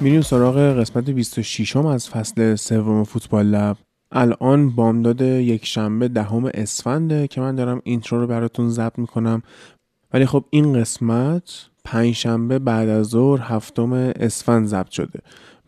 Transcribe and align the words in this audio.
میریم 0.00 0.20
سراغ 0.20 0.56
قسمت 0.58 1.10
26 1.10 1.76
هم 1.76 1.86
از 1.86 2.08
فصل 2.08 2.54
سوم 2.54 3.04
فوتبال 3.04 3.46
لب. 3.46 3.76
الان 4.12 4.70
بامداد 4.70 5.20
یک 5.20 5.66
شنبه 5.66 6.08
دهم 6.08 6.50
اسفنده 6.54 7.28
که 7.28 7.40
من 7.40 7.54
دارم 7.54 7.80
اینترو 7.84 8.20
رو 8.20 8.26
براتون 8.26 8.68
ضبط 8.68 8.98
می‌کنم. 8.98 9.42
ولی 10.12 10.26
خب 10.26 10.44
این 10.50 10.80
قسمت 10.80 11.66
پنج 11.84 12.14
شنبه 12.14 12.58
بعد 12.58 12.88
از 12.88 13.06
ظهر 13.06 13.40
هفتم 13.42 13.92
اسفند 13.92 14.66
ضبط 14.66 14.90
شده 14.90 15.20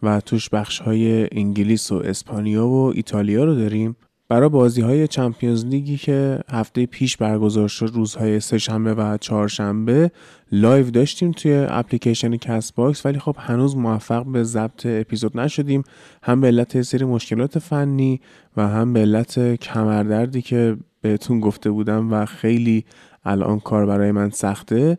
و 0.03 0.21
توش 0.21 0.51
بخش 0.51 0.79
های 0.79 1.29
انگلیس 1.33 1.93
و 1.93 1.95
اسپانیا 1.95 2.67
و 2.67 2.93
ایتالیا 2.95 3.45
رو 3.45 3.55
داریم. 3.55 3.97
برای 4.31 4.49
بازی 4.49 4.81
های 4.81 5.09
چمپیونز 5.09 5.65
لیگی 5.65 5.97
که 5.97 6.41
هفته 6.51 6.87
پیش 6.87 7.17
برگزار 7.17 7.69
شد 7.69 7.91
روزهای 7.95 8.41
سهشنبه 8.41 8.95
و 8.95 9.17
چهارشنبه 9.17 10.11
live 10.53 10.91
داشتیم 10.91 11.33
توی 11.33 11.67
اپلیکیشن 11.69 12.37
Castbox 12.37 13.07
ولی 13.07 13.19
خب 13.19 13.37
هنوز 13.39 13.77
موفق 13.77 14.27
به 14.27 14.45
ضبط 14.45 14.87
اپیزود 14.87 15.41
نشدیم. 15.41 15.83
هم 16.23 16.41
به 16.41 16.47
علت 16.47 16.83
سری 16.83 17.05
مشکلات 17.05 17.59
فنی 17.59 18.21
و 18.57 18.69
هم 18.69 18.93
به 18.93 19.01
علت 19.01 19.55
کمردردی 19.55 20.43
که 20.43 20.77
بهتون 21.01 21.41
گفته 21.41 21.71
بودم 21.71 22.13
و 22.13 22.27
خیلی 22.27 22.85
الان 23.25 23.61
کار 23.61 23.87
برای 23.87 24.13
من 24.13 24.31
سخته 24.31 24.99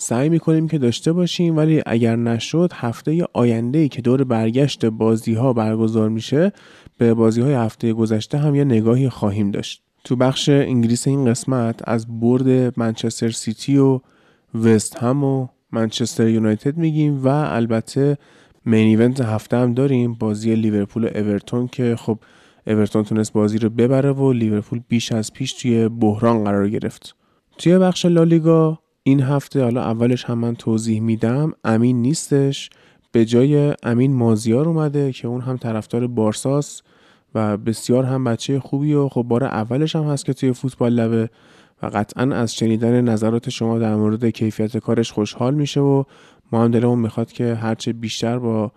سعی 0.00 0.28
می‌کنیم 0.28 0.68
که 0.68 0.78
داشته 0.78 1.12
باشیم 1.12 1.56
ولی 1.56 1.82
اگر 1.86 2.16
نشد 2.16 2.70
هفته 2.74 3.24
آینده 3.32 3.88
که 3.88 4.02
دور 4.02 4.24
برگشت 4.24 4.86
بازی 4.86 5.34
ها 5.34 5.52
برگزار 5.52 6.08
میشه 6.08 6.52
به 6.98 7.14
بازی 7.14 7.40
های 7.40 7.54
هفته 7.54 7.92
گذشته 7.92 8.38
هم 8.38 8.54
یه 8.54 8.64
نگاهی 8.64 9.08
خواهیم 9.08 9.50
داشت. 9.50 9.82
تو 10.04 10.16
بخش 10.16 10.48
انگلیس 10.48 11.08
این 11.08 11.24
قسمت 11.24 11.80
از 11.88 12.20
برد 12.20 12.78
منچستر 12.78 13.30
سیتی 13.30 13.78
و 13.78 14.00
وست 14.54 14.96
هم 14.96 15.24
و 15.24 15.48
منچستر 15.72 16.28
یونایتد 16.28 16.76
میگیم 16.76 17.24
و 17.24 17.28
البته 17.28 18.18
مین 18.64 18.86
ایونت 18.86 19.20
هفته 19.20 19.56
هم 19.56 19.74
داریم 19.74 20.14
بازی 20.14 20.54
لیورپول 20.54 21.04
و 21.04 21.08
اورتون 21.14 21.68
که 21.68 21.96
خب 21.96 22.18
اورتون 22.66 23.04
تونست 23.04 23.32
بازی 23.32 23.58
رو 23.58 23.70
ببره 23.70 24.12
و 24.12 24.32
لیورپول 24.32 24.80
بیش 24.88 25.12
از 25.12 25.32
پیش 25.32 25.52
توی 25.52 25.88
بحران 25.88 26.44
قرار 26.44 26.68
گرفت. 26.68 27.14
توی 27.58 27.78
بخش 27.78 28.06
لالیگا 28.06 28.78
این 29.08 29.20
هفته 29.20 29.62
حالا 29.62 29.82
اولش 29.82 30.24
هم 30.24 30.38
من 30.38 30.54
توضیح 30.54 31.00
میدم. 31.00 31.52
امین 31.64 32.02
نیستش. 32.02 32.70
به 33.12 33.24
جای 33.24 33.74
امین 33.82 34.14
مازیار 34.14 34.68
اومده 34.68 35.12
که 35.12 35.28
اون 35.28 35.40
هم 35.40 35.56
طرفدار 35.56 36.06
بارساس 36.06 36.82
و 37.34 37.56
بسیار 37.56 38.04
هم 38.04 38.24
بچه 38.24 38.60
خوبی 38.60 38.94
و 38.94 39.08
خب 39.08 39.22
بار 39.22 39.44
اولش 39.44 39.96
هم 39.96 40.04
هست 40.04 40.24
که 40.24 40.32
توی 40.32 40.52
فوتبال 40.52 40.92
لبه 40.92 41.30
و 41.82 41.86
قطعا 41.86 42.34
از 42.34 42.54
شنیدن 42.54 43.00
نظرات 43.00 43.50
شما 43.50 43.78
در 43.78 43.96
مورد 43.96 44.24
کیفیت 44.24 44.76
کارش 44.76 45.12
خوشحال 45.12 45.54
میشه 45.54 45.80
و 45.80 46.04
ما 46.52 46.64
هم 46.64 46.70
دلمون 46.70 46.98
می‌خواد 46.98 47.32
که 47.32 47.54
هرچه 47.54 47.92
بیشتر 47.92 48.38
با 48.38 48.72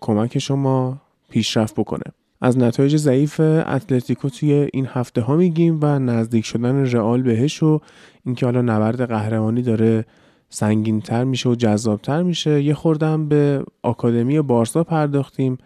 کمک 0.00 0.38
شما 0.38 1.00
پیشرفت 1.30 1.74
بکنه. 1.74 2.12
از 2.44 2.58
نتایج 2.58 2.96
ضعیف 2.96 3.40
اتلتیکو 3.40 4.28
توی 4.28 4.68
این 4.72 4.86
هفته 4.86 5.20
ها 5.20 5.36
میگیم 5.36 5.78
و 5.82 5.98
نزدیک 5.98 6.44
شدن 6.44 6.86
رئال 6.86 7.22
بهش 7.22 7.62
و 7.62 7.80
اینکه 8.26 8.46
حالا 8.46 8.62
نبرد 8.62 9.08
قهرمانی 9.08 9.62
داره 9.62 10.04
سنگینتر 10.48 11.24
میشه 11.24 11.48
و 11.48 11.54
جذابتر 11.54 12.22
میشه. 12.22 12.62
یه 12.62 12.74
خوردم 12.74 13.28
به 13.28 13.64
آکادمی 13.82 14.40
بارسا 14.40 14.84
پرداختیم 14.84 15.58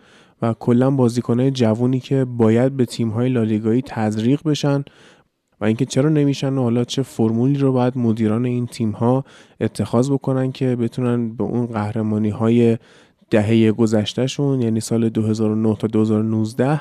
و 0.43 0.55
کلا 0.59 0.91
بازیکنهای 0.91 1.51
جوونی 1.51 2.01
که 2.01 2.25
باید 2.25 2.77
به 2.77 2.85
تیم‌های 2.85 3.29
لالیگایی 3.29 3.83
تزریق 3.83 4.41
بشن 4.45 4.85
و 5.61 5.65
اینکه 5.65 5.85
چرا 5.85 6.09
نمیشن 6.09 6.59
و 6.59 6.63
حالا 6.63 6.85
چه 6.85 7.03
فرمولی 7.03 7.59
رو 7.59 7.73
باید 7.73 7.99
مدیران 7.99 8.45
این 8.45 8.67
تیم‌ها 8.67 9.25
اتخاذ 9.61 10.11
بکنن 10.11 10.53
که 10.53 10.77
بتونن 10.77 11.37
به 11.37 11.45
اون 11.45 11.67
قهرمانی 11.67 12.31
های 12.31 12.79
دهه 13.31 13.73
گذشتهشون 13.73 14.63
یعنی 14.63 14.81
سال 14.81 15.09
2009 15.09 15.77
تا 15.77 15.87
2019 15.87 16.81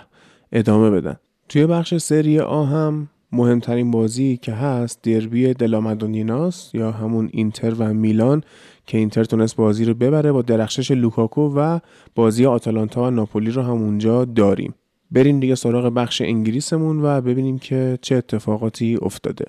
ادامه 0.52 0.90
بدن. 0.90 1.16
توی 1.50 1.66
بخش 1.66 1.98
سری 1.98 2.40
آ 2.40 2.64
هم 2.64 3.10
مهمترین 3.32 3.92
بازی 3.92 4.38
که 4.38 4.52
هست 4.52 5.02
دربی 5.02 5.54
دلامدونیناس 5.54 6.72
یا 6.74 6.92
همون 6.92 7.30
اینتر 7.32 7.74
و 7.78 7.94
میلان 7.94 8.44
که 8.86 8.98
اینتر 8.98 9.24
تونست 9.24 9.56
بازی 9.56 9.86
رو 9.86 9.94
ببره 9.94 10.32
با 10.32 10.42
درخشش 10.42 10.92
لوکاکو 10.92 11.54
و 11.56 11.80
بازی 12.16 12.46
آتالانتا 12.46 13.04
و 13.04 13.10
ناپولی 13.10 13.52
رو 13.52 13.62
هم 13.62 13.82
اونجا 13.82 14.26
داریم. 14.26 14.74
بریم 15.12 15.40
دیگه 15.40 15.56
سراغ 15.56 15.94
بخش 15.94 16.22
انگلیسمون 16.22 17.00
و 17.04 17.22
ببینیم 17.22 17.60
که 17.60 18.00
چه 18.02 18.16
اتفاقاتی 18.16 18.98
افتاده. 19.02 19.46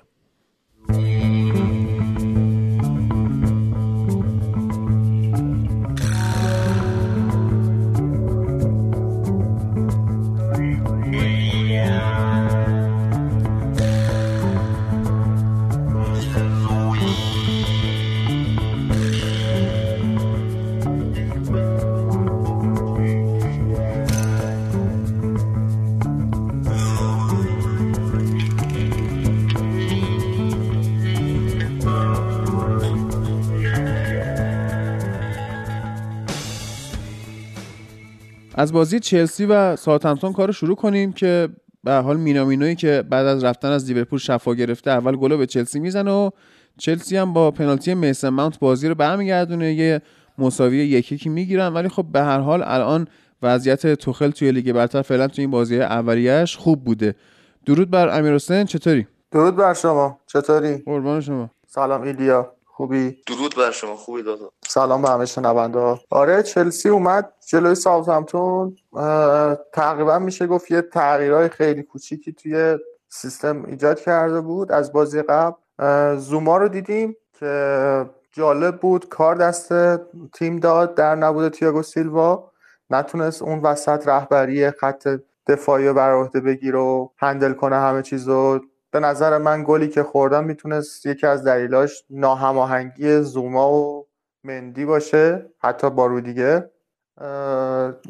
از 38.59 38.73
بازی 38.73 38.99
چلسی 38.99 39.45
و 39.45 39.75
ساوثهمپتون 39.75 40.33
کار 40.33 40.51
شروع 40.51 40.75
کنیم 40.75 41.11
که 41.11 41.49
به 41.83 41.93
حال 41.93 42.17
مینامینوی 42.17 42.75
که 42.75 43.03
بعد 43.09 43.25
از 43.25 43.43
رفتن 43.43 43.71
از 43.71 43.87
لیورپول 43.87 44.19
شفا 44.19 44.53
گرفته 44.53 44.91
اول 44.91 45.15
گل 45.15 45.37
به 45.37 45.45
چلسی 45.45 45.79
می‌زنه 45.79 46.11
و 46.11 46.29
چلسی 46.77 47.17
هم 47.17 47.33
با 47.33 47.51
پنالتی 47.51 47.93
میسن 47.93 48.29
ماونت 48.29 48.59
بازی 48.59 48.87
رو 48.87 48.95
برمیگردونه 48.95 49.73
یه 49.73 50.01
مساوی 50.37 50.77
یکی 50.77 51.15
یکی 51.15 51.29
می‌گیرن. 51.29 51.73
ولی 51.73 51.89
خب 51.89 52.05
به 52.11 52.21
هر 52.21 52.39
حال 52.39 52.63
الان 52.65 53.07
وضعیت 53.43 53.93
توخل 53.93 54.31
توی 54.31 54.51
لیگ 54.51 54.71
برتر 54.71 55.01
فعلا 55.01 55.27
توی 55.27 55.41
این 55.41 55.51
بازی 55.51 55.81
اولیه‌اش 55.81 56.57
خوب 56.57 56.83
بوده. 56.83 57.15
درود 57.65 57.91
بر 57.91 58.17
امیر 58.19 58.33
حسین 58.33 58.63
چطوری؟ 58.63 59.07
درود 59.31 59.55
بر 59.55 59.73
شما. 59.73 60.19
چطوری؟ 60.27 60.77
قربان 60.77 61.21
شما. 61.21 61.49
سلام 61.67 62.01
ایلیا. 62.01 62.58
خوبی؟ 62.79 63.17
درود 63.27 63.55
بر 63.55 63.71
شما 63.71 63.95
خوبی 63.95 64.23
دادا. 64.23 64.51
سلام 64.67 65.01
به 65.01 65.09
همه 65.09 65.25
شنونده 65.25 65.99
آره 66.09 66.43
چلسی 66.43 66.89
اومد 66.89 67.33
جلوی 67.47 67.75
ساوثهمپتون. 67.75 68.75
تقریبا 69.73 70.19
میشه 70.19 70.47
گفت 70.47 70.71
یه 70.71 70.81
تغییرهای 70.81 71.49
خیلی 71.49 71.83
کوچیکی 71.83 72.33
توی 72.33 72.77
سیستم 73.09 73.65
ایجاد 73.65 73.99
کرده 73.99 74.41
بود 74.41 74.71
از 74.71 74.93
بازی 74.93 75.21
قبل. 75.21 75.55
زوما 76.17 76.57
رو 76.57 76.67
دیدیم 76.67 77.15
که 77.39 78.05
جالب 78.31 78.77
بود 78.77 79.09
کار 79.09 79.35
دست 79.35 79.73
تیم 80.33 80.59
داد 80.59 80.95
در 80.95 81.15
نبود 81.15 81.49
تیاگو 81.49 81.81
سیلوا. 81.83 82.51
نتونست 82.89 83.41
اون 83.41 83.59
وسط 83.59 84.07
رهبری 84.07 84.71
خط 84.71 85.19
دفاعی 85.47 85.93
بر 85.93 86.13
عهده 86.13 86.39
بگیره 86.39 86.79
و 86.79 87.07
هندل 87.17 87.53
کنه 87.53 87.75
همه 87.75 88.01
چیزو. 88.01 88.59
به 88.91 88.99
نظر 88.99 89.37
من 89.37 89.63
گلی 89.67 89.87
که 89.87 90.03
خوردم 90.03 90.43
می‌تونست 90.43 91.05
یکی 91.05 91.27
از 91.27 91.43
دلیلاش 91.43 92.03
ناهماهنگی 92.09 93.21
زوما 93.21 93.71
و 93.71 94.07
مندی 94.43 94.85
باشه 94.85 95.49
حتی 95.59 95.89
با 95.89 96.19
دیگه. 96.19 96.69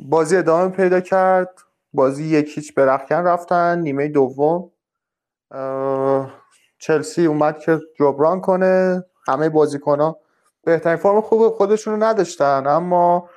بازی 0.06 0.38
ادامه 0.38 0.70
پیدا 0.70 1.00
کرد. 1.00 1.50
بازی 1.94 2.24
یک 2.24 2.58
هیچ 2.58 2.76
برخکن 2.76 3.16
رفتن. 3.16 3.80
نیمه 3.80 4.08
دوم. 4.08 4.72
چلسی 6.80 7.26
اومد 7.26 7.60
که 7.60 7.80
جبران 8.00 8.42
کنه. 8.42 9.04
همه 9.28 9.50
بازیکن 9.50 10.00
ها 10.00 10.20
بهترین 10.64 10.98
فرم 10.98 11.22
خوب 11.22 11.50
خودشون 11.50 11.94
رو 11.94 12.04
نداشتن 12.04 12.68
اما 12.68 13.30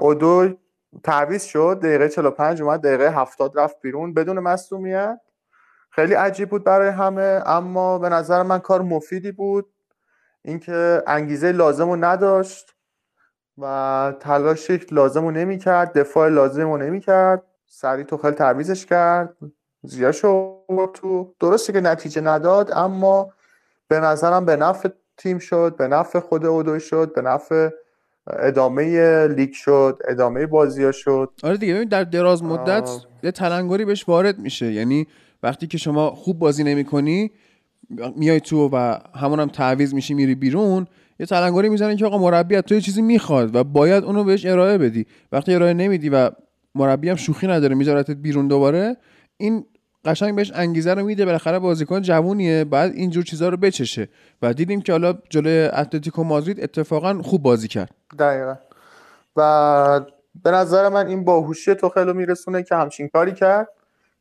اودو 0.00 0.48
تعویض 1.04 1.44
شد. 1.44 1.80
دقیقه 1.82 2.08
45 2.08 2.62
اومد 2.62 2.80
دقیقه 2.80 3.10
70 3.20 3.58
رفت 3.58 3.80
بیرون. 3.80 4.14
بدون 4.14 4.38
مصومیت 4.40 5.20
خیلی 5.94 6.14
عجیب 6.14 6.50
بود 6.50 6.64
برای 6.64 6.88
همه 6.88 7.42
اما 7.46 7.98
به 7.98 8.08
نظر 8.08 8.42
من 8.42 8.58
کار 8.58 8.82
مفیدی 8.82 9.32
بود. 9.32 9.66
اینکه 10.44 11.02
انگیزه 11.06 11.52
لازم 11.52 11.90
رو 11.90 11.96
نداشت 11.96 12.74
و 13.58 14.14
تلاش 14.20 14.70
لازم 14.90 15.24
رو 15.24 15.30
نمی 15.30 15.58
کرد 15.58 15.98
دفاع 15.98 16.28
لازم 16.28 16.70
رو 16.70 16.76
نمی 16.76 17.00
کرد 17.00 17.42
سریع 17.66 18.04
تو 18.04 18.16
خیلی 18.16 18.34
تعویزش 18.34 18.86
کرد. 18.86 19.36
زیاد 19.82 20.12
شد 20.12 20.90
تو. 20.94 21.34
درسته 21.40 21.72
که 21.72 21.80
نتیجه 21.80 22.20
نداد 22.20 22.70
اما 22.72 23.32
به 23.88 24.00
نظرم 24.00 24.44
به 24.44 24.56
نفع 24.56 24.88
تیم 25.16 25.38
شد 25.38 25.76
به 25.76 25.88
نفع 25.88 26.20
خود 26.20 26.46
اودوی 26.46 26.80
شد 26.80 27.12
به 27.14 27.22
نفع 27.22 27.68
ادامه 28.26 29.26
لیگ 29.26 29.52
شد 29.52 29.98
ادامه 30.08 30.46
بازی 30.46 30.84
ها 30.84 30.92
شد. 30.92 31.32
آره 31.42 31.56
دیگه 31.56 31.74
ببین 31.74 31.88
در 31.88 32.04
دراز 32.04 32.42
مدت 32.42 32.90
یه 33.22 33.30
تلنگری 33.30 33.84
بهش 33.84 34.08
وارد 34.08 34.38
میشه. 34.38 34.72
یعنی 34.72 35.06
وقتی 35.42 35.66
که 35.66 35.78
شما 35.78 36.10
خوب 36.10 36.38
بازی 36.38 36.64
نمی 36.64 36.84
کنی 36.84 37.30
میای 38.16 38.40
تو 38.40 38.68
و 38.72 38.98
همون 39.14 39.40
هم 39.40 39.48
تعویض 39.48 39.94
میشی 39.94 40.14
میری 40.14 40.34
بیرون 40.34 40.86
یه 41.20 41.26
تلنگری 41.26 41.68
می‌زنن 41.68 41.96
که 41.96 42.06
آقا 42.06 42.18
مربی 42.18 42.60
تو 42.60 42.74
یه 42.74 42.80
چیزی 42.80 43.02
می‌خواد 43.02 43.54
و 43.54 43.64
باید 43.64 44.04
اونو 44.04 44.24
بهش 44.24 44.46
ارائه 44.46 44.78
بدی. 44.78 45.06
وقتی 45.32 45.54
ارائه 45.54 45.74
نمیدی 45.74 46.08
و 46.08 46.30
مربی 46.74 47.08
هم 47.08 47.16
شوخی 47.16 47.46
نداره 47.46 47.74
میذارتت 47.74 48.16
بیرون 48.16 48.48
دوباره 48.48 48.96
این 49.36 49.64
قشنگ 50.04 50.36
بهش 50.36 50.52
انگیزه 50.54 50.94
رو 50.94 51.04
میده. 51.04 51.24
بالاخره 51.24 51.58
بازیکن 51.58 52.02
جوونیه 52.02 52.64
بعد 52.64 52.92
اینجور 52.92 53.24
چیزها 53.24 53.48
رو 53.48 53.56
بچشه. 53.56 54.08
و 54.42 54.54
دیدیم 54.54 54.80
که 54.80 54.92
حالا 54.92 55.14
جلوی 55.30 55.68
اتلتیکو 55.72 56.24
مادرید 56.24 56.60
اتفاقا 56.60 57.22
خوب 57.22 57.42
بازی 57.42 57.68
کرد. 57.68 57.90
دقیقا. 58.18 58.54
و 59.36 60.00
به 60.44 60.50
نظر 60.50 60.88
من 60.88 61.06
این 61.06 61.24
باهوشی 61.24 61.74
تو 61.74 62.14
میرسونه 62.14 62.62
که 62.62 62.74
همچین 62.74 63.08
کاری 63.08 63.32
کرد. 63.32 63.68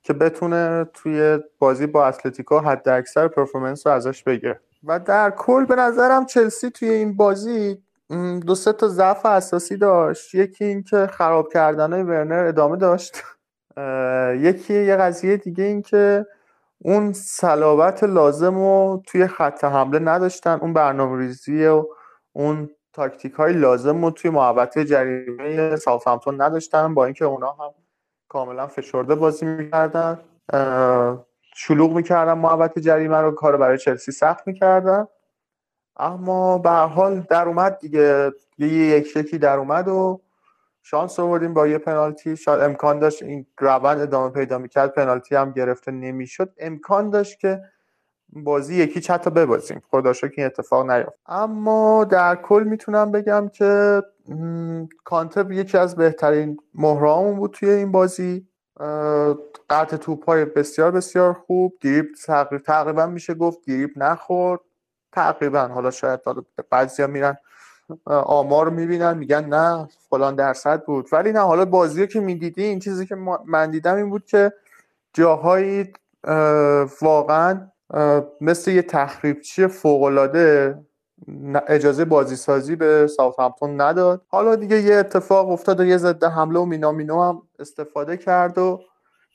که 0.04 0.14
بتونه 0.14 0.86
توی 0.94 1.40
بازی 1.60 1.88
با 1.88 2.06
اتلتیکو 2.06 2.60
حد 2.60 2.90
اکثر 2.90 3.28
پرفورمنس 3.28 3.88
رو 3.88 3.94
ازش 3.94 4.24
بگیره. 4.24 4.60
و 4.84 5.00
در 5.00 5.32
کل 5.32 5.66
به 5.66 5.76
نظرم 5.76 6.26
چلسی 6.26 6.70
توی 6.70 6.90
این 6.90 7.16
بازی 7.18 7.84
دو 8.48 8.56
سه 8.56 8.74
تا 8.74 8.88
ضعف 8.88 9.26
اساسی 9.26 9.78
داشت. 9.78 10.36
یکی 10.36 10.66
اینکه 10.66 11.08
خراب 11.08 11.54
کردن 11.54 11.94
ورنر 11.94 12.46
ادامه 12.48 12.78
داشت. 12.78 13.24
یکی 14.36 14.84
یه 14.84 14.96
قضیه 14.96 15.38
دیگه 15.38 15.64
این 15.64 15.82
که 15.82 16.26
اون 16.78 17.14
صلابت 17.14 18.04
لازم 18.04 18.56
رو 18.56 19.04
توی 19.08 19.28
خط 19.28 19.64
حمله 19.64 20.00
نداشتن. 20.00 20.60
اون 20.62 20.74
برنامه 20.74 21.18
ریزی 21.18 21.66
و 21.66 21.86
اون 22.34 22.70
تاکتیک 22.94 23.34
های 23.34 23.54
لازم 23.54 24.06
رو 24.06 24.12
توی 24.12 24.32
محوطه 24.32 24.86
جریمه 24.86 25.76
ساوثهمپتون 25.76 26.42
نداشتن. 26.42 26.94
با 26.94 27.06
اینکه 27.06 27.26
اونا 27.26 27.52
هم 27.52 27.74
کاملا 28.32 28.68
فشرده 28.68 29.16
بازی 29.16 29.46
می‌کردن. 29.46 30.20
شلوغ 31.56 31.92
می‌کردن. 31.92 32.34
محوطه 32.34 32.82
جریمه 32.82 33.18
رو 33.18 33.32
کار 33.32 33.58
برای 33.58 33.78
چلسی 33.78 34.12
سخت 34.12 34.48
می‌کردن. 34.48 35.08
اما 35.98 36.58
به 36.58 36.70
حال 36.70 37.20
در 37.20 37.48
اومد 37.48 37.80
دیگه. 37.80 38.32
یه 38.58 38.68
یک 38.68 39.08
شکی 39.08 39.38
در 39.38 39.58
اومد 39.58 39.88
و 39.88 40.22
شانس 40.84 41.20
آوردیم 41.20 41.54
با 41.54 41.68
یه 41.68 41.78
پنالتی. 41.78 42.38
شاید 42.38 42.62
امکان 42.62 43.00
داشت 43.00 43.24
این 43.24 43.46
روند 43.60 44.00
ادامه 44.02 44.30
پیدا 44.30 44.58
می‌کرد. 44.58 44.94
پنالتی 44.94 45.36
هم 45.36 45.52
گرفته 45.52 45.92
نمی‌شد. 45.92 46.54
امکان 46.58 47.10
داشت 47.10 47.40
که 47.40 47.62
بازی 48.34 48.76
یکی 48.76 49.14
حتی 49.14 49.30
ببازیم. 49.30 49.82
خدا 49.92 50.14
که 50.14 50.32
این 50.38 50.46
اتفاق 50.46 50.92
نیافت. 50.92 51.20
اما 51.26 52.04
در 52.04 52.36
کل 52.36 52.64
می‌تونم 52.64 53.12
بگم 53.12 53.50
که 53.50 54.02
کانتب 55.04 55.52
یکی 55.52 55.78
از 55.78 55.96
بهترین 55.96 56.58
مهرامون 56.76 57.36
بود 57.36 57.52
توی 57.52 57.70
این 57.70 57.92
بازی. 57.92 58.48
قطع 59.70 59.98
توپ 59.98 60.26
های 60.26 60.46
بسیار 60.46 60.92
بسیار 60.92 61.34
خوب. 61.34 61.74
دیریب 61.82 62.08
تقریبا 62.66 63.06
میشه 63.06 63.34
گفت 63.34 63.60
دیریب 63.66 63.92
نخورد. 63.96 64.60
تقریبا. 65.12 65.68
حالا 65.68 65.92
شاید 65.92 66.20
بعضی 66.70 67.06
میرن 67.06 67.38
آمار 68.06 68.70
می‌بینن 68.70 69.18
میگن 69.18 69.46
نه 69.46 69.88
فلان 70.10 70.36
درصد 70.36 70.86
بود. 70.86 71.10
ولی 71.12 71.32
نه 71.32 71.40
حالا 71.40 71.66
بازی 71.66 72.08
که 72.08 72.20
می‌دیدی 72.20 72.64
این 72.64 72.80
چیزی 72.80 73.06
که 73.06 73.16
من 73.46 73.72
دیدم 73.72 73.96
این 73.96 74.10
بود 74.10 74.26
که 74.26 74.54
جاهایی 75.14 75.94
واقعا 77.02 77.72
مثل 78.42 78.72
یه 78.72 78.82
تخریبچی 78.82 79.68
فوقالعاده 79.68 80.80
اجازه 81.68 82.06
بازی 82.06 82.36
سازی 82.36 82.76
به 82.76 83.08
ساوثهمپتون 83.08 83.82
نداد. 83.82 84.22
حالا 84.28 84.56
دیگه 84.56 84.82
یه 84.82 84.96
اتفاق 84.96 85.50
افتاد 85.50 85.80
و 85.80 85.86
یه 85.86 85.98
ضد 85.98 86.24
حمله 86.24 86.60
و 86.60 86.66
مینامینو 86.66 87.24
هم 87.24 87.42
استفاده 87.60 88.18
کرد 88.18 88.58
و 88.58 88.82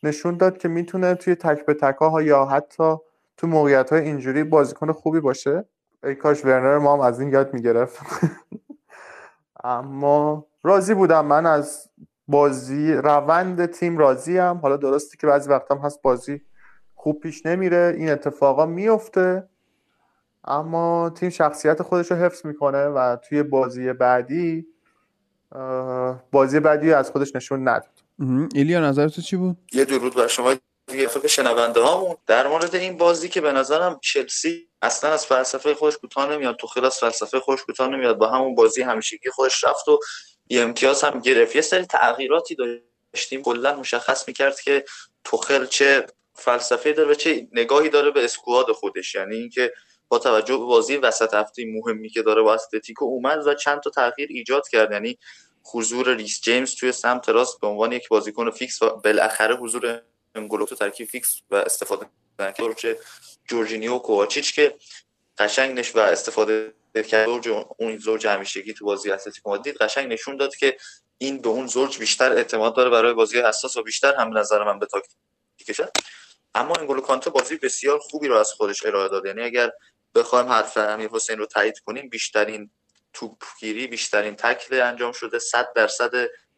نشون 0.03 0.37
داد 0.37 0.59
که 0.59 0.69
می‌تونه 0.69 1.15
توی 1.15 1.35
تک 1.35 1.67
به 1.67 1.75
تکاها 1.75 2.23
یا 2.23 2.45
حتی 2.45 2.97
تو 3.37 3.47
موقعیت 3.47 3.93
های 3.93 4.03
اینجوری 4.03 4.45
بازیکن 4.45 4.93
خوبی 4.93 5.21
باشه. 5.21 5.65
ای 6.05 6.15
کاش 6.15 6.45
ورنر 6.45 6.79
ما 6.79 6.93
هم 6.93 7.01
از 7.01 7.21
این 7.21 7.33
یاد 7.33 7.55
می‌گرفت. 7.55 8.01
اما 9.65 10.47
راضی 10.63 10.95
بودم. 10.95 11.27
من 11.27 11.47
از 11.47 11.91
بازی 12.29 12.93
روند 12.93 13.67
تیم 13.67 13.99
راضی 13.99 14.39
هم 14.39 14.57
حالا 14.57 14.77
درستی 14.77 15.17
که 15.17 15.27
بعضی 15.27 15.51
وقت 15.51 15.71
هم 15.71 15.79
هست 15.79 16.03
بازی 16.03 16.43
خوب 16.95 17.21
پیش 17.21 17.47
نمیره. 17.47 17.95
این 17.99 18.11
اتفاقا 18.11 18.67
میفته 18.67 19.49
اما 20.47 21.11
تیم 21.11 21.31
شخصیت 21.31 21.83
خودش 21.83 22.11
رو 22.11 22.17
حفظ 22.17 22.47
می‌کنه 22.47 22.87
و 22.87 23.17
توی 23.29 23.43
بازی 23.43 23.93
بعدی 23.93 24.67
بازی 26.33 26.61
بعدی 26.61 26.93
از 26.93 27.11
خودش 27.11 27.37
نشون 27.37 27.69
نداد. 27.69 28.03
ایلیا 28.55 28.81
نظر 28.81 29.09
تو 29.09 29.23
چی 29.23 29.37
بود؟ 29.37 29.57
یه 29.73 29.85
درود 29.85 30.15
بر 30.15 30.27
شما 30.27 30.55
دیگه 30.87 31.09
شنونده 31.29 31.81
هامون. 31.81 32.17
در 32.27 32.47
مورد 32.47 32.75
این 32.75 32.97
بازی 32.97 33.29
که 33.29 33.41
به 33.41 33.53
نظرم 33.53 33.99
چلسی 34.03 34.69
اصلا 34.83 35.13
از 35.13 35.27
فلسفه 35.27 35.75
خودش 35.75 35.97
کوتاه 35.97 36.33
نمیاد 36.33 36.57
تو 36.57 36.67
خیلی 36.67 36.87
از 36.87 36.99
فلسفه 36.99 37.41
خودش 37.41 37.63
کوتاه 37.63 37.89
نمیاد 37.89 38.19
با 38.19 38.29
همون 38.29 38.55
بازی 38.55 38.83
همیشگی 38.83 39.31
خودش 39.31 39.65
رفت 39.65 39.89
و 39.89 39.99
یه 40.49 40.63
امتیاز 40.63 41.05
هم 41.05 41.21
گرفت. 41.21 41.57
یه 41.57 41.63
سری 41.63 41.85
تغییراتی 41.85 42.57
داشتیم. 43.13 43.43
کلا 43.43 43.77
مشخص 43.77 44.29
می‌کرد 44.29 44.61
که 44.61 44.85
توخل 45.25 45.67
چه 45.67 46.07
فلسفه 46.35 46.93
داره 46.93 47.11
و 47.11 47.15
چه 47.15 47.49
نگاهی 47.53 47.89
داره 47.89 48.11
به 48.11 48.25
اسکواد 48.25 48.67
خودش. 48.73 49.15
یعنی 49.15 49.37
اینکه 49.37 49.73
با 50.09 50.19
توجه 50.19 50.57
به 50.57 50.65
بازی 50.65 50.97
وسط 50.97 51.35
هفته 51.35 51.65
مهمی 51.67 52.09
که 52.09 52.23
داره 52.23 52.43
با 52.43 52.55
استتیکو 52.55 53.05
اومد 53.05 53.47
و 53.47 53.55
چند 53.55 53.81
تا 53.81 53.91
تغییر 53.91 54.29
ایجاد 54.31 54.69
کرد. 54.69 54.93
یعنی 54.93 55.19
حضور 55.75 56.15
ریس 56.15 56.41
جیمز 56.41 56.75
توی 56.75 56.93
سمت 56.93 57.29
راست 57.29 57.61
به 57.61 57.67
عنوان 57.67 57.93
یک 57.93 58.09
بازیکن 58.09 58.51
فیکس 58.51 58.83
و 58.83 58.91
بالاخره 58.91 59.57
حضور 59.57 60.03
انگولو 60.35 60.67
تو 60.67 60.75
ترکیب 60.75 61.09
فیکس 61.09 61.41
و 61.51 61.55
استفاده 61.55 62.07
چه 62.77 62.99
جورجینیو 63.49 63.99
کوواچیچ 63.99 64.55
که 64.55 64.77
قشنگ 65.39 65.79
نش 65.79 65.97
و 65.97 65.99
استفاده 65.99 66.75
کرد. 67.11 67.29
اون 67.79 67.99
زوج 67.99 68.27
همیشگی 68.27 68.73
تو 68.73 68.85
بازی 68.85 69.11
اتلتیکو 69.11 69.51
مادرید 69.51 69.77
قشنگ 69.77 70.13
نشون 70.13 70.37
داد 70.37 70.57
که 70.57 70.77
این 71.19 71.43
به 71.43 71.49
اون 71.49 71.67
زوج 71.67 71.99
بیشتر 71.99 72.33
اعتماد 72.33 72.77
داره 72.77 72.91
برای 72.91 73.15
بازی 73.15 73.41
حساس 73.41 73.77
و 73.77 73.83
بیشتر 73.83 74.15
هم 74.15 74.39
نظر 74.39 74.65
من 74.65 74.79
به 74.79 74.87
تاکتیکشه. 74.87 75.91
اما 76.55 76.75
انگولو 76.75 77.01
کانته 77.01 77.31
بازی 77.31 77.57
بسیار 77.57 77.99
خوبی 77.99 78.29
رو 78.29 78.37
از 78.37 78.53
خودش 78.53 78.87
ارائه 78.87 79.09
داد. 79.09 79.27
یعنی 79.27 79.43
اگر 79.43 79.73
بخوایم 80.21 80.47
حرف 80.47 80.77
امیر 80.77 81.09
حسین 81.13 81.39
رو 81.39 81.47
تایید 81.47 81.79
کنیم 81.79 82.09
بیشترین 82.09 82.71
توپگیری 83.13 83.87
بیشترین 83.87 84.37
تکل 84.37 84.81
انجام 84.81 85.13
شده. 85.13 85.39
100 85.39 85.73
درصد 85.73 86.11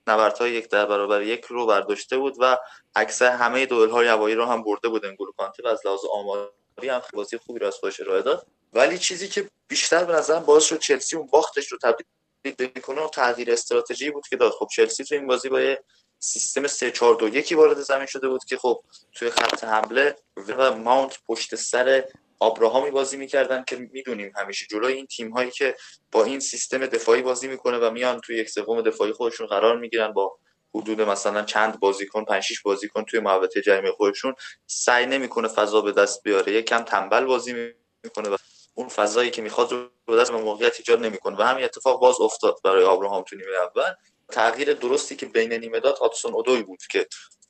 نبردهای 0.07 0.53
یک 0.53 0.69
در 0.69 0.87
برابر 0.87 1.23
یک 1.23 1.45
رو 1.45 1.67
برداشته 1.67 2.19
بود 2.19 2.35
و 2.38 2.59
اکثر 2.95 3.31
همه 3.31 3.67
دوئل 3.67 3.91
های 3.91 4.09
هوایی 4.09 4.35
رو 4.35 4.45
هم 4.45 4.62
برده 4.62 4.88
بود 4.88 5.05
انگولو 5.05 5.33
کانته 5.33 5.62
و 5.62 5.67
از 5.67 5.87
لحاظ 5.87 6.00
آماری 6.12 6.88
هم 6.88 7.03
بازی 7.12 7.38
خوبی 7.38 7.59
رو 7.59 7.67
از 7.67 7.75
خودش 7.75 8.00
ارائه 8.00 8.23
داد. 8.23 8.47
ولی 8.73 8.99
چیزی 8.99 9.29
که 9.29 9.50
بیشتر 9.69 10.05
به 10.05 10.12
نظرم 10.12 10.43
باعث 10.43 10.65
شد 10.65 10.79
چلسی 10.79 11.17
اون 11.17 11.27
باختش 11.27 11.73
رو 11.73 11.79
تبدیل 11.79 12.81
کنه 12.83 13.00
و 13.00 13.09
تغییر 13.09 13.53
استراتژی 13.53 14.11
بود 14.11 14.29
که 14.29 14.37
داد. 14.37 14.53
خب 14.53 14.69
چلسی 14.73 15.05
تو 15.05 15.15
این 15.15 15.27
بازی 15.27 15.49
با 15.49 15.77
سیستم 16.19 16.67
3 16.67 16.91
4 16.91 17.15
2 17.15 17.29
1 17.29 17.53
وارد 17.53 17.81
زمین 17.81 18.07
شده 18.07 18.29
بود 18.29 18.45
که 18.45 18.57
خب 18.57 18.83
توی 19.12 19.31
خط 19.31 19.65
حمله 19.65 20.17
و 20.49 20.75
ماونت 20.75 21.19
پشت 21.27 21.55
سر 21.55 22.05
آبراهامی 22.40 22.90
بازی 22.90 23.16
می‌کردن 23.16 23.64
که 23.64 23.76
می‌دونیم 23.76 24.33
همیشه 24.37 24.66
جلوی 24.71 24.92
این 24.92 25.07
تیم 25.07 25.30
هایی 25.30 25.50
که 25.50 25.76
با 26.12 26.25
این 26.25 26.40
سیستم 26.40 26.87
دفاعی 26.87 27.23
بازی 27.23 27.49
می‌کنه 27.49 27.78
و 27.78 27.90
میان 27.90 28.21
توی 28.21 28.37
یک 28.37 28.50
سوم 28.50 28.83
دفاعی 28.83 29.12
خودشون 29.12 29.47
قرار 29.47 29.76
می‌گیرن 29.76 30.12
با 30.12 30.38
حدود 30.75 31.00
مثلا 31.00 31.42
چند 31.42 31.80
بازیکن 31.80 32.25
5 32.25 32.42
6 32.42 32.61
بازیکن 32.61 33.04
توی 33.04 33.21
محوطه 33.21 33.61
جریمه 33.61 33.90
خودشون 33.90 34.35
سعی 34.66 35.07
نمی‌کنه 35.07 35.49
فضا 35.49 35.80
به 35.80 35.92
دست 35.92 36.23
بیاره. 36.23 36.52
یکم 36.52 36.83
تنبل 36.83 37.25
بازی 37.25 37.73
می‌کنه 38.04 38.28
و 38.28 38.37
اون 38.75 38.88
فضایی 38.88 39.30
که 39.30 39.42
می‌خواد 39.42 39.73
رو 39.73 39.90
به 40.07 40.16
دست 40.16 40.33
به 40.33 40.38
موقعیت 40.38 40.76
ایجاد 40.78 41.04
نمی‌کنه 41.04 41.37
و 41.38 41.42
همین 41.42 41.64
اتفاق 41.64 42.00
باز 42.00 42.21
افتاد 42.21 42.57
برای 42.64 42.85
آبراهام 42.85 43.23
تو 43.23 43.37
نیمه 43.37 43.57
اول. 43.57 43.92
تغییر 44.30 44.75
درستی 44.75 45.16
که 45.16 45.26
بین 45.26 45.52
نیمه 45.52 45.80
داد 45.80 45.99
هاتسون 45.99 46.33
اودوی 46.33 46.62
بود 46.62 46.83
که 46.90 47.07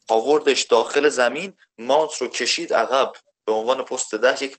آوردش 0.09 0.63
داخل 0.63 1.09
زمین 1.09 1.53
مانت 1.79 2.15
رو 2.15 2.29
کشید 2.29 2.75
عقب 2.75 3.13
به 3.45 3.53
عنوان 3.53 3.83
پست 3.83 4.15
ده 4.15 4.43
یک 4.43 4.59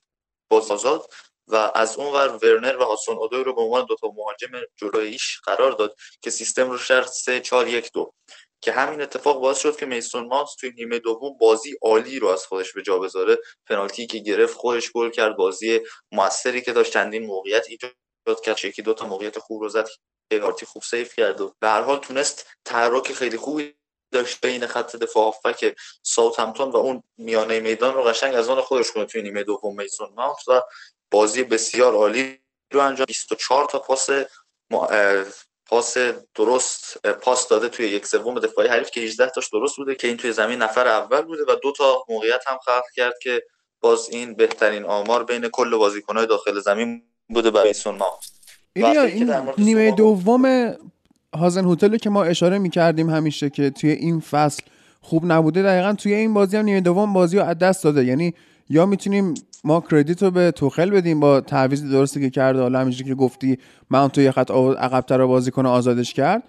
بازازاد 0.50 1.06
و 1.46 1.72
از 1.74 1.96
اون 1.96 2.12
ور 2.12 2.38
ورنر 2.42 2.76
و 2.76 2.84
هاتسون 2.84 3.16
اودوی 3.16 3.44
رو 3.44 3.54
به 3.54 3.60
عنوان 3.60 3.84
دو 3.84 3.96
تا 3.96 4.08
مهاجم 4.16 4.48
جلویش 4.76 5.40
قرار 5.44 5.72
داد 5.72 5.96
که 6.22 6.30
سیستم 6.30 6.70
رو 6.70 6.78
شرط 6.78 7.08
3 7.08 7.40
4 7.40 7.68
1 7.68 7.92
2 7.92 8.14
که 8.60 8.72
همین 8.72 9.02
اتفاق 9.02 9.40
باعث 9.40 9.58
شد 9.58 9.76
که 9.76 9.86
میسون 9.86 10.26
ماونت 10.26 10.48
توی 10.60 10.70
نیمه 10.70 10.98
دوم 10.98 11.38
بازی 11.38 11.76
عالی 11.82 12.18
رو 12.18 12.28
از 12.28 12.46
خودش 12.46 12.72
به 12.72 12.82
جا 12.82 12.98
بذاره. 12.98 13.38
پنالتی 13.66 14.06
که 14.06 14.18
گرفت 14.18 14.54
خودش 14.54 14.92
گل 14.92 15.10
کرد 15.10 15.36
بازی 15.36 15.80
موثری 16.12 16.62
که 16.62 16.72
داشت 16.72 16.92
چندین 16.92 17.26
موقعیت 17.26 17.66
ایجاد 17.68 18.40
کرد. 18.44 18.64
یکی 18.64 18.82
دو 18.82 18.94
تا 18.94 19.06
موقعیت 19.06 19.38
خوب 19.38 19.62
رو 19.62 19.68
زد 19.68 19.88
که 20.30 20.66
خوب 20.66 20.82
سیف 20.82 21.14
کرد 21.16 21.40
و 21.40 21.54
به 21.60 21.68
هر 21.68 21.82
حال 21.82 21.98
تونست 21.98 22.46
تحرک 22.64 23.12
خیلی 23.12 23.36
خوبی 23.36 23.74
داشت 24.12 24.40
بین 24.40 24.66
خط 24.66 24.96
دفاع 24.96 25.24
هافبک 25.24 25.76
ساوثهمپتون 26.02 26.70
و 26.70 26.76
اون 26.76 27.02
میانه 27.18 27.60
میدان 27.60 27.94
رو 27.94 28.02
قشنگ 28.02 28.34
از 28.34 28.48
آن 28.48 28.60
خودش 28.60 28.90
کنه 28.90 29.04
توی 29.04 29.22
نیمه 29.22 29.42
دوم 29.42 29.76
میسون 29.76 30.08
ماونت 30.16 30.48
و 30.48 30.62
بازی 31.10 31.42
بسیار 31.42 31.94
عالی 31.94 32.38
رو 32.72 32.80
انجام 32.80 33.06
24 33.06 33.64
تا 33.64 33.78
پاس 33.78 34.10
پاس 35.66 35.96
درست 36.34 37.06
پاس 37.06 37.48
داده 37.48 37.68
توی 37.68 37.88
یک 37.88 38.06
سوم 38.06 38.38
دفاعی. 38.38 38.68
حریف 38.68 38.90
که 38.90 39.00
18 39.00 39.30
تاش 39.30 39.48
درست 39.48 39.76
بوده 39.76 39.94
که 39.94 40.08
این 40.08 40.16
توی 40.16 40.32
زمین 40.32 40.62
نفر 40.62 40.88
اول 40.88 41.22
بوده 41.22 41.42
و 41.42 41.56
دو 41.62 41.72
تا 41.72 42.04
موقعیت 42.08 42.42
هم 42.46 42.58
خلق 42.64 42.84
کرد 42.96 43.14
که 43.22 43.42
باز 43.80 44.08
این 44.10 44.34
بهترین 44.34 44.84
آمار 44.84 45.24
بین 45.24 45.48
کل 45.48 45.76
بازیکن‌های 45.76 46.26
داخل 46.26 46.60
زمین 46.60 47.02
بوده 47.28 47.50
برای 47.50 47.72
سون 47.72 47.94
ماونت. 47.94 48.30
این 48.76 49.52
نیمه 49.58 49.90
دوم 49.90 50.76
هازن 51.34 51.64
هتل 51.64 51.96
که 51.96 52.10
ما 52.10 52.24
اشاره 52.24 52.58
می‌کردیم 52.58 53.10
همیشه 53.10 53.50
که 53.50 53.70
توی 53.70 53.90
این 53.90 54.20
فصل 54.20 54.62
خوب 55.00 55.22
نبوده 55.26 55.62
دقیقا 55.62 55.92
توی 55.92 56.14
این 56.14 56.34
بازی 56.34 56.56
هم 56.56 56.64
نیمه 56.64 56.80
دوم 56.80 57.12
بازی 57.12 57.38
رو 57.38 57.44
از 57.44 57.58
دست 57.58 57.84
داده. 57.84 58.04
یعنی 58.04 58.34
یا 58.68 58.86
می‌تونیم 58.86 59.34
ما 59.64 59.84
کردیت 59.90 60.22
رو 60.22 60.30
به 60.30 60.50
توخل 60.50 60.90
بدیم 60.90 61.20
با 61.20 61.40
تعویض 61.40 61.92
درستی 61.92 62.20
که 62.20 62.30
کرده 62.30 62.60
حالا 62.60 62.80
همینجوری 62.80 63.10
که 63.10 63.14
گفتی 63.14 63.58
من 63.90 64.08
تو 64.08 64.20
یه 64.20 64.30
خط 64.30 64.50
عقبتر 64.50 65.26
بازی 65.26 65.50
کنه 65.50 65.68
آزادش 65.68 66.14
کرد. 66.14 66.42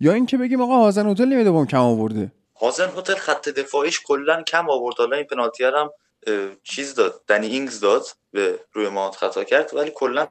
یا 0.00 0.12
اینکه 0.12 0.36
بگیم 0.36 0.60
آقا 0.60 0.76
هازن 0.78 1.08
هتل 1.08 1.28
نیمه 1.28 1.44
دوم 1.44 1.66
کم 1.66 1.80
آورده. 1.80 2.32
هازن 2.60 2.88
هتل 2.96 3.14
خط 3.14 3.48
دفاعیش 3.48 4.00
کلا 4.06 4.42
کم 4.42 4.70
آورد. 4.70 4.96
حالا 4.98 5.16
این 5.16 5.26
پنالتی 5.26 5.64
هم 5.64 5.90
چیز 6.62 6.94
داد 6.94 7.20
دنی 7.26 7.46
اینگز 7.46 7.80
داد 7.80 8.02
به 8.32 8.58
روی 8.72 8.88
ما 8.88 9.10
خطا 9.10 9.44
کرد 9.44 9.70
ولی 9.74 9.92
کلا 9.94 10.26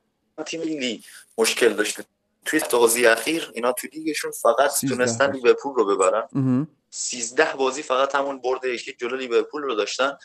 تیم 0.46 0.62
لی 0.62 1.04
مشکل 1.38 1.74
داشت 1.74 2.00
توی 2.46 2.62
بازی 2.72 3.06
اخیر 3.06 3.52
اینا 3.54 3.72
توی 3.72 3.90
لیگشون 3.94 4.32
فقط 4.32 4.72
تونستن 4.90 5.32
لیورپول 5.32 5.76
رو 5.76 5.86
ببرن. 5.86 6.68
13 6.90 7.54
بازی 7.54 7.84
فقط 7.84 8.16
همون 8.16 8.42
برد 8.42 8.66
یکی 8.66 8.94
جلو 8.94 9.16
لیورپول 9.16 9.62
رو 9.62 9.76
داشتن 9.76 10.18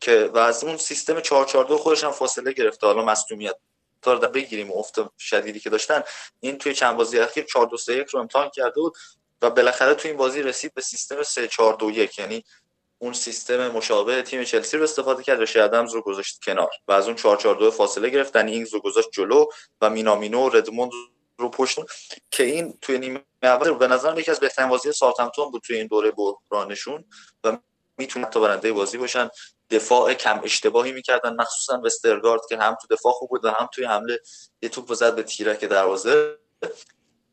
که 0.00 0.30
و 0.34 0.38
از 0.38 0.64
اون 0.64 0.76
سیستم 0.76 1.20
442 1.20 1.78
خودش 1.78 2.04
هم 2.04 2.10
فاصله 2.10 2.52
گرفته. 2.52 2.86
حالا 2.86 3.04
مصدومیت. 3.04 3.56
تا 4.02 4.14
بگیریم 4.14 4.72
افت 4.72 4.94
شدیدی 5.18 5.60
که 5.60 5.70
داشتن. 5.70 6.02
این 6.40 6.58
توی 6.58 6.74
چند 6.74 6.96
بازی 6.96 7.18
اخیر 7.18 7.44
4 7.44 7.66
2 7.66 7.76
3 7.76 7.96
1 7.96 8.08
رو 8.08 8.20
امتحان 8.20 8.50
کرده 8.54 8.80
بود 8.80 8.96
و 9.42 9.50
بالاخره 9.50 9.94
توی 9.94 10.10
این 10.10 10.18
بازی 10.18 10.42
رسید 10.42 10.74
به 10.74 10.80
سیستم 10.80 11.22
3 11.22 11.48
4 11.48 11.74
2 11.74 11.90
1 11.90 12.18
یعنی 12.18 12.44
اون 12.98 13.12
سیستم 13.12 13.68
مشابه 13.68 14.22
تیم 14.22 14.44
چلسی 14.44 14.76
رو 14.76 14.82
استفاده 14.82 15.22
کرد 15.22 15.40
و 15.40 15.46
شادمز 15.46 15.94
رو 15.94 16.02
گذاشت 16.02 16.44
کنار. 16.44 16.70
و 16.88 16.92
از 16.92 17.06
اون 17.06 17.16
4 17.16 17.36
4 17.36 17.54
2 17.54 17.70
فاصله 17.70 18.08
گرفت. 18.08 18.32
دنی 18.32 18.52
اینگز 18.52 18.74
رو 18.74 18.80
گذاشت 18.80 19.08
جلو 19.12 19.46
و 19.80 19.90
مینامینو 19.90 20.46
و 20.46 20.56
ردموند 20.56 20.90
رو 21.40 21.48
پشت 21.48 21.78
که 22.30 22.42
این 22.42 22.78
توی 22.80 22.98
نیمه 22.98 23.20
اول 23.42 23.70
به 23.70 23.86
نظر 23.86 24.18
یکی 24.18 24.30
از 24.30 24.40
بهترین 24.40 24.68
بازی 24.68 24.92
ساوثهمپتون 24.92 25.50
بود 25.50 25.62
توی 25.62 25.76
این 25.76 25.86
دوره 25.86 26.10
بحرانشون 26.10 27.04
و 27.44 27.58
می‌تونه 27.96 28.26
تا 28.26 28.40
برنده 28.40 28.72
بازی 28.72 28.98
باشن. 28.98 29.28
دفاع 29.70 30.14
کم 30.14 30.40
اشتباهی 30.44 30.92
می‌کردن. 30.92 31.36
مخصوصا 31.36 31.80
وسترگارد 31.84 32.40
که 32.48 32.56
هم 32.56 32.76
تو 32.82 32.94
دفاع 32.94 33.12
خوب 33.12 33.28
بود 33.28 33.44
و 33.44 33.50
هم 33.50 33.68
توی 33.74 33.84
حمله 33.84 34.20
یه 34.62 34.68
توپ 34.68 34.94
زد 34.94 35.14
به 35.14 35.22
تیرک 35.22 35.64
دروازه. 35.64 36.38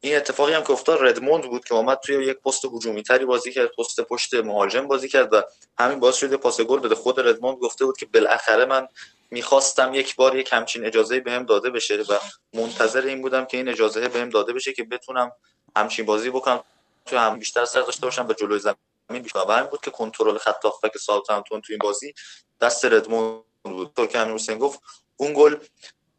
این 0.01 0.15
اتفاقی 0.15 0.53
هم 0.53 0.63
که 0.63 0.71
افتاد 0.71 0.99
ردموند 1.01 1.43
بود 1.43 1.65
که 1.65 1.75
اومد 1.75 1.99
توی 1.99 2.25
یک 2.25 2.37
پست 2.37 2.65
هجومی 2.65 3.03
تری 3.03 3.25
بازی 3.25 3.53
کرد 3.53 3.71
پست 3.77 4.01
پشت 4.01 4.33
مهاجم 4.33 4.87
بازی 4.87 5.09
کرد 5.09 5.33
و 5.33 5.41
همین 5.79 5.99
باعث 5.99 6.15
شده 6.15 6.37
پاس 6.37 6.61
گل 6.61 6.79
بده. 6.79 6.95
خود 6.95 7.19
ردموند 7.19 7.57
گفته 7.57 7.85
بود 7.85 7.97
که 7.97 8.05
بالاخره 8.05 8.65
من 8.65 8.87
می‌خواستم 9.31 9.93
یک 9.93 10.15
بار 10.15 10.37
یک 10.37 10.49
همچین 10.53 10.85
اجازه 10.85 11.19
بهم 11.19 11.45
داده 11.45 11.69
بشه 11.69 11.95
و 11.95 12.19
منتظر 12.53 13.01
این 13.01 13.21
بودم 13.21 13.45
که 13.45 13.57
این 13.57 13.69
اجازه 13.69 14.07
بهم 14.07 14.29
داده 14.29 14.53
بشه 14.53 14.73
که 14.73 14.83
بتونم 14.83 15.31
همچین 15.75 16.05
بازی 16.05 16.29
بکنم. 16.29 16.63
تو 17.05 17.17
هم 17.17 17.39
بیشتر 17.39 17.65
سر 17.65 17.81
داشته 17.81 18.01
باشم 18.01 18.27
به 18.27 18.33
جلوی 18.33 18.59
زمین 18.59 19.21
بیشتر. 19.23 19.45
و 19.47 19.51
همین 19.51 19.69
بود 19.69 19.81
که 19.81 19.91
کنترل 19.91 20.37
خط 20.37 20.65
هافبک 20.65 20.97
ساوثهمپتون 20.97 21.61
تو 21.61 21.73
این 21.73 21.79
بازی 21.83 22.13
دست 22.61 22.85
ردموند 22.85 23.43
بود. 23.63 23.93
تو 23.95 24.07
که 24.07 24.19
حسین 24.19 24.57
گفت 24.57 24.79
اون 25.17 25.33
گل 25.33 25.55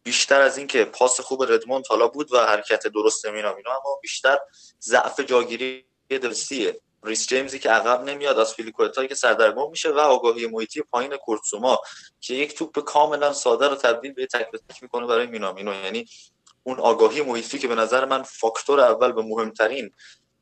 بیشتر 0.02 0.40
از 0.40 0.58
اینکه 0.58 0.84
پاس 0.84 1.20
خوب 1.20 1.52
ردموند 1.52 1.84
حالا 1.88 2.08
بود 2.08 2.32
و 2.32 2.38
حرکت 2.38 2.86
درست 2.86 3.26
مینا 3.26 3.50
اما 3.50 3.98
بیشتر 4.02 4.38
ضعف 4.82 5.20
جاگیری 5.20 5.84
دلسیه. 6.08 6.80
ریس 7.04 7.28
جیمزی 7.28 7.58
که 7.58 7.70
عقب 7.70 8.04
نمیاد 8.04 8.38
از 8.38 8.54
فیلیکوتا 8.54 9.06
که 9.06 9.14
سردرگم 9.14 9.70
میشه 9.70 9.90
و 9.90 9.98
آگاهی 9.98 10.46
محیطی 10.46 10.82
پایین 10.82 11.16
کورتسوما 11.16 11.78
که 12.20 12.34
یک 12.34 12.54
توپ 12.54 12.78
کاملا 12.78 13.32
ساده 13.32 13.68
رو 13.68 13.74
تبدیل 13.74 14.12
به 14.12 14.26
تک 14.26 14.50
به 14.50 14.58
تک 14.58 14.82
می‌کنه 14.82 15.06
برای 15.06 15.26
مینامینو. 15.26 15.74
یعنی 15.74 16.06
اون 16.62 16.80
آگاهی 16.80 17.22
محیطی 17.22 17.58
که 17.58 17.68
به 17.68 17.74
نظر 17.74 18.04
من 18.04 18.22
فاکتور 18.22 18.80
اول 18.80 19.12
به 19.12 19.22
مهمترین 19.22 19.90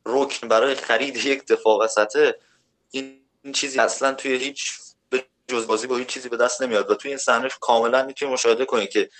رکن 0.06 0.48
برای 0.48 0.74
خرید 0.74 1.16
یک 1.16 1.46
دفاع 1.46 1.84
وسطه 1.84 2.38
این 2.90 3.22
چیزی 3.54 3.78
اصلا 3.78 4.12
توی 4.12 4.36
هیچ 4.36 4.72
جز 5.48 5.66
بازی 5.66 5.86
با 5.86 5.96
هیچ 5.96 6.08
چیزی 6.08 6.28
به 6.28 6.36
دست 6.36 6.62
نمیاد 6.62 6.90
و 6.90 6.94
توی 6.94 7.10
این 7.10 7.18
صحنه 7.18 7.48
کاملا 7.60 8.02
می‌تونی 8.02 8.32
مشاهده 8.32 8.64
کنی 8.64 8.86
که 8.86 9.10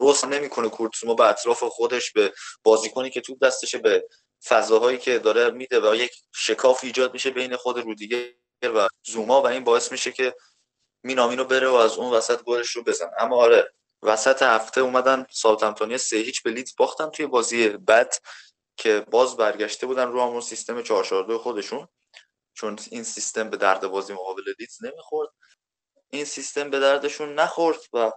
درست 0.00 0.24
نمی‌کنه 0.24 0.68
کورتسوما 0.68 1.14
به 1.14 1.24
اطراف 1.28 1.62
خودش 1.64 2.12
به 2.12 2.32
بازیکنی 2.62 3.10
که 3.10 3.20
توپ 3.20 3.44
دستشه 3.44 3.78
به 3.78 4.08
فضاهایی 4.44 4.98
که 4.98 5.18
داره 5.18 5.50
میده 5.50 5.90
و 5.90 5.94
یک 5.94 6.12
شکاف 6.34 6.84
ایجاد 6.84 7.12
میشه 7.12 7.30
بین 7.30 7.56
خود 7.56 7.78
رودیگر 7.78 8.32
و 8.62 8.88
زوما 9.06 9.42
و 9.42 9.46
این 9.46 9.64
باعث 9.64 9.92
میشه 9.92 10.12
که 10.12 10.34
مینامینو 11.02 11.44
بره 11.44 11.68
و 11.68 11.74
از 11.74 11.96
اون 11.96 12.14
وسط 12.14 12.42
گلش 12.42 12.70
رو 12.70 12.82
بزن. 12.82 13.10
اما 13.18 13.36
آره 13.36 13.74
وسط 14.02 14.42
هفته 14.42 14.80
اومدن 14.80 15.26
ساوثهمپتون 15.30 15.96
سه 15.96 16.16
هیچ 16.16 16.42
به 16.42 16.50
لیدز 16.50 16.76
باختن 16.76 17.10
توی 17.10 17.26
بازی 17.26 17.68
بد 17.68 18.14
که 18.76 19.06
باز 19.10 19.36
برگشته 19.36 19.86
بودن 19.86 20.08
رو 20.08 20.22
همون 20.22 20.40
سیستم 20.40 20.82
442 20.82 21.38
خودشون 21.38 21.88
چون 22.54 22.78
این 22.90 23.02
سیستم 23.02 23.50
به 23.50 23.56
درد 23.56 23.86
بازی 23.86 24.12
مقابل 24.12 24.42
لیدز 24.58 24.84
نمی‌خورد. 24.84 25.28
این 26.10 26.24
سیستم 26.24 26.70
به 26.70 26.80
دردشون 26.80 27.34
نخورد 27.34 27.80
و 27.92 28.12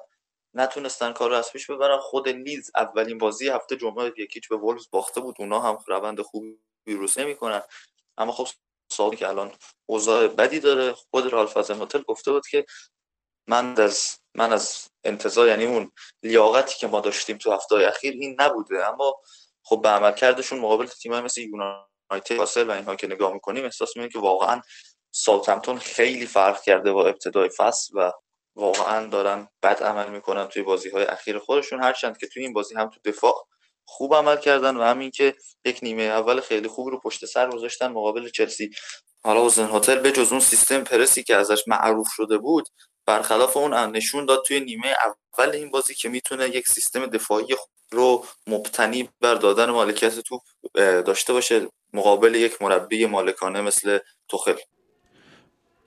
نتونستن 0.53 1.13
کار 1.13 1.29
رو 1.29 1.35
از 1.35 1.51
پیش 1.51 1.69
ببرن. 1.69 1.99
خود 1.99 2.29
لیز 2.29 2.71
اولین 2.75 3.17
بازی 3.17 3.49
هفته 3.49 3.75
جمعه 3.75 4.13
یکیچ 4.17 4.49
به 4.49 4.55
وولز 4.55 4.87
باخته 4.91 5.21
بود. 5.21 5.35
اونا 5.39 5.59
هم 5.59 5.77
روند 5.87 6.21
خوبی 6.21 6.57
ویروس 6.87 7.17
نمی‌کنن. 7.17 7.61
اما 8.17 8.31
خب 8.31 8.47
سالی 8.91 9.17
که 9.17 9.27
الان 9.27 9.51
اوضاع 9.85 10.27
بدی 10.27 10.59
داره 10.59 10.93
خود 10.93 11.33
رالف 11.33 11.57
از 11.57 11.71
گفته 12.07 12.31
بود 12.31 12.47
که 12.47 12.65
من 13.47 13.81
از 13.81 14.17
من 14.35 14.53
از 14.53 14.87
انتظار 15.03 15.47
یعنی 15.47 15.65
اون 15.65 15.91
لیاقتی 16.23 16.75
که 16.79 16.87
ما 16.87 17.01
داشتیم 17.01 17.37
تو 17.37 17.51
هفته 17.51 17.75
اخیر 17.75 18.13
این 18.13 18.35
نبوده. 18.39 18.87
اما 18.87 19.15
خب 19.63 19.81
به 19.81 19.89
عمل 19.89 20.11
کردشون 20.11 20.59
مقابل 20.59 20.85
تیم‌های 20.85 21.21
مثل 21.21 21.41
یونایتد 21.41 22.67
و 22.67 22.71
اینها 22.71 22.95
که 22.95 23.07
نگاه 23.07 23.33
می‌کنیم 23.33 23.63
احساس 23.63 23.89
می‌کنیم 23.89 24.09
که 24.09 24.19
واقعا 24.19 24.61
ساوثهمپتون 25.11 25.77
خیلی 25.77 26.25
فرق 26.25 26.61
کرده 26.61 26.91
با 26.91 27.07
ابتدای 27.07 27.49
فصل 27.49 27.97
و 27.97 28.11
واقعا 28.55 29.07
دارن 29.07 29.47
بد 29.63 29.83
عمل 29.83 30.09
می‌کنن 30.09 30.47
توی 30.47 30.63
بازی 30.63 30.89
های 30.89 31.03
اخیر 31.03 31.39
خودشون. 31.39 31.83
هرچند 31.83 32.17
که 32.17 32.27
توی 32.27 32.43
این 32.43 32.53
بازی 32.53 32.75
هم 32.75 32.89
تو 32.89 32.99
دفاع 33.11 33.47
خوب 33.85 34.15
عمل 34.15 34.37
کردن 34.37 34.77
و 34.77 34.83
همین 34.83 35.11
که 35.11 35.35
یک 35.65 35.79
نیمه 35.81 36.03
اول 36.03 36.39
خیلی 36.39 36.67
خوب 36.67 36.87
رو 36.87 36.99
پشت 36.99 37.25
سر 37.25 37.49
گذاشتن 37.49 37.87
مقابل 37.87 38.29
چلسی. 38.29 38.69
حالا 39.23 39.39
اوزن 39.39 39.69
هتل 39.71 39.99
به 39.99 40.11
جز 40.11 40.31
اون 40.31 40.41
سیستم 40.41 40.83
پرسی 40.83 41.23
که 41.23 41.35
ازش 41.35 41.63
معروف 41.67 42.07
شده 42.11 42.37
بود 42.37 42.67
برخلاف 43.05 43.57
اون 43.57 43.73
نشون 43.73 44.25
داد 44.25 44.43
توی 44.45 44.59
نیمه 44.59 44.95
اول 45.37 45.49
این 45.49 45.71
بازی 45.71 45.95
که 45.95 46.09
می‌تونه 46.09 46.49
یک 46.49 46.67
سیستم 46.67 47.05
دفاعی 47.05 47.55
رو 47.91 48.25
مبتنی 48.47 49.09
بر 49.21 49.35
دادن 49.35 49.69
مالکیت 49.69 50.19
توپ 50.19 50.41
داشته 50.75 51.33
باشه 51.33 51.67
مقابل 51.93 52.35
یک 52.35 52.61
مربی 52.61 53.05
مالکانه 53.05 53.61
مثل 53.61 53.99
توخل. 54.27 54.55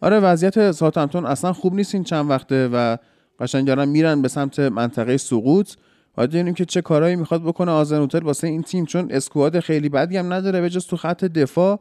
آره 0.01 0.21
وضعیت 0.21 0.71
ساوثهمپتون 0.73 1.27
اصلا 1.27 1.53
خوب 1.53 1.75
نیست 1.75 1.95
این 1.95 2.05
چند 2.05 2.31
وقته 2.31 2.69
و 2.73 2.97
قشنگ 3.41 3.67
دارن 3.67 3.89
میرن 3.89 4.23
به 4.23 4.29
سمت 4.29 4.59
منطقه 4.59 5.17
سقوط. 5.17 5.73
باید 6.15 6.31
ببینیم 6.31 6.55
که 6.55 6.65
چه 6.65 6.83
کارهایی 6.83 7.17
می‌خواد 7.17 7.43
بکنه 7.43 7.71
آزنوتل 7.71 8.23
واسه 8.23 8.47
این 8.47 8.63
تیم 8.63 8.85
چون 8.85 9.09
اسکواد 9.11 9.61
خیلی 9.61 9.89
بدی 9.89 10.17
هم 10.17 10.33
نداره 10.33 10.61
به 10.61 10.69
تو 10.69 10.97
خط 10.97 11.25
دفاع 11.25 11.81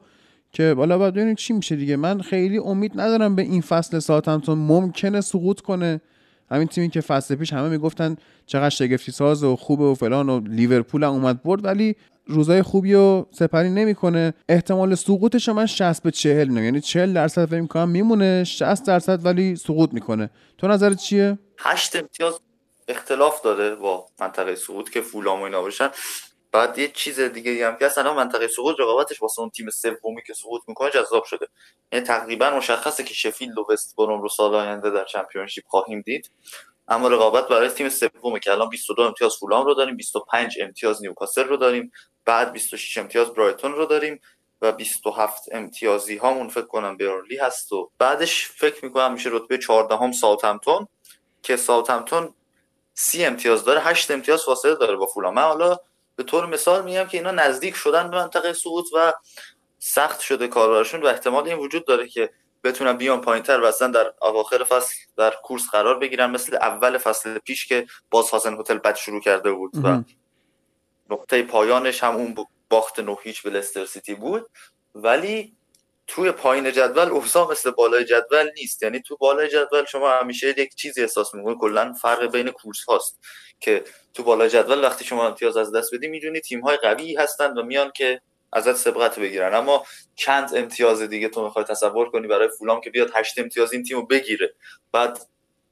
که 0.52 0.74
بالا 0.74 0.98
باید 0.98 1.14
ببینیم 1.14 1.36
چی 1.36 1.54
میشه 1.54 1.76
دیگه. 1.76 1.96
من 1.96 2.22
خیلی 2.22 2.58
امید 2.58 2.92
ندارم 2.96 3.36
به 3.36 3.42
این 3.42 3.62
فصل 3.62 4.00
ساوثهمپتون 4.00 4.58
ممکنه 4.58 5.22
سقوط 5.22 5.62
کنه. 5.62 6.02
همین 6.52 6.68
تیمی 6.68 6.90
که 6.90 7.02
فصل 7.02 7.36
پیش 7.36 7.54
همه 7.54 7.70
می‌گفتن 7.70 8.16
چقدر 8.46 8.70
شگفتی 8.70 9.12
ساز 9.12 9.44
و 9.44 9.56
خوبه 9.56 9.84
و 9.84 9.94
فلان 9.94 10.30
و 10.30 10.40
لیورپول 10.48 11.04
هم 11.04 11.12
اومد 11.12 11.44
برد 11.44 11.66
ولی 11.66 11.96
روزای 12.28 12.62
خوبی 12.62 12.94
رو 12.94 13.28
سپری 13.32 13.70
نمی‌کنه. 13.70 14.34
احتمال 14.50 14.96
سقوطش 14.96 15.50
من 15.50 15.66
60 15.66 16.04
به 16.04 16.12
40 16.12 16.50
نه 16.50 16.64
یعنی 16.64 16.82
40 16.82 17.14
درصد 17.14 17.46
فکر 17.46 17.62
می‌کنم 17.62 17.90
میمونه 17.90 18.44
60 18.44 18.86
درصد 18.86 19.26
ولی 19.26 19.56
سقوط 19.56 19.94
می‌کنه. 19.94 20.30
تو 20.58 20.68
نظرت 20.68 20.98
چیه؟ 20.98 21.40
8 21.60 21.96
امتیاز 21.96 22.40
اختلاف 22.88 23.42
داره 23.42 23.76
با 23.76 24.06
منطقه 24.20 24.56
سقوط 24.56 24.90
که 24.90 25.02
فولام 25.02 25.40
و 25.40 25.44
اینا 25.44 25.62
باشن. 25.62 25.90
بعد 26.52 26.80
یه 26.80 26.88
چیز 26.88 27.20
دیگه 27.20 27.68
هم 27.68 27.78
که 27.78 27.86
اصلا 27.86 28.14
منطقه 28.14 28.48
سقوط 28.48 28.76
رقابتش 28.80 29.22
واسه 29.22 29.40
اون 29.42 29.50
تیم 29.50 29.70
سومی 29.70 30.22
که 30.28 30.34
سقوط 30.34 30.62
می‌کنه 30.68 30.90
جذاب 30.90 31.24
شده. 31.24 31.48
یعنی 31.92 32.06
تقریبا 32.06 32.50
مشخصه 32.50 33.04
که 33.04 33.14
شفیلد 33.14 33.58
و 33.58 33.66
وست 33.74 33.96
بروم 33.96 34.22
رو 34.22 34.30
سال 34.30 34.56
آینده 34.56 34.90
در 34.90 35.06
چمپیونشیپ 35.06 35.64
خواهیم 35.68 36.02
دید. 36.02 36.32
اما 36.88 37.08
رقابت 37.08 37.48
برای 37.48 37.70
تیم 37.70 37.90
سومه 37.90 38.40
که 38.40 38.52
الان 38.52 38.70
22 38.70 39.02
امتیاز 39.02 39.36
فولام 39.36 39.66
رو 39.66 39.74
داریم 39.74 39.96
25 39.96 40.58
امتیاز 40.62 41.02
نیوکاسل 41.02 41.44
رو 41.44 41.58
داریم. 41.58 41.92
بعد 42.26 42.54
26 42.54 42.98
امتیاز 42.98 43.30
برایتون 43.30 43.74
رو 43.74 43.86
داریم 43.86 44.20
و 44.62 44.72
27 44.72 45.44
امتیازی 45.52 46.18
هامون 46.18 46.48
فکر 46.48 46.66
کنم 46.66 46.98
برنلی 46.98 47.38
هست 47.38 47.74
و 47.74 47.92
بعدش 47.98 48.48
فکر 48.48 48.86
می‌کنم 48.86 49.14
میشه 49.14 49.30
رتبه 49.34 49.58
14 49.58 49.96
هم 49.96 50.12
ساوثهمپتون 50.12 50.88
که 51.42 51.56
ساوثهمپتون 51.56 52.34
30 52.94 53.26
امتیاز 53.26 53.66
داره 53.66 53.80
8 53.80 54.12
امتیاز 54.12 54.44
فاصله 54.44 54.76
داره 54.76 54.96
با 54.96 55.06
فولام. 55.06 55.34
من 55.34 55.42
حالا 55.42 55.78
به 56.16 56.24
طور 56.24 56.46
مثال 56.46 56.84
میگم 56.84 57.04
که 57.04 57.18
اینا 57.18 57.32
نزدیک 57.32 57.76
شدن 57.76 58.10
به 58.10 58.18
منطقه 58.18 58.54
سقوط 58.54 58.86
و 58.96 59.14
سخت 59.80 60.20
شده 60.20 60.48
کاربرشون 60.48 61.02
و 61.02 61.08
احتمال 61.08 61.48
این 61.48 61.58
وجود 61.58 61.86
داره 61.86 62.08
که 62.08 62.30
بتونن 62.64 62.94
بیان 62.94 63.22
پایینتر 63.22 63.62
و 63.62 63.66
اصلا 63.66 63.88
در 63.88 64.14
اواخر 64.22 64.64
فصل 64.64 64.96
در 65.18 65.34
کورس 65.44 65.70
قرار 65.72 66.00
بگیرن 66.00 66.32
مثل 66.32 66.56
اول 66.56 66.98
فصل 66.98 67.38
پیش 67.38 67.68
که 67.68 67.88
باز 68.10 68.30
هازن 68.30 68.60
هتل 68.60 68.78
بد 68.78 68.96
شروع 68.96 69.22
کرده 69.22 69.52
بود 69.52 69.72
و 69.84 70.04
نقطه 71.10 71.44
پایانش 71.44 72.04
هم 72.04 72.16
اون 72.16 72.36
باخت 72.70 73.00
نه 73.00 73.18
هیچ 73.24 73.44
به 73.44 73.50
لستر 73.50 73.86
سیتی 73.86 74.16
بود. 74.16 74.50
ولی 74.96 75.54
توی 76.08 76.32
پایین 76.32 76.72
جدول 76.72 77.10
اوضاع 77.10 77.52
مثل 77.52 77.72
بالای 77.72 78.06
جدول 78.06 78.52
نیست. 78.58 78.84
یعنی 78.84 79.00
تو 79.00 79.18
بالای 79.18 79.50
جدول 79.50 79.86
شما 79.86 80.12
همیشه 80.12 80.48
یک 80.48 80.76
چیزی 80.76 81.02
احساس 81.02 81.36
می‌کنید 81.36 81.58
کلا 81.58 81.94
فرق 81.94 82.32
بین 82.32 82.52
کورس 82.52 82.84
هاست 82.84 83.20
که 83.60 83.84
تو 84.14 84.24
بالای 84.24 84.50
جدول 84.50 84.84
وقتی 84.84 85.06
شما 85.06 85.28
امتیاز 85.28 85.58
از 85.58 85.76
دست 85.76 85.96
بدی 85.96 86.08
می‌دونی 86.08 86.40
تیم 86.40 86.62
های 86.62 86.78
قوی 86.78 87.16
هستند 87.16 87.58
و 87.58 87.64
میان 87.64 87.92
که 87.92 88.22
ازت 88.54 88.76
سبقت 88.76 89.20
بگیرن. 89.20 89.54
اما 89.54 89.86
چند 90.16 90.56
امتیاز 90.56 91.02
دیگه 91.02 91.30
تو 91.30 91.44
می‌خوای 91.44 91.66
تصور 91.66 92.10
کنی 92.10 92.28
برای 92.28 92.50
فولام 92.60 92.82
که 92.82 92.90
بیاد 92.90 93.12
هشت 93.14 93.40
امتیاز 93.40 93.74
این 93.74 93.84
تیمو 93.84 94.06
بگیره. 94.06 94.54
بعد 94.92 95.20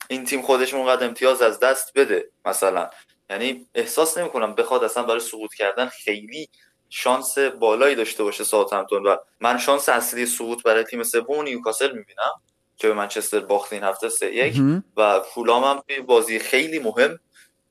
این 0.08 0.26
تیم 0.26 0.42
خودش 0.42 0.74
اونقدر 0.74 1.06
امتیاز 1.08 1.42
از 1.42 1.60
دست 1.60 1.92
بده 1.96 2.30
مثلا. 2.46 2.90
یعنی 3.30 3.66
احساس 3.76 4.18
نمی‌کنم 4.18 4.56
بخواد 4.56 4.84
اصلا 4.84 5.04
برای 5.04 5.20
سقوط 5.20 5.54
کردن 5.54 5.86
خیلی 5.86 6.50
شانس 6.90 7.38
بالایی 7.38 7.96
داشته 7.96 8.24
باشه 8.24 8.44
ساوثهمپتون 8.44 9.04
و 9.04 9.16
من 9.40 9.58
شانس 9.58 9.90
اصلی 9.90 10.26
سقوط 10.26 10.64
برای 10.64 10.84
تیم 10.84 11.04
سوم 11.04 11.42
نیوکاسل 11.44 11.88
می‌بینم 11.88 12.32
که 12.78 12.88
به 12.88 12.94
منچستر 12.94 13.40
باخت 13.40 13.74
این 13.74 13.84
هفته 13.84 14.10
سه 14.10 14.36
یک. 14.36 14.54
و 14.98 15.20
فولام 15.20 15.64
هم 15.64 16.06
بازی 16.06 16.40
خیلی 16.40 16.80
مهم. 16.80 17.20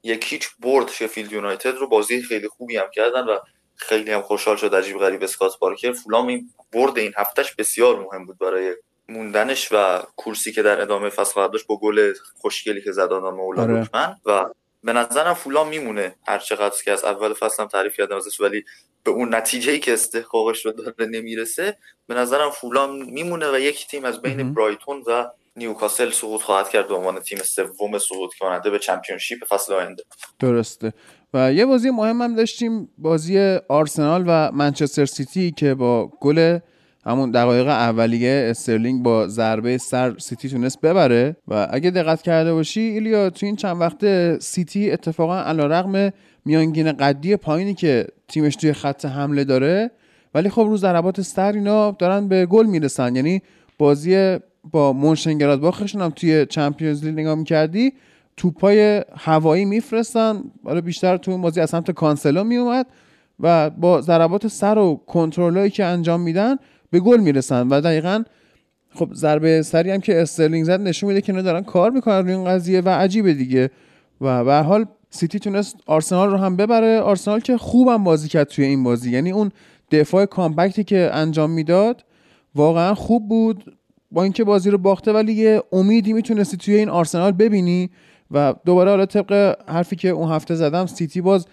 یک 0.03 0.33
هیچ 0.33 0.49
برد 0.59 0.89
شفیلد 0.89 1.33
یونایتد 1.33 1.75
رو 1.77 1.89
بازی 1.89 2.23
خیلی 2.23 2.49
خوبی 2.49 2.77
هم 2.77 2.91
کردن 2.95 3.25
و 3.25 3.39
خیلی 3.77 4.13
هم 4.13 4.23
خوشحال 4.23 4.57
شد 4.57 4.75
عجیب 4.75 4.99
غریب 4.99 5.23
اسکات 5.23 5.59
پارکر. 5.59 5.93
فولام 5.93 6.27
این 6.27 6.51
برد 6.73 6.99
این 6.99 7.13
هفتهش 7.17 7.55
بسیار 7.55 8.01
مهم 8.01 8.27
بود 8.27 8.39
برای 8.39 8.77
موندنش 9.09 9.69
و 9.73 10.03
کورسی 10.17 10.53
که 10.53 10.63
در 10.63 10.81
ادامه 10.81 11.09
فصل 11.09 11.49
داشت 11.49 11.67
با 11.67 11.77
گل 11.77 12.13
خوشگلی 12.41 12.83
که 12.83 12.93
زد 12.93 13.13
آدم 13.13 13.41
آره. 13.41 13.89
و 14.25 14.45
به 14.85 14.93
نظرم 14.93 15.35
فولام 15.35 15.69
میمونه 15.69 16.15
هر 16.27 16.39
چقدر 16.39 16.75
که 16.85 16.93
از 16.93 17.05
اول 17.05 17.33
فصل 17.33 17.63
هم 17.63 17.69
تعریف 17.69 17.97
کردم 17.97 18.17
ازش 18.17 18.41
ولی 18.41 18.65
به 19.05 19.11
اون 19.11 19.35
نتیجه 19.35 19.73
ای 19.73 19.79
که 19.79 19.93
استحقاقش 19.93 20.67
رو 20.67 20.73
داره 20.73 21.07
نمی‌رسه 21.07 21.79
به 22.07 22.15
نظرم 22.15 22.51
فولام 22.51 23.05
میمونه 23.05 23.53
و 23.53 23.59
یک 23.59 23.87
تیم 23.87 24.05
از 24.05 24.23
بین 24.23 24.55
برایتون 24.55 25.03
و 25.07 25.27
نیوکاسل 25.57 26.11
سقوط 26.11 26.43
خواهد 26.43 26.69
کرد 26.69 26.89
به 26.89 26.95
عنوان 26.95 27.21
تیم 27.21 27.39
سوم 27.39 27.99
سقوط 27.99 28.35
کننده 28.41 28.71
به 28.71 28.79
چمپیونشیپ 28.79 29.45
فصل 29.45 29.75
آینده. 29.75 30.05
درسته. 30.39 30.93
و 31.35 31.53
یه 31.53 31.67
بازی 31.67 31.91
مهم 31.91 32.23
هم 32.23 32.37
داشتیم 32.37 32.89
بازی 32.99 33.59
آرسنال 33.69 34.25
و 34.27 34.53
منچستر 34.53 35.05
سیتی 35.05 35.51
که 35.51 35.75
با 35.75 36.07
گل 36.21 36.59
همون 37.07 37.31
دقایق 37.31 37.69
اولیه 37.69 38.47
استرلینگ 38.51 39.03
با 39.03 39.29
ضربه 39.29 39.79
سر 39.79 40.19
سیتی 40.19 40.49
تونست 40.49 40.81
ببره 40.81 41.37
و 41.49 41.69
اگه 41.71 41.91
دقت 41.91 42.23
کرده 42.23 42.53
باشی 42.55 42.81
ایلیا 42.81 43.31
تو 43.31 43.47
این 43.47 43.57
چند 43.57 43.81
وقته 43.81 44.39
سیتی 44.41 44.91
اتفاقا 44.91 45.41
علیرغم 45.41 46.13
میانگین 46.45 46.93
قدی 46.93 47.37
پایینی 47.37 47.75
که 47.75 48.07
تیمش 48.29 48.57
توی 48.57 48.73
خط 48.73 49.05
حمله 49.05 49.45
داره. 49.45 49.91
ولی 50.35 50.49
خب 50.49 50.61
رو 50.61 50.81
ضربات 50.81 51.21
سر 51.21 51.53
اینا 51.53 51.91
دارن 51.91 52.29
به 52.29 52.47
گل 52.47 52.67
می‌رسن. 52.67 53.17
یعنی 53.17 53.43
بازی 53.79 54.39
با 54.71 54.93
باخشون 54.93 56.03
هم 56.03 56.11
توی 56.11 56.47
Champions 56.47 57.05
League 57.05 57.15
نگاه 57.15 57.35
می‌کردی 57.35 57.93
توپای 58.37 59.03
هوایی 59.17 59.65
میفرستن. 59.65 60.43
حالا 60.65 60.81
بیشتر 60.81 61.17
تو 61.17 61.39
بازی 61.39 61.61
از 61.61 61.71
سمت 61.71 61.91
کانسلو 61.91 62.45
میومد 62.45 62.87
و 63.41 63.71
با 63.71 64.01
ضربات 64.01 64.47
سر 64.47 64.79
و 64.79 65.01
کنترلایی 65.07 65.71
که 65.71 65.85
انجام 65.85 66.21
میدن 66.21 66.57
به 66.93 67.01
گل 67.01 67.21
می‌رسن 67.21 67.69
و 67.69 67.81
دقیقا 67.81 68.25
خب 68.95 69.09
ضربه 69.15 69.63
سری 69.63 69.91
هم 69.91 70.01
که 70.01 70.23
استرلینگ 70.23 70.65
زد 70.65 70.81
نشون 70.81 71.09
میده 71.09 71.21
که 71.21 71.33
دارن 71.33 71.63
کار 71.63 71.91
می‌کنن 71.91 72.19
روی 72.19 72.33
این 72.33 72.45
قضیه 72.45 72.81
و 72.81 72.89
عجیبه 72.89 73.35
دیگه. 73.35 73.71
و 74.21 74.45
به 74.45 74.55
حال 74.55 74.87
سیتی 75.11 75.39
تونست 75.39 75.77
آرسنال 75.87 76.31
رو 76.31 76.37
هم 76.37 76.57
ببره. 76.57 77.01
آرسنال 77.01 77.41
که 77.41 77.57
خوبم 77.57 78.05
بازی 78.05 78.29
کرد 78.29 78.49
توی 78.49 78.65
این 78.65 78.85
بازی. 78.85 79.11
یعنی 79.11 79.31
اون 79.31 79.51
دفاع 79.91 80.27
compact 80.27 80.77
ی 80.78 80.85
که 80.85 81.11
انجام 81.13 81.51
می‌داد 81.51 82.05
واقعا 82.55 82.95
خوب 82.95 83.29
بود. 83.29 83.77
با 84.11 84.23
اینکه 84.23 84.45
بازی 84.45 84.71
رو 84.71 84.79
باخته 84.79 85.13
ولی 85.13 85.33
یه 85.33 85.63
امیدی 85.73 86.13
می‌تونستی 86.13 86.57
توی 86.57 86.75
این 86.75 86.89
آرسنال 86.89 87.33
ببینی 87.33 87.91
و 88.31 88.55
دوباره 88.65 88.91
حالا 88.91 89.07
طبق 89.07 89.59
حرفی 89.69 89.97
که 89.97 90.09
اون 90.09 90.31
هفته 90.31 90.55
زدم 90.55 90.87
سیتی 90.87 91.21
باز 91.21 91.47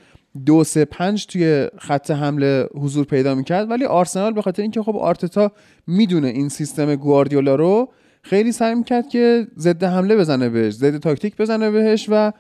دو 0.45 0.63
سه 0.63 0.85
پنج 0.85 1.25
توی 1.25 1.67
خط 1.77 2.11
حمله 2.11 2.67
حضور 2.75 3.05
پیدا 3.05 3.35
می‌کرد. 3.35 3.71
ولی 3.71 3.85
آرسنال 3.85 4.33
به 4.33 4.41
خاطر 4.41 4.61
اینکه 4.61 4.81
خب 4.83 4.95
آرتتا 4.95 5.51
می‌دونه 5.87 6.27
این 6.27 6.49
سیستم 6.49 6.95
گواردیولا 6.95 7.55
رو 7.55 7.91
خیلی 8.21 8.51
سعی 8.51 8.75
می‌کرد 8.75 9.09
که 9.09 9.47
ضد 9.57 9.83
حمله 9.83 10.15
بزنه 10.15 10.49
بهش 10.49 10.73
ضد 10.73 10.97
تاکتیک 10.97 11.37
بزنه 11.37 11.71
بهش 11.71 12.05
و 12.09 12.31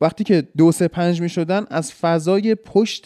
وقتی 0.00 0.24
که 0.24 0.48
دو 0.56 0.72
سه 0.72 0.88
پنج 0.88 1.20
می‌شدن 1.20 1.66
از 1.70 1.92
فضای 1.92 2.54
پشت 2.54 3.04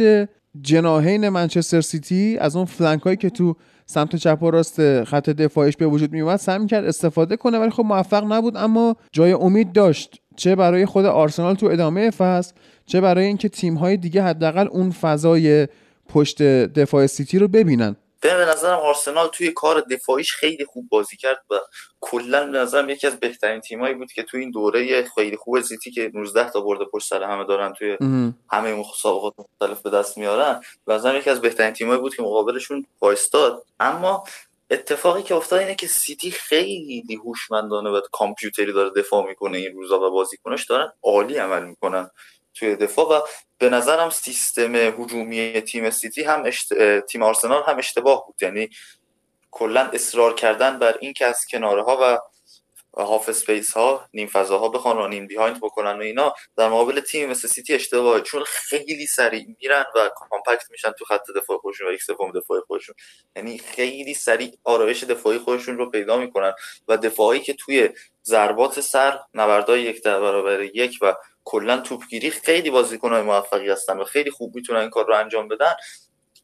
جناهین 0.60 1.28
منچستر 1.28 1.80
سیتی 1.80 2.38
از 2.38 2.56
اون 2.56 2.64
flank 2.64 3.02
هایی 3.02 3.16
که 3.16 3.30
تو 3.30 3.56
سمت 3.86 4.16
چپ 4.16 4.42
و 4.42 4.50
راست 4.50 5.04
خط 5.04 5.30
دفاعش 5.30 5.76
به 5.76 5.86
وجود 5.86 6.12
میومد 6.12 6.36
سعی 6.36 6.66
کرد 6.66 6.84
استفاده 6.84 7.36
کنه. 7.36 7.58
ولی 7.58 7.70
خب 7.70 7.84
موفق 7.84 8.32
نبود 8.32 8.56
اما 8.56 8.96
جای 9.12 9.32
امید 9.32 9.72
داشت. 9.72 10.22
چه 10.40 10.56
برای 10.56 10.86
خود 10.86 11.04
آرسنال 11.04 11.54
تو 11.54 11.66
ادامه 11.66 12.10
فصل 12.10 12.54
چه 12.86 13.00
برای 13.00 13.24
اینکه 13.24 13.48
تیم 13.48 13.74
های 13.74 13.96
دیگه 13.96 14.22
حداقل 14.22 14.68
اون 14.70 14.90
فضای 14.90 15.68
پشت 16.08 16.42
دفاع 16.42 17.06
سیتی 17.06 17.38
رو 17.38 17.48
ببینن. 17.48 17.96
به 18.20 18.34
نظرم 18.34 18.78
آرسنال 18.78 19.28
توی 19.28 19.50
کار 19.50 19.80
دفاعیش 19.80 20.32
خیلی 20.32 20.64
خوب 20.64 20.88
بازی 20.88 21.16
کرد 21.16 21.38
و 21.50 21.54
کلا 22.00 22.46
به 22.46 22.58
نظرم 22.58 22.90
یکی 22.90 23.06
از 23.06 23.20
بهترین 23.20 23.60
تیمایی 23.60 23.94
بود 23.94 24.12
که 24.12 24.22
توی 24.22 24.40
این 24.40 24.50
دوره 24.50 25.04
خیلی 25.14 25.36
خوب 25.36 25.60
سیتی 25.60 25.90
که 25.90 26.10
19 26.14 26.50
تا 26.50 26.60
برده 26.60 26.84
پشت 26.84 27.08
سر 27.08 27.22
همه 27.22 27.44
دارن 27.44 27.72
توی 27.72 27.96
همه 28.50 28.74
مسابقات 28.74 29.34
مختلف 29.38 29.82
به 29.82 29.90
دست 29.90 30.18
میارن. 30.18 30.60
به 30.86 30.94
نظرم 30.94 31.16
یکی 31.16 31.30
از 31.30 31.40
بهترین 31.40 31.72
تیمایی 31.72 32.00
بود 32.00 32.14
که 32.14 32.22
مقابلشون 32.22 32.86
وایستاد. 33.00 33.62
اما 33.80 34.24
اتفاقی 34.70 35.22
که 35.22 35.34
افتاد 35.34 35.58
اینه 35.58 35.74
که 35.74 35.86
سیتی 35.86 36.30
خیلی 36.30 37.20
هوشمندانه 37.24 37.90
و 37.90 38.00
کامپیوتری 38.12 38.72
داره 38.72 38.90
دفاع 38.90 39.26
می‌کنه 39.26 39.58
این 39.58 39.72
روزا 39.72 40.00
و 40.00 40.10
بازیکناش 40.10 40.66
دارن 40.66 40.92
عالی 41.02 41.36
عمل 41.36 41.64
می‌کنن 41.64 42.10
توی 42.54 42.76
دفاع 42.76 43.06
و 43.06 43.20
به 43.58 43.70
نظرم 43.70 44.10
سیستم 44.10 44.74
هجومی 44.74 45.60
تیم 45.60 45.90
سیتی 45.90 46.22
هم 46.22 46.50
تیم 47.08 47.22
آرسنال 47.22 47.62
هم 47.66 47.78
اشتباه 47.78 48.26
بود. 48.26 48.42
یعنی 48.42 48.68
کلا 49.50 49.80
اصرار 49.92 50.34
کردن 50.34 50.78
بر 50.78 50.96
این 51.00 51.12
که 51.12 51.26
از 51.26 51.46
کناره 51.50 51.82
ها 51.82 51.98
و 52.02 52.18
half 53.04 53.28
space 53.28 53.72
ها 53.72 54.08
نیم 54.14 54.26
فضاها 54.26 54.68
بخوان 54.68 54.98
و 54.98 55.08
نیم 55.08 55.26
behind 55.26 55.60
بکنن 55.60 55.98
و 55.98 56.02
اینا 56.02 56.34
در 56.56 56.68
مقابل 56.68 57.00
تیم 57.00 57.30
مثل 57.30 57.48
سیتی 57.48 57.74
اشتباهه 57.74 58.20
چون 58.20 58.44
خیلی 58.46 59.06
سریع 59.06 59.46
میرن 59.60 59.84
و 59.96 60.10
compact 60.16 60.70
میشن 60.70 60.90
تو 60.90 61.04
خط 61.04 61.22
دفاع 61.36 61.58
خودشون 61.58 61.88
و 61.88 61.92
یک 61.92 62.02
سوم 62.02 62.32
دفاع 62.32 62.60
خودشون. 62.60 62.94
یعنی 63.36 63.58
خیلی 63.58 64.14
سریع 64.14 64.58
آرایش 64.64 65.04
دفاعی 65.04 65.38
خودشون 65.38 65.78
رو 65.78 65.90
پیدا 65.90 66.16
می‌کنن 66.16 66.52
و 66.88 66.96
دفاعی 66.96 67.40
که 67.40 67.54
توی 67.54 67.88
ضربات 68.24 68.80
سر 68.80 69.18
نبردای 69.34 69.82
یک 69.82 70.02
در 70.02 70.20
برابر 70.20 70.62
یک 70.62 70.98
و 71.02 71.14
کلا 71.44 71.76
توپگیری 71.78 72.30
خیلی 72.30 72.70
بازیکن‌های 72.70 73.22
موفقی 73.22 73.70
هستن 73.70 73.98
و 73.98 74.04
خیلی 74.04 74.30
خوب 74.30 74.54
می‌تونن 74.54 74.80
این 74.80 74.90
کار 74.90 75.06
رو 75.06 75.14
انجام 75.14 75.48
بدن. 75.48 75.74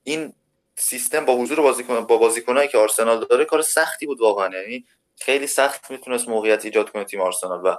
این 0.05 0.33
سیستم 0.77 1.25
با 1.25 1.37
حضور 1.37 1.61
بازیکن 1.61 2.01
با 2.01 2.16
بازیکنایی 2.16 2.69
که 2.69 2.79
آرسنال 2.79 3.25
داره 3.25 3.45
کار 3.45 3.62
سختی 3.62 4.07
بود 4.07 4.21
واقعا. 4.21 4.57
یعنی 4.57 4.85
خیلی 5.16 5.46
سخت 5.46 5.90
می‌تونست 5.90 6.29
موقعیت 6.29 6.64
ایجاد 6.64 6.90
کنه 6.90 7.05
تیم 7.05 7.20
آرسنال 7.20 7.61
و 7.64 7.76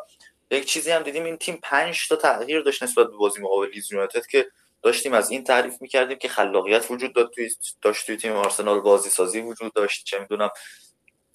یک 0.52 0.66
چیزی 0.66 0.92
هم 0.92 1.04
دیدیم 1.04 1.24
این 1.24 1.38
تیم 1.38 1.60
5 1.64 2.08
تا 2.08 2.16
تغییر 2.16 2.62
داشت 2.62 2.84
نسبت 2.84 3.08
به 3.08 3.18
بازی 3.18 3.42
مقابل 3.42 3.70
لیز 3.70 3.92
یونایتد 3.92 4.26
که 4.26 4.48
داشتیم 4.82 5.14
از 5.14 5.32
این 5.32 5.44
تعریف 5.44 5.82
می‌کردیم 5.82 6.18
که 6.18 6.28
خلاقیت 6.28 6.92
وجود 6.92 7.16
داد 7.16 7.32
توی 7.36 7.50
داشت 7.82 8.06
توی 8.06 8.18
تیم 8.18 8.32
آرسنال 8.32 8.80
بازی 8.80 9.10
سازی 9.10 9.42
وجود 9.42 9.74
داشت 9.74 10.06
چه 10.06 10.20
می‌دونم 10.20 10.50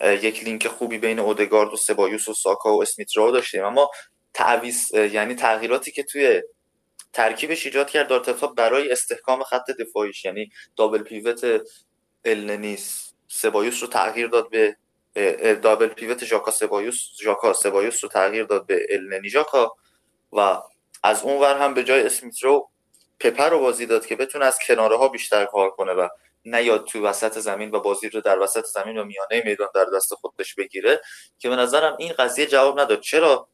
یک 0.00 0.44
لینک 0.44 0.68
خوبی 0.68 0.98
بین 0.98 1.18
اودگارد 1.18 1.72
و 1.72 1.76
سبایوس 1.76 2.28
و 2.28 2.34
ساکا 2.34 2.76
و 2.76 2.82
اسمیت 2.82 3.16
رو 3.16 3.30
داشتیم. 3.30 3.64
اما 3.64 3.90
تعویض 4.34 4.94
یعنی 4.94 5.34
تغییراتی 5.34 5.90
که 5.92 6.02
توی 6.02 6.42
ترکیبش 7.12 7.66
ایجاد 7.66 7.90
کرد 7.90 8.12
آرتتا 8.12 8.46
برای 8.46 8.92
استحکام 8.92 9.42
خط 9.42 9.70
دفاعیش 9.70 10.24
یعنی 10.24 10.50
دابل 10.76 11.02
پیوت 11.02 11.62
النیس 12.24 13.12
سبایوس 13.28 13.82
رو 13.82 13.88
تغییر 13.88 14.26
داد 14.26 14.50
به 14.50 14.76
دابل 15.62 15.88
پیوت 15.88 16.25
ژاکا 16.25 16.51
سبایوس 16.51 17.09
ژاکا 17.22 17.53
سبایوس 17.53 18.05
رو 18.05 18.11
تغییر 18.11 18.44
داد 18.44 18.66
به 18.66 18.87
النی 18.90 19.29
ژاکا 19.29 19.77
و 20.33 20.62
از 21.03 21.22
اون 21.22 21.40
ور 21.40 21.59
هم 21.59 21.75
به 21.75 21.85
جای 21.85 22.03
اسمیترو 22.03 22.68
پپر 23.20 23.48
رو 23.48 23.59
بازی 23.59 23.87
داد 23.87 24.07
که 24.07 24.16
بتونه 24.16 24.44
از 24.44 24.59
کناره 24.66 24.96
ها 24.96 25.09
بیشتر 25.09 25.44
کار 25.44 25.70
کنه 25.70 25.92
و 25.92 26.09
نیاد 26.44 26.85
تو 26.85 27.03
وسط 27.03 27.38
زمین 27.38 27.70
و 27.70 27.81
بازی 27.81 28.09
رو 28.09 28.20
در 28.20 28.38
وسط 28.38 28.64
زمین 28.64 28.98
و 28.98 29.05
میانه 29.05 29.42
میدان 29.44 29.68
در 29.75 29.87
دست 29.96 30.14
خودش 30.14 30.55
بگیره 30.55 31.01
که 31.38 31.48
به 31.48 31.57
نظرم 31.57 31.96
این 31.98 32.12
قضیه 32.12 32.46
جواب 32.46 32.81
نداد. 32.81 33.01
چرا؟ 33.01 33.48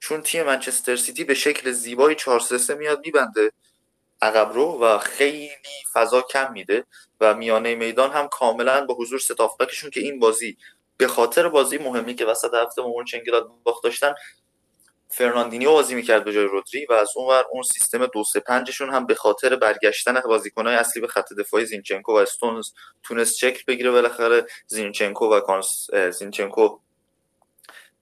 چون 0.00 0.22
تیم 0.22 0.42
منچستر 0.42 0.96
سیتی 0.96 1.24
به 1.24 1.34
شکل 1.34 1.70
زیبایی 1.70 2.16
4 2.16 2.40
3 2.40 2.74
میاد 2.74 3.00
میبنده 3.04 3.52
عقب 4.22 4.52
رو 4.52 4.78
و 4.80 4.98
خیلی 4.98 5.50
فضا 5.92 6.22
کم 6.22 6.52
میده 6.52 6.84
و 7.20 7.34
میانه 7.34 7.74
میدان 7.74 8.10
هم 8.10 8.28
کاملا 8.28 8.86
با 8.86 8.94
حضور 8.94 9.18
ستافبکشون 9.18 9.90
که 9.90 10.00
این 10.00 10.18
بازی 10.18 10.56
به 10.96 11.06
خاطر 11.06 11.48
بازی 11.48 11.78
مهمی 11.78 12.14
که 12.14 12.26
وسط 12.26 12.54
هفته 12.54 12.82
مونچنگلاد 12.82 13.50
باخت 13.64 13.84
داشتن 13.84 14.14
فرناندینیو 15.08 15.70
بازی 15.70 15.94
می‌کرد 15.94 16.24
به 16.24 16.32
جای 16.32 16.44
رودری 16.44 16.86
و 16.86 16.92
از 16.92 17.10
اون 17.16 17.28
ور 17.28 17.44
اون 17.50 17.62
سیستم 17.62 18.06
دو 18.06 18.24
سه 18.24 18.40
پنجشون 18.40 18.90
هم 18.90 19.06
به 19.06 19.14
خاطر 19.14 19.56
برگشتن 19.56 20.20
بازیکنهای 20.20 20.76
اصلی 20.76 21.02
به 21.02 21.08
خط 21.08 21.32
دفاعی 21.32 21.66
زینچنکو 21.66 22.12
و 22.12 22.16
استونز 22.16 22.70
تونست 23.02 23.36
شکل 23.36 23.66
بگیره. 23.66 23.90
بالاخره 23.90 24.46
زینچنکو 24.66 25.26
و 25.26 25.40
کانس... 25.40 25.90
زینچنکو 26.10 26.78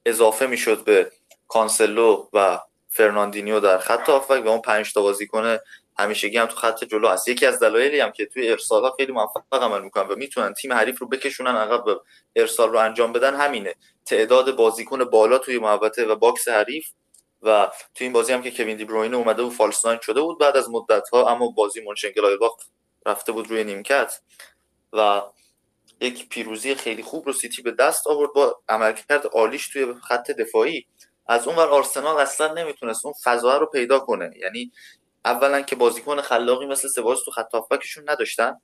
اضافه 0.07 0.47
می‌شد 0.47 0.85
به 0.85 1.13
کانسلو 1.49 2.27
و 2.33 2.59
فرناندینیو 2.89 3.61
در 3.61 3.79
خط 3.79 4.11
هافبک 4.11 4.43
و 4.45 4.49
اون 4.49 4.61
پنج 4.61 4.93
تا 4.93 5.03
بازیکن 5.03 5.57
همیشگی 5.99 6.37
هم 6.37 6.47
تو 6.47 6.57
خط 6.57 6.85
جلو 6.85 7.09
هست. 7.09 7.29
یکی 7.29 7.47
از 7.47 7.59
دلایلی 7.61 8.01
هم 8.01 8.13
که 8.13 8.27
توی 8.27 8.51
ارسال 8.51 8.91
خیلی 8.97 9.13
موفق 9.13 9.43
عمل 9.53 9.83
می‌کنن 9.83 10.09
و 10.09 10.17
می‌تونن 10.17 10.55
تیم 10.55 10.73
حریف 10.73 10.99
رو 10.99 11.09
بکشونن 11.09 11.57
عقب 11.57 11.87
و 11.87 11.95
ارسال 12.37 12.71
رو 12.71 12.79
انجام 12.79 13.13
بدن 13.13 13.35
همینه. 13.35 13.75
تعداد 14.07 14.57
بازیکن 14.57 15.05
بالا 15.05 15.39
توی 15.39 15.59
محوطه 15.59 16.05
و 16.05 16.17
box 16.17 16.49
حریف 16.49 16.87
و 17.43 17.71
توی 17.95 18.05
این 18.05 18.13
بازی 18.13 18.33
هم 18.33 18.43
که 18.43 18.51
کوین 18.51 18.77
دی 18.77 18.85
بروینه 18.85 19.17
اومده 19.17 19.43
و 19.43 19.51
false 19.51 19.83
شده 20.03 20.21
بود 20.21 20.41
بعد 20.41 20.57
از 20.57 20.71
مدت 20.71 21.09
ها 21.09 21.29
اما 21.29 21.49
بازی 21.49 21.81
مونشن‌گلادباخ 21.81 22.57
رفته 23.07 23.33
بود 23.33 23.51
روی 23.51 23.65
نیمکت 23.65 24.21
و 24.93 25.23
یک 26.01 26.29
پیروزی 26.29 26.75
خیلی 26.75 27.03
خوب 27.03 27.27
رو 27.27 27.33
سیتی 27.33 27.63
به 27.63 27.71
دست 27.71 28.07
آورد 28.07 28.33
با 28.33 28.61
عملکرد 28.69 29.27
عالیش 29.27 29.69
توی 29.69 29.95
خط 29.95 30.31
دفاعی. 30.31 30.87
از 31.27 31.49
اون 31.49 31.57
ور 31.57 31.69
آرسنال 31.69 32.17
اصلا 32.17 32.53
نمی‌تونست 32.53 33.07
اون 33.07 33.15
فضا 33.25 33.59
رو 33.59 33.67
پیدا 33.67 33.99
کنه. 33.99 34.31
یعنی 34.37 34.73
اولا 35.25 35.63
که 35.63 35.77
بازیکن 35.77 36.21
خلاقی 36.21 36.67
مثل 36.67 36.89
سبایوس 36.89 37.25
تو 37.25 37.31
خط 37.31 37.49
نداشتن 38.07 38.61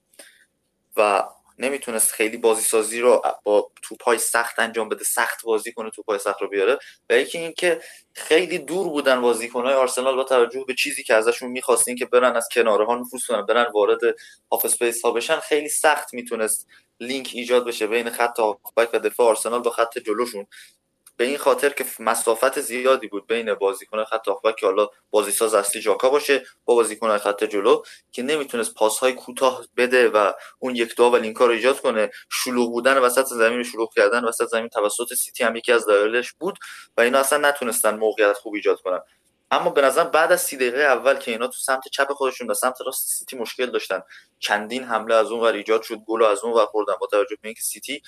و 0.97 1.25
نمی‌تونست 1.59 2.12
خیلی 2.12 2.37
بازی 2.37 2.62
سازی 2.62 3.01
رو 3.01 3.23
با 3.44 3.71
توپای 3.83 4.18
سخت 4.18 4.59
انجام 4.59 4.88
بده 4.88 5.05
سخت 5.05 5.44
بازی 5.44 5.73
کنه 5.73 5.90
توپای 5.90 6.18
سخت 6.18 6.42
رو 6.42 6.49
بیاره. 6.49 6.79
و 7.11 7.18
یکی 7.18 7.38
اینکه 7.38 7.81
خیلی 8.14 8.59
دور 8.59 8.88
بودن 8.88 9.21
بازیکنهای 9.21 9.75
آرسنال 9.75 10.16
با 10.16 10.25
توجه 10.25 10.64
به 10.66 10.75
چیزی 10.75 11.03
که 11.03 11.14
ازشون 11.14 11.51
می‌خواستین 11.51 11.97
که 11.97 12.07
برن 12.07 12.37
از 12.37 12.49
کناره 12.53 12.87
ها 12.87 12.97
نفوذ 12.97 13.27
کنن 13.27 13.47
برن 13.47 13.66
وارد 13.75 14.01
half 14.53 14.64
space 14.64 15.05
ها 15.05 15.11
بشن 15.11 15.40
خیلی 15.40 15.68
سخت 15.68 16.14
می‌تونست 16.14 16.66
لینک 17.01 17.31
ایجاد 17.35 17.66
بشه 17.66 17.87
بین 17.87 18.11
خط 18.11 18.40
هافبک 18.40 18.90
و 18.92 18.99
دفاع 18.99 19.29
آرسنال 19.29 19.62
با 19.62 19.71
خط 19.71 19.99
جلوشون. 19.99 20.47
به 21.18 21.24
این 21.24 21.38
خاطر 21.38 21.68
که 21.68 21.85
مسافت 21.98 22.61
زیادی 22.61 23.07
بود 23.07 23.26
بین 23.26 23.54
بازیکن 23.54 24.04
خط 24.04 24.28
هافبک 24.28 24.57
که 24.57 24.66
حالا 24.66 24.88
بازیساز 25.11 25.54
اصلی 25.54 25.81
جاکا 25.81 26.11
باشه 26.11 26.42
با 26.64 26.74
بازیکن 26.74 27.18
خط 27.18 27.44
جلو 27.44 27.83
که 28.12 28.22
نمی‌تونست 28.22 28.74
پاس 28.74 28.98
های 28.98 29.12
کوتاه 29.12 29.64
بده 29.76 30.09
و 30.09 30.33
اون 30.59 30.76
یک 30.76 30.96
دو 30.96 31.04
و 31.04 31.16
لینکا 31.16 31.46
رو 31.46 31.52
ایجاد 31.52 31.81
کنه. 31.81 32.11
شلوغ 32.31 32.70
بودن 32.70 32.98
وسط 32.98 33.24
زمین 33.24 33.62
شلوغ 33.62 33.94
کردن 33.94 34.24
وسط 34.24 34.44
زمین 34.44 34.68
توسط 34.68 35.14
سیتی 35.14 35.44
هم 35.44 35.57
یکی 35.57 35.72
از 35.72 35.87
دلایلش 35.87 36.33
بود 36.33 36.59
و 36.96 37.00
اینا 37.00 37.18
اصلا 37.18 37.48
نتونستن 37.48 37.96
موقعیت 37.96 38.37
خوب 38.37 38.54
ایجاد 38.54 38.81
کنن. 38.81 39.00
اما 39.50 39.70
به 39.70 39.83
نظر 39.83 40.04
بعد 40.04 40.33
از 40.33 40.40
سی 40.40 40.57
دقیقه 40.57 40.81
اول 40.81 41.14
که 41.16 41.31
اینا 41.31 41.46
تو 41.46 41.59
سمت 41.59 41.88
چپ 41.88 42.12
خودشون 42.12 42.50
و 42.50 42.54
سمت 42.54 42.81
راست 42.87 43.09
سیتی 43.09 43.37
مشکل 43.37 43.66
داشتن. 43.66 44.02
چندین 44.38 44.85
حمله 44.85 45.14
از 45.14 45.31
اون 45.31 45.40
ور 45.40 45.52
ایجاد 45.52 45.83
شد 45.83 45.98
گل 46.07 46.22
از 46.22 46.44
اون 46.44 46.52
ور 46.52 46.66
خوردن 46.66 46.94
با 47.00 47.07
توجه 47.07 47.37
به 47.42 47.48
اینکه 47.48 47.62
سیتی 47.62 48.02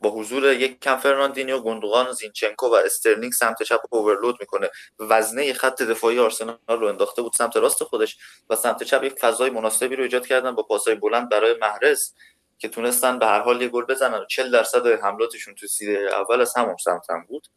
با 0.00 0.10
حضور 0.10 0.52
یک 0.52 0.80
کم 0.80 0.96
فرناندینیو 0.96 1.58
گوندوغان 1.58 2.12
زینچنکو 2.12 2.66
و 2.66 2.74
استرلینگ 2.74 3.32
سمت 3.32 3.62
چپ 3.62 3.80
overload 3.90 4.36
می‌کنه. 4.40 4.70
وزنه 4.98 5.52
خط 5.52 5.82
دفاعی 5.82 6.18
آرسنال 6.18 6.58
رو 6.68 6.86
انداخته 6.86 7.22
بود 7.22 7.32
سمت 7.32 7.56
راست 7.56 7.84
خودش 7.84 8.18
و 8.50 8.56
سمت 8.56 8.82
چپ 8.82 9.04
یک 9.04 9.18
فضای 9.18 9.50
مناسبی 9.50 9.96
رو 9.96 10.02
ایجاد 10.02 10.26
کردن 10.26 10.54
با 10.54 10.62
پاسای 10.62 10.94
بلند 10.94 11.28
برای 11.28 11.54
محرز 11.60 12.12
که 12.58 12.68
تونستن 12.68 13.18
به 13.18 13.26
هر 13.26 13.40
حال 13.40 13.62
یه 13.62 13.68
گل 13.68 13.84
بزنن. 13.84 14.26
40 14.26 14.50
درصد 14.50 14.86
حملاتشون 14.86 15.54
تو 15.54 15.66
سی 15.66 15.96
اول 15.96 16.40
از 16.40 16.56
همون 16.56 16.76
سمت 16.76 17.10
هم 17.10 17.24
بود. 17.28 17.48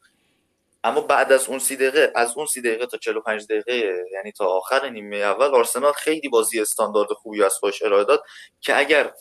اما 0.84 1.00
بعد 1.00 1.32
از 1.32 1.48
اون 1.48 1.58
سی 1.58 1.76
دقیقه 1.76 2.12
از 2.14 2.36
اون 2.36 2.46
سی 2.46 2.60
دقیقه 2.60 2.86
تا 2.86 2.96
45 2.96 3.44
دقیقه 3.44 4.06
یعنی 4.12 4.32
تا 4.32 4.46
آخر 4.46 4.88
نیمه 4.88 5.16
اول 5.16 5.46
آرسنال 5.46 5.92
خیلی 5.92 6.28
بازی 6.28 6.60
استاندارد 6.60 7.12
خوبی 7.12 7.44
از 7.44 7.54
خودش 7.54 7.82
ارائه 7.82 8.04
داد 8.04 8.22
که 8.60 8.78
اگر 8.78 9.12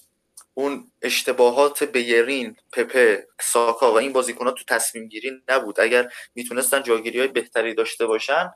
اون 0.53 0.91
اشتباهات 1.01 1.83
بیرین 1.83 2.55
پپه 2.71 3.27
ساکا 3.41 3.93
و 3.93 3.99
این 3.99 4.13
بازیکن‌ها 4.13 4.51
تو 4.51 4.63
تصمیم 4.67 5.07
گیری 5.07 5.31
نبود. 5.49 5.79
اگر 5.79 6.09
می‌تونستن 6.35 6.83
جاگیری 6.83 7.19
های 7.19 7.27
بهتری 7.27 7.73
داشته 7.73 8.05
باشن 8.05 8.51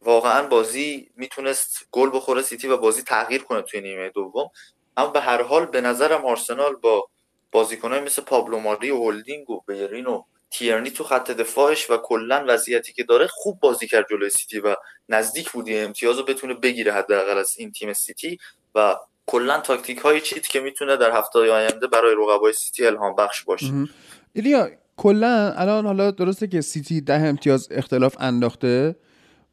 واقعا 0.00 0.46
بازی 0.46 1.10
می‌تونست 1.16 1.88
گل 1.90 2.10
بخوره 2.12 2.42
سیتی 2.42 2.68
و 2.68 2.76
بازی 2.76 3.02
تغییر 3.02 3.42
کنه 3.42 3.62
توی 3.62 3.80
نیمه 3.80 4.10
دوم. 4.10 4.50
اما 4.96 5.08
به 5.08 5.20
هر 5.20 5.42
حال 5.42 5.66
به 5.66 5.80
نظرم 5.80 6.26
آرسنال 6.26 6.74
با 6.76 7.08
بازیکنهای 7.52 8.00
مثل 8.00 8.22
پابلو 8.22 8.58
ماری 8.58 8.90
و 8.90 8.96
هولدینگ 8.96 9.50
و 9.50 9.60
بیرین 9.60 10.06
و 10.06 10.22
تیرنی 10.50 10.90
تو 10.90 11.04
خط 11.04 11.30
دفاعش 11.30 11.90
و 11.90 11.96
کلا 11.96 12.44
وضعیتی 12.48 12.92
که 12.92 13.04
داره 13.04 13.26
خوب 13.26 13.60
بازی 13.60 13.88
کرد 13.88 14.06
جلوی 14.10 14.30
سیتی 14.30 14.60
و 14.60 14.76
نزدیک 15.08 15.50
بود. 15.50 15.78
امتیاز 15.78 16.18
رو 16.18 16.24
بتونه 16.24 16.54
بگیره 16.54 16.92
حداقل 16.92 17.38
از 17.38 17.54
این 17.58 17.72
تیم 17.72 17.92
سیتی 17.92 18.38
و 18.74 18.96
کلا 19.26 19.60
تاکتیک 19.60 19.98
های 19.98 20.20
چیت 20.20 20.46
که 20.46 20.60
می‌تونه 20.60 20.96
در 20.96 21.18
هفته 21.18 21.38
آینده 21.38 21.86
برای 21.86 22.14
رقبای 22.14 22.52
سیتی 22.52 22.86
الهام 22.86 23.14
بخش 23.14 23.44
باشه؟ 23.44 23.72
ایلیا 24.32 24.70
کلا 24.96 25.52
الان 25.56 25.86
حالا 25.86 26.10
درسته 26.10 26.46
که 26.46 26.60
سیتی 26.60 27.00
ده 27.00 27.20
امتیاز 27.20 27.68
اختلاف 27.70 28.16
انداخته 28.20 28.96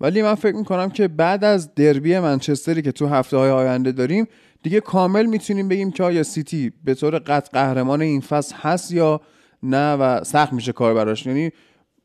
ولی 0.01 0.21
من 0.21 0.35
فکر 0.35 0.55
می‌کنم 0.55 0.89
که 0.89 1.07
بعد 1.07 1.43
از 1.43 1.75
دربی 1.75 2.19
منچستری 2.19 2.81
که 2.81 2.91
تو 2.91 3.07
هفته 3.07 3.37
های 3.37 3.51
آینده 3.51 3.91
داریم 3.91 4.27
دیگه 4.63 4.79
کامل 4.79 5.25
می‌تونیم 5.25 5.67
بگیم 5.67 5.91
که 5.91 6.03
آیا 6.03 6.23
سیتی 6.23 6.73
به 6.83 6.93
طور 6.93 7.19
قطع 7.19 7.51
قهرمان 7.51 8.01
این 8.01 8.21
فصل 8.21 8.55
هست 8.55 8.91
یا 8.91 9.21
نه 9.63 9.93
و 9.93 10.23
سخت 10.23 10.53
میشه 10.53 10.71
کار 10.71 10.93
براش. 10.93 11.25
یعنی 11.25 11.51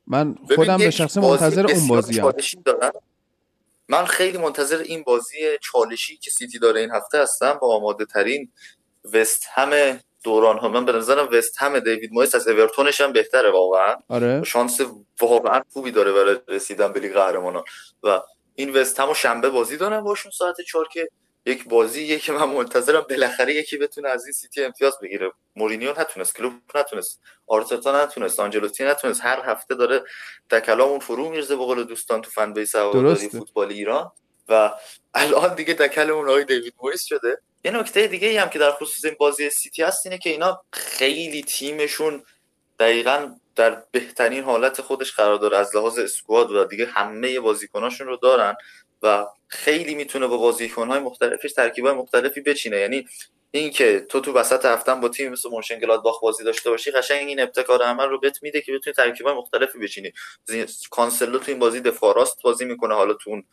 من 0.07 0.35
خودم 0.55 0.79
به 0.79 0.91
شخص 0.91 1.17
منتظر 1.17 1.67
اون 1.67 1.89
بازی 1.89 2.21
من 3.89 4.05
خیلی 4.05 4.39
منتظر 4.39 4.79
این 4.79 5.03
بازی 5.03 5.37
چالشی 5.61 6.17
که 6.17 6.31
سیتی 6.31 6.59
داره 6.59 6.81
این 6.81 6.91
هفته 6.91 7.19
هستم 7.19 7.53
با 7.53 7.77
آماده 7.77 8.05
ترین 8.05 8.53
وست 9.13 9.45
هم 9.55 10.01
دوران 10.25 10.59
ها. 10.59 10.69
من 10.69 10.85
به 10.85 10.93
نظرم 10.93 11.29
وست 11.33 11.63
هم 11.63 11.81
دیوید 11.81 12.11
مویس 12.13 12.35
از 12.35 12.49
اورتونش 12.49 13.01
هم 13.01 13.13
بهتره 13.13 13.51
واقعا. 13.51 13.97
آره. 14.09 14.43
شانس 14.45 14.81
واقعا 15.21 15.61
خوبی 15.73 15.91
داره 15.91 16.13
برای 16.13 16.37
رسیدن 16.49 16.93
به 16.93 17.01
لیگ 17.01 17.13
قهرمانان. 17.13 17.65
و 18.03 18.21
این 18.55 18.77
وست 18.77 19.01
هم 19.01 19.13
شنبه 19.13 19.51
بازی 19.51 19.77
دارن 19.77 20.01
باشون 20.01 20.33
ساعت 20.33 20.61
4 20.61 20.89
که 20.93 21.09
یک 21.47 21.65
بازی 21.65 22.19
که 22.19 22.33
من 22.33 22.45
منتظرم 22.45 23.07
بالاخره 23.11 23.55
یکی 23.55 23.77
بتونه 23.77 24.09
از 24.09 24.25
این 24.25 24.33
سیتی 24.33 24.65
امتیاز 24.65 24.99
بگیره. 25.03 25.33
مورینیو 25.57 26.01
نتونست 26.01 26.37
کلوپ 26.37 26.53
نتونست 26.75 27.21
آرتتا 27.47 28.05
نتونست 28.05 28.41
آنجلوتی 28.41 28.85
نتونست. 28.85 29.21
هر 29.25 29.43
هفته 29.45 29.75
داره 29.75 30.03
دک 30.51 30.67
و 30.67 30.72
پزمون 30.72 30.99
فرو 30.99 31.31
میریزه 31.31 31.57
به 31.57 31.65
قول 31.65 31.85
دوستان 31.85 32.23
تو 32.23 32.31
fan 32.31 32.53
base 32.53 32.77
فوتبال 32.77 33.69
ایران. 33.69 34.13
و 34.49 34.73
الان 35.15 35.55
دیگه 35.55 35.75
دکلمون 35.75 36.29
آقای 36.29 36.45
دیوید 36.45 36.75
مویس 36.83 37.05
شده. 37.05 37.39
یه 37.65 37.71
نکته 37.71 38.07
دیگه 38.07 38.41
هم 38.41 38.51
که 38.51 38.59
در 38.59 38.71
خصوص 38.71 39.05
این 39.05 39.17
بازی 39.19 39.51
سیتی 39.51 39.83
هست 39.83 40.07
اینه 40.07 40.19
که 40.19 40.31
اینا 40.31 40.63
خیلی 40.73 41.43
تیمشون 41.43 42.23
دقیقا 42.79 43.35
در 43.57 43.83
بهترین 43.91 44.45
حالت 44.45 44.81
خودش 44.81 45.13
قرار 45.13 45.39
داره. 45.39 45.57
از 45.57 45.77
لحاظ 45.77 45.99
اسکواد 45.99 46.51
و 46.51 46.65
دیگه 46.65 46.87
همه 46.87 47.41
بازیکناشون 47.41 48.07
رو 48.07 48.17
دارن. 48.17 48.57
خیلی 49.49 49.95
می‌تونه 49.95 50.27
با 50.27 50.37
بازیکن‌های 50.37 51.01
مختلفش 51.01 51.53
ترکیبای 51.53 51.93
مختلفی 51.93 52.41
بچینه. 52.41 52.77
یعنی 52.77 53.07
اینکه 53.51 54.01
تو 54.01 54.21
تو 54.21 54.33
وسط 54.33 54.65
هفتن 54.65 55.01
با 55.01 55.09
تیم 55.09 55.33
مثل 55.33 55.49
باخ 56.05 56.21
بازی 56.21 56.45
داشته 56.45 56.71
باشی 56.71 56.91
قشنگ 56.91 57.29
این 57.29 57.41
ابتکار 57.41 57.83
عمل 57.83 58.09
رو 58.09 58.21
بهت 58.21 58.43
میده 58.43 58.61
که 58.61 58.73
بتونی 58.73 58.95
ترکیبای 58.95 59.35
مختلفی 59.35 59.79
بچینی. 59.79 60.13
کانسلو 60.91 61.39
تو 61.39 61.45
این 61.51 61.59
بازی 61.59 61.81
دفاع 61.81 62.17
راست 62.17 62.43
بازی 62.43 62.65
می‌کنه. 62.65 62.95
حالا 62.95 63.15
تو 63.15 63.31
اون 63.31 63.45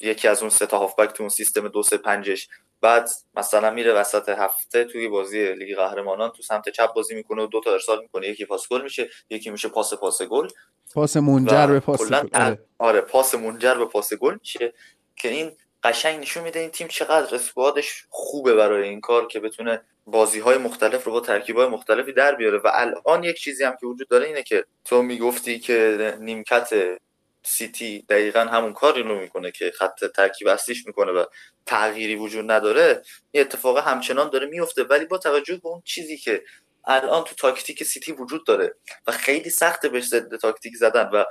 یکی 0.00 0.28
از 0.28 0.40
اون 0.40 0.50
سه 0.50 0.66
تا 0.66 0.78
هافبک 0.78 1.08
تو 1.08 1.22
اون 1.22 1.28
سیستم 1.28 1.68
دو 1.68 1.82
سه 1.82 1.96
پنجش. 1.96 2.48
بعد 2.80 3.10
مثلا 3.34 3.70
میره 3.70 3.92
وسط 3.92 4.28
هفته 4.28 4.84
توی 4.84 5.08
بازی 5.08 5.52
لیگ 5.54 5.76
قهرمانان 5.76 6.30
تو 6.30 6.42
سمت 6.42 6.68
چپ 6.68 6.92
بازی 6.94 7.14
می‌کنه 7.14 7.42
و 7.42 7.46
دو 7.46 7.60
تا 7.60 7.72
ارسال 7.72 8.00
می‌کنه. 8.02 8.28
یکی 8.28 8.44
پاس 8.44 8.68
گل 8.68 8.82
میشه 8.82 9.10
یکی 9.30 9.50
میشه 9.50 9.68
پاس 9.68 9.94
پاس 9.94 10.22
گل. 10.22 10.48
پاس 10.94 11.16
منجر 11.16 11.66
به 11.66 11.80
پاس 11.80 12.12
گل. 12.12 12.28
آره. 12.34 12.58
آره 12.78 13.00
پاس 13.00 13.34
منجر 13.34 13.74
به 13.74 13.84
پاس 13.84 14.14
گل 14.14 14.36
میشه 14.40 14.72
که 15.16 15.28
این 15.28 15.52
قشنگ 15.82 16.20
نشون 16.20 16.44
میده 16.44 16.60
این 16.60 16.70
تیم 16.70 16.88
چقدر 16.88 17.34
squad 17.34 17.85
ش 17.85 18.06
خوبه 18.10 18.54
برای 18.54 18.88
این 18.88 19.00
کار 19.00 19.26
که 19.26 19.40
بتونه 19.40 19.82
بازی 20.06 20.40
های 20.40 20.58
مختلف 20.58 21.04
رو 21.04 21.12
با 21.12 21.20
ترکیب 21.20 21.56
های 21.56 21.66
مختلفی 21.66 22.12
در 22.12 22.34
بیاره. 22.34 22.58
و 22.58 22.70
الان 22.74 23.24
یک 23.24 23.36
چیزی 23.36 23.64
هم 23.64 23.76
که 23.80 23.86
وجود 23.86 24.08
داره 24.08 24.26
اینه 24.26 24.42
که 24.42 24.64
تو 24.84 25.02
می‌گفتی 25.02 25.58
که 25.58 26.14
نیمکت 26.20 26.70
سیتی 27.42 28.02
دقیقا 28.08 28.40
همون 28.40 28.72
کاری 28.72 29.02
رو 29.02 29.20
می‌کنه 29.20 29.50
که 29.50 29.72
خط 29.78 30.04
ترکیب 30.04 30.48
اصلیش 30.48 30.86
می‌کنه 30.86 31.12
و 31.12 31.24
تغییری 31.66 32.16
وجود 32.16 32.50
نداره 32.50 33.02
این 33.30 33.40
اتفاق 33.40 33.78
همچنان 33.78 34.30
داره 34.30 34.46
میفته 34.46 34.84
ولی 34.84 35.04
با 35.04 35.18
توجه 35.18 35.56
به 35.56 35.68
اون 35.68 35.82
چیزی 35.84 36.16
که 36.16 36.42
الان 36.84 37.24
تو 37.24 37.34
تاکتیک 37.34 37.84
سیتی 37.84 38.12
وجود 38.12 38.46
داره 38.46 38.74
و 39.06 39.12
خیلی 39.12 39.50
سخته 39.50 39.88
بهش 39.88 40.04
ضد 40.04 40.36
تاکتیک 40.36 40.76
زدن 40.76 41.10
و 41.12 41.24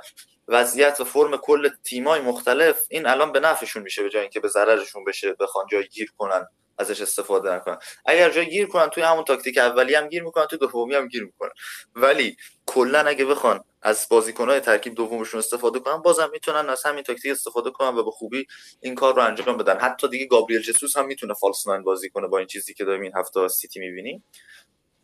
وضعیت 0.48 1.00
و 1.00 1.04
فرم 1.04 1.36
کل 1.36 1.68
تیمای 1.84 2.20
مختلف 2.20 2.82
این 2.90 3.06
الان 3.06 3.32
به 3.32 3.40
نفعشون 3.40 3.82
میشه 3.82 4.02
به 4.02 4.10
جای 4.10 4.22
اینکه 4.22 4.40
به 4.40 4.48
ضررشون 4.48 5.04
بشه 5.04 5.32
بخوان 5.32 5.66
جای 5.70 5.88
گیر 5.88 6.12
کنن. 6.18 6.46
ازش 6.78 7.00
استفاده 7.00 7.54
نکنن. 7.54 7.78
اگر 8.06 8.30
جای 8.30 8.46
گیر 8.50 8.66
کنن 8.66 8.88
توی 8.88 9.02
همون 9.02 9.24
تاکتیک 9.24 9.58
اولی 9.58 9.94
هم 9.94 10.08
گیر 10.08 10.22
می‌کنن 10.22 10.46
توی 10.46 10.58
دومی 10.58 10.94
هم 10.94 11.08
گیر 11.08 11.24
می‌کنن. 11.24 11.50
ولی 11.94 12.36
کلا 12.66 13.00
اگه 13.00 13.24
بخوان 13.24 13.64
از 13.82 14.06
بازیکنهای 14.10 14.60
ترکیب 14.60 14.94
دومشون 14.94 15.38
استفاده 15.38 15.78
کنن 15.78 16.02
بازم 16.02 16.30
می‌تونن 16.32 16.68
از 16.68 16.82
همین 16.82 17.02
تاکتیک 17.02 17.32
استفاده 17.32 17.70
کنن 17.70 17.96
و 17.96 18.02
به 18.02 18.10
خوبی 18.10 18.46
این 18.80 18.94
کار 18.94 19.14
رو 19.14 19.22
انجام 19.22 19.56
بدن. 19.56 19.78
حتی 19.78 20.08
دیگه 20.08 20.26
گابریل 20.26 20.62
جسوس 20.62 20.96
هم 20.96 21.06
می‌تونه 21.06 21.34
فالسمن 21.34 21.82
بازی 21.82 22.10
کنه 22.10 22.26
با 22.26 22.38
این 22.38 22.46
چیزی 22.46 22.74
که 22.74 22.84
داریم 22.84 23.02
این 23.02 23.12
هفته 23.16 23.48
سیتی 23.48 23.80
می‌بینیم. 23.80 24.24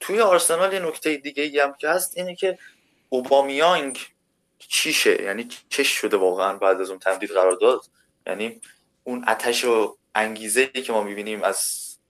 توی 0.01 0.21
آرسنال 0.21 0.73
یه 0.73 0.79
نکته 0.79 1.17
دیگه 1.17 1.43
ای 1.43 1.59
هم 1.59 1.75
که 1.81 1.89
هست 1.89 2.13
اینه 2.17 2.37
که 2.37 2.59
اوبامیانگ 3.09 3.99
چیشه؟ 4.59 5.23
یعنی 5.23 5.49
چش 5.69 5.89
شده 5.89 6.17
واقعا 6.17 6.57
بعد 6.57 6.81
از 6.81 6.91
اون 6.91 6.99
تمدید 6.99 7.31
قرار 7.31 7.53
داد؟ 7.53 7.81
یعنی 8.27 8.61
اون 9.05 9.25
آتش 9.29 9.65
و 9.65 9.97
انگیزه 10.15 10.71
ای 10.75 10.83
که 10.83 10.93
ما 10.93 11.03
می‌بینیم 11.03 11.43
از 11.43 11.61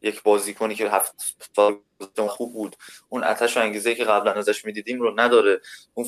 یک 0.02 0.22
بازیکنی 0.22 0.74
که 0.74 0.90
هفت 0.90 1.14
سال 1.56 1.78
خوب 2.28 2.52
بود 2.52 2.76
اون 3.08 3.24
آتش 3.24 3.56
و 3.56 3.60
انگیزه 3.60 3.90
ای 3.90 3.96
که 3.96 4.04
قبلا 4.04 4.32
ازش 4.32 4.64
می‌دیدیم 4.64 5.00
رو 5.00 5.20
نداره. 5.20 5.60
اون 5.94 6.06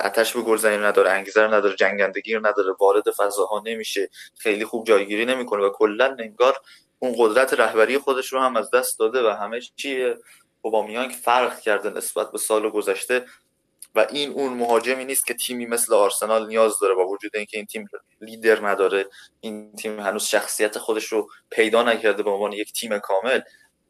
آتش 0.00 0.32
به 0.32 0.42
گلزنی 0.42 0.76
نداره 0.76 1.10
انگیزه 1.10 1.42
رو 1.42 1.54
نداره 1.54 1.76
جنگندگی 1.76 2.34
رو 2.34 2.46
نداره 2.46 2.72
وارد 2.80 3.10
فضاها 3.10 3.62
نمیشه 3.66 4.10
خیلی 4.38 4.64
خوب 4.64 4.86
جایگیری 4.86 5.24
نمی‌کنه 5.24 5.62
و 5.62 5.70
کلا 5.70 6.16
انگار 6.18 6.56
اون 6.98 7.14
قدرت 7.18 7.54
رهبری 7.54 7.98
خودش 7.98 8.32
رو 8.32 8.40
هم 8.40 8.56
از 8.56 8.70
دست 8.70 8.98
داده 8.98 9.28
و 9.28 9.30
همه 9.30 9.60
چی 9.76 10.14
اوبامیانگ 10.62 11.10
فرق 11.10 11.60
کرده 11.60 11.90
نسبت 11.90 12.32
به 12.32 12.38
سال 12.38 12.70
گذشته. 12.70 13.24
و 13.94 14.06
این 14.10 14.30
اون 14.30 14.52
مهاجمی 14.52 15.04
نیست 15.04 15.26
که 15.26 15.34
تیمی 15.34 15.66
مثل 15.66 15.94
آرسنال 15.94 16.46
نیاز 16.46 16.78
داره 16.78 16.94
با 16.94 17.06
وجود 17.06 17.36
اینکه 17.36 17.56
این 17.56 17.66
تیم 17.66 17.88
لیدر 18.20 18.68
نداره. 18.68 19.06
این 19.40 19.76
تیم 19.76 20.00
هنوز 20.00 20.24
شخصیت 20.24 20.78
خودش 20.78 21.04
رو 21.04 21.28
پیدا 21.50 21.82
نکرده 21.82 22.22
به 22.22 22.30
عنوان 22.30 22.52
یک 22.52 22.72
تیم 22.72 22.98
کامل. 22.98 23.40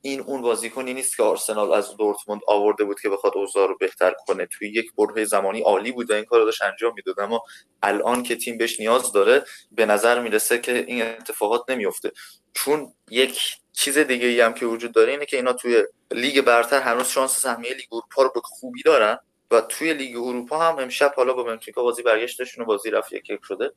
این 0.02 0.20
اون 0.20 0.42
بازیکنی 0.42 0.94
نیست 0.94 1.16
که 1.16 1.22
آرسنال 1.22 1.72
از 1.72 1.96
دورتموند 1.96 2.40
آورده 2.48 2.84
بود 2.84 3.00
که 3.00 3.08
بخواد 3.08 3.32
اوضاع 3.36 3.68
رو 3.68 3.76
بهتر 3.80 4.14
کنه. 4.26 4.46
توی 4.46 4.68
یک 4.68 4.92
بره 4.94 5.24
زمانی 5.24 5.60
عالی 5.60 5.92
بود 5.92 6.10
و 6.10 6.14
این 6.14 6.24
کار 6.24 6.38
رو 6.38 6.44
داشت 6.44 6.62
انجام 6.62 6.92
می‌داد. 6.96 7.20
اما 7.20 7.42
الان 7.82 8.22
که 8.22 8.36
تیم 8.36 8.58
بهش 8.58 8.80
نیاز 8.80 9.12
داره 9.12 9.44
به 9.72 9.86
نظر 9.86 10.20
می‌رسه 10.20 10.58
که 10.58 10.84
این 10.88 11.02
اتفاقات 11.02 11.70
نمیفته 11.70 12.12
چون 12.54 12.92
یک 13.10 13.40
چیز 13.72 13.98
دیگه 13.98 14.26
ای 14.26 14.40
هم 14.40 14.54
که 14.54 14.66
وجود 14.66 14.92
داره 14.92 15.12
اینه 15.12 15.26
که 15.26 15.36
اینا 15.36 15.52
توی 15.52 15.84
لیگ 16.10 16.40
برتر 16.40 16.80
هنوز 16.80 17.08
شانس 17.08 17.40
سهمیه 17.40 17.74
لیگ 17.74 17.86
اروپا 17.92 18.22
رو 18.22 18.30
به 18.34 18.40
خوبی 18.44 18.82
دارن. 18.82 19.18
و 19.54 19.60
توی 19.60 19.94
لیگ 19.94 20.16
اروپا 20.16 20.58
هم 20.58 20.78
امشب 20.78 21.12
حالا 21.16 21.32
با 21.32 21.42
بنفیکا 21.42 21.82
بازی 21.82 22.02
برگشتشون 22.02 22.64
و 22.64 22.66
بازی 22.66 22.90
رفت 22.90 23.12
یک 23.12 23.40
شده. 23.48 23.72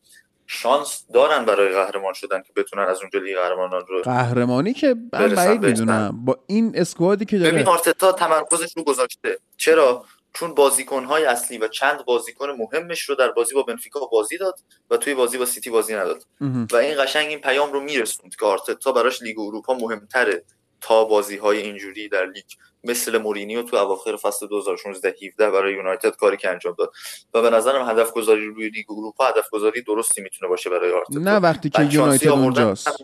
شانس 0.48 1.04
دارن 1.14 1.46
برای 1.46 1.74
قهرمان 1.74 2.14
شدن 2.14 2.42
که 2.42 2.54
بتونن 2.56 2.84
از 2.84 3.02
اونجا 3.02 3.20
لیگ 3.20 3.38
قهرمانان 3.38 3.86
رو 3.88 4.02
قهرمانی 4.02 4.74
که 4.74 4.96
من 5.14 5.36
بعید 5.36 5.66
می‌دونم. 5.66 6.26
با 6.26 6.40
این 6.48 6.72
squad 6.76 7.17
ی 7.17 7.26
که 7.26 7.38
داره 7.38 7.52
ببین 7.52 7.68
آرتتا 7.68 8.12
تمرکزش 8.12 8.78
رو 8.78 8.84
گذاشته. 8.84 9.40
چرا؟ 9.58 10.06
چون 10.34 10.54
بازیکنهای 10.54 11.26
اصلی 11.26 11.58
و 11.58 11.68
چند 11.68 12.06
بازیکن 12.06 12.50
مهمش 12.50 13.02
رو 13.02 13.16
در 13.16 13.32
بازی 13.32 13.56
با 13.56 13.64
بنفیکا 13.64 14.00
بازی 14.12 14.38
داد 14.38 14.60
و 14.90 14.98
توی 14.98 15.16
بازی 15.16 15.38
با 15.38 15.46
سیتی 15.46 15.70
بازی 15.70 15.96
نداد. 15.96 16.24
و 16.72 16.76
این 16.76 17.04
قشنگ 17.04 17.28
این 17.28 17.42
پیام 17.42 17.74
رو 17.74 17.80
میرسوند 17.80 18.36
که 18.36 18.46
آرتتا 18.46 18.92
براش 18.92 19.22
لیگ 19.22 19.40
اروپا 19.40 19.74
مهمتره. 19.74 20.44
تا 20.82 21.04
بازی 21.04 21.38
های 21.38 21.58
اینجوری 21.58 22.10
در 22.10 22.26
لیگ 22.26 22.46
مثل 22.84 23.18
مورینیو 23.18 23.64
تو 23.64 23.78
اواخر 23.78 24.16
فصل 24.16 24.48
2016 24.48 25.16
17 25.28 25.52
برای 25.52 25.74
یونایتد 25.74 26.16
کاری 26.16 26.38
که 26.38 26.50
انجام 26.50 26.76
داد. 26.78 26.92
و 27.34 27.42
به 27.42 27.50
نظرم 27.50 27.90
هدف 27.90 28.12
گذاری 28.12 28.46
روی 28.46 28.70
لیگ 28.70 28.92
اروپا 28.92 29.28
هدف 29.28 29.50
گذاری 29.50 29.82
درستی 29.82 30.22
می‌تونه 30.22 30.50
باشه 30.50 30.70
برای 30.70 30.92
آرتتا. 30.92 31.20
نه 31.20 31.36
وقتی 31.38 31.70
که 31.70 31.84
یونایتد 31.92 32.28
اونجاست. 32.28 33.04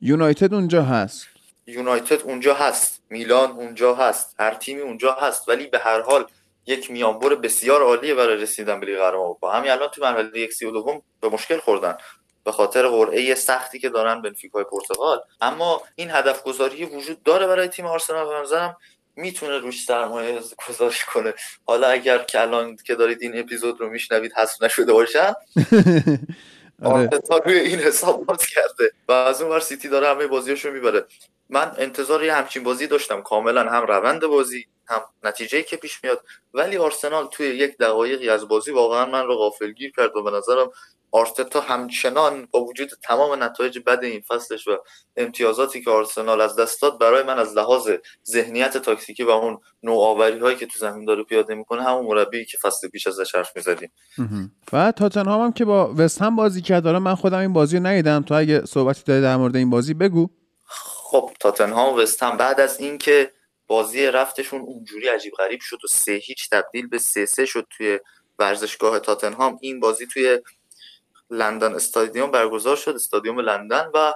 یونایتد 0.00 0.54
اونجا 0.54 0.82
هست. 0.82 1.26
یونایتد 1.66 2.22
اونجا 2.22 2.54
هست. 2.54 3.02
میلان 3.10 3.50
اونجا 3.50 3.94
هست. 3.94 4.34
هر 4.38 4.54
تیمی 4.54 4.80
اونجا 4.80 5.12
هست. 5.12 5.48
ولی 5.48 5.66
به 5.66 5.78
هر 5.78 6.00
حال 6.00 6.26
یک 6.66 6.90
میانبر 6.90 7.34
بسیار 7.34 7.82
عالیه 7.82 8.14
برای 8.14 8.36
رسیدن 8.36 8.80
به 8.80 8.86
لیگ 8.86 8.96
قهرمانان 8.96 9.24
اروپا. 9.24 9.52
همین 9.52 9.70
الان 9.70 9.88
تو 9.88 10.02
مرحله 10.02 10.40
یک 10.40 10.52
سی 10.52 10.66
و 10.66 10.70
دوم 10.70 11.02
به 11.20 11.28
مشکل 11.28 11.58
خوردن. 11.58 11.96
به 12.44 12.52
خاطر 12.52 12.88
قرعه 12.88 13.34
سختی 13.34 13.78
که 13.78 13.88
دارن 13.88 14.22
بنفیکای 14.22 14.64
پرتغال. 14.64 15.20
اما 15.40 15.82
این 15.94 16.10
هدف 16.10 16.42
گذاری 16.42 16.84
وجود 16.84 17.22
داره 17.22 17.46
برای 17.46 17.68
تیم 17.68 17.86
آرسنال 17.86 18.28
به 18.28 18.34
نظرم. 18.34 18.76
می‌تونه 19.16 19.58
روش 19.58 19.84
سرمایه 19.84 20.40
گذاری 20.68 20.94
کنه. 21.12 21.34
حالا 21.66 21.86
اگر 21.86 22.18
که 22.18 22.40
الان 22.40 22.76
که 22.76 22.94
دارید 22.94 23.18
این 23.22 23.38
اپیزود 23.38 23.80
رو 23.80 23.88
میشنوید 23.88 24.32
حذف 24.32 24.62
نشده 24.62 24.92
باشن 24.92 25.32
آرتتا 26.84 27.36
روی 27.36 27.58
این 27.58 27.78
حساب 27.78 28.26
باز 28.26 28.46
کرده 28.46 28.90
و 29.08 29.12
از 29.12 29.42
اون 29.42 29.60
سیتی 29.60 29.88
داره 29.88 30.08
همه 30.08 30.26
بازیاشو 30.26 30.70
می‌بره. 30.70 31.04
من 31.48 31.72
انتظار 31.78 32.24
یه 32.24 32.34
همچین 32.34 32.62
بازی 32.64 32.86
داشتم. 32.86 33.22
کاملا 33.22 33.70
هم 33.70 33.86
روند 33.86 34.26
بازی 34.26 34.66
هم 34.86 35.02
نتیجه 35.22 35.62
که 35.62 35.76
پیش 35.76 36.04
میاد. 36.04 36.24
ولی 36.54 36.76
آرسنال 36.76 37.26
توی 37.26 37.46
یک 37.46 37.78
دقایقی 37.78 38.28
از 38.28 38.48
بازی 38.48 38.70
واقعا 38.70 39.06
من 39.06 39.26
رو 39.26 39.36
غافلگیر 39.36 39.92
کرد 39.96 40.16
و 40.16 40.22
به 40.22 40.30
نظرم 40.30 40.70
آرتتا 41.14 41.60
همچنان 41.60 42.48
با 42.50 42.64
وجود 42.64 42.90
تمام 43.02 43.42
نتایج 43.42 43.78
بد 43.86 44.04
این 44.04 44.20
فصلش 44.20 44.68
و 44.68 44.78
امتیازاتی 45.16 45.82
که 45.82 45.90
آرسنال 45.90 46.40
از 46.40 46.56
دست 46.56 46.82
داد 46.82 46.98
برای 47.00 47.22
من 47.22 47.38
از 47.38 47.56
لحاظ 47.56 47.90
ذهنیت 48.26 48.76
تاکتیکی 48.76 49.22
و 49.22 49.30
اون 49.30 49.58
نوآوری 49.82 50.38
هایی 50.38 50.56
که 50.56 50.66
تو 50.66 50.78
زمین 50.78 51.04
داره 51.04 51.22
پیاده 51.22 51.54
می‌کنه 51.54 51.82
همون 51.82 52.06
مربی 52.06 52.44
که 52.44 52.58
فصل 52.62 52.88
پیش 52.88 53.06
ازش 53.06 53.34
حرف 53.34 53.56
می‌زدیم. 53.56 53.92
و 54.72 54.92
تاتنهام 54.92 55.40
هم 55.40 55.52
که 55.52 55.64
با 55.64 55.94
وست 55.98 56.22
هم 56.22 56.36
بازی 56.36 56.62
کرد. 56.62 56.84
داره 56.84 56.98
من 56.98 57.14
خودم 57.14 57.38
این 57.38 57.52
بازی 57.52 57.76
رو 57.76 57.86
ندیدم. 57.86 58.22
تو 58.22 58.34
اگه 58.34 58.64
صحبتی 58.64 59.02
داری 59.06 59.22
در 59.22 59.36
مورد 59.36 59.56
این 59.56 59.70
بازی 59.70 59.94
بگو. 59.94 60.30
خب 60.66 61.30
تاتنهام 61.40 61.94
و 61.94 62.00
وست 62.00 62.22
هم 62.22 62.36
بعد 62.36 62.60
از 62.60 62.80
اینکه 62.80 63.30
بازی 63.66 64.06
رفتشون 64.06 64.60
اونجوری 64.60 65.08
عجیب 65.08 65.32
غریب 65.38 65.60
شد 65.60 65.78
و 65.84 65.88
سه 65.90 66.12
هیچ 66.12 66.50
تبدیل 66.50 66.86
به 66.86 66.98
سه 66.98 67.26
سه 67.26 67.46
شد 67.46 67.66
توی 67.70 67.98
ورزشگاه 68.38 68.98
تاتنهام 68.98 69.58
این 69.60 69.80
بازی 69.80 70.06
توی 70.06 70.38
لندن 71.30 71.74
استادیوم 71.74 72.30
برگزار 72.30 72.76
شد 72.76 72.94
استادیوم 72.94 73.40
لندن 73.40 73.90
و 73.94 74.12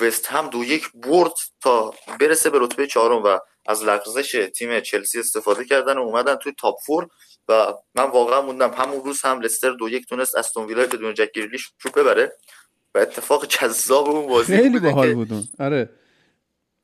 وست 0.00 0.26
هم 0.26 0.48
دو 0.48 0.64
یک 0.64 0.92
برد 0.94 1.32
تا 1.60 1.94
برسه 2.20 2.50
به 2.50 2.58
رتبه 2.60 2.86
چهارم 2.86 3.22
و 3.24 3.38
از 3.66 3.84
لغزش 3.84 4.50
تیم 4.54 4.80
چلسی 4.80 5.20
استفاده 5.20 5.64
کردن 5.64 5.98
و 5.98 6.00
اومدن 6.00 6.36
توی 6.36 6.52
تاپ 6.58 6.80
فور 6.86 7.08
و 7.48 7.74
من 7.94 8.04
واقعا 8.04 8.42
موندم 8.42 8.70
همون 8.70 9.04
روز 9.04 9.22
هم 9.22 9.40
لستر 9.40 9.70
دو 9.70 9.88
یک 9.88 10.06
تونست 10.06 10.34
استون 10.34 10.66
ویلا 10.66 10.82
بدون 10.82 11.14
جک 11.14 11.32
گریلیش 11.32 11.72
رو 11.82 11.90
ببره 11.90 12.32
و 12.94 12.98
اتفاق 12.98 13.46
جذاب 13.46 14.08
اون 14.08 14.26
بازی 14.26 14.56
خیلی 14.56 14.78
باحال 14.78 15.14
بودون. 15.14 15.44
آره. 15.58 15.90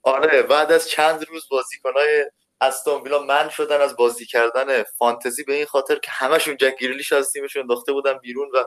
آره 0.03 0.43
بعد 0.43 0.73
از 0.73 0.89
چند 0.89 1.29
روز 1.29 1.49
بازیکنای 1.51 2.25
استون 2.61 3.03
ویلا 3.03 3.23
من 3.23 3.49
شدن 3.49 3.81
از 3.81 3.97
بازی 3.97 4.27
کردن 4.27 4.83
فانتزی 4.83 5.45
به 5.45 5.55
این 5.55 5.67
خاطر 5.67 5.95
که 5.99 6.11
همشون 6.11 6.57
جک 6.57 6.79
گریلیش 6.79 7.13
از 7.13 7.33
تیمشون 7.33 7.63
انداخته 7.63 7.93
بودن 7.93 8.19
بیرون 8.19 8.49
و 8.55 8.65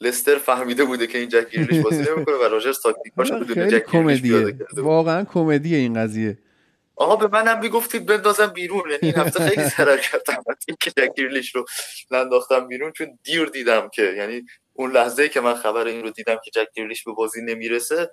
لستر 0.00 0.38
فهمیده 0.38 0.84
بوده 0.84 1.06
که 1.06 1.18
این 1.18 1.28
جک 1.28 1.50
گریلیش 1.50 1.84
بازی 1.84 1.96
نمی‌کنه 1.96 2.34
و 2.34 2.42
راجرز 2.42 2.80
تاکتیکاش 2.80 3.32
بدون 3.32 3.68
جک 3.68 3.86
کمدیه. 3.86 4.56
واقعا 4.76 5.24
کمدیه 5.24 5.78
این 5.78 5.94
قضیه. 5.94 6.38
آقا 6.96 7.16
به 7.16 7.28
منم 7.28 7.60
می‌گفتید 7.60 8.06
بندازم 8.06 8.46
بیرون. 8.46 8.82
یعنی 8.90 8.98
این 9.02 9.14
هفته 9.14 9.48
خیلی 9.48 9.68
ضرر 9.68 9.98
کردم 9.98 10.42
که 10.80 10.90
جک 10.90 11.14
گریلیش 11.16 11.54
رو 11.54 11.64
ننداختم 12.10 12.68
بیرون 12.68 12.92
چون 12.92 13.18
دیر 13.22 13.44
دیدم 13.44 13.88
که 13.88 14.02
یعنی 14.02 14.42
اون 14.72 14.92
لحظه 14.92 15.28
که 15.28 15.40
من 15.40 15.54
خبر 15.54 15.86
این 15.86 16.02
رو 16.02 16.10
دیدم 16.10 16.36
که 16.44 16.50
جک 16.54 16.66
گریلیش 16.74 17.04
به 17.04 17.12
بازی 17.12 17.42
نمی‌رسه 17.42 18.10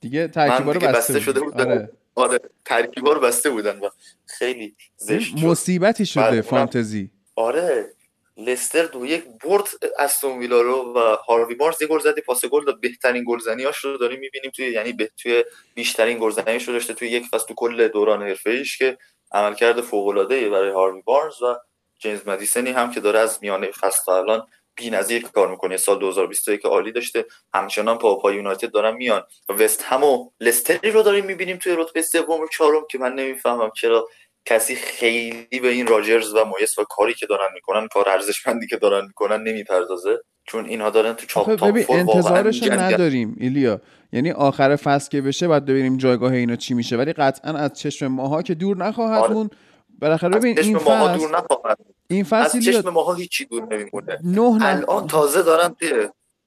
دیگه 0.00 0.28
ترکیبا 0.28 0.72
رو 0.72 0.80
بسته, 0.80 0.98
بسته 0.98 1.20
شده 1.20 1.40
بود 1.40 1.60
آره. 1.60 1.90
آره 2.14 2.38
ترکیبا 2.64 3.12
رو 3.12 3.20
بسته 3.20 3.50
بودن 3.50 3.78
و 3.78 3.88
خیلی 4.26 4.76
زشت 4.96 5.38
مصیبتی 5.38 6.06
شده 6.06 6.42
فانتزی. 6.42 7.10
آره. 7.36 7.93
لستر 8.36 8.82
دو 8.82 9.06
یک 9.06 9.24
برد 9.44 9.68
استون 9.98 10.38
ویلا 10.38 10.60
رو 10.60 10.92
و 10.92 10.98
هاروی 10.98 11.54
بارز 11.54 11.82
یه 11.82 11.88
گل 11.88 11.98
زدی 11.98 12.20
پاس 12.20 12.44
گل 12.44 12.64
داد. 12.64 12.80
بهترین 12.80 13.24
گلزنیاش 13.24 13.76
رو 13.78 13.96
داریم 13.96 14.20
می‌بینیم 14.20 14.50
توی 14.50 14.66
یعنی 14.66 14.92
به 14.92 15.10
توی 15.16 15.44
بیشترین 15.74 16.18
گلزنیش 16.18 16.68
رو 16.68 16.72
داشته 16.72 16.94
توی 16.94 17.08
یک 17.08 17.26
فصل 17.26 17.46
تو 17.46 17.54
کل 17.54 17.88
دوران 17.88 18.22
حرفه 18.22 18.50
ایش 18.50 18.78
که 18.78 18.98
عملکرد 19.32 19.80
فوق 19.80 20.06
العاده 20.06 20.50
برای 20.50 20.70
هاروی 20.70 21.02
بارز 21.02 21.42
و 21.42 21.56
جیمز 21.98 22.28
مدیسنی 22.28 22.70
هم 22.70 22.90
که 22.90 23.00
داره 23.00 23.18
از 23.18 23.38
میانه 23.42 23.70
فصل 23.70 24.12
الان 24.12 24.46
بی‌نظیر 24.76 25.22
کار 25.22 25.48
می‌کنه. 25.48 25.76
سال 25.76 25.98
2021 25.98 26.62
که 26.62 26.68
عالی 26.68 26.92
داشته. 26.92 27.24
همچنان 27.54 27.98
پا 27.98 28.14
پا 28.14 28.32
یونایتد 28.32 28.70
دارن 28.70 28.96
میان. 28.96 29.22
وست 29.48 29.82
هم 29.82 30.04
و 30.04 30.30
لستری 30.40 30.90
رو 30.90 31.02
داریم 31.02 31.24
می‌بینیم 31.24 31.56
توی 31.56 31.74
رتبه 31.76 32.02
سوم 32.02 32.40
و 32.40 32.48
چهارم 32.48 32.86
که 32.90 32.98
من 32.98 33.12
نمی‌فهمم 33.12 33.70
چرا 33.76 34.08
کسی 34.44 34.74
خیلی 34.74 35.60
به 35.62 35.68
این 35.68 35.86
راجرز 35.86 36.34
و 36.34 36.44
مویس 36.44 36.78
و 36.78 36.84
کاری 36.84 37.14
که 37.14 37.26
دارن 37.26 37.48
می‌کنن 37.54 37.88
کار 37.88 38.08
ارزشمندی 38.08 38.66
که 38.66 38.76
دارن 38.76 39.06
می‌کنن 39.06 39.42
نمی‌پردازه. 39.42 40.18
چون 40.46 40.66
اینها 40.66 40.90
دارن 40.90 41.12
تو 41.12 41.26
چاپ 41.26 41.54
تاپ 41.54 41.84
انتظارش 41.88 42.62
نداریم 42.62 43.36
ایلیا. 43.40 43.80
یعنی 44.12 44.30
آخر 44.30 44.76
فصل 44.76 45.10
که 45.10 45.20
بشه 45.20 45.48
بعد 45.48 45.64
ببینیم 45.64 45.96
جایگاه 45.96 46.32
اینا 46.32 46.56
چی 46.56 46.74
میشه. 46.74 46.96
ولی 46.96 47.12
قطعا 47.12 47.52
از 47.52 47.74
چشم 47.74 48.06
ماها 48.06 48.42
که 48.42 48.54
دور 48.54 48.76
نخواهد 48.76 49.22
آره. 49.22 49.32
مون 49.32 49.50
بالاخره 49.98 50.38
ببین 50.38 50.58
این 50.58 50.78
فصل 50.78 51.16
دور 51.16 51.30
نخواهد 51.30 51.78
این 52.10 52.24
فصل 52.24 52.58
از 52.58 52.64
چشم 52.64 52.90
ماها 52.90 53.14
هیچی 53.14 53.44
دور 53.44 53.62
نمیمونه 53.62 54.18
نه 54.24 54.66
الان 54.66 55.06
تازه 55.06 55.42
دارن 55.42 55.76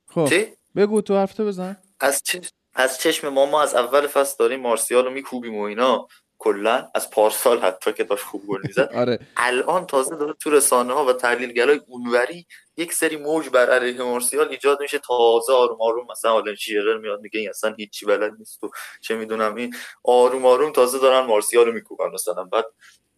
خب 0.10 0.30
بگو 0.76 1.02
تو 1.02 1.16
حرفتو 1.16 1.46
بزن. 1.46 1.78
از 2.00 2.24
چشم 2.24 2.52
از 2.76 3.00
چشم 3.00 3.30
ما 3.30 3.46
ما 3.46 3.64
از 3.64 3.76
اول 3.76 4.08
فصل 4.08 4.36
داریم 4.40 4.60
مارسیال 4.60 5.06
رو 5.06 5.12
میکوبیم 5.12 5.56
و 5.58 5.62
اینا. 5.62 6.08
کلا 6.40 6.90
از 6.96 7.10
پارسال 7.10 7.60
حتی 7.60 7.94
که 7.94 8.04
داشت 8.04 8.24
خوب 8.24 8.46
گل 8.48 8.62
می‌زد. 8.64 8.90
آره. 8.96 9.20
الان 9.38 9.86
تازه 9.86 10.16
داره 10.16 10.34
تو 10.34 10.50
رسانه 10.50 10.94
ها 10.94 11.06
و 11.06 11.14
تحلیلگرای 11.14 11.82
اونوری 11.88 12.48
یک 12.78 12.94
سری 12.94 13.16
موج 13.16 13.50
بر 13.50 13.70
علیه 13.70 14.04
مارسیال 14.04 14.50
ایجاد 14.50 14.82
میشه. 14.82 15.00
تازه 15.00 15.54
آروم 15.54 15.78
آروم 15.82 16.08
مثلا 16.12 16.32
آلن 16.32 16.56
شیرر 16.56 16.98
میاد 16.98 17.22
میگه 17.22 17.40
این 17.40 17.50
اصلا 17.50 17.74
هیچی 17.74 18.06
بلد 18.06 18.34
نیست 18.40 18.64
و 18.64 18.70
چه 19.02 19.16
می‌دونم 19.16 19.56
این. 19.56 19.76
آروم 20.04 20.46
آروم 20.46 20.72
تازه 20.72 21.00
دارن 21.00 21.26
مارسیال 21.26 21.66
رو 21.66 21.72
میکوبن 21.72 22.12
مثلا. 22.14 22.44
بعد 22.44 22.66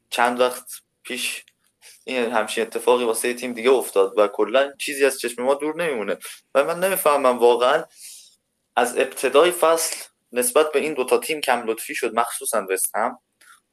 چند 0.09 0.39
وقت 0.39 0.65
پیش 1.03 1.45
این 2.05 2.31
همچین 2.31 2.63
اتفاقی 2.63 3.03
واسه 3.03 3.33
تیم 3.33 3.53
دیگه 3.53 3.71
افتاد 3.71 4.13
و 4.17 4.27
کلا 4.27 4.73
چیزی 4.79 5.05
از 5.05 5.19
چشم 5.19 5.43
ما 5.43 5.53
دور 5.53 5.75
نمیمونه. 5.75 6.17
و 6.55 6.63
من 6.63 6.79
نمی‌فهمم 6.79 7.39
واقعا 7.39 7.83
از 8.75 8.97
ابتدای 8.97 9.51
فصل 9.51 9.95
نسبت 10.31 10.71
به 10.71 10.79
این 10.79 10.93
دوتا 10.93 11.17
تیم 11.17 11.41
کم 11.41 11.63
لطفی 11.67 11.95
شد 11.95 12.13
مخصوصا 12.13 12.67
وست 12.69 12.95
هم. 12.95 13.19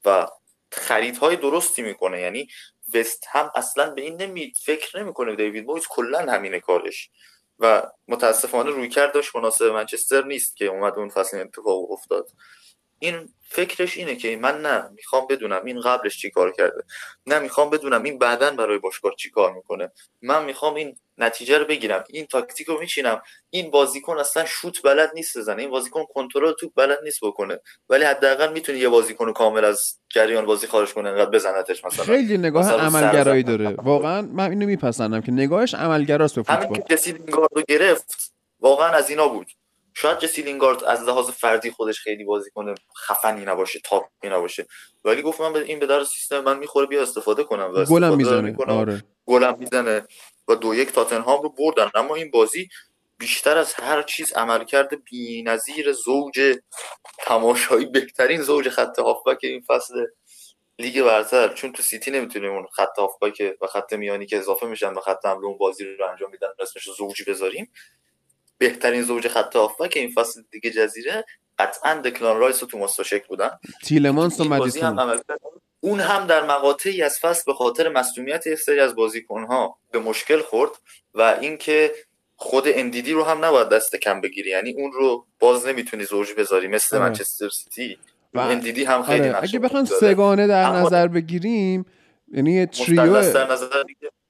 و 0.04 0.26
خریدهای 0.72 1.36
درستی 1.36 1.82
می‌کنه. 1.82 2.20
یعنی 2.20 2.48
وست 2.94 3.24
هم 3.30 3.50
اصلا 3.54 3.90
به 3.90 4.02
این 4.02 4.22
نمی 4.22 4.52
فکر 4.64 4.98
نمی‌کنه 5.00 5.36
دیوید 5.36 5.66
مویز 5.66 5.86
کلا 5.90 6.18
همینه 6.18 6.60
کارش. 6.60 7.10
و 7.58 7.82
متاسفانه 8.08 8.70
روی 8.70 8.88
کردش 8.88 9.36
مناسب 9.36 9.64
منچستر 9.64 10.24
نیست 10.24 10.56
که 10.56 10.64
اومد 10.64 10.98
اون 10.98 11.08
فصل 11.08 11.40
اتفاق 11.40 11.90
افتاد. 11.90 12.30
این 12.98 13.28
فکرش 13.48 13.96
اینه 13.96 14.16
که 14.16 14.36
من 14.36 14.62
نه 14.62 14.88
می‌خوام 14.88 15.26
بدونم 15.26 15.64
این 15.64 15.80
قبلش 15.80 16.18
چی 16.18 16.30
کار 16.30 16.52
کرده. 16.52 16.84
نه 17.26 17.38
می‌خوام 17.38 17.70
بدونم 17.70 18.02
این 18.02 18.18
بعدا 18.18 18.50
برای 18.50 18.78
باشگاه 18.78 19.14
چی 19.14 19.30
کار 19.30 19.52
می‌کنه. 19.52 19.92
من 20.22 20.44
می‌خوام 20.44 20.74
این 20.74 20.96
نتیجه 21.18 21.58
رو 21.58 21.64
بگیرم. 21.64 22.04
این 22.08 22.26
تاکتیک 22.26 22.66
رو 22.66 22.80
میچینم. 22.80 23.22
این 23.50 23.70
بازیکن 23.70 24.18
اصلا 24.18 24.44
شوت 24.44 24.82
بلد 24.82 25.10
نیست 25.14 25.38
بزنه. 25.38 25.62
این 25.62 25.70
بازیکن 25.70 26.04
کنترل 26.14 26.52
توپ 26.52 26.72
بلد 26.74 26.98
نیست 27.04 27.20
بکنه. 27.22 27.60
ولی 27.88 28.04
حداقل 28.04 28.52
می‌تونه 28.52 28.78
یه 28.78 28.88
بازیکن 28.88 29.32
کامل 29.32 29.64
از 29.64 29.98
جریان 30.08 30.46
بازی 30.46 30.66
خارج 30.66 30.94
کنه 30.94 31.08
انقدر 31.08 31.30
بزنتش 31.30 31.84
مثلا. 31.84 32.04
خیلی 32.04 32.38
نگاه 32.38 32.72
عملگرایی 32.72 33.42
داره. 33.42 33.68
واقعا 33.68 34.22
من 34.22 34.50
اینو 34.50 34.66
میپسندم 34.66 35.20
که 35.20 35.32
نگاهش 35.32 35.74
عملگراست 35.74 36.34
به 36.34 36.42
فوتبال. 36.42 36.64
همین 36.64 37.26
که 37.26 37.36
رو 37.36 37.62
گرفت 37.68 38.32
واقعا 38.60 38.88
از 38.88 39.10
اینا 39.10 39.28
بود. 39.28 39.46
شاید 39.94 40.18
جسی 40.18 40.42
لینگارد 40.42 40.84
از 40.84 41.02
لحاظ 41.02 41.30
فردی 41.30 41.70
خودش 41.70 42.00
خیلی 42.00 42.24
بازی 42.24 42.50
کنه 42.50 42.74
خفنی 43.06 43.44
نباشه 43.44 43.80
تاپی 43.84 44.28
نباشه. 44.28 44.66
ولی 45.04 45.22
گفت 45.22 45.40
من 45.40 45.56
این 45.56 45.78
به 45.78 45.86
در 45.86 46.04
سیستم 46.04 46.40
من 46.40 46.58
می‌خوره 46.58 46.86
بیا 46.86 47.02
استفاده 47.02 47.44
کنم. 47.44 47.72
و 47.74 47.84
گلم 47.84 48.16
می‌زنه. 48.16 48.56
آره. 48.66 49.02
گلم 49.26 49.56
می‌زنه. 49.58 50.02
و 50.48 50.54
دو 50.54 50.74
یک 50.74 50.92
تاتنهام 50.92 51.42
رو 51.42 51.48
بردن. 51.48 51.90
اما 51.94 52.14
این 52.14 52.30
بازی 52.30 52.68
بیشتر 53.18 53.58
از 53.58 53.74
هر 53.74 54.02
چیز 54.02 54.32
عملکرد 54.32 54.96
بی‌نظیر 54.96 55.92
زوج 55.92 56.58
تماشایی 57.18 57.86
بهترین 57.86 58.42
زوج 58.42 58.68
خط 58.68 58.98
هافبک 58.98 59.38
این 59.42 59.60
فصل 59.60 60.06
لیگ 60.78 61.02
برتر. 61.02 61.48
چون 61.48 61.72
تو 61.72 61.82
سیتی 61.82 62.10
نمی‌تونیم 62.10 62.52
اون 62.52 62.66
خط 62.72 62.98
هافبک 62.98 63.56
و 63.62 63.66
خط 63.66 63.92
میانی 63.92 64.26
که 64.26 64.38
اضافه 64.38 64.66
میشن 64.66 64.92
و 64.92 65.00
خط 65.00 65.26
حمله 65.26 65.46
اون 65.46 65.58
بازی 65.58 65.84
رو 65.84 66.08
انجام 66.10 66.30
میدن 66.30 66.48
اسمش 66.58 66.88
زوجی 66.96 67.24
بذاریم. 67.24 67.72
بهترین 68.58 69.02
زوج 69.02 69.28
خط 69.28 69.56
که 69.90 70.00
این 70.00 70.12
فصل 70.14 70.42
دیگه 70.50 70.70
جزیره. 70.70 71.24
قطعا 71.58 71.94
دکلان 71.94 72.38
رایس 72.38 72.62
و 72.62 72.66
توماش 72.66 73.00
سوچک 73.00 73.26
بودن. 73.26 73.50
تیلمانس 73.84 74.40
و 74.40 74.44
مدیسون. 74.44 75.20
اون 75.86 76.00
هم 76.00 76.26
در 76.26 76.46
مقاطعی 76.46 77.02
از 77.02 77.18
فصل 77.18 77.42
به 77.46 77.54
خاطر 77.54 77.88
مصونیت 77.88 78.46
یک 78.46 78.58
سری 78.58 78.80
از 78.80 78.94
بازیکنها 78.94 79.78
به 79.92 79.98
مشکل 79.98 80.42
خورد 80.42 80.70
و 81.14 81.36
اینکه 81.40 81.92
خود 82.36 82.64
اندیدی 82.66 83.12
رو 83.12 83.24
هم 83.24 83.44
نباید 83.44 83.68
دست 83.68 83.96
کم 83.96 84.20
بگیری 84.20 84.50
یعنی 84.50 84.72
اون 84.72 84.92
رو 84.92 85.26
باز 85.38 85.66
نمی‌تونی 85.66 86.04
زوج 86.04 86.28
بذاری 86.38 86.68
مثل 86.68 86.96
آره. 86.96 87.06
منچستر 87.06 87.48
سیتی 87.48 87.98
و 88.34 88.38
اندیدی 88.38 88.84
هم 88.84 89.02
خیلی 89.02 89.28
آره. 89.28 89.42
اگه 89.42 89.58
بخوام 89.58 89.84
سگانه 89.84 90.46
در 90.46 90.70
نظر 90.70 91.08
بگیریم 91.08 91.86
یعنی 92.32 92.66
تریو 92.66 93.22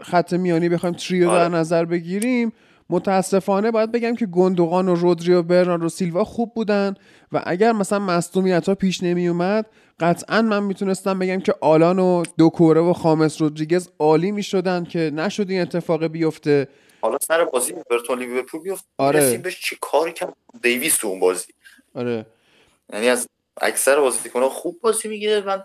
خط 0.02 0.32
میانی 0.32 0.68
بخوایم 0.68 0.94
تریو 0.94 1.30
آره. 1.30 1.48
در 1.48 1.48
نظر 1.48 1.84
بگیریم 1.84 2.52
متاسفانه 2.90 3.70
باید 3.70 3.92
بگم 3.92 4.14
که 4.14 4.26
گندوغان 4.26 4.88
و 4.88 4.94
رودری 4.94 5.32
و 5.32 5.42
برنارد 5.42 5.82
و 5.82 5.88
سیلوا 5.88 6.24
خوب 6.24 6.54
بودن 6.54 6.94
و 7.32 7.42
اگر 7.46 7.72
مثلا 7.72 7.98
مصدومیت 7.98 8.68
ها 8.68 8.74
پیش 8.74 9.02
نمی 9.02 9.28
اومد 9.28 9.66
قطعا 10.00 10.42
من 10.42 10.62
می‌تونستم 10.62 11.18
بگم 11.18 11.40
که 11.40 11.54
آلان 11.60 11.98
و 11.98 12.22
دوکوره 12.38 12.80
و 12.80 12.92
خامس 12.92 13.40
رودریگز 13.40 13.88
عالی 13.98 14.32
می‌شدن 14.32 14.84
که 14.84 14.98
نشد 15.14 15.50
این 15.50 15.60
اتفاق 15.60 16.06
بیفته. 16.06 16.68
حالا 17.00 17.18
سر 17.22 17.44
بازی 17.44 17.74
برتون 17.90 18.18
لیورپول 18.18 18.60
بیفت. 18.60 18.84
آره. 18.98 19.38
بهش 19.38 19.60
چی 19.60 19.76
کاری 19.80 20.12
کرد؟ 20.12 20.36
دیویس 20.62 20.96
تو 20.96 21.08
اون 21.08 21.20
بازی. 21.20 21.52
آره. 21.94 22.26
یعنی 22.92 23.08
از 23.08 23.28
اکثر 23.60 24.00
بازیکن‌ها 24.00 24.48
خوب 24.48 24.80
بازی 24.80 25.08
می‌گیره 25.08 25.40
من 25.40 25.62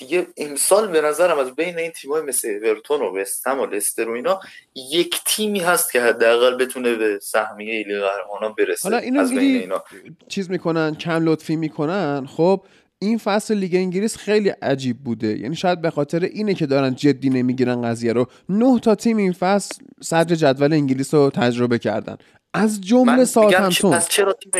دیگه 0.00 0.26
امسال 0.36 0.88
به 0.88 1.00
نظرم 1.00 1.38
از 1.38 1.54
بین 1.54 1.78
این 1.78 1.90
تیمای 1.90 2.22
مثل 2.22 2.48
اورتون 2.62 3.00
و 3.00 3.18
وستهم 3.18 3.60
و 3.60 3.66
لستر 3.66 4.08
و 4.08 4.12
اینا 4.12 4.40
یک 4.74 5.20
تیمی 5.26 5.60
هست 5.60 5.92
که 5.92 6.02
حداقل 6.02 6.56
بتونه 6.56 6.94
به 6.94 7.18
سهمیه 7.22 7.86
لیگ 7.86 8.00
قهرمانان 8.00 8.54
برسه 8.58 8.88
حالا 8.88 8.98
اینو 8.98 9.20
از 9.20 9.30
بین 9.30 9.60
اینا. 9.60 9.84
چیز 10.28 10.50
می‌کنن 10.50 10.94
کم 10.94 11.24
لطفی 11.24 11.56
می‌کنن. 11.56 12.26
خب 12.26 12.64
این 12.98 13.18
فصل 13.18 13.54
لیگ 13.54 13.74
انگلیس 13.74 14.16
خیلی 14.16 14.48
عجیب 14.48 15.04
بوده. 15.04 15.38
یعنی 15.38 15.56
شاید 15.56 15.80
به 15.80 15.90
خاطر 15.90 16.20
اینه 16.20 16.54
که 16.54 16.66
دارن 16.66 16.94
جدی 16.94 17.30
نمی‌گیرن 17.30 17.82
قضیه 17.82 18.12
رو. 18.12 18.26
نه 18.48 18.80
تا 18.80 18.94
تیم 18.94 19.16
این 19.16 19.32
فصل 19.32 19.84
صدر 20.00 20.34
جدول 20.34 20.72
انگلیس 20.72 21.14
رو 21.14 21.30
تجربه 21.30 21.78
کردن. 21.78 22.16
از 22.54 22.80
جمله 22.80 23.24
ساوثهمپتون 23.24 23.92
از 23.94 24.08
چرا 24.08 24.32
تیم 24.32 24.50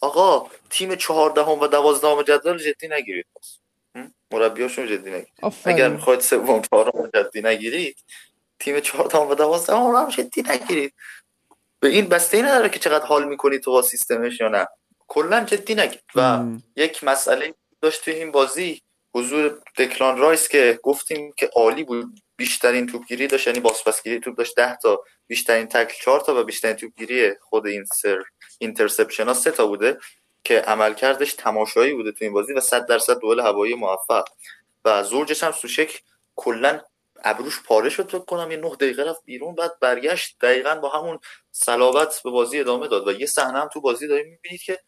آقا 0.00 0.46
تیم 0.70 0.94
چهاردهم 0.94 1.60
و 1.60 1.66
دوازدهم 1.66 2.22
جدول 2.22 2.58
جدی 2.58 2.88
نگیرید؟ 2.90 3.26
مربیاشون 4.32 4.86
جدی 4.86 5.10
نگیرید. 5.10 5.28
اگر 5.64 5.88
می‌خواید 5.88 6.20
سوم 6.20 6.62
چهارم 6.62 7.10
جدی 7.14 7.42
نگیرید 7.42 7.96
تیم 8.58 8.80
چهارم 8.80 9.28
و 9.28 9.34
دوازدهم 9.34 9.86
رو 9.86 9.96
هم 9.96 10.08
جدی 10.08 10.42
نگیرید. 10.42 10.94
به 11.80 11.88
این 11.88 12.06
بستگی 12.06 12.42
نداره 12.42 12.68
که 12.68 12.78
چقدر 12.78 13.06
حال 13.06 13.28
می‌کنید 13.28 13.62
تو 13.62 13.70
با 13.70 13.82
سیستمش 13.82 14.40
یا 14.40 14.48
نه. 14.48 14.66
کلا 15.08 15.44
جدی 15.44 15.74
نگیرید 15.74 16.04
و 16.14 16.44
یک 16.76 17.04
مسئله 17.04 17.54
داشت 17.80 18.04
توی 18.04 18.14
این 18.14 18.32
بازی 18.32 18.82
حضور 19.14 19.62
دکلان 19.76 20.18
رایس 20.18 20.48
که 20.48 20.80
گفتیم 20.82 21.32
که 21.36 21.50
عالی 21.56 21.84
بود 21.84 22.06
بیشترین 22.36 22.86
توپگیری 22.86 23.26
داشت 23.26 23.46
یعنی 23.46 23.60
بازپسگیری 23.60 24.20
توپ 24.20 24.36
داشت 24.36 24.56
10 24.56 24.76
تا 24.76 25.04
بیشترین 25.26 25.66
تکل 25.66 25.94
4 26.00 26.20
تا 26.20 26.40
و 26.40 26.44
بیشترین 26.44 26.76
توپگیری 26.76 27.34
خود 27.40 27.66
این 27.66 27.84
سر 27.84 28.22
interception 28.58 29.26
ها 29.26 29.34
3 29.34 29.50
تا 29.50 29.66
بوده. 29.66 29.98
که 30.46 30.60
عملکردش 30.60 31.34
تماشایی 31.34 31.94
بوده 31.94 32.12
تو 32.12 32.24
این 32.24 32.32
بازی 32.32 32.52
و 32.52 32.60
100 32.60 32.86
درصد 32.86 33.18
دوئل 33.18 33.40
هوایی 33.40 33.74
موفق. 33.74 34.24
و 34.84 35.02
زوجش 35.02 35.44
هم 35.44 35.52
سوچک 35.52 36.02
کلا 36.36 36.80
ابروش 37.24 37.62
پاره 37.62 37.90
شد 37.90 38.08
فکر 38.08 38.18
کنم 38.18 38.50
یه 38.50 38.56
9 38.56 38.70
دقیقه 38.70 39.04
رفت 39.04 39.24
بیرون 39.24 39.54
بعد 39.54 39.80
برگشت 39.80 40.36
دقیقا 40.40 40.74
با 40.74 40.88
همون 40.88 41.18
صلابت 41.52 42.20
به 42.24 42.30
بازی 42.30 42.60
ادامه 42.60 42.88
داد. 42.88 43.08
و 43.08 43.12
یه 43.12 43.26
صحنه 43.26 43.60
هم 43.60 43.68
تو 43.68 43.80
بازی 43.80 44.08
داریم 44.08 44.30
می‌بینید 44.30 44.62
که 44.62 44.78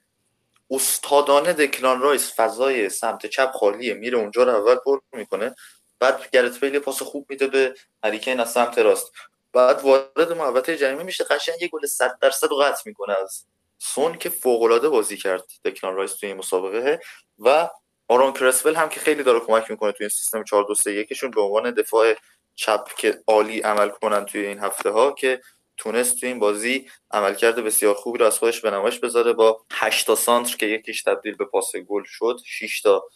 استادانه 0.71 1.53
دکلان 1.53 2.01
رایس 2.01 2.33
فضای 2.37 2.89
سمت 2.89 3.27
چپ 3.27 3.51
خالیه 3.51 3.95
میره 3.95 4.19
اونجا 4.19 4.43
رو 4.43 4.55
اول 4.57 4.75
پر 4.75 5.01
می‌کنه 5.13 5.55
بعد 5.99 6.31
گرت 6.31 6.61
بیل 6.61 6.79
پاس 6.79 7.03
خوب 7.03 7.27
میده 7.31 7.47
به 7.47 7.75
هری 8.05 8.20
کین 8.20 8.41
از 8.41 8.53
سمت 8.53 8.79
راست. 8.79 9.13
بعد 9.53 9.81
وارد 9.83 10.33
محوطه 10.33 10.77
جریمه 10.77 11.03
میشه 11.03 11.25
قشنگ 11.25 11.63
یه 11.63 11.69
گل 11.69 11.87
100 11.87 12.19
درصد 12.21 12.49
قطع 12.63 12.83
می‌کنه 12.87 13.17
از 13.23 13.45
سون 13.79 14.19
که 14.19 14.29
فوق 14.29 14.89
بازی 14.89 15.17
کرد 15.17 15.45
دکلان 15.65 15.95
رایس 15.95 16.15
توی 16.15 16.29
این 16.29 16.39
مسابقه 16.39 17.01
و 17.39 17.69
آرون 18.09 18.33
کرسول 18.33 18.75
هم 18.75 18.89
که 18.89 19.01
خیلی 19.01 19.23
داره 19.23 19.41
کمک 19.41 19.71
می‌کنه 19.71 19.93
توی 19.93 20.05
این 20.05 20.09
سیستم 20.09 20.45
4 20.45 20.65
2 20.65 20.75
3 20.75 20.93
1 20.93 21.25
به 21.35 21.41
عنوان 21.41 21.71
دفاع 21.71 22.15
چپ 22.55 22.95
که 22.97 23.23
عالی 23.27 23.61
عمل 23.61 23.89
کنن 23.89 24.25
توی 24.25 24.47
این 24.47 24.59
هفته 24.59 24.91
ها 24.91 25.13
که 25.13 25.41
تونست 25.77 26.21
توی 26.21 26.29
این 26.29 26.39
بازی 26.39 26.91
عملکرد 27.11 27.57
بسیار 27.65 27.95
خوبی 27.95 28.19
رو 28.19 28.27
از 28.27 28.39
خودش 28.39 28.61
به 28.61 28.71
نمایش 28.71 28.99
بذاره 28.99 29.33
با 29.33 29.65
8 29.71 30.07
تا 30.07 30.15
سانتر 30.15 30.57
که 30.57 30.67
یکیش 30.67 31.03
تبدیل 31.03 31.35
به 31.35 31.45
پاس 31.45 31.77
گل 31.77 32.03
شد 32.07 32.41
6 32.45 32.81
تا 32.81 33.09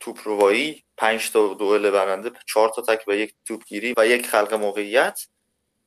توپ 0.00 0.18
روایی 0.24 0.84
5 0.96 1.30
تا 1.30 1.54
دوئل 1.54 1.90
برنده 1.90 2.30
4 2.46 2.68
تا 2.68 2.82
تک 2.82 3.04
و 3.08 3.12
یک 3.12 3.34
توپ 3.44 3.64
گیری 3.64 3.94
و 3.96 4.06
یک 4.06 4.26
خلق 4.26 4.54
موقعیت. 4.54 5.26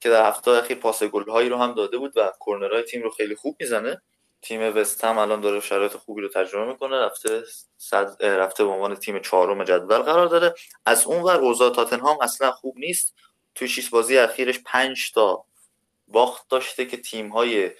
که 0.04 0.10
در 0.10 0.28
هفته 0.28 0.52
اخیر 0.52 0.78
پاس 0.78 1.04
گل 1.04 1.30
هایی 1.30 1.50
رو 1.50 1.58
هم 1.58 1.74
داده 1.74 1.98
بود 1.98 2.18
و 2.18 2.32
کورنرهای 2.40 2.84
تیم 2.84 3.04
رو 3.04 3.10
خیلی 3.10 3.36
خوب 3.36 3.58
می‌زنه. 3.60 4.02
تیم 4.42 4.78
وست 4.78 5.04
هم 5.04 5.18
الان 5.18 5.42
داره 5.42 5.60
شرایط 5.60 5.92
خوبی 5.94 6.22
رو 6.22 6.28
تجربه 6.28 6.72
می‌کنه. 6.72 6.96
رفته 6.96 7.44
صد 7.78 8.26
رفته 8.26 8.64
به 8.64 8.70
عنوان 8.70 8.96
تیم 8.96 9.20
چهارم 9.20 9.64
جدول 9.64 9.98
قرار 9.98 10.28
داره 10.28 10.54
از 10.86 11.06
اون 11.06 11.22
ور 11.22 11.40
اوضاع 11.40 11.70
تاتنهام 11.70 12.18
اصلا 12.22 12.52
خوب 12.52 12.78
نیست. 12.78 13.14
توی 13.56 13.68
شیش 13.68 13.90
بازی 13.90 14.18
اخیرش 14.18 14.60
پنج 14.66 15.12
تا 15.12 15.46
باخت 16.08 16.50
داشته 16.50 16.86
که 16.86 16.98
تیم 16.98 17.30
های 17.30 17.72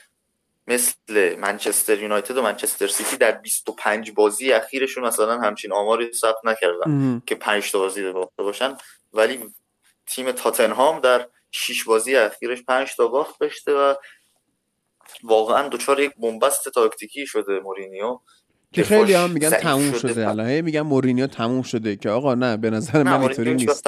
مثل 0.68 1.36
منچستر 1.36 2.00
یونایتد 2.00 2.38
و 2.38 2.42
منچستر 2.42 2.88
سیتی 2.88 3.18
در 3.18 3.32
25 3.32 4.12
بازی 4.12 4.52
اخیرشون 4.52 5.04
مثلا 5.04 5.40
همچین 5.40 5.74
آماری 5.74 6.14
ثبت 6.14 6.38
نکردن 6.44 7.22
که 7.26 7.36
5 7.36 7.72
تا 7.72 7.80
بازی 7.80 8.12
باخته 8.12 8.44
باشن. 8.44 8.78
ولی 9.14 9.54
تیم 10.06 10.32
تاتنهام 10.32 11.00
در 11.00 11.28
6 11.54 11.84
بازی 11.84 12.16
اخیرش 12.16 12.64
5 12.64 12.96
تا 12.96 13.08
باخت 13.08 13.40
داشته 13.40 13.74
و 13.74 13.96
واقعا 15.24 15.68
دچار 15.68 16.00
یک 16.00 16.14
بنبست 16.18 16.70
تاکتیکی 16.70 17.28
شده 17.28 17.60
مورینیو. 17.60 18.20
که 18.74 18.84
خیلی 18.84 19.14
هم 19.14 19.32
میگن 19.32 19.50
تموم 19.50 19.94
شده 19.94 20.30
الان. 20.30 20.62
میگن 20.62 20.82
مورینیو 20.82 21.28
تموم 21.28 21.62
شده 21.62 21.96
که 21.96 22.10
آقا 22.10 22.36
نه 22.36 22.58
به 22.58 22.70
نظر 22.70 23.04
من 23.04 23.22
اینطوری 23.22 23.54
نیست. 23.54 23.88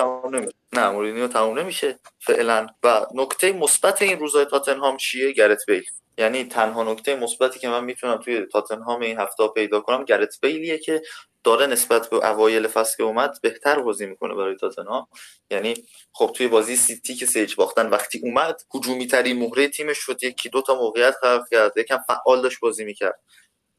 نه 0.73 0.89
مورینیو 0.89 1.27
تموم 1.27 1.59
نمیشه 1.59 1.99
فعلا. 2.19 2.67
و 2.83 3.05
نکته 3.15 3.51
مثبت 3.51 4.01
این 4.01 4.19
روزای 4.19 4.45
تاتنهام 4.45 4.97
چیه؟ 4.97 5.31
گرت 5.31 5.65
بیل. 5.67 5.83
یعنی 6.17 6.43
تنها 6.43 6.83
نکته 6.83 7.15
مثبتی 7.15 7.59
که 7.59 7.69
من 7.69 7.83
می‌تونم 7.83 8.17
توی 8.17 8.45
تاتنهام 8.45 9.01
این 9.01 9.19
هفته 9.19 9.47
پیدا 9.47 9.79
کنم 9.79 10.05
گرت 10.05 10.35
بیلیه 10.41 10.77
که 10.77 11.01
داره 11.43 11.67
نسبت 11.67 12.09
به 12.09 12.29
اوایل 12.31 12.67
فصل 12.67 12.97
که 12.97 13.03
اومد 13.03 13.41
بهتر 13.41 13.79
بازی 13.79 14.05
می‌کنه 14.05 14.33
برای 14.33 14.55
تاتنهام. 14.55 15.07
یعنی 15.51 15.73
خب 16.13 16.31
توی 16.35 16.47
بازی 16.47 16.75
سیتی 16.75 17.15
که 17.15 17.25
سه 17.25 17.35
هیچ 17.35 17.55
باختن 17.55 17.89
وقتی 17.89 18.19
اومد 18.23 18.61
هجومی 18.75 19.07
ترین 19.07 19.39
مهره 19.39 19.67
تیمش 19.67 19.97
شد. 19.97 20.23
یکی 20.23 20.49
دو 20.49 20.61
تا 20.61 20.75
موقعیت 20.75 21.15
خلق 21.21 21.43
کرد 21.51 21.77
یکم 21.77 21.97
فعال 22.07 22.41
داشت 22.41 22.59
بازی 22.59 22.85
می‌کرد. 22.85 23.19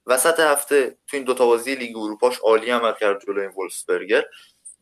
وسط 0.07 0.41
هفته 0.41 0.91
تو 1.07 1.17
این 1.17 1.25
دوتا 1.25 1.47
بازی 1.47 1.75
لیگ 1.75 1.97
اروپاش 1.97 2.39
عالی 2.39 2.71
عمل 2.71 2.93
کرد 3.01 3.25
جلوی 3.27 3.41
این 3.41 3.55
ولفسبرگر 3.57 4.25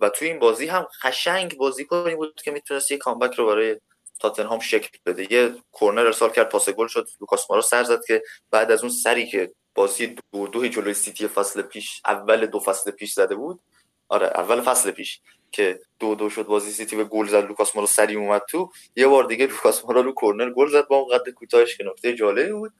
و 0.01 0.09
تو 0.09 0.25
این 0.25 0.39
بازی 0.39 0.67
هم 0.67 0.87
قشنگ 1.03 1.57
بازی 1.57 1.85
کنی 1.85 2.15
بود 2.15 2.43
که 2.45 2.51
می‌تونست 2.51 2.91
یه 2.91 2.99
comeback 2.99 3.35
رو 3.35 3.47
برای 3.47 3.81
تاتنهام 4.21 4.61
شکل 4.61 4.99
بده. 5.07 5.33
یه 5.33 5.55
کورنر 5.73 6.07
ارسال 6.07 6.31
کرد 6.31 6.49
پاس 6.49 6.69
گل 6.69 6.87
شد 6.87 7.09
لوکاس 7.21 7.51
مورا 7.51 7.63
سر 7.63 7.85
زد 7.85 8.05
که 8.05 8.23
بعد 8.51 8.71
از 8.71 8.81
اون 8.81 8.91
سری 8.91 9.27
که 9.27 9.53
بازی 9.75 10.17
دو 10.33 10.47
دو 10.49 10.69
جلوی 10.69 10.95
سیتی 10.95 11.29
فصل 11.29 11.63
پیش 11.63 12.01
اول 12.05 12.47
دو 12.47 12.61
فصل 12.61 12.91
پیش 12.91 13.13
زده 13.13 13.35
بود. 13.35 13.61
آره 14.09 14.27
اول 14.27 14.61
فصل 14.61 14.91
پیش 14.91 15.21
که 15.53 15.81
دو 15.99 16.15
دو 16.15 16.31
شد 16.31 16.47
بازی 16.47 16.71
سیتی 16.71 16.97
به 16.97 17.05
گل 17.05 17.27
زد 17.27 17.45
لوکاس 17.45 17.77
مورا 17.77 17.87
سری 17.87 18.15
اومد 18.15 18.43
تو. 18.51 18.71
یه 18.97 19.07
بار 19.07 19.25
دیگه 19.25 19.47
لوکاس 19.47 19.85
مورا 19.85 20.01
رو 20.01 20.13
کورنر 20.13 20.51
گل 20.51 20.69
زد 20.69 20.89
با 20.89 20.97
اون 20.97 21.19
قد 21.19 21.31
کوتاهش 21.31 21.77
که 21.77 21.85
نکته 21.85 22.15
جالبی 22.15 22.53
بود. 22.53 22.73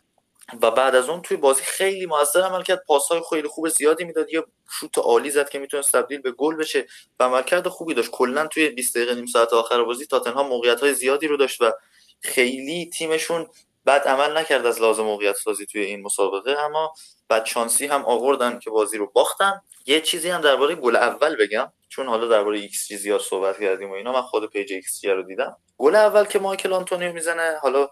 و 0.63 0.71
بعد 0.71 0.95
از 0.95 1.09
اون 1.09 1.23
توی 1.23 1.37
بازی 1.37 1.63
خیلی 1.63 2.07
موثر 2.07 2.41
عمل 2.41 2.63
کرد. 2.63 2.85
پاسهای 2.87 3.23
خیلی 3.31 3.49
خوب 3.49 3.69
زیادی 3.69 4.05
می‌داد. 4.05 4.33
یه 4.33 4.45
شوت 4.71 4.99
عالی 4.99 5.31
زد 5.31 5.49
که 5.49 5.59
می‌تونه 5.59 5.83
تبدیل 5.83 6.21
به 6.21 6.33
گل 6.33 6.57
بشه 6.57 6.87
و 7.21 7.25
عملکرد 7.25 7.69
خوبی 7.69 7.95
داشت. 7.95 8.11
کلا 8.11 8.47
توی 8.47 8.69
20 8.69 8.97
دقیقه 8.97 9.15
نیم 9.15 9.27
ساعت 9.27 9.53
آخر 9.53 9.83
بازی 9.83 10.07
تاتنهام 10.07 10.49
موقعیت 10.49 10.81
های 10.81 10.95
زیادی 10.95 11.27
رو 11.27 11.37
داشت 11.37 11.61
و 11.61 11.73
خیلی 12.21 12.91
تیمشون 12.91 13.47
بد 13.85 14.09
عمل 14.09 14.37
نکرد 14.37 14.67
از 14.67 14.81
لحاظ 14.81 15.03
موقعیت 15.03 15.37
سازی 15.37 15.67
توی 15.67 15.81
این 15.81 16.03
مسابقه. 16.03 16.59
اما 16.61 16.95
بد 17.29 17.47
شانسی 17.47 17.87
هم 17.87 18.05
آوردن 18.05 18.59
که 18.59 18.71
بازی 18.71 18.99
رو 18.99 19.11
باختن. 19.13 19.61
یه 19.87 20.01
چیزی 20.01 20.31
هم 20.31 20.41
درباره 20.41 20.75
گل 20.75 20.97
اول 20.97 21.37
بگم. 21.37 21.73
چون 21.89 22.07
حالا 22.07 22.29
درباره 22.29 22.59
ایکس 22.59 22.89
جی 22.89 22.97
زیاد 22.97 23.21
صحبت 23.21 23.61
کردیم 23.61 23.91
و 23.91 23.95
اینا 23.95 24.13
من 24.13 24.23
خود 24.23 24.51
page 24.51 24.73
xG 24.73 25.05
رو 25.05 25.23
دیدم. 25.23 25.57
گل 25.79 25.95
اول 25.95 26.25
که 26.25 26.39
مایکل 26.39 26.73
آنتونیو 26.73 27.13
می‌زنه 27.13 27.59
حالا 27.63 27.89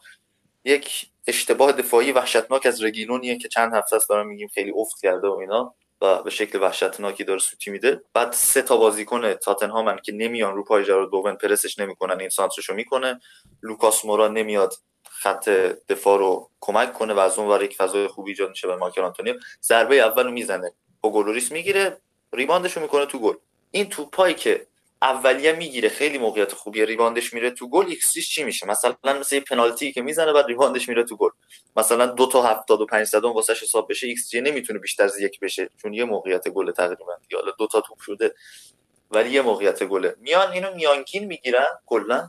یک 0.64 1.06
اشتباه 1.26 1.72
دفاعی 1.72 2.12
وحشتناک 2.12 2.66
از 2.66 2.82
رگیلونیه 2.82 3.38
که 3.38 3.48
چند 3.48 3.74
هفته 3.74 3.96
است 3.96 4.08
دارم 4.08 4.26
میگیم 4.26 4.48
خیلی 4.48 4.72
افت 4.76 5.00
کرده 5.02 5.28
و 5.28 5.32
اینا 5.32 5.74
و 6.00 6.22
به 6.22 6.30
شکل 6.30 6.62
وحشتناکی 6.62 7.24
داره 7.24 7.40
سوتی 7.40 7.70
میده. 7.70 8.02
بعد 8.14 8.32
سه 8.32 8.62
تا 8.62 8.76
بازیکن 8.76 9.34
تاتنهامن 9.34 9.98
که 10.04 10.12
نمیان 10.12 10.54
رو 10.54 10.64
پای 10.64 10.84
جرد 10.84 11.10
بوون 11.10 11.34
پرسش 11.34 11.78
نمی‌کنن 11.78 12.20
این 12.20 12.28
سانترشو 12.28 12.74
می‌کنه. 12.74 13.20
لوکاس 13.62 14.04
مورا 14.04 14.28
نمیاد 14.28 14.74
خط 15.10 15.48
دفاع 15.88 16.18
رو 16.18 16.50
کمک 16.60 16.92
کنه 16.92 17.14
و 17.14 17.18
از 17.18 17.38
اون 17.38 17.48
ور 17.48 17.62
یک 17.62 17.76
فضای 17.76 18.06
خوبی 18.06 18.30
ایجاد 18.30 18.50
میشه 18.50 18.68
به 18.68 18.76
مایکل 18.76 19.02
آنتونیو. 19.02 19.34
ضربه 19.62 19.96
اول 19.96 20.24
رو 20.24 20.30
می‌زنه. 20.30 20.72
هوگو 21.00 21.23
لوریس 21.23 21.52
می‌گیره. 21.52 21.96
rebound 22.32 22.67
ش 22.67 22.76
می‌کنه 22.78 23.06
تو 23.06 23.18
گل. 23.18 23.34
این 23.70 23.88
توپایی 23.88 24.34
که 24.34 24.66
اولیه 25.02 25.52
می‌گیره. 25.52 25.88
خیلی 25.88 26.18
موقعیت 26.18 26.52
خوبیه. 26.52 26.84
rebound 26.84 27.23
ش 27.23 27.34
میره 27.34 27.50
تو 27.50 27.68
گل. 27.68 27.86
ایکس 27.86 28.12
چی 28.12 28.44
میشه؟ 28.44 28.66
مثلا 28.66 28.94
مثل 29.04 29.40
پنالتی 29.40 29.92
که 29.92 30.02
می‌زنه 30.02 30.32
بعد 30.32 30.46
rebound 30.46 30.79
ش 30.79 30.88
میره 30.88 31.04
تو 31.04 31.16
گل. 31.16 31.30
مثلا 31.76 32.06
دو 32.06 32.26
تا 32.26 32.42
75 32.42 33.06
صدم 33.06 33.32
واسش 33.32 33.62
حساب 33.62 33.90
بشه 33.90 34.06
ایکس 34.06 34.30
جی 34.30 34.40
نمی‌تونه 34.40 34.78
بیشتر 34.78 35.04
از 35.04 35.20
یک 35.20 35.40
بشه 35.40 35.68
چون 35.82 35.94
یه 35.94 36.04
موقعیت 36.04 36.48
گل 36.48 36.70
تقریبا 36.70 37.16
حالا 37.34 37.52
دو 37.58 37.66
تا 37.66 37.80
توپ 37.80 38.00
شده 38.00 38.34
ولی 39.10 39.30
یه 39.30 39.42
موقعیت 39.42 39.84
گله. 39.84 40.16
میان 40.20 40.52
اینو 40.52 40.74
میانگین 40.74 41.24
می‌گیرن 41.24 41.66
کلا. 41.86 42.28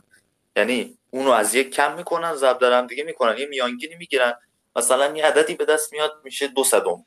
یعنی 0.56 0.98
اونو 1.10 1.30
از 1.30 1.54
یک 1.54 1.74
کم 1.74 1.96
می‌کنن 1.96 2.34
ضرب 2.34 2.86
دیگه 2.86 3.04
می‌کنن. 3.04 3.38
یه 3.38 3.46
میانگینی 3.46 3.94
می‌گیرن. 3.94 4.34
مثلا 4.76 5.16
یه 5.16 5.26
عددی 5.26 5.54
به 5.54 5.64
دست 5.64 5.92
میاد 5.92 6.12
میشه 6.24 6.46
دو 6.48 6.64
صدم. 6.64 7.04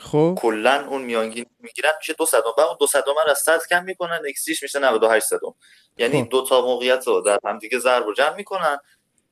خب. 0.00 0.38
کلا 0.40 0.86
اون 0.88 1.02
میانگین 1.02 1.46
می‌گیرن 1.58 1.90
میشه 1.98 2.12
دو 2.12 2.26
صدم. 2.26 2.52
بعد 2.58 2.66
اون 2.66 2.76
دو 2.80 2.86
صدم 2.86 3.14
رو 3.24 3.30
از 3.30 3.38
صد 3.38 3.60
کم 3.70 3.84
می‌کنن 3.84 4.20
ایکس 4.26 4.48
میشه 4.62 4.78
98 4.78 5.26
صدم. 5.26 5.54
یعنی 5.98 6.22
خب. 6.22 6.28
دو 6.28 6.44
تا 6.44 6.60
موقعیت 6.60 7.06
رو 7.06 7.20
در 7.20 7.38
هم 7.44 7.58
دیگه 7.58 7.78
ضرب 7.78 8.06
و 8.06 8.12
جمع 8.12 8.36
می‌کنن. 8.36 8.78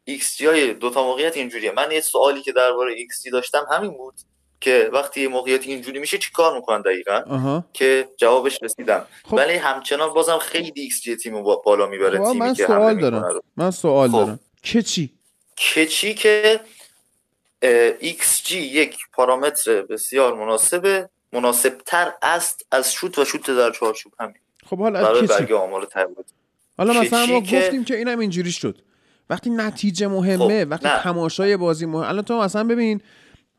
ایکس 0.04 0.36
جی 0.36 0.46
های 0.46 0.74
دو 0.74 0.90
تا 0.90 1.02
موقعیت 1.02 1.36
اینجوریه. 1.36 1.72
من 1.72 1.90
یه 1.90 2.00
سوالی 2.00 2.42
که 2.42 2.52
درباره 2.52 2.94
ایکس 2.94 3.22
جی 3.22 3.30
داشتم 3.30 3.66
همین 3.70 3.90
بود 3.90 4.14
که 4.60 4.90
وقتی 4.92 5.20
یه 5.20 5.28
موقعیت 5.28 5.66
اینجوری 5.66 5.98
میشه 5.98 6.18
چی 6.18 6.30
کار 6.32 6.54
می‌کنن 6.54 6.82
دقیقا؟ 6.82 7.22
آها. 7.30 7.64
که 7.72 8.08
جوابش 8.16 8.58
رسیدم 8.62 9.06
خب. 9.24 9.34
ولی 9.34 9.54
همچنان 9.54 10.12
بازم 10.12 10.38
خیلی 10.38 10.72
xG 10.74 11.16
تیم 11.16 11.42
رو 11.42 11.57
بالا 11.56 11.86
می‌بره 11.86 12.18
خب، 12.18 12.24
تیمی 12.24 12.38
من 12.38 12.54
که 12.54 12.66
سوال 12.66 13.00
دارم. 13.00 13.40
من 13.56 13.70
سوال 13.70 14.08
خب. 14.08 14.16
دارم. 14.16 14.40
که 14.62 14.82
چی؟ 14.82 15.18
که 15.74 16.61
چی 17.62 18.42
که 18.44 18.53
xG 18.53 18.59
یک 18.59 18.96
پارامتر 19.12 19.82
بسیار 19.82 20.34
مناسبه 20.34 21.09
مناسبتر 21.32 22.12
است 22.22 22.66
از 22.70 22.92
شوت 22.92 23.18
و 23.18 23.24
شوت 23.24 23.50
در 23.50 23.70
چارچوب. 23.70 24.12
همین. 24.20 24.34
خب 24.66 24.78
حالا 24.78 25.02
برای 25.02 25.20
که 25.20 25.26
چی؟ 25.26 25.32
برگ 25.40 25.52
آمار 25.52 25.88
حالا 26.78 26.92
مثلا 27.00 27.26
ما 27.26 27.40
گفتیم 27.40 27.84
که 27.84 27.96
اینم 27.96 28.18
اینجوری 28.18 28.52
شد. 28.52 28.78
وقتی 29.30 29.50
نتیجه 29.50 30.09
مهمه 30.09 30.64
خب، 30.64 30.70
وقتی 30.70 30.88
نه. 30.88 31.02
تماشای 31.02 31.56
بازی 31.56 31.86
مهم 31.86 32.02
الان 32.02 32.24
تو 32.24 32.40
مثلا 32.40 32.64
ببین 32.64 33.00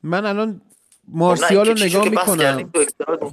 من 0.04 0.26
الان 0.26 0.62
مارسیال 1.14 1.68
رو 1.68 1.74
که 1.74 1.86
نگاه 1.86 2.10
می‌کنم. 2.10 2.72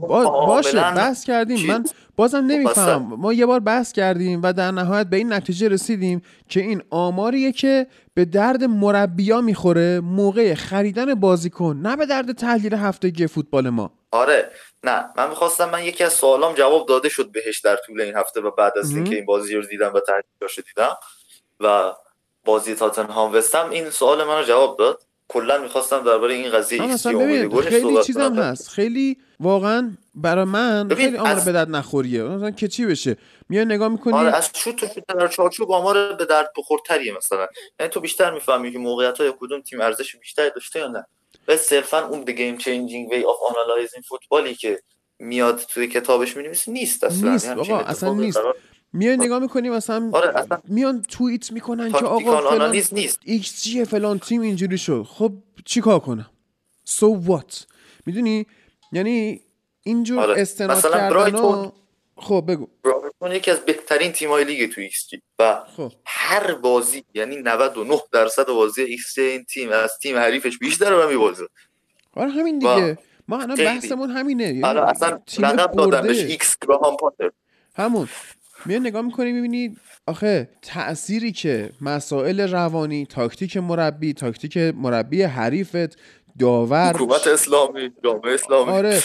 با- 0.01 0.47
باشه 0.47 0.81
بحث 0.81 1.25
کردیم. 1.25 1.57
چیز- 1.57 1.71
من 1.71 1.85
بازم 2.17 2.45
نمی‌فهمم 2.47 3.03
مفصل. 3.03 3.17
ما 3.17 3.33
یه 3.33 3.47
بار 3.47 3.61
بحث 3.61 3.93
کردیم 3.93 4.41
و 4.43 4.53
در 4.53 4.71
نهایت 4.71 5.07
به 5.07 5.17
این 5.17 5.33
نتیجه 5.33 5.69
رسیدیم 5.69 6.23
که 6.49 6.61
این 6.61 6.83
آماریه 6.91 7.53
که 7.53 7.87
به 8.15 8.25
درد 8.25 8.65
مربیا 8.65 9.41
می‌خوره 9.41 10.01
موقع 10.01 10.55
خریدن 10.55 11.15
بازیکن 11.15 11.77
نه 11.83 11.97
به 11.97 12.07
درد 12.07 12.33
تحلیل 12.33 12.75
هفتگی 12.75 13.27
فوتبال 13.27 13.69
ما. 13.69 13.91
آره. 14.11 14.51
نه 14.85 15.05
من 15.17 15.29
می‌خواستم 15.29 15.71
من 15.71 15.85
یکی 15.85 16.05
از 16.05 16.13
سوالام 16.13 16.55
جواب 16.55 16.89
داده 16.89 17.09
شد 17.09 17.31
بهش 17.33 17.61
در 17.61 17.77
طول 17.87 18.01
این 18.01 18.15
هفته 18.17 18.41
و 18.41 18.51
بعد 18.51 18.73
از. 18.79 18.95
اینکه 18.97 19.15
این 19.17 19.25
بازی 19.27 19.55
رو 19.57 19.63
دیدم 19.67 19.93
و 19.95 20.01
تحلیلش 20.01 20.59
دیدم 20.59 20.97
و 21.61 21.93
بازی 22.45 22.75
تاتنهام 22.75 23.35
وست 23.35 23.56
هم 23.56 23.71
این 23.71 23.91
سوال 23.91 24.25
منو 24.25 24.43
جواب 24.43 24.79
داد. 24.79 25.03
کلا 25.29 25.59
می‌خواستم 25.59 26.05
درباره 26.05 26.35
این 26.35 26.51
قضیه 26.51 26.83
ایکس 26.83 27.07
خیلی 27.07 28.03
چیزم. 28.03 28.35
هست. 28.35 28.69
خیلی 28.69 29.17
واقعا 29.41 29.93
برای 30.15 30.45
من 30.45 30.89
خیلی 30.89 31.17
آمار 31.17 31.33
از- 31.33 31.45
به 31.45 31.53
درد 31.53 31.71
نخوریه. 31.71 32.23
مثلا 32.23 32.51
که 32.51 32.69
چی 32.69 32.87
بشه؟ 32.87 33.17
میای 33.49 33.65
نگاه 33.65 33.89
می‌کنی 33.89 34.15
آره 34.15 34.37
از 34.37 34.51
شوت 34.55 34.83
و 34.83 34.87
شوت 34.87 35.07
در 35.19 35.29
چارچوب 35.29 35.73
آمار 35.73 36.13
به 36.13 36.25
درد 36.25 36.53
بخورتریه 36.57 37.17
مثلا. 37.17 37.47
یعنی 37.81 37.93
تو 37.93 38.01
بیشتر 38.01 38.35
می‌فهمی 38.35 38.73
که 38.73 38.79
موقعیت 38.79 39.21
های 39.21 39.33
کدوم 39.41 39.61
تیم 39.61 39.81
ارزش 39.81 40.17
بیشتری 40.17 40.51
داشته 40.51 40.79
یا 40.79 40.89
نه. 40.89 41.07
و 41.49 41.57
صرفا 41.57 42.07
اون 42.07 42.25
the 42.25 42.29
game 42.31 42.63
changing 42.63 43.13
way 43.13 43.23
of 43.23 43.53
analyzing 43.53 44.09
فوتبالی 44.09 44.55
که 44.55 44.81
میاد 45.19 45.61
توی 45.69 45.87
کتابش 45.87 46.37
می‌نویسه 46.37 46.73
نیست 46.73 47.05
اصلا. 47.05 47.33
نیست، 47.33 47.49
آقا، 47.49 47.79
اصلا 47.79 48.15
نیست. 48.15 48.39
میای 48.97 49.17
نگاه 49.17 49.39
می‌کنی 49.39 49.71
مثلا 49.71 50.11
آره 50.13 50.39
اصلا 50.39 50.59
میان 50.69 51.03
توییت 51.03 51.53
می‌کنن 51.53 51.93
که 51.93 52.05
آقا 52.05 52.51
فلان 52.51 52.71
نیست. 52.93 53.19
ایکس 53.25 53.63
جی 53.63 53.85
فلان 53.85 54.19
تیم 54.19 54.41
اینجوری 54.41 54.79
شد. 54.79 55.07
خب 55.09 55.33
چیکار 55.65 55.99
کنم؟ 56.01 56.31
so 56.85 57.23
so 57.23 57.29
what 57.31 57.65
می‌دونی؟ 58.07 58.47
یعنی 58.93 59.41
اینجور 59.83 60.21
آره. 60.21 60.41
استناد 60.43 60.77
مثلا 60.77 60.91
کردن 60.93 61.11
برایتون- 61.11 61.73
خب 62.17 62.45
بگو. 62.49 62.69
برایتون 62.85 63.33
یکی 63.33 63.51
از 63.51 63.59
بهترین 63.61 64.13
تیم‌های 64.13 64.45
لیگ 64.45 64.73
تو 64.73 64.81
ایکس 64.81 65.09
جی 65.09 65.23
و 65.39 65.61
خب. 65.77 65.93
هر 66.07 66.55
بازی 66.55 67.05
یعنی 67.15 67.37
99 67.37 67.99
درصد 68.13 68.47
بازی 68.47 68.83
ایکس 68.83 69.15
جی 69.15 69.23
این 69.23 69.45
تیم 69.45 69.69
از 69.71 69.91
تیم 70.03 70.17
حریفش 70.17 70.59
بیشتره 70.59 71.05
و 71.05 71.09
میبازه. 71.09 71.47
آره 72.15 72.31
همین 72.31 72.57
و 72.57 72.59
دیگه. 72.59 72.99
ما 73.29 73.39
الان. 73.39 73.57
بحثمون 73.57 74.11
همینه. 74.11 74.45
یعنی 74.45 74.61
حالا 74.61 74.85
اصلا 74.85 75.21
لقب 75.39 75.73
دادن. 75.73 76.03
بهش 76.03 76.19
ایکس 76.19 76.57
گراهام 76.67 76.97
پاتر. 76.97 77.31
همون. 77.77 78.09
میای 78.67 78.81
نگاه 78.81 79.03
می‌کنی 79.03 79.33
می‌بینی 79.33 79.77
آخه 80.07 80.49
تأثیری 80.63 81.33
که 81.33 81.71
مسائل 81.81 82.41
روانی 82.41 83.07
تاکتیک 83.07 83.57
مربی 83.57 84.13
تاکتیک 84.13 84.57
مربی 84.57 85.23
حریفت 85.23 85.99
داور. 86.39 86.93
حکومت 86.95 87.27
اسلامی 87.27 87.91
جامعه 88.05 88.35
اسلامی. 88.35 88.71
آره. 88.71 89.01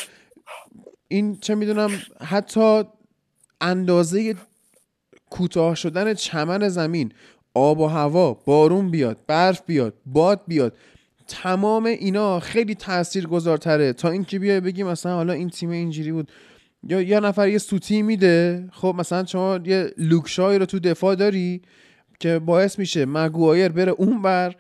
این 1.07 1.38
چه 1.38 1.55
می‌دونم 1.55 1.89
حتی 2.22 2.84
اندازه 3.62 4.36
کوتاه 5.30 5.76
شدن 5.76 6.14
چمن 6.14 6.70
زمین 6.70 7.14
آب 7.53 7.80
و 7.80 7.88
هوا 7.88 8.34
بارون 8.34 8.91
بیاد 8.91 9.18
برف 9.28 9.62
بیاد 9.66 9.93
باد 10.05 10.41
بیاد 10.47 10.78
تمام 11.28 11.86
اینا 11.86 12.39
خیلی 12.39 12.76
تأثیر 12.76 13.28
گذارتره 13.28 13.93
تا 13.93 14.09
اینکه 14.09 14.39
بیای 14.39 14.59
بگی 14.59 14.84
مثلا 14.84 15.16
حالا 15.16 15.34
این 15.34 15.49
تیم 15.49 15.70
اینجوری 15.70 16.12
بود. 16.12 16.32
یا 16.84 17.02
یه 17.02 17.20
نفر 17.20 17.48
یه 17.48 17.58
سوتی 17.58 18.02
میده 18.02 18.70
خب 18.74 18.96
مثلا 18.98 19.26
شما 19.26 19.60
یه 19.66 19.94
لوک 19.97 20.33
شاو 20.33 20.60
رو 20.60 20.66
تو 20.66 20.80
دفاع 20.80 21.16
داری 21.16 21.62
که 22.20 22.40
باعث 22.40 22.80
میشه 22.80 23.06
مگوایر 23.06 23.70
بره 23.70 23.92
اون 23.92 24.22
ور 24.22 24.56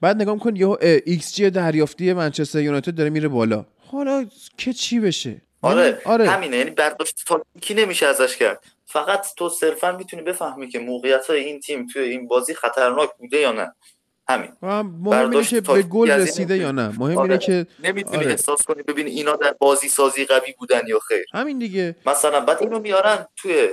بعد 0.00 0.22
نگاه 0.22 0.38
کن 0.38 0.56
یه 0.56 0.68
ایکس 1.06 1.34
جی 1.34 1.50
دریافتی 1.50 2.12
منچستر 2.12 2.60
یونایتد 2.60 2.94
داره 2.94 3.10
میره 3.10 3.28
بالا. 3.28 3.66
حالا 3.78 4.26
که 4.56 4.72
چی 4.72 5.00
بشه؟ 5.00 5.42
آره, 5.62 6.00
آره. 6.04 6.30
همینه 6.30 6.56
یعنی 6.56 6.70
برداشت 6.70 7.22
تاکتیکی 7.26 7.74
نمیشه 7.74 8.06
ازش 8.06 8.36
کرد. 8.36 8.64
فقط 8.86 9.26
تو 9.36 9.48
صرفا 9.48 9.96
می‌تونی 9.96 10.22
بفهمی 10.22 10.68
که 10.68 10.78
موقعیت 10.78 11.26
های 11.26 11.40
این 11.40 11.60
تیم 11.60 11.86
توی 11.86 12.02
این 12.02 12.28
بازی 12.28 12.54
خطرناک 12.54 13.10
بوده 13.18 13.38
یا 13.38 13.52
نه. 13.52 13.74
همین. 14.30 14.52
مهم 14.62 15.30
اینه 15.30 15.44
که 15.44 15.60
به 15.60 15.82
گل 15.82 16.10
رسیده 16.10 16.58
یا 16.58 16.72
نه. 16.72 16.88
مهم 16.88 17.18
آره. 17.18 17.20
اینه 17.20 17.38
که 17.38 17.66
نمی‌تونی 17.82 18.16
آره. 18.16 18.30
احساس 18.30 18.62
کنی 18.62 18.82
ببینی 18.82 19.10
اینا 19.10 19.36
در 19.36 19.52
بازی 19.52 19.88
سازی 19.88 20.24
قوی 20.24 20.52
بودن 20.58 20.82
یا 20.86 20.98
خیر. 20.98 21.24
همین 21.32 21.58
دیگه. 21.58 21.96
مثلا 22.06 22.40
بعد 22.40 22.62
اینو 22.62 22.78
میارن 22.78 23.26
توی 23.36 23.68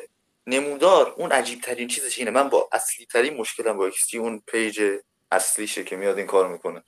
نمودار 0.48 1.14
اون 1.18 1.32
عجیب 1.32 1.62
ترین 1.62 1.88
چیزش 1.88 2.20
اینه. 2.20 2.32
من 2.32 2.50
با 2.50 2.70
اصلی 2.72 3.06
ترین 3.06 3.34
مشکلم 3.34 3.78
با 3.78 3.86
x 3.86 4.16
اون 4.16 4.42
page 4.48 4.82
اصلیشه 5.32 5.84
که 5.84 5.96
میاد 5.96 6.18
این 6.18 6.28
کار 6.28 6.48
می‌کنه. 6.48 6.84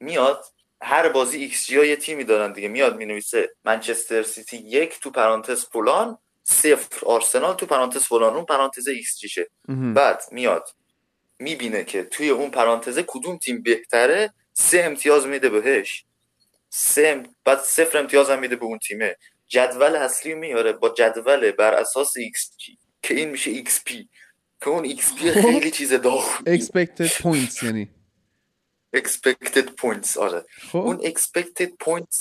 میاد 0.00 0.44
هر 0.82 1.08
بازی 1.08 1.38
ایکس 1.38 1.66
جی 1.66 1.86
یه 1.86 1.96
تیمی 1.96 2.24
دارن 2.24 2.52
دیگه. 2.52 2.68
میاد 2.68 2.96
می‌نویسه 2.96 3.50
منچستر 3.64 4.22
سیتی 4.22 4.56
یک 4.56 5.00
تو 5.00 5.10
پرانتز 5.10 5.64
فلان 5.64 6.18
صفر. 6.42 7.06
آرسنال 7.06 7.54
تو 7.54 7.66
پرانتز 7.66 8.04
فلان. 8.04 8.34
اون 8.34 8.44
پرانتز 8.44 8.88
ایکس 8.88 9.18
جیشه 9.18 9.50
بعد 9.94 10.22
میاد 10.32 10.68
می‌بینه 11.40 11.84
که 11.84 12.04
توی 12.04 12.28
اون 12.28 12.50
پرانتزه 12.50 13.04
کدوم 13.06 13.38
تیم 13.38 13.62
بهتره 13.62 14.34
سه 14.52 14.80
امتیاز 14.80 15.26
میده 15.26 15.48
بهش. 15.48 16.04
سه 16.68 17.22
بعد 17.44 17.60
صفر 17.60 17.98
امتیاز 17.98 18.30
هم 18.30 18.38
میده 18.38 18.56
به 18.56 18.64
اون 18.64 18.78
تیمه. 18.78 19.16
جدول 19.50 19.96
اصلی 19.96 20.34
میاره 20.34 20.72
با 20.72 20.88
جدول 20.88 21.50
بر 21.50 21.74
اساس 21.74 22.16
ایکس 22.16 22.52
جی 22.56 22.78
که 23.02 23.14
این 23.14 23.28
میشه 23.28 23.50
xP 23.50 24.08
که 24.60 24.68
اون 24.68 24.84
xP 24.84 25.30
خیلی 25.30 25.70
چیز 25.78 25.92
داخلی 25.92 26.60
expected 26.60 27.08
points 27.08 27.62
یعنی. 27.62 27.90
Expected 28.96 29.66
points 29.80 30.16
آره. 30.16 30.44
خب. 30.72 30.78
اون 30.78 30.98
expected 30.98 31.68
points 31.84 32.16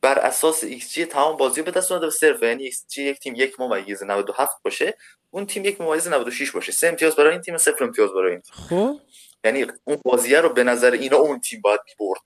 بر 0.00 0.18
اساس 0.18 0.64
ایکس 0.64 0.92
جی 0.92 1.04
تمام 1.04 1.36
بازی 1.36 1.62
به 1.62 1.70
دست 1.70 1.92
اومده 1.92 2.10
صرف 2.10 2.42
یعنی 2.42 2.64
ایکس 2.64 2.84
جی 2.88 3.02
یک 3.02 3.20
تیم 3.20 3.34
یک 3.36 3.60
ممیز 3.60 4.02
97 4.02 4.62
باشه. 4.62 4.94
اون 5.34 5.46
تیم 5.46 5.64
یک 5.64 5.80
ممیز 5.80 6.08
96 6.08 6.50
باشه. 6.50 6.72
سه 6.72 6.86
امتیاز 6.88 7.16
برای 7.16 7.32
این 7.32 7.40
تیم 7.40 7.56
صفر 7.56 7.84
امتیاز 7.84 8.10
برای 8.10 8.32
این 8.32 8.42
خب. 8.50 8.96
یعنی 9.44 9.66
اون 9.84 9.98
بازیه 10.04 10.40
رو 10.40 10.48
به 10.48 10.64
نظر 10.64 10.90
اینا 10.90 11.16
اون 11.16 11.40
تیم 11.40 11.60
باید 11.60 11.80
می‌برد. 11.88 12.20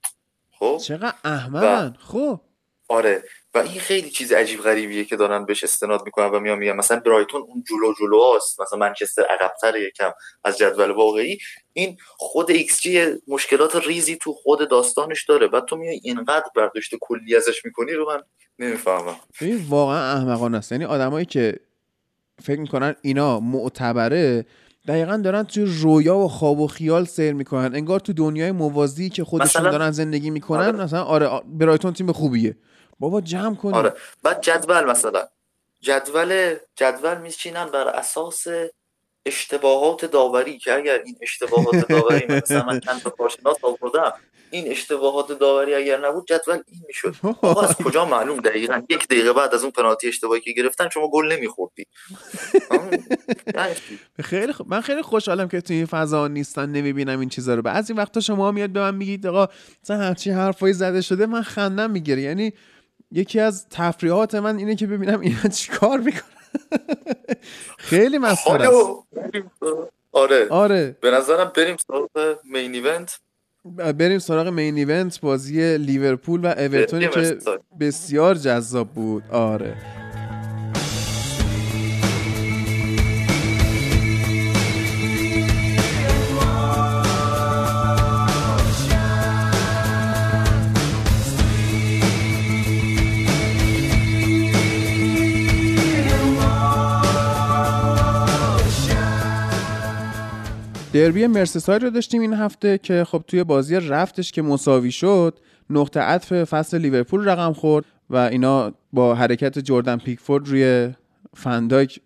خب؟ 0.59 0.77
چقدر 0.83 1.13
احمقن 1.23 1.95
خب. 1.99 2.39
آره. 2.87 3.23
و 3.53 3.57
این 3.57 3.79
خیلی 3.79 4.09
چیز 4.09 4.33
عجیب 4.33 4.61
غریبیه 4.61 5.05
که 5.05 5.15
دارن 5.15 5.45
بهش 5.45 5.63
استناد 5.63 6.01
می‌کنن 6.05 6.25
و 6.25 6.39
میان 6.39 6.57
میگن 6.57 6.75
مثلا 6.75 6.99
برایتون 6.99 7.41
اون 7.41 7.63
جلو 7.69 7.93
جلو 7.99 8.35
هست 8.35 8.61
مثلا 8.61 8.79
منچستر 8.79 9.23
عقبتر 9.23 9.75
یکم 9.75 10.11
از 10.43 10.57
جدول 10.57 10.91
واقعی. 10.91 11.37
این 11.73 11.97
خود 12.17 12.51
ایکس 12.51 12.81
جی 12.81 13.05
مشکلات 13.27 13.75
ریزی 13.75 14.15
تو 14.15 14.33
خود 14.33 14.69
داستانش 14.69 15.25
داره. 15.25 15.47
بعد 15.47 15.65
تو 15.65 15.75
میای 15.75 15.99
اینقدر 16.03 16.45
برداشت 16.55 16.95
کلی 17.01 17.35
ازش 17.35 17.65
می‌کنی 17.65 17.91
رو 17.91 18.07
من 18.07 18.21
نمی‌فهمم. 18.59 19.19
این 19.41 19.65
واقعا 19.69 20.13
احمقانه 20.13 20.57
است. 20.57 20.71
یعنی 20.71 20.85
آدمایی 20.85 21.25
که 21.25 21.59
فکر 22.43 22.59
می‌کنن 22.59 22.95
اینا 23.01 23.39
معتبره 23.39 24.45
دقیقا 24.87 25.17
دارن 25.17 25.43
توی 25.43 25.65
رویا 25.81 26.17
و 26.17 26.27
خواب 26.27 26.59
و 26.59 26.67
خیال 26.67 27.05
سیر 27.05 27.33
می‌کنن. 27.33 27.75
انگار 27.75 27.99
تو 27.99 28.13
دنیای 28.13 28.51
موازی 28.51 29.09
که 29.09 29.23
خودشون 29.23 29.61
مثلا... 29.61 29.71
دارن 29.71 29.91
زندگی 29.91 30.29
می‌کنن 30.29 30.67
آره. 30.67 30.83
مثلا 30.83 31.03
آره 31.03 31.41
برایتون 31.45 31.93
تیم 31.93 32.11
خوبیه. 32.11 32.57
بابا 32.99 33.21
جمع 33.21 33.55
کنی 33.55 33.73
آره. 33.73 33.93
بعد 34.23 34.41
جدول 34.41 34.85
مثلا. 34.85 35.27
جدول 35.81 36.55
جدول 36.75 37.17
میچینن 37.17 37.65
بر 37.65 37.87
اساس 37.87 38.47
اشتباهات 39.25 40.05
داوری 40.05 40.57
که 40.57 40.75
اگر 40.75 41.01
این 41.05 41.17
اشتباهات 41.21 41.87
داوری 41.87 42.25
مثلا 42.43 42.65
من 42.65 42.79
چند 42.79 43.01
تا 43.01 43.09
کارشناس 43.09 43.57
آوردم 43.63 44.13
این 44.51 44.71
اشتباهات 44.71 45.39
داوری 45.39 45.75
اگر 45.75 46.07
نبود 46.07 46.27
جدول 46.27 46.53
این 46.53 46.81
می‌شد. 46.87 47.15
آقا 47.23 47.61
از 47.61 47.75
کجا 47.75 48.05
معلوم؟ 48.05 48.39
دقیقا 48.39 48.81
یک 48.89 49.07
دقیقه 49.07 49.33
بعد 49.33 49.53
از 49.53 49.63
اون 49.63 49.71
پنالتی 49.71 50.07
اشتباهی 50.07 50.41
که 50.41 50.51
گرفتن 50.51 50.89
شما 50.89 51.07
گل 51.07 51.31
نمیخوردی. 51.31 51.85
خیلی 54.23 54.53
من 54.65 54.81
خیلی 54.81 55.01
خوشحالم 55.01 55.47
که 55.47 55.61
توی 55.61 55.75
این 55.75 55.85
فضا 55.85 56.27
نیستن 56.27 56.69
نمی‌بینم 56.69 57.19
این 57.19 57.29
چیزا 57.29 57.55
رو. 57.55 57.61
بعضی 57.61 57.93
وقتا 57.93 58.19
شما 58.19 58.51
میاد 58.51 58.69
به 58.69 58.79
من 58.79 58.95
میگید 58.95 59.27
آقا 59.27 59.53
مثلا 59.83 59.97
همچین 59.97 60.33
حرفایی 60.33 60.73
زده 60.73 61.01
شده 61.01 61.25
من 61.25 61.41
خندم 61.41 61.91
می‌گیره. 61.91 62.21
یعنی 62.21 62.53
یکی 63.11 63.39
از 63.39 63.69
تفریحات 63.69 64.35
من 64.35 64.57
اینه 64.57 64.75
که 64.75 64.87
ببینم 64.87 65.19
اینا 65.19 65.47
چیکار 65.53 65.99
می‌کنن. 65.99 66.21
خیلی 67.89 68.17
مسخره 68.17 68.69
آره. 70.11 70.47
آره. 70.49 70.97
به 71.01 71.11
نظرم 71.11 71.51
بریم 71.55 71.77
سراغ 71.87 72.37
مین 72.43 72.73
ایونت 72.73 73.19
بریم 73.75 74.19
سراغ 74.19 74.47
مین 74.47 74.75
ایونت 74.77 75.21
بازی 75.21 75.77
لیورپول 75.77 76.45
و 76.45 76.47
اورتونی 76.47 77.07
که 77.07 77.37
بسیار 77.79 78.35
جذاب 78.35 78.87
بود. 78.87 79.23
آره. 79.31 79.75
دربی 100.97 101.27
مرسیساید 101.27 101.83
رو 101.83 101.89
داشتیم 101.89 102.21
این 102.21 102.33
هفته 102.33 102.77
که 102.77 103.03
خب 103.03 103.23
توی 103.27 103.43
بازی 103.43 103.75
رفتش 103.75 104.31
که 104.31 104.41
مساوی 104.41 104.91
شد 104.91 105.39
نقطه 105.69 105.99
عطف 105.99 106.43
فصل 106.43 106.77
لیورپول 106.77 107.29
رقم 107.29 107.53
خورد 107.53 107.85
و 108.09 108.15
اینا 108.15 108.73
با 108.93 109.15
حرکت 109.15 109.59
جردن 109.59 109.97
پیکفورد 109.97 110.47
روی 110.47 110.89
فندایک 111.33 112.01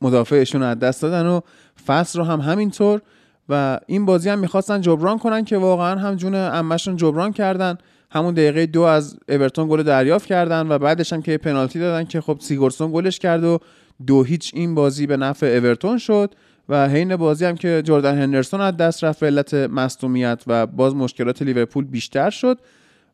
مدافعشون 0.00 0.62
از 0.62 0.78
دست 0.78 1.02
دادن 1.02 1.26
و 1.26 1.40
فصل 1.86 2.18
رو 2.18 2.24
هم 2.24 2.40
همینطور 2.40 3.00
و 3.48 3.80
این 3.86 4.06
بازی 4.06 4.28
هم 4.28 4.38
می‌خواستن 4.38 4.80
جبران 4.80 5.18
کنن 5.18 5.44
که 5.44 5.56
واقعا 5.56 6.00
هم 6.00 6.14
جون 6.14 6.34
عمشون 6.34 6.96
جبران 6.96 7.32
کردن 7.32 7.78
همون 8.10 8.34
دقیقه 8.34 8.66
دو 8.66 8.82
از 8.82 9.16
اورتون 9.28 9.68
گل 9.68 9.82
دریافت 9.82 10.26
کردن 10.26 10.68
و 10.68 10.78
بعدش 10.78 11.12
هم 11.12 11.22
که 11.22 11.38
پنالتی 11.38 11.78
دادن 11.78 12.04
که 12.04 12.20
خب 12.20 12.36
سیگوردسون 12.40 12.92
گلش 12.92 13.18
کرد 13.18 13.44
و 13.44 13.58
دو 14.06 14.22
هیچ 14.22 14.50
این 14.54 14.74
بازی 14.74 15.06
به 15.06 15.16
نفع 15.16 15.46
اورتون 15.46 15.98
شد. 15.98 16.34
و 16.68 16.88
حین 16.88 17.16
بازی 17.16 17.44
هم 17.44 17.56
که 17.56 17.82
جردن 17.84 18.18
هندرسون 18.18 18.60
از 18.60 18.76
دست 18.76 19.04
رفت 19.04 19.22
علت 19.22 19.54
مصدومیت 19.54 20.42
و 20.46 20.66
باز 20.66 20.94
مشکلات 20.94 21.42
لیورپول 21.42 21.84
بیشتر 21.84 22.30
شد 22.30 22.58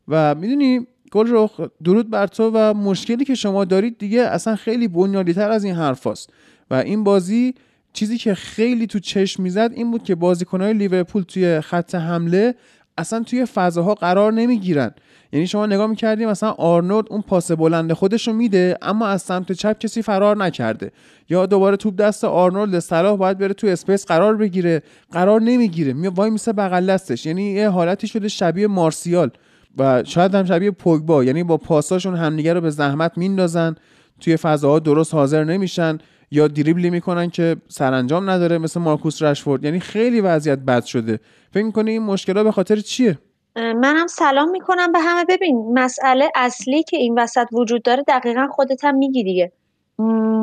و 0.07 0.35
می‌دونی 0.35 0.87
گل 1.11 1.27
رو 1.27 1.49
درود 1.83 2.09
بر 2.09 2.27
تو 2.27 2.51
و 2.53 2.73
مشکلی 2.73 3.25
که 3.25 3.35
شما 3.35 3.65
دارید 3.65 3.97
دیگه 3.97 4.21
اصلا 4.21 4.55
خیلی 4.55 4.87
بنیادی 4.87 5.33
تر 5.33 5.51
از 5.51 5.63
این 5.63 5.75
حرف 5.75 6.07
هست. 6.07 6.29
و 6.69 6.73
این 6.73 7.03
بازی 7.03 7.53
چیزی 7.93 8.17
که 8.17 8.33
خیلی 8.33 8.87
تو 8.87 8.99
چشم 8.99 9.43
می‌زد 9.43 9.71
این 9.73 9.91
بود 9.91 10.03
که 10.03 10.15
بازیکنهای 10.15 10.73
لیورپول 10.73 11.23
توی 11.23 11.61
خط 11.61 11.95
حمله 11.95 12.55
اصلا 12.97 13.23
توی 13.23 13.45
فضاها 13.45 13.95
قرار 13.95 14.33
نمی‌گیرن 14.33 14.91
یعنی 15.33 15.47
شما 15.47 15.65
نگاه 15.65 15.87
می‌کردیم 15.87 16.29
مثلا 16.29 16.49
آرنولد 16.51 17.05
اون 17.09 17.21
پاس 17.21 17.51
بلند 17.51 17.93
خودش 17.93 18.27
رو 18.27 18.33
میده 18.33 18.77
اما 18.81 19.07
از 19.07 19.21
سمت 19.21 19.51
چپ 19.51 19.79
کسی 19.79 20.01
فرار 20.01 20.37
نکرده. 20.37 20.91
یا 21.29 21.45
دوباره 21.45 21.77
توپ 21.77 21.95
دست 21.95 22.23
آرنولد 22.23 22.79
صلاح 22.79 23.17
باید 23.17 23.37
بره 23.37 23.53
تو 23.53 23.67
space 23.67 24.05
قرار 24.05 24.35
بگیره. 24.35 24.81
قرار 25.11 25.41
نمی‌گیره. 25.41 25.93
می 25.93 26.07
وایمیسه 26.07 26.53
بغل 26.53 26.85
دستش. 26.85 27.25
یعنی 27.25 27.43
یه 27.43 27.69
حالتی 27.69 28.07
شده 28.07 28.27
شبیه 28.27 28.67
مارسیال 28.67 29.31
و 29.77 30.03
شاید 30.03 30.35
هم 30.35 30.45
شبیه 30.45 30.71
پوگبا. 30.71 31.23
یعنی 31.23 31.43
با 31.43 31.57
پاساشون 31.57 32.15
همدیگه 32.15 32.53
رو 32.53 32.61
به 32.61 32.69
زحمت 32.69 33.17
میندازن. 33.17 33.75
توی 34.19 34.37
فضاها 34.37 34.79
درست 34.79 35.13
حاضر 35.13 35.43
نمیشن. 35.43 35.97
یا 36.31 36.47
دریبلی 36.47 36.89
می‌کنن 36.89 37.29
که 37.29 37.55
سرانجام 37.67 38.29
نداره 38.29 38.57
مثل 38.57 38.79
مارکوس 38.79 39.21
رشفورد. 39.21 39.63
یعنی 39.63 39.79
خیلی 39.79 40.21
وضعیت 40.21 40.59
بد 40.59 40.83
شده. 40.83 41.19
فکر 41.53 41.63
می‌کنی 41.63 41.91
این 41.91 42.01
مشکلات 42.01 42.43
به 42.43 42.51
خاطر 42.51 42.75
چیه؟ 42.75 43.17
منم 43.55 44.07
سلام 44.07 44.49
می‌کنم 44.49 44.91
به 44.91 44.99
همه. 44.99 45.25
ببین 45.25 45.79
مسئله 45.79 46.29
اصلی 46.35 46.83
که 46.83 46.97
این 46.97 47.19
وسط 47.19 47.47
وجود 47.51 47.83
داره 47.83 48.03
دقیقا 48.07 48.47
خودت 48.47 48.85
هم 48.85 48.95
میگی 48.95 49.23
دیگه. 49.23 49.51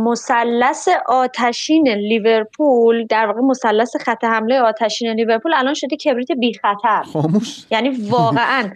مثلث 0.04 0.88
آتشین 1.06 1.88
لیورپول 1.88 3.06
در 3.06 3.26
واقع 3.26 3.40
مثلث 3.40 3.96
خط 3.96 4.24
حمله 4.24 4.60
آتشین 4.60 5.10
لیورپول 5.12 5.54
الان 5.54 5.74
شده 5.74 5.96
کبریت 5.96 6.32
بی 6.32 6.54
خطر. 6.54 7.02
خاموش. 7.02 7.64
یعنی 7.70 7.88
واقعا. 8.10 8.70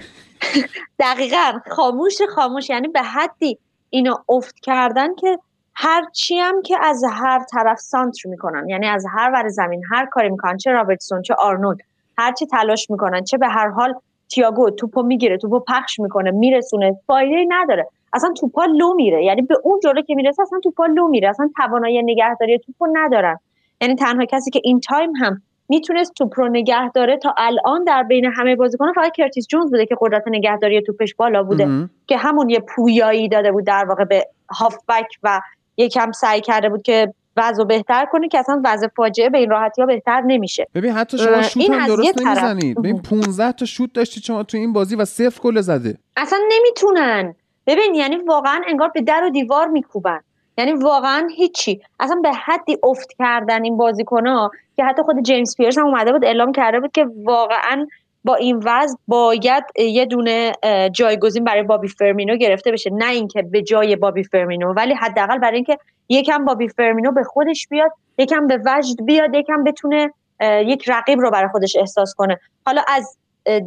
دقیقا. 0.98 1.52
خاموش 1.70 2.18
خاموش. 2.34 2.70
یعنی 2.70 2.88
به 2.88 3.02
حدی 3.02 3.58
اینو 3.90 4.14
افت 4.28 4.60
کردن 4.60 5.14
که 5.14 5.38
هر 5.74 6.04
چی 6.12 6.38
هم 6.38 6.62
که 6.62 6.76
از 6.82 7.04
هر 7.12 7.44
طرف 7.50 7.80
سانتر 7.80 8.28
می‌کنن. 8.28 8.68
یعنی 8.68 8.86
از 8.86 9.06
هر 9.16 9.30
ور 9.34 9.48
زمین 9.48 9.82
هر 9.92 10.06
کاری 10.06 10.28
می‌کنن 10.28 10.56
چه 10.56 10.70
رابرتسون 10.70 11.22
چه 11.22 11.34
آرنولد 11.34 11.78
هر 12.18 12.32
چی 12.32 12.46
تلاش 12.46 12.90
می‌کنن 12.90 13.24
چه 13.24 13.38
به 13.38 13.48
هر 13.48 13.68
حال 13.68 13.94
تییاگو 14.34 14.70
توپو 14.70 15.02
می‌گیره 15.02 15.36
توپو 15.36 15.60
پخش 15.60 16.00
می‌کنه 16.00 16.30
میرسونه. 16.30 16.96
فایده 17.06 17.44
نداره. 17.48 17.86
اصلا 18.12 18.32
توپا 18.40 18.64
لو 18.64 18.94
میره. 18.94 19.24
یعنی 19.24 19.42
به 19.42 19.54
اون 19.64 19.80
جوره 19.82 20.02
که 20.02 20.14
می‌رسه 20.14 20.42
اصلا 20.42 20.60
توپا 20.64 20.86
لو 20.86 21.08
میره. 21.08 21.28
اصلا 21.28 21.50
توانایی 21.56 22.02
نگهداری 22.02 22.58
توپو 22.58 22.86
ندارن. 22.92 23.38
یعنی 23.80 23.94
تنها 23.94 24.24
کسی 24.24 24.50
که 24.50 24.60
این 24.64 24.80
تایم 24.80 25.12
هم 25.16 25.42
می‌تونست 25.68 26.14
توپ 26.14 26.32
رو 26.36 26.48
نگه 26.48 26.90
داره 26.90 27.16
تا 27.16 27.34
الان 27.36 27.84
در 27.84 28.02
بین 28.02 28.24
همه 28.24 28.56
بازیکنان 28.56 28.92
فقط 28.92 29.12
کرتیس 29.12 29.46
جونز 29.46 29.70
بوده 29.70 29.86
که 29.86 29.96
قدرت 30.00 30.22
نگهداری 30.26 30.82
توپش 30.82 31.14
بالا 31.14 31.42
بوده. 31.42 31.88
که 32.06 32.16
همون 32.16 32.48
یه 32.48 32.60
پویایی 32.60 33.28
داده 33.28 33.52
بود 33.52 33.64
در 33.64 33.84
واقع 33.88 34.04
به 34.04 34.26
هافبک 34.50 35.06
و 35.22 35.40
یکم 35.76 36.12
سعی 36.12 36.40
کرده 36.40 36.68
بود 36.68 36.82
که 36.82 37.14
وضع 37.36 37.64
بهتر 37.64 38.04
کنه 38.04 38.28
که 38.28 38.38
اصلا 38.38 38.60
وضع 38.64 38.86
فاجعه 38.96 39.28
به 39.28 39.38
این 39.38 39.50
راحتی 39.50 39.80
ها 39.80 39.86
بهتر 39.86 40.20
نمیشه. 40.20 40.66
ببین 40.74 40.92
حتی 40.92 41.18
شما 41.18 41.42
شوت 41.42 41.70
هم 41.70 41.86
درست 41.86 42.22
نمی‌زنید. 42.22 42.78
ببین 42.78 43.02
15 43.02 43.52
تا 43.52 43.64
شوت 43.64 43.92
داشتی 43.92 44.20
شما 44.20 44.42
تو 44.42 44.58
این 44.58 44.72
بازی 44.72 44.96
و 44.96 45.04
صفر 45.04 45.40
گل 45.42 45.60
زده. 45.60 45.98
اصلا 46.16 46.38
نمی‌تونن. 46.52 47.34
ببین 47.66 47.94
یعنی 47.94 48.16
واقعا 48.16 48.60
انگار 48.68 48.88
به 48.88 49.00
در 49.00 49.24
و 49.24 49.30
دیوار 49.30 49.66
میکوبن. 49.66 50.20
یعنی 50.58 50.72
واقعا 50.72 51.28
هیچی. 51.36 51.80
اصلا 52.00 52.20
به 52.22 52.32
حدی 52.32 52.78
افت 52.82 53.08
کردن 53.18 53.64
این 53.64 53.76
بازیکن 53.76 54.26
ها 54.26 54.50
که 54.76 54.84
حتی 54.84 55.02
خود 55.02 55.22
جیمز 55.22 55.56
پیرس 55.56 55.78
هم 55.78 55.86
اومده 55.86 56.12
بود 56.12 56.24
اعلام 56.24 56.52
کرده 56.52 56.80
بود 56.80 56.92
که 56.92 57.06
واقعا 57.24 57.86
با 58.24 58.34
این 58.34 58.62
وضع 58.64 58.96
باید 59.08 59.64
یه 59.76 60.06
دونه 60.06 60.52
جایگزین 60.92 61.44
برای 61.44 61.62
بابی 61.62 61.88
فرمینو 61.88 62.36
گرفته 62.36 62.72
بشه. 62.72 62.90
نه 62.92 63.10
اینکه 63.10 63.42
به 63.42 63.62
جای 63.62 63.96
بابی 63.96 64.24
فرمینو 64.24 64.72
ولی 64.72 64.94
حداقل 64.94 65.38
برای 65.38 65.54
اینکه 65.54 65.78
یکم 66.08 66.44
بابی 66.44 66.68
فرمینو 66.68 67.12
به 67.12 67.24
خودش 67.24 67.68
بیاد 67.68 67.90
یکم 68.18 68.46
به 68.46 68.60
وجد 68.66 69.04
بیاد 69.04 69.34
یکم 69.34 69.64
بتونه 69.64 70.12
یک 70.42 70.88
رقیب 70.88 71.20
رو 71.20 71.30
برای 71.30 71.48
خودش 71.48 71.76
احساس 71.76 72.14
کنه. 72.14 72.40
حالا 72.66 72.82
از 72.88 73.18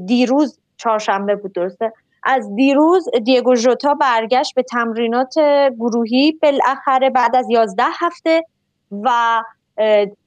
دیروز 0.06 0.60
چهارشنبه 0.78 1.36
بود 1.36 1.54
درسته؟ 1.54 1.94
از 2.24 2.56
دیروز 2.56 3.10
دیگو 3.24 3.56
ژوتا 3.56 3.94
برگشت 3.94 4.56
به 4.56 4.64
تمرینات 4.64 5.34
گروهی 5.80 6.40
بالاخره 6.42 7.10
بعد 7.10 7.36
از 7.36 7.50
11 7.50 7.84
هفته 8.00 8.44
و 8.92 9.10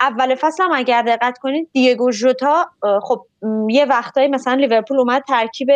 اول 0.01 0.35
فصل 0.35 0.63
هم 0.63 0.71
اگر 0.75 1.03
دقت 1.03 1.39
کنید 1.39 1.69
دیگو 1.73 2.13
ژوتا 2.13 2.67
خب 3.03 3.27
یه 3.69 3.85
وقتایی 3.85 4.29
مثلا 4.29 4.55
لیورپول 4.55 4.99
اومد 4.99 5.23
ترکیب 5.29 5.69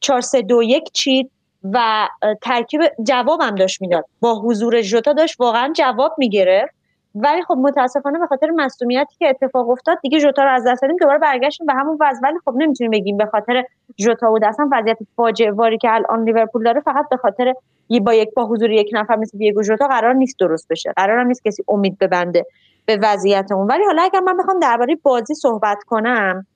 4 0.00 0.20
3 0.20 0.42
2 0.42 0.62
1 0.62 0.90
چید 0.92 1.30
و 1.72 2.08
ترکیب 2.42 2.80
جوابم 3.02 3.54
داشت 3.54 3.82
می‌داد. 3.82 4.04
با 4.20 4.40
حضور 4.40 4.80
ژوتا 4.80 5.12
داشت 5.12 5.40
واقعا 5.40 5.72
جواب 5.72 6.14
می‌گرفت. 6.18 6.76
ولی 7.14 7.42
خب 7.42 7.54
متاسفانه 7.54 8.18
به 8.18 8.26
خاطر 8.26 8.50
مصونیتی 8.50 9.16
که 9.18 9.28
اتفاق 9.28 9.70
افتاد 9.70 9.98
دیگه 10.02 10.18
ژوتا 10.18 10.44
رو 10.44 10.50
از 10.50 10.64
دست 10.66 10.82
دادیم 10.82 10.96
دوباره 10.96 11.18
برگشتیم 11.18 11.66
به 11.66 11.72
همون 11.72 11.98
وضع 12.00 12.20
ولی 12.22 12.38
خب 12.44 12.54
نمی‌تونیم 12.56 12.90
بگیم 12.90 13.16
به 13.16 13.26
خاطر 13.26 13.64
ژوتا 13.98 14.30
بود. 14.30 14.44
اصلا 14.44 14.68
وضعیت 14.72 14.98
فاجعه 15.16 15.50
واری 15.50 15.78
که 15.78 15.94
الان 15.94 16.24
لیورپول 16.24 16.64
داره 16.64 16.80
فقط 16.80 17.08
به 17.10 17.16
خاطر 17.16 17.54
یه 17.88 18.00
با 18.00 18.14
یک 18.14 18.28
با 18.36 18.46
حضور 18.46 18.70
یک 18.70 18.90
نفر 18.92 19.16
مثل 19.16 19.38
دیگو 19.38 19.62
ژوتا 19.62 19.86
قرار 19.86 20.14
نیست 20.14 20.38
درست 20.38 20.68
بشه. 20.70 20.92
قرار 20.96 21.24
نیست 21.24 21.44
کسی 21.44 21.64
امید 21.68 21.98
ببنده. 21.98 22.46
به 22.86 22.98
وضعیت 23.02 23.52
اون 23.52 23.66
ولی 23.66 23.84
حالا 23.84 24.02
اگر 24.02 24.20
من 24.20 24.36
بخوام 24.36 24.60
درباره 24.60 24.96
بازی 25.02 25.34
صحبت 25.34 25.78
کنم 25.86 26.46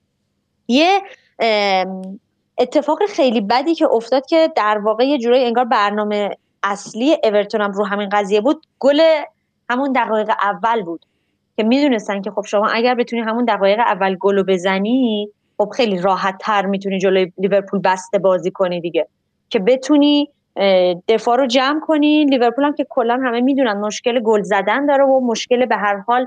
یه 0.68 1.02
اتفاق 2.58 3.06
خیلی 3.06 3.40
بدی 3.40 3.74
که 3.74 3.88
افتاد 3.92 4.26
که 4.26 4.52
در 4.56 4.78
واقع 4.78 5.04
یه 5.04 5.18
جورایی 5.18 5.44
انگار 5.44 5.64
برنامه 5.64 6.36
اصلی 6.62 7.16
اورتون 7.24 7.60
هم 7.60 7.72
رو 7.72 7.84
همین 7.84 8.08
قضیه 8.08 8.40
بود 8.40 8.66
گل 8.78 9.00
همون 9.70 9.92
دقایق 9.92 10.30
اول 10.40 10.82
بود 10.82 11.06
که 11.56 11.62
می‌دونستن 11.62 12.22
که 12.22 12.30
خب 12.30 12.44
شما 12.44 12.68
اگر 12.68 12.94
بتونی 12.94 13.22
همون 13.22 13.44
دقایق 13.44 13.78
اول 13.78 14.16
گل 14.16 14.36
رو 14.36 14.44
بزنی 14.44 15.28
خب 15.58 15.70
خیلی 15.76 15.98
راحت 15.98 16.36
تر 16.40 16.66
می‌تونی 16.66 16.98
جلوی 16.98 17.32
لیورپول 17.38 17.80
بسته 17.84 18.18
بازی 18.18 18.50
کنی 18.50 18.80
دیگه. 18.80 19.08
که 19.50 19.58
بتونی 19.58 20.30
دفاع 21.08 21.36
رو 21.36 21.46
جمع 21.46 21.80
کنی 21.80 22.24
لیورپول 22.24 22.64
هم 22.64 22.74
که 22.74 22.86
کلا 22.88 23.14
همه 23.14 23.40
می‌دونن 23.40 23.72
مشکل 23.72 24.20
گل 24.20 24.42
زدن 24.42 24.86
داره 24.86 25.04
و 25.04 25.20
مشکل 25.20 25.66
به 25.66 25.76
هر 25.76 25.96
حال 25.96 26.26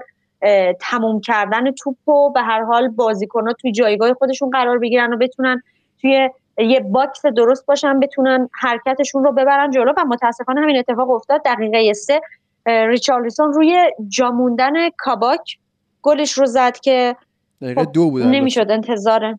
تموم 0.80 1.21
کردن 1.21 1.71
توپ 1.71 2.09
و 2.09 2.30
به 2.30 2.41
هر 2.41 2.63
حال 2.63 2.88
بازیکن‌ها 2.88 3.53
توی 3.53 3.71
جایگاه 3.71 4.13
خودشون 4.13 4.49
قرار 4.49 4.80
بگیرن 4.80 5.13
و 5.13 5.17
بتونن 5.17 5.61
توی 6.01 6.30
یه 6.57 6.80
box 6.80 7.26
درست 7.26 7.65
باشن 7.65 7.99
بتونن 7.99 8.49
حرکتشون 8.53 9.24
رو 9.24 9.32
ببرن 9.32 9.71
جلو. 9.71 9.93
و 9.97 10.05
متاسفانه 10.05 10.61
همین 10.61 10.78
اتفاق 10.78 11.09
افتاد. 11.09 11.41
دقیقه 11.45 11.93
سه 11.93 12.21
ریچارلیسون 12.65 13.53
روی 13.53 13.91
جاموندن 14.07 14.89
کاباک 14.97 15.57
گلش 16.01 16.32
رو 16.32 16.45
زد 16.45 16.80
که 16.80 17.15
دقیقه 17.61 17.86
دو 17.86 18.09
بود 18.09 18.24
نمی‌شد 18.24 18.71
انتظار 18.71 19.38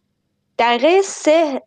دقیقه 0.59 1.03
سه 1.03 1.63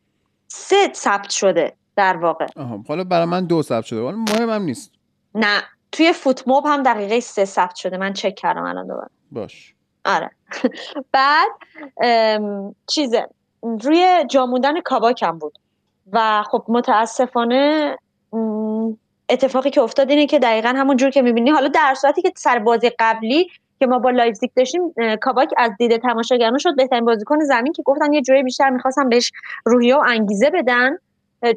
سه 0.47 0.93
ثبت 0.93 1.29
شده. 1.29 1.73
در 1.97 2.17
واقع. 2.17 2.47
آها 2.55 2.83
حالا 2.87 3.03
برای 3.03 3.25
من 3.25 3.45
دو 3.45 3.61
ثبت 3.63 3.85
شده. 3.85 4.01
ولی 4.01 4.17
مهم 4.17 4.49
هم 4.49 4.61
نیست. 4.61 4.91
نه 5.35 5.63
توی 5.91 6.13
فوتموب 6.13 6.65
هم 6.65 6.83
دقیقه 6.83 7.19
سه 7.19 7.45
ثبت 7.45 7.75
شده. 7.75 7.97
من 7.97 8.13
چک 8.13 8.35
کردم 8.35 8.63
الان 8.63 8.87
دوباره. 8.87 9.09
باش. 9.31 9.73
آره. 10.05 10.31
بعد 11.13 11.49
چیزه. 12.87 13.27
روی 13.61 14.25
جاموندن 14.29 14.81
کاباکم 14.81 15.39
بود. 15.39 15.53
و 16.13 16.43
خب 16.43 16.65
متاسفانه 16.67 17.97
اتفاقی 19.29 19.69
که 19.69 19.81
افتاد 19.81 20.09
اینه 20.09 20.25
که 20.27 20.39
دقیقا 20.39 20.69
همون 20.69 20.97
جور 20.97 21.09
که 21.09 21.21
می‌بینی. 21.21 21.49
حالا 21.49 21.67
در 21.67 21.93
صورتی 22.01 22.21
که 22.21 22.31
سر 22.35 22.59
بازی 22.59 22.91
قبلی 22.99 23.47
که 23.79 23.87
ما 23.87 23.99
با 23.99 24.09
لایپزیگ 24.09 24.49
داشتیم 24.55 24.93
کاباک 25.21 25.49
از 25.57 25.71
دید 25.79 25.97
تماشاگران 25.97 26.57
شد. 26.57 26.75
بهترین 26.75 27.05
بازیکن 27.05 27.39
زمین 27.39 27.73
که 27.73 27.83
گفتن 27.83 28.13
یه 28.13 28.21
جوری 28.21 28.43
بیشتر 28.43 28.69
می‌خواستن 28.69 29.09
بهش 29.09 29.31
روحیه 29.65 29.95
و 29.95 30.03
انگیزه 30.07 30.49
بدن. 30.49 30.97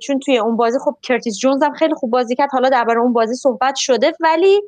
چون 0.02 0.18
توی 0.18 0.38
اون 0.38 0.56
بازی 0.56 0.78
خب 0.78 0.96
کرتیس 1.02 1.38
جونز 1.38 1.62
هم 1.62 1.72
خیلی 1.72 1.94
خوب 1.94 2.10
بازی 2.10 2.34
کرد. 2.34 2.48
حالا 2.52 2.68
درباره 2.68 3.00
اون 3.00 3.12
بازی 3.12 3.34
صحبت 3.34 3.74
شده. 3.76 4.12
ولی 4.20 4.62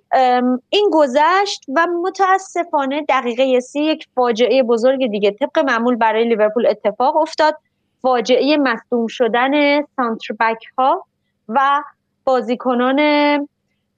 این 0.71 0.91
گذشت 0.93 1.65
و 1.77 1.87
متاسفانه 1.87 3.05
دقیقه 3.09 3.61
سی 3.61 3.81
یک 3.81 4.07
فاجعه 4.15 4.63
بزرگ 4.63 5.11
دیگه 5.11 5.31
طبق 5.31 5.59
معمول 5.59 5.97
برای 5.97 6.25
لیورپول 6.25 6.67
اتفاق 6.67 7.17
افتاد. 7.17 7.57
فاجعه 8.03 8.57
مصدوم 8.57 9.07
شدن 9.07 9.83
center 9.97 10.35
back 10.41 10.64
ها 10.79 11.07
و 11.49 11.83
بازیکنان 12.25 12.99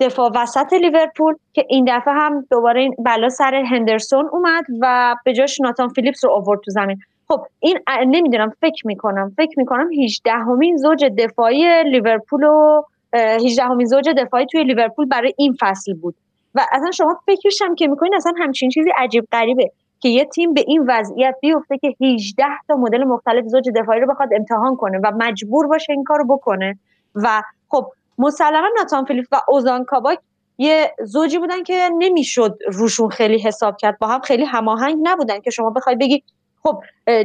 دفاع 0.00 0.30
وسط 0.34 0.72
لیورپول 0.72 1.34
که 1.52 1.66
این 1.68 1.84
دفعه 1.88 2.14
هم 2.14 2.46
دوباره 2.50 2.80
این 2.80 2.94
بلا 2.98 3.28
سر 3.28 3.54
هندرسون 3.54 4.28
اومد 4.32 4.64
و 4.80 5.16
به 5.24 5.32
جاش 5.32 5.60
ناتان 5.60 5.88
فیلیپس 5.88 6.24
رو 6.24 6.30
آورد 6.30 6.60
تو 6.60 6.70
زمین. 6.70 7.00
خب 7.28 7.46
این 7.60 7.78
نمی‌دونم 8.06 8.52
فکر 8.60 8.86
می‌کنم 8.86 9.32
فکر 9.36 9.58
می‌کنم 9.58 9.88
18 10.04 10.32
همین 10.32 10.76
زوج 10.76 11.04
دفاعی 11.04 11.82
لیورپول 11.82 12.44
و 12.44 12.82
18 13.14 13.62
همین 13.62 13.86
زوج 13.86 14.08
دفاعی 14.08 14.46
توی 14.46 14.64
لیورپول 14.64 15.06
برای 15.06 15.34
این 15.36 15.56
فصل 15.60 15.94
بود. 15.94 16.14
و 16.54 16.66
اصلا 16.72 16.90
شما 16.90 17.20
فکرش 17.26 17.62
هم 17.62 17.74
که 17.74 17.88
می‌کنین 17.88 18.14
اصلا 18.14 18.32
همچین 18.38 18.70
چیزی 18.70 18.90
عجیب 18.96 19.24
غریبه 19.32 19.70
که 20.00 20.08
یه 20.08 20.24
تیم 20.24 20.54
به 20.54 20.64
این 20.66 20.84
وضعیت 20.88 21.34
بیفته 21.40 21.78
که 21.78 21.94
18 22.00 22.44
تا 22.68 22.76
مدل 22.76 23.04
مختلف 23.04 23.44
زوج 23.46 23.68
دفاعی 23.76 24.00
رو 24.00 24.06
بخواد 24.06 24.28
امتحان 24.36 24.76
کنه 24.76 24.98
و 25.04 25.12
مجبور 25.18 25.66
باشه 25.66 25.92
این 25.92 26.04
کارو 26.04 26.24
بکنه. 26.24 26.78
و 27.14 27.42
خب 27.68 27.86
مسلما 28.18 28.68
ناتان 28.78 29.04
فیلیپ 29.04 29.26
و 29.32 29.40
اوزان 29.48 29.84
کاباک 29.84 30.18
یه 30.58 30.94
زوجی 31.04 31.38
بودن 31.38 31.62
که 31.62 31.90
نمی‌شد 31.98 32.58
روشون 32.72 33.08
خیلی 33.08 33.38
حساب 33.38 33.76
کرد. 33.76 33.98
با 33.98 34.06
هم 34.06 34.20
خیلی 34.20 34.44
هماهنگ 34.44 34.96
نبودن 35.02 35.40
که 35.40 35.50
شما 35.50 35.70
بخوای 35.70 35.96
بگی 35.96 36.22
خب 36.66 36.82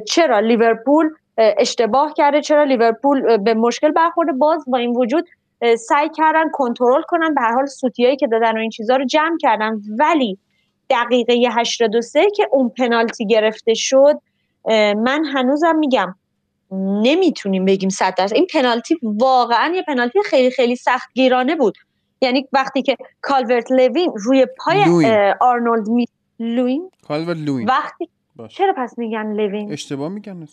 چرا 0.08 0.40
لیورپول 0.40 1.10
اشتباه 1.38 2.14
کرده؟ 2.18 2.42
چرا 2.42 2.64
لیورپول 2.64 3.38
به 3.38 3.54
مشکل 3.54 3.92
برخورده؟ 3.92 4.32
باز 4.32 4.64
با 4.68 4.78
این 4.78 4.96
وجود 4.96 5.26
سعی 5.78 6.10
کردن 6.10 6.50
کنترل 6.54 7.02
کنن 7.02 7.34
به 7.34 7.42
هر 7.42 7.54
حال 7.54 7.66
سوتیایی 7.66 8.16
که 8.16 8.28
دادن 8.28 8.58
و 8.58 8.60
این 8.60 8.70
چیزها 8.70 8.96
رو 8.96 9.06
جمع 9.06 9.38
کردن. 9.38 9.82
ولی 10.00 10.38
دقیقه 10.90 11.34
83 11.52 12.30
که 12.36 12.48
اون 12.52 12.70
پنالتی 12.70 13.26
گرفته 13.26 13.74
شد 13.74 14.22
من 14.96 15.26
هنوزم 15.26 15.76
میگم 15.76 16.16
نمی‌تونیم 17.04 17.66
بگیم 17.66 17.90
صد 17.90 18.16
درصد. 18.18 18.36
این 18.36 18.48
پنالتی 18.54 18.98
واقعا 19.04 19.74
یه 19.76 19.84
پنالتی 19.84 20.20
خیلی 20.26 20.52
خیلی 20.52 20.76
سخت 20.76 21.10
گیرانه 21.14 21.56
بود. 21.56 21.78
یعنی 22.22 22.48
وقتی 22.54 22.82
که 22.82 22.98
کالورت 23.22 23.72
لوین 23.72 24.14
روی 24.16 24.48
پای 24.58 24.84
آرنولد 25.42 25.88
می 25.88 26.06
لوین؟ 26.40 26.92
کالورت 27.08 27.38
لوین. 27.38 27.68
وقتی 27.68 28.10
چرا 28.48 28.74
پس 28.78 28.98
میگن 28.98 29.34
لوین 29.34 29.72
اشتباه 29.72 30.10
میگن 30.10 30.48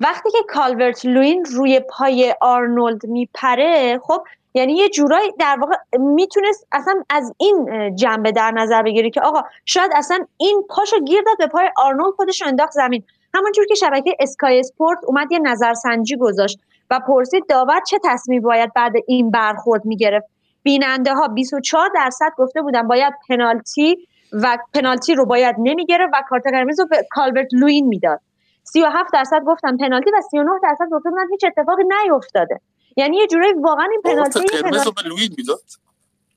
وقتی 0.00 0.30
که 0.30 0.38
کالورت 0.48 1.06
لوین 1.06 1.44
روی 1.44 1.80
پای 1.80 2.34
آرنولد 2.40 3.06
میپره 3.06 4.00
خب 4.02 4.24
یعنی 4.54 4.72
یه 4.72 4.88
جورایی 4.88 5.32
در 5.38 5.56
واقع 5.60 5.76
می‌تونست 5.98 6.66
اصلا 6.72 6.94
از 7.10 7.34
این 7.38 7.96
جنبه 7.96 8.32
در 8.32 8.50
نظر 8.50 8.82
بگیری 8.82 9.10
که 9.10 9.20
آقا 9.20 9.42
شاید 9.64 9.90
اصلا 9.94 10.18
این 10.36 10.64
پاشو 10.68 11.00
گیر 11.00 11.22
داد 11.26 11.38
به 11.38 11.46
پای 11.46 11.70
آرنولد 11.76 12.14
خودش 12.14 12.42
انداخت 12.42 12.72
زمین. 12.72 13.02
همونجور 13.34 13.66
که 13.66 13.74
شبکه 13.74 14.16
اسکای 14.20 14.60
اسپورت 14.60 14.98
اومد 15.06 15.32
یه 15.32 15.38
نظرسنجی 15.38 16.16
گذاشت 16.16 16.58
و 16.90 17.00
پرسید 17.06 17.46
داور 17.48 17.80
چه 17.86 17.98
تصمیم 18.04 18.42
باید 18.42 18.72
بعد 18.72 18.92
این 19.06 19.30
برخورد 19.30 19.84
می‌گرفت؟ 19.84 20.26
بیننده 20.62 21.14
ها 21.14 21.28
24 21.28 21.90
درصد 21.94 22.32
گفته 22.38 22.62
بودن 22.62 22.88
باید 22.88 23.14
پنالتی 23.28 24.08
و 24.32 24.58
پنالتی 24.74 25.14
رو 25.14 25.26
باید 25.26 25.56
نمی‌گرفت 25.58 26.10
و 26.14 26.22
کارت 26.28 26.46
قرمز 26.46 26.80
رو 26.80 26.86
به 26.86 27.06
کالبرت 27.10 27.48
لوین 27.52 27.86
می‌داد. 27.86 28.20
37 28.64 29.12
درصد 29.12 29.42
گفتن 29.46 29.76
پنالتی 29.76 30.10
و 30.10 30.20
39 30.30 30.50
درصد 30.62 30.84
گفته 30.92 31.10
بودن 31.10 31.30
هیچ 31.30 31.44
اتفاقی 31.44 31.82
نیفتاده. 32.04 32.60
یعنی 32.96 33.16
یه 33.16 33.26
جوری 33.26 33.52
واقعا 33.52 33.88
این 33.90 34.02
پنالتی 34.02 34.40
قرمز 34.40 34.86
رو 34.86 34.92
به 34.92 35.02
لوین 35.08 35.34
می‌داد؟ 35.38 35.60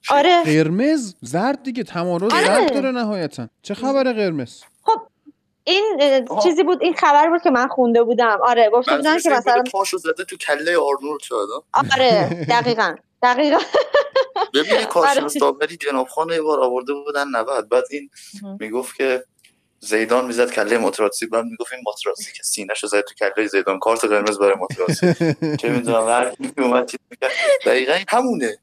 آره. 0.09 0.43
قرمز 0.43 1.15
زرد 1.21 1.63
دیگه 1.63 1.83
تمارز 1.83 2.33
آره. 2.33 2.45
زرد 2.45 2.73
داره 2.73 2.91
نهایتا. 2.91 3.47
چه 3.61 3.73
خبر 3.73 4.03
قرمز؟ 4.03 4.61
خب 4.83 5.01
این 5.63 5.97
چیزی 6.43 6.63
بود 6.63 6.81
این 6.81 6.93
خبر 6.93 7.29
بود 7.29 7.41
که 7.41 7.49
من 7.51 7.67
خونده 7.67 8.03
بودم. 8.03 8.37
آره 8.43 8.69
گفته 8.73 8.95
بودن 8.95 9.19
که 9.19 9.29
مثلا 9.29 9.63
پاشو 9.71 9.97
زده 9.97 10.23
تو 10.23 10.37
کله 10.37 10.77
آرنولد 10.77 11.21
شد 11.21 11.47
آره 11.73 12.45
دقیقاً. 12.49 12.95
دقیقا. 13.23 13.57
ببینید 14.53 14.87
کارشناس 14.95 15.37
داوری 15.37 15.77
جناب 15.77 16.07
خان 16.07 16.29
یه 16.29 16.41
بار 16.41 16.59
آورده 16.59 16.93
بودن 16.93 17.27
90 17.27 17.69
بعد 17.69 17.83
این 17.91 18.09
می‌گفت 18.59 18.95
که 18.95 19.23
زیدان 19.79 20.25
می‌زد 20.25 20.51
کله 20.51 20.77
ماتراسی 20.77 21.25
بعد 21.27 21.45
می‌گفت 21.45 21.73
این 21.73 21.81
ماتراسی 21.85 22.31
که 22.31 22.43
سینه‌شو 22.43 22.87
زد 22.87 23.01
تو 23.01 23.13
کله 23.13 23.47
زیدان. 23.47 23.79
کارت 23.79 24.05
قرمز 24.05 24.39
برای 24.39 24.55
ماتراسی 24.55 25.13
چه 25.61 25.69
می‌دونم 25.69 26.07
هر 26.07 26.33
اومد 26.57 26.91
دقیقاً 27.65 27.99
همونه. 28.09 28.57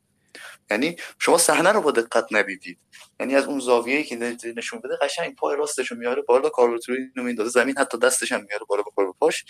یعنی 0.70 0.96
شما 1.18 1.38
صحنه 1.38 1.72
رو 1.72 1.80
با 1.80 1.90
دقت 1.90 2.26
ندیدید. 2.30 2.78
یعنی 3.20 3.34
از 3.36 3.44
اون 3.44 3.60
زاویه‌ای 3.60 4.04
که 4.04 4.16
نشون 4.56 4.80
بده 4.84 4.96
قشنگ 5.02 5.34
پای 5.36 5.56
راستشو 5.56 5.94
میاره 5.94 6.22
بالا 6.22 6.48
کالورت 6.48 6.98
لوینو 6.98 7.26
میندازه. 7.26 7.50
زمین 7.50 7.78
حتی 7.78 7.98
دستش 7.98 8.32
هم 8.32 8.40
میاره 8.48 8.64
بالا 8.68 8.82
با 8.96 9.14
پاش. 9.20 9.44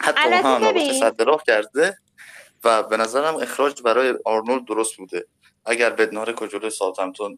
حتی 0.00 0.20
هم 0.20 0.92
سد 1.00 1.22
راه 1.22 1.42
کرده. 1.46 1.98
و 2.64 2.82
به 2.82 2.96
نظرم 2.96 3.36
اخراج 3.36 3.82
برای 3.82 4.14
آرنولد 4.24 4.64
درست 4.64 4.96
بوده. 4.96 5.26
اگر 5.66 5.90
بدنارکو 5.90 6.46
جلوی 6.46 6.70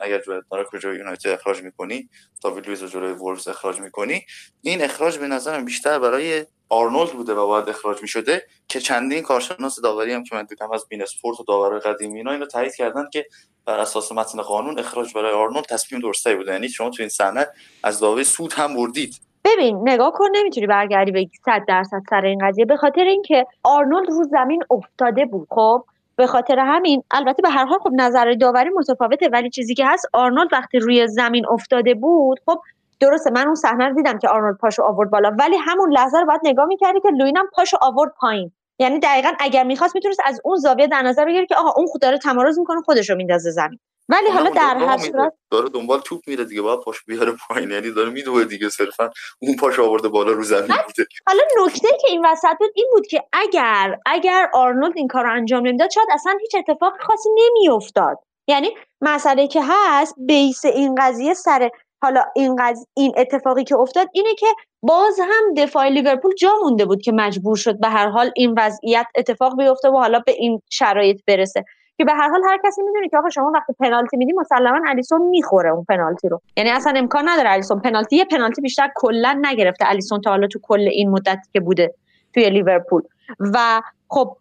اگر 0.01 0.19
بدنارکو 0.19 0.79
جلوی 0.79 0.99
یونایتد 0.99 1.29
اخراج 1.29 1.63
می‌کنی 1.63 2.09
تا 2.43 2.49
لوئیز 2.49 2.85
جلوی 2.85 3.13
وولفز 3.13 3.49
اخراج 3.49 3.81
می‌کنی 3.81 4.27
این 4.63 4.83
اخراج 4.83 5.19
به 5.19 5.27
نظرم 5.27 5.65
بیشتر 5.65 5.99
برای 5.99 6.47
آرنولد 6.69 7.13
بوده 7.13 7.35
و 7.35 7.47
باید 7.47 7.69
اخراج 7.69 8.03
می‌شده 8.03 8.47
که 8.69 8.81
چندین 8.81 9.23
کارشناس 9.23 9.81
داوری 9.81 10.13
هم 10.13 10.25
که 10.25 10.35
من 10.35 10.45
دیدم 10.45 10.73
از 10.73 10.89
بین 10.89 11.03
اسپورت 11.03 11.41
و 11.41 11.45
داورای 11.45 11.81
قدیمی 11.81 12.17
اینا 12.17 12.33
اینو 12.33 12.47
تایید 12.47 12.75
کردن 12.75 13.05
که 13.13 13.27
بر 13.65 13.79
اساس 13.79 14.13
متن 14.13 14.43
قانون 14.43 14.79
اخراج 14.79 15.15
برای 15.15 15.33
آرنولد 15.33 15.65
تصمیم 15.65 16.01
درستی 16.01 16.35
بوده. 16.35 16.53
یعنی 16.53 16.69
شما 16.69 16.91
تو 16.91 17.03
این 17.03 17.09
صحنه 17.09 17.47
از 17.83 18.01
داوری 18.01 18.25
سود 18.25 18.53
هم 18.53 18.75
بردید. 18.75 19.26
ببین 19.47 19.89
نگاه 19.89 20.13
کن 20.13 20.29
نمی‌تونی 20.33 20.67
برگردی 20.67 21.13
بگی 21.13 21.31
صد 21.45 21.63
درصد 21.69 22.03
سر 22.11 22.25
این 22.25 22.49
قضیه. 22.49 22.65
به 22.65 22.77
خاطر 22.77 23.03
اینکه 23.03 23.47
آرنولد 23.65 24.11
رو 24.11 24.25
زمین 24.25 24.63
افتاده 24.71 25.25
بود 25.25 25.49
خب؟ 25.51 25.85
به 26.17 26.27
خاطر 26.27 26.59
همین 26.59 27.03
البته 27.11 27.43
به 27.43 27.51
هر 27.51 27.65
حال 27.65 27.79
خب 27.79 27.91
نظر 27.93 28.33
داوری 28.41 28.71
متفاوته 28.71 29.29
ولی 29.33 29.51
چیزی 29.51 29.75
که 29.75 29.87
هست 29.87 30.07
آرنولد 30.13 30.53
وقتی 30.53 30.79
روی 30.79 31.09
زمین 31.09 31.47
افتاده 31.51 31.95
بود 31.95 32.41
خب 32.47 32.61
درسته 33.01 33.31
من 33.31 33.47
اون 33.47 33.55
صحنه 33.55 33.89
رو 33.89 33.95
دیدم 33.95 34.19
که 34.19 34.29
آرنولد 34.29 34.57
پاشو 34.57 34.83
آورد 34.83 35.11
بالا 35.11 35.37
ولی 35.39 35.57
همون 35.57 35.93
لحظه 35.93 36.19
رو 36.19 36.27
باید 36.27 36.41
نگاه 36.45 36.67
می‌کردی 36.67 37.01
که 37.01 37.09
لوینم 37.09 37.47
پاشو 37.53 37.77
آورد 37.81 38.13
پایین. 38.21 38.53
یعنی 38.79 38.99
دقیقا 38.99 39.29
اگر 39.41 39.65
می‌خواست 39.65 39.95
می‌تونست 39.95 40.21
از 40.25 40.41
اون 40.45 40.57
زاویه 40.57 40.87
در 40.87 41.03
نظر 41.03 41.25
بگیره 41.25 41.47
که 41.47 41.55
آقا 41.55 41.71
اون 41.77 41.87
خود 41.87 42.03
داره 42.03 42.19
تمارز 42.19 42.59
می‌کنه 42.59 42.81
خودش 42.81 43.11
رو 43.11 43.17
میندازه 43.17 43.51
زمین. 43.51 43.79
ولی 44.09 44.29
حالا 44.29 44.51
در 44.51 44.77
هر 44.77 44.99
صورت 44.99 45.33
داره 45.51 45.69
دنبال 45.69 46.01
توپ 46.01 46.21
میره 46.27 46.45
دیگه 46.45 46.63
باید 46.63 46.81
پاش 46.81 47.05
بیاره 47.05 47.33
پایین. 47.49 47.71
یعنی 47.71 47.91
داره 47.91 48.11
میدوه 48.11 48.45
دیگه 48.45 48.69
صرفا. 48.69 49.11
اون 49.43 49.57
پاش 49.57 49.79
آورده 49.79 50.09
بالا 50.09 50.33
رو 50.33 50.43
زمین 50.43 50.77
بوده. 50.87 51.07
حالا 51.27 51.43
نکته 51.65 51.89
که 52.01 52.09
این 52.11 52.27
وسط 52.27 52.57
بود 52.59 52.71
این 52.75 52.87
بود 52.93 53.07
که 53.07 53.23
اگر 53.33 53.99
اگر 54.07 54.51
آرنولد 54.55 54.93
این 54.97 55.09
کار 55.09 55.25
رو 55.25 55.33
انجام 55.33 55.67
نمی‌داد 55.67 55.91
شاید 55.91 56.09
اصلا 56.13 56.39
هیچ 56.41 56.55
اتفاق 56.55 56.93
خاصی 57.01 57.29
نمیافتاد. 57.39 58.19
یعنی 58.49 58.71
مسئله 59.01 59.47
که 59.47 59.61
هست 59.65 60.15
بیس 60.27 60.65
این 60.65 60.95
قضیه 60.99 61.35
سر 61.35 61.71
حالا 62.03 62.25
این 62.37 62.57
قضیه 62.59 62.87
این 62.97 63.13
اتفاقی 63.17 63.65
که 63.65 63.77
افتاد 63.77 64.09
اینه 64.13 64.35
که 64.35 64.47
باز 64.83 65.21
هم 65.21 65.55
دفاع 65.57 65.89
لیورپول 65.89 66.35
جا 66.35 66.51
مونده 66.63 66.85
بود 66.85 67.03
که 67.03 67.13
مجبور 67.13 67.57
شد 67.57 67.81
به 67.81 67.89
هر 67.89 68.09
حال 68.09 68.31
این 68.37 68.55
وضعیت 68.59 69.07
اتفاق 69.17 69.57
بیفته 69.57 69.89
و 69.89 69.97
حالا 69.97 70.19
به 70.27 70.33
این 70.33 70.63
شرایط 70.71 71.21
برسه. 71.27 71.65
که 71.99 72.05
به 72.05 72.13
هر 72.13 72.29
حال 72.29 72.43
هر 72.45 72.59
کسی 72.65 72.83
می‌دونه 72.83 73.09
که 73.09 73.19
آقا 73.19 73.31
شما 73.31 73.53
وقتی 73.55 73.73
پنالتی 73.73 74.17
میدی 74.17 74.33
مسلما 74.33 74.81
الیسون 74.87 75.23
می‌خوره 75.23 75.71
اون 75.71 75.85
پنالتی 75.85 76.29
رو. 76.29 76.41
یعنی 76.57 76.71
اصلا 76.71 76.93
امکان 76.97 77.29
نداره 77.29 77.51
الیسون 77.51 77.81
پنالتی 77.81 78.17
یه 78.17 78.25
پنالتی 78.25 78.63
بیشتر 78.63 78.91
کلا 78.95 79.41
نگرفته 79.43 79.85
الیسون 79.89 80.21
تا 80.21 80.31
حالا 80.31 80.47
تو 80.47 80.59
کل 80.63 80.81
این 80.81 81.11
مدتی 81.11 81.49
که 81.53 81.61
بوده 81.61 81.95
توی 82.35 82.51
لیورپول. 82.51 83.03
و 83.41 83.83
خب 84.09 84.37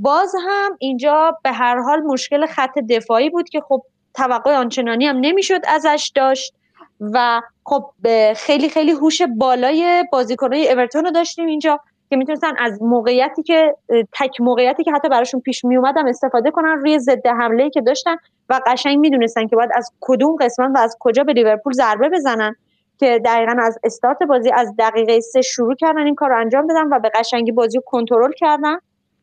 باز 0.00 0.34
هم 0.48 0.76
اینجا 0.78 1.38
به 1.44 1.52
هر 1.52 1.80
حال 1.80 2.00
مشکل 2.00 2.46
خط 2.46 2.78
دفاعی 2.78 3.30
بود 3.30 3.48
که 3.48 3.60
خب 3.60 3.82
توقع 4.14 4.54
آنچنانی 4.54 5.06
هم 5.06 5.16
نمی‌شد 5.20 5.60
ازش 5.68 6.12
داشت. 6.14 6.54
و 7.00 7.40
خب 7.64 7.90
خیلی 8.36 8.68
خیلی 8.68 8.92
هوش 8.92 9.22
بالای 9.22 10.04
بازیکنای 10.12 10.72
اورتون 10.72 11.04
رو 11.04 11.10
داشتیم 11.10 11.46
اینجا. 11.46 11.80
که 12.10 12.16
می‌تونستن 12.16 12.52
از 12.58 12.82
موقعیتی 12.82 13.42
که 13.42 13.76
تک 14.12 14.40
موقعیتی 14.40 14.84
که 14.84 14.92
حتی 14.92 15.08
براشون 15.08 15.40
پیش 15.40 15.64
می 15.64 15.76
اومدم 15.76 16.06
استفاده 16.06 16.50
کنن 16.50 16.78
روی 16.78 16.98
ضد 16.98 17.26
حمله 17.26 17.70
که 17.70 17.80
داشتن 17.80 18.16
و 18.48 18.60
قشنگ 18.66 18.98
می‌دونستن 18.98 19.46
که 19.46 19.56
باید 19.56 19.70
از 19.74 19.92
کدوم 20.00 20.36
قسمت 20.40 20.70
و 20.74 20.78
از 20.78 20.96
کجا 21.00 21.24
به 21.24 21.32
لیورپول 21.32 21.72
ضربه 21.72 22.08
بزنن 22.08 22.54
که 22.98 23.20
دقیقا 23.24 23.56
از 23.58 23.78
استارت 23.84 24.22
بازی 24.22 24.50
از 24.54 24.74
دقیقه 24.78 25.20
سه 25.20 25.42
شروع 25.42 25.74
کردن 25.74 26.06
این 26.06 26.14
کار 26.14 26.28
رو 26.28 26.40
انجام 26.40 26.66
بدن 26.66 26.88
و 26.88 26.98
به 26.98 27.10
قشنگی 27.14 27.52
بازی 27.52 27.76
رو 27.76 27.82
کنترل 27.86 28.32
کردن 28.32 28.76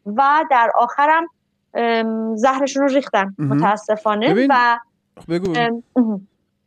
و 0.06 0.46
در 0.52 0.72
آخرم 0.76 1.28
زهرشون 2.36 2.84
رو 2.84 2.90
ریختن 2.90 3.36
متاسفانه 3.40 4.34
ببین. 4.34 4.48
و 4.52 4.78
بگو. 5.30 5.54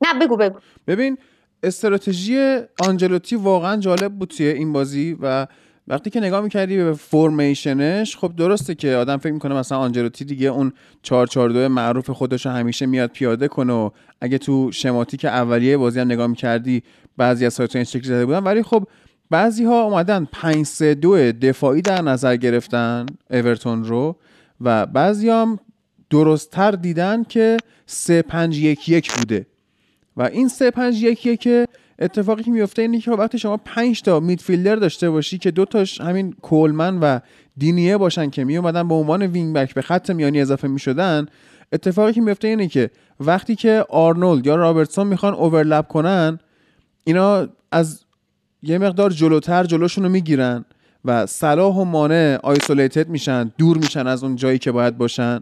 نه 0.00 0.14
بگو 0.20 0.36
بگو. 0.36 0.58
ببین 0.86 1.18
استراتژی 1.62 2.58
آنجلوتی 2.88 3.36
واقعا 3.36 3.76
جالب 3.76 4.12
بود 4.12 4.28
توی 4.28 4.46
این 4.46 4.72
بازی 4.72 5.18
و 5.22 5.46
وقتی 5.88 6.10
که 6.10 6.20
نگاه 6.20 6.40
می‌کردی 6.40 6.76
به 6.76 6.92
فرمیشنش 6.92 8.16
خب 8.16 8.36
درسته 8.36 8.74
که 8.74 8.94
آدم 8.94 9.16
فکر 9.16 9.32
می‌کنه 9.32 9.54
مثلا 9.54 9.78
آنجلوتی 9.78 10.24
دیگه 10.24 10.48
اون 10.48 10.72
442 11.02 11.68
معروف 11.68 12.10
خودش 12.10 12.46
همیشه 12.46 12.86
میاد 12.86 13.10
پیاده 13.10 13.48
کنه 13.48 13.72
و 13.72 13.90
اگه 14.20 14.38
تو 14.38 14.72
شماتیک 14.72 15.24
اولیه 15.24 15.76
بازی 15.76 16.00
هم 16.00 16.06
نگاه 16.06 16.26
می‌کردی 16.26 16.82
بعضی 17.16 17.46
از 17.46 17.54
سایت‌ها 17.54 17.78
این 17.78 17.84
شکلی 17.84 18.02
زده 18.02 18.26
بودن. 18.26 18.38
ولی 18.38 18.62
خب 18.62 18.86
بعضی 19.30 19.64
ها 19.64 19.82
اومدن 19.82 20.28
5 20.32 20.66
3 20.66 20.94
2 20.94 21.32
دفاعی 21.32 21.82
در 21.82 22.02
نظر 22.02 22.36
گرفتن 22.36 23.06
اورتون 23.30 23.84
رو 23.84 24.16
و 24.60 24.86
بعضی 24.86 25.28
هم 25.28 25.58
درستتر 26.10 26.70
دیدن 26.70 27.24
که 27.24 27.56
3 27.86 28.22
5 28.22 28.58
1 28.58 28.88
1 28.88 29.12
بوده. 29.12 29.46
و 30.16 30.22
این 30.22 30.48
3 30.48 30.70
5 30.70 31.02
1 31.02 31.26
1 31.26 31.48
اتفاقی 32.00 32.42
که 32.42 32.50
میفته 32.50 32.82
اینه 32.82 33.00
که 33.00 33.10
وقتی 33.10 33.38
شما 33.38 33.56
5 33.56 34.02
تا 34.02 34.20
midfielder 34.20 34.76
داشته 34.76 35.10
باشی 35.10 35.38
که 35.38 35.50
دو 35.50 35.64
تاش 35.64 36.00
همین 36.00 36.32
کولمن 36.32 36.98
و 37.00 37.20
دینیه 37.56 37.96
باشن 37.96 38.30
که 38.30 38.44
می 38.44 38.56
اومدن 38.56 38.88
به 38.88 38.94
عنوان 38.94 39.22
wing 39.22 39.54
back 39.54 39.74
به 39.74 39.82
خط 39.82 40.10
میانی 40.10 40.40
اضافه 40.40 40.68
می‌شدن 40.68 41.26
اتفاقی 41.72 42.12
که 42.12 42.20
میفته 42.20 42.48
اینه 42.48 42.68
که 42.68 42.90
وقتی 43.20 43.56
که 43.56 43.84
آرنولد 43.88 44.46
یا 44.46 44.54
رابرتسون 44.54 45.06
می‌خوان 45.06 45.34
overlap 45.34 45.86
کنن 45.86 46.38
اینا 47.04 47.48
از 47.72 48.04
یه 48.62 48.78
مقدار 48.78 49.10
جلوتر 49.10 49.64
جلوشون 49.64 50.04
رو 50.04 50.10
می‌گیرن 50.10 50.64
و 51.04 51.26
صلاح 51.26 51.76
و 51.76 51.84
مانع 51.84 52.38
آیسولیتد 52.42 53.08
میشن 53.08 53.52
دور 53.58 53.78
میشن 53.78 54.06
از 54.06 54.24
اون 54.24 54.36
جایی 54.36 54.58
که 54.58 54.72
باید 54.72 54.98
باشن. 54.98 55.40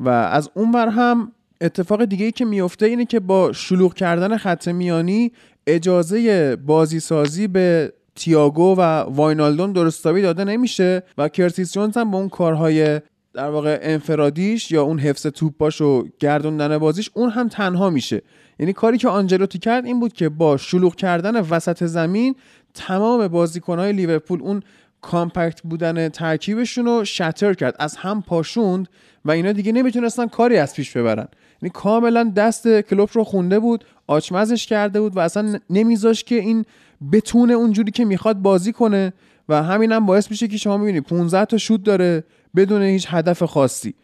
و 0.00 0.08
از 0.08 0.50
اون 0.54 0.72
بر 0.72 0.88
هم 0.88 1.32
اتفاق 1.60 2.04
دیگه 2.04 2.24
ای 2.24 2.32
که 2.32 2.44
میفته 2.44 2.86
اینه 2.86 3.04
که 3.04 3.20
با 3.20 3.52
شلوغ 3.52 3.94
کردن 3.94 4.36
خط 4.36 4.68
میانی 4.68 5.32
اجازه 5.68 6.56
بازی 6.56 7.00
سازی 7.00 7.46
به 7.46 7.92
تیاگو 8.14 8.74
و 8.74 8.80
واینالدون 9.00 9.72
درستابی 9.72 10.22
داده 10.22 10.44
نمیشه 10.44 11.02
و 11.18 11.28
کرتیس 11.28 11.72
جونز 11.72 11.96
هم 11.96 12.10
با 12.10 12.18
اون 12.18 12.28
کارهای 12.28 13.00
در 13.34 13.50
واقع 13.50 13.78
انفرادیش 13.82 14.70
یا 14.70 14.82
اون 14.82 14.98
حفظ 14.98 15.26
توپاش 15.26 15.80
و 15.80 16.04
گردوندن 16.18 16.78
بازیش 16.78 17.10
اون 17.14 17.30
هم 17.30 17.48
تنها 17.48 17.90
میشه. 17.90 18.22
یعنی 18.58 18.72
کاری 18.72 18.98
که 18.98 19.08
آنجلوتی 19.08 19.58
کرد 19.58 19.84
این 19.86 20.00
بود 20.00 20.12
که 20.12 20.28
با 20.28 20.56
شلوغ 20.56 20.94
کردن 20.94 21.40
وسط 21.40 21.84
زمین 21.84 22.34
تمام 22.74 23.28
بازیکنهای 23.28 23.92
لیورپول 23.92 24.42
اون 24.42 24.62
کامپکت 25.00 25.62
بودن 25.62 26.08
ترکیبشون 26.08 26.84
رو 26.84 27.04
شتر 27.04 27.54
کرد 27.54 27.76
از 27.78 27.96
هم 27.96 28.22
پاشوند 28.22 28.88
و 29.24 29.30
اینا 29.30 29.52
دیگه 29.52 29.72
نمی‌تونستن 29.72 30.26
کاری 30.26 30.56
از 30.56 30.74
پیش 30.74 30.96
ببرن. 30.96 31.28
یعنی 31.62 31.70
کاملا 31.74 32.32
دست 32.36 32.80
کلوپ 32.80 33.10
رو 33.12 33.24
خونده 33.24 33.58
بود 33.58 33.84
آچمزش 34.08 34.66
کرده 34.66 35.00
بود 35.00 35.16
و 35.16 35.20
اصلا 35.20 35.58
نمیذاش 35.70 36.24
که 36.24 36.34
این 36.34 36.64
بتونه 37.12 37.52
اونجوری 37.52 37.90
که 37.90 38.04
می‌خواد 38.04 38.36
بازی 38.36 38.72
کنه 38.72 39.12
و 39.48 39.62
همین 39.62 39.92
هم 39.92 40.06
باعث 40.06 40.30
میشه 40.30 40.48
که 40.48 40.56
شما 40.56 40.76
می‌بینی 40.76 41.00
15 41.00 41.44
تا 41.44 41.58
شوت 41.58 41.82
داره 41.82 42.24
بدون 42.56 42.82
هیچ 42.82 43.06
هدف 43.10 43.42
خاصی 43.42 43.94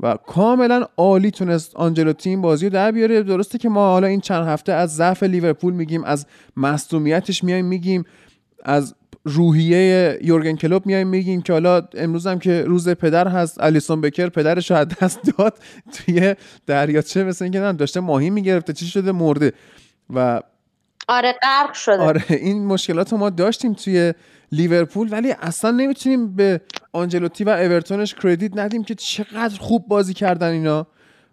و 0.00 0.16
کاملا 0.26 0.86
عالی 0.96 1.30
تونست 1.30 1.76
آنجلوتی 1.76 2.30
این 2.30 2.40
بازی 2.40 2.66
رو 2.66 2.72
در 2.72 2.92
بیاره. 2.92 3.22
درسته 3.22 3.58
که 3.58 3.68
ما 3.68 3.86
حالا 3.86 4.06
این 4.06 4.20
چند 4.20 4.46
هفته 4.46 4.72
از 4.72 4.96
ضعف 4.96 5.22
لیورپول 5.22 5.72
میگیم 5.74 6.04
از 6.04 6.26
مصدومیتش 6.56 7.44
میایم 7.44 7.64
میگیم 7.64 8.04
از 8.64 8.94
روحیه 9.24 10.18
یورگن 10.22 10.56
کلوب 10.56 10.86
میایم 10.86 11.08
میگیم 11.08 11.42
که 11.42 11.52
حالا 11.52 11.88
امروز 11.94 12.26
هم 12.26 12.38
که 12.38 12.62
روز 12.62 12.88
پدر 12.88 13.28
هست 13.28 13.60
الیسون 13.60 14.00
بکر 14.00 14.28
پدرش 14.28 14.70
رو 14.70 14.84
دست 14.84 15.20
داد 15.38 15.58
توی 15.92 16.34
دریاچه 16.66 17.24
مثل 17.24 17.44
اینکه 17.44 17.60
داشته 17.60 18.00
ماهی 18.00 18.30
می‌گرفته 18.30 18.72
چی 18.72 18.86
شده؟ 18.86 19.12
مرده. 19.12 19.52
و 20.14 20.40
آره 21.08 21.34
غرق 21.42 21.72
شده. 21.72 21.98
آره 21.98 22.24
این 22.28 22.66
مشکلات 22.66 23.12
رو 23.12 23.18
ما 23.18 23.30
داشتیم 23.30 23.72
توی 23.72 24.14
لیورپول 24.52 25.08
ولی 25.12 25.32
اصلا 25.42 25.70
نمی‌تونیم 25.70 26.36
به 26.36 26.60
آنجلوتی 26.92 27.44
و 27.44 27.48
اورتونش 27.48 28.14
کردیت 28.14 28.56
ندیم 28.56 28.84
که 28.84 28.94
چقدر 28.94 29.58
خوب 29.58 29.88
بازی 29.88 30.14
کردن 30.14 30.50
اینا. 30.50 30.86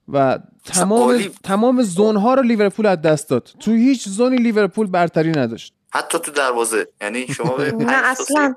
و 0.08 0.39
تمام 0.66 1.18
تمام 1.44 1.84
زون 1.84 2.16
ها 2.16 2.34
رو 2.34 2.42
لیورپول 2.42 2.86
از 2.86 3.02
دست 3.02 3.30
داد. 3.30 3.50
تو 3.60 3.72
هیچ 3.72 4.08
زونی 4.10 4.36
لیورپول 4.38 4.88
برتری 4.88 5.32
نداشت. 5.32 5.74
حتی 5.94 6.20
تو 6.20 6.32
دروازه. 6.32 6.88
یعنی 7.02 7.28
شما 7.28 7.58
نه 7.80 8.10
اصلا. 8.12 8.56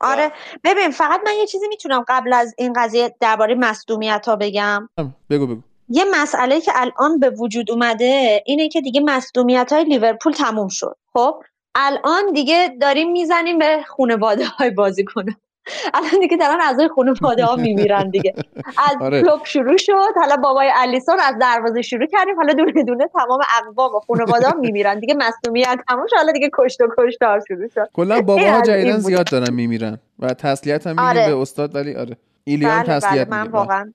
آره. 0.00 0.32
ببین 0.64 0.90
فقط 0.90 1.20
من 1.26 1.32
یه 1.38 1.46
چیزی 1.46 1.68
می‌تونم 1.68 2.04
قبل 2.08 2.32
از 2.32 2.54
این 2.58 2.72
قضیه 2.72 3.14
درباره 3.20 3.54
مصدومیت 3.54 4.26
ها 4.28 4.36
بگم 4.36 4.88
بگو 5.30 5.46
بگو. 5.46 5.60
یه 5.88 6.04
مسئله 6.12 6.60
که 6.60 6.72
الان 6.74 7.18
به 7.18 7.30
وجود 7.30 7.70
اومده 7.70 8.42
اینه 8.46 8.68
که 8.68 8.80
دیگه 8.80 9.00
مصدومیت 9.00 9.72
های 9.72 9.84
لیورپول 9.84 10.32
تموم 10.32 10.68
شد. 10.68 10.96
خب؟ 11.12 11.42
الان 11.74 12.32
دیگه 12.32 12.76
داریم 12.80 13.12
می‌زنیم 13.12 13.58
به 13.58 13.84
خانواده 13.88 14.46
های 14.46 14.70
بازی 14.70 15.04
کنه 15.04 15.36
الان 15.94 16.20
دیگه 16.20 16.36
دارن 16.36 16.60
اعضای 16.60 16.88
خانواده 16.88 17.44
ها 17.44 17.56
میمیرن 17.56 18.10
دیگه. 18.10 18.34
از 18.66 18.96
آره. 19.00 19.22
کلوب 19.22 19.44
شروع 19.44 19.76
شد 19.76 20.14
حالا 20.16 20.36
بابای 20.36 20.70
الیسون 20.74 21.20
از 21.20 21.34
دروازه 21.40 21.82
شروع 21.82 22.06
کردیم 22.06 22.36
حالا 22.36 22.52
دونه 22.52 22.82
دونه 22.82 23.08
تمام 23.08 23.40
اقوام 23.60 23.94
و 23.94 24.00
خانواده 24.00 24.46
ها 24.46 24.58
میمیرن 24.60 24.98
دیگه. 24.98 25.14
مصونیت 25.14 25.78
تموم 25.88 26.06
شد 26.06 26.16
حالا 26.16 26.32
دیگه 26.32 26.50
کشت 26.58 26.80
و 26.80 26.88
کشتار 26.98 27.40
شروع 27.48 27.68
شد. 27.68 27.88
کلا 27.92 28.20
باباها 28.20 28.60
جدیدن 28.60 28.98
زیاد 28.98 29.30
دارن 29.30 29.54
میمیرن 29.54 29.98
و 30.18 30.34
تسلیت 30.34 30.86
هم 30.86 30.98
آره. 30.98 31.26
به 31.26 31.36
استاد 31.36 31.74
ولی 31.74 31.94
آره. 31.96 32.16
ایلیان 32.44 32.82
بله 32.82 32.96
تسلیت 32.96 33.28
بله 33.28 33.44
من 33.44 33.50
واقعا 33.50 33.92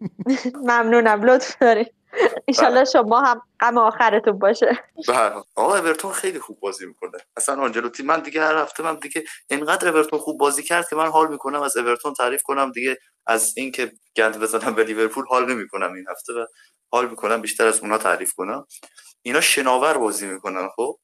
ممنونم 0.70 1.22
لطف 1.22 1.58
دارید. 1.62 1.97
ایشالله 2.44 2.84
شما 2.84 3.20
هم 3.20 3.42
غم 3.60 3.78
آخرتون 3.78 4.38
باشه. 4.38 4.78
بله. 5.08 5.32
آقا 5.56 5.76
اورتون 5.78 6.12
خیلی 6.12 6.38
خوب 6.40 6.60
بازی 6.60 6.86
می‌کنه. 6.86 7.18
اصلا 7.36 7.62
آنجلوتی 7.62 8.02
من 8.02 8.20
دیگه 8.20 8.44
هر 8.44 8.56
هفته 8.56 8.82
من 8.82 8.94
دیگه 8.94 9.24
اینقدر 9.50 9.88
اورتون 9.88 10.18
خوب 10.18 10.40
بازی 10.40 10.62
کرد 10.62 10.88
که 10.88 10.96
من 10.96 11.08
حال 11.08 11.28
می‌کنم 11.28 11.62
از 11.62 11.76
اورتون 11.76 12.14
تعریف 12.14 12.42
کنم 12.42 12.72
دیگه 12.72 12.98
از 13.26 13.52
اینکه 13.56 13.92
گند 14.16 14.40
بزنم 14.40 14.74
به 14.74 14.84
لیورپول 14.84 15.24
حال 15.28 15.50
نمی‌کنم 15.50 15.92
این 15.92 16.04
هفته 16.10 16.32
و 16.32 16.46
حال 16.92 17.10
می‌کنم 17.10 17.40
بیشتر 17.40 17.66
از 17.66 17.80
اونا 17.80 17.98
تعریف 17.98 18.32
کنم. 18.32 18.66
اینا 19.22 19.40
شناور 19.40 19.98
بازی 19.98 20.26
می‌کنن 20.26 20.68
خب؟ 20.76 20.98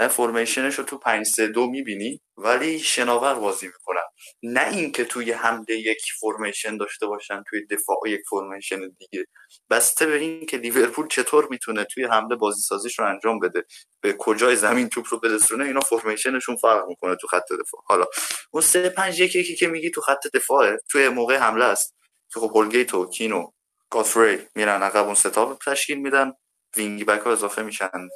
فرمیشنش 0.00 0.74
رو 0.74 0.84
تو 0.84 0.98
5 0.98 1.26
3 1.26 1.48
2 1.48 1.66
می‌بینی 1.66 2.20
ولی 2.36 2.78
شناور 2.78 3.34
بازی 3.34 3.66
می‌کنن. 3.66 4.02
نه 4.42 4.68
اینکه 4.68 5.04
توی 5.04 5.32
حمله 5.32 5.76
یک 5.76 5.98
فرمیشن 6.20 6.76
داشته 6.76 7.06
باشن 7.06 7.42
توی 7.50 7.66
دفاع 7.66 7.96
یک 8.06 8.20
فرمیشن 8.30 8.80
دیگه. 8.98 9.26
بسته 9.70 10.06
به 10.06 10.16
این 10.16 10.46
که 10.46 10.56
لیورپول 10.56 11.08
چطور 11.08 11.48
می‌تونه 11.50 11.84
توی 11.84 12.04
حمله 12.04 12.36
بازی 12.36 12.60
سازیش 12.60 12.98
رو 12.98 13.06
انجام 13.06 13.38
بده. 13.38 13.64
به 14.00 14.12
کجای 14.18 14.56
زمین 14.56 14.88
توپ 14.88 15.06
رو 15.10 15.20
برسونه 15.20 15.64
اینا 15.64 15.80
formation 15.80 16.33
شون 16.33 16.56
فرق 16.56 16.88
می‌کنه 16.88 17.16
تو 17.16 17.26
خط 17.26 17.52
دفاع. 17.52 17.82
حالا 17.86 18.04
اون 18.50 18.62
3 18.62 18.88
5 18.88 19.20
1 19.20 19.36
1 19.36 19.58
که 19.58 19.66
میگی 19.66 19.90
تو 19.90 20.00
خط 20.00 20.26
دفاعه 20.34 20.78
توی 20.90 21.08
موقع 21.08 21.36
حمله 21.36 21.64
است. 21.64 21.96
که 22.34 22.40
خب 22.40 22.50
هولگیت 22.54 22.94
و 22.94 23.10
کین 23.10 23.42
و 23.42 23.50
گاتفری 23.90 24.38
میرن 24.54 24.82
عقب 24.82 25.04
اون 25.04 25.14
ستا 25.14 25.58
تشکیل 25.66 25.98
میدن. 25.98 26.32
wing 26.76 27.06
back 27.06 27.20
ها 27.20 27.32
اضافه 27.32 27.62
میشن. 27.62 28.08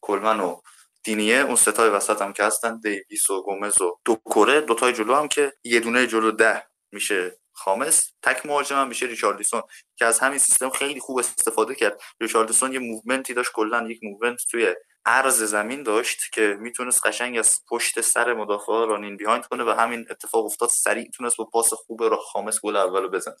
کلمن 0.00 0.40
و 0.40 0.60
دینیه 1.04 1.36
اون 1.36 1.56
ستای 1.56 1.90
وسط 1.90 2.22
هم 2.22 2.32
که 2.32 2.44
هستن 2.44 2.80
دیویس 2.80 3.30
و 3.30 3.42
گومز 3.42 3.80
و 3.80 3.98
دوکوره 4.04 4.60
دوتای 4.60 4.92
جلو 4.92 5.14
هم 5.14 5.28
که 5.28 5.52
یه 5.64 5.80
دونه 5.80 6.06
جلو 6.06 6.30
ده 6.30 6.66
میشه 6.92 7.38
خامس. 7.52 8.12
تک 8.22 8.46
مهاجم 8.46 8.76
هم 8.76 8.88
میشه 8.88 9.06
ریچارلیسون 9.06 9.62
که 9.96 10.04
از 10.04 10.18
همین 10.18 10.38
سیستم 10.38 10.70
خیلی 10.70 11.00
خوب 11.00 11.18
استفاده 11.18 11.74
کرد. 11.74 12.00
ریچارلیسون 12.20 12.72
یه 12.72 12.78
movement 12.78 13.28
ی 13.28 13.34
داشت 13.34 13.52
کلا 13.52 13.88
یک 13.88 14.00
movement 14.02 14.40
توی 14.50 14.74
عرض 15.06 15.42
زمین 15.42 15.82
داشت 15.82 16.32
که 16.32 16.56
می‌تونست 16.60 17.06
قشنگ 17.06 17.38
از 17.38 17.60
پشت 17.70 18.00
سر 18.00 18.34
مدافع 18.34 18.72
رانین 18.72 19.16
بیهایند 19.16 19.46
کنه 19.46 19.64
و 19.64 19.70
همین 19.70 20.06
اتفاق 20.10 20.44
افتاد. 20.44 20.68
سریع 20.68 21.10
تونست 21.10 21.36
با 21.36 21.44
پاس 21.44 21.72
خوب 21.72 22.02
را 22.02 22.16
خامس 22.16 22.60
گل 22.60 22.76
اول 22.76 23.08
بزنه. 23.08 23.36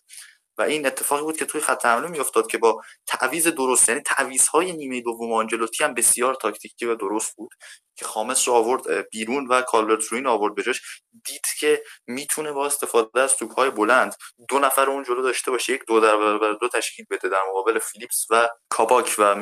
و 0.58 0.62
این 0.62 0.86
اتفاقی 0.86 1.22
بود 1.22 1.36
که 1.36 1.44
توی 1.44 1.60
خط 1.60 1.86
حمله 1.86 2.08
میافتاد 2.08 2.46
که 2.46 2.58
با 2.58 2.82
تعویض 3.06 3.46
درست 3.48 3.88
یعنی 3.88 4.00
تعویض‌های 4.00 4.72
نیمه 4.72 5.00
دوم 5.00 5.32
آنجلوتی 5.32 5.84
هم 5.84 5.94
بسیار 5.94 6.34
تاکتیکی 6.34 6.86
و 6.86 6.94
درست 6.94 7.36
بود 7.36 7.50
که 7.96 8.04
خامس 8.04 8.48
رو 8.48 8.54
آورد 8.54 9.08
بیرون 9.10 9.46
و 9.46 9.62
کالورت 9.62 10.04
روین 10.04 10.26
آورد 10.26 10.54
بجاش. 10.54 10.80
دید 11.24 11.46
که 11.60 11.82
می‌تونه 12.06 12.52
با 12.52 12.66
استفاده 12.66 13.20
از 13.20 13.36
توپ‌های 13.36 13.70
بلند 13.70 14.14
دو 14.48 14.58
نفر 14.58 14.90
اون 14.90 15.04
جلو 15.04 15.22
داشته 15.22 15.50
باشه 15.50 15.72
یک 15.72 15.82
دو 15.88 16.00
در 16.00 16.16
برابر 16.16 16.52
دو 16.52 16.68
تشکیل 16.68 17.06
بده 17.10 17.28
در 17.28 17.40
مقابل 17.50 17.78
فیلیپس 17.78 18.26
و 18.30 18.48
کاباک 18.68 19.14
و 19.18 19.34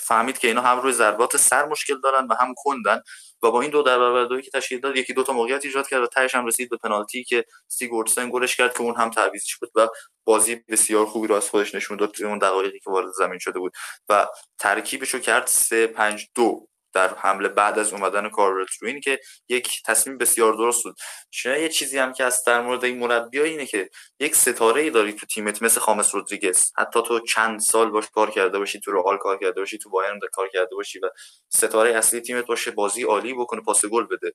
فهمید 0.00 0.38
که 0.38 0.48
اینا 0.48 0.60
هم 0.60 0.80
روی 0.80 0.92
ضربات 0.92 1.36
سر 1.36 1.64
مشکل 1.64 2.00
دارن 2.00 2.26
و 2.26 2.34
هم 2.40 2.54
کندن 2.56 3.02
و 3.42 3.50
با 3.50 3.60
این 3.60 3.70
دو 3.70 3.82
در 3.82 3.98
برابر 3.98 4.40
که 4.40 4.50
تشکیل 4.50 4.80
داد 4.80 4.96
یکی 4.96 5.14
دو 5.14 5.22
تا 5.22 5.32
موقعیت 5.32 5.64
ایجاد 5.64 5.88
کرد 5.88 6.02
و 6.02 6.06
تهش 6.06 6.34
هم 6.34 6.46
رسید 6.46 6.70
به 6.70 6.76
پنالتی 6.76 7.24
که 7.24 7.44
سیگورتسن 7.68 8.30
گلش 8.30 8.56
کرد 8.56 8.74
که 8.74 8.80
اون 8.80 8.96
هم 8.96 9.10
تعویضش 9.10 9.56
بود 9.56 9.70
و 9.74 9.88
بازی 10.24 10.56
بسیار 10.68 11.06
خوبی 11.06 11.26
رو 11.26 11.34
از 11.34 11.50
خودش 11.50 11.74
نشون 11.74 11.96
داد 11.96 12.22
اون 12.22 12.38
دقایقی 12.38 12.78
که 12.78 12.90
وارد 12.90 13.10
زمین 13.10 13.38
شده 13.38 13.58
بود 13.58 13.72
و 14.08 14.26
ترکیبش 14.58 15.14
رو 15.14 15.20
کرد 15.20 15.46
3 15.46 15.86
5 15.86 16.28
2 16.34 16.69
در 16.92 17.14
حمله 17.14 17.48
بعد 17.48 17.78
از 17.78 17.92
اومدن 17.92 18.28
کارل 18.28 18.66
روین 18.80 19.00
که 19.00 19.20
یک 19.48 19.82
تصمیم 19.86 20.18
بسیار 20.18 20.52
درست 20.52 20.84
بود. 20.84 20.96
شاید 21.30 21.62
یه 21.62 21.68
چیزی 21.68 21.98
هم 21.98 22.12
که 22.12 22.24
از 22.24 22.44
در 22.46 22.60
مورد 22.60 22.84
این 22.84 22.98
مربی 22.98 23.40
اینه 23.40 23.66
که 23.66 23.90
یک 24.20 24.36
ستاره 24.36 24.82
ای 24.82 24.90
داری 24.90 25.12
تو 25.12 25.26
تیمت 25.26 25.62
مثل 25.62 25.80
خامس 25.80 26.14
رودریگز. 26.14 26.70
حتی 26.76 27.02
تو 27.02 27.20
چند 27.20 27.60
سال 27.60 27.90
باش 27.90 28.10
کار 28.14 28.30
کرده 28.30 28.58
باشی 28.58 28.80
تو 28.80 28.92
رئال 28.92 29.18
کار 29.18 29.38
کرده 29.38 29.60
باشی 29.60 29.78
تو 29.78 29.90
بایرن 29.90 30.20
کار 30.32 30.48
کرده 30.48 30.74
باشی 30.74 30.98
و 30.98 31.10
ستاره 31.48 31.90
اصلی 31.90 32.20
تیمت 32.20 32.46
باشه 32.46 32.70
بازی 32.70 33.02
عالی 33.02 33.34
بکنه 33.34 33.60
پاس 33.60 33.84
گل 33.84 34.06
بده. 34.06 34.32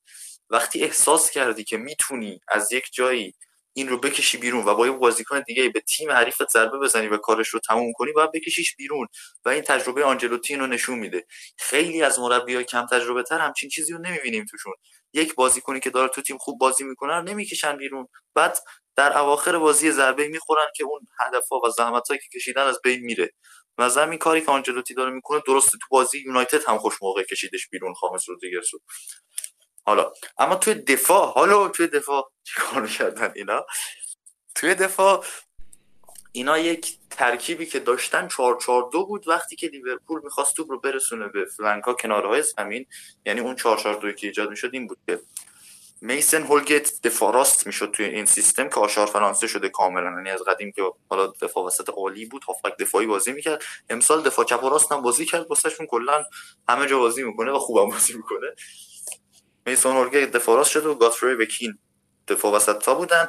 وقتی 0.50 0.84
احساس 0.84 1.32
کردی 1.32 1.64
که 1.64 1.78
می‌تونی 1.78 2.40
از 2.48 2.72
یک 2.72 2.86
جایی 2.94 3.34
این 3.78 3.90
رو 3.90 3.98
بکشی 3.98 4.38
بیرون 4.38 4.66
و 4.66 4.76
با 4.76 4.86
یه 4.88 4.92
بازیکن 4.92 5.40
دیگه 5.40 5.70
به 5.70 5.80
تیم 5.80 6.12
حریفت 6.12 6.50
ضربه 6.50 6.78
بزنی 6.78 7.08
و 7.08 7.18
کارش 7.18 7.48
رو 7.48 7.60
تموم 7.60 7.94
کنی 7.94 8.12
باید 8.12 8.32
بکشیش 8.32 8.76
بیرون 8.76 9.08
و 9.46 9.50
این 9.50 9.62
تجربه 9.62 10.04
آنجلوتی 10.04 10.56
رو 10.56 10.68
نشون 10.68 11.00
میده. 11.00 11.26
خیلی 11.58 12.04
از 12.04 12.20
مربیای 12.20 12.64
کم 12.64 12.86
تجربه 12.86 13.24
تر 13.24 13.40
همچین 13.40 13.70
چیزی 13.70 13.94
رو 13.94 14.00
نمی‌بینیم 14.00 14.46
توشون. 14.52 14.74
یک 15.14 15.36
بازیکنی 15.36 15.80
که 15.80 15.90
داره 15.90 16.10
تو 16.10 16.22
تیم 16.22 16.38
خوب 16.38 16.60
بازی 16.60 16.84
می‌کنه 16.84 17.14
رو 17.14 17.22
نمی‌کشن 17.22 17.78
بیرون. 17.78 18.08
بعد 18.36 18.60
در 18.96 19.18
اواخر 19.18 19.58
بازی 19.58 19.92
ضربه 19.92 20.28
می‌خورن 20.28 20.68
که 20.76 20.84
اون 20.84 21.00
هدفها 21.20 21.62
و 21.66 21.70
زحمتایی 21.70 22.20
که 22.20 22.40
کشیدن 22.40 22.62
از 22.62 22.80
بین 22.84 23.00
میره. 23.00 23.32
و 23.78 24.00
این 24.00 24.18
کاری 24.18 24.42
که 24.42 24.52
آنجلوتی 24.52 24.94
داره 24.94 25.12
می‌کنه 25.12 25.42
درسته 25.48 25.72
تو 25.72 25.88
بازی 25.90 26.20
یونایتد 26.26 26.64
هم 26.68 26.78
خوش 26.78 26.96
موقع 27.02 27.24
کشیدش 27.24 27.70
بیرون 27.70 27.94
خامس 27.94 28.30
رودریگز 28.30 28.68
حالا 29.86 30.12
اما 30.38 30.56
توی 30.56 30.74
دفاع 30.74 31.34
حالا 31.34 31.68
توی 31.68 31.88
دفاع 31.88 32.32
چیکار 32.44 32.88
کردن 32.88 33.32
اینا؟ 33.36 33.66
توی 34.56 34.76
دفاع 34.76 35.26
اینا 36.32 36.58
یک 36.58 36.98
ترکیبی 37.10 37.66
که 37.66 37.80
داشتن 37.80 38.28
4 38.28 38.58
4 38.62 38.90
2 38.92 39.06
بود 39.06 39.28
وقتی 39.28 39.56
که 39.56 39.68
لیورپول 39.68 40.22
می‌خواست 40.24 40.56
توپ 40.56 40.72
رو 40.72 40.80
برسونه 40.80 41.28
به 41.28 41.46
فلانکا 41.46 41.94
کنارهای 41.94 42.44
زمین 42.44 42.86
یعنی 43.26 43.40
اون 43.40 43.56
4 43.56 43.78
4 43.78 43.96
2 43.96 44.12
که 44.12 44.28
ایجاد 44.28 44.50
می‌شد 44.50 44.70
این 44.74 44.88
بود 44.88 44.98
که 45.08 45.22
میسن 46.02 46.44
هولگت 46.44 47.02
دفاع 47.04 47.34
راست 47.34 47.68
می‌شد 47.68 47.92
توی 47.92 48.06
این 48.06 48.26
سیستم 48.26 48.70
که 48.70 48.80
آشار 48.80 49.08
فرانسه 49.08 49.48
شده 49.48 49.70
کاملا 49.70 50.12
یعنی 50.12 50.30
از 50.30 50.42
قدیم 50.42 50.72
که 50.72 50.82
حالا 51.10 51.28
دفاع 51.28 51.66
وسط 51.66 51.90
عالی 51.90 52.26
بود 52.26 52.44
هافبک 52.44 52.78
دفاعی 52.78 53.08
بازی 53.08 53.32
می‌کرد. 53.32 53.64
امسال 53.90 54.24
دفاع 54.24 54.46
چپ 54.46 54.64
و 54.64 54.70
راست 54.70 54.92
هم 54.92 55.02
بازی 55.02 55.26
کرد 55.26 55.48
واسهشون 55.50 55.86
کلا 55.86 56.24
همه 56.70 56.88
جا 56.88 57.00
بازی 57.00 57.24
می‌کنه 57.24 57.52
و 57.52 57.60
خوبم 57.60 57.90
بازی 57.90 58.14
می‌کنه. 58.14 58.48
میسون 59.66 59.96
هولگت 59.96 60.32
دفاع 60.32 60.58
راست 60.58 60.72
شد 60.72 60.86
و 60.86 60.96
گاتفری 60.96 61.34
و 61.34 61.46
کین 61.46 61.78
دفاع 62.28 62.52
وسط 62.52 62.78
تا 62.78 62.96
بودن. 62.96 63.28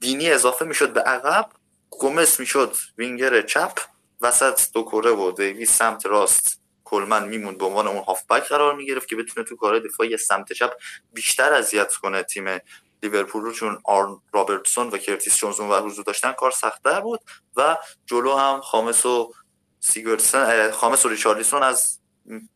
دینی 0.00 0.30
اضافه 0.30 0.64
می‌شد 0.64 0.92
به 0.92 1.00
عقب. 1.00 1.50
گومس 1.90 2.40
می‌شد 2.40 2.76
وینگر 2.98 3.42
چپ. 3.42 3.78
وسط 4.20 4.72
دو 4.72 4.82
کره 4.82 5.10
و 5.10 5.30
دیوی 5.30 5.66
سمت 5.66 6.06
راست. 6.06 6.60
کلمن 6.84 7.28
میموند 7.28 7.58
به 7.58 7.64
عنوان 7.64 7.88
اون 7.88 8.04
هافبک 8.04 8.42
قرار 8.42 8.74
می‌گرفت 8.74 9.08
که 9.08 9.16
بتونه 9.16 9.46
تو 9.46 9.56
کار 9.56 9.78
دفاعی 9.78 10.16
سمت 10.16 10.52
چپ 10.52 10.72
بیشتر 11.12 11.52
اذیت 11.52 11.94
کنه. 11.94 12.22
تیم 12.22 12.58
لیورپول 13.02 13.42
رو 13.42 13.52
چون 13.52 13.80
آرن 13.84 14.20
رابرتسون 14.32 14.88
و 14.88 14.98
کرتیس 14.98 15.36
جونز 15.36 15.60
و 15.60 15.76
حضور 15.76 16.04
داشتن 16.04 16.32
کار 16.32 16.50
سختتر 16.50 17.00
بود 17.00 17.20
و 17.56 17.78
جلو 18.06 18.34
هم 18.34 18.60
خامس 18.60 19.06
و 19.06 19.34
سیگوردسون 19.80 20.70
خامس 20.70 21.06
و 21.06 21.08
ریچارلیسون 21.08 21.62
از 21.62 21.98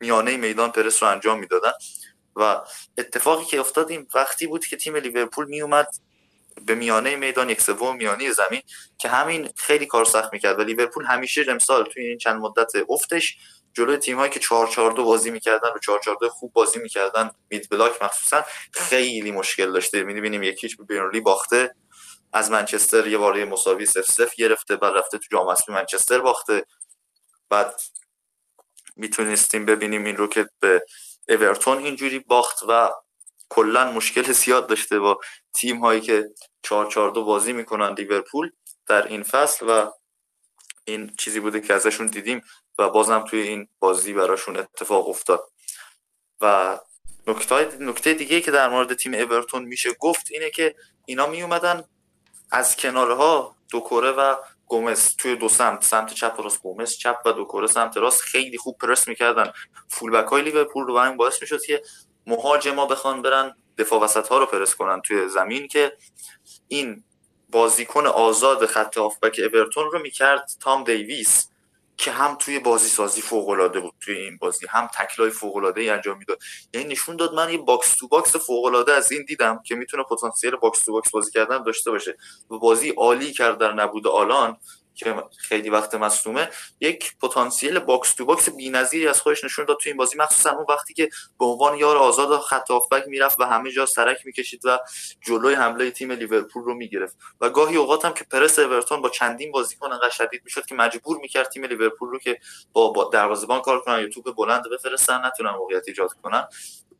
میانه 0.01 0.37
میدان 0.37 0.71
پرس 0.71 1.03
رو 1.03 1.09
انجام 1.09 1.39
می‌دادن. 1.39 1.73
و 2.37 2.63
اتفاقی 2.99 3.45
که 3.45 3.61
افتاد 3.61 3.91
این 3.91 4.07
وقتی 4.15 4.47
بود 4.47 4.67
که 4.67 4.77
تیم 4.77 4.97
لیورپول 4.97 5.47
میومد 5.47 5.89
به 6.67 6.75
میانه 6.75 7.17
میدان 7.17 7.51
یک 7.51 7.61
سوم 7.61 7.97
میانه 7.97 8.33
زمین 8.33 8.63
که 8.99 9.09
همین 9.09 9.51
خیلی 9.57 9.87
کار 9.87 10.05
سخت 10.05 10.33
می‌کرد 10.33 10.59
و 10.59 10.63
لیورپول 10.63 11.05
همیشه 11.05 11.45
امسال 11.49 11.85
توی 11.85 12.07
این 12.07 12.19
چند 12.19 12.41
مدت 12.41 12.73
افتش 12.89 13.37
جلوی 13.75 13.97
تیم 13.97 14.19
هایی 14.19 14.33
که 14.33 14.41
4 14.41 14.69
4 14.69 14.93
2 14.93 15.05
بازی 15.05 15.31
می‌کردن 15.31 15.69
و 15.69 15.79
4 15.79 16.01
4 16.05 16.17
2 16.21 16.29
خوب 16.29 16.53
بازی 16.53 16.79
می‌کردن. 16.79 17.31
mid 17.51 17.69
block 17.71 18.03
مخصوصا 18.03 18.45
خیلی 18.73 19.31
مشکل 19.31 19.73
داشته. 19.73 20.03
می‌بینیم 20.03 20.43
یکیش 20.43 20.77
به 20.77 20.85
برنلی 20.85 21.21
باخته. 21.21 21.75
از 22.33 22.51
منچستر 22.51 23.07
یه 23.07 23.19
باره 23.19 23.45
مساوی 23.45 23.87
0 23.87 24.03
0 24.03 24.31
گرفته 24.37 24.77
بعد 24.77 24.97
رفته 24.97 25.19
تو 25.19 25.25
جام 25.31 25.49
اسمی 25.49 25.75
منچستر 25.75 26.19
باخته. 26.19 26.65
بعد 27.51 27.81
می‌تونستیم 28.97 29.67
ببینیم 29.67 30.05
این 30.05 30.17
رو 30.17 30.27
که 30.27 30.47
به 30.61 30.83
اورتون 31.29 31.79
اینجوری 31.79 32.19
باخت 32.19 32.63
و 32.69 32.91
کلا 33.49 33.91
مشکل 33.91 34.33
زیاد 34.33 34.67
داشته 34.67 34.99
با 34.99 35.21
تیم 35.55 35.81
هایی 35.81 36.01
که 36.01 36.25
4 36.63 36.87
4 36.91 37.11
2 37.11 37.25
بازی 37.25 37.53
می‌کنن 37.53 37.95
لیورپول 37.95 38.51
در 38.87 39.07
این 39.07 39.23
فصل 39.23 39.67
و 39.69 39.91
این 40.85 41.15
چیزی 41.19 41.41
بوده 41.41 41.61
که 41.61 41.75
ازشون 41.75 42.07
دیدیم 42.07 42.41
و 42.79 42.91
بازم 42.91 43.25
توی 43.31 43.41
این 43.41 43.69
بازی 43.79 44.13
براشون 44.13 44.57
اتفاق 44.57 45.09
افتاد. 45.09 45.51
و 46.41 46.79
نکته 47.27 47.77
نکته 47.81 48.15
دیگه 48.15 48.41
که 48.41 48.51
در 48.51 48.69
مورد 48.69 48.95
تیم 48.95 49.15
اورتون 49.15 49.65
میشه 49.65 49.93
گفت 49.93 50.27
اینه 50.31 50.51
که 50.51 50.75
اینا 51.07 51.27
می 51.27 51.43
اومدن 51.43 51.85
از 52.51 52.77
کنارها 52.77 53.57
دوکوره 53.71 54.11
و 54.11 54.37
گومز 54.67 55.17
توی 55.17 55.37
دو 55.37 55.49
سمت 55.49 55.85
سمت 55.85 56.15
چپ 56.15 56.35
و 56.39 56.43
راست 56.43 56.63
گومز 56.63 56.97
چپ 56.97 57.17
و 57.27 57.33
دوکوره 57.33 57.67
سمت 57.67 57.97
راست 57.97 58.21
خیلی 58.23 58.59
خوب 58.59 58.79
پرس 58.79 59.09
می‌کردن. 59.09 59.53
فول 59.89 60.11
بک 60.11 60.27
های 60.27 60.43
لیورپول 60.43 60.87
رو 60.87 60.95
این 60.95 61.17
باعث 61.17 61.43
می‌شد 61.43 61.63
که 61.63 61.83
مهاجما 62.27 62.87
بخوان 62.87 63.23
برن 63.23 63.55
دفاع 63.79 64.01
وسط 64.01 64.29
ها 64.29 64.39
رو 64.39 64.47
پرس 64.47 64.75
کنن 64.75 65.01
توی 65.01 65.29
زمین 65.29 65.69
که 65.69 65.97
این 66.69 67.05
بازیکن 67.51 68.07
آزاد 68.07 68.67
خط 68.67 68.99
هافبک 68.99 69.41
اورتون 69.55 69.91
رو 69.91 69.99
می‌کرد 69.99 70.51
تام 70.61 70.85
دیویس. 70.85 71.49
که 71.97 72.11
هم 72.11 72.35
توی 72.35 72.59
بازی 72.59 72.89
سازی 72.89 73.21
فوق 73.21 73.49
العاده 73.49 73.81
بود 73.81 73.95
توی 74.01 74.17
این 74.17 74.37
بازی 74.37 74.67
هم 74.71 74.87
تکلای 74.87 75.31
فوق 75.31 75.57
العاده 75.57 75.81
ای 75.81 75.91
انجام 75.91 76.19
می‌داد. 76.19 76.39
یعنی 76.75 76.89
نشون 76.89 77.17
داد 77.17 77.35
من 77.35 77.51
یه 77.53 77.59
box 77.59 77.95
to 77.95 78.09
box 78.09 78.37
فوق 78.37 78.65
العاده 78.65 78.93
از 78.93 79.13
این 79.13 79.25
دیدم 79.25 79.63
که 79.67 79.75
می‌تونه 79.75 80.03
پتانسیل 80.03 80.57
box 80.57 80.85
to 80.85 80.93
box 80.93 81.11
بازی 81.11 81.31
کردن 81.31 81.63
داشته 81.63 81.91
باشه. 81.91 82.17
و 82.51 82.59
بازی 82.59 82.91
عالی 82.91 83.33
کرد 83.33 83.59
در 83.59 83.73
نبود 83.73 84.07
آلان. 84.07 84.57
که 84.97 85.25
خیلی 85.39 85.71
وقت 85.71 85.95
مصدومه 85.95 86.51
یک 86.81 87.17
پتانسیل 87.19 87.79
box 87.79 88.15
to 88.15 88.25
box 88.25 88.51
بی‌نظیری 88.51 89.09
از 89.09 89.21
خودش 89.21 89.45
نشون 89.45 89.65
داد 89.65 89.77
تو 89.77 89.89
این 89.89 89.97
بازی 89.97 90.19
مخصوصا 90.19 90.51
اون 90.51 90.67
وقتی 90.69 90.95
که 90.95 91.09
به 91.39 91.45
عنوان 91.45 91.79
یار 91.79 91.97
آزاد 91.97 92.41
خط 92.41 92.71
هافبک 92.71 93.05
می‌رفت 93.07 93.41
و 93.41 93.45
همه 93.45 93.73
جا 93.73 93.87
سرک 93.87 94.27
می‌کشید 94.27 94.61
و 94.65 94.79
جلوی 95.27 95.55
حمله 95.55 95.91
تیم 95.91 96.13
لیورپول 96.13 96.65
رو 96.65 96.75
می‌گرفت. 96.75 97.17
و 97.41 97.51
گاهی 97.51 97.77
اوقات 97.77 98.05
هم 98.05 98.15
که 98.15 98.25
پرس 98.25 98.59
اورتون 98.59 99.03
با 99.03 99.09
چندین 99.09 99.53
بازیکن 99.53 99.93
انقدر 99.93 100.11
شدید 100.11 100.41
می‌شد 100.45 100.67
که 100.67 100.75
مجبور 100.75 101.19
می‌کرد 101.19 101.49
تیم 101.49 101.65
لیورپول 101.65 102.09
رو 102.09 102.19
که 102.19 102.39
با, 102.73 102.91
با 102.91 103.11
دروازه‌بان 103.13 103.61
کار 103.61 103.81
کنن 103.81 104.01
یا 104.01 104.09
توپ 104.09 104.35
بلند 104.35 104.65
بفرستن 104.73 105.27
نتونن 105.27 105.51
موقعیت 105.51 105.85
ایجاد 105.89 106.11
کنن. 106.23 106.49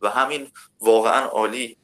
و 0.03 0.11
همین 0.11 0.51
واقعا 0.81 1.27
عالی 1.27 1.77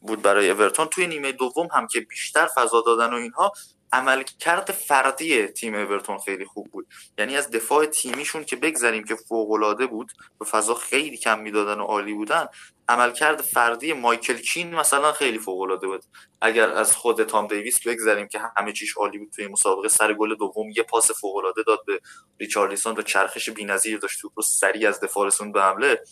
بود 0.00 0.22
برای 0.22 0.50
اورتون. 0.50 0.86
توی 0.86 1.06
نیمه 1.06 1.32
دوم 1.32 1.68
هم 1.74 1.86
که 1.86 2.00
بیشتر 2.00 2.46
فضا 2.46 2.80
دادن 2.80 3.12
و 3.12 3.16
اینها 3.16 3.52
عملکرد 3.92 4.72
فردی 4.72 5.46
تیم 5.46 5.74
اورتون 5.74 6.18
خیلی 6.18 6.44
خوب 6.44 6.66
بود. 6.70 6.86
یعنی 7.18 7.36
از 7.36 7.50
دفاع 7.50 7.86
تیمیشون 7.86 8.44
که 8.44 8.56
بگذاریم 8.56 9.04
که 9.04 9.14
فوق 9.14 9.86
بود 9.90 10.12
و 10.40 10.44
فضا 10.44 10.74
خیلی 10.74 11.16
کم 11.16 11.38
می‌دادن 11.40 11.80
و 11.80 11.84
عالی 11.84 12.14
بودن 12.14 12.46
عملکرد 12.88 13.42
فردی 13.42 13.92
مایکل 13.92 14.36
کین 14.36 14.74
مثلا 14.74 15.12
خیلی 15.12 15.38
فوق 15.38 15.80
بود. 15.80 16.04
اگر 16.40 16.70
از 16.70 16.96
خود 16.96 17.24
تام 17.24 17.46
دیویس 17.46 17.86
بگذاریم 17.86 18.28
که 18.28 18.40
همه 18.56 18.72
چیش 18.72 18.92
عالی 18.96 19.18
بود 19.18 19.32
توی 19.36 19.46
مسابقه 19.46 19.88
سر 19.88 20.14
گل 20.14 20.34
دوم 20.34 20.70
یه 20.76 20.82
پاس 20.82 21.10
فوق 21.10 21.54
داد 21.66 21.84
به 21.86 22.00
ریچارلیسون 22.40 22.96
و 22.96 23.02
چرخش 23.02 23.50
بی‌نظیر 23.50 23.98
داشت. 23.98 24.20
توپ 24.20 24.32
رو 24.36 24.42
سریع 24.42 24.88
از 24.88 25.00
دفاع 25.00 25.26
رسوند 25.26 25.52
به 25.52 25.62
حمله. 25.62 26.02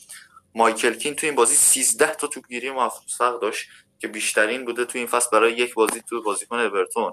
مایکل 0.54 0.94
کین 0.94 1.14
تو 1.14 1.26
این 1.26 1.36
بازی 1.36 1.54
13 1.54 2.14
تا 2.14 2.26
توپگیری 2.26 2.70
موفق 2.70 3.40
داشت 3.40 3.68
که 3.98 4.08
بیشترین 4.08 4.64
بوده 4.64 4.84
تو 4.84 4.98
این 4.98 5.06
فصل 5.06 5.30
برای 5.32 5.52
یک 5.52 5.74
بازی 5.74 6.02
تو 6.08 6.22
بازیکن 6.22 6.58
اورتون. 6.58 7.12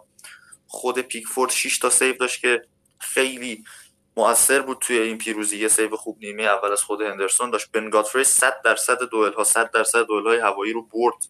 خود 0.74 1.00
پیکفورد 1.00 1.52
6 1.52 1.78
تا 1.78 1.90
save 1.90 2.14
داشت 2.14 2.42
که 2.42 2.62
خیلی 3.00 3.64
مؤثر 4.18 4.62
بود 4.62 4.78
توی 4.82 4.98
این 4.98 5.18
پیروزی. 5.18 5.58
یه 5.58 5.68
save 5.68 5.96
خوب 5.96 6.18
نیمه 6.20 6.44
اول 6.44 6.72
از 6.72 6.84
خود 6.84 7.02
هندرسون 7.02 7.50
داشت. 7.50 7.72
بن 7.72 7.90
گاتفری 7.90 8.24
100 8.24 8.62
درصد 8.66 9.04
دوئل 9.04 9.34
ها 9.34 9.44
100 9.44 9.72
درصد 9.72 10.06
دوئل 10.06 10.28
های 10.28 10.40
هوایی 10.40 10.74
رو 10.74 10.82
برد 10.82 11.26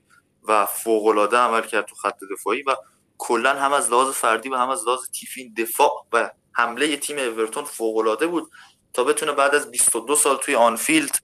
و 0.48 0.66
فوق 0.66 1.06
العاده 1.06 1.38
عمل 1.38 1.62
کرد 1.62 1.86
تو 1.86 1.96
خط 1.96 2.20
دفاعی 2.32 2.62
و 2.62 2.76
کلا 3.18 3.54
هم 3.54 3.74
از 3.74 3.92
لحاظ 3.92 4.10
فردی 4.10 4.50
و 4.50 4.56
هم 4.56 4.70
از 4.70 4.88
لحاظ 4.88 5.10
تیمی 5.10 5.54
دفاع 5.58 6.06
و 6.14 6.32
حمله 6.52 6.98
تیم 6.98 7.18
اورتون 7.18 7.64
فوق 7.64 7.98
العاده 7.98 8.28
بود 8.28 8.52
تا 8.94 9.04
بتونه 9.04 9.32
بعد 9.32 9.56
از 9.56 9.72
22 9.72 10.16
سال 10.16 10.38
توی 10.38 10.56
آنفیلد 10.56 11.20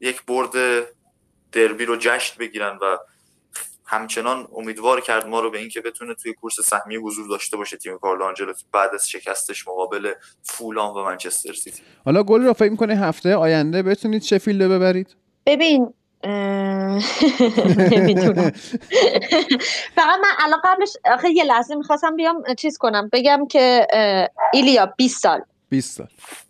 یک 0.00 0.24
برد 0.24 0.86
دربی 1.52 1.84
رو 1.84 1.96
جشن 1.96 2.38
بگیرن 2.38 2.78
و 2.82 2.98
همچنان 3.90 4.48
امیدوار 4.56 5.00
کرد 5.00 5.26
ما 5.26 5.40
رو 5.40 5.50
به 5.50 5.58
اینکه 5.58 5.80
بتونه 5.80 6.14
توی 6.14 6.34
کورس 6.34 6.60
سهمیه 6.60 6.96
حضور 6.96 7.28
داشته 7.28 7.56
باشه 7.56 7.76
تیم 7.76 7.98
کارلو 7.98 8.24
آنجلوتی 8.24 8.64
بعد 8.72 8.90
از 8.94 9.08
شکستش 9.08 9.68
مقابل 9.68 10.12
فولام 10.42 10.90
و 10.94 11.04
منچستر 11.04 11.52
سیتی. 11.52 11.82
حالا 12.04 12.22
گل 12.22 12.42
رو 12.44 12.52
فکر 12.52 12.70
می‌کنه 12.70 12.96
هفته 12.96 13.36
آینده 13.36 13.82
بتونید 13.82 14.22
شفیلد 14.22 14.70
ببرید؟ 14.70 15.16
ببین 15.46 15.94
نمی‌دونم. 17.92 18.52
فقط 19.94 20.18
من 20.20 20.32
الان 20.38 20.60
قبلش 20.64 20.96
آخه 21.04 21.30
یه 21.30 21.44
لحظه 21.44 21.74
می‌خواستم 21.74 22.16
بیام 22.16 22.42
چیز 22.58 22.78
کنم 22.78 23.08
بگم 23.12 23.46
که 23.50 23.86
ایلیا 24.52 24.86
20 24.96 25.22
سال. 25.22 25.40
20 25.68 25.96
سال. 25.96 26.08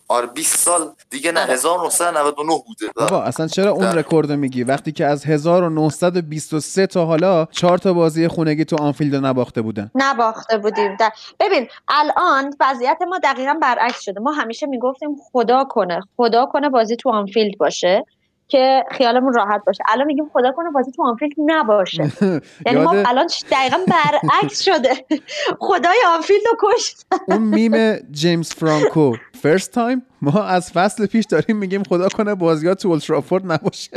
آره 0.09 0.27
20 0.27 0.59
سال 0.59 0.91
دیگه 1.11 1.33
نه 1.33 1.41
1999 1.41 2.53
آره. 2.53 2.63
بوده. 2.67 2.93
بابا 2.97 3.23
اصلا 3.23 3.47
چرا 3.47 3.71
اون 3.71 3.85
رکورد 3.85 4.33
میگی؟ 4.33 4.65
وقتی 4.65 4.93
که 4.93 5.07
از 5.07 5.25
1923 5.25 6.87
تا 6.87 7.05
حالا 7.05 7.45
چهار 7.45 7.79
تا 7.79 7.93
بازی 7.93 8.29
خونگی 8.29 8.65
تو 8.65 8.77
آنفیلد 8.77 9.15
نباخته 9.15 9.63
بودن. 9.63 9.91
نباخته 9.95 10.59
بودیم. 10.59 10.97
در... 10.97 11.11
ببین 11.41 11.69
الان 11.89 12.55
وضعیت 12.61 12.99
ما 13.09 13.19
دقیقا 13.19 13.55
برعکس 13.63 14.01
شده. 14.01 14.21
ما 14.21 14.33
همیشه 14.33 14.67
می‌گفتیم 14.67 15.09
خدا 15.33 15.65
کنه 15.65 16.01
خدا 16.17 16.47
کنه 16.47 16.69
بازی 16.69 16.97
تو 16.97 17.11
آنفیلد 17.11 17.59
باشه. 17.59 18.05
که 18.49 18.85
خیالمون 18.91 19.33
راحت 19.33 19.65
باشه. 19.67 19.85
الان 19.89 20.07
میگیم 20.07 20.31
خدا 20.33 20.53
کنه 20.53 20.71
بازی 20.71 20.93
تو 20.93 21.03
آنفیلد 21.03 21.33
نباشه. 21.47 22.13
یعنی 22.67 22.81
ما 22.81 22.91
الان 22.91 23.27
دقیقا 23.51 23.77
برعکس 23.87 24.61
شده. 24.61 24.95
خدای 25.69 25.99
آنفیلد 26.15 26.43
رو 26.47 26.57
کشت. 26.63 27.07
اون 27.29 27.39
میم 27.39 27.97
جیمز 28.11 28.53
فرانکو. 28.53 29.13
first 29.43 29.73
time 29.73 30.03
ما 30.23 30.43
از 30.43 30.73
فصل 30.73 31.07
پیش 31.07 31.25
داریم 31.25 31.57
میگیم 31.57 31.83
خدا 31.83 32.09
کنه 32.09 32.35
بازی 32.35 32.69
ها 32.69 32.75
تو 32.75 32.89
اولدترافورد 32.89 33.53
نباشه. 33.53 33.91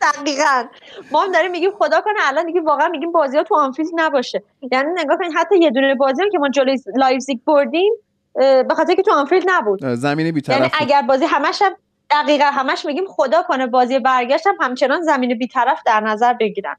دقیقا. 0.00 0.64
ما 1.12 1.22
هم 1.22 1.32
داریم 1.32 1.50
میگیم 1.50 1.70
خدا 1.78 2.00
کنه 2.00 2.14
الان 2.22 2.46
دیگه 2.46 2.60
واقعا 2.60 2.88
میگیم 2.88 3.12
بازی 3.12 3.36
ها 3.36 3.42
تو 3.42 3.54
آنفیلد 3.54 3.88
نباشه. 3.94 4.42
یعنی 4.72 4.88
نگاه 4.96 5.16
کنید 5.16 5.32
حتی 5.36 5.58
یه 5.58 5.70
دونه 5.70 5.94
بازی 5.94 6.22
هم 6.22 6.30
که 6.30 6.38
ما 6.38 6.48
جلوی 6.48 6.78
لایپزیگ 6.96 7.38
بردیم 7.46 7.92
به 8.34 8.74
خاطر 8.76 8.94
که 8.94 9.02
تو 9.02 9.12
آنفیلد 9.12 9.44
نبود. 9.46 9.94
زمینی 9.94 10.32
بیطرف 10.32 10.56
یعنی 10.56 10.70
اگر 10.78 11.02
بازی 11.02 11.24
همش 11.24 11.62
هم 11.62 11.72
دقیقا 12.10 12.44
همش 12.44 12.84
میگیم 12.84 13.04
خدا 13.08 13.42
کنه 13.42 13.66
بازی 13.66 13.98
برگشت 13.98 14.46
هم 14.46 14.56
همچنان 14.60 15.02
زمین 15.02 15.38
بیطرف 15.38 15.82
در 15.86 16.00
نظر 16.00 16.32
بگیرن 16.32 16.76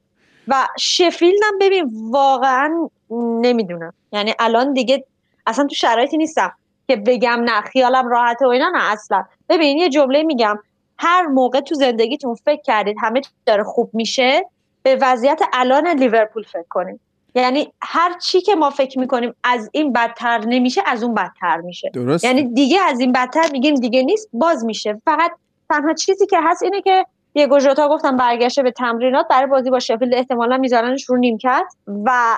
و 0.48 0.68
شفیلد 0.78 1.40
هم 1.44 1.58
ببین 1.58 1.90
واقعا 2.10 2.88
نمی‌دونم. 3.10 3.92
یعنی 4.12 4.34
الان 4.38 4.72
دیگه 4.72 5.04
اصلا 5.46 5.66
تو 5.66 5.74
شرایطی 5.74 6.16
نیستم 6.16 6.52
که 6.88 6.96
بگم 6.96 7.40
نه 7.44 7.60
خیالم 7.60 8.08
راحته 8.08 8.46
و 8.46 8.48
اینا 8.48 8.68
نه 8.68 8.92
اصلا. 8.92 9.24
ببین 9.48 9.78
یه 9.78 9.88
جمله 9.88 10.22
میگم 10.22 10.58
هر 10.98 11.26
موقع 11.26 11.60
تو 11.60 11.74
زندگیتون 11.74 12.34
فکر 12.34 12.62
کردید 12.62 12.96
همه 13.00 13.20
داره 13.46 13.62
خوب 13.62 13.90
میشه 13.92 14.46
به 14.82 14.98
وضعیت 15.00 15.40
الان 15.52 15.88
لیورپول 15.88 16.42
فکر 16.42 16.68
کنید. 16.68 17.00
یعنی 17.34 17.72
هر 17.82 18.18
چی 18.18 18.40
که 18.40 18.54
ما 18.54 18.70
فکر 18.70 18.98
می‌کنیم 18.98 19.34
از 19.44 19.70
این 19.72 19.92
بدتر 19.92 20.44
نمیشه 20.46 20.82
از 20.86 21.02
اون 21.02 21.14
بدتر 21.14 21.60
میشه. 21.60 21.90
درست. 21.94 22.24
یعنی 22.24 22.54
دیگه 22.54 22.78
از 22.88 23.00
این 23.00 23.12
بدتر 23.12 23.48
میگیم 23.52 23.74
دیگه 23.74 24.02
نیست 24.02 24.28
باز 24.32 24.64
میشه. 24.64 25.02
فقط 25.04 25.32
تنها 25.70 25.94
چیزی 25.94 26.26
که 26.26 26.38
هست 26.42 26.62
اینه 26.62 26.82
که 26.82 27.06
یه 27.34 27.46
گوژوتا 27.46 27.88
گفتم 27.88 28.16
برگشته 28.16 28.62
به 28.62 28.70
تمرینات 28.70 29.28
برای 29.28 29.46
بازی 29.46 29.70
با 29.70 29.78
شفیلد 29.78 30.14
احتمالا 30.14 30.56
میذارنش 30.56 31.04
رو 31.04 31.16
نیمکت 31.16 31.66
و 32.04 32.36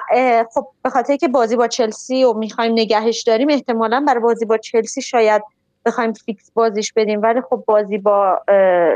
خب 0.54 0.66
به 0.82 0.90
خاطر 0.90 1.16
که 1.16 1.28
بازی 1.28 1.56
با 1.56 1.68
چلسی 1.68 2.24
و 2.24 2.32
می‌خوایم 2.32 2.72
نگهش 2.72 3.22
داریم 3.22 3.48
احتمالا 3.50 4.04
برای 4.06 4.20
بازی 4.20 4.44
با 4.44 4.58
چلسی 4.58 5.02
شاید 5.02 5.42
بخوایم 5.84 6.12
فیکس 6.12 6.50
بازیش 6.54 6.92
بدیم. 6.92 7.22
ولی 7.22 7.40
خب 7.40 7.64
بازی 7.66 7.98
با 7.98 8.38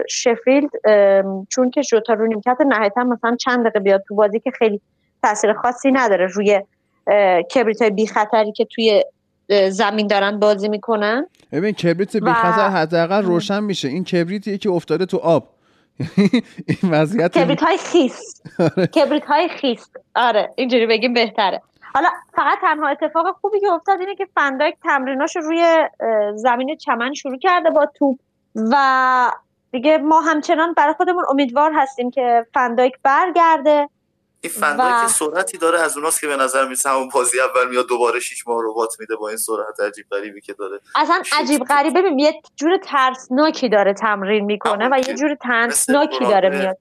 شفیلد 0.09 0.71
چون 1.51 1.71
که 1.71 1.83
جوتا 1.83 2.13
رو 2.13 2.27
نیمکت 2.27 2.57
نهایتا 2.67 3.05
مثلا 3.05 3.37
چند 3.37 3.61
دقیقه 3.61 3.81
بیاد 3.81 4.03
تو 4.09 4.15
بازی 4.15 4.41
که 4.41 4.51
خیلی 4.51 4.81
تاثیر 5.23 5.53
خاصی 5.53 5.93
نداره 5.93 6.27
روی 6.27 6.61
کبریت 7.55 7.83
های 7.83 7.91
بی 7.91 8.07
خطری 8.07 8.53
که 8.53 8.65
توی 8.65 9.05
زمین 9.71 10.07
دارن 10.07 10.39
بازی 10.39 10.69
می‌کنن. 10.69 11.27
ببین 11.53 11.73
کبریت 11.73 12.17
بی 12.17 12.33
خطر 12.33 12.69
حداقل 12.69 13.23
روشن 13.23 13.65
میشه. 13.65 13.89
این 13.89 14.05
کبریتیه 14.05 14.59
که 14.59 14.71
افتاده 14.71 15.07
تو 15.07 15.17
آب. 15.17 15.49
این 16.83 16.93
وضعیت 16.93 17.39
کبریت 17.39 17.63
های 17.63 17.79
خیس. 17.79 18.43
کبریت 18.95 19.25
های 19.25 19.49
خیس. 19.49 19.91
آره 20.15 20.53
اینجوری 20.57 20.87
بگیم 20.87 21.15
بهتره. 21.15 21.63
حالا 21.95 22.09
فقط 22.37 22.59
تنها 22.61 22.89
اتفاق 22.89 23.37
خوبی 23.41 23.61
که 23.61 23.73
افتاد 23.73 24.01
اینه 24.01 24.15
که 24.15 24.27
فندایک 24.35 24.75
تمریناش 24.83 25.37
روی 25.37 25.89
زمین 26.35 26.77
چمن 26.77 27.15
شروع 27.15 27.39
کرده 27.39 27.71
با 27.71 27.87
توپ. 27.95 28.19
و 28.55 28.77
دیگه 29.73 29.99
ما 29.99 30.21
همچنان 30.21 30.73
برای 30.73 30.95
خودمون 30.95 31.25
امیدوار 31.31 31.73
هستیم 31.75 32.11
که 32.11 32.47
فندایک 32.55 32.95
برگرده. 33.03 33.89
این 34.47 34.61
فندایک 34.61 35.05
و... 35.05 35.09
سرعتی 35.09 35.59
داره 35.59 35.81
از 35.81 35.97
اوناست 35.97 36.21
که 36.21 36.27
به 36.27 36.37
نظر 36.37 36.69
میسه 36.69 36.91
همون 36.91 37.09
بازی 37.09 37.41
اول 37.41 37.69
میاد 37.69 37.87
دوباره 37.89 38.21
شیش 38.21 38.47
ماه 38.47 38.63
ربات 38.65 39.01
میده 39.01 39.17
با 39.17 39.29
این 39.29 39.37
سرعت 39.37 39.81
عجیب 39.81 40.07
غریبی 40.11 40.41
که 40.41 40.53
داره. 40.53 40.81
اصلا 40.95 41.23
عجیب 41.33 41.65
غریبه 41.65 42.01
ببین 42.03 42.19
یه 42.19 42.35
جور 42.57 42.79
ترسناکی 42.85 43.69
داره 43.69 43.93
تمرین 43.93 44.45
می‌کنه 44.45 44.89
و 44.93 44.99
یه 45.09 45.15
جور 45.15 45.35
ترسناکی 45.35 46.25
داره 46.25 46.49
میاد. 46.49 46.79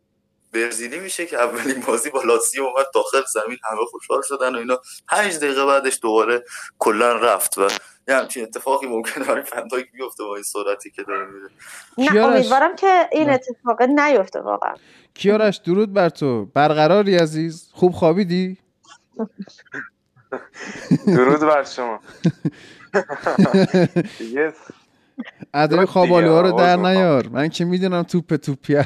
برزیلی 0.53 0.99
میشه 0.99 1.26
که 1.26 1.38
اولین 1.38 1.84
بازی 1.88 2.09
با 2.09 2.22
لاتزیو 2.22 2.63
اومد 2.63 2.86
داخل 2.93 3.22
زمین 3.34 3.57
همه 3.72 3.86
خوشحال 3.91 4.22
شدن 4.22 4.55
و 4.55 4.57
اینا. 4.57 4.80
پنج 5.07 5.38
دقیقه 5.38 5.66
بعدش 5.66 5.99
دوباره 6.01 6.43
کلا 6.80 7.16
رفت 7.16 7.57
و 7.57 7.68
یه 8.08 8.16
همچین 8.16 8.43
اتفاقی 8.43 8.88
ممکنه 8.88 9.26
برای 9.26 9.43
فندایک 9.43 9.91
بیفته 9.91 10.24
با 10.24 10.36
این 10.36 10.43
سرعتی 10.43 10.91
که 10.91 11.03
داره 11.03 11.28
میره. 11.28 11.49
نه 11.97 12.26
امیدوارم 12.26 12.76
که 12.76 13.10
این 13.12 13.30
اتفاق 13.30 13.82
نیفته 13.82 14.41
واقعا. 14.41 14.74
کیارش 15.14 15.58
درود 15.58 15.93
بر 15.93 16.10
تو. 16.10 16.45
برقراری 16.45 17.18
عزیز. 17.18 17.70
خوب 17.74 17.91
خوابیدی؟ 17.91 18.58
درود 21.08 21.39
بر 21.39 21.64
شما. 21.64 21.99
ادای 25.53 25.86
خوابالو 25.86 26.30
ها 26.34 26.41
رو 26.41 26.51
در 26.51 26.76
نیار. 26.76 27.28
من 27.28 27.49
که 27.49 27.66
می‌دونم 27.66 28.03
توپ 28.03 28.36
توپی 28.36 28.76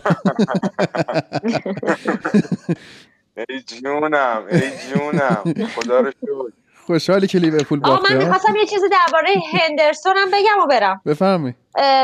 ای 3.50 3.62
جونم 3.68 4.46
ای 4.52 4.72
جونم. 4.90 5.44
خدا 5.76 6.00
رو 6.00 6.12
شکر. 6.12 6.52
خوشحالی 6.90 7.28
که 7.28 7.40
لیورپول 7.40 7.80
باخته 7.80 8.14
من 8.14 8.24
می‌خواستم 8.24 8.56
یه 8.56 8.66
چیزی 8.66 8.88
درباره 8.90 9.30
هندرسون 9.60 10.18
هم 10.18 10.28
بگم 10.28 10.64
و 10.64 10.68
برم. 10.68 11.02
بفهمی 11.06 11.56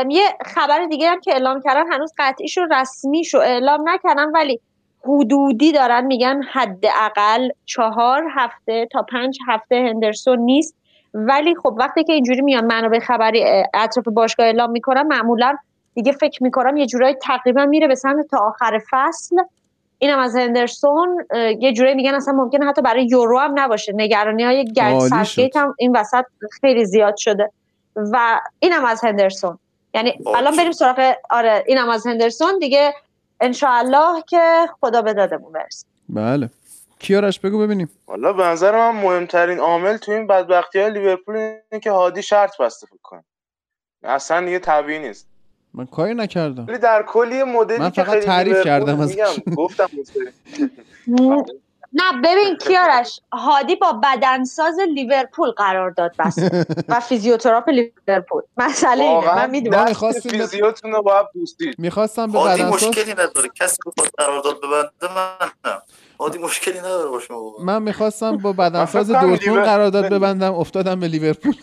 یه 0.08 0.24
خبر 0.46 0.86
دیگه 0.90 1.10
هم 1.10 1.20
که 1.20 1.32
اعلام 1.32 1.60
کردن 1.60 1.92
هنوز 1.92 2.12
قطعیش 2.18 2.56
رو 2.58 2.66
رسمیش 2.72 3.34
رو 3.34 3.40
اعلام 3.40 3.88
نکردن 3.88 4.30
ولی 4.30 4.60
حدودی 5.04 5.72
دارن 5.72 6.06
میگن 6.06 6.42
حداقل 6.52 7.48
چهار 7.64 8.24
هفته 8.34 8.88
تا 8.92 9.02
پنج 9.02 9.38
هفته 9.48 9.76
هندرسون 9.76 10.38
نیست. 10.38 10.74
ولی 11.14 11.54
خب 11.54 11.74
وقتی 11.78 12.04
که 12.04 12.12
اینجوری 12.12 12.40
میان 12.40 12.64
منابع 12.64 12.98
خبری 12.98 13.44
اطراف 13.74 14.08
باشگاه 14.08 14.46
اعلام 14.46 14.70
می‌کنن 14.70 15.02
معمولا 15.02 15.56
دیگه 15.94 16.12
فکر 16.12 16.42
می‌کنم 16.42 16.76
یه 16.76 16.86
جورایی 16.86 17.14
تقریبا 17.22 17.64
میره 17.64 17.88
به 17.88 17.94
سمت 17.94 18.26
تا 18.30 18.38
آخر 18.38 18.80
فصل. 18.90 19.36
اینم 19.98 20.18
از 20.18 20.36
هندرسون 20.36 21.26
یه 21.60 21.72
جوری 21.72 21.94
میگن 21.94 22.14
اصلا 22.14 22.34
ممکنه 22.34 22.66
حتی 22.66 22.82
برای 22.82 23.06
یورو 23.06 23.38
هم 23.38 23.52
نباشه. 23.54 23.92
نگرانی 23.96 24.44
های 24.44 24.72
گرد 24.72 25.56
هم 25.56 25.74
این 25.78 25.96
وسط 25.96 26.24
خیلی 26.60 26.84
زیاد 26.84 27.16
شده. 27.16 27.50
و 27.96 28.40
اینم 28.58 28.84
از 28.84 29.04
هندرسون. 29.04 29.58
یعنی 29.94 30.18
الان 30.36 30.56
بریم 30.56 30.72
سراغ 30.72 31.14
آره 31.30 31.64
اینم 31.66 31.88
از 31.88 32.06
هندرسون. 32.06 32.58
دیگه 32.58 32.94
انشاءالله 33.40 34.22
که 34.22 34.66
خدا 34.80 35.02
به 35.02 35.14
دادمون 35.14 35.52
برسه. 35.52 35.86
بله. 36.08 36.50
کیارش 36.98 37.40
بگو 37.40 37.58
ببینیم. 37.58 37.90
والا 38.06 38.32
به 38.32 38.42
نظر 38.42 38.72
من 38.72 39.02
مهمترین 39.02 39.58
عامل 39.58 39.96
تو 39.96 40.12
این 40.12 40.26
بدبختی 40.26 40.78
های 40.78 40.90
لیورپول 40.90 41.36
اینه 41.36 41.80
که 41.82 41.90
هادی 41.90 42.22
شرط 42.22 42.60
بسته 42.60 42.86
فکر 42.86 42.98
کنه 43.02 43.24
اصلا 44.02 44.46
دیگه 44.46 44.58
طبیعی 44.58 44.98
نیست. 44.98 45.26
من 45.76 45.86
کاری 45.86 46.14
نکردم. 46.14 46.66
ولی 46.68 46.78
در 46.78 47.04
کلی 47.08 47.42
مدلی 47.42 47.78
من 47.78 47.90
فقط 47.90 48.18
تعریف 48.18 48.64
کردم 48.64 49.00
از 49.00 49.16
گفتم 49.56 49.88
نه 51.92 52.12
ببین 52.24 52.56
کیارش 52.56 53.20
هادی 53.32 53.76
با 53.76 54.00
بدنساز 54.02 54.78
لیورپول 54.94 55.50
قرار 55.50 55.90
داد 55.90 56.14
بس. 56.18 56.38
و 56.88 57.00
فیزیوتراپ 57.00 57.68
لیورپول. 57.68 58.42
مسئله 58.56 59.04
اینه 59.04 59.34
من 59.34 59.50
می‌دونم. 59.50 59.92
فیزیوتون 60.22 60.92
رو 60.92 61.02
باید 61.02 61.26
بوستید 61.34 61.74
می‌خواستم 61.78 62.32
به 62.32 62.38
بدنساز 62.38 62.84
مشکلی 62.84 63.12
نداره. 63.12 63.48
کسی 63.54 63.76
بخواد 63.86 64.08
قرارداد 64.18 64.56
ببنده 64.58 65.14
من 65.14 65.48
نه 65.64 65.82
عادی 66.18 66.38
مشکلی 66.38 66.78
نداره 66.78 67.08
باشه 67.08 67.34
من 67.60 67.82
می‌خواستم 67.82 68.36
با 68.36 68.52
بدنساز 68.62 69.10
دورتموند 69.10 69.64
قرارداد 69.64 70.08
ببندم 70.08 70.54
افتادم 70.54 71.00
به 71.00 71.08
لیورپول. 71.08 71.54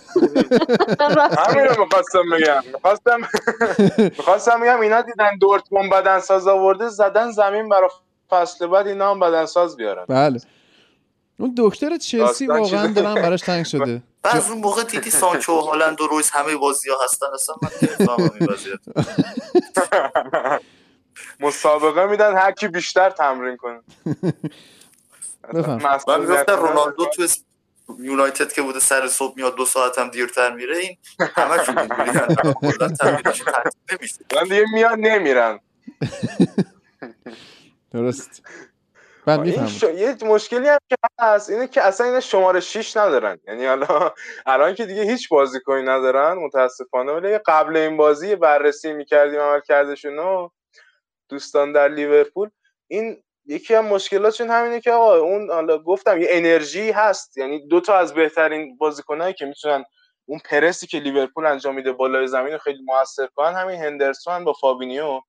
همین 1.48 1.66
رو 1.66 1.84
می‌خواستم 1.84 2.30
بگم. 2.32 2.64
می‌خواستم 2.74 3.22
می‌خواستم 4.18 4.62
بگم 4.62 4.80
اینا 4.80 5.02
دیدن 5.02 5.38
دورتموند 5.42 5.92
بدنساز 5.92 6.48
آورده 6.48 6.90
زدن 6.90 7.32
زمین 7.32 7.70
برای 7.70 7.90
فصل 8.30 8.68
بعد 8.68 8.88
اینا 8.88 9.12
هم 9.12 9.20
بدنساز 9.20 9.78
بیارن. 9.78 10.06
بله. 10.10 10.40
اون 11.40 11.56
دکتر 11.58 11.98
چلسی 11.98 12.48
واقعا 12.48 12.88
دلم 12.88 13.16
براش 13.16 13.42
تنگ 13.42 13.66
شده. 13.66 14.02
بعد 14.24 14.44
اون 14.50 14.58
موقع 14.58 14.84
دیدی 14.84 15.10
سانچو 15.10 15.54
و 15.54 15.62
هالند 15.62 16.02
و 16.02 16.08
رویز 16.08 16.30
همه 16.30 16.56
بازی 16.56 16.90
ها 16.90 16.96
هستن 17.04 17.26
اصلا 17.34 17.56
من 17.62 17.70
نمی‌فهمم 17.82 18.32
این 18.40 18.50
وضعیت. 18.50 18.80
مسابقه 21.44 22.06
میدن 22.06 22.38
هر 22.38 22.52
کی 22.52 22.68
بیشتر 22.68 23.10
تمرین 23.10 23.58
کنه. 23.58 23.82
من 26.08 26.20
می‌گفتم 26.20 26.56
رونالدو 26.56 27.06
تو 27.06 27.28
یونایتد 28.00 28.54
که 28.54 28.62
بوده 28.62 28.80
سر 28.80 29.08
صبح 29.08 29.34
میاد 29.36 29.56
دو 29.56 29.66
ساعت 29.66 30.00
هم 30.00 30.10
دیرتر 30.10 30.52
میره 30.52 30.78
این 30.78 30.98
همه 31.20 31.64
شون 31.64 31.76
من 34.36 34.44
دیگه 34.44 34.66
میاد 34.74 35.00
نمیرن. 35.00 35.60
درست. 37.94 38.42
من 39.28 39.46
یه 39.46 40.18
مشکلی 40.26 40.68
هم 40.68 40.80
که 40.90 40.96
هست 41.20 41.50
اینه 41.50 41.68
که 41.68 41.82
اصلا 41.82 42.08
این 42.08 42.20
شماره 42.20 42.60
6 42.60 42.98
ندارن. 42.98 43.40
یعنی 43.48 43.66
الان 43.66 44.12
الان 44.46 44.76
که 44.76 44.86
دیگه 44.86 45.04
هیچ 45.04 45.30
بازیکنی 45.30 45.84
ندارن 45.84 46.34
متاسفانه 46.34 47.12
ولی 47.12 47.38
قبل 47.38 47.78
این 47.78 47.98
بازی 47.98 48.36
بررسی 48.36 48.94
می‌کردیم 48.94 49.40
عمل 49.40 49.60
کردشون 49.60 50.20
دوستان 51.34 51.72
در 51.72 51.88
لیورپول 51.88 52.50
این 52.88 53.24
یکی 53.46 53.76
از 53.76 53.86
مشکلاتشون 53.86 54.50
همینه 54.50 54.82
که 54.82 54.92
آقا 54.92 55.18
اون 55.18 55.52
حالا 55.52 55.78
گفتم 55.78 56.22
یه 56.22 56.28
انرژی 56.30 56.92
هست 56.92 57.38
یعنی 57.38 57.68
دو 57.68 57.82
تا 57.82 57.98
از 57.98 58.14
بهترین 58.14 58.78
بازیکنایی 58.78 59.34
که 59.34 59.46
می‌تونن 59.46 59.86
اون 60.26 60.40
پرسی 60.40 60.88
که 60.88 61.00
لیورپول 61.00 61.46
انجام 61.46 61.76
میده 61.76 61.92
بالای 61.92 62.28
زمین 62.28 62.58
خیلی 62.58 62.84
موثر 62.86 63.28
کنن 63.36 63.54
همین 63.54 63.80
هندرسون 63.80 64.44
با 64.44 64.54
فابینیو. 64.54 65.22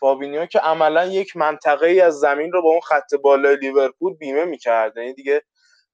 فابینیو 0.00 0.46
که 0.46 0.58
عملا 0.58 1.04
یک 1.06 1.36
منطقه 1.36 1.86
ای 1.86 2.00
از 2.00 2.20
زمین 2.20 2.52
رو 2.52 2.62
با 2.62 2.68
اون 2.68 2.80
خط 2.80 3.14
بالای 3.14 3.56
لیورپول 3.56 4.14
بیمه 4.14 4.44
می‌کرد. 4.44 4.96
یعنی 4.96 5.14
دیگه 5.14 5.42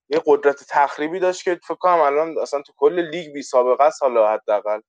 یه 0.09 0.23
قدرت 0.27 0.65
تخریبی 0.69 1.19
داشت 1.21 1.45
که 1.45 1.61
فکر 1.65 1.75
کنم 1.75 2.01
الان 2.01 2.39
اصلا 2.39 2.63
تو 2.63 2.73
کل 2.77 3.01
لیگ 3.01 3.33
بی 3.33 3.43
سابقه 3.43 3.85
است 3.85 4.03
حالا 4.03 4.29
حداقل. 4.33 4.81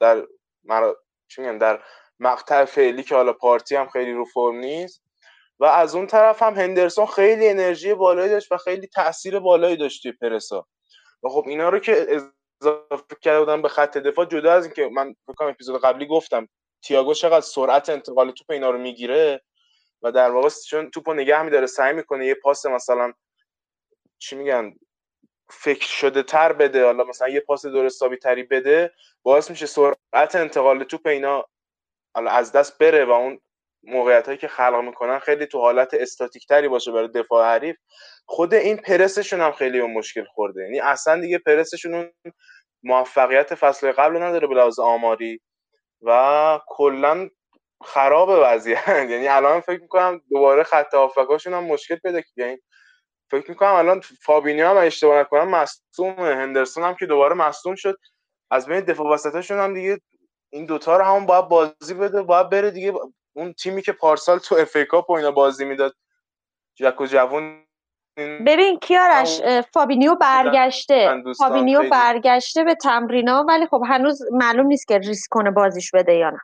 در 0.00 0.26
مرا 0.64 0.96
چون 1.28 1.58
در 1.58 1.82
مقطع 2.20 2.64
فعلی 2.64 3.02
که 3.02 3.14
حالا 3.14 3.32
پارتی 3.32 3.76
هم 3.76 3.88
خیلی 3.88 4.12
رو 4.12 4.24
فرم 4.24 4.56
نیست. 4.56 5.02
و 5.60 5.64
از 5.64 5.94
اون 5.94 6.06
طرف 6.06 6.42
هم 6.42 6.54
هندرسون 6.54 7.06
خیلی 7.06 7.48
انرژی 7.48 7.94
بالایی 7.94 8.30
داشت 8.30 8.52
و 8.52 8.56
خیلی 8.56 8.86
تاثیر 8.86 9.38
بالایی 9.38 9.76
داشت 9.76 10.02
توی 10.02 10.12
پرسا. 10.12 10.66
و 11.22 11.28
خب 11.28 11.44
اینا 11.46 11.68
رو 11.68 11.78
که 11.78 12.06
اضافه 12.62 13.16
کرده 13.20 13.40
بودن 13.40 13.62
به 13.62 13.68
خط 13.68 13.98
دفاع 13.98 14.24
جدا 14.24 14.52
از 14.52 14.64
اینکه 14.64 14.88
من 14.92 15.14
فکر 15.26 15.44
اپیزود 15.44 15.80
قبلی 15.80 16.06
گفتم 16.06 16.48
تییاگو 16.82 17.14
چقدر 17.14 17.40
سرعت 17.40 17.88
انتقال 17.88 18.30
توپ 18.30 18.50
اینا 18.50 18.70
رو 18.70 18.78
می‌گیره 18.78 19.42
و 20.02 20.12
در 20.12 20.30
واقع 20.30 20.48
چون 20.68 20.90
توپو 20.90 21.14
نگه 21.14 21.42
میداره 21.42 21.66
سعی 21.66 21.92
می‌کنه 21.92 22.26
یه 22.26 22.34
پاس 22.34 22.66
مثلا 22.66 23.12
چی 24.18 24.36
میگن 24.36 24.74
فکر 25.50 25.86
شده 25.86 26.22
تر 26.22 26.52
بده 26.52 26.84
حالا 26.84 27.04
مثلا 27.04 27.28
یه 27.28 27.40
پاس 27.40 27.66
درست 27.66 28.14
تری 28.22 28.42
بده 28.42 28.92
باعث 29.22 29.50
میشه 29.50 29.66
سرعت 29.66 30.34
انتقال 30.34 30.84
توپ 30.84 31.06
اینا 31.06 31.44
حالا 32.14 32.30
از 32.30 32.52
دست 32.52 32.78
بره 32.78 33.04
و 33.04 33.10
اون 33.10 33.40
موقعیت 33.84 34.26
هایی 34.26 34.38
که 34.38 34.48
خلق 34.48 34.76
می‌کنن 34.84 35.18
خیلی 35.18 35.46
تو 35.46 35.60
حالت 35.60 35.94
استاتیک 35.94 36.46
تری 36.48 36.68
باشه 36.68 36.92
برای 36.92 37.08
دفاع 37.08 37.46
حریف 37.54 37.76
خود 38.26 38.54
این 38.54 38.76
پرسشون 38.76 39.40
هم 39.40 39.52
خیلی 39.52 39.80
اون 39.80 39.92
مشکل 39.94 40.24
خورده. 40.24 40.62
یعنی 40.62 40.80
اصلا 40.80 41.20
دیگه 41.20 41.38
پرسشون 41.38 42.12
موفقیت 42.84 43.54
فصل 43.54 43.92
قبل 43.92 44.22
نداره 44.22 44.46
به 44.48 44.54
لحاظ 44.54 44.78
آماری 44.78 45.40
و 46.02 46.60
کلا 46.68 47.28
خراب 47.84 48.30
وضعیت. 48.44 48.88
یعنی 49.12 49.28
الان 49.28 49.60
فکر 49.60 49.80
می‌کنم 49.82 50.22
دوباره 50.30 50.62
خط 50.62 50.94
هافکاشون 50.94 51.54
هم 51.54 51.64
مشکل 51.64 51.96
پیدا 51.96 52.20
یعنی 52.36 52.58
فکر 53.30 53.50
می‌کنم 53.50 53.74
الان 53.74 54.00
فابینیو 54.24 54.68
هم 54.68 54.76
اشتباه 54.76 55.20
نکنم 55.20 55.48
مصدوم 55.50 56.14
هندرسون 56.20 56.84
هم 56.84 56.94
که 56.96 57.06
دوباره 57.06 57.34
مصدوم 57.34 57.74
شد. 57.74 57.96
از 58.50 58.66
بین 58.68 58.80
دفاع 58.80 59.06
وسطاشون 59.14 59.58
هم 59.58 59.74
دیگه 59.74 59.98
این 60.52 60.66
دوتا 60.66 60.96
رو 60.96 61.04
همون 61.04 61.26
باید 61.26 61.48
بازی 61.48 61.94
بده 61.94 62.22
باید 62.22 62.50
بره 62.50 62.70
دیگه. 62.70 62.92
اون 63.32 63.52
تیمی 63.52 63.82
که 63.82 63.92
پارسال 63.92 64.38
تو 64.38 64.54
FA 64.54 64.76
Cup 64.76 65.10
و 65.10 65.12
اینا 65.12 65.30
بازی 65.30 65.64
می‌داد 65.64 65.94
جک 66.74 67.00
و 67.00 67.06
جوون 67.06 67.66
ببین 68.46 68.78
کیارش 68.78 69.40
فابینیو 69.74 70.14
برگشته. 70.14 71.22
فابینیو 71.38 71.90
برگشته 71.90 72.64
به 72.64 72.74
تمرینا 72.74 73.44
ولی 73.48 73.66
خب 73.66 73.82
هنوز 73.88 74.22
معلوم 74.32 74.66
نیست 74.66 74.88
که 74.88 74.98
ریسک 74.98 75.28
کنه 75.30 75.50
بازیش 75.50 75.90
بده 75.94 76.14
یا 76.14 76.30
نه. 76.30 76.40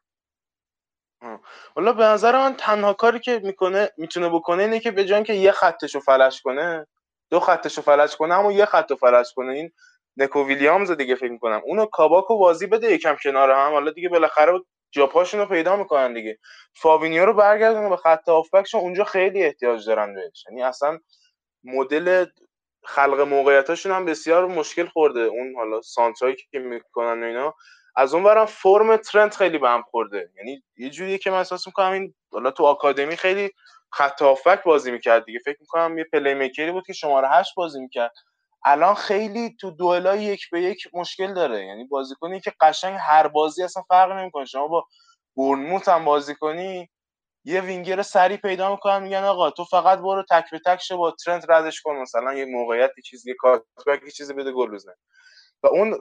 حالا 1.75 1.93
به 1.93 2.05
نظر 2.05 2.39
من 2.39 2.55
تنها 2.55 2.93
کاری 2.93 3.21
که 3.21 3.41
می‌کنه 3.45 3.91
می‌تونه 3.97 4.29
بکنه 4.29 4.63
اینه 4.63 4.81
که 4.81 4.91
به 4.91 5.05
جای 5.05 5.23
که 5.23 5.33
یه 5.33 5.53
خطشو 5.53 6.01
فلج 6.01 6.43
کنه 6.43 6.87
دو 7.31 7.41
خطشو 7.41 7.83
فلج 7.83 8.17
کنه 8.17 8.35
اما 8.35 8.53
یه 8.53 8.65
خط 8.65 8.93
فلج 8.93 9.33
کنه. 9.37 9.53
این 9.53 9.73
نکو 10.17 10.47
ویلیامز 10.47 10.91
دیگه 10.91 11.15
فکر 11.15 11.31
می‌کنم. 11.33 11.63
اونو 11.65 11.87
کاباکو 11.87 12.39
بازی 12.39 12.67
بده 12.67 12.93
یکم 12.93 13.17
کنار 13.23 13.51
هم. 13.51 13.73
حالا 13.73 13.91
دیگه 13.91 14.09
بالاخره 14.09 14.61
جاپاشون 14.93 15.41
رو 15.41 15.47
پیدا 15.47 15.77
می‌کنن 15.77 16.13
دیگه. 16.15 16.39
فابینیو 16.75 17.27
رو 17.27 17.35
برگردونه 17.35 17.89
به 17.89 17.97
خط 17.97 18.29
هافبکشون 18.29 18.81
اونجا 18.81 19.05
خیلی 19.05 19.45
احتیاج 19.45 19.87
دارن 19.87 20.15
بهش. 20.15 20.45
یعنی 20.51 20.63
اصلا 20.63 20.99
مدل 21.65 22.27
خلق 22.85 23.21
موقعیتاشون 23.21 23.93
هم 23.93 24.05
بسیار 24.05 24.47
مشکل 24.47 24.87
خورده. 24.87 25.21
اون 25.21 25.55
حالا 25.57 25.81
سانترایی 25.83 26.37
که 26.53 26.59
می‌کنن 26.59 27.23
و 27.23 27.27
اینا 27.27 27.55
از 27.97 28.15
اون 28.15 28.25
برم 28.25 28.47
فرم 28.47 28.97
ترنت 28.97 29.37
خیلی 29.37 29.59
به 29.59 29.69
هم 29.69 29.83
خورده. 29.83 30.31
یعنی 30.39 30.63
یه 30.77 30.91
جوریه 30.91 31.19
که 31.19 31.31
من 31.31 31.39
احساس 31.39 31.67
می‌کنم 31.67 31.93
این 31.93 32.15
حالا 32.33 32.51
تو 32.51 32.65
آکادمی 32.65 33.17
خیلی 33.17 33.51
خط 33.93 34.23
بازی 34.65 34.91
می‌کرد 34.91 35.25
دیگه. 35.25 35.39
فکر 35.39 35.57
می‌کنم 35.61 35.99
یه 35.99 36.05
playmaker 36.13 36.35
ی 36.35 36.73
بود 36.73 36.87
که 36.87 36.93
شماره 36.93 37.29
هشت 37.29 37.55
بازی 37.57 37.81
می‌کرد. 37.81 38.13
الان 38.65 38.95
خیلی 38.95 39.57
تو 39.61 39.71
دوئلای 39.71 40.23
یک 40.23 40.51
به 40.51 40.63
یک 40.63 40.89
مشکل 40.93 41.35
داره. 41.35 41.67
یعنی 41.67 41.85
بازیکنی 41.85 42.41
که 42.41 42.53
قشنگ 42.61 42.97
هر 43.01 43.29
بازی 43.29 43.63
اصلا 43.63 43.83
فرق 43.89 44.13
نمی‌کنه. 44.13 44.45
شما 44.45 44.69
با 44.69 44.85
بورنموت 45.35 45.89
هم 45.89 46.05
بازی 46.05 46.35
کنی 46.35 46.89
یه 47.45 47.61
وینگر 47.61 48.03
سری 48.03 48.37
پیدا 48.37 48.71
می‌کنن 48.71 49.03
میگن 49.03 49.25
آقا 49.25 49.51
تو 49.51 49.65
فقط 49.65 49.99
برو 49.99 50.25
تک 50.31 50.51
به 50.51 50.61
تک 50.67 50.93
با 50.93 51.11
ترنت 51.11 51.51
ردش 51.51 51.83
کن. 51.83 51.97
مثلا 51.97 52.35
یه 52.35 52.45
موقعیتی 52.45 53.03
چیزی 53.03 53.35
cutback 53.35 54.03
یه 54.05 54.11
چیزی 54.11 54.35
بده 54.35 54.53
گل 54.53 54.71
بزنه. 54.71 54.95
و 55.63 55.67
اون 55.67 55.99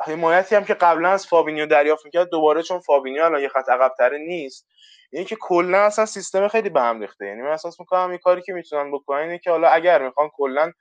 حمایتی 0.00 0.54
هم 0.54 0.64
که 0.64 0.74
قبلا 0.74 1.08
از 1.08 1.26
فابینیو 1.26 1.66
دریافت 1.66 2.04
می‌کرد 2.04 2.28
دوباره 2.28 2.62
چون 2.62 2.80
فابینیو 2.80 3.24
الان 3.24 3.42
یه 3.42 3.48
خط 3.48 3.68
عقبتره 3.68 4.18
نیست. 4.18 4.68
یعنی 5.12 5.26
که 5.26 5.36
کلا 5.40 5.78
اصلا 5.78 6.06
سیستم 6.06 6.48
خیلی 6.48 6.70
به 6.70 6.80
هم 6.80 7.00
ریخته. 7.00 7.26
یعنی 7.26 7.42
من 7.42 7.50
احساس 7.50 7.80
می‌کنم 7.80 8.10
این 8.10 8.18
کاری 8.18 8.42
که 8.42 8.52
می‌تونن 8.52 8.92
بکنن 8.92 9.18
اینه 9.20 9.38
که 9.38 9.50
حالا 9.50 9.68
اگر 9.68 10.02
می‌خوان 10.02 10.30
کلا 10.32 10.72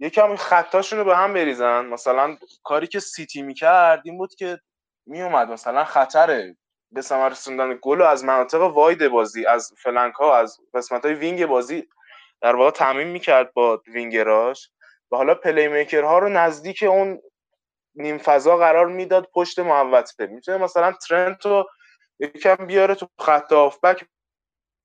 یکم 0.00 0.36
خطاشون 0.36 0.98
رو 0.98 1.04
به 1.04 1.16
هم 1.16 1.32
بریزن. 1.34 1.86
مثلا 1.86 2.36
کاری 2.64 2.86
که 2.86 3.00
سیتی 3.00 3.42
می‌کرد 3.42 4.02
این 4.04 4.18
بود 4.18 4.34
که 4.34 4.60
میومد 5.06 5.48
مثلا 5.50 5.84
خطر 5.84 6.54
به 6.90 7.00
ثمر 7.02 7.28
رسوندن 7.28 7.78
گل 7.82 8.02
از 8.02 8.24
مناطق 8.24 8.60
wide 8.60 9.08
بازی 9.08 9.46
از 9.46 9.72
flank 9.82 10.14
ها 10.14 10.36
از 10.38 10.56
قسمت 10.74 11.04
های 11.04 11.14
wing 11.14 11.46
بازی 11.46 11.88
در 12.40 12.56
واقع 12.56 12.70
تأمین 12.70 13.08
می‌کرد 13.08 13.52
با 13.52 13.82
وینگراش. 13.86 14.70
و 15.12 15.16
حالا 15.16 15.34
playmaker 15.34 16.02
ها 16.02 16.18
رو 16.18 16.28
نزدیک 16.28 16.82
اون 16.82 17.20
نیم 17.94 18.18
فضا 18.18 18.56
قرار 18.56 18.86
می‌داد 18.86 19.28
پشت 19.34 19.58
محوطه. 19.58 20.26
می‌تونه 20.26 20.58
مثلا 20.58 20.92
ترنت 20.92 21.46
رو 21.46 21.68
یکم 22.20 22.66
بیاره 22.66 22.94
تو 22.94 23.08
خط 23.20 23.52
آفبک 23.52 24.04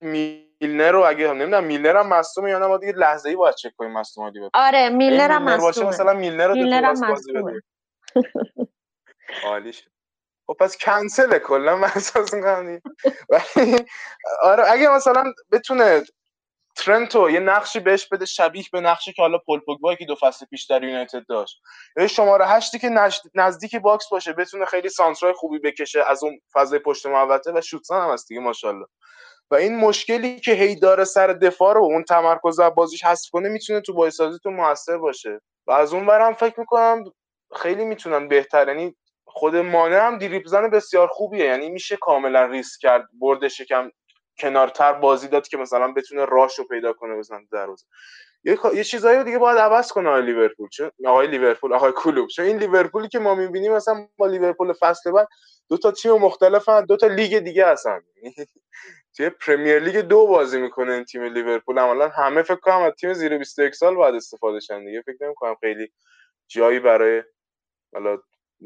میلنر 0.04 0.92
رو 0.92 1.06
اگه 1.06 1.30
هم 1.30 1.36
نمی‌دونم 1.36 1.64
میلنر 1.64 1.98
هم 1.98 2.08
مصدومه 2.08 2.50
یا 2.50 2.60
نه 2.60 2.68
ما 2.68 2.78
دیگه 2.78 2.94
لحظه 2.94 3.30
ای 3.30 3.36
باید 3.36 3.56
چک 3.56 3.72
کنیم 3.78 3.92
مصدوماتی 3.92 4.40
باشه 4.40 4.52
آره 4.54 4.90
میلنر 4.90 5.32
هم 5.32 5.44
مصدومه. 5.44 5.90
مثلا 5.90 6.14
میلنر 6.14 6.48
رو 6.48 6.54
میلنر 6.54 6.86
هم 6.86 7.12
مصدومه. 7.12 7.62
عالیش 9.44 9.88
خب 10.48 10.56
پس 10.60 10.78
کنسله 10.78 11.40
کلا 11.40 11.76
من 11.76 11.84
احساس 11.84 12.34
می‌کنم 12.34 12.82
آره 14.42 14.72
اگه 14.72 14.90
مثلا 14.90 15.24
بتونه 15.52 16.04
ترنتو 16.76 17.30
یه 17.30 17.40
نقشی 17.40 17.80
بهش 17.80 18.08
بده 18.08 18.26
شبیه 18.26 18.64
به 18.72 18.82
نقشی 18.82 19.14
که 19.14 19.22
حالا 19.22 19.38
پول 19.38 19.60
پوگبا 19.60 19.96
که 19.96 20.06
دو 20.06 20.16
فصل 20.22 20.46
پیش 20.46 20.66
در 20.66 20.84
یونایتد 20.84 21.26
داشت. 21.30 21.62
یا 21.98 22.08
شماره 22.08 22.48
هشتی 22.48 22.80
که 22.80 22.90
نزدیک 23.36 23.76
box 23.76 24.10
باشه 24.10 24.34
بتونه 24.34 24.66
خیلی 24.66 24.90
سانترای 24.90 25.34
خوبی 25.34 25.60
بکشه 25.60 26.04
از 26.08 26.24
اون 26.24 26.40
فضای 26.54 26.80
پشت 26.80 27.06
محوطه 27.06 27.52
و 27.52 27.62
شوتزن 27.62 28.02
هم 28.02 28.10
هست 28.14 28.28
دیگه 28.28 28.42
ماشاءالله. 28.42 28.86
و 29.52 29.56
این 29.56 29.76
مشکلی 29.78 30.40
که 30.40 30.53
هی 30.53 30.76
داره 30.76 31.03
سر 31.03 31.28
دفاع 31.28 31.74
رو 31.76 31.82
اون 31.84 32.03
تمرکز 32.03 32.60
بازیش 32.61 33.03
حذف 33.06 33.30
کنه 33.32 33.49
می‌تونه 33.49 33.82
تو 33.82 33.94
بازیسازی 33.94 34.40
تو 34.44 34.49
موثر 34.52 34.98
باشه. 34.98 35.41
و 35.68 35.72
از 35.72 35.94
اون 35.94 36.06
برم 36.06 36.34
فکر 36.34 36.60
می‌کنم 36.60 37.03
خیلی 37.56 37.86
می‌تونن 37.86 38.28
بهتر. 38.28 38.68
یعنی 38.68 38.95
خود 39.26 39.56
مانه 39.56 39.99
هم 40.02 40.18
دریبل 40.18 40.48
زن 40.49 40.70
بسیار 40.70 41.07
خوبیه. 41.07 41.45
یعنی 41.45 41.70
میشه 41.70 41.98
کاملا 41.98 42.45
ریسک 42.45 42.80
کرد 42.82 43.06
بردش 43.22 43.60
یکم 43.60 43.90
کنارتر 44.40 44.94
بازی 44.94 45.28
داد 45.28 45.48
که 45.48 45.57
مثلا 45.57 45.91
بتونه 45.94 46.26
راش 46.26 46.60
رو 46.60 46.65
پیدا 46.65 46.94
کنه 46.94 47.18
بزن 47.18 47.48
دروازه 47.52 47.86
یه 48.45 48.60
یه 48.76 48.84
چیزایی 48.84 49.24
دیگه 49.24 49.38
باید 49.40 49.57
عوض 49.60 49.91
کنه 49.91 50.10
آقای 50.10 50.22
لیورپول. 50.22 50.70
چون 50.70 50.91
آقای 51.07 51.28
لیورپول 51.28 51.74
آقای 51.74 51.91
کلوپ. 51.95 52.30
چون 52.30 52.45
این 52.45 52.57
لیورپولی 52.57 53.07
که 53.10 53.20
ما 53.20 53.36
می‌بینیم 53.36 53.74
مثلا 53.74 54.07
با 54.18 54.28
لیورپول 54.28 54.74
فصل 54.82 55.11
بعد 55.11 55.28
دو 55.70 55.78
تا 55.78 55.91
تیم 55.91 56.14
مختلفن 56.14 56.86
دو 56.86 56.98
تا 56.98 57.07
لیگ 57.07 57.40
دیگه 57.40 57.68
هستن. 57.68 58.02
توی 59.18 59.30
پرمیر 59.30 59.80
لیگ 59.80 59.98
دو 59.98 60.27
بازی 60.27 60.61
می‌کنه 60.61 60.94
این 60.94 61.03
تیم 61.03 61.23
لیورپول. 61.23 61.80
عملا 61.80 62.10
همه 62.10 62.44
فکر 62.44 62.56
کنم 62.56 62.81
از 62.81 62.94
تیم 62.94 63.14
زیر 63.14 63.38
21 63.38 63.76
سال 63.76 63.95
باید 63.95 64.15
استفاده 64.15 64.60
شن 64.60 64.85
دیگه 64.85 65.02
فکر 65.02 65.18
نمی‌کنم 65.26 65.56
خیلی 65.61 65.91
جایی 66.48 66.80
برای 66.80 67.23
حالا 67.94 68.18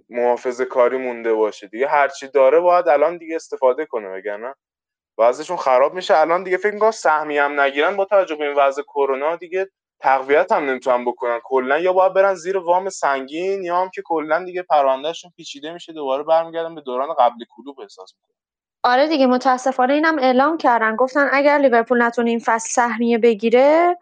محافظه 0.10 0.66
کاری 0.66 0.98
مونده 0.98 1.34
باشه. 1.34 1.68
دیگه 1.68 1.88
هرچی 1.88 2.28
داره 2.28 2.60
باید 2.60 2.88
الان 2.90 3.18
دیگه 3.18 3.36
استفاده 3.36 3.86
کنه 3.86 4.10
وگرنه 4.10 4.56
وضعشون 5.20 5.58
خراب 5.58 5.94
میشه. 5.94 6.18
الان 6.18 6.44
دیگه 6.44 6.58
فکر 6.58 6.74
می‌کنم 6.74 6.92
سهمی 6.92 7.38
هم 7.38 7.62
نگیرن 7.62 7.98
با 7.98 8.06
توجه 8.06 8.36
به 8.36 8.46
این 8.48 8.58
وضع 8.58 8.84
کرونا 8.84 9.36
دیگه 9.36 9.70
تقویت 10.02 10.52
هم 10.52 10.66
نمی‌تونن 10.70 11.06
بکنن 11.06 11.40
کلا. 11.44 11.80
یا 11.80 11.94
باید 11.94 12.14
برن 12.14 12.36
زیر 12.36 12.58
وام 12.58 12.90
سنگین 12.90 13.64
یا 13.64 13.78
هم 13.82 13.90
که 13.90 14.02
کلا 14.06 14.46
دیگه 14.46 14.64
پروندهشون 14.64 15.32
پیچیده 15.38 15.74
میشه 15.74 15.94
دوباره 15.94 16.24
برمیگردن 16.24 16.76
به 16.76 16.82
دوران 16.82 17.16
قبلی 17.20 17.46
کلوب 17.50 17.80
احساس 17.80 18.14
می‌کنن 18.16 18.36
آره 18.88 19.08
دیگه 19.08 19.28
متاسفانه 19.28 19.94
اینم 19.94 20.20
اعلام 20.20 20.58
کردن. 20.58 20.96
گفتن 20.96 21.28
اگر 21.32 21.58
لیورپول 21.58 22.02
نتونه 22.02 22.30
این 22.30 22.40
فصل 22.40 22.70
سهمیه 22.70 23.18
بگیره 23.18 23.98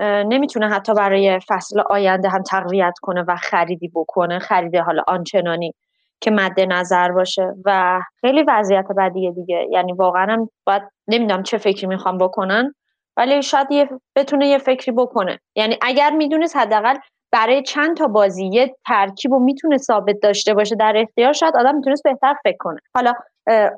نمی‌تونه 0.00 0.68
حتی 0.68 0.94
برای 0.94 1.40
فصل 1.48 1.80
آینده 1.80 2.28
هم 2.28 2.42
تقویت 2.42 2.94
کنه 3.02 3.24
و 3.28 3.36
خریدی 3.36 3.88
بکنه. 3.94 4.38
خریده 4.38 4.82
حالا 4.82 5.02
آنچنانی 5.06 5.74
که 6.20 6.30
مد 6.30 6.60
نظر 6.60 7.12
باشه 7.12 7.54
و 7.64 8.00
خیلی 8.20 8.44
وضعیت 8.48 8.86
بدیه 8.98 9.30
دیگه. 9.32 9.66
یعنی 9.70 9.92
واقعا 9.92 10.32
هم 10.32 10.50
باید 10.66 10.82
نمی‌دونم 11.08 11.42
چه 11.42 11.58
فکری 11.58 11.86
می‌خوام 11.86 12.18
بکنن 12.18 12.74
ولی 13.16 13.42
شاید 13.42 13.70
یه 13.70 13.88
بتونه 14.16 14.46
یه 14.46 14.58
فکری 14.58 14.92
بکنه. 14.92 15.38
یعنی 15.56 15.78
اگر 15.82 16.10
می‌دونست 16.10 16.56
حداقل 16.56 16.94
برای 17.32 17.62
چند 17.62 17.96
تا 17.96 18.06
بازی 18.06 18.46
یه 18.46 18.74
ترکیب 18.86 19.32
و 19.32 19.38
می‌تونه 19.38 19.78
ثابت 19.78 20.16
داشته 20.22 20.54
باشه 20.54 20.74
در 20.76 20.94
اختیار 20.96 21.32
شاید 21.32 21.56
آدم 21.56 21.74
می‌تونست 21.74 22.02
بهتر 22.02 22.34
فکر 22.44 22.56
کنه. 22.58 22.80
حالا 22.94 23.12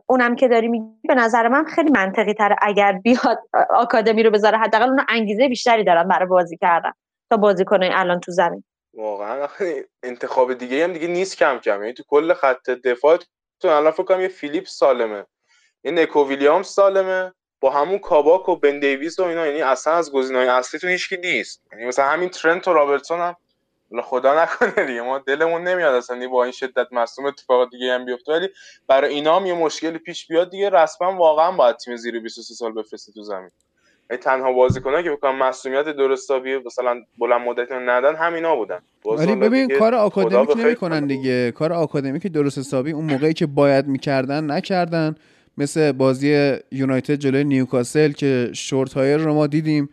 اونم 0.06 0.36
که 0.36 0.48
داری 0.48 0.68
میگی 0.68 1.08
به 1.08 1.14
نظر 1.14 1.48
من 1.48 1.64
خیلی 1.64 1.90
منطقی 1.90 2.34
تره 2.34 2.56
اگر 2.62 2.92
بیاد 2.92 3.38
آکادمی 3.70 4.22
رو 4.22 4.30
بذاره. 4.30 4.58
حداقل 4.58 4.88
اون 4.88 5.04
انگیزه 5.08 5.48
بیشتری 5.48 5.84
دارن 5.84 6.08
برای 6.08 6.26
بازی 6.26 6.56
کردن 6.56 6.92
تا 7.30 7.36
بازی 7.36 7.64
کنه 7.64 7.90
الان 7.92 8.20
تو 8.20 8.32
زمین. 8.32 8.64
واقعا. 8.94 9.48
انتخاب 10.02 10.54
دیگه 10.54 10.84
هم 10.84 10.92
دیگه 10.92 11.06
نیست 11.06 11.36
کم 11.36 11.58
کم. 11.58 11.80
یعنی 11.80 11.92
تو 11.92 12.02
کل 12.08 12.34
خط 12.34 12.70
دفاع 12.70 13.18
تو 13.60 13.68
الان 13.68 13.92
فکر 13.92 14.02
کنم 14.02 14.20
یه 14.20 14.28
فیلیپ 14.28 14.66
سالمه 14.66 15.26
یه 15.84 15.92
نکو 15.92 16.28
ویلیام 16.28 16.62
سالمه 16.62 17.32
با 17.60 17.70
همون 17.70 17.98
کاباک 17.98 18.48
و 18.48 18.56
بن 18.56 18.80
دیویس 18.80 19.18
و 19.18 19.22
اینا. 19.22 19.46
یعنی 19.46 19.62
اصلا 19.62 19.94
از 19.94 20.12
گزینه‌های 20.12 20.48
اصلی 20.48 20.80
تو 20.80 20.86
هیچکی 20.86 21.16
نیست. 21.16 21.62
یعنی 21.72 21.84
مثلا 21.84 22.04
همین 22.04 22.28
ترنت 22.28 22.68
و 22.68 22.72
رابرتسون 22.72 23.20
هم 23.20 23.36
خدا 24.02 24.42
نکنه 24.42 24.86
دیگه 24.86 25.02
ما 25.02 25.18
دلمون 25.18 25.62
نمیاد 25.62 25.94
اصلا 25.94 26.28
با 26.28 26.44
این 26.44 26.52
شدت 26.52 26.86
مصوم 26.92 27.26
اتفاق 27.26 27.70
دیگه 27.70 27.92
هم 27.92 28.04
بیفته. 28.04 28.32
ولی 28.32 28.48
برای 28.88 29.14
اینا 29.14 29.36
هم 29.36 29.46
یه 29.46 29.54
مشکلی 29.54 29.98
پیش 29.98 30.26
بیاد 30.26 30.50
دیگه 30.50 30.70
رسما 30.70 31.16
واقعا 31.16 31.52
باید 31.52 31.76
تیم 31.76 31.96
زیر 31.96 32.20
23 32.20 32.54
سال 32.54 32.72
بفرسته 32.72 33.12
تو 33.12 33.22
زمین. 33.22 33.50
ای 34.10 34.16
تنها 34.16 34.52
بازیکنایی 34.52 35.04
که 35.04 35.10
بکنم 35.10 35.36
مسئولیت 35.36 35.84
درستابی 35.84 36.56
مثلا 36.56 37.02
بلند 37.18 37.40
مدت 37.40 37.72
ندن 37.72 38.16
همینا 38.16 38.56
بودن. 38.56 38.78
ولی 39.04 39.36
ببین 39.36 39.78
کار 39.78 39.94
آکادمیک 39.94 40.56
نمی‌کنن 40.56 41.06
دیگه. 41.06 41.52
کار 41.52 41.72
آکادمیک 41.72 42.26
درست 42.26 42.58
حسابی 42.58 42.92
اون 42.92 43.04
موقعی 43.04 43.32
که 43.32 43.46
باید 43.46 43.86
می‌کردن 43.86 44.50
نکردن. 44.50 45.14
مثل 45.58 45.92
بازی 45.92 46.56
یونایتد 46.72 47.14
جلوی 47.14 47.44
نیوکاسل 47.44 48.12
که 48.12 48.50
شورت 48.54 48.92
هایر 48.92 49.16
رو 49.16 49.34
ما 49.34 49.46
دیدیم. 49.46 49.88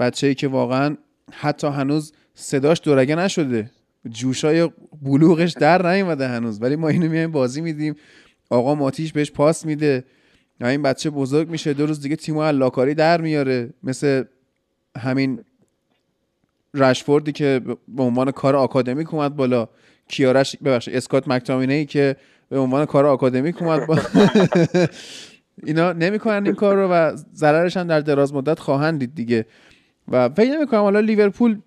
بچه‌ای 0.00 0.34
که 0.34 0.48
واقعا 0.48 0.96
حتی 1.32 1.66
هنوز 1.66 2.12
صداش 2.34 2.80
دورگه 2.84 3.14
نشده. 3.14 3.70
جوشای 4.08 4.70
بلوغش 5.02 5.52
در 5.52 5.92
نیومده 5.92 6.28
هنوز. 6.28 6.62
ولی 6.62 6.76
ما 6.76 6.88
اینو 6.88 7.08
میایم 7.08 7.32
بازی 7.32 7.60
میدیم. 7.60 7.94
آقا 8.50 8.74
ماتیش 8.74 9.12
بهش 9.12 9.30
پاس 9.30 9.66
میده. 9.66 10.04
این 10.60 10.82
بچه 10.82 11.10
بزرگ 11.10 11.48
میشه. 11.48 11.72
دو 11.72 11.86
روز 11.86 12.00
دیگه 12.00 12.16
تیمو 12.16 12.42
لاکاری 12.42 12.94
در 12.94 13.20
میاره. 13.20 13.70
مثل 13.82 14.24
همین 14.98 15.44
رشفوردی 16.74 17.32
که 17.32 17.60
به 17.88 18.02
عنوان 18.02 18.30
کار 18.30 18.56
آکادمیک 18.56 19.14
اومد 19.14 19.36
بالا. 19.36 19.68
کیارش 20.08 20.56
ببخشید 20.56 20.96
اسکات 20.96 21.28
مکتامینه 21.28 21.74
ای 21.74 21.86
که 21.86 22.16
به 22.48 22.58
عنوان 22.58 22.84
کار 22.84 23.06
آکادمیک 23.06 23.62
اومد 23.62 23.86
بالا. 23.86 24.02
اینا 25.66 25.92
نمی‌کنن 25.92 26.46
این 26.46 26.54
کار 26.54 26.76
رو 26.76 26.88
و 26.88 27.16
ضررش 27.34 27.76
هم 27.76 27.86
در 27.86 28.00
دراز 28.00 28.34
مدت 28.34 28.58
خواهند 28.58 28.98
دید 28.98 29.14
دیگه. 29.14 29.46
و 30.08 30.28
فکر 30.28 30.50
نمی‌کنم 30.50 30.80
حالا 30.80 31.00
لیورپول 31.00 31.58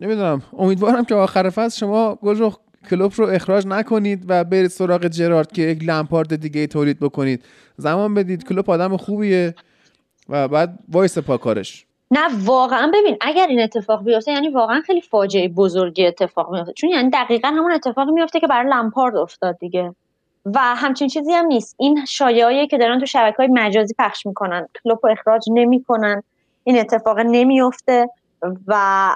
نمی‌دونم 0.00 0.42
امیدوارم 0.58 1.04
که 1.04 1.14
آخر 1.14 1.50
فصل 1.50 1.78
شما 1.78 2.14
گل 2.14 2.50
کلوب 2.90 3.12
رو 3.16 3.26
اخراج 3.26 3.66
نکنید 3.66 4.24
و 4.28 4.44
برید 4.44 4.70
سراغ 4.70 5.06
جرارد 5.06 5.52
که 5.52 5.62
یک 5.62 5.84
لمپارد 5.84 6.36
دیگه 6.36 6.66
تولید 6.66 7.00
بکنید. 7.00 7.44
زمان 7.76 8.14
بدید 8.14 8.48
کلوپ 8.48 8.70
آدم 8.70 8.96
خوبیه 8.96 9.54
و 10.28 10.48
بعد 10.48 10.78
وایسید 10.88 11.18
پا 11.18 11.28
کارش. 11.28 11.86
نه 12.10 12.20
واقعا 12.44 12.92
ببین 12.94 13.16
اگر 13.20 13.46
این 13.46 13.60
اتفاق 13.60 14.04
بیفته 14.04 14.32
یعنی 14.32 14.48
واقعا 14.48 14.80
خیلی 14.86 15.00
فاجعه 15.00 15.48
بزرگی 15.48 16.06
اتفاق 16.06 16.52
میفته 16.52 16.72
چون 16.72 16.90
یعنی 16.90 17.10
دقیقا 17.10 17.48
همون 17.48 17.72
اتفاقی 17.72 18.10
میفته 18.12 18.40
که 18.40 18.46
برای 18.46 18.70
لمپارد 18.70 19.16
افتاد 19.16 19.58
دیگه. 19.58 19.94
و 20.46 20.58
همچین 20.58 21.08
چیزی 21.08 21.32
هم 21.32 21.46
نیست. 21.46 21.76
این 21.78 22.04
شایعهایی 22.04 22.66
که 22.66 22.78
دارن 22.78 23.00
تو 23.00 23.06
شبکه 23.06 23.36
های 23.36 23.48
مجازی 23.48 23.94
پخش 23.98 24.26
می‌کنن. 24.26 24.68
کلوپ 24.84 25.06
اخراج 25.06 25.44
نمی‌کنن. 25.50 26.22
این 26.64 26.78
اتفاق 26.78 27.18
نمیفته 27.18 28.08
و 28.66 29.14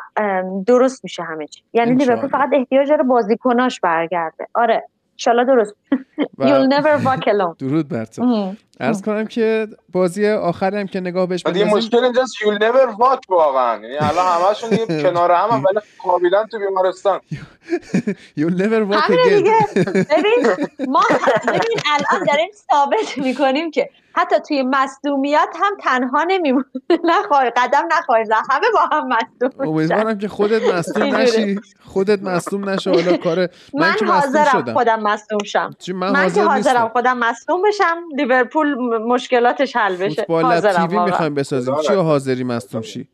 درست 0.67 1.05
میشه 1.05 1.23
همه 1.23 1.47
چی. 1.47 1.63
یعنی 1.73 1.95
لیورپول 1.95 2.29
فقط 2.29 2.49
احتیاج 2.53 2.89
داره 2.89 3.03
بازیکناش 3.03 3.81
برگرده. 3.81 4.47
آره 4.55 4.85
انشالله 5.13 5.45
درست. 5.45 5.75
You'll 6.41 6.69
never 6.69 7.05
walk 7.05 7.27
alone. 7.27 7.57
درود 7.65 7.89
بر 7.89 8.05
تو. 8.05 8.53
عرض 8.81 9.03
کنم 9.03 9.27
که 9.27 9.69
بازی 9.93 10.29
آخری 10.29 10.77
هم 10.77 10.87
که 10.87 11.01
نگاه 11.01 11.27
بهش 11.27 11.43
بندازیم. 11.43 11.69
مشکل 11.69 12.05
اینجاست 12.05 12.35
You'll 12.37 12.59
never 12.59 12.97
walk 12.97 13.21
واقعا. 13.29 13.83
یعنی 13.83 13.97
الان 13.97 14.27
همشون 14.43 14.71
دیگه 14.71 14.87
کنار 15.03 15.33
هم 15.33 15.65
ولی 15.65 15.81
قابلا 16.05 16.45
تو 16.51 16.59
بیمارستان. 16.59 17.21
You'll 18.39 18.59
never 18.59 18.93
walk 18.93 19.11
again. 19.11 19.85
ببین 20.17 20.57
ما 20.89 21.03
ببین 21.49 21.79
الان 21.93 22.25
داریم 22.27 22.51
ثابت 22.73 23.19
می‌کنیم 23.19 23.71
که 23.71 23.91
حتی 24.19 24.37
توی 24.49 24.63
مصدومیت 24.63 25.49
هم 25.63 25.77
تنها 25.83 26.25
نمیمونه. 26.29 26.65
نخواهی 27.05 27.51
قدم 27.51 27.89
نخواهی 27.93 28.25
همه 28.51 28.67
با 28.75 28.97
هم 28.97 29.09
مصدوم 29.09 29.69
امیدوارم 29.69 30.19
که 30.19 30.29
خودت 30.29 30.75
مصدوم 30.75 31.15
نشی. 31.17 31.61
خودت 31.85 32.23
مصدوم 32.23 32.69
نشه 32.69 32.91
حالا 32.91 33.17
کار 33.17 33.49
من, 33.75 33.95
حاضرم. 34.07 34.73
خودم 34.73 35.01
مصدوم 35.03 35.39
شم. 35.45 35.71
من, 35.95 36.17
حاضرم. 36.17 36.89
خودم 36.89 37.19
مصدوم 37.19 37.63
بشم. 37.63 38.03
لیورپول 38.17 38.66
مشکلاتش 39.07 39.77
حل 39.77 39.97
بشه. 39.97 40.25
فوتبال 40.25 40.61
تیوی 40.61 40.99
می‌خوایم 40.99 41.35
بسازیم. 41.35 41.75
چی 41.89 41.95
حاضری 41.95 42.45
مصدوم 42.45 42.83
شی؟ 42.83 43.09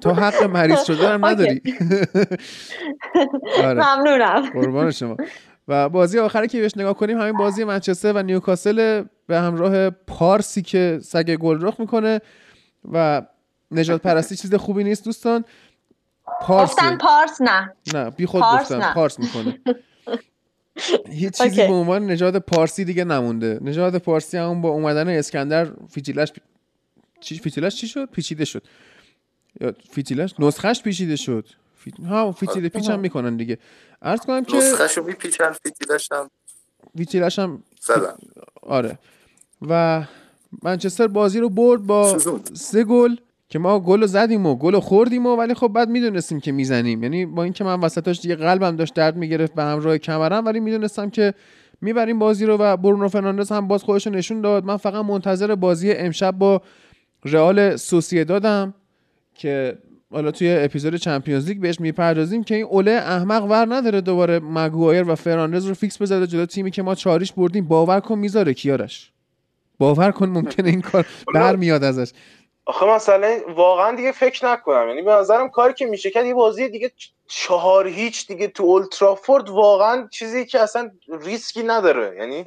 تو 0.00 0.12
حق 0.12 0.42
مریض 0.42 0.84
شده 0.84 1.08
هم 1.08 1.26
نداری. 1.26 1.62
آره. 3.64 3.96
ممنونم. 3.96 4.50
قربان 4.54 4.90
شما. 4.90 5.16
و 5.68 5.88
بازی 5.88 6.18
آخری 6.18 6.48
که 6.48 6.60
بهش 6.60 6.72
نگاه 6.76 6.94
کنیم 6.94 7.20
همین 7.20 7.36
بازی 7.36 7.64
منچستر 7.64 8.12
و 8.12 8.22
نیوکاسل 8.22 9.04
به 9.26 9.38
همراه 9.38 9.90
پارسی 9.90 10.62
که 10.62 10.98
سگ 11.02 11.36
گل 11.36 11.58
رخ 11.60 11.80
می‌کنه 11.80 12.20
و 12.92 13.22
نژاد 13.70 14.02
پرستی 14.02 14.36
چیز 14.36 14.54
خوبی 14.54 14.84
نیست 14.84 15.04
دوستان. 15.04 15.44
پارس 16.40 16.76
پارس 17.00 17.40
نه. 17.40 17.72
نه 17.94 18.10
بی 18.10 18.26
خود 18.26 18.42
گفتم 18.42 18.76
نه. 18.76 18.94
پارس 18.94 19.18
می‌کنه. 19.20 19.60
هیچ 21.08 21.32
چیزی 21.42 21.56
به 21.56 21.72
عنوان 21.72 22.06
نژاد 22.06 22.38
پارسی 22.38 22.84
دیگه 22.84 23.04
نمونده. 23.04 23.58
نژاد 23.62 23.98
پارسی 23.98 24.36
همون 24.36 24.62
با 24.62 24.68
اومدن 24.68 25.08
اسکندر 25.08 25.68
فیتیلش 25.90 26.32
چی 27.20 27.38
فیتیلش 27.38 27.76
چی 27.76 27.88
شد؟ 27.88 28.04
پیچیده 28.10 28.44
شد. 28.44 28.62
یا 29.60 29.74
فیتیلش 29.90 30.34
نسخش 30.38 30.82
پیچیده 30.82 31.16
شد. 31.16 31.48
فیت... 31.76 32.00
ها 32.00 32.32
فیتیله 32.32 32.68
پیچ 32.68 32.90
هم 32.90 33.00
می‌کنن 33.00 33.36
دیگه. 33.36 33.58
عرض 34.02 34.20
کنم 34.20 34.44
که 34.44 34.56
نسخه‌شو 34.56 35.02
میپیچن 35.02 35.52
فیتیلش 35.52 36.12
هم 36.12 36.30
فیتیلش 36.96 37.38
هم 37.38 37.62
آره. 38.62 38.98
و 39.68 40.04
منچستر 40.62 41.06
بازی 41.06 41.40
رو 41.40 41.48
برد 41.48 41.82
با 41.82 42.18
سه 42.54 42.84
گل. 42.84 43.16
که 43.48 43.58
ما 43.58 43.80
گل 43.80 44.06
زدیم 44.06 44.46
و 44.46 44.54
گل 44.54 44.78
خوردیم 44.80 45.26
و 45.26 45.36
ولی 45.36 45.54
خب 45.54 45.68
بعد 45.68 45.88
می‌دونستیم 45.88 46.40
که 46.40 46.52
می‌زنیم. 46.52 47.02
یعنی 47.02 47.26
با 47.26 47.42
اینکه 47.42 47.64
من 47.64 47.80
وسطاش 47.80 48.20
دیگه 48.20 48.36
قلبم 48.36 48.76
داشت 48.76 48.94
درد 48.94 49.16
می‌گرفت 49.16 49.54
به 49.54 49.62
همراه 49.62 49.98
کمرم 49.98 50.44
ولی 50.44 50.60
می‌دونستم 50.60 51.10
که 51.10 51.34
می‌بریم 51.80 52.18
بازی 52.18 52.46
رو 52.46 52.56
و 52.56 52.76
برونو 52.76 53.08
فرناندز 53.08 53.52
هم 53.52 53.68
باز 53.68 53.82
خودش 53.82 54.06
نشون 54.06 54.40
داد. 54.40 54.64
من 54.64 54.76
فقط 54.76 55.04
منتظر 55.04 55.54
بازی 55.54 55.92
امشب 55.92 56.30
با 56.30 56.62
رئال 57.24 57.76
سوسیدادم 58.10 58.74
که 59.34 59.78
حالا 60.12 60.30
توی 60.30 60.50
اپیزود 60.50 60.94
چمپیونز 60.94 61.48
لیگ 61.48 61.60
بهش 61.60 61.80
می‌پردازیم 61.80 62.44
که 62.44 62.54
این 62.54 62.64
اوله 62.64 62.90
احمق 62.90 63.44
ور 63.44 63.74
نداره 63.74 64.00
دوباره 64.00 64.38
مگوایر 64.38 65.08
و 65.08 65.14
فرناندز 65.14 65.66
رو 65.66 65.74
فیکس 65.74 65.98
بذاره 65.98 66.26
جلو 66.26 66.46
تیمی 66.46 66.70
که 66.70 66.82
ما 66.82 66.94
چاریش 66.94 67.32
بردیم. 67.32 67.64
باور 67.68 68.00
کن 68.00 68.18
می‌ذاره 68.18 68.54
کیارش. 68.54 69.12
باور 69.78 70.10
کن 70.10 70.28
ممکنه 70.28 70.68
این 70.68 70.80
کار 70.80 71.06
برمیاد 71.34 71.84
ازش. 71.84 72.12
آخه 72.68 72.86
مثلا 72.86 73.40
واقعا 73.48 73.96
دیگه 73.96 74.12
فکر 74.12 74.46
نکنم. 74.46 74.88
یعنی 74.88 75.02
به 75.02 75.12
نظرم 75.12 75.48
کاری 75.50 75.74
که 75.74 75.86
میشه 75.86 76.10
کرد 76.10 76.26
یه 76.26 76.34
بازی 76.34 76.68
دیگه 76.68 76.92
چهار 77.28 77.86
هیچ 77.86 78.26
دیگه 78.26 78.48
تو 78.48 78.62
اولدترافورد 78.62 79.48
واقعا 79.50 80.08
چیزی 80.12 80.46
که 80.46 80.60
اصلا 80.60 80.90
ریسکی 81.08 81.62
نداره. 81.62 82.16
یعنی 82.18 82.44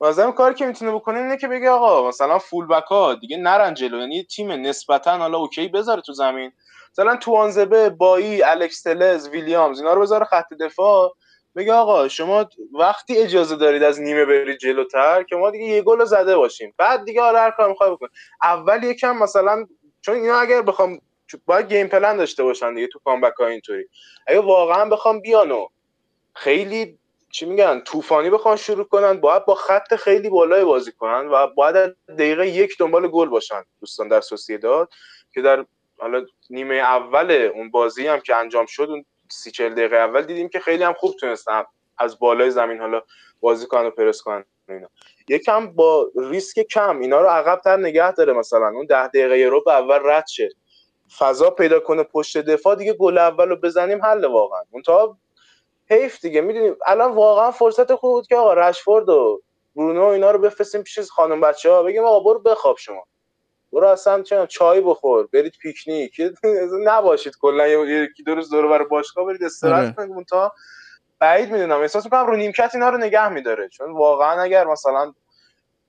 نظرم 0.00 0.32
کاری 0.32 0.54
که 0.54 0.66
می‌تونه 0.66 0.92
بکنه 0.92 1.18
اینه 1.18 1.36
که 1.36 1.48
بگه 1.48 1.70
آقا 1.70 2.08
مثلا 2.08 2.38
full 2.38 2.66
back 2.66 2.84
ها 2.84 3.14
دیگه 3.14 3.36
نرن 3.36 3.74
جلو. 3.74 4.00
یعنی 4.00 4.24
تیم 4.24 4.52
نسبتا 4.52 5.16
حالا 5.16 5.38
okay 5.38 5.68
بذاره 5.68 6.00
تو 6.00 6.12
زمین. 6.12 6.52
مثلا 6.92 7.16
توانزبه 7.16 7.90
بایی 7.90 8.42
الکس 8.42 8.82
تلس 8.82 9.28
ویلیامز 9.28 9.78
اینا 9.80 9.92
رو 9.92 10.00
بذاره 10.02 10.24
خط 10.24 10.52
دفاع. 10.60 11.12
بگه 11.58 11.72
آقا 11.72 12.08
شما 12.08 12.48
وقتی 12.72 13.18
اجازه 13.18 13.56
دارید 13.56 13.82
از 13.82 14.00
نیمه 14.00 14.24
برید 14.24 14.58
جلوتر 14.58 15.22
که 15.22 15.36
ما 15.36 15.50
دیگه 15.50 15.64
یه 15.64 15.82
گل 15.82 16.04
زده 16.04 16.36
باشیم. 16.36 16.74
بعد 16.76 17.04
دیگه 17.04 17.22
حالا 17.22 17.38
هر 17.38 17.50
کار 17.50 17.68
می‌خوای 17.68 17.90
بکن. 17.90 18.08
اول 18.42 18.84
یکم 18.84 19.16
مثلا 19.16 19.66
چون 20.00 20.14
اینا 20.14 20.38
اگر 20.38 20.62
بخوام 20.62 21.00
باید 21.46 21.72
گیم 21.72 21.88
پلن 21.88 22.16
داشته 22.16 22.42
باشن 22.42 22.74
دیگه 22.74 22.86
تو 22.86 22.98
کامبک 23.04 23.32
ها 23.38 23.46
اینطوری. 23.46 23.84
اگه 24.26 24.40
واقعا 24.40 24.84
بخوام 24.84 25.20
بیانو 25.20 25.66
خیلی 26.34 26.98
چی 27.30 27.46
میگن 27.46 27.80
طوفانی 27.80 28.30
بخوان 28.30 28.56
شروع 28.56 28.84
کنن 28.84 29.20
باید 29.20 29.44
با 29.44 29.54
خط 29.54 29.94
خیلی 29.94 30.28
بالای 30.28 30.64
بازی 30.64 30.92
کنن 30.92 31.28
و 31.28 31.46
باید 31.46 31.96
دقیقه 32.08 32.48
یک 32.48 32.78
دنبال 32.78 33.08
گل 33.08 33.28
باشن 33.28 33.62
دوستان 33.80 34.08
در 34.08 34.22
داد 34.62 34.88
که 35.34 35.42
در 35.42 35.66
حالا 35.98 36.26
نیمه 36.50 36.74
اول 36.74 37.50
اون 37.54 37.70
بازی 37.70 38.06
هم 38.06 38.20
که 38.20 38.36
انجام 38.36 38.66
شد 38.66 38.82
اون 38.82 39.04
سی 39.30 39.50
چل 39.50 39.74
دقیقه 39.74 39.96
اول 39.96 40.22
دیدیم 40.22 40.48
که 40.48 40.60
خیلی 40.60 40.82
هم 40.84 40.92
خوب 40.92 41.16
تونستن 41.20 41.64
از 41.98 42.18
بالای 42.18 42.50
زمین 42.50 42.80
حالا 42.80 43.02
بازی 43.40 43.66
کنن 43.66 43.86
و 43.86 43.90
پرس 43.90 44.22
کنن 44.22 44.44
اینا. 44.68 44.88
یکم 45.28 45.66
با 45.66 46.10
ریسک 46.16 46.60
کم 46.60 47.00
اینا 47.00 47.20
رو 47.20 47.28
عقب 47.28 47.60
تر 47.60 47.76
نگه 47.76 48.12
داره 48.12 48.32
مثلا. 48.32 48.68
اون 48.68 48.86
ده 48.86 49.08
دقیقه 49.08 49.44
رو 49.50 49.62
به 49.64 49.72
اول 49.72 49.98
رد 50.04 50.26
شه. 50.26 50.48
فضا 51.18 51.50
پیدا 51.50 51.80
کنه 51.80 52.02
پشت 52.02 52.38
دفاع 52.38 52.74
دیگه 52.74 52.92
گل 52.92 53.18
اول 53.18 53.48
رو 53.48 53.56
بزنیم 53.56 54.04
حل 54.04 54.24
واقعا. 54.24 54.62
منتها 54.72 55.18
حیف 55.90 56.20
دیگه. 56.20 56.40
می‌دونیم 56.40 56.76
الان 56.86 57.14
واقعا 57.14 57.50
فرصت 57.50 57.94
خوب 57.94 58.12
بود 58.12 58.26
که 58.26 58.36
آقا 58.36 58.54
رشفورد 58.54 59.08
و 59.08 59.42
برونو 59.76 60.04
اینا 60.04 60.30
رو 60.30 60.38
بفرستیم 60.38 60.82
پیش 60.82 61.00
خانم 61.00 61.40
بچه 61.40 61.70
ها 61.72 61.82
بگیم 61.82 62.04
آقا 62.04 62.20
برو 62.20 62.38
بخواب 62.40 62.76
شما. 62.78 63.04
برو 63.72 63.88
اصلا 63.88 64.22
چه 64.22 64.46
چای 64.46 64.80
بخور 64.80 65.26
برید 65.32 65.52
پیکنیک. 65.62 66.20
نباشید 66.84 67.32
کلا 67.40 67.68
یکی 67.68 68.22
دو 68.22 68.34
روز 68.34 68.50
دور 68.50 68.68
بر 68.68 68.84
باشگاه 68.84 69.26
برید 69.26 69.44
استراحت 69.44 69.98
آره. 69.98 70.08
کنید. 70.08 70.26
تا 70.26 70.52
بعید 71.18 71.52
می‌دونم. 71.52 71.80
احساس 71.80 72.04
می‌کنم 72.04 72.26
رو 72.26 72.36
نیمکت 72.36 72.70
اینا 72.74 72.88
رو 72.88 72.98
نگه 72.98 73.28
میداره. 73.28 73.68
چون 73.68 73.92
واقعا 73.92 74.42
اگر 74.42 74.66
مثلا 74.66 75.12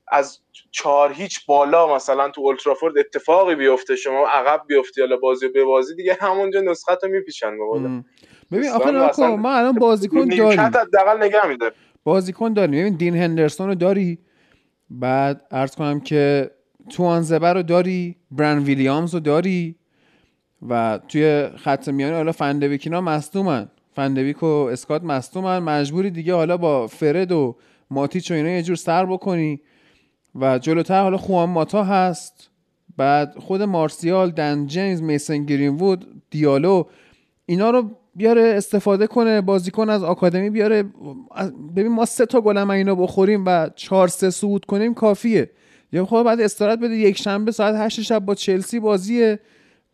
از 0.08 0.40
چهار 0.72 1.14
هیچ 1.14 1.46
بالا 1.46 1.96
مثلا 1.96 2.30
تو 2.30 2.42
اولترافورد 2.42 2.98
اتفاقی 2.98 3.56
بیفته 3.56 3.96
شما 3.96 4.28
عقب 4.28 4.62
بیفتی 4.68 5.02
حالا 5.02 5.18
بازی 5.18 5.48
به 5.48 5.64
بازی 5.64 5.96
دیگه 5.96 6.18
همونجا 6.22 6.62
نسخه 6.62 6.98
رو 7.04 7.10
میپیشن 7.10 7.58
بالا 7.58 8.04
ببین 8.52 8.70
آخه 8.70 9.28
ما 9.28 9.54
الان 9.54 9.74
بازیکن 9.74 10.28
داریم. 10.28 10.60
حداقل 10.60 11.24
نگه 11.24 11.48
میداره. 11.48 11.74
بازیکن 12.04 12.54
داریم. 12.54 12.72
ببین 12.82 12.96
دین 12.96 13.16
هندرسون 13.16 13.68
رو 13.68 13.76
داری؟ 13.76 14.20
بعد 14.90 15.48
عرض 15.52 15.76
کنم 15.76 16.00
که 16.00 16.52
توانزبه 16.90 17.54
رو 17.54 17.64
داری 17.64 18.16
برن 18.32 18.60
ویلیامز 18.60 19.14
رو 19.14 19.20
داری 19.20 19.76
و 20.70 21.00
توی 21.08 21.48
خط 21.58 21.90
میانی 21.90 22.16
حالا 22.16 22.32
فندویکینا 22.32 23.02
مصدومن. 23.02 23.68
فندویک 23.96 24.44
و 24.44 24.46
اسکات 24.46 25.04
مصدومن. 25.04 25.60
مجبوری 25.60 26.12
دیگه 26.12 26.34
حالا 26.34 26.58
با 26.58 26.88
فرد 26.88 27.32
و 27.32 27.56
ماتیچ 27.92 28.32
و 28.32 28.34
اینا 28.34 28.50
یه 28.50 28.64
جور 28.64 28.76
سر 28.76 29.06
بکنی 29.06 29.62
و 30.36 30.60
جلوتر 30.60 31.02
حالا 31.02 31.18
خوان 31.18 31.50
ماتا 31.50 31.84
هست. 31.84 32.50
بعد 32.98 33.36
خود 33.38 33.62
مارسیال 33.62 34.32
دن 34.32 34.66
جیمز 34.66 35.02
میسن 35.02 35.46
گرین 35.46 35.76
وود 35.76 36.22
دیالو 36.30 36.84
اینا 37.46 37.70
رو 37.70 37.92
بیاره 38.16 38.54
استفاده 38.58 39.08
کنه 39.08 39.42
بازیکن 39.42 39.90
از 39.90 40.04
آکادمی 40.04 40.50
بیاره. 40.50 40.84
ببین 41.76 41.88
ما 41.88 42.06
سه 42.06 42.26
تا 42.26 42.42
گل 42.42 42.58
اینا 42.58 42.96
بخوریم 42.96 43.44
و 43.46 43.70
چهار 43.76 44.08
سه 44.08 44.30
صعود 44.30 44.66
کنیم 44.66 44.94
کافیه. 44.94 45.50
یا 45.92 46.06
خب 46.06 46.24
بعد 46.24 46.42
استراحت 46.42 46.80
بده 46.80 46.96
یک 46.96 47.18
شنبه 47.18 47.52
ساعت 47.52 47.76
8 47.76 48.02
شب 48.02 48.20
با 48.20 48.36
چلسی 48.36 48.80
بازیه 48.80 49.40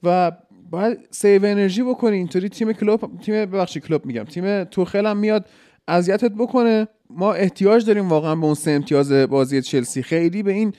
و 0.04 0.32
باید 0.70 0.98
سیو 1.12 1.46
انرژی 1.46 1.84
بکنی. 1.84 2.18
اینطوری 2.18 2.50
تیم 2.50 2.74
کلوب 2.74 3.20
تیم 3.22 3.46
ببخشید 3.46 3.86
کلوب 3.86 4.06
میگم. 4.06 4.24
تیم 4.24 4.64
توخل 4.64 5.06
هم 5.06 5.18
میاد 5.18 5.46
اذیتت 5.88 6.32
بکنه. 6.32 6.88
ما 7.10 7.34
احتیاج 7.34 7.86
داریم 7.86 8.10
واقعا 8.10 8.36
به 8.36 8.46
اون 8.46 8.56
سه 8.56 8.72
امتیاز 8.72 9.12
بازی 9.12 9.62
چلسی. 9.62 10.04
خیلی 10.04 10.44
به 10.44 10.52
این 10.52 10.74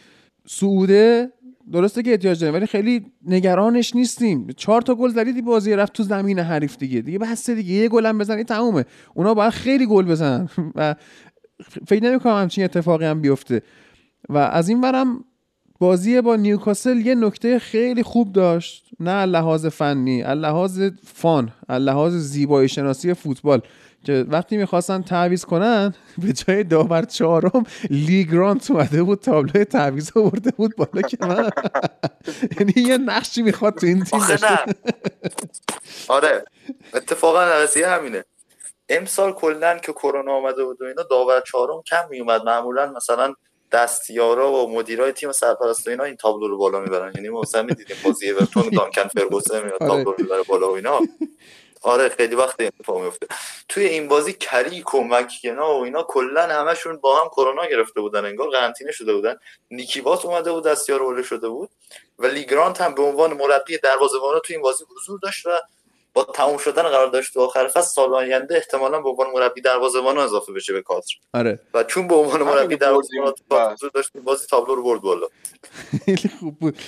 سعوده 0.47 1.33
درسته 1.73 2.03
که 2.03 2.11
احتیاج 2.11 2.41
داریم 2.41 2.55
ولی 2.55 2.67
خیلی 2.67 3.07
نگرانش 3.27 3.95
نیستیم. 3.95 4.47
چهار 4.57 4.83
تا 4.83 4.95
گل 4.95 5.09
زدی 5.09 5.43
بازی 5.43 5.73
رفت 5.73 5.93
تو 5.93 6.03
زمین 6.03 6.39
حریف 6.39 6.77
دیگه. 6.77 7.01
دیگه 7.01 7.19
بس 7.19 7.51
دیگه. 7.51 7.73
یه 7.73 7.89
گلم 7.89 8.19
بزنی 8.19 8.45
تمومه. 8.45 8.85
اونا 9.15 9.35
باید 9.35 9.53
خیلی 9.53 9.87
گل 9.87 10.05
بزنن. 10.05 10.49
و 10.77 10.95
فکر 11.87 12.05
نمی‌کنم 12.05 12.41
همچین 12.43 12.65
اتفاقی 12.65 13.05
هم 13.05 13.21
بیفته. 13.21 13.63
و 14.29 14.39
از 14.39 14.69
این 14.69 14.81
ورم 14.81 15.25
بازی 15.79 16.21
با 16.21 16.37
نیوکاسل 16.37 16.97
یه 16.97 17.15
نکته 17.15 17.59
خیلی 17.59 18.03
خوب 18.03 18.33
داشت. 18.33 18.91
نه 19.01 19.27
لحاظ 19.27 19.67
فنی 19.67 20.23
لحاظ 20.23 20.83
فان 21.05 21.53
لحاظ 21.69 22.15
زیبایی 22.15 22.69
شناسی 22.69 23.15
فوتبال 23.15 23.61
که 24.05 24.25
وقتی 24.29 24.57
می‌خواستن 24.57 25.03
تعویز 25.03 25.45
کنن 25.45 25.95
به 26.23 26.33
جای 26.33 26.65
داور 26.65 27.03
چهارم 27.03 27.65
لیگرانت 27.91 28.71
اومده 28.71 29.03
بود 29.03 29.19
تابلو 29.19 29.65
تعویز 29.65 30.13
آورده 30.17 30.51
بود 30.51 30.77
بالا 30.77 31.09
که 31.09 31.17
من 31.21 31.51
یعنی 32.61 32.73
یه 32.77 32.99
نقشی 32.99 33.43
می‌خواد 33.43 33.75
تو 33.75 33.87
این 33.87 34.05
تیم 34.05 34.21
آره. 36.09 36.45
اتفاقا 36.95 37.41
قضیه 37.41 37.89
همینه. 37.89 38.25
امسال 38.89 39.33
کلا 39.33 39.79
که 39.79 39.93
کرونا 39.93 40.33
آمده 40.33 40.65
بود 40.65 40.83
و 40.83 40.85
اینا 40.85 41.03
داور 41.03 41.41
چهارم 41.41 41.83
کم 41.83 42.09
میومد 42.11 42.45
معمولا 42.45 42.93
مثلا 42.93 43.35
دستیارا 43.73 44.53
و 44.53 44.73
مدیرای 44.75 45.13
تیم 45.13 45.33
سرپرست 45.33 45.87
و 45.87 45.91
اینا 45.91 46.05
این 46.05 46.17
تابلو 46.17 46.49
رو 46.49 46.59
بالا 46.59 46.81
می‌برن. 46.81 47.13
یعنی 47.17 47.29
ما 47.29 47.41
مثلا 47.41 47.63
می‌دیدیم 47.63 47.97
بازی 48.05 48.31
اورتون 48.31 48.71
دانکن 48.79 49.09
فرگوسن 49.09 49.63
میاد 49.65 49.83
آره. 49.83 49.89
تابلو 49.89 50.05
رو 50.13 50.15
می‌بره 50.19 50.43
بالا 50.43 50.71
و 50.73 50.75
اینا. 50.77 51.01
آره 51.83 52.09
خیلی 52.09 52.35
وقت 52.35 52.61
اتفاق 52.61 53.01
میفته 53.01 53.27
توی 53.69 53.85
این 53.85 54.09
بازی 54.09 54.33
کریک 54.33 54.95
و 54.95 55.05
مکینا 55.05 55.79
و 55.79 55.85
اینا 55.85 56.03
کلا 56.03 56.43
همشون 56.43 56.97
با 56.97 57.21
هم 57.23 57.29
کرونا 57.29 57.67
گرفته 57.67 58.01
بودن 58.01 58.25
انگار 58.25 58.51
قرنطینه 58.51 58.93
شده 58.93 59.15
بودن. 59.15 59.37
نیکیبات 59.71 60.25
اومده 60.25 60.53
بود 60.53 60.65
دستیار 60.65 61.03
اوله 61.03 61.23
شده 61.23 61.49
بود. 61.49 61.71
و 62.19 62.27
لی 62.27 62.45
گرانت 62.45 62.81
هم 62.81 62.95
به 62.95 63.03
عنوان 63.03 63.33
مربی 63.33 63.79
دروازه‌بان 63.79 64.41
تو 64.45 64.53
این 64.53 64.63
بازی 64.63 64.85
حضور 64.97 65.19
داشت 65.23 65.47
و 65.47 65.51
با 66.17 66.25
تموم 66.25 66.59
شدن 66.59 66.83
قراردادش 66.83 67.35
تو 67.35 67.41
آخر 67.41 67.69
فصل 67.69 67.91
سال 67.95 68.15
آینده 68.15 68.57
احتمالا 68.57 69.01
به 69.01 69.09
عنوان 69.09 69.27
مربی 69.35 69.61
دروازه‌بان 69.61 70.19
اضافه 70.19 70.53
بشه 70.53 70.73
به 70.73 70.83
کادر. 70.83 71.07
آره. 71.35 71.61
و 71.75 71.85
چون 71.85 72.09
به 72.09 72.15
عنوان 72.15 72.43
مربی 72.43 72.77
دروازه‌بان 72.77 73.33
حضور 73.73 73.91
داشت 73.95 74.11
بازی 74.25 74.47
تابلو 74.47 74.75
رو 74.75 74.83
برد 74.83 75.01
بالا. 75.01 75.27
خیلی 76.05 76.31
خوب 76.41 76.59
بود. 76.59 76.79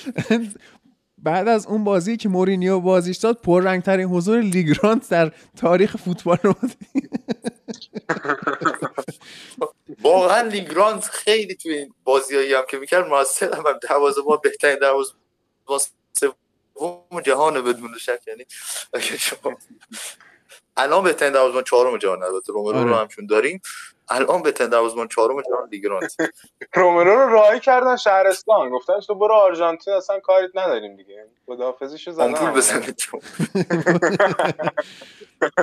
بعد 1.18 1.48
از 1.48 1.66
اون 1.66 1.84
بازی 1.84 2.16
که 2.16 2.28
مورینیو 2.28 2.80
بازیش 2.80 3.16
داد 3.16 3.36
پررنگترین 3.42 4.06
حضور 4.06 4.40
لی 4.40 4.63
گرانت 4.63 5.08
در 5.08 5.32
تاریخ 5.56 5.96
فوتبال 5.96 6.38
رو 6.42 6.54
واقعا 10.02 10.40
لی 10.40 10.62
گرانت 10.62 11.04
خیلی 11.04 11.54
توی 11.54 11.74
این 11.74 11.94
بازیایی 12.04 12.54
هم 12.54 12.64
که 12.70 12.76
می‌کرد 12.76 13.08
موثر 13.08 13.54
هم. 13.54 13.64
دروازه 13.88 14.20
ما 14.26 14.36
بهترین 14.36 14.78
دروازه 14.78 15.12
سوم 16.78 17.20
جهان 17.24 17.64
بدون 17.64 17.98
شک 17.98 18.20
یعنی 18.26 18.46
الان 20.76 21.04
بهترین 21.04 21.32
دروازه‌بان 21.32 21.64
چهارم 21.64 21.98
جهان 21.98 22.22
البته 22.22 22.52
رومرو 22.52 22.84
رو 22.84 22.94
آره. 22.94 22.96
همشون 22.96 23.26
داریم. 23.26 23.60
الان 24.08 24.42
به 24.42 24.50
دروازه‌بان 24.52 25.08
چهارم 25.08 25.42
جهان 25.42 25.68
لیگرانت 25.72 26.16
رومرو 26.74 27.10
رو 27.10 27.32
راهی 27.32 27.60
کردن 27.60 27.96
شهرستان. 27.96 28.70
گفتن 28.70 29.00
تو 29.00 29.14
برو 29.14 29.34
آرژانتین 29.34 29.94
اصلا 29.94 30.20
کاریت 30.20 30.50
نداریم 30.54 30.96
دیگه. 30.96 31.26
خداحافظیشو 31.46 32.12
زدن 32.12 32.34
پول 32.34 32.50
بزنید 32.50 33.02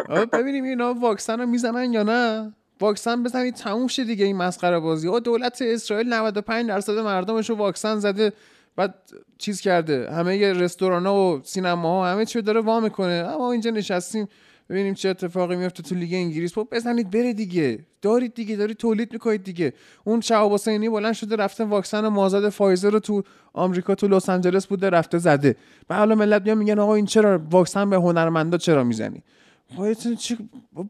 ببینیم 0.33 0.63
اینا 0.63 0.93
واکسن 0.93 1.39
رو 1.39 1.45
می‌زنن 1.45 1.93
یا 1.93 2.03
نه؟ 2.03 2.53
واکسن 2.79 3.23
بزنید 3.23 3.55
تموم 3.55 3.87
شه 3.87 4.03
دیگه 4.03 4.25
این 4.25 4.37
مسخره 4.37 4.79
بازی. 4.79 5.07
او 5.07 5.19
دولت 5.19 5.61
اسرائیل 5.61 6.13
95 6.13 6.67
درصد 6.67 6.97
مردمش 6.97 7.49
رو 7.49 7.55
واکسن 7.55 7.99
زده. 7.99 8.33
بعد 8.75 8.95
چیز 9.37 9.61
کرده. 9.61 10.11
همه 10.11 10.53
رستوران 10.53 11.05
ها 11.05 11.15
و 11.15 11.41
سینما 11.43 11.89
ها 11.89 12.11
همه 12.11 12.25
چی 12.25 12.41
داره 12.41 12.61
وا 12.61 12.79
می‌کنه. 12.79 13.13
اما 13.13 13.51
اینجا 13.51 13.71
نشستیم 13.71 14.27
ببینیم 14.69 14.93
چه 14.93 15.09
اتفاقی 15.09 15.55
میفته 15.55 15.83
تو 15.83 15.95
لیگ 15.95 16.13
انگلیس. 16.13 16.53
خب 16.53 16.67
بزنید 16.71 17.11
بره 17.11 17.33
دیگه. 17.33 17.85
دارید 18.01 18.33
دیگه 18.33 18.55
دارید 18.55 18.77
تولید 18.77 19.13
می‌کنید 19.13 19.43
دیگه. 19.43 19.73
اون 20.03 20.21
شهاب 20.21 20.53
حسینی 20.53 20.89
بلند 20.89 21.13
شده 21.13 21.35
رفته 21.35 21.63
واکسن 21.63 22.07
مازاد 22.07 22.49
فایزر 22.49 22.89
رو 22.89 22.99
تو 22.99 23.23
آمریکا 23.53 23.95
تو 23.95 24.07
لس 24.07 24.29
آنجلس 24.29 24.67
بوده 24.67 24.89
رفته 24.89 25.17
زده. 25.17 25.55
و 25.89 25.95
حالا 25.95 26.15
ملت 26.15 26.41
میان 26.41 26.57
میگن 26.57 26.79
آقا 26.79 26.95
این 26.95 27.05
چرا 27.05 27.39
واکسن 27.49 27.89
به 27.89 27.95
هنرمندا 27.95 28.57
چرا 28.57 28.83
می‌زنی؟ 28.83 29.23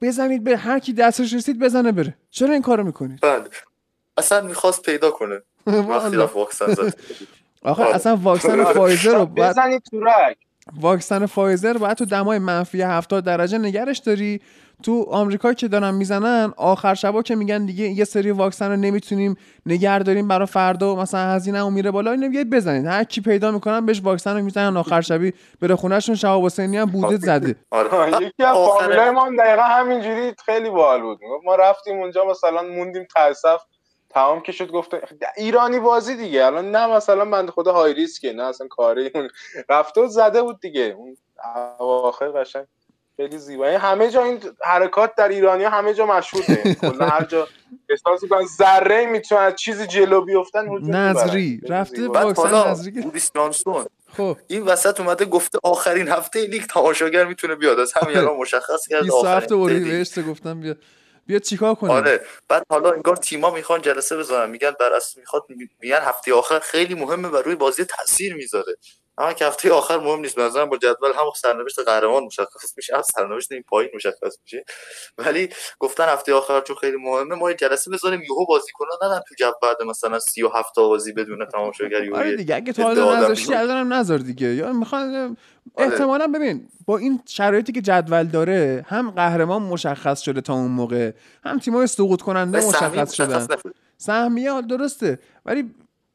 بزنید 0.02 0.44
به 0.44 0.58
هر 0.58 0.80
کی 0.80 0.94
دستش 0.94 1.34
رسید 1.34 1.60
بزنه 1.60 1.92
بره. 1.92 2.18
چرا 2.30 2.54
این 2.54 2.62
کارو 2.62 2.84
می‌کنید؟ 2.84 3.20
بله. 3.22 3.44
اصلا 4.18 4.48
می‌خواست 4.48 4.82
پیدا 4.82 5.12
کنه. 5.12 5.42
وقتی 5.90 6.16
واکسن 6.16 6.74
زد. 6.74 6.94
آخه 7.66 7.84
اصلا 7.84 8.16
واکسن 8.16 8.64
فایزر 8.64 9.18
رو 9.18 9.26
بزنید 9.26 9.84
تو 9.92 10.00
واکسن 10.82 11.26
فایزر 11.26 11.78
باید 11.78 11.98
تو 11.98 12.06
دمای 12.06 12.40
منفی 12.40 12.82
70 12.82 13.24
درجه 13.24 13.58
نگرش 13.58 13.98
داری. 13.98 14.42
تو 14.84 15.06
آمریکا 15.12 15.54
که 15.54 15.68
دارن 15.68 15.94
می‌زنن 15.94 16.54
آخر 16.58 16.94
شبا 16.94 17.22
که 17.22 17.36
میگن 17.36 17.66
دیگه 17.66 17.86
یه 17.86 18.04
سری 18.04 18.32
واکسن 18.32 18.70
رو 18.70 18.76
نمی‌تونیم 18.76 19.36
نگر 19.66 20.00
داریم 20.00 20.28
برای 20.28 20.46
فردا 20.46 20.96
مثلا 20.96 21.20
هزینه 21.20 21.60
اون 21.60 21.74
میره 21.74 21.92
بالا 21.92 22.12
اینو 22.12 22.44
بزنید. 22.52 22.86
هر 22.86 23.04
کی 23.04 23.22
پیدا 23.22 23.52
می‌کنن 23.52 23.86
بهش 23.86 24.02
واکسن 24.04 24.38
رو 24.38 24.44
می‌زنن 24.44 24.78
آخر 24.78 25.02
شبی 25.02 25.34
بره 25.62 25.76
خونهشون 25.76 26.16
شهاب 26.16 26.46
حسینی 26.46 26.78
هم 26.78 26.86
بوده 26.86 27.18
زده. 27.18 27.56
آره. 27.72 28.26
یکی 28.26 28.44
از 28.44 28.56
فامیلای 28.56 29.12
ما 29.12 29.30
دقیقا 29.40 29.64
همینجوری 29.64 30.34
خیلی 30.46 30.70
باحال 30.70 31.02
بود. 31.02 31.20
ما 31.44 31.56
رفتیم 31.56 31.98
اونجا 32.00 32.26
مثلا 32.26 32.62
موندیم 32.62 33.08
تاسف 33.16 33.62
تمام 34.16 34.42
که 34.42 34.52
شد 34.52 34.72
گفته 34.72 35.02
ایرانی 35.38 35.80
بازی 35.80 36.16
دیگه. 36.16 36.46
الان 36.46 36.72
نه 36.72 36.88
مثلا 36.88 37.26
بنده 37.26 37.52
خدا 37.52 37.74
های 37.74 37.94
ریسکه 37.94 38.34
نه 38.34 38.44
اصلا 38.44 38.68
کاری. 38.68 39.12
اون 39.16 39.30
رفته 39.70 40.02
و 40.02 40.08
زده 40.08 40.42
بود 40.42 40.60
دیگه. 40.60 40.96
اون 40.98 41.18
اواخر 41.80 42.28
قشنگ 42.28 42.66
خیلی 43.18 43.38
زیبا. 43.38 43.66
یعنی 43.66 43.78
همه 43.78 44.10
جا 44.10 44.24
این 44.24 44.40
حرکات 44.64 45.16
در 45.16 45.28
ایرانی 45.30 45.64
همه 45.64 45.94
جا 45.94 46.06
مشهوده. 46.06 46.76
کلا 46.82 47.06
هر 47.06 47.24
جا 47.26 47.48
احساس 47.90 48.24
می‌کنن 48.24 48.46
ذره 48.46 49.06
می‌تونن 49.06 49.42
از 49.42 49.56
چیزی 49.56 49.88
جلو 49.88 50.22
بیفتن 50.22 50.68
نظری. 50.82 51.62
رفته 51.70 52.08
واکسن 52.08 52.70
نظری 52.70 52.92
خب. 54.18 54.38
این 54.48 54.64
وسط 54.64 55.00
اومده 55.00 55.26
گفته 55.26 55.60
آخرین 55.64 56.08
هفته 56.08 56.46
لیگ 56.46 56.64
تماشاگر 56.64 57.26
می‌تونه 57.26 57.56
بیاد. 57.56 57.80
از 57.80 57.94
همین 57.94 58.18
الان 58.18 58.38
مشخص 58.38 58.88
کرد 58.88 59.04
20 59.04 59.26
هفته 59.26 60.22
گفتم 60.22 60.60
بیا 60.60 60.76
بیا 61.26 61.40
چیکار 61.40 61.76
کنیم؟ 61.76 61.92
آره. 61.92 62.22
بعد 62.48 62.64
حالا 62.70 62.92
انگار 62.92 63.16
تیما 63.16 63.52
می‌خوان 63.52 63.82
جلسه 63.82 64.18
بذارن 64.18 64.50
میگن 64.50 64.72
بر 64.80 64.94
اساس 64.94 65.18
می‌خواد 65.18 65.44
میگن 65.82 66.00
هفته 66.02 66.34
آخر 66.34 66.60
خیلی 66.60 66.94
مهمه 66.94 67.28
و 67.28 67.38
روی 67.38 67.56
بازی 67.56 67.86
تاثیر 67.86 68.36
می‌ذاره. 68.36 68.78
اما 69.18 69.34
که 69.34 69.46
هفته 69.46 69.72
آخر 69.72 69.98
مهم 69.98 70.20
نیست. 70.20 70.40
مثلا 70.40 70.66
با 70.66 70.78
جدول 70.78 71.14
هم 71.16 71.26
سرنوشت 71.36 71.80
قهرمان 71.80 72.24
مشخص 72.24 72.78
میشه. 72.78 72.96
هم 72.96 73.02
سرنوشت 73.02 73.52
این 73.52 73.64
پایین 73.68 73.92
مشخص 73.96 74.38
میشه. 74.44 74.66
ولی 75.18 75.50
گفتن 75.80 76.10
هفته 76.10 76.34
آخر 76.34 76.62
چون 76.62 76.76
خیلی 76.76 76.98
مهمه 76.98 77.36
ما 77.36 77.54
جلسه 77.54 77.92
بذاریم 77.92 78.22
یهو 78.22 78.46
بازیکن‌ها 78.46 78.98
ندن 79.04 79.22
تو 79.28 79.36
جو 79.36 79.52
بعد 79.62 79.82
مثلا 79.82 80.20
37 80.20 80.76
تا 80.76 80.88
بازی 80.88 81.14
بدون 81.14 81.46
تماشاگری 81.46 82.14
آره 82.14 82.36
دیگه 82.36 82.56
اگه 82.56 82.74
تا 82.74 82.84
حالا 82.84 83.16
نذاشتی 83.16 83.54
الانم 83.54 83.94
نذار 83.94 84.18
دیگه. 84.18 84.48
یا 84.48 84.74
می‌خوان. 84.74 85.38
احتمالا 85.78 86.28
ببین 86.28 86.68
با 86.86 86.98
این 86.98 87.20
شرایطی 87.26 87.72
که 87.72 87.82
جدول 87.82 88.24
داره 88.24 88.86
هم 88.88 89.10
قهرمان 89.12 89.62
مشخص 89.62 90.22
شده 90.22 90.42
تا 90.42 90.54
اون 90.54 90.72
موقع 90.72 91.12
هم 91.46 91.60
تیم‌های 91.60 91.88
سقوط 91.88 92.22
کننده 92.22 92.68
مشخص 92.68 93.14
شدن. 93.14 93.48
سهمیه 93.98 94.62
درسته 94.62 95.20
ولی 95.46 95.72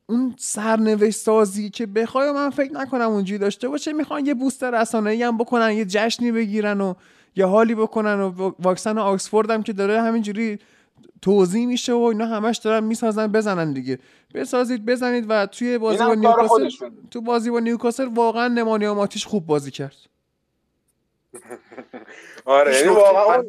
اون 0.06 0.34
سرنوشت 0.38 1.18
سازی 1.18 1.70
که 1.70 1.86
بخوای 1.86 2.32
من 2.32 2.50
فکر 2.50 2.72
نکنم 2.72 3.10
اونجوری 3.10 3.38
داشته 3.38 3.68
باشه 3.68 3.92
می‌خوان 3.92 4.26
یه 4.26 4.34
بوست 4.34 4.64
رسانه‌ای 4.64 5.22
هم 5.22 5.38
بکنن 5.38 5.72
یه 5.72 5.84
جشنی 5.84 6.32
بگیرن 6.32 6.80
و 6.80 6.94
یه 7.36 7.46
حالی 7.46 7.74
بکنن 7.74 8.20
و 8.20 8.52
واکسن 8.58 8.98
آکسفورد 8.98 9.50
هم 9.50 9.62
که 9.62 9.72
داره 9.72 10.02
همینجوری 10.02 10.58
توضیح 11.22 11.66
میشه 11.66 11.92
و 11.92 12.00
اینا 12.02 12.26
همش 12.26 12.56
دارن 12.56 12.84
می‌سازن 12.84 13.26
بزنن 13.32 13.72
دیگه. 13.72 13.98
بسازید 14.34 14.86
بزنید 14.86 15.24
و 15.28 15.46
توی 15.46 15.78
بازی 15.78 16.04
با 16.04 16.14
نیوکاسل 16.14 16.70
تو 17.10 17.20
بازی 17.20 17.50
با 17.50 17.60
نیوکاسل 17.60 18.08
واقعا 18.14 18.48
نمانیا 18.48 18.94
ماتیش 18.94 19.26
خوب 19.26 19.46
بازی 19.46 19.70
کرد. 19.70 19.96
آره 22.44 22.74
یعنی 22.76 22.88
واقعا 22.88 23.44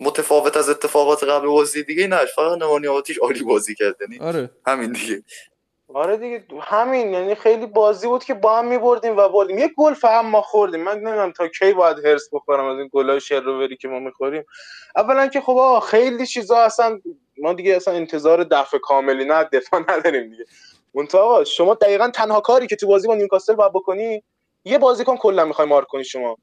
متفاوت 0.00 0.56
از 0.56 0.68
اتفاقات 0.68 1.24
قبل 1.24 1.46
بازی 1.46 1.82
دیگه 1.82 2.06
نه 2.06 2.24
فقط 2.36 2.62
نمانی 2.62 2.86
آتیش 2.86 3.18
عالی 3.18 3.42
بازی 3.42 3.74
کرد 3.74 3.96
یعنی 4.00 4.18
آره. 4.18 4.50
همین 4.66 4.92
دیگه. 4.92 5.22
آره 5.94 6.16
دیگه 6.16 6.44
همین 6.60 7.12
یعنی 7.12 7.34
خیلی 7.34 7.66
بازی 7.66 8.06
بود 8.06 8.24
که 8.24 8.34
با 8.34 8.58
هم 8.58 8.66
میبردیم 8.66 9.16
و 9.16 9.28
بردیم. 9.28 9.58
یک 9.58 9.72
گل 9.76 9.94
فهم 9.94 10.26
ما 10.26 10.42
خوردیم. 10.42 10.80
من 10.80 10.92
نمی‌دونم 10.98 11.32
تا 11.32 11.48
کی 11.48 11.72
باید 11.72 12.06
هرس 12.06 12.28
بخورم 12.32 12.64
از 12.64 12.78
این 12.78 12.88
گلای 12.92 13.20
شروری 13.20 13.76
که 13.76 13.88
ما 13.88 13.98
می‌خوریم. 13.98 14.44
اولا 14.96 15.26
که 15.26 15.40
خب 15.40 15.82
خیلی 15.86 16.26
چیزا 16.26 16.58
اصلا 16.58 17.00
ما 17.38 17.52
دیگه 17.52 17.76
اصلا 17.76 17.94
انتظار 17.94 18.44
دفع 18.44 18.78
کاملی 18.78 19.24
نه 19.24 19.44
دفاع 19.44 19.80
نداریم 19.88 20.30
دیگه. 20.30 20.44
منتها 20.94 21.44
شما 21.44 21.74
دقیقا 21.74 22.08
تنها 22.08 22.40
کاری 22.40 22.66
که 22.66 22.76
تو 22.76 22.86
بازی 22.86 23.08
با 23.08 23.14
نیوکاسل 23.14 23.54
باید 23.54 23.72
بکنی 23.72 24.22
یه 24.64 24.78
بازیکن 24.78 25.16
کلا 25.16 25.44
می‌خوای 25.44 25.68
مارک 25.68 25.86
کنی 25.86 26.04
شما. 26.04 26.36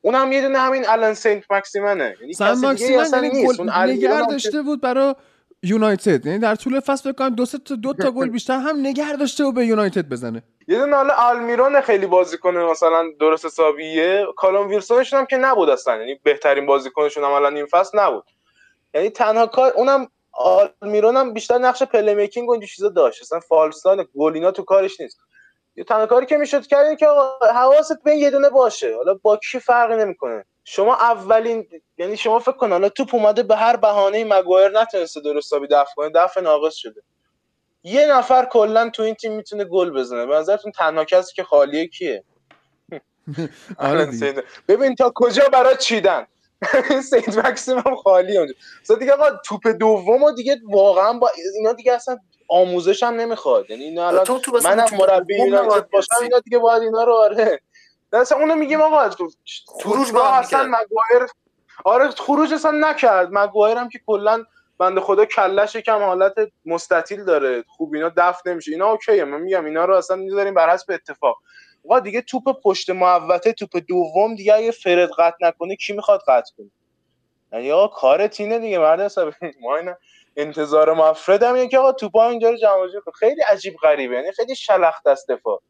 اون 0.00 0.14
هم 0.14 0.32
یه 0.32 0.42
دونه 0.42 0.58
همین 0.58 0.84
الان 0.88 1.14
سنت 1.14 1.44
ماکسیمنه 1.50 2.16
یعنی 2.20 2.32
سنت 2.32 2.64
ماکسیمن 2.64 3.06
یعنی 3.24 3.92
نگر 3.92 4.22
داشته 4.22 4.62
بود 4.62 4.80
برای 4.80 5.14
یونایتد. 5.62 6.26
یعنی 6.26 6.38
در 6.38 6.54
طول 6.54 6.80
فصل 6.80 7.02
فکر 7.02 7.18
کنم 7.18 7.34
دو 7.34 7.46
تا 7.46 7.74
دو 7.74 7.92
تا 7.92 8.10
گل 8.10 8.28
بیشتر 8.36 8.58
هم 8.58 8.80
نگه 8.80 9.16
داشته 9.16 9.44
و 9.44 9.52
به 9.52 9.66
یونایتد 9.66 10.08
بزنه. 10.08 10.42
یه 10.68 10.78
دونه 10.78 10.96
حالا 10.96 11.14
آلمیرون 11.14 11.80
خیلی 11.80 12.06
بازیکن 12.06 12.56
مثلا 12.56 13.04
درست 13.20 13.44
حسابیه. 13.44 14.26
کالوم 14.36 14.68
ویلسونشون 14.68 15.18
هم 15.18 15.26
که 15.26 15.36
نبود 15.36 15.68
اصلا. 15.68 15.96
یعنی 15.96 16.14
بهترین 16.22 16.66
بازیکنشون 16.66 17.24
هم 17.24 17.30
الان 17.30 17.56
این 17.56 17.66
فصل 17.66 17.98
نبود. 17.98 18.24
یعنی 18.94 19.10
تنها 19.10 19.46
کار 19.46 19.72
اونم 19.76 20.08
آلمیرون 20.32 21.16
هم 21.16 21.32
بیشتر 21.32 21.58
نقش 21.58 21.82
پلی 21.82 22.14
میکینگ 22.14 22.48
و 22.48 22.52
این 22.52 22.60
چیزا 22.66 22.88
داشت. 22.88 23.22
اصلا 23.22 23.40
فالستان 23.40 24.06
گلینا 24.18 24.50
تو 24.50 24.62
کارش 24.62 25.00
نیست. 25.00 25.18
یه 25.76 25.84
تنها 25.84 26.06
کاری 26.06 26.26
که 26.26 26.36
می‌شد 26.36 26.66
کرد 26.66 26.98
که 26.98 27.06
حواست 27.54 28.02
به 28.04 28.16
یه 28.16 28.30
دونه 28.30 28.50
باشه. 28.50 28.96
حالا 28.96 29.14
با 29.22 29.36
کی 29.50 29.58
فرقی 29.58 29.96
نمی‌کنه؟ 29.96 30.44
شما 30.64 30.94
اولین 30.94 31.68
یعنی 31.98 32.16
شما 32.16 32.38
فکر 32.38 32.52
کن 32.52 32.72
حالا 32.72 32.88
توپ 32.88 33.14
اومده 33.14 33.42
به 33.42 33.56
هر 33.56 33.76
بهانه 33.76 34.24
مگوایر 34.24 34.80
نتونسته 34.80 35.20
درست 35.20 35.46
حسابی 35.46 35.66
دفع 35.66 35.92
کنه 35.96 36.10
دفع 36.14 36.40
ناقص 36.40 36.74
شده. 36.74 37.02
یه 37.84 38.06
نفر 38.06 38.44
کلا 38.44 38.90
تو 38.90 39.02
این 39.02 39.14
تیم 39.14 39.32
می‌تونه 39.32 39.64
گل 39.64 39.90
بزنه. 39.90 40.26
به 40.26 40.34
نظرتون 40.34 40.72
تنها 40.72 41.04
کسی 41.04 41.34
که 41.34 41.44
خالیه 41.44 41.88
کیه؟ 41.88 42.24
آره 43.78 44.10
ببین 44.68 44.94
تا 44.94 45.12
کجا 45.14 45.48
برای 45.52 45.76
چیدن؟ 45.76 46.26
سید 47.10 47.38
مکسیم 47.38 47.78
هم 47.78 47.96
خالی 47.96 48.38
اونجا. 48.38 48.54
مثلا 48.82 48.96
دیگه 48.96 49.12
آقا 49.12 49.30
توپ 49.44 49.68
دوم 49.68 50.34
دیگه 50.34 50.60
واقعا 50.70 51.12
با 51.12 51.30
اینا 51.56 51.72
دیگه 51.72 51.92
اصلا 51.92 52.18
آموزش 52.48 53.02
هم 53.02 53.14
نمی‌خواد. 53.14 53.70
یعنی 53.70 53.84
اینا 53.84 54.08
الان 54.08 54.26
منم 54.64 54.86
مربی 54.98 55.38
یونایتد 55.38 55.88
باشم 55.90 56.16
اینا 56.22 56.40
دیگه 56.40 56.58
باید 56.58 56.82
اینا 56.82 57.04
رو 57.04 57.12
آره. 57.12 57.60
اصلا 58.20 58.38
اونو 58.38 58.54
میگیم 58.54 58.80
آقا 58.80 59.10
خروج 59.82 60.12
با 60.12 60.28
اصلا 60.28 60.62
مگوایر 60.64 61.28
آره 61.84 62.10
خروج 62.10 62.52
اصلا 62.52 62.70
نکرد. 62.70 63.28
مگوایر 63.32 63.76
هم 63.78 63.88
که 63.88 64.00
کلا 64.06 64.44
بنده 64.78 65.00
خدا 65.00 65.24
کلش 65.24 65.74
یکم 65.74 65.98
حالت 66.02 66.34
مستطیل 66.66 67.24
داره. 67.24 67.64
خوب 67.68 67.94
اینا 67.94 68.12
دفع 68.16 68.50
نمیشه. 68.50 68.72
اینا 68.72 68.90
اوکیه. 68.90 69.24
من 69.24 69.40
میگم 69.40 69.64
اینا 69.64 69.84
رو 69.84 69.94
اصلا 69.96 70.16
می‌ذاریم 70.16 70.54
بر 70.54 70.70
حسب 70.70 70.92
اتفاق. 70.92 71.36
آقا 71.84 72.00
دیگه 72.00 72.20
توپ 72.22 72.44
پشت 72.64 72.90
محوطه 72.90 73.52
توپ 73.52 73.76
دوم 73.88 74.34
دیگه 74.34 74.54
اگه 74.54 74.70
فرد 74.70 75.10
قطع 75.18 75.36
نکنه 75.40 75.76
کی 75.76 75.92
می‌خواد 75.92 76.20
قطع 76.28 76.52
کنه؟ 76.58 76.70
یعنی 77.52 77.72
آقا 77.72 77.88
کارت 77.88 78.26
اینه 78.26 78.58
دیگه. 78.58 78.78
مرد 78.78 79.00
حسابی 79.00 79.34
ما 79.62 79.76
اینا 79.76 79.94
انتظار 80.36 80.92
مفرد 80.94 81.42
هم 81.42 81.68
که 81.68 81.78
آقا 81.78 81.92
توپا 81.92 82.28
اینجا 82.28 82.50
رو 82.50 82.56
جمع 82.56 82.88
خیلی 83.18 83.42
عجیب 83.42 83.74
غریبه. 83.82 84.14
یعنی 84.14 84.32
خیلی 84.32 84.54
شلخت 84.56 85.06
است 85.06 85.30
دفاع. 85.30 85.62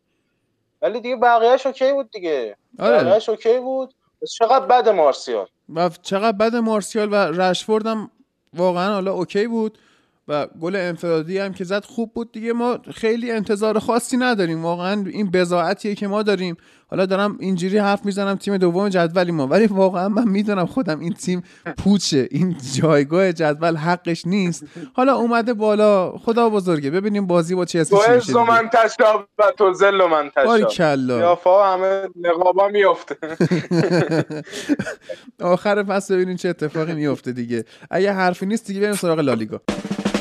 ولی 0.83 1.01
دیگه 1.01 1.17
بقیه‌اش 1.17 1.67
okay 1.67 1.93
بود 1.93 2.11
دیگه. 2.11 2.57
آره. 2.79 2.97
بقیه‌اش 2.97 3.29
okay 3.29 3.59
بود. 3.59 3.95
چقدر 4.39 4.67
بد 4.67 4.89
مارسیال؟ 4.89 5.47
و 5.75 5.91
چقدر 6.03 6.37
بد 6.37 6.57
مارسیال 6.57 7.13
و 7.13 7.15
رشفورد 7.15 7.87
هم 7.87 8.11
واقعا 8.55 8.93
حالا 8.95 9.13
okay 9.13 9.47
بود. 9.47 9.79
و 10.33 10.47
گل 10.61 10.77
انفرادی 10.77 11.39
هم 11.39 11.53
که 11.53 11.65
زد 11.65 11.85
خوب 11.85 12.15
بود 12.15 12.33
دیگه. 12.33 12.53
ما 12.53 12.79
خیلی 12.95 13.31
انتظار 13.31 13.79
خاصی 13.79 14.17
نداریم. 14.17 14.63
واقعا 14.63 15.05
این 15.07 15.31
بضاعتیه 15.31 15.95
که 15.95 16.09
ما 16.09 16.23
داریم. 16.23 16.57
حالا 16.91 17.07
دارم 17.07 17.37
اینجوری 17.41 17.79
حرف 17.79 18.05
می‌زنم 18.05 18.37
تیم 18.37 18.57
دوم 18.57 18.89
جدولی 18.89 19.33
ما 19.33 19.47
ولی 19.47 19.67
واقعا 19.67 20.09
من 20.09 20.29
می‌دونم 20.29 20.67
خودم 20.67 21.01
این 21.01 21.13
تیم 21.13 21.43
پوچه. 21.79 22.29
این 22.31 22.57
جایگاه 22.75 23.33
جدول 23.33 23.77
حقش 23.77 24.27
نیست. 24.27 24.65
حالا 24.95 25.15
اومده 25.15 25.55
بالا. 25.55 26.19
خدا 26.19 26.51
بزرگه. 26.51 26.91
ببینیم 26.91 27.27
بازی 27.27 27.55
با 27.55 27.65
چه 27.65 27.81
اسمی 27.81 27.99
میشه 28.15 28.33
تو 28.33 28.45
من 28.45 28.71
تشاب 28.73 29.29
و 29.39 29.53
تو 29.59 29.73
زل 29.73 30.07
من 30.07 30.31
تشاب 30.37 30.79
یا 31.09 31.35
فا 31.35 31.75
همه 31.75 32.09
نقابا 32.21 32.69
میفته 32.69 33.17
آخر 35.41 35.85
فصل 35.85 36.15
ببینیم 36.15 36.37
چه 36.37 36.49
اتفاقی 36.49 36.95
میفته 36.95 37.33
دیگه. 37.33 37.65
اگه 37.91 38.13
حرفی 38.13 38.47
نیست 38.47 38.67
دیگه 38.67 38.81
بریم 38.81 38.95
سراغ 38.95 39.19
لالیگا. 39.19 39.61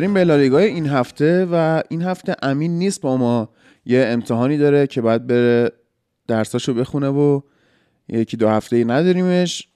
بریم 0.00 0.14
به 0.14 0.24
لالیگای 0.24 0.64
این 0.64 0.86
هفته 0.86 1.46
و 1.52 1.82
این 1.88 2.02
هفته 2.02 2.36
امین 2.42 2.78
نیست 2.78 3.00
با 3.00 3.16
ما. 3.16 3.48
یه 3.84 4.04
امتحانی 4.06 4.58
داره 4.58 4.86
که 4.86 5.00
باید 5.00 5.26
بره 5.26 5.70
درساشو 6.28 6.74
بخونه 6.74 7.08
و 7.08 7.40
یکی 8.08 8.36
دو 8.36 8.48
هفته 8.48 8.84
نداریمش. 8.84 9.68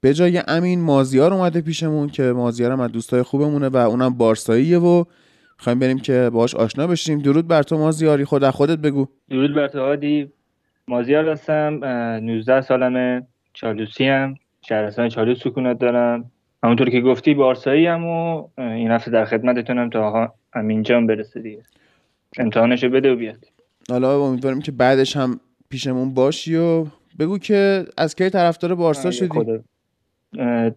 به 0.00 0.14
جای 0.14 0.42
امین 0.48 0.80
مازیار 0.80 1.34
اومده 1.34 1.60
پیشمون 1.60 2.08
که 2.08 2.22
مازیار 2.22 2.72
هم 2.72 2.80
از 2.80 2.92
دوستای 2.92 3.22
خوبمونه 3.22 3.68
و 3.68 3.76
اونم 3.76 4.14
بارساییه 4.14 4.78
و 4.78 5.04
خواهیم 5.56 5.78
بریم 5.78 5.98
که 5.98 6.30
باهاش 6.32 6.54
آشنا 6.54 6.86
بشیم. 6.86 7.18
درود 7.18 7.48
بر 7.48 7.62
تو 7.62 7.78
مازیاری 7.78 8.24
خود 8.24 8.50
خودت 8.50 8.78
بگو. 8.78 9.06
درود 9.30 9.54
بر 9.54 9.68
تو 9.68 9.78
عادی. 9.78 10.32
مازیار 10.88 11.28
هستم 11.28 11.84
19 12.22 12.60
سالمه 12.60 13.26
چالوسی 13.52 14.04
هم 14.04 14.34
شهرستان 14.68 15.08
چالوس 15.08 15.38
سکونت 15.38 15.78
دارم. 15.78 16.30
همونطور 16.66 16.90
که 16.90 17.00
گفتی 17.00 17.34
بارسایی 17.34 17.86
هم 17.86 18.04
و 18.04 18.48
این 18.58 18.90
هفته 18.90 19.10
در 19.10 19.24
خدمتتونم 19.24 19.90
تا 19.90 20.08
آقا 20.08 20.28
امینجان 20.54 21.06
برسه 21.06 21.40
دیگه. 21.40 21.62
امتحانشو 22.38 22.88
بده 22.88 23.12
و 23.12 23.16
بیاد. 23.16 23.44
حالا 23.90 24.20
امیدواریم 24.20 24.60
که 24.60 24.72
بعدش 24.72 25.16
هم 25.16 25.40
پیشمون 25.68 26.14
باشی 26.14 26.56
و 26.56 26.86
بگو 27.18 27.38
که 27.38 27.84
از 27.96 28.14
کی 28.14 28.30
طرفدار 28.30 28.74
بارسا 28.74 29.10
شدی؟ 29.10 29.28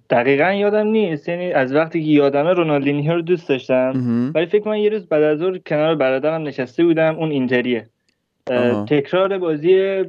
دقیقا 0.10 0.52
یادم 0.52 0.88
نیست. 0.88 1.30
یعنی 1.30 1.52
از 1.52 1.74
وقتی 1.74 2.04
که 2.04 2.12
یادمه 2.12 2.54
رونالدینیو 2.54 3.14
رو 3.14 3.22
دوست 3.22 3.50
داشتم. 3.50 4.32
ولی 4.36 4.46
فکر 4.46 4.70
من 4.70 4.78
یه 4.78 4.90
روز 4.90 5.08
بعد 5.08 5.24
از 5.24 5.42
کنار 5.66 5.96
برادرم 5.96 6.44
نشسته 6.44 6.84
بودم 6.84 7.16
اون 7.16 7.32
اینتریه. 7.32 7.90
تکرار 8.88 9.38
بازی 9.38 10.04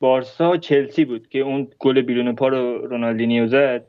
بارسا 0.00 0.56
چلسی 0.56 1.04
بود 1.04 1.28
که 1.28 1.38
اون 1.38 1.68
گل 1.78 2.00
بیرون 2.00 2.34
پا 2.34 2.48
رو 2.48 2.86
رونالدینیو 2.86 3.46
زد. 3.46 3.84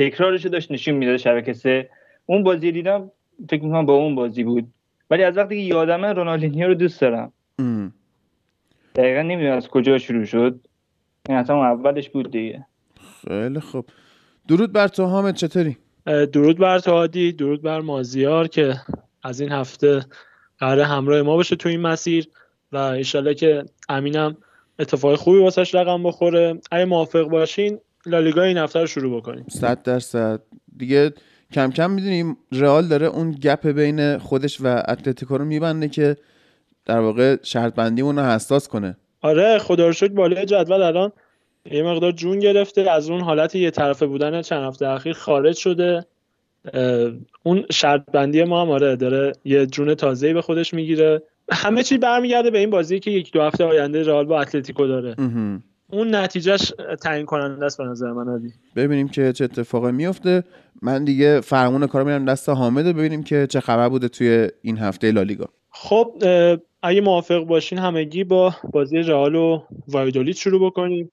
تکرارش 0.00 0.46
داشت 0.46 0.72
نشون 0.72 0.94
می‌داد 0.94 1.16
شبکه 1.16 1.52
سه. 1.52 1.90
اون 2.26 2.42
بازی 2.42 2.72
دیدم 2.72 3.10
فکر 3.50 3.62
می‌کنم 3.62 3.86
با 3.86 3.94
اون 3.94 4.14
بازی 4.14 4.44
بود. 4.44 4.68
ولی 5.10 5.22
از 5.22 5.36
وقتی 5.36 5.56
که 5.56 5.74
یادمه 5.74 6.12
رونالدینیو 6.12 6.66
رو 6.66 6.74
دوست 6.74 7.00
دارم. 7.00 7.32
دقیقا 8.94 9.22
نمی‌دونم 9.22 9.56
از 9.56 9.68
کجا 9.68 9.98
شروع 9.98 10.24
شد. 10.24 10.60
این 11.28 11.38
اصلا 11.38 11.64
اولش 11.64 12.08
بود 12.08 12.30
دیگه. 12.30 12.66
خیلی 13.28 13.60
خوب. 13.60 13.86
درود 14.48 14.72
بر 14.72 14.88
تو 14.88 15.04
حامد 15.04 15.34
چطوری؟ 15.34 15.76
درود 16.32 16.58
بر 16.58 16.78
تو 16.78 16.90
عادی. 16.90 17.32
درود 17.32 17.62
بر 17.62 17.80
مازیار 17.80 18.48
که 18.48 18.74
از 19.22 19.40
این 19.40 19.52
هفته 19.52 20.00
قرار 20.58 20.80
همراه 20.80 21.22
ما 21.22 21.36
باشه 21.36 21.56
تو 21.56 21.68
این 21.68 21.80
مسیر 21.80 22.28
و 22.72 22.76
انشالله 22.76 23.34
که 23.34 23.64
امینم 23.88 24.36
اتفاق 24.78 25.14
خوبی 25.14 25.38
واسش 25.38 25.74
رقم 25.74 26.02
بخوره. 26.02 26.60
اگه 26.70 26.84
موافق 26.84 27.22
باشین 27.22 27.78
لالیگا 28.06 28.42
این 28.42 28.58
هفته 28.58 28.80
رو 28.80 28.86
شروع 28.86 29.20
بکنیم. 29.20 29.44
100 29.48 29.82
درصد. 29.82 30.40
دیگه 30.76 31.12
کم 31.52 31.70
کم 31.70 31.90
می‌دونیم 31.90 32.36
رئال 32.52 32.88
داره 32.88 33.06
اون 33.06 33.30
گپ 33.30 33.66
بین 33.66 34.18
خودش 34.18 34.60
و 34.60 34.82
اتلتیکو 34.88 35.38
رو 35.38 35.44
میبنده 35.44 35.88
که 35.88 36.16
در 36.86 36.98
واقع 36.98 37.36
شرط 37.42 37.74
بندیمون 37.74 38.18
رو 38.18 38.24
حساس 38.24 38.68
کنه. 38.68 38.96
آره 39.20 39.58
خدا 39.58 39.86
رو 39.86 39.92
شکر 39.92 40.12
بالای 40.12 40.46
جدول 40.46 40.82
الان 40.82 41.12
یه 41.70 41.82
مقدار 41.82 42.12
جون 42.12 42.38
گرفته. 42.38 42.90
از 42.90 43.10
اون 43.10 43.20
حالت 43.20 43.54
یه 43.54 43.70
طرفه 43.70 44.06
بودن 44.06 44.42
چند 44.42 44.64
هفته 44.64 44.88
اخیر 44.88 45.12
خارج 45.12 45.56
شده. 45.56 46.06
اون 47.42 47.64
شرط 47.70 48.02
بندی 48.12 48.44
ما 48.44 48.62
هم 48.62 48.70
آره 48.70 48.96
داره 48.96 49.32
یه 49.44 49.66
جون 49.66 49.94
تازه‌ای 49.94 50.34
به 50.34 50.42
خودش 50.42 50.74
می‌گیره. 50.74 51.22
همه 51.52 51.82
چی 51.82 51.98
برمیگرده 51.98 52.50
به 52.50 52.58
این 52.58 52.70
بازی 52.70 53.00
که 53.00 53.10
یک 53.10 53.32
دو 53.32 53.42
هفته 53.42 53.64
آینده 53.64 54.02
رئال 54.02 54.24
با 54.24 54.40
اتلتیکو 54.40 54.86
داره. 54.86 55.14
اون 55.90 56.14
نتیجهش 56.14 56.72
تعیین 57.02 57.26
کننده 57.26 57.66
است 57.66 57.78
به 57.78 57.84
نظر 57.84 58.12
من 58.12 58.28
عادی 58.28 58.52
ببینیم 58.76 59.08
که 59.08 59.32
چه 59.32 59.44
اتفاقی 59.44 59.92
میفته. 59.92 60.44
من 60.82 61.04
دیگه 61.04 61.40
فرمون 61.40 61.86
کارو 61.86 62.04
میرم 62.06 62.24
دست 62.24 62.48
حامد 62.48 62.84
ببینیم 62.84 63.22
که 63.22 63.46
چه 63.50 63.60
خبر 63.60 63.88
بوده 63.88 64.08
توی 64.08 64.48
این 64.62 64.78
هفته 64.78 65.10
لالیگا 65.10 65.48
خب 65.70 66.22
اگه 66.82 67.00
موافق 67.00 67.38
باشین 67.38 67.78
همگی 67.78 68.24
با 68.24 68.54
بازی 68.72 68.98
رئال 68.98 69.34
و 69.34 69.62
وایدولید 69.88 70.36
شروع 70.36 70.66
بکنیم. 70.66 71.12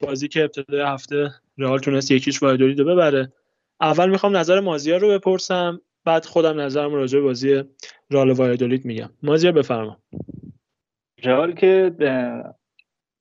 بازی 0.00 0.28
که 0.28 0.42
ابتدای 0.42 0.80
هفته 0.80 1.30
رئال 1.58 1.78
تونست 1.78 2.10
یکیش 2.10 2.42
وایدولید 2.42 2.78
رو 2.78 2.84
ببره. 2.84 3.32
اول 3.80 4.10
می‌خوام 4.10 4.36
نظر 4.36 4.60
مازیار 4.60 5.00
رو 5.00 5.08
بپرسم 5.08 5.80
بعد 6.04 6.24
خودم 6.24 6.60
نظرم 6.60 6.94
راجع 6.94 7.18
به 7.18 7.24
بازی 7.24 7.62
رئال 8.10 8.30
وایدولید 8.30 8.84
میگم. 8.84 9.10
مازیار 9.22 9.52
بفرما. 9.52 9.96
رئال 11.24 11.52
که 11.52 11.92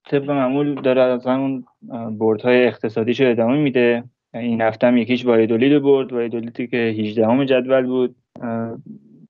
طبق 0.09 0.29
معمول 0.31 0.75
داره 0.81 1.01
از 1.01 1.27
همون 1.27 1.65
بردهای 2.11 2.67
اقتصادیش 2.67 3.21
ادامه 3.21 3.57
میده. 3.57 4.03
این 4.33 4.61
هفته 4.61 4.87
هم 4.87 4.97
یکیش 4.97 5.25
وایدولید 5.25 5.81
برد. 5.81 6.13
وایدولیدی 6.13 6.67
که 6.67 6.77
18 6.77 7.27
همه 7.27 7.45
جدول 7.45 7.85
بود. 7.85 8.15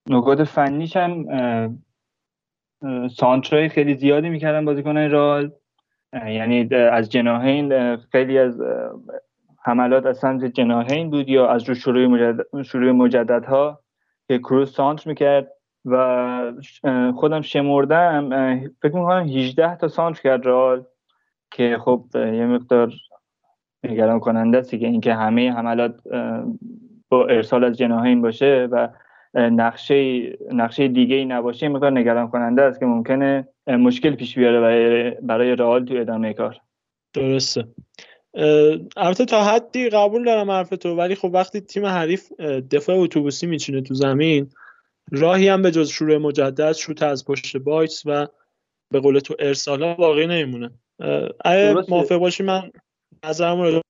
نکات 0.09 0.43
فنیش 0.43 0.97
هم 0.97 1.25
سانترای 3.11 3.69
خیلی 3.69 3.95
زیادی 3.95 4.29
می‌کردن 4.29 4.65
بازیکنان 4.65 5.11
رال 5.11 5.51
یعنی 6.13 6.75
از 6.75 7.09
جناهین 7.09 7.95
خیلی 7.95 8.37
از 8.37 8.61
حملات 9.63 10.05
از 10.05 10.17
سمت 10.17 10.45
جناهین 10.45 11.09
بود 11.09 11.29
یا 11.29 11.47
از 11.47 11.69
رو 11.69 11.75
شروع, 11.75 12.07
مجدد، 12.07 12.61
شروع 12.61 12.91
مجددها 12.91 13.79
که 14.27 14.37
کروز 14.37 14.71
سانتر 14.71 15.09
می‌کرد. 15.09 15.51
و 15.85 16.53
خودم 17.15 17.41
شمردم 17.41 18.29
فکر 18.81 18.95
می‌کنم 18.95 19.27
18 19.27 19.75
تا 19.75 19.87
سانتر 19.87 20.21
کرد 20.21 20.45
رال 20.45 20.85
که 21.51 21.77
خب 21.85 22.05
یه 22.15 22.45
مقدار 22.45 22.93
نگران 23.83 24.19
کننده 24.19 24.57
است 24.57 24.69
که 24.69 24.87
اینکه 24.87 25.13
همه 25.13 25.51
حملات 25.51 26.01
با 27.09 27.27
ارسال 27.27 27.63
از 27.63 27.77
جناهین 27.77 28.21
باشه 28.21 28.67
و 28.71 28.89
نقشه 29.33 30.21
نقشه 30.51 30.87
دیگه 30.87 31.15
ای 31.15 31.25
نباشه 31.25 31.65
این 31.65 31.75
مقدار 31.75 31.91
نگران 31.91 32.27
کننده 32.27 32.61
است 32.61 32.79
که 32.79 32.85
ممکنه 32.85 33.47
مشکل 33.67 34.15
پیش 34.15 34.37
بیاره 34.37 34.61
برای 34.61 35.11
برای 35.11 35.55
رئال 35.55 35.85
تو 35.85 35.95
ادامه 35.97 36.33
کار. 36.33 36.57
درسته. 37.13 37.63
البته 38.97 39.25
تا 39.25 39.43
حدی 39.43 39.89
قبول 39.89 40.25
دارم 40.25 40.51
حرف 40.51 40.69
تو 40.69 40.95
ولی 40.95 41.15
خب 41.15 41.31
وقتی 41.33 41.61
تیم 41.61 41.85
حریف 41.85 42.31
دفاع 42.71 42.99
اتوبوسی 42.99 43.47
میچینه 43.47 43.81
تو 43.81 43.93
زمین 43.93 44.49
راهی 45.11 45.47
هم 45.47 45.61
به 45.61 45.71
جز 45.71 45.89
شروع 45.89 46.17
مجدد 46.17 46.71
شوت 46.71 47.03
از 47.03 47.25
پشت 47.25 47.57
box 47.57 48.03
و 48.05 48.27
به 48.93 48.99
قول 48.99 49.19
تو 49.19 49.35
ارسالا 49.39 49.93
باقی 49.93 50.27
نمیمونه. 50.27 50.71
اگه 51.45 51.75
موافق 51.89 52.17
باشی 52.17 52.43
من 52.43 52.71
نظرم 53.25 53.61
رو 53.61 53.81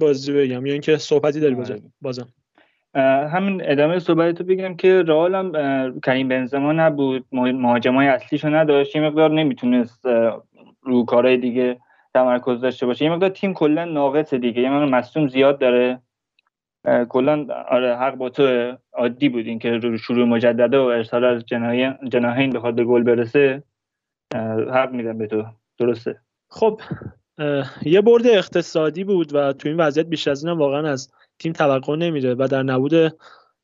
بازی 0.00 0.32
بگم 0.32 0.66
یا 0.66 0.72
اینکه 0.72 0.96
صحبتی 0.96 1.40
داری 1.40 1.54
آره. 1.54 1.82
بازم. 2.00 2.28
همین 3.34 3.62
ادامه 3.64 3.98
صحبت 3.98 4.34
تو 4.34 4.44
بگم 4.44 4.76
که 4.76 5.02
رئال 5.02 5.34
هم 5.34 6.00
کریم 6.00 6.28
بنزما 6.28 6.72
نبود 6.72 7.26
مهاجمای 7.32 8.08
اصلیشو 8.08 8.48
نداشت 8.48 8.96
یه 8.96 9.02
مقدار 9.02 9.30
نمی‌تونست 9.30 10.06
رو 10.82 11.04
کارهای 11.04 11.36
دیگه 11.36 11.80
تمرکز 12.14 12.60
داشته 12.60 12.86
باشه. 12.86 13.04
یه 13.04 13.10
مقدار 13.10 13.28
تیم 13.28 13.54
کلا 13.54 13.84
ناقص 13.84 14.34
دیگه 14.34 14.62
یه 14.62 14.70
مقدار 14.70 14.88
مصدوم 14.88 15.28
زیاد 15.28 15.58
داره. 15.58 16.00
کلا 17.08 17.46
آره 17.68 17.96
حق 17.96 18.14
با 18.14 18.28
تو 18.28 18.72
عادی 18.92 19.28
بود 19.28 19.46
این 19.46 19.58
که 19.58 19.80
شروع 20.00 20.26
مجدده 20.26 20.78
و 20.78 20.82
ارسال 20.82 21.24
از 21.24 21.44
جناهین 22.10 22.50
بخواد 22.50 22.74
به 22.74 22.84
گل 22.84 23.02
برسه. 23.02 23.62
حق 24.72 24.90
میدم 24.92 25.18
به 25.18 25.26
تو. 25.26 25.44
درسته؟ 25.78 26.20
خب 26.48 26.80
یه 27.82 28.00
برد 28.00 28.26
اقتصادی 28.26 29.04
بود 29.04 29.34
و 29.34 29.52
تو 29.52 29.68
این 29.68 29.76
وضعیت 29.76 30.06
بیش 30.06 30.28
از 30.28 30.44
این 30.44 30.58
واقعا 30.58 30.88
از 30.88 31.10
تیم 31.38 31.52
توقع 31.52 31.96
نمیره 31.96 32.34
و 32.34 32.48
در 32.50 32.62
نبود 32.62 33.16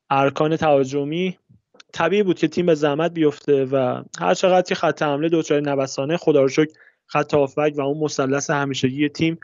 ارکان 0.09 0.55
تهاجمی 0.55 1.37
طبیعی 1.93 2.23
بود 2.23 2.39
که 2.39 2.47
تیم 2.47 2.65
به 2.65 2.75
زحمت 2.75 3.13
بیفته 3.13 3.65
و 3.65 4.03
هر 4.19 4.33
چقدر 4.33 4.61
که 4.61 4.75
خط 4.75 5.01
حمله 5.01 5.29
دچار 5.29 5.59
نوسانه 5.59 6.17
خدا 6.17 6.41
رو 6.41 6.47
شکر 6.47 6.71
خط 7.05 7.33
هافبک 7.33 7.73
و 7.77 7.81
اون 7.81 7.97
مثلث 7.97 8.49
همیشگی 8.49 9.09
تیم 9.09 9.39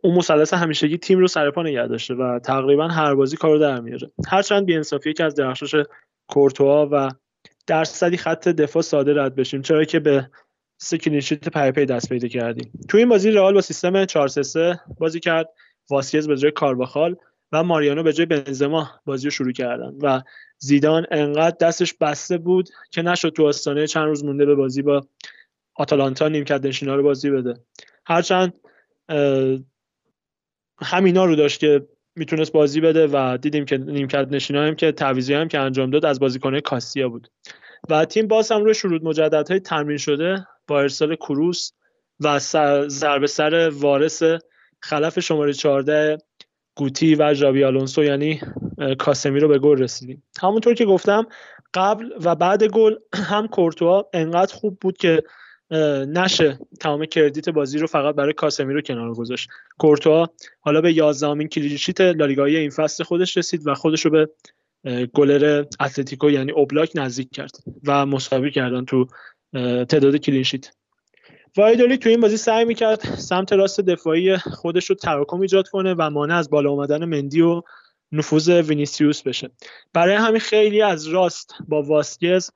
اون 0.00 0.14
مثلث 0.16 0.54
همیشگی 0.54 0.98
تیم 0.98 1.18
رو 1.18 1.26
سرپا 1.26 1.62
نگه 1.62 1.86
داشته 1.86 2.14
و 2.14 2.38
تقریبا 2.38 2.88
هر 2.88 3.14
بازی 3.14 3.36
کارو 3.36 3.58
در 3.58 3.80
میاره. 3.80 4.10
هرچند 4.28 4.66
بی‌انصافی 4.66 5.12
که 5.12 5.24
از 5.24 5.34
درخشش 5.34 5.82
کورتوا 6.28 6.88
و 6.92 7.10
درصدی 7.66 8.16
خط 8.16 8.48
دفاع 8.48 8.82
ساده 8.82 9.22
رد 9.22 9.34
بشیم 9.34 9.62
چرا 9.62 9.84
که 9.84 10.00
به 10.00 10.30
سه 10.78 10.98
clean 10.98 11.48
sheet 11.48 11.70
پیاپی 11.70 11.86
دست 11.86 12.08
پیدا 12.08 12.28
کردیم. 12.28 12.72
تو 12.88 12.98
این 12.98 13.08
بازی 13.08 13.30
رئال 13.30 13.54
با 13.54 13.60
سیستم 13.60 14.04
4 14.04 14.28
3 14.28 14.80
بازی 14.98 15.20
کرد. 15.20 15.48
واسکز 15.90 16.28
به 16.28 16.36
جای 16.36 16.50
کارواخال 16.50 17.16
و 17.52 17.62
ماریانو 17.62 18.02
به 18.02 18.12
جای 18.12 18.26
بنزما 18.26 18.90
بازی 19.04 19.26
رو 19.26 19.30
شروع 19.30 19.52
کردن 19.52 19.94
و 20.02 20.22
زیدان 20.58 21.06
انقدر 21.10 21.56
دستش 21.60 21.94
بسته 21.94 22.38
بود 22.38 22.68
که 22.90 23.02
نشد 23.02 23.28
تو 23.28 23.46
آستانه 23.46 23.86
چند 23.86 24.04
روز 24.04 24.24
مونده 24.24 24.46
به 24.46 24.54
بازی 24.54 24.82
با 24.82 25.06
آتالانتا 25.74 26.28
نیمکت 26.28 26.64
نشینا 26.64 26.94
رو 26.94 27.02
بازی 27.02 27.30
بده. 27.30 27.54
هرچند 28.06 28.54
همینا 30.82 31.24
رو 31.24 31.36
داشت 31.36 31.60
که 31.60 31.86
می‌تونست 32.16 32.52
بازی 32.52 32.80
بده 32.80 33.06
و 33.12 33.38
دیدیم 33.42 33.64
که 33.64 33.78
نیمکت 33.78 34.28
نشینا 34.30 34.62
هم 34.62 34.74
که 34.74 34.92
تعویضی 34.92 35.34
هم 35.34 35.48
که 35.48 35.58
انجام 35.58 35.90
داد 35.90 36.04
از 36.04 36.20
بازیکنه 36.20 36.60
کاسیا 36.60 37.08
بود. 37.08 37.30
و 37.88 38.04
تیم 38.04 38.26
باز 38.26 38.52
هم 38.52 38.64
روی 38.64 38.74
شروط 38.74 39.02
مجددهای 39.02 39.60
تمرین 39.60 39.98
شده 39.98 40.46
با 40.68 40.80
ارسال 40.80 41.16
کروس 41.16 41.72
و 42.20 42.38
ضربه 42.88 43.26
سر 43.26 43.70
وارث 43.74 44.22
خلف 44.80 45.20
شماره 45.20 45.52
14 45.52 46.18
گوتی 46.76 47.14
و 47.14 47.34
ژاوی 47.34 47.64
آلونسو 47.64 48.04
یعنی 48.04 48.40
کاسمی 48.98 49.40
رو 49.40 49.48
به 49.48 49.58
گل 49.58 49.78
رسیدیم. 49.78 50.22
همونطور 50.40 50.74
که 50.74 50.84
گفتم 50.84 51.26
قبل 51.74 52.10
و 52.24 52.34
بعد 52.34 52.64
گل 52.64 52.94
هم 53.30 53.48
کورتوا 53.48 54.08
انقدر 54.12 54.54
خوب 54.54 54.78
بود 54.80 54.96
که 54.96 55.22
نشه. 56.06 56.58
تمام 56.80 57.06
credit 57.06 57.48
بازی 57.48 57.78
رو 57.78 57.86
فقط 57.86 58.14
برای 58.14 58.32
کاسمیرو 58.32 58.80
کنار 58.80 59.14
گذاشت. 59.14 59.48
کورتوا 59.78 60.30
حالا 60.60 60.80
به 60.80 60.92
11 60.92 61.48
clean 61.48 61.74
sheet 61.74 62.00
لالیگایی 62.00 62.56
این 62.56 62.70
فصل 62.70 63.04
خودش 63.04 63.36
رسید 63.36 63.66
و 63.66 63.74
خودش 63.74 64.04
رو 64.04 64.10
به 64.10 64.28
گلر 65.14 65.64
اتلتیکو 65.80 66.30
یعنی 66.30 66.52
اوبلاک 66.52 66.92
نزدیک 66.94 67.30
کرد 67.30 67.56
و 67.86 68.06
مساوی 68.06 68.50
کردن 68.50 68.84
تو 68.84 69.06
تعداد 69.88 70.16
clean 70.16 70.43
sheet 70.43 70.70
وایادولید 71.56 71.98
تو 71.98 72.08
این 72.08 72.20
بازی 72.20 72.36
سعی 72.36 72.64
می‌کرد 72.64 73.00
سمت 73.00 73.52
راست 73.52 73.80
دفاعی 73.80 74.36
خودش 74.36 74.90
رو 74.90 74.96
تراکم 74.96 75.40
ایجاد 75.40 75.68
کنه 75.68 75.94
و 75.98 76.10
مانع 76.10 76.36
از 76.36 76.50
بالا 76.50 76.72
آمدن 76.72 77.04
مندی 77.04 77.40
و 77.40 77.62
نفوذ 78.12 78.48
وینیسیوس 78.48 79.22
بشه. 79.22 79.50
برای 79.92 80.14
همین 80.14 80.40
خیلی 80.40 80.82
از 80.82 81.06
راست 81.06 81.54
با 81.68 81.82
واسکز 81.82 82.50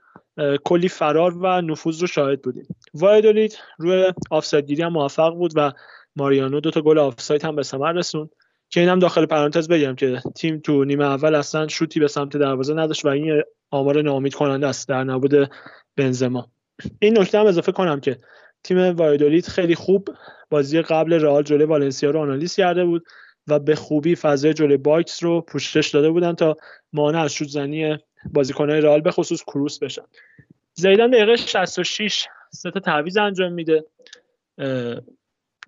کلی 0.65 0.89
فرار 0.89 1.39
و 1.39 1.61
نفوذ 1.61 2.01
رو 2.01 2.07
شاهد 2.07 2.43
بودیم. 2.43 2.67
وایادولید 2.95 3.59
روی 3.79 4.13
آفساید 4.31 4.81
هم 4.81 4.93
موفق 4.93 5.35
بود 5.35 5.53
و 5.57 5.73
ماریانو 6.17 6.61
دو 6.61 6.71
تا 6.71 6.81
گل 6.81 6.99
آفساید 6.99 7.45
هم 7.45 7.57
به 7.57 7.63
ثمر 7.63 7.93
رسوند. 7.93 8.31
که 8.71 8.81
اینم 8.81 8.99
داخل 8.99 9.27
پرانتز 9.27 9.69
بگم 9.69 9.95
که 9.95 10.23
تیم 10.35 10.59
تو 10.59 10.85
نیمه 10.85 11.05
اول 11.05 11.35
اصلا 11.35 11.69
شوتی 11.69 12.01
به 12.01 12.09
سمت 12.09 12.37
دروازه 12.37 12.75
نداشت 12.75 13.05
و 13.05 13.09
این 13.09 13.43
آمار 13.71 14.03
ناامید 14.03 14.35
کننده 14.35 14.67
است 14.67 14.89
در 14.89 15.05
نبود 15.05 15.51
بنزما. 15.97 16.49
این 16.99 17.19
نکته 17.19 17.39
هم 17.39 17.47
اضافه 17.47 17.73
کنم 17.73 18.01
که 18.01 18.19
تیم 18.65 18.79
وایادولید 18.79 19.47
خیلی 19.47 19.75
خوب 19.75 20.09
بازی 20.51 20.83
قبل 20.83 21.13
رئال 21.13 21.43
جلوی 21.43 21.65
والنسیا 21.65 22.11
رو 22.11 22.21
آنالیز 22.21 22.57
کرده 22.57 22.85
بود 22.85 23.07
و 23.47 23.59
به 23.59 23.75
خوبی 23.75 24.15
فضای 24.15 24.55
جلوی 24.55 24.77
box 24.77 25.23
رو 25.23 25.41
پوشش 25.41 25.91
داده 25.91 26.11
بودن 26.11 26.33
تا 26.33 26.57
مانع 26.93 27.21
از 27.21 27.33
شوت 27.33 27.49
زنی 27.49 27.99
بازیکنهای 28.33 28.81
رئال 28.81 29.01
به 29.01 29.11
خصوص 29.11 29.43
کروس 29.43 29.79
بشن. 29.79 30.03
زیدان 30.75 31.11
دقیقه 31.11 31.37
66 31.37 32.27
سه 32.51 32.71
تا 32.71 32.81
تعویض 32.81 33.17
انجام 33.17 33.53
میده 33.53 33.85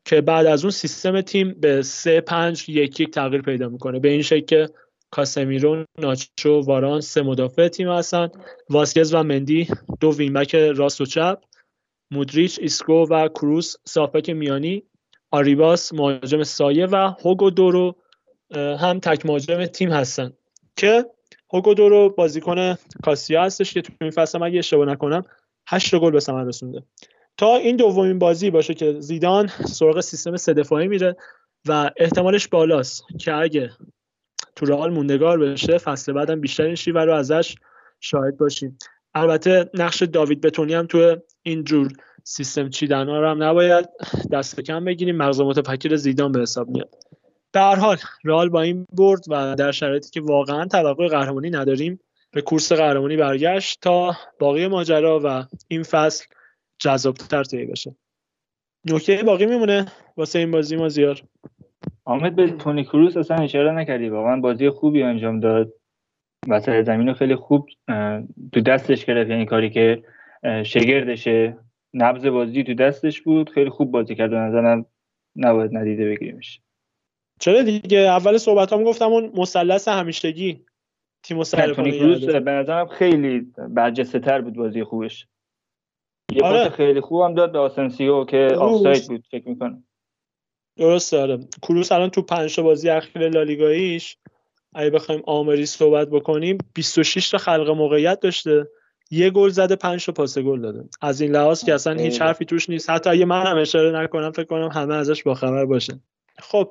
که 0.05 0.20
بعد 0.20 0.47
از 0.47 0.64
اون 0.64 0.70
سیستم 0.70 1.20
تیم 1.20 1.55
به 1.60 1.82
3 1.82 2.20
5 2.20 2.68
1 2.68 3.01
1 3.01 3.10
تغییر 3.10 3.43
پیدا 3.43 3.68
می‌کنه. 3.68 3.98
به 3.98 4.09
این 4.09 4.22
شکل 4.22 4.44
که 4.47 4.68
کاسمیرو 5.10 5.85
ناچو 5.98 6.60
واران 6.60 7.01
سه 7.01 7.22
مدافع 7.22 7.68
تیم 7.68 7.89
هستن. 7.89 8.28
واسکز 8.70 9.14
و 9.14 9.22
مندی 9.22 9.68
دو 10.01 10.16
wing-back 10.16 10.55
راست 10.55 11.01
و 11.01 11.06
چپ. 11.06 11.39
مودریچ 12.10 12.59
ایسکو 12.62 13.06
و 13.10 13.28
کروس 13.28 13.76
سافک 13.85 14.30
میانی. 14.30 14.82
آریباس 15.30 15.93
مهاجم 15.93 16.43
سایه 16.43 16.86
و 16.86 17.12
هوگو 17.22 17.51
دورو 17.51 17.97
هم 18.55 19.01
تک 19.01 19.26
مهاجم 19.26 19.66
تیم 19.66 19.93
هستن 19.93 20.32
که 20.76 21.06
هوگو 21.52 21.74
دورو 21.74 22.08
بازیکن 22.08 22.74
کاسیا 23.04 23.42
هستش 23.42 23.74
که 23.74 23.82
تو 23.82 23.92
این 24.00 24.10
فصل 24.10 24.42
اگه 24.42 24.58
اشتباه 24.58 24.86
نکنم 24.86 25.24
8 25.68 25.96
گل 25.96 26.10
به 26.10 26.20
ثمر 26.20 26.44
رسونده. 26.44 26.82
تا 27.36 27.56
این 27.56 27.76
دومین 27.76 28.18
بازی 28.18 28.50
باشه 28.50 28.74
که 28.74 28.96
زیدان 29.00 29.46
سراغ 29.46 30.00
سیستم 30.00 30.36
سه 30.36 30.54
دفاعی 30.54 30.88
میره 30.88 31.16
و 31.68 31.90
احتمالش 31.96 32.48
بالاست 32.48 33.04
که 33.20 33.34
اگه 33.34 33.70
تو 34.56 34.66
رئال 34.66 34.92
موندگار 34.92 35.38
بشه 35.38 35.78
فصل 35.78 36.12
بعدم 36.12 36.40
بیشتر 36.40 36.62
این 36.62 36.74
شیوه 36.74 37.04
رو 37.04 37.14
ازش 37.14 37.54
شاهد 38.00 38.36
باشیم. 38.36 38.78
البته 39.14 39.70
نقش 39.74 40.02
داوید 40.02 40.40
بتونی 40.40 40.74
هم 40.74 40.86
تو 40.86 41.16
این 41.42 41.64
جور 41.64 41.92
سیستم 42.24 42.68
چیدن 42.68 43.08
ها 43.08 43.20
رو 43.20 43.28
هم 43.28 43.42
نباید 43.42 43.88
دست 44.32 44.60
کم 44.60 44.84
بگیریم. 44.84 45.16
مغز 45.16 45.40
متفکر 45.40 45.96
زیدان 45.96 46.32
به 46.32 46.40
حساب 46.40 46.68
میاد. 46.68 46.94
هر 47.54 47.76
حال 47.76 47.96
رئال 48.24 48.48
با 48.48 48.62
این 48.62 48.86
برد 48.92 49.24
و 49.28 49.54
در 49.54 49.72
شرایطی 49.72 50.10
که 50.10 50.20
واقعا 50.20 50.64
توقع 50.64 51.08
قهرمانی 51.08 51.50
نداریم 51.50 52.00
به 52.30 52.42
کورس 52.42 52.72
قهرمانی 52.72 53.16
برگشت 53.16 53.80
تا 53.80 54.16
باقی 54.38 54.68
ماجرا 54.68 55.20
و 55.24 55.44
این 55.68 55.82
فصل 55.82 56.26
جذابتر 56.78 57.44
طی 57.44 57.66
بشه. 57.66 57.96
نکته 58.90 59.22
باقی 59.22 59.46
میمونه 59.46 59.86
واسه 60.16 60.38
این 60.38 60.50
بازی 60.50 60.76
ما 60.76 60.88
زیار 60.88 61.22
آمد 62.04 62.36
به 62.36 62.50
تونی 62.50 62.84
کروس 62.84 63.16
اصلا 63.16 63.36
اشاره 63.36 63.72
نکردی. 63.72 64.08
واقعا 64.08 64.40
بازی 64.40 64.70
خوبی 64.70 65.02
انجام 65.02 65.40
داد. 65.40 65.72
وسط 66.48 66.82
زمین 66.82 67.08
رو 67.08 67.14
خیلی 67.14 67.36
خوب 67.36 67.68
تو 68.52 68.60
دستش 68.60 69.04
گرفت. 69.04 69.30
یعنی 69.30 69.46
کاری 69.46 69.70
که 69.70 70.02
شگردشه 70.64 71.56
نبز 71.94 72.26
بازی 72.26 72.64
تو 72.64 72.74
دستش 72.74 73.20
بود. 73.22 73.50
خیلی 73.50 73.70
خوب 73.70 73.90
بازی 73.90 74.14
کرد. 74.14 74.32
و 74.32 74.36
نظرم 74.36 74.86
نباید 75.36 75.76
ندیده 75.76 76.04
بگیریمش. 76.04 76.60
چرا 77.40 77.62
دیگه؟ 77.62 77.98
اول 77.98 78.39
صحبت 78.39 78.73
هم 78.73 78.85
گفتم 78.85 79.06
اون 79.06 79.32
مثلث 79.35 79.89
همیشگی. 79.89 80.65
تیم 81.23 81.43
سر 81.43 81.74
کروس 81.74 82.24
به 82.24 82.51
نظرم 82.51 82.86
خیلی 82.86 83.52
برجسته 83.69 84.19
تر 84.19 84.40
بود 84.40 84.55
بازی 84.55 84.85
خوبش. 84.85 85.27
یه 86.32 86.43
آره. 86.43 86.69
خیلی 86.69 87.01
خوب 87.01 87.23
هم 87.23 87.35
داد 87.35 87.52
به 87.52 87.59
آسنسیو 87.59 88.24
که 88.24 88.48
آفساید 88.59 89.09
بود 89.09 89.24
فکر 89.31 89.48
می‌کنم. 89.48 89.85
درسته 90.77 91.19
آره. 91.19 91.39
کروس 91.62 91.93
الان 91.93 92.10
تو 92.10 92.23
پنج 92.23 92.60
بازی 92.60 92.89
اخیر 92.90 93.28
لالیگاییش 93.28 94.16
اگه 94.74 94.90
بخوایم 94.90 95.23
آماری 95.27 95.66
صحبت 95.66 96.09
بکنیم 96.09 96.59
26 96.74 97.31
تا 97.31 97.39
خلق 97.39 97.70
موقعیت 97.70 98.20
داشته. 98.20 98.69
یه 99.10 99.31
گل 99.31 99.48
زده 99.48 99.77
5 99.77 100.06
تا 100.06 100.12
پاس 100.12 100.39
گل 100.39 100.60
داده. 100.60 100.85
از 101.02 101.20
این 101.20 101.32
لحاظ 101.32 101.65
که 101.65 101.74
اصلا 101.74 101.93
هیچ 101.93 102.23
حرفی 102.23 102.44
توش 102.44 102.70
نیست. 102.70 102.90
حتی 102.90 103.10
اگه 103.10 103.24
من 103.24 103.47
هم 103.47 103.59
اشاره 103.59 104.02
نکنم 104.02 104.32
فکر 104.32 104.44
کنم 104.44 104.69
همه 104.69 104.94
ازش 104.94 105.23
باخبر 105.23 105.65
باشه. 105.65 106.01
خب 106.39 106.70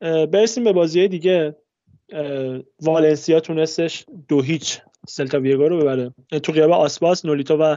برسیم 0.00 0.64
به 0.64 0.72
بازی 0.72 1.08
دیگه. 1.08 1.56
والنسیا 2.82 3.40
تونستش 3.40 4.06
دو 4.28 4.42
هیچ 4.42 4.80
سلتا 5.08 5.40
ویگو 5.40 5.68
رو 5.68 5.78
ببره. 5.78 6.14
تو 6.42 6.52
غیاب 6.52 6.70
آسپاس 6.70 7.24
نولیتو 7.24 7.56
و 7.56 7.76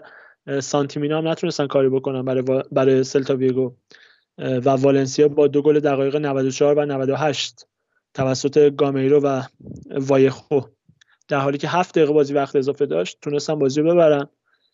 سانتیمینا 0.59 1.17
هم 1.17 1.27
نتونستن 1.27 1.67
کاری 1.67 1.89
بکنن 1.89 2.25
برای 2.25 2.43
برای 2.71 3.03
سلتا 3.03 3.35
ویگو. 3.35 3.73
و 4.37 4.69
والنسیا 4.69 5.27
با 5.27 5.47
دو 5.47 5.61
گل 5.61 5.79
دقایق 5.79 6.15
94 6.15 6.79
و 6.79 6.85
98 6.85 7.67
توسط 8.13 8.75
گامیرو 8.75 9.19
و 9.19 9.41
وایخو. 9.91 10.61
در 11.27 11.39
حالی 11.39 11.57
که 11.57 11.67
هفت 11.67 11.95
دقیقه 11.95 12.13
بازی 12.13 12.33
وقت 12.33 12.55
اضافه 12.55 12.85
داشت 12.85 13.17
تونستن 13.21 13.59
بازی 13.59 13.81
رو 13.81 13.93
ببرن. 13.93 14.29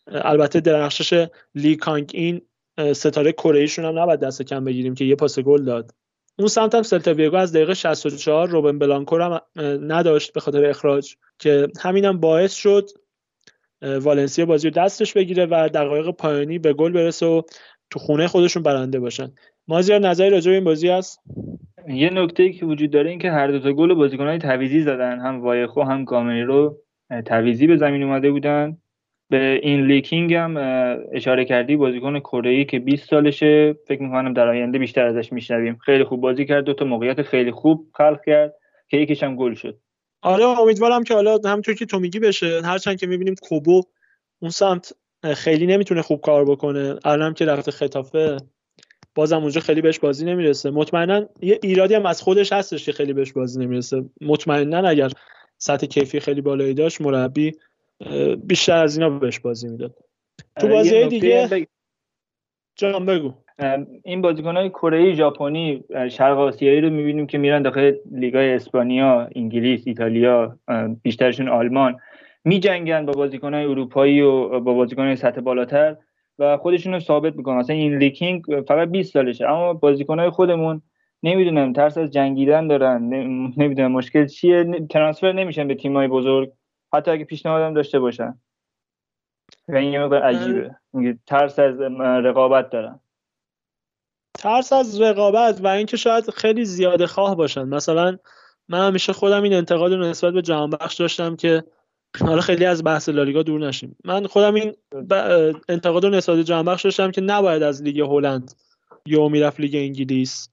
البته 0.07 0.59
درخشش 0.59 1.27
لی 1.55 1.76
کانگ 1.76 2.11
این 2.13 2.41
ستاره 2.93 3.31
کره 3.31 3.59
ایشون 3.59 3.85
هم 3.85 3.99
نباید 3.99 4.19
دست 4.19 4.41
کم 4.41 4.63
بگیریم 4.63 4.95
که 4.95 5.05
یه 5.05 5.15
پاس 5.15 5.39
گل 5.39 5.63
داد. 5.63 5.91
اون 6.40 6.48
سمت 6.48 6.76
هم 6.76 6.82
سلتا 6.82 7.14
ویگو 7.14 7.36
از 7.36 7.53
دقیقه 7.53 7.74
64 7.74 8.49
روبن 8.49 8.80
بلانکو 8.80 9.18
هم 9.18 9.40
نداشت 9.91 10.34
به 10.34 10.40
خاطر 10.40 10.66
اخراج 10.66 11.16
که 11.40 11.68
همینم 11.82 12.20
باعث 12.20 12.53
شد 12.53 12.90
والنسیا 13.82 14.45
بازی 14.45 14.70
رو 14.70 14.74
دستش 14.74 15.14
بگیره 15.14 15.45
و 15.45 15.70
دقایق 15.74 16.11
پایانی 16.11 16.60
به 16.60 16.74
گل 16.74 16.91
برسه 16.91 17.26
و 17.26 17.41
تو 17.90 17.99
خونه 17.99 18.28
خودشون 18.28 18.64
برنده 18.64 18.99
باشن. 18.99 19.32
مازیار 19.68 19.99
نظری 19.99 20.30
راجع 20.30 20.49
به 20.49 20.56
این 20.56 20.64
بازی 20.64 20.90
هست؟ 20.90 21.20
یه 21.88 22.10
نکته 22.10 22.53
که 22.53 22.66
وجود 22.66 22.91
داره 22.91 23.10
این 23.10 23.20
که 23.20 23.32
هر 23.32 23.48
دو 23.48 23.60
تا 23.60 23.74
گل 23.74 23.94
بازیکن‌های 23.94 24.38
تعویضی 24.38 24.82
زدن 24.82 25.20
هم 25.20 25.41
وایخو 25.41 25.82
هم 25.82 26.06
رو 26.48 26.78
تعویضی 27.26 27.68
به 27.68 27.78
زمین 27.78 28.03
اومده 28.03 28.32
بودن. 28.32 28.78
به 29.30 29.60
این 29.64 29.85
لیکینگ 29.88 30.34
هم 30.34 30.57
اشاره 31.11 31.45
کردی 31.45 31.76
بازیکن 31.76 32.19
کره 32.19 32.65
که 32.65 32.80
20 32.80 33.10
سالشه. 33.10 33.76
فکر 33.88 34.01
می‌کنم 34.01 34.34
در 34.34 34.47
آینده 34.47 34.80
بیشتر 34.80 35.06
ازش 35.06 35.34
میشنویم. 35.34 35.77
خیلی 35.77 36.03
خوب 36.03 36.22
بازی 36.22 36.45
کرد 36.45 36.64
دو 36.64 36.73
تا 36.73 36.85
موقعیت 36.85 37.22
خیلی 37.22 37.51
خوب 37.51 37.88
خلق 37.93 38.19
کرد. 38.26 38.56
که 38.88 38.97
یکیش 38.97 39.23
هم 39.23 39.35
گل 39.35 39.53
شد. 39.53 39.77
آره 40.22 40.45
امیدوارم 40.45 41.03
که 41.03 41.14
حالا 41.14 41.38
همونطور 41.45 41.76
که 41.76 41.85
تو 41.85 41.99
میگی 41.99 42.19
بشه. 42.19 42.61
هرچند 42.61 42.99
که 42.99 43.07
می‌بینیم 43.07 43.35
کوبو 43.41 43.81
اون 44.39 44.51
سمت 44.51 44.93
خیلی 45.35 45.68
نمی‌تونه 45.68 46.01
خوب 46.01 46.22
کار 46.22 46.45
بکنه. 46.45 46.95
الانم 47.06 47.34
که 47.34 47.45
رفته 47.45 47.72
خطافه 47.72 48.38
بازم 49.15 49.41
اونجا 49.41 49.61
خیلی 49.61 49.81
بهش 49.81 49.99
بازی 49.99 50.26
نمی‌رسه. 50.26 50.69
مطمئنا 50.69 51.26
یه 51.41 51.60
ایرادی 51.64 51.93
هم 51.93 52.06
از 52.06 52.22
خودش 52.22 52.53
هستش 52.53 52.85
که 52.85 52.91
خیلی 52.91 53.14
بهش 53.14 53.31
بازی 53.31 53.60
نمی‌رسه. 53.60 54.06
مطمئنا 54.22 54.89
اگر 54.89 55.11
سطح 55.57 55.88
کیفی 55.88 56.19
خیلی 56.19 56.41
بالایی 56.41 56.73
داشت 56.73 57.01
مربی 57.01 57.51
بیشتر 58.43 58.84
از 58.84 58.97
اینا 58.97 59.09
بهش 59.09 59.39
بازی 59.39 59.67
می‌داد. 59.67 59.95
تو 60.59 60.67
بازی 60.67 61.07
دیگه؟ 61.07 61.67
جان 62.76 63.05
بگو. 63.05 63.34
این 64.03 64.21
بازیکن 64.21 64.57
های 64.57 64.69
کره 64.69 65.13
ژاپنی 65.13 65.84
شرق 66.11 66.39
آسیایی 66.39 66.81
رو 66.81 66.89
می‌بینیم 66.89 67.27
که 67.27 67.38
میرن 67.38 67.61
داخل 67.61 67.93
لیگای 68.11 68.53
اسپانیا 68.53 69.30
انگلیس 69.35 69.84
ایتالیا 69.88 70.59
بیشترشون 71.01 71.49
آلمان. 71.49 71.97
میجنگن 72.43 73.05
با 73.05 73.13
بازیکن 73.13 73.53
های 73.53 73.65
اروپایی 73.65 74.21
و 74.21 74.59
با 74.59 74.73
بازیکن 74.73 75.05
های 75.05 75.15
سطح 75.15 75.41
بالاتر 75.41 75.95
و 76.39 76.57
خودشون 76.57 76.93
رو 76.93 76.99
ثابت 76.99 77.35
می‌کنن. 77.35 77.57
مثلا 77.57 77.76
این 77.76 77.97
لیکینگ 77.97 78.43
فقط 78.67 78.88
20 78.88 79.13
سالشه 79.13 79.45
اما 79.45 79.73
بازیکن 79.73 80.19
های 80.19 80.30
خودمون 80.30 80.81
نمی‌دونم 81.23 81.73
ترس 81.73 81.97
از 81.97 82.11
جنگیدن 82.11 82.67
دارن 82.67 83.03
نمی‌دونم 83.57 83.91
مشکل 83.91 84.26
چیه 84.26 84.65
ترانسفر 84.89 85.31
نمیشن 85.31 85.67
به 85.67 85.76
تیمای 85.76 86.07
بزرگ. 86.07 86.51
حتی 86.94 87.11
اگه 87.11 87.26
پیشنهادم 87.26 87.74
داشته 87.74 87.99
باشن. 87.99 88.40
و 89.68 89.76
این 89.76 89.94
یه 89.94 89.99
مقدار 89.99 90.22
عجیبه. 90.22 90.76
ترس 91.28 91.60
از 91.60 91.80
رقابت 91.99 92.70
دارن. 92.70 92.99
ترس 94.38 94.74
از 94.74 95.02
رقابت 95.02 95.61
و 95.64 95.68
اینکه 95.68 95.98
شاید 95.98 96.30
خیلی 96.30 96.66
زیاده 96.66 97.07
خواه 97.07 97.36
باشن. 97.36 97.64
مثلا 97.64 98.18
من 98.68 98.88
همیشه 98.88 99.14
خودم 99.14 99.44
این 99.44 99.53
انتقاد 99.53 99.94
رو 99.94 100.03
نسبت 100.03 100.34
به 100.34 100.41
جهان 100.41 100.70
بخش 100.70 100.95
داشتم 100.95 101.36
که 101.36 101.64
حالا 102.22 102.41
خیلی 102.41 102.66
از 102.66 102.84
بحث 102.84 103.10
لالیگا 103.10 103.44
دور 103.44 103.68
نشیم. 103.68 103.95
من 104.06 104.28
خودم 104.28 104.53
این 104.53 104.76
انتقاد 105.70 106.06
رو 106.06 106.10
نسبت 106.10 106.36
به 106.36 106.44
جهان 106.44 106.66
بخش 106.66 106.84
داشتم 106.84 107.11
که 107.11 107.22
نباید 107.22 107.64
از 107.64 107.84
لیگ 107.84 107.99
هلند 107.99 108.53
یا 109.06 109.28
می‌رفت 109.28 109.60
لیگ 109.60 109.76
انگلیس 109.76 110.49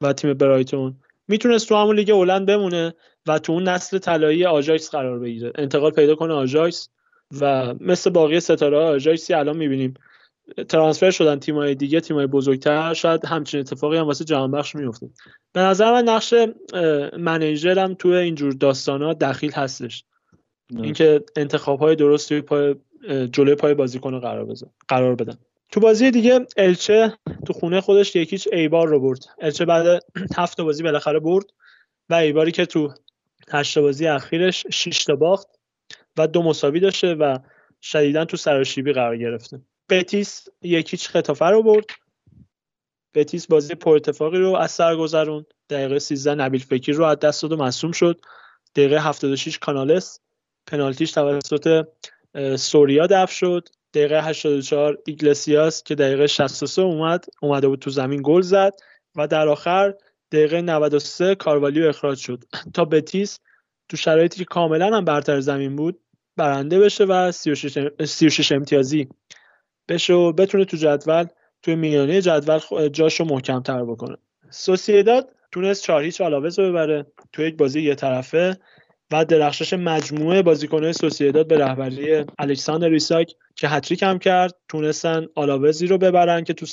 و 0.00 0.12
تیم 0.12 0.34
برایتون. 0.34 0.96
می‌تونست 1.28 1.68
تو 1.68 1.76
همون 1.76 1.96
لیگ 1.96 2.10
هلند 2.10 2.46
بمونه. 2.46 2.94
و 3.28 3.38
تو 3.38 3.52
اون 3.52 3.68
نسل 3.68 3.98
طلایی 3.98 4.44
آژاکس 4.44 4.90
قرار 4.90 5.18
بگیره. 5.18 5.52
انتقال 5.54 5.90
پیدا 5.90 6.14
کنه 6.14 6.34
آژاکس 6.34 6.88
و 7.40 7.74
مثل 7.80 8.10
باقی 8.10 8.40
ستاره 8.40 8.78
آژاکسی 8.78 9.34
الان 9.34 9.56
می‌بینیم. 9.56 9.94
transfer 10.68 11.10
شدن 11.10 11.38
تیمای 11.38 11.74
دیگه 11.74 12.00
تیمای 12.00 12.26
بزرگتر 12.26 12.94
شاید 12.94 13.24
همچین 13.24 13.60
اتفاقی 13.60 13.96
هم 13.96 14.06
واسه 14.06 14.24
جهان 14.24 14.50
بخش 14.50 14.74
میفته 14.74 15.10
به 15.52 15.60
نظر 15.60 15.92
من 15.92 16.04
نقش 16.04 16.34
منیجر 17.18 17.78
هم 17.78 17.94
توی 17.94 18.14
اینجور 18.14 18.52
داستان 18.52 19.02
ها 19.02 19.12
دخیل 19.12 19.52
هستش. 19.52 20.04
اینکه 20.76 21.24
انتخاب 21.36 21.78
های 21.78 21.96
درست 21.96 22.28
توی 22.28 22.40
پای 22.40 22.74
جلوی 23.32 23.54
پای 23.54 23.74
بازیکن 23.74 24.20
قرار 24.20 24.44
بزن 24.44 24.70
قرار 24.88 25.14
بدن. 25.14 25.38
تو 25.72 25.80
بازی 25.80 26.10
دیگه 26.10 26.46
الچه 26.56 27.12
تو 27.46 27.52
خونه 27.52 27.80
خودش 27.80 28.16
یکیچ 28.16 28.48
ایبار 28.52 28.88
رو 28.88 29.00
برد. 29.00 29.24
الچه 29.40 29.64
بعد 29.64 30.02
هفت 30.36 30.60
بازی 30.60 30.82
بالاخره 30.82 31.18
برد 31.18 31.46
و 32.10 32.14
ایباری 32.14 32.52
که 32.52 32.66
تو 32.66 32.92
هشت 33.50 33.78
بازی 33.78 34.06
اخیرش 34.06 34.66
6 34.72 35.04
تا 35.04 35.16
باخت 35.16 35.48
و 36.16 36.26
دو 36.26 36.42
مساوی 36.42 36.80
داشته 36.80 37.14
و 37.14 37.38
شدیدا 37.82 38.24
تو 38.24 38.36
سراشیبی 38.36 38.92
قرار 38.92 39.16
گرفته. 39.16 39.60
بتیس 39.88 40.48
یکیچ 40.62 41.08
خطافه 41.08 41.44
رو 41.44 41.62
برد. 41.62 41.84
بتیس 43.14 43.46
بازی 43.46 43.74
پر 43.74 43.96
اتفاقی 43.96 44.38
رو 44.38 44.56
از 44.56 44.70
سر 44.70 44.96
گذروند. 44.96 45.46
دقیقه 45.70 45.98
13 45.98 46.34
نبیل 46.34 46.60
فکر 46.60 46.92
رو 46.92 47.04
از 47.04 47.18
دست 47.18 47.42
داد 47.42 47.52
و 47.52 47.56
مصوم 47.56 47.92
شد. 47.92 48.20
دقیقه 48.74 49.00
76 49.00 49.58
کانالس. 49.58 50.20
پنالتیش 50.66 51.12
توسط 51.12 51.86
سوریا 52.56 53.06
دفع 53.06 53.32
شد. 53.32 53.68
دقیقه 53.94 54.22
84 54.22 54.98
ایگلسیاس 55.06 55.82
که 55.82 55.94
دقیقه 55.94 56.26
63 56.26 56.82
اومد 56.82 57.24
اومده 57.42 57.68
بود 57.68 57.78
تو 57.78 57.90
زمین 57.90 58.20
گل 58.24 58.40
زد 58.40 58.72
و 59.16 59.26
در 59.26 59.48
آخر 59.48 59.94
دقیقه 60.32 60.60
93 60.60 61.34
کاروالیو 61.34 61.88
اخراج 61.88 62.18
شد. 62.18 62.44
تا 62.74 62.84
بتیس 62.84 63.38
تو 63.88 63.96
شرایطی 63.96 64.38
که 64.38 64.44
کاملا 64.44 64.96
هم 64.96 65.04
برتر 65.04 65.40
زمین 65.40 65.76
بود 65.76 66.00
برنده 66.36 66.78
بشه 66.80 67.04
و 67.04 67.32
36, 67.32 68.52
امتیازی 68.52 69.08
بشه 69.88 70.14
و 70.14 70.32
بتونه 70.32 70.64
تو 70.64 70.76
جدول 70.76 71.24
توی 71.62 71.74
میانه 71.74 72.20
جدول 72.22 72.88
جاشو 72.88 73.24
محکم 73.24 73.62
تر 73.62 73.84
بکنه. 73.84 74.16
سوسیداد 74.50 75.28
تونست 75.52 75.82
چهار 75.82 76.02
هیچ 76.02 76.20
آلاوز 76.20 76.58
رو 76.58 76.68
ببره. 76.68 77.06
تو 77.32 77.42
یک 77.42 77.56
بازی 77.56 77.80
یه 77.80 77.94
طرفه 77.94 78.58
و 79.10 79.24
درخشش 79.24 79.72
مجموعه 79.72 80.42
بازیکنهای 80.42 80.92
سوسیداد 80.92 81.48
به 81.48 81.58
رهبری 81.58 82.24
الکساندر 82.38 82.88
ریساک 82.88 83.34
که 83.56 83.68
هتریک 83.68 84.02
هم 84.02 84.18
کرد 84.18 84.54
تونستن 84.68 85.26
آلاوزی 85.34 85.86
رو 85.86 85.98
ببرن 85.98 86.44
که 86.44 86.52
تو 86.52 86.66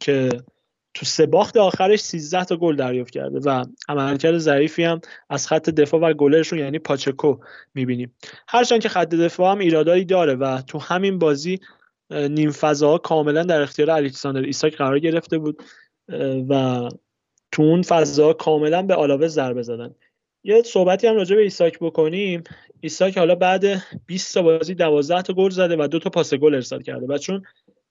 که 0.00 0.28
تو 0.96 1.06
سه 1.06 1.26
باخت 1.26 1.56
آخرش 1.56 2.00
13 2.00 2.44
تا 2.44 2.56
گل 2.56 2.76
دریافت 2.76 3.10
کرده 3.10 3.38
و 3.38 3.64
عملکرد 3.88 4.38
ضعیفی 4.38 4.84
هم 4.84 5.00
از 5.30 5.46
خط 5.46 5.70
دفاع 5.70 6.00
و 6.00 6.12
گلرشون 6.12 6.58
یعنی 6.58 6.78
پاچکو 6.78 7.36
می‌بینیم. 7.74 8.14
هرچند 8.48 8.80
که 8.80 8.88
خط 8.88 9.08
دفاع 9.08 9.52
هم 9.52 9.58
ایرادایی 9.58 10.04
داره 10.04 10.34
و 10.34 10.62
تو 10.62 10.78
همین 10.78 11.18
بازی 11.18 11.60
نیم 12.10 12.50
فضاها 12.50 12.98
کاملا 12.98 13.42
در 13.42 13.60
اختیار 13.60 13.90
الکساندر 13.90 14.40
ایساک 14.40 14.76
قرار 14.76 14.98
گرفته 14.98 15.38
بود 15.38 15.62
و 16.48 16.88
تو 17.52 17.62
اون 17.62 17.82
فضا 17.82 18.32
کاملا 18.32 18.82
به 18.82 18.94
آلاوز 18.94 19.28
ضربه 19.28 19.62
زدن. 19.62 19.94
یه 20.44 20.62
صحبتی 20.62 21.06
هم 21.06 21.16
راجع 21.16 21.36
به 21.36 21.42
ایساک 21.42 21.78
بکنیم. 21.78 22.42
ایساک 22.80 23.18
حالا 23.18 23.34
بعد 23.34 23.64
20 24.06 24.34
تا 24.34 24.42
بازی 24.42 24.74
12 24.74 25.22
تا 25.22 25.32
گل 25.32 25.50
زده 25.50 25.76
و 25.76 25.86
دو 25.86 25.98
تا 25.98 26.10
پاس 26.10 26.34
گل 26.34 26.54
ارسال 26.54 26.82
کرده. 26.82 27.06
و 27.06 27.18
چون 27.18 27.42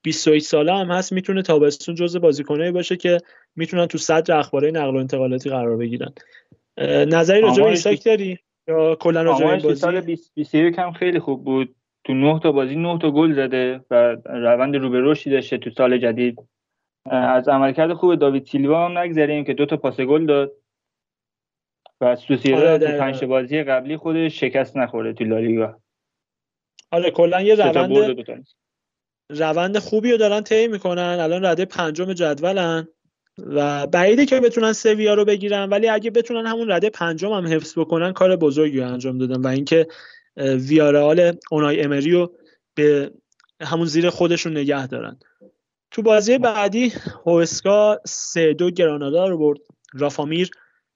21 0.05 0.43
ساله 0.43 0.73
هم 0.73 0.91
هست 0.91 1.13
می‌تونه 1.13 1.41
تابستون 1.41 1.95
جزء 1.95 2.19
بازیکنایی 2.19 2.71
باشه 2.71 2.97
که 2.97 3.17
می‌تونن 3.55 3.85
تو 3.85 3.97
صدر 3.97 4.37
اخبارهای 4.37 4.71
نقل 4.71 4.95
و 4.95 4.99
انتقالاتی 4.99 5.49
قرار 5.49 5.77
بگیرن. 5.77 6.13
نظری 7.07 7.41
راجع 7.41 7.63
به 7.63 7.69
ایساک 7.69 8.05
داری؟ 8.05 8.39
یا 8.67 8.95
کلا 8.95 9.21
راجع 9.21 9.45
به 9.45 9.57
بازی؟ 9.57 9.75
سال 9.75 10.01
21 10.01 10.79
هم 10.79 10.91
خیلی 10.91 11.19
خوب 11.19 11.43
بود. 11.43 11.75
تو 12.03 12.13
9 12.13 12.39
تا 12.39 12.51
بازی 12.51 12.75
9 12.75 12.99
تا 12.99 13.11
گل 13.11 13.33
زده 13.33 13.81
و 13.91 14.17
روند 14.25 14.75
رو 14.75 14.89
به 14.89 15.01
رشدی 15.01 15.29
داشته 15.29 15.57
تو 15.57 15.69
سال 15.69 15.97
جدید. 15.97 16.39
از 17.05 17.47
عملکرد 17.47 17.93
خوب 17.93 18.15
داوید 18.15 18.45
سیلوا 18.45 18.85
هم 18.85 18.97
نگذریم 18.97 19.43
که 19.43 19.53
دو 19.53 19.65
تا 19.65 19.77
پاس 19.77 20.01
گل 20.01 20.25
داد. 20.25 20.51
و 22.01 22.15
سوسییداد 22.15 22.83
آره 22.83 22.91
تو 22.91 22.99
پنج 22.99 23.25
بازی 23.25 23.63
قبلی 23.63 23.97
خودش 23.97 24.39
شکست 24.39 24.77
نخورده 24.77 25.13
تو 25.13 25.23
لالیگا. 25.23 25.79
آره 26.91 27.11
کلا 27.11 27.41
یه 27.41 27.55
روند 27.55 27.91
روند 29.29 29.79
خوبی 29.79 30.11
رو 30.11 30.17
دارن 30.17 30.41
طی 30.41 30.67
می‌کنن. 30.67 31.17
الان 31.19 31.45
رده 31.45 31.65
پنجم 31.65 32.13
جدولن 32.13 32.87
و 33.37 33.87
بعیده 33.87 34.25
که 34.25 34.39
بتونن 34.39 34.73
سویا 34.73 35.13
رو 35.13 35.25
بگیرن 35.25 35.69
ولی 35.69 35.89
اگه 35.89 36.11
بتونن 36.11 36.45
همون 36.45 36.71
رده 36.71 36.89
پنجم 36.89 37.31
هم 37.31 37.47
حفظ 37.47 37.77
بکنن 37.77 38.13
کار 38.13 38.35
بزرگی 38.35 38.79
رو 38.79 38.87
انجام 38.87 39.17
دادن 39.17 39.41
و 39.41 39.47
اینکه 39.47 39.87
ویارال 40.37 41.37
اونای 41.51 41.81
امری 41.81 42.11
رو 42.11 42.31
به 42.75 43.11
همون 43.61 43.85
زیر 43.85 44.09
خودشون 44.09 44.57
نگه 44.57 44.87
دارن. 44.87 45.19
تو 45.91 46.01
بازی 46.01 46.37
بعدی 46.37 46.93
هوسکا 47.25 47.99
سه 48.05 48.53
دو 48.53 48.71
گرانادا 48.71 49.27
رو 49.27 49.37
برد. 49.37 49.59
رافامیر 49.93 50.49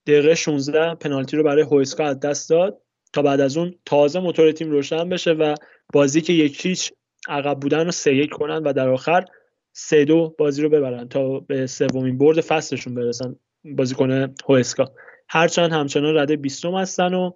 دقیقه 0.07 0.35
16 0.35 0.95
پنالتی 0.95 1.37
رو 1.37 1.43
برای 1.43 1.63
هوسکا 1.63 2.05
از 2.05 2.19
دست 2.19 2.49
داد 2.49 2.81
تا 3.13 3.21
بعد 3.21 3.41
از 3.41 3.57
اون 3.57 3.75
تازه 3.85 4.19
موتور 4.19 4.51
تیم 4.51 4.71
روشن 4.71 5.09
بشه 5.09 5.31
و 5.31 5.55
بازی 5.93 6.21
که 6.21 6.33
یکیش 6.33 6.91
عقب 7.27 7.59
بودن 7.59 7.85
رو 7.85 7.91
سه 7.91 8.15
یک 8.15 8.29
کنن 8.29 8.57
و 8.57 8.73
در 8.73 8.89
آخر 8.89 9.25
سه 9.73 10.05
دو 10.05 10.35
بازی 10.37 10.61
رو 10.61 10.69
ببرن 10.69 11.07
تا 11.07 11.39
به 11.39 11.67
سومین 11.67 12.17
برد 12.17 12.41
فصلشون 12.41 12.95
برسن 12.95 13.35
بازیکن 13.65 14.33
هوسکا. 14.49 14.91
هرچند 15.29 15.71
همچنان 15.71 16.17
رده 16.17 16.35
بیستم 16.35 16.75
هستن 16.75 17.13
و 17.13 17.31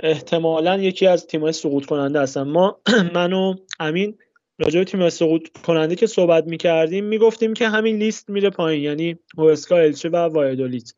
احتمالا 0.00 0.76
یکی 0.76 1.06
از 1.06 1.26
تیم‌های 1.26 1.52
سقوط 1.52 1.86
کننده 1.86 2.20
هستن. 2.20 2.42
ما 2.42 2.80
من 3.14 3.32
و 3.32 3.54
امین 3.80 4.18
راجع 4.58 4.78
به 4.78 4.84
تیم 4.84 5.08
سقوط 5.08 5.48
کننده 5.48 5.94
که 5.94 6.06
صحبت 6.06 6.46
می‌کردیم 6.46 7.04
می‌گفتیم 7.04 7.54
که 7.54 7.68
همین 7.68 7.96
لیست 7.96 8.30
میره 8.30 8.50
پایین 8.50 8.82
یعنی 8.82 9.18
هوسکا 9.38 9.76
الچه 9.76 10.08
و 10.08 10.16
وایدولیت. 10.16 10.92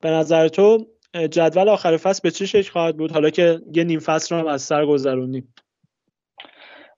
به 0.00 0.10
نظر 0.10 0.48
تو 0.48 0.86
جدول 1.30 1.68
آخر 1.68 1.96
فصل 1.96 2.20
به 2.22 2.30
چه 2.30 2.46
شکل 2.46 2.70
خواهد 2.70 2.96
بود؟ 2.96 3.12
حالا 3.12 3.30
که 3.30 3.60
یه 3.74 3.84
نیم 3.84 3.98
فصل 3.98 4.40
رو 4.40 4.48
از 4.48 4.62
سر 4.62 4.86
گذروندیم. 4.86 5.54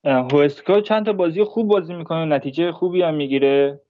هوسکا 0.04 0.80
چند 0.80 1.06
تا 1.06 1.12
بازی 1.12 1.44
خوب 1.44 1.68
بازی 1.68 1.94
می‌کنه 1.94 2.24
نتیجه 2.24 2.72
خوبی 2.72 3.02
هم 3.02 3.14
می‌گیره. 3.14 3.80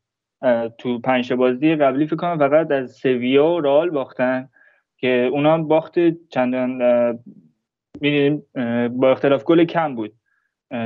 تو 0.78 0.98
پنج 0.98 1.32
بازی 1.32 1.76
قبلی 1.76 2.06
فکر 2.06 2.16
کنم 2.16 2.38
فقط 2.38 2.70
از 2.70 2.90
سویا 2.92 3.46
و 3.46 3.60
رال 3.60 3.90
باختن 3.90 4.48
که 4.98 5.28
اونا 5.32 5.58
باخت 5.58 5.94
چندان 6.28 6.78
می‌دونیم 8.00 8.42
با 8.88 9.10
اختلاف 9.10 9.44
گل 9.44 9.64
کم 9.64 9.94
بود. 9.94 10.12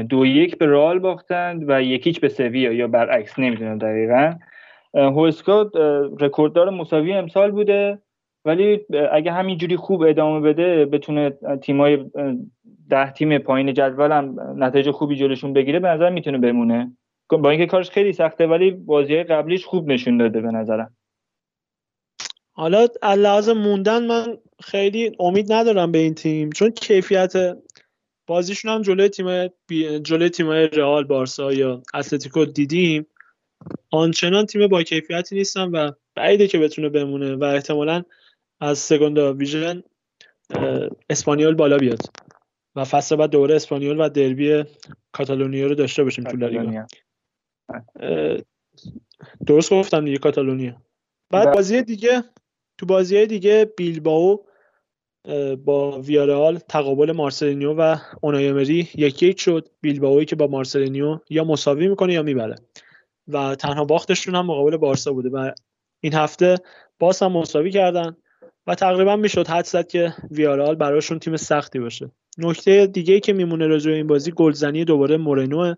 دو 0.09 0.26
یک 0.26 0.59
به 0.59 0.66
رال 0.66 0.98
باختند 0.98 1.64
و 1.70 1.82
یکیچ 1.82 2.20
به 2.20 2.28
سویا 2.28 2.72
یا 2.72 2.88
برعکس 2.88 3.38
نمی‌دونم 3.38 3.78
دقیقا. 3.78 4.34
هوسکا 4.94 5.70
رکورددار 6.20 6.70
مساوی 6.70 7.12
امسال 7.12 7.51
بوده 7.51 7.98
ولی 8.44 8.80
اگه 9.12 9.32
همینجوری 9.32 9.76
خوب 9.76 10.02
ادامه 10.02 10.40
بده 10.40 10.86
بتونه 10.86 11.30
تیمای 11.62 12.05
ده 12.90 13.11
تیم 13.11 13.39
پایین 13.39 13.74
جدول 13.74 14.12
هم 14.12 14.36
نتایج 14.56 14.90
خوبی 14.90 15.16
جلوشون 15.16 15.52
بگیره 15.52 15.78
به 15.78 15.89
نظر 15.89 16.11
می‌تونه 16.11 16.39
بمونه. 16.39 16.97
با 17.28 17.51
اینکه 17.51 17.66
کارش 17.66 17.90
خیلی 17.90 18.12
سخته 18.12 18.47
ولی 18.47 18.70
بازی 18.70 19.23
قبلیش 19.23 19.65
خوب 19.65 19.89
نشون 19.89 20.19
داده 20.19 20.40
به 20.40 20.51
نظرم. 20.51 20.97
حالا 22.52 22.86
لحاظ 23.02 23.48
موندن 23.48 24.06
من 24.06 24.39
خیلی 24.62 25.16
امید 25.20 25.52
ندارم 25.52 25.93
به 25.93 25.98
این 25.98 26.15
تیم 26.15 26.51
چون 26.51 26.70
کیفیت 26.70 27.32
بازیشون 28.27 28.70
هم 28.70 28.82
جلوی 28.82 29.09
تیم 29.09 29.47
جلوی 29.98 30.31
تیمای 30.31 30.66
رئال 30.66 31.05
بارسا 31.05 31.52
یا 31.52 31.82
اتلتیکو 31.94 32.44
دیدیم. 32.44 33.06
آنچنان 33.90 34.47
تیم 34.47 34.66
با 34.66 34.82
کیفیتی 34.82 35.35
نیستن 35.35 35.70
و 35.70 35.90
بعیده 36.15 36.47
که 36.47 36.59
بتونه 36.59 36.89
بمونه 36.89 37.35
و 37.35 37.44
احتمالا 37.44 38.02
از 38.61 38.78
سگوندا 38.78 39.32
ویژن 39.32 39.82
اسپانیول 41.11 41.55
بالا 41.55 41.77
بیاد. 41.77 41.98
و 42.76 42.84
فصل 42.84 43.16
بعد 43.16 43.30
دوره 43.30 43.55
اسپانیول 43.55 44.01
و 44.01 44.09
دربی 44.09 44.64
کاتالونیا 45.12 45.66
رو 45.66 45.74
داشته 45.74 46.05
باشیم 46.05 46.24
تو 46.24 46.36
لالیگا 46.36 46.86
درست 49.46 49.72
گفتم 49.72 50.05
دیگه 50.05 50.18
کاتالونیا. 50.18 50.82
بعد 51.30 51.44
بله. 51.44 51.55
بازی 51.55 51.82
دیگه 51.82 52.24
تو 52.78 52.86
بازی 52.86 53.26
دیگه 53.26 53.72
بیلباو 53.76 54.46
با 55.64 56.01
ویارال 56.01 56.59
تقابل 56.59 57.12
مارسلینیو 57.12 57.72
و 57.72 57.96
اونایمری 58.22 58.88
یکی 58.94 59.26
یک 59.26 59.40
شد. 59.40 59.68
بیلباوی 59.80 60.24
که 60.24 60.36
با 60.36 60.46
مارسلینیو 60.46 61.18
یا 61.30 61.44
مساوی 61.44 61.88
می‌کنه 61.88 62.12
یا 62.12 62.22
می‌بره. 62.22 62.55
و 63.28 63.55
تنها 63.55 63.84
باختشون 63.84 64.34
هم 64.34 64.46
مقابل 64.46 64.76
بارسا 64.76 65.12
بوده 65.12 65.28
و 65.28 65.51
این 66.01 66.14
هفته 66.14 66.56
باز 66.98 67.22
هم 67.22 67.32
مساوی 67.32 67.70
کردن 67.70 68.16
و 68.66 68.74
تقریبا 68.74 69.16
می‌شد 69.16 69.48
حد 69.48 69.64
زد 69.64 69.88
که 69.88 70.14
ویارال 70.30 70.74
براشون 70.74 71.18
تیم 71.18 71.36
سختی 71.36 71.78
باشه. 71.78 72.10
نکته 72.39 72.86
دیگه 72.86 73.20
که 73.20 73.32
میمونه 73.32 73.66
راجع 73.66 73.90
این 73.90 74.06
بازی 74.06 74.31
گلزنی 74.31 74.85
دوباره 74.85 75.16
مورنو 75.16 75.74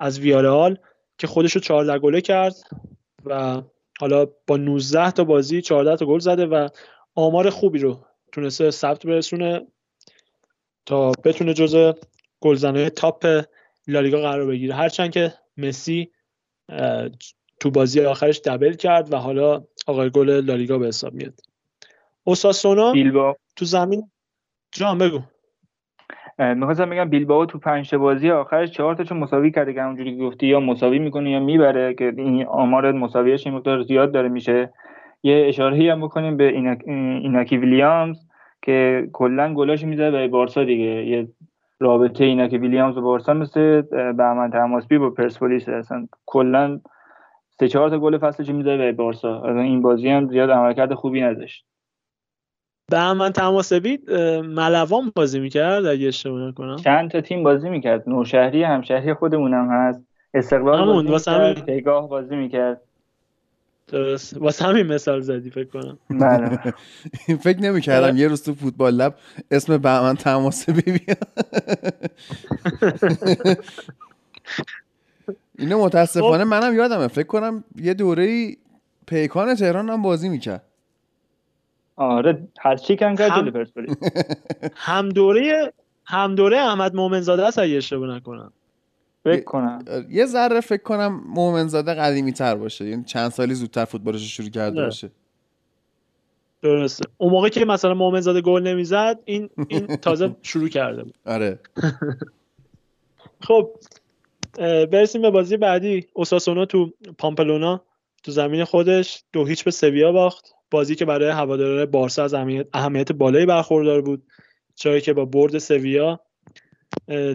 از 0.00 0.18
ویارال 0.18 0.78
که 1.18 1.26
خودشو 1.26 1.60
14 1.60 1.98
گله 1.98 2.20
کرد 2.20 2.54
و 3.24 3.62
حالا 4.00 4.26
با 4.46 4.56
19 4.56 5.10
تا 5.10 5.24
بازی 5.24 5.62
14 5.62 5.96
تا 5.96 6.06
گل 6.06 6.18
زده 6.18 6.46
و 6.46 6.68
آمار 7.14 7.50
خوبی 7.50 7.78
رو 7.78 8.04
تونسته 8.32 8.70
ثبت 8.70 9.06
برسونه 9.06 9.66
تا 10.86 11.12
بتونه 11.24 11.54
جزء 11.54 11.92
گلزنهای 12.40 12.90
تاپ 12.90 13.44
لالیگا 13.88 14.20
قرار 14.20 14.46
بگیره. 14.46 14.74
هرچند 14.74 15.10
که 15.10 15.34
مسی 15.56 16.10
تو 17.60 17.70
بازی 17.70 18.00
آخرش 18.00 18.40
دبل 18.40 18.72
کرد 18.72 19.12
و 19.12 19.16
حالا 19.16 19.64
آقای 19.86 20.10
گل 20.10 20.30
لالیگا 20.30 20.78
به 20.78 20.86
حساب 20.86 21.12
میاد. 21.12 21.40
اوساسونا 22.24 22.92
تو 23.56 23.64
زمین 23.64 24.10
جان 24.72 24.98
بگو. 24.98 25.22
می‌خواستم 26.38 26.90
بگم 26.90 27.04
بیلباو 27.04 27.46
تو 27.46 27.58
پنج 27.58 27.94
بازی 27.94 28.30
آخرش 28.30 28.70
چهار 28.70 28.94
تاشو 28.94 29.14
مساوی 29.14 29.50
کرده 29.50 29.72
که 29.72 29.84
اونجوری 29.84 30.16
گفتی 30.16 30.46
یا 30.46 30.60
مساوی 30.60 30.98
می‌کنه 30.98 31.30
یا 31.30 31.40
می‌بره 31.40 31.94
که 31.94 32.12
این 32.16 32.46
آمار 32.46 32.92
مساویش 32.92 33.46
این 33.46 33.56
مقدار 33.56 33.82
زیاد 33.82 34.12
داره 34.12 34.28
میشه. 34.28 34.70
یه 35.22 35.44
اشاره 35.48 35.92
هم 35.92 36.00
بکنیم 36.00 36.36
به 36.36 36.48
ایناکی 36.48 37.56
ویلیامز 37.56 38.16
که 38.62 39.08
کلا 39.12 39.54
گلاش 39.54 39.84
می‌زنه 39.84 40.10
به 40.10 40.28
بارسا 40.28 40.64
دیگه. 40.64 40.84
یه 40.84 41.28
رابطه 41.80 42.24
ایناکی 42.24 42.58
ویلیامز 42.58 42.96
و 42.96 43.02
بارسا 43.02 43.34
مثل 43.34 43.80
بهمن 43.90 44.50
تماسبی 44.50 44.98
با 44.98 45.10
پرسپولیس 45.10 45.68
اصلا 45.68 46.06
کلا 46.26 46.80
سه 47.60 47.68
چهار 47.68 47.90
تا 47.90 47.98
گل 47.98 48.18
فصلش 48.18 48.48
می‌زنه 48.48 48.76
به 48.76 48.92
بارسا. 48.92 49.44
این 49.44 49.82
بازی 49.82 50.08
هم 50.08 50.28
زیاد 50.28 50.50
عملکرد 50.50 50.94
خوبی 50.94 51.20
نداشت. 51.20 51.64
من 52.94 53.32
تماسبی 53.32 53.98
ملوان 54.44 55.12
بازی 55.14 55.40
می‌کرد 55.40 55.86
اگه 55.86 56.08
اشتباه 56.08 56.48
نکنم؟ 56.48 56.76
چند 56.76 57.10
تا 57.10 57.20
تیم 57.20 57.42
بازی 57.42 57.68
می‌کرد. 57.68 58.08
نوشهری 58.08 58.62
همشهری 58.62 59.14
خودمونم 59.14 59.70
هست. 59.70 60.00
استقلال 60.34 61.02
بازی 61.02 61.30
می‌کرد. 61.30 61.66
پیگاه 61.66 62.08
بازی 62.08 62.36
می‌کرد. 62.36 62.80
درست. 63.88 64.36
واسه 64.36 64.64
همین 64.64 64.86
مثال 64.86 65.20
زدی 65.20 65.50
فکر 65.50 65.68
کنم. 65.68 65.98
بله. 66.10 66.58
فکر 67.44 67.60
نمی‌کردم. 67.60 68.16
یه 68.16 68.28
روز 68.28 68.42
تو 68.42 68.54
فوتبال 68.54 68.94
لب 68.94 69.14
اسم 69.50 69.78
بهمن 69.78 70.14
تماسبی 70.14 70.98
بیاد 70.98 71.18
اینو 75.58 75.84
متاسفانه 75.84 76.44
خب. 76.44 76.50
منم 76.50 76.76
یادمه. 76.76 77.08
فکر 77.08 77.26
کنم 77.26 77.64
یه 77.76 77.94
دوره 77.94 78.56
پیکان 79.06 79.54
تهران 79.54 79.90
هم 79.90 80.02
بازی 80.02 80.28
می‌کرد. 80.28 80.62
آره 81.96 82.48
هر 82.60 82.76
چی 82.76 82.96
کن 82.96 83.14
کرد 83.14 83.30
هم... 83.30 83.50
پرسپولیس. 83.50 83.96
هم 84.74 85.08
دوره 85.08 85.72
هم 86.04 86.34
دوره 86.34 86.58
احمد 86.58 86.94
مومنزاده 86.94 87.46
است 87.46 87.58
اگه 87.58 87.76
اشتباه 87.76 88.16
نکنم. 88.16 88.52
فکر 89.24 89.44
کنم. 89.44 89.84
یه 90.10 90.26
ذره 90.26 90.60
فکر 90.60 90.82
کنم 90.82 91.22
مومنزاده 91.26 91.94
قدیمی 91.94 92.32
تر 92.32 92.54
باشه. 92.54 92.84
یعنی 92.84 93.04
چند 93.04 93.30
سالی 93.30 93.54
زودتر 93.54 93.84
فوتبالش 93.84 94.36
شروع 94.36 94.48
کرده 94.48 94.80
نه. 94.80 94.84
باشه. 94.84 95.10
درسته. 96.62 97.04
اون 97.18 97.32
موقع 97.32 97.48
که 97.48 97.64
مثلا 97.64 97.94
مومنزاده 97.94 98.40
گل 98.40 98.62
نمی‌زد 98.62 99.18
این 99.24 99.50
این 99.68 99.86
تازه 100.06 100.36
شروع 100.42 100.68
کرده 100.68 101.02
بود. 101.02 101.14
آره. 101.26 101.58
خب 103.46 103.70
برسیم 104.92 105.22
به 105.22 105.30
بازی 105.30 105.56
بعدی. 105.56 106.06
اوساسونا 106.12 106.64
تو 106.64 106.90
پامپلونا 107.18 107.80
تو 108.22 108.32
زمین 108.32 108.64
خودش 108.64 109.24
دو 109.32 109.44
هیچ 109.44 109.64
به 109.64 109.70
سویا 109.70 110.12
باخت. 110.12 110.54
بازی 110.72 110.94
که 110.94 111.04
برای 111.04 111.30
هواداران 111.30 111.84
بارسا 111.86 112.24
از 112.24 112.34
اهمیت 112.74 113.12
بالایی 113.12 113.46
برخوردار 113.46 114.02
بود 114.02 114.22
جایی 114.76 115.00
که 115.00 115.12
با 115.12 115.24
برد 115.24 115.58
سویا 115.58 116.20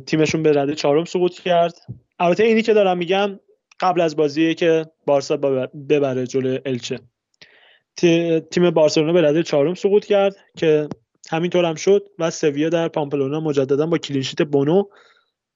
تیمشون 0.06 0.44
به 0.44 0.52
رده 0.52 0.76
چهارم 0.76 1.06
سقوط 1.06 1.34
کرد. 1.34 1.74
البته 2.20 2.44
اینی 2.44 2.62
که 2.62 2.74
دارم 2.74 2.98
میگم 2.98 3.40
قبل 3.80 4.02
از 4.02 4.16
بازی 4.16 4.56
که 4.56 4.86
بارسا 5.06 5.38
ببره 5.90 6.28
جلو 6.28 6.58
الچه. 6.66 7.00
تیم 8.52 8.70
بارسلونا 8.70 9.14
به 9.14 9.22
رده 9.22 9.44
چهارم 9.44 9.74
سقوط 9.74 10.06
کرد 10.06 10.36
که 10.58 10.90
همینطور 11.30 11.66
هم 11.66 11.76
شد 11.76 12.08
و 12.20 12.32
سویا 12.32 12.70
در 12.70 12.88
پامپلونا 12.88 13.40
مجددا 13.40 13.86
با 13.86 13.98
clean 13.98 14.20
sheet 14.20 14.42
بونو 14.42 14.84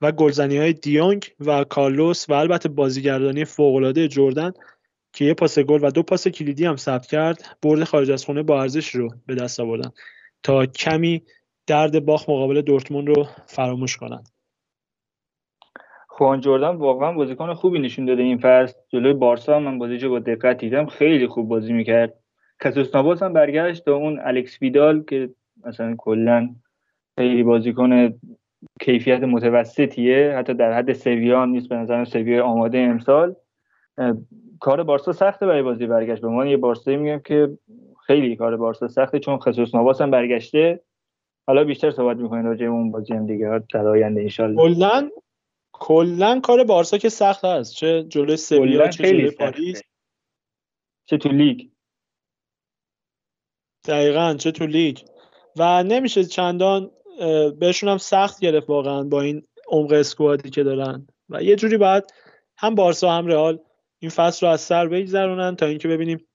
و 0.01 0.11
گلزنی 0.11 0.57
های 0.57 0.73
دیونگ 0.73 1.25
و 1.39 1.63
کارلوس 1.63 2.29
و 2.29 2.33
البته 2.33 2.69
بازیگردانی 2.69 3.45
فوقالعاده 3.45 4.07
جردن 4.07 4.51
که 5.13 5.25
یه 5.25 5.33
پاس 5.33 5.59
گل 5.59 5.79
و 5.83 5.91
دو 5.91 6.03
پاس 6.03 6.27
کلیدی 6.27 6.65
هم 6.65 6.75
ثبت 6.75 7.05
کرد 7.05 7.57
برد 7.63 7.83
خارج 7.83 8.11
از 8.11 8.25
خونه 8.25 8.43
با 8.43 8.61
ارزش 8.61 8.87
رو 8.95 9.09
به 9.27 9.35
دست 9.35 9.59
آوردن. 9.59 9.91
تا 10.43 10.65
کمی 10.65 11.23
درد 11.67 12.05
باخت 12.05 12.29
مقابل 12.29 12.61
دورتموند 12.61 13.07
رو 13.07 13.27
فراموش 13.47 13.97
کنند 13.97 14.29
خوان 16.07 16.39
جردن 16.39 16.75
واقعا 16.75 17.11
بازیکن 17.11 17.53
خوبی 17.53 17.79
نشون 17.79 18.05
داده 18.05 18.23
این 18.23 18.37
فصل. 18.37 18.73
جلوی 18.89 19.13
بارسا 19.13 19.59
من 19.59 19.77
بازی 19.77 20.07
با 20.07 20.19
دقت 20.19 20.57
دیدم 20.57 20.85
خیلی 20.85 21.27
خوب 21.27 21.47
بازی 21.47 21.73
می‌کرد. 21.73 22.13
کسوس 22.63 22.95
نواس 22.95 23.23
هم 23.23 23.33
برگشت 23.33 23.85
تا 23.85 23.95
اون 23.95 24.19
الکس 24.19 24.61
ویدال 24.61 25.03
که 25.03 25.29
مثلا 25.65 25.95
کلا 25.97 26.55
خیلی 27.17 27.43
بازیکن 27.43 28.13
کیفیت 28.81 29.23
متوسطیه. 29.23 30.35
حتی 30.37 30.53
در 30.53 30.73
حد 30.73 30.93
سویا 30.93 31.45
نیست 31.45 31.69
به 31.69 31.75
نظر 31.75 32.05
سویا 32.05 32.45
آماده 32.45 32.77
امسال. 32.77 33.35
کار 34.61 34.83
بارسا 34.83 35.11
سخته 35.11 35.45
برای 35.45 35.61
بازی 35.61 35.87
برگشت. 35.87 36.21
به 36.21 36.27
من 36.27 36.47
یه 36.47 36.57
بارسایی 36.57 36.97
میگم 36.97 37.19
که 37.19 37.57
خیلی 38.07 38.35
کار 38.35 38.57
بارسا 38.57 38.87
سخته 38.87 39.19
چون 39.19 39.37
خصوص 39.37 39.75
نواس 39.75 40.01
هم 40.01 40.11
برگشته. 40.11 40.83
حالا 41.47 41.63
بیشتر 41.63 41.91
صحبت 41.91 42.17
می‌کنیم 42.17 42.45
راجع 42.45 42.65
اون 42.65 42.91
بازی 42.91 43.13
هم 43.13 43.25
دیگه. 43.25 43.63
در 43.73 43.87
آینده 43.87 44.29
ان 44.39 44.57
کلا 44.57 45.09
کلا 45.73 46.39
کار 46.39 46.63
بارسا 46.63 46.97
که 46.97 47.09
سخت 47.09 47.45
هست 47.45 47.73
چه 47.73 48.03
جلوی 48.03 48.37
سویا 48.37 48.87
چه 48.87 49.03
جلوی 49.03 49.31
پاریس. 49.31 49.81
چه 51.05 51.17
تو 51.17 51.29
لیگ. 51.29 51.69
دقیقا 53.87 54.35
چه 54.39 54.51
تو 54.51 54.65
لیگ. 54.65 54.97
و 55.57 55.83
نمیشه 55.83 56.23
چندان 56.23 56.91
بهشون 57.59 57.89
هم 57.89 57.97
سخت 57.97 58.39
گرفت 58.39 58.69
واقعا 58.69 59.03
با 59.03 59.21
این 59.21 59.43
عمق 59.67 59.91
اسکوادی 59.91 60.49
که 60.49 60.63
دارن. 60.63 61.07
و 61.29 61.43
یه 61.43 61.55
جوری 61.55 61.77
باید 61.77 62.03
هم 62.57 62.75
بارسا 62.75 63.11
هم 63.11 63.27
رئال 63.27 63.59
این 64.01 64.11
فصل 64.11 64.45
رو 64.45 64.51
از 64.51 64.61
سر 64.61 64.87
بگذرونن 64.87 65.55
تا 65.55 65.65
اینکه 65.65 65.87
ببینیم 65.87 66.27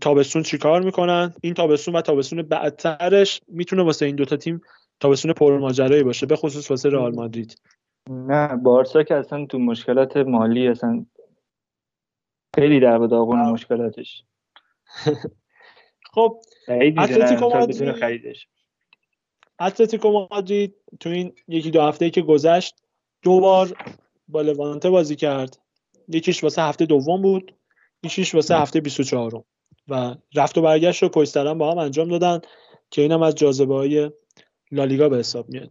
تابستون 0.00 0.42
چیکار 0.42 0.82
می‌کنن. 0.82 1.34
این 1.42 1.54
تابستون 1.54 1.96
و 1.96 2.00
تابستون 2.00 2.42
بعدترش 2.42 3.40
می‌تونه 3.48 3.82
واسه 3.82 4.06
این 4.06 4.16
دوتا 4.16 4.36
تیم 4.36 4.60
تابستون 5.00 5.32
پرماجرایی 5.32 6.02
باشه 6.02 6.26
به 6.26 6.36
خصوص 6.36 6.70
واسه 6.70 6.88
رئال 6.88 7.14
مادرید. 7.14 7.56
نه 8.10 8.56
بارسا 8.56 9.02
که 9.02 9.14
اصلا 9.14 9.46
تو 9.46 9.58
مشکلات 9.58 10.16
مالی 10.16 10.68
اصلا 10.68 11.06
خیلی 12.54 12.80
در 12.80 12.98
داغون 12.98 13.40
مشکلاتش. 13.40 14.24
خب 16.14 16.40
اتلتیکو 16.68 17.48
مادرید 17.48 18.36
اتلتیکو 19.60 20.26
مادرید 20.30 20.74
تو 21.00 21.08
این 21.08 21.34
یکی 21.48 21.70
دو 21.70 21.82
هفته 21.82 22.10
که 22.10 22.22
گذشت 22.22 22.74
دو 23.22 23.40
بار 23.40 23.76
با 24.28 24.42
لوانته 24.42 24.90
بازی 24.90 25.16
کرد. 25.16 25.58
یکیش 26.08 26.44
واسه 26.44 26.62
هفته 26.62 26.86
دوم 26.86 27.22
بود 27.22 27.54
یکیش 28.02 28.34
واسه 28.34 28.56
هفته 28.56 28.80
24 28.80 29.44
و 29.88 30.14
رفت 30.34 30.58
و 30.58 30.62
برگشت 30.62 31.02
رو 31.02 31.08
پشت 31.08 31.38
با 31.38 31.72
هم 31.72 31.78
انجام 31.78 32.08
دادن 32.08 32.40
که 32.90 33.02
اینم 33.02 33.22
از 33.22 33.34
جاذبه 33.34 33.74
های 33.74 34.10
لالیگا 34.70 35.08
به 35.08 35.16
حساب 35.16 35.48
میاد. 35.48 35.70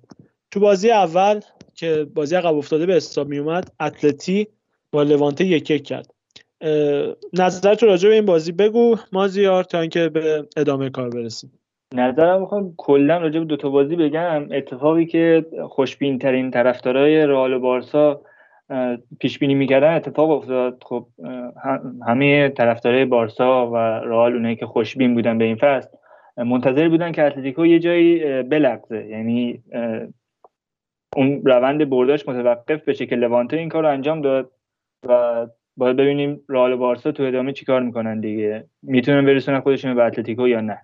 تو 0.51 0.59
بازی 0.59 0.91
اول 0.91 1.39
که 1.75 2.07
بازی 2.15 2.35
عقب 2.35 2.55
افتاده 2.55 2.85
به 2.85 2.93
حساب 2.93 3.27
می 3.27 3.37
اومد 3.37 3.71
اتلتی 3.79 4.47
با 4.91 5.03
لوانته 5.03 5.45
یک 5.45 5.71
یک 5.71 5.83
کرد. 5.83 6.13
نظر 7.33 7.75
تو 7.75 7.85
راجع 7.85 8.09
به 8.09 8.15
این 8.15 8.25
بازی 8.25 8.51
بگو 8.51 8.95
مازیار 9.11 9.63
تا 9.63 9.79
اینکه 9.79 10.09
به 10.09 10.47
ادامه 10.57 10.89
کار 10.89 11.09
برسیم. 11.09 11.51
نظرم 11.93 12.41
می‌خوام 12.41 12.73
کلا 12.77 13.17
راجع 13.17 13.39
به 13.39 13.45
دو 13.45 13.57
تا 13.57 13.69
بازی 13.69 13.95
بگم. 13.95 14.47
اتفاقی 14.51 15.05
که 15.05 15.45
خوشبین 15.69 16.19
ترین 16.19 16.51
طرفدارای 16.51 17.25
رئال 17.25 17.53
و 17.53 17.59
بارسا 17.59 18.21
پیش 19.19 19.39
بینی 19.39 19.53
می‌کردن 19.53 19.93
اتفاق 19.93 20.29
افتاد. 20.29 20.83
خب 20.85 21.07
همه 22.07 22.49
طرفدارای 22.49 23.05
بارسا 23.05 23.71
و 23.71 23.75
رئال 23.77 24.33
اونایی 24.33 24.55
که 24.55 24.65
خوشبین 24.65 25.13
بودن 25.13 25.37
به 25.37 25.45
این 25.45 25.55
فصل 25.55 25.89
منتظر 26.37 26.89
بودن 26.89 27.11
که 27.11 27.23
اتلتیکو 27.23 27.65
یه 27.65 27.79
جایی 27.79 28.43
بلغزه. 28.43 29.05
یعنی 29.05 29.63
اون 31.15 31.41
روند 31.45 31.89
برداشت 31.89 32.29
متوقف 32.29 32.89
بشه 32.89 33.05
که 33.05 33.15
لوانته 33.15 33.57
این 33.57 33.69
کار 33.69 33.83
رو 33.83 33.89
انجام 33.89 34.21
داد 34.21 34.51
و 35.07 35.47
باید 35.77 35.97
ببینیم 35.97 36.41
رئال 36.49 36.75
بارسا 36.75 37.11
تو 37.11 37.23
ادامه 37.23 37.53
چیکار 37.53 37.81
می‌کنن 37.81 38.19
دیگه. 38.19 38.63
می‌تونن 38.81 39.25
برسونن 39.25 39.59
خودشون 39.59 39.95
به 39.95 40.03
اتلتیکو 40.03 40.47
یا 40.47 40.61
نه؟ 40.61 40.81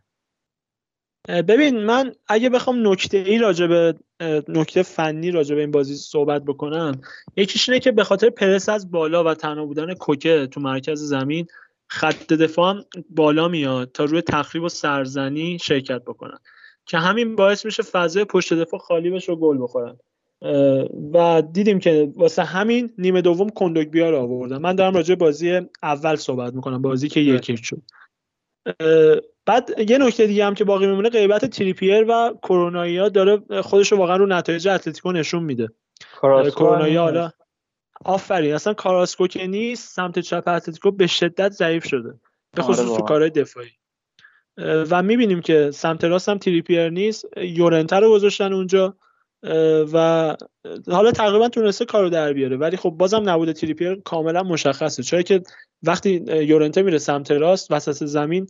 ببین 1.27 1.83
من 1.83 2.13
اگه 2.27 2.49
بخوام 2.49 2.91
نکته 2.91 3.17
ای 3.17 3.37
راجع 3.37 3.67
به 3.67 3.95
نکته 4.47 4.83
فنی 4.83 5.31
راجع 5.31 5.55
به 5.55 5.61
این 5.61 5.71
بازی 5.71 5.95
صحبت 5.95 6.43
بکنم 6.43 7.01
یکیش 7.35 7.69
اینه 7.69 7.79
که 7.79 7.91
به 7.91 8.03
خاطر 8.03 8.29
پرس 8.29 8.69
از 8.69 8.91
بالا 8.91 9.23
و 9.23 9.33
تنها 9.33 9.65
بودن 9.65 9.93
کوکه 9.93 10.47
تو 10.47 10.59
مرکز 10.59 11.01
زمین 11.01 11.47
خط 11.87 12.33
دفاع 12.33 12.69
هم 12.69 12.83
بالا 13.09 13.47
میاد 13.47 13.91
تا 13.91 14.05
روی 14.05 14.21
تخریب 14.21 14.63
و 14.63 14.69
سرزنی 14.69 15.59
شرکت 15.61 16.01
بکنن 16.01 16.37
که 16.85 16.97
همین 16.97 17.35
باعث 17.35 17.65
میشه 17.65 17.83
فضای 17.83 18.25
پشت 18.25 18.53
دفاع 18.53 18.79
خالی 18.79 19.09
بشه 19.09 19.31
و 19.31 19.35
گل 19.35 19.57
بخورن. 19.61 19.97
و 21.13 21.43
دیدیم 21.53 21.79
که 21.79 22.11
واسه 22.15 22.43
همین 22.43 22.93
نیمه 22.97 23.21
دوم 23.21 23.49
کندوگبیا 23.49 24.09
رو 24.09 24.17
آوردن. 24.17 24.57
من 24.57 24.75
دارم 24.75 24.93
راجع 24.93 25.15
بازی 25.15 25.61
اول 25.83 26.15
صحبت 26.15 26.53
می‌کنم 26.53 26.81
بازی 26.81 27.09
که 27.09 27.19
یک 27.19 27.55
شد. 27.63 27.81
بعد 29.47 29.89
یه 29.89 29.97
نکته 29.97 30.27
دیگه 30.27 30.45
هم 30.45 30.53
که 30.53 30.63
باقی 30.63 30.87
میمونه 30.87 31.09
غیبت 31.09 31.45
تریپیر 31.45 32.05
و 32.09 32.33
کرونایا 32.41 33.09
داره 33.09 33.61
خودش 33.61 33.91
رو 33.91 33.97
واقعا 33.97 34.15
رو 34.15 34.25
نتایج 34.25 34.67
اتلتیکو 34.67 35.11
نشون 35.11 35.43
میده. 35.43 35.69
کرونایا 36.21 37.01
حالا 37.01 37.31
آفرین 38.05 38.53
اصلا 38.53 38.73
کاراسکو 38.73 39.27
که 39.27 39.47
نیست 39.47 39.95
سمت 39.95 40.19
چپ 40.19 40.43
اتلتیکو 40.47 40.91
به 40.91 41.07
شدت 41.07 41.51
ضعیف 41.51 41.87
شده. 41.87 42.13
به 42.55 42.61
آره 42.61 42.73
خصوص 42.73 42.97
تو 42.97 43.03
کارهای 43.03 43.29
دفاعی. 43.29 43.69
و 44.57 45.03
می‌بینیم 45.03 45.41
که 45.41 45.71
سمت 45.71 46.03
راست 46.03 46.29
هم 46.29 46.37
تریپیر 46.37 46.89
نیست. 46.89 47.25
یورنتر 47.37 47.99
رو 47.99 48.11
گذاشتن 48.11 48.53
اونجا 48.53 48.95
و 49.93 50.35
حالا 50.87 51.11
تقریبا 51.11 51.49
تونسته 51.49 51.85
کارو 51.85 52.09
در 52.09 52.33
بیاره 52.33 52.57
ولی 52.57 52.77
خب 52.77 52.89
بازم 52.89 53.29
نبوده 53.29 53.53
تریپیر 53.53 53.95
کاملا 53.95 54.43
مشخصه. 54.43 55.03
چرا 55.03 55.21
که 55.21 55.41
وقتی 55.83 56.23
یورنته 56.27 56.81
میره 56.81 56.97
سمت 56.97 57.31
راست 57.31 57.71
وسط 57.71 58.05
زمین 58.05 58.47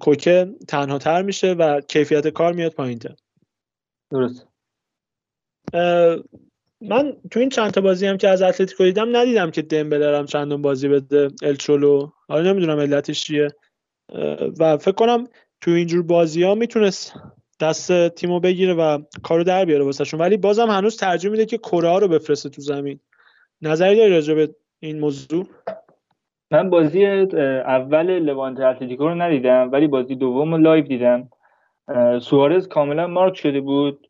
کوکه 0.00 0.54
تنها 0.68 0.98
تر 0.98 1.22
میشه 1.22 1.52
و 1.52 1.80
کیفیت 1.80 2.28
کار 2.28 2.52
میاد 2.52 2.72
پایین 2.72 2.98
تر. 2.98 3.14
درست. 4.10 4.46
من 6.80 7.16
تو 7.30 7.40
این 7.40 7.48
چند 7.48 7.70
تا 7.70 7.80
بازی 7.80 8.06
هم 8.06 8.16
که 8.16 8.28
از 8.28 8.42
اتلتیکو 8.42 8.84
دیدم 8.84 9.16
ندیدم 9.16 9.50
که 9.50 9.62
دمبله 9.62 10.18
هم 10.18 10.26
چندون 10.26 10.62
بازی 10.62 10.88
بده 10.88 11.28
الچولو 11.42 12.10
حالا 12.28 12.52
نمی‌دونم 12.52 12.80
علتش 12.80 13.24
چیه. 13.24 13.48
و 14.58 14.76
فکر 14.76 14.92
کنم 14.92 15.26
تو 15.60 15.70
اینجور 15.70 16.02
بازی 16.02 16.42
ها 16.42 16.54
می‌تونست 16.54 17.14
دست 17.60 18.08
تیمو 18.08 18.40
بگیره 18.40 18.74
و 18.74 19.02
کارو 19.22 19.44
در 19.44 19.64
بیاره 19.64 19.84
واسهشون 19.84 20.20
ولی 20.20 20.36
بازم 20.36 20.70
هنوز 20.70 20.96
ترجیح 20.96 21.30
میده 21.30 21.46
که 21.46 21.58
کوره‌آ 21.58 21.98
رو 21.98 22.08
بفرسته 22.08 22.48
تو 22.48 22.62
زمین. 22.62 23.00
نظری 23.62 23.96
داری 23.96 24.10
راجع 24.10 24.34
به 24.34 24.54
این 24.80 25.00
موضوع؟ 25.00 25.48
من 26.52 26.70
بازی 26.70 27.06
اول 27.66 28.18
لوانته 28.18 28.60
اتلتیکو 28.60 29.08
رو 29.08 29.14
ندیدم 29.14 29.68
ولی 29.72 29.86
بازی 29.86 30.14
دوم 30.14 30.54
رو 30.54 30.58
live 30.58 30.84
دیدم. 30.84 31.28
سوارز 32.20 32.68
کاملا 32.68 33.06
مارک 33.06 33.36
شده 33.36 33.60
بود. 33.60 34.08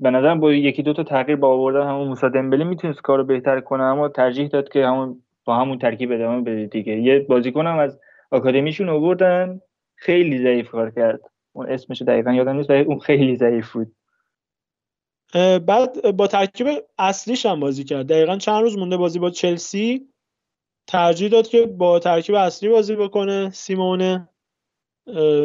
به 0.00 0.10
نظرم 0.10 0.40
با 0.40 0.52
یکی 0.52 0.82
دو 0.82 0.92
تا 0.92 1.02
تغییر 1.02 1.36
با 1.36 1.48
آوردن 1.48 1.86
همون 1.86 2.08
موسی 2.08 2.30
دمبله 2.30 2.64
می‌تونست 2.64 3.02
کارو 3.02 3.24
بهتر 3.24 3.60
کنه 3.60 3.82
اما 3.82 4.08
ترجیح 4.08 4.48
داد 4.48 4.68
که 4.68 4.86
همون 4.86 5.22
با 5.44 5.56
همون 5.56 5.78
ترکیب 5.78 6.12
ادامه 6.12 6.40
بده 6.40 6.66
دیگه. 6.66 6.92
یه 6.92 7.18
بازیکنم 7.18 7.78
از 7.78 8.00
آکادمیشون 8.30 8.88
آوردن 8.88 9.60
خیلی 9.94 10.38
ضعیف 10.38 10.70
کار 10.70 10.90
کرد. 10.90 11.20
اون 11.52 11.70
اسمش 11.70 12.02
دقیقا 12.02 12.32
یادم 12.32 12.56
نیست 12.56 12.70
ولی 12.70 12.82
اون 12.82 12.98
خیلی 12.98 13.36
ضعیف 13.36 13.72
بود. 13.72 13.92
بعد 15.66 16.16
با 16.16 16.26
ترکیب 16.26 16.66
اصلیش 16.98 17.46
هم 17.46 17.60
بازی 17.60 17.84
کرد. 17.84 18.06
دقیقا 18.06 18.36
چند 18.36 18.62
روز 18.62 18.78
مونده 18.78 18.96
بازی 18.96 19.18
با 19.18 19.30
چلسی. 19.30 20.08
ترجیح 20.86 21.28
داد 21.28 21.48
که 21.48 21.66
با 21.66 21.98
ترکیب 21.98 22.34
اصلی 22.34 22.68
بازی 22.68 22.96
بکنه 22.96 23.50
سیمونه 23.50 24.28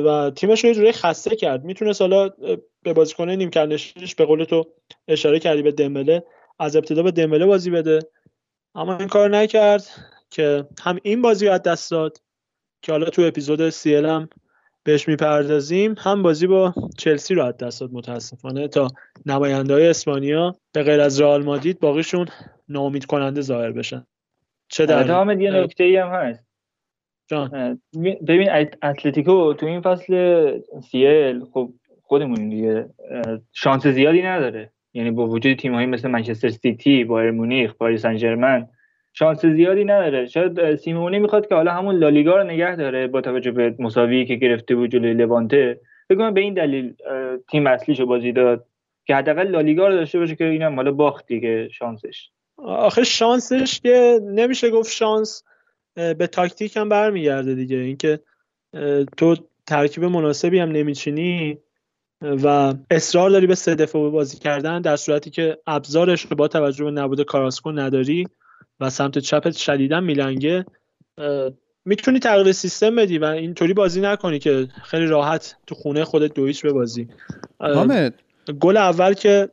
و 0.06 0.32
تیمش 0.36 0.64
رو 0.64 0.70
یه 0.70 0.76
جوری 0.76 0.92
خسته 0.92 1.36
کرد. 1.36 1.64
می‌تونه 1.64 1.94
حالا 2.00 2.30
به 2.84 2.94
بازیکن 2.94 3.30
نیم 3.30 3.50
کندشش 3.50 4.16
به 4.16 4.26
قول 4.26 4.44
تو 4.44 4.68
اشاره 5.08 5.40
کردی 5.40 5.62
به 5.62 5.72
دمبله 5.72 6.24
از 6.60 6.76
ابتدا 6.76 7.04
به 7.04 7.12
دمبله 7.12 7.46
بازی 7.46 7.70
بده. 7.70 8.00
اما 8.76 8.98
این 8.98 9.08
کار 9.08 9.30
نکرد 9.30 9.88
که 10.30 10.68
هم 10.82 11.00
این 11.04 11.22
بازی 11.22 11.48
رو 11.48 11.54
از 11.54 11.62
دست 11.62 11.92
داد 11.92 12.18
که 12.82 12.92
حالا 12.92 13.10
تو 13.10 13.22
اپیزود 13.22 13.70
سی 13.70 13.96
هم 13.96 14.30
بهش 14.84 15.08
می‌پردازیم 15.08 15.96
هم 15.98 16.24
بازی 16.24 16.48
با 16.48 16.74
چلسی 16.98 17.34
رو 17.34 17.44
از 17.44 17.58
دست 17.58 17.82
داد 17.82 17.90
متاسفانه 17.94 18.68
تا 18.68 18.88
نماینده 19.26 19.74
های 19.74 19.88
اسپانیا 19.88 20.56
به 20.74 20.84
غیر 20.84 21.02
از 21.02 21.22
رئال 21.22 21.44
مادرید 21.44 21.80
باقیشون 21.80 22.28
ناامید 22.70 23.06
کننده 23.06 23.42
ظاهر 23.42 23.72
بشن. 23.72 24.08
چه 24.72 24.86
در 24.86 25.40
یه 25.42 25.52
نکته 25.52 25.84
ای 25.84 25.96
هم 25.96 26.10
هست. 26.10 26.48
جان. 27.28 27.82
ببین 28.28 28.50
اتلتیکو 28.82 29.54
تو 29.54 29.66
این 29.66 29.82
فصل 29.82 30.14
CL 30.82 31.46
خب 31.54 31.70
خودمون 32.02 32.50
دیگه. 32.50 32.90
شانس 33.54 33.88
زیادی 33.88 34.22
نداره. 34.22 34.72
یعنی 34.94 35.12
با 35.12 35.28
وجود 35.28 35.58
تیم 35.58 35.86
مثل 35.86 36.08
منچستر 36.08 36.50
سیتی 36.50 37.04
بایر 37.04 37.32
مونیخ 37.32 37.74
پاریس 37.74 38.02
سن 38.02 38.18
ژرمن 38.18 38.68
شانس 39.14 39.46
زیادی 39.46 39.86
نداره. 39.86 40.26
شاید 40.26 40.76
سیمونی 40.76 41.20
می‌خواد 41.20 41.48
که 41.48 41.56
حالا 41.56 41.72
همون 41.72 41.96
لالیگا 41.96 42.38
رو 42.38 42.44
نگه 42.44 42.76
داره 42.76 43.08
با 43.08 43.22
توجه 43.22 43.52
به 43.52 43.76
مساوی 43.80 44.26
که 44.26 44.36
گرفته 44.36 44.76
بود 44.76 44.92
جلوی 44.92 45.14
لوانته. 45.14 45.80
بگم 46.10 46.34
به 46.34 46.42
این 46.42 46.54
دلیل 46.54 46.94
تیم 47.52 47.68
اصلیشو 47.68 48.06
بازی 48.06 48.32
داد 48.32 48.66
که 49.06 49.16
حداقل 49.16 49.48
لالیگا 49.48 49.88
رو 49.88 49.94
داشته 49.94 50.20
باشه 50.20 50.36
که 50.36 50.46
اینم 50.46 50.76
حالا 50.76 50.92
باخت 50.92 51.28
دیگه 51.28 51.70
شانسش. 51.70 52.30
آخه 52.66 53.04
شانسش 53.04 53.80
که 53.80 54.20
نمیشه 54.24 54.70
گفت 54.70 54.92
شانس 54.92 55.44
به 55.96 56.28
تاکتیک 56.32 56.78
هم 56.78 56.90
برمیگرده 56.90 57.56
دیگه. 57.56 57.78
اینکه 57.78 58.20
تو 59.18 59.36
ترکیب 59.68 60.04
مناسبی 60.04 60.60
هم 60.60 60.72
نمیچینی 60.72 61.58
و 62.22 62.74
اصرار 62.92 63.30
داری 63.30 63.48
به 63.48 63.56
سه 63.56 63.76
دفعه 63.76 64.10
بازی 64.10 64.38
کردن 64.38 64.82
در 64.82 64.96
صورتی 64.96 65.30
که 65.30 65.58
ابزارش 65.68 66.22
رو 66.22 66.36
با 66.36 66.48
توجه 66.48 66.84
به 66.84 66.92
نبود 66.92 67.22
کاراسکو 67.22 67.72
نداری 67.72 68.28
و 68.80 68.90
سمت 68.90 69.18
چپت 69.18 69.58
شدیدا 69.58 70.00
میلنگه 70.00 70.66
می‌تونی 71.86 72.20
تغییر 72.20 72.52
سیستم 72.52 72.96
بدی 72.96 73.18
و 73.18 73.26
اینطوری 73.26 73.74
بازی 73.74 74.02
نکنی 74.02 74.40
که 74.40 74.68
خیلی 74.84 75.06
راحت 75.06 75.56
تو 75.68 75.76
خونه 75.76 76.04
خودت 76.04 76.34
دویچ 76.34 76.66
بازی 76.66 77.08
حامد. 77.60 78.14
گل 78.60 78.78
اول 78.78 79.14
که 79.14 79.50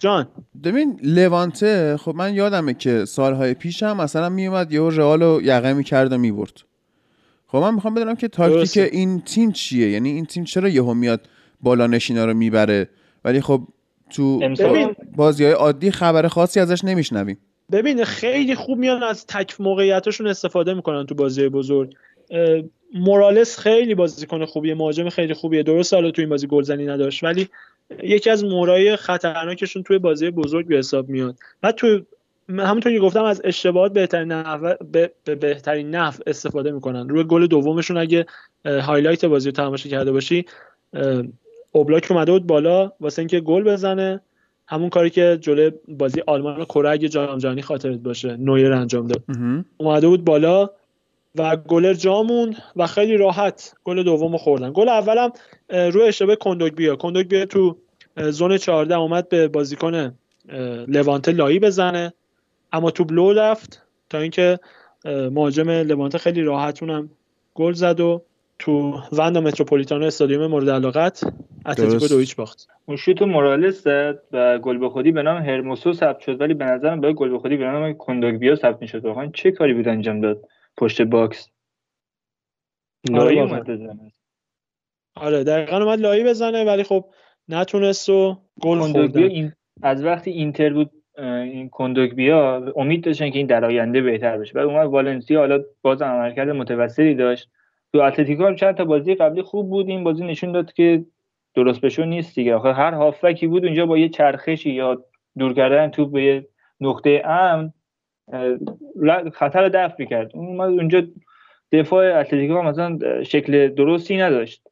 جان. 0.00 0.28
ببین 0.64 1.00
لوانته 1.02 1.96
خب 1.96 2.14
من 2.14 2.34
یادمه 2.34 2.74
که 2.74 3.04
سالهای 3.04 3.54
پیش 3.54 3.82
هم 3.82 3.96
مثلا 3.96 4.28
میومد 4.28 4.72
یه 4.72 4.80
رئال 4.80 5.22
رو 5.22 5.40
یقه 5.42 5.72
می‌کرد 5.72 6.12
و 6.12 6.18
می‌برد. 6.18 6.62
خب 7.46 7.58
من 7.58 7.74
می‌خوام 7.74 7.94
بدونم 7.94 8.14
که 8.14 8.28
تاکتیک 8.28 8.88
این 8.92 9.20
تیم 9.20 9.52
چیه؟ 9.52 9.90
یعنی 9.90 10.10
این 10.10 10.26
تیم 10.26 10.44
چرا 10.44 10.68
یهو 10.68 10.94
میاد 10.94 11.28
بالا 11.60 11.86
نشینا 11.86 12.24
رو 12.24 12.34
می‌بره؟ 12.34 12.88
ولی 13.24 13.40
خب 13.40 13.62
تو 14.10 14.40
بازی 15.16 15.44
های 15.44 15.52
عادی 15.52 15.90
خبر 15.90 16.28
خاصی 16.28 16.60
ازش 16.60 16.84
نمیشنویم. 16.84 17.38
ببین 17.72 18.04
خیلی 18.04 18.54
خوب 18.54 18.78
میان 18.78 19.02
از 19.02 19.26
تک 19.26 19.60
موقعیتاشون 19.60 20.26
استفاده 20.26 20.74
می‌کنن 20.74 21.06
تو 21.06 21.14
بازی 21.14 21.48
بزرگ. 21.48 21.94
مورالس 22.94 23.58
خیلی 23.58 23.94
بازیکن 23.94 24.44
خوبیه 24.44 24.74
مهاجم 24.74 25.08
خیلی 25.08 25.34
خوبیه. 25.34 25.62
درست 25.62 25.94
حالا 25.94 26.10
تو 26.10 26.22
این 26.22 26.28
بازی 26.28 26.46
گلزنی 26.46 26.86
نداشت 26.86 27.24
ولی 27.24 27.48
یکی 28.02 28.30
از 28.30 28.44
مورای 28.44 28.96
خطرناکشون 28.96 29.82
توی 29.82 29.98
بازی 29.98 30.30
بزرگ 30.30 30.66
به 30.66 30.76
حساب 30.76 31.08
میاد. 31.08 31.36
بعد 31.60 31.74
تو 31.74 32.00
همونطور 32.48 32.92
که 32.92 32.98
گفتم 32.98 33.24
از 33.24 33.40
اشتباهات 33.44 33.92
بهترین 33.92 34.32
نحو 34.32 34.74
به 34.92 35.10
بهترین 35.24 35.90
نحو 35.90 36.14
استفاده 36.26 36.70
می‌کنن. 36.70 37.08
روی 37.08 37.24
گل 37.24 37.46
دومشون 37.46 37.96
اگه 37.96 38.26
هایلایت 38.64 39.24
بازی 39.24 39.48
رو 39.48 39.52
تماشا 39.52 39.88
کرده 39.88 40.12
باشی 40.12 40.44
اوبلاک 41.72 42.06
اومده 42.10 42.32
بود 42.32 42.46
بالا 42.46 42.92
واسه 43.00 43.22
اینکه 43.22 43.40
گل 43.40 43.62
بزنه. 43.62 44.20
همون 44.68 44.90
کاری 44.90 45.10
که 45.10 45.38
جلوی 45.40 45.72
بازی 45.88 46.22
آلمان 46.26 46.60
و 46.60 46.64
کره 46.64 46.90
اگه 46.90 47.08
جام 47.08 47.38
جهانی 47.38 47.62
خاطرت 47.62 47.98
باشه 47.98 48.36
نویر 48.36 48.72
انجام 48.72 49.06
داد. 49.06 49.22
اومده 49.76 50.08
بود 50.08 50.24
بالا. 50.24 50.70
و 51.34 51.56
گلر 51.56 51.94
جامون 51.94 52.56
و 52.76 52.86
خیلی 52.86 53.16
راحت 53.16 53.74
گل 53.84 54.02
دوم 54.02 54.36
خوردن. 54.36 54.72
گل 54.72 54.88
اولم 54.88 55.32
روی 55.68 56.02
اشتباه 56.02 56.36
کندوگبیا 56.36 56.96
کندوگبیا 56.96 57.46
تو 57.46 57.76
زون 58.16 58.56
14 58.56 58.94
اومد 58.94 59.28
به 59.28 59.48
بازیکن 59.48 60.14
لوانته 60.88 61.32
لایی 61.32 61.58
بزنه. 61.58 62.12
اما 62.72 62.90
تو 62.90 63.04
بلو 63.04 63.32
رفت 63.32 63.82
تا 64.10 64.18
اینکه 64.18 64.58
مهاجم 65.04 65.70
لوانته 65.70 66.18
خیلی 66.18 66.42
راحت 66.42 66.82
اونم 66.82 67.10
گل 67.54 67.72
زد 67.72 68.00
و 68.00 68.22
تو 68.58 69.00
واندا 69.12 69.40
متروپولیتانو 69.40 70.06
استادیوم 70.06 70.46
مورد 70.46 70.70
علاقت 70.70 71.24
اتلتیکو 71.66 72.08
دو 72.08 72.18
هیچ 72.18 72.36
باخت. 72.36 72.68
اون 72.86 72.96
شوت 72.96 73.22
مورالس 73.22 73.82
زد 73.82 74.22
و 74.32 74.58
گل 74.58 74.78
به 74.78 74.88
خودی 74.88 75.12
به 75.12 75.22
نام 75.22 75.42
هرموسو 75.42 75.92
ثبت 75.92 76.20
شد. 76.20 76.40
ولی 76.40 76.54
به 76.54 76.64
نظرم 76.64 77.00
به 77.00 77.12
گل 77.12 77.28
به 77.28 77.38
خودی 77.38 77.56
به 77.56 77.64
نام 77.64 77.92
کندوگبیا 77.92 78.56
ثبت 78.56 78.80
می‌شد. 78.80 79.04
واقعا 79.04 79.30
چه 79.34 79.50
کاری 79.50 79.74
بود 79.74 79.88
انجام 79.88 80.20
داد؟ 80.20 80.44
پشت 80.80 81.02
box. 81.02 81.48
آره، 83.10 83.18
لایی 83.18 83.40
اومد. 83.40 83.70
بزنه. 83.70 84.12
آره 85.16 85.44
دقیقا 85.44 85.76
اومد 85.76 86.00
لایی 86.00 86.24
بزنه 86.24 86.64
ولی 86.64 86.82
خب 86.82 87.04
نتونست 87.48 88.08
و 88.08 88.38
گل 88.60 88.78
خوردن 88.78 89.52
از 89.82 90.04
وقتی 90.04 90.30
اینتر 90.30 90.72
بود 90.72 90.90
این 91.18 91.68
کندوگبیا 91.68 92.72
امید 92.76 93.04
داشتن 93.04 93.30
که 93.30 93.38
این 93.38 93.46
در 93.46 93.64
آینده 93.64 94.00
بهتر 94.00 94.38
بشه. 94.38 94.52
بعد 94.52 94.66
اومد 94.66 94.86
والنسیا 94.86 95.38
حالا 95.38 95.64
باز 95.82 96.02
عملکرد 96.02 96.48
متوسطی 96.48 97.14
داشت. 97.14 97.50
تو 97.92 97.98
اتلتیکو 97.98 98.46
هم 98.46 98.56
چند 98.56 98.76
تا 98.76 98.84
بازی 98.84 99.14
قبلی 99.14 99.42
خوب 99.42 99.68
بود. 99.70 99.88
این 99.88 100.04
بازی 100.04 100.24
نشون 100.24 100.52
داد 100.52 100.72
که 100.72 101.04
درست 101.54 101.80
بشون 101.80 102.08
نیست 102.08 102.34
دیگه. 102.34 102.54
آخه 102.54 102.72
هر 102.72 102.94
هافکی 102.94 103.46
بود 103.46 103.64
اونجا 103.64 103.86
با 103.86 103.98
یه 103.98 104.08
چرخشی 104.08 104.70
یا 104.70 105.04
دور 105.38 105.54
کردن 105.54 105.90
توپ 105.90 106.12
به 106.12 106.22
یه 106.22 106.48
نقطه 106.80 107.22
امن 107.24 107.72
خطر 109.34 109.68
دفع 109.68 109.94
می‌کرد. 109.98 110.30
اون 110.34 110.60
اونجا 110.60 111.02
دفاع 111.72 112.20
اتلتیکو 112.20 112.62
مثلا 112.62 113.22
شکل 113.24 113.74
درستی 113.74 114.16
نداشت. 114.16 114.62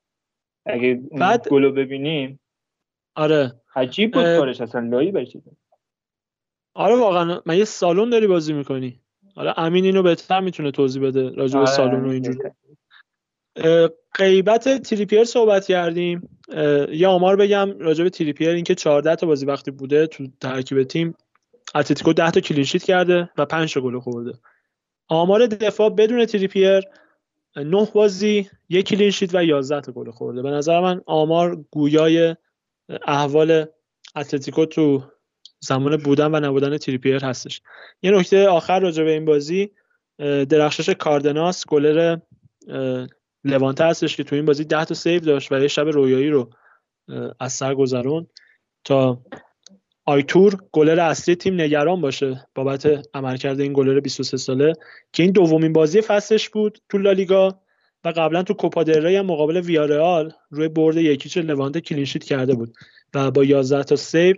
اگه 0.66 1.02
بعد 1.12 1.48
گلو 1.48 1.72
ببینیم. 1.72 2.40
آره. 3.14 3.52
عجیب 3.76 4.14
بود 4.14 4.22
کارش 4.22 4.60
اصلا. 4.60 4.88
لایی 4.88 5.12
بشه 5.12 5.42
آره 6.74 6.96
واقعا. 6.96 7.40
من 7.46 7.58
یه 7.58 7.64
سالن 7.64 8.10
داری 8.10 8.26
بازی 8.26 8.52
می‌کنی. 8.52 9.00
حالا 9.34 9.52
امین 9.52 9.84
اینو 9.84 10.02
بهتر 10.02 10.40
می‌تونه 10.40 10.70
توضیح 10.70 11.02
بده 11.02 11.30
راجع 11.30 11.54
به 11.54 11.58
آره. 11.58 11.70
سالن 11.70 12.04
و 12.04 12.10
اینجور. 12.10 12.52
غیبت 14.14 14.82
تریپیر 14.82 15.24
صحبت 15.24 15.66
کردیم. 15.66 16.38
یا 16.88 17.10
آمار 17.10 17.36
بگم 17.36 17.78
راجع 17.78 18.04
به 18.04 18.10
تریپیر 18.10 18.50
اینکه 18.50 18.74
14 18.74 19.16
تا 19.16 19.26
بازی 19.26 19.46
وقتی 19.46 19.70
بوده 19.70 20.06
تو 20.06 20.26
ترکیب 20.40 20.82
تیم 20.82 21.14
اتلتیکو 21.74 22.12
10 22.12 22.30
تا 22.30 22.40
clean 22.40 22.61
sheet 22.61 22.82
کرده 22.82 23.30
و 23.38 23.46
5 23.46 23.74
تا 23.74 23.80
گل 23.80 23.98
خورده. 23.98 24.38
آمار 25.08 25.46
دفاع 25.46 25.90
بدون 25.90 26.26
تریپیر 26.26 26.84
9 27.56 27.88
بازی 27.94 28.50
یک 28.68 28.86
clean 28.86 29.10
sheet 29.10 29.34
و 29.34 29.44
11 29.44 29.80
تا 29.80 29.92
گل 29.92 30.10
خورده. 30.10 30.42
به 30.42 30.50
نظر 30.50 30.80
من 30.80 31.00
آمار 31.06 31.64
گویای 31.70 32.36
احوال 33.06 33.66
اتلتیکو 34.16 34.64
تو 34.64 35.02
زمان 35.60 35.96
بودن 35.96 36.34
و 36.34 36.40
نبودن 36.40 36.78
تریپیر 36.78 37.24
هستش. 37.24 37.62
یه 38.02 38.10
نکته 38.10 38.48
آخر 38.48 38.80
راجع 38.80 39.04
به 39.04 39.10
این 39.10 39.24
بازی 39.24 39.70
درخشش 40.48 40.90
کاردناس 40.90 41.66
گلر 41.66 42.18
لوانته 43.44 43.84
هستش 43.84 44.16
که 44.16 44.24
تو 44.24 44.36
این 44.36 44.44
بازی 44.44 44.64
10 44.64 44.84
تا 44.84 44.94
save 44.94 45.20
داشت 45.20 45.52
و 45.52 45.60
یه 45.60 45.68
شب 45.68 45.86
رویایی 45.86 46.30
رو 46.30 46.50
از 47.40 47.52
سر 47.52 47.74
گذرون 47.74 48.26
تا 48.84 49.22
آیتور 50.08 50.56
گلر 50.72 51.00
اصلی 51.00 51.34
تیم 51.34 51.60
نگران 51.60 52.00
باشه. 52.00 52.46
بابت 52.54 53.06
عملکرد 53.14 53.60
این 53.60 53.72
گلر 53.72 54.00
23 54.00 54.36
ساله 54.36 54.72
که 55.12 55.22
این 55.22 55.32
دومین 55.32 55.72
بازی 55.72 56.00
فصلش 56.00 56.48
بود 56.48 56.78
تو 56.88 56.98
لالیگا 56.98 57.60
و 58.04 58.08
قبلا 58.08 58.42
تو 58.42 58.54
کوپا 58.54 58.82
دل 58.82 59.06
هم 59.06 59.26
مقابل 59.26 59.56
ویارئال 59.56 60.32
روی 60.50 60.68
برد 60.68 60.96
یک 60.96 61.14
هیچ 61.14 61.38
لوانته 61.38 61.80
clean 61.80 62.02
sheet 62.02 62.24
کرده 62.24 62.54
بود 62.54 62.74
و 63.14 63.30
با 63.30 63.44
11 63.44 63.82
تا 63.82 63.96
سیو 63.96 64.36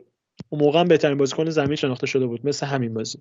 اون 0.48 0.62
موقع 0.62 0.80
هم 0.80 0.88
بهترین 0.88 1.18
بازیکن 1.18 1.50
زمین 1.50 1.76
شناخته 1.76 2.06
شده 2.06 2.26
بود. 2.26 2.46
مثل 2.46 2.66
همین 2.66 2.94
بازی. 2.94 3.18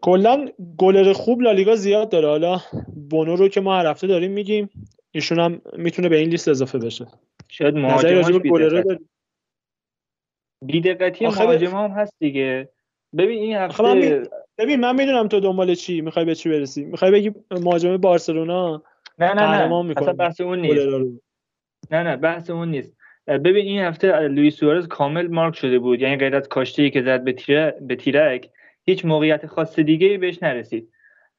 کلا 0.00 0.48
گلر 0.76 1.12
خوب 1.12 1.40
لالیگا 1.40 1.76
زیاد 1.76 2.08
داره. 2.08 2.28
حالا 2.28 2.60
بونو 3.10 3.36
رو 3.36 3.48
که 3.48 3.60
ما 3.60 3.78
هر 3.78 3.86
هفته 3.86 4.06
داریم 4.06 4.32
میگیم 4.32 4.70
ایشون 5.10 5.40
هم 5.40 5.60
می‌تونه 5.76 6.08
به 6.08 6.16
این 6.16 6.28
لیست 6.28 6.48
اضافه 6.48 6.78
بشه. 6.78 7.06
شاید 7.48 7.74
مهاجماش 7.74 8.26
بیدقتی 10.62 11.26
مهاجم 11.26 11.70
هم 11.70 11.90
هست 11.90 12.14
دیگه. 12.20 12.68
ببین 13.18 13.38
این 13.38 13.56
هفته 13.56 13.82
من 13.82 14.26
ببین 14.58 14.80
من 14.80 14.96
می‌دونم 14.96 15.28
تو 15.28 15.40
دنبال 15.40 15.74
چی؟ 15.74 16.00
می‌خوای 16.00 16.24
به 16.24 16.34
چی 16.34 16.48
برسی؟ 16.48 16.84
می‌خوای 16.84 17.10
بگی 17.10 17.32
مهاجم 17.50 17.96
بارسلونا؟ 17.96 18.82
نه 19.18 19.34
نه 19.34 19.66
نه. 19.66 19.94
اصلا 19.96 20.12
بحث 20.12 20.40
اون 20.40 20.58
نیست. 20.58 20.86
نه 21.90 22.02
نه 22.02 22.16
بحث 22.16 22.50
اون 22.50 22.70
نیست. 22.70 22.96
ببین 23.26 23.66
این 23.66 23.80
هفته 23.80 24.18
لوئیس 24.18 24.56
سوارز 24.56 24.88
کامل 24.88 25.26
مارک 25.26 25.56
شده 25.56 25.78
بود. 25.78 26.00
یعنی 26.00 26.16
غیر 26.16 26.36
از 26.36 26.48
کاشته 26.48 26.90
که 26.90 27.02
زد 27.02 27.24
به 27.24 27.32
تیره 27.32 27.74
به 27.80 27.96
تیرک 27.96 28.50
هیچ 28.86 29.04
موقعیت 29.04 29.46
خاص 29.46 29.78
دیگه 29.78 30.06
ای 30.06 30.18
بهش 30.18 30.42
نرسید. 30.42 30.92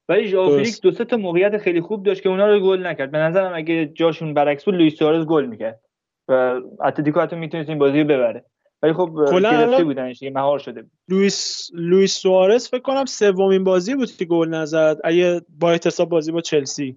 ولی 0.09 0.27
فلیکس 0.27 0.81
دو 0.81 0.91
سه 0.91 1.05
تا 1.05 1.17
موقعیت 1.17 1.57
خیلی 1.57 1.81
خوب 1.81 2.05
داشت 2.05 2.23
که 2.23 2.29
اونا 2.29 2.47
رو 2.47 2.59
گل 2.59 2.85
نکرد. 2.85 3.11
به 3.11 3.17
نظرم 3.17 3.53
اگه 3.55 3.85
جاشون 3.85 4.33
برعکس 4.33 4.65
بود 4.65 4.75
لوئیس 4.75 4.95
سوارز 4.95 5.25
گل 5.25 5.45
می‌کرد. 5.45 5.79
و 6.27 6.61
اتلتیکو 6.83 7.19
حتی 7.19 7.35
می‌تونست 7.35 7.69
این 7.69 7.77
بازی 7.77 8.01
رو 8.01 8.07
ببره. 8.07 8.45
ولی 8.83 8.93
خب 8.93 9.09
گرفته 9.31 9.83
بودنش 9.83 10.19
دیگه 10.19 10.31
مهار 10.31 10.59
شده 10.59 10.81
بود. 10.81 10.91
لوئیس 11.09 11.69
لوئیس 11.73 12.17
سوارز 12.17 12.67
فکر 12.67 12.81
کنم 12.81 13.05
سومین 13.05 13.63
بازی 13.63 13.95
بود 13.95 14.11
که 14.11 14.25
گل 14.25 14.47
نزد. 14.47 14.97
اگه 15.03 15.41
با 15.59 15.71
احتساب 15.71 16.09
بازی 16.09 16.31
با 16.31 16.41
چلسی. 16.41 16.95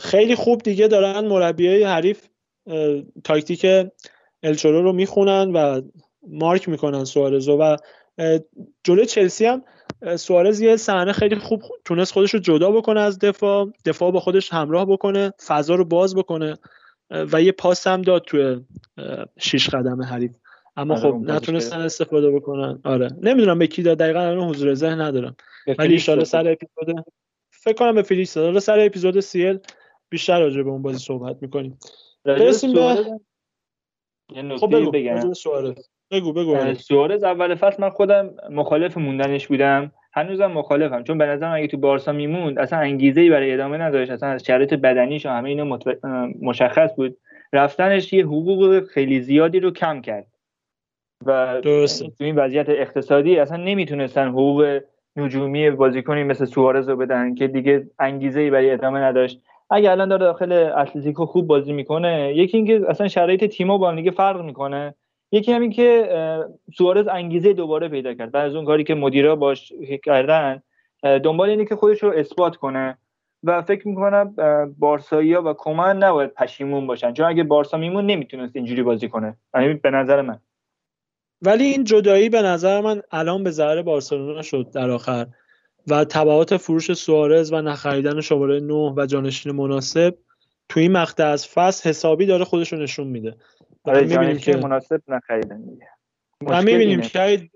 خیلی 0.00 0.34
خوب 0.34 0.62
دیگه 0.62 0.88
دارن 0.88 1.26
مربیای 1.26 1.84
حریف 1.84 2.26
تاکتیک 3.24 3.66
الچورو 4.42 4.82
رو 4.82 4.92
می‌خونن 4.92 5.52
و 5.52 5.80
مارک 6.28 6.68
می‌کنن 6.68 7.04
سوارزو 7.04 7.56
و 7.56 7.76
جلوی 8.84 9.06
چلسی 9.06 9.46
هم 9.46 9.62
سوارز 10.16 10.60
یه 10.60 10.76
صحنه 10.76 11.12
خیلی 11.12 11.36
خوب 11.36 11.62
تونست 11.84 12.12
خودش 12.12 12.34
رو 12.34 12.40
جدا 12.40 12.70
بکنه 12.70 13.00
از 13.00 13.18
دفاع. 13.18 13.72
دفاع 13.84 14.10
با 14.10 14.20
خودش 14.20 14.52
همراه 14.52 14.84
بکنه 14.84 15.32
فضا 15.46 15.74
رو 15.74 15.84
باز 15.84 16.14
بکنه 16.14 16.58
و 17.10 17.42
یه 17.42 17.52
پاس 17.52 17.86
هم 17.86 18.02
داد 18.02 18.24
توی 18.24 18.60
شیش 19.38 19.68
قدم 19.68 20.02
حریف. 20.02 20.32
اما 20.76 20.94
آره، 20.94 21.02
خب 21.02 21.14
نتونستن 21.14 21.80
استفاده 21.80 22.30
بکنن. 22.30 22.80
آره. 22.84 23.08
نمی‌دونم 23.22 23.58
به 23.58 23.66
کی 23.66 23.82
داد. 23.82 23.98
دقیقا 23.98 24.20
الان 24.20 24.48
حضور 24.48 24.74
ذهن 24.74 25.00
ندارم. 25.00 25.36
ولی 25.78 26.02
ان 26.08 26.24
سر 26.24 26.48
اپیزود 26.48 27.04
فکر 27.50 27.74
کنم 27.74 27.94
به 27.94 28.02
فیلیکس 28.02 28.34
داد. 28.34 28.58
سر 28.58 28.78
اپیزود 28.80 29.20
سیل 29.20 29.58
بیشتر 30.10 30.40
راجع 30.40 30.62
به 30.62 30.70
اون 30.70 30.82
بازی 30.82 30.98
صحبت 30.98 31.36
می‌کنیم. 31.42 31.78
برسیم 32.24 32.72
به 32.72 32.80
خب 34.56 34.76
بگو. 34.76 34.90
بگم. 34.90 35.32
بگو 36.10 36.32
بگو 36.32 36.74
سوارز 36.74 37.24
اول 37.24 37.54
فصل 37.54 37.82
من 37.82 37.90
خودم 37.90 38.34
مخالف 38.50 38.98
موندنش 38.98 39.46
بودم. 39.46 39.92
هنوزم 40.12 40.46
مخالفم. 40.46 41.02
چون 41.02 41.18
به 41.18 41.26
نظرم 41.26 41.54
اگه 41.54 41.66
تو 41.66 41.76
بارسا 41.76 42.12
میموند 42.12 42.58
اصلا 42.58 42.78
انگیزه 42.78 43.20
ای 43.20 43.30
برای 43.30 43.52
ادامه 43.52 43.78
نداشت. 43.78 44.10
اصلا 44.10 44.28
از 44.28 44.44
شرایط 44.44 44.74
بدنیش 44.74 45.26
و 45.26 45.28
همه 45.28 45.48
اینا 45.48 45.78
مشخص 46.42 46.90
بود. 46.96 47.16
رفتنش 47.52 48.12
یه 48.12 48.24
حقوق 48.24 48.86
خیلی 48.86 49.20
زیادی 49.20 49.60
رو 49.60 49.70
کم 49.70 50.00
کرد. 50.00 50.26
و 51.26 51.60
تو 51.60 51.86
این 52.20 52.36
وضعیت 52.36 52.68
اقتصادی 52.68 53.38
اصلا 53.38 53.56
نمی‌تونستن 53.56 54.28
حقوق 54.28 54.80
نجومی 55.16 55.70
بازیکنی 55.70 56.22
مثل 56.22 56.44
سوارز 56.44 56.88
رو 56.88 56.96
بدن 56.96 57.34
که 57.34 57.48
دیگه 57.48 57.86
انگیزه 57.98 58.40
ای 58.40 58.50
برای 58.50 58.70
ادامه 58.70 59.00
نداشت. 59.00 59.40
اگه 59.70 59.90
الان 59.90 60.08
داره 60.08 60.24
داخل 60.26 60.52
اتلتیکو 60.52 61.26
خوب 61.26 61.46
بازی 61.46 61.72
می‌کنه 61.72 62.32
یکی 62.36 62.56
اینکه 62.56 62.80
اصلا 62.88 63.08
شرایط 63.08 63.44
تیمو 63.44 63.78
با 63.78 63.88
هم 63.88 63.96
دیگه 63.96 64.10
فرق 64.10 64.40
می‌کنه. 64.40 64.94
یکی 65.32 65.52
همین 65.52 65.70
که 65.70 66.08
سوارز 66.78 67.08
انگیزه 67.08 67.52
دوباره 67.52 67.88
پیدا 67.88 68.14
کرد. 68.14 68.30
بعد 68.30 68.46
از 68.46 68.54
اون 68.54 68.64
کاری 68.64 68.84
که 68.84 68.94
مدیرا 68.94 69.36
باش 69.36 69.72
کردن 70.04 70.62
دنبال 71.02 71.50
اینه 71.50 71.64
که 71.64 71.76
خودش 71.76 72.02
رو 72.02 72.12
اثبات 72.16 72.56
کنه. 72.56 72.98
و 73.42 73.62
فکر 73.62 73.88
می‌کنم 73.88 74.34
بارسایی 74.78 75.34
و 75.34 75.54
کمان 75.54 76.04
نباید 76.04 76.34
پشیمون 76.34 76.86
باشن. 76.86 77.12
چون 77.12 77.26
اگه 77.26 77.44
بارسا 77.44 77.76
میمون 77.76 78.06
نمی‌تونست 78.06 78.56
اینجوری 78.56 78.82
بازی 78.82 79.08
کنه. 79.08 79.36
یعنی 79.54 79.74
به 79.74 79.90
نظر 79.90 80.22
من. 80.22 80.38
ولی 81.44 81.64
این 81.64 81.84
جدایی 81.84 82.28
به 82.28 82.42
نظر 82.42 82.80
من 82.80 83.02
الان 83.10 83.44
به 83.44 83.50
ضرر 83.50 83.82
بارسلونا 83.82 84.42
شد 84.42 84.70
در 84.74 84.90
آخر 84.90 85.26
و 85.88 86.04
تبعات 86.04 86.56
فروش 86.56 86.92
سوارز 86.92 87.52
و 87.52 87.62
نخریدن 87.62 88.20
شماره 88.20 88.60
9 88.60 88.74
و 88.74 89.06
جانشین 89.06 89.52
مناسب 89.52 90.14
تو 90.68 90.80
این 90.80 90.92
مقطع 90.92 91.26
از 91.26 91.46
فصل 91.46 91.88
حسابی 91.88 92.26
داره 92.26 92.44
خودش 92.44 92.72
رو 92.72 92.78
نشون 92.78 93.06
میده. 93.06 93.36
آره 93.84 94.00
می‌بینیم 94.00 94.38
که 94.38 94.56
مناسب 94.56 95.00
نخریدن 95.08 95.62
و 96.46 96.62
می‌بینیم 96.62 97.00
که 97.00 97.50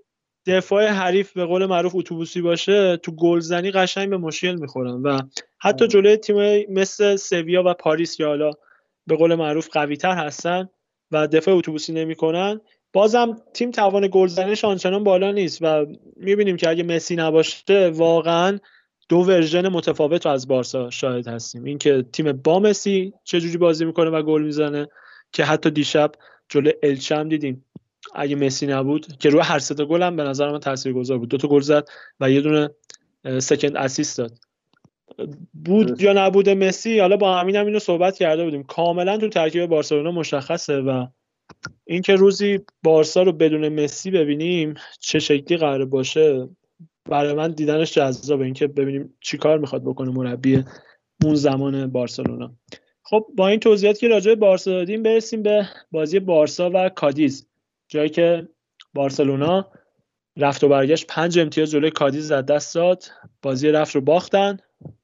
دفاع 0.45 0.87
حریف 0.87 1.33
به 1.33 1.45
قول 1.45 1.65
معروف 1.65 1.95
اتوبوسی 1.95 2.41
باشه 2.41 2.97
تو 2.97 3.11
گلزنی 3.11 3.71
قشنگ 3.71 4.09
به 4.09 4.17
مشکل 4.17 4.55
می‌خورن 4.55 5.01
و 5.01 5.19
حتی 5.57 5.87
جلوی 5.87 6.17
تیم 6.17 6.65
مثل 6.69 7.15
سویا 7.15 7.63
و 7.65 7.73
پاریس 7.73 8.17
که 8.17 8.25
حالا 8.25 8.51
به 9.07 9.15
قول 9.15 9.35
معروف 9.35 9.69
قوی 9.71 9.97
تر 9.97 10.15
هستن 10.15 10.69
و 11.11 11.27
دفاع 11.27 11.55
اتوبوسی 11.55 11.93
نمی‌کنن 11.93 12.61
بازم 12.93 13.37
تیم 13.53 13.71
توان 13.71 14.07
گلزنیش 14.07 14.65
آنچنان 14.65 15.03
بالا 15.03 15.31
نیست 15.31 15.59
و 15.61 15.85
می‌بینیم 16.15 16.57
که 16.57 16.69
اگه 16.69 16.83
مسی 16.83 17.15
نباشه 17.15 17.89
واقعا 17.89 18.59
دو 19.09 19.17
ورژن 19.17 19.67
متفاوت 19.67 20.25
رو 20.25 20.31
از 20.31 20.47
بارسا 20.47 20.89
شاهد 20.89 21.27
هستیم. 21.27 21.63
اینکه 21.63 22.05
تیم 22.13 22.31
با 22.31 22.59
مسی 22.59 23.13
چجوری 23.23 23.57
بازی 23.57 23.85
می‌کنه 23.85 24.09
و 24.09 24.21
گل 24.21 24.43
می‌زنه 24.43 24.87
که 25.33 25.43
حتی 25.43 25.69
دیشب 25.69 26.11
جلو 26.49 26.71
الچم 26.83 27.29
دیدیم. 27.29 27.65
اگه 28.15 28.35
مسی 28.35 28.67
نبود 28.67 29.17
که 29.17 29.29
روی 29.29 29.41
هر 29.41 29.59
سه 29.59 29.85
گل 29.85 30.03
هم 30.03 30.15
به 30.15 30.23
نظر 30.23 30.51
من 30.51 30.59
تاثیرگذار 30.59 31.17
بود. 31.17 31.29
دو 31.29 31.37
تا 31.37 31.47
گل 31.47 31.61
زد 31.61 31.87
و 32.19 32.31
یه 32.31 32.41
دونه 32.41 32.69
سکند 33.39 33.77
اسیست 33.77 34.17
داد. 34.17 34.31
بود 35.65 36.01
یا 36.01 36.13
نبود 36.13 36.49
مسی؟ 36.49 36.99
حالا 36.99 37.17
با 37.17 37.37
همین 37.37 37.55
هم 37.55 37.65
اینو 37.65 37.79
صحبت 37.79 38.17
کرده 38.17 38.43
بودیم. 38.43 38.63
کاملا 38.63 39.17
تو 39.17 39.29
ترکیب 39.29 39.65
بارسلونا 39.65 40.11
مشخصه 40.11 40.77
و 40.81 41.07
اینکه 41.85 42.15
روزی 42.15 42.59
بارسا 42.83 43.23
رو 43.23 43.31
بدون 43.31 43.69
مسی 43.69 44.11
ببینیم 44.11 44.73
چه 44.99 45.19
شکلی 45.19 45.57
قرار 45.57 45.85
باشه 45.85 46.49
برای 47.05 47.33
من 47.33 47.51
دیدنش 47.51 47.93
جذابه. 47.93 48.45
اینکه 48.45 48.67
ببینیم 48.67 49.13
چیکار 49.21 49.57
می‌خواد 49.59 49.83
بکنه 49.83 50.11
مربی 50.11 50.63
اون 51.23 51.35
زمان 51.35 51.91
بارسلونا. 51.91 52.51
خب 53.03 53.25
با 53.35 53.47
این 53.47 53.59
توضیحات 53.59 53.99
که 53.99 54.07
راجع 54.07 54.31
به 54.31 54.35
بارسا 54.35 54.71
دادیم 54.71 55.03
برسیم 55.03 55.43
به 55.43 55.69
بازی 55.91 56.19
بارسا 56.19 56.71
و 56.73 56.89
کادیز. 56.89 57.47
جایی 57.87 58.09
که 58.09 58.47
بارسلونا 58.93 59.67
رفت 60.37 60.63
و 60.63 60.67
برگشت 60.67 61.07
پنج 61.07 61.39
امتیاز 61.39 61.71
جلوی 61.71 61.91
کادیز 61.91 62.31
از 62.31 62.45
دست 62.45 62.75
داد. 62.75 63.03
بازی 63.41 63.69
رفت 63.69 63.95
رو 63.95 64.01
باختن 64.01 64.57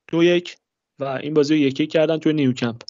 دو 0.08 0.24
یک 0.24 0.58
و 1.00 1.04
این 1.04 1.34
بازی 1.34 1.54
رو 1.54 1.60
یکی 1.60 1.88
کردن 1.88 2.18
توی 2.18 2.34
نیوکمپ. 2.34 2.82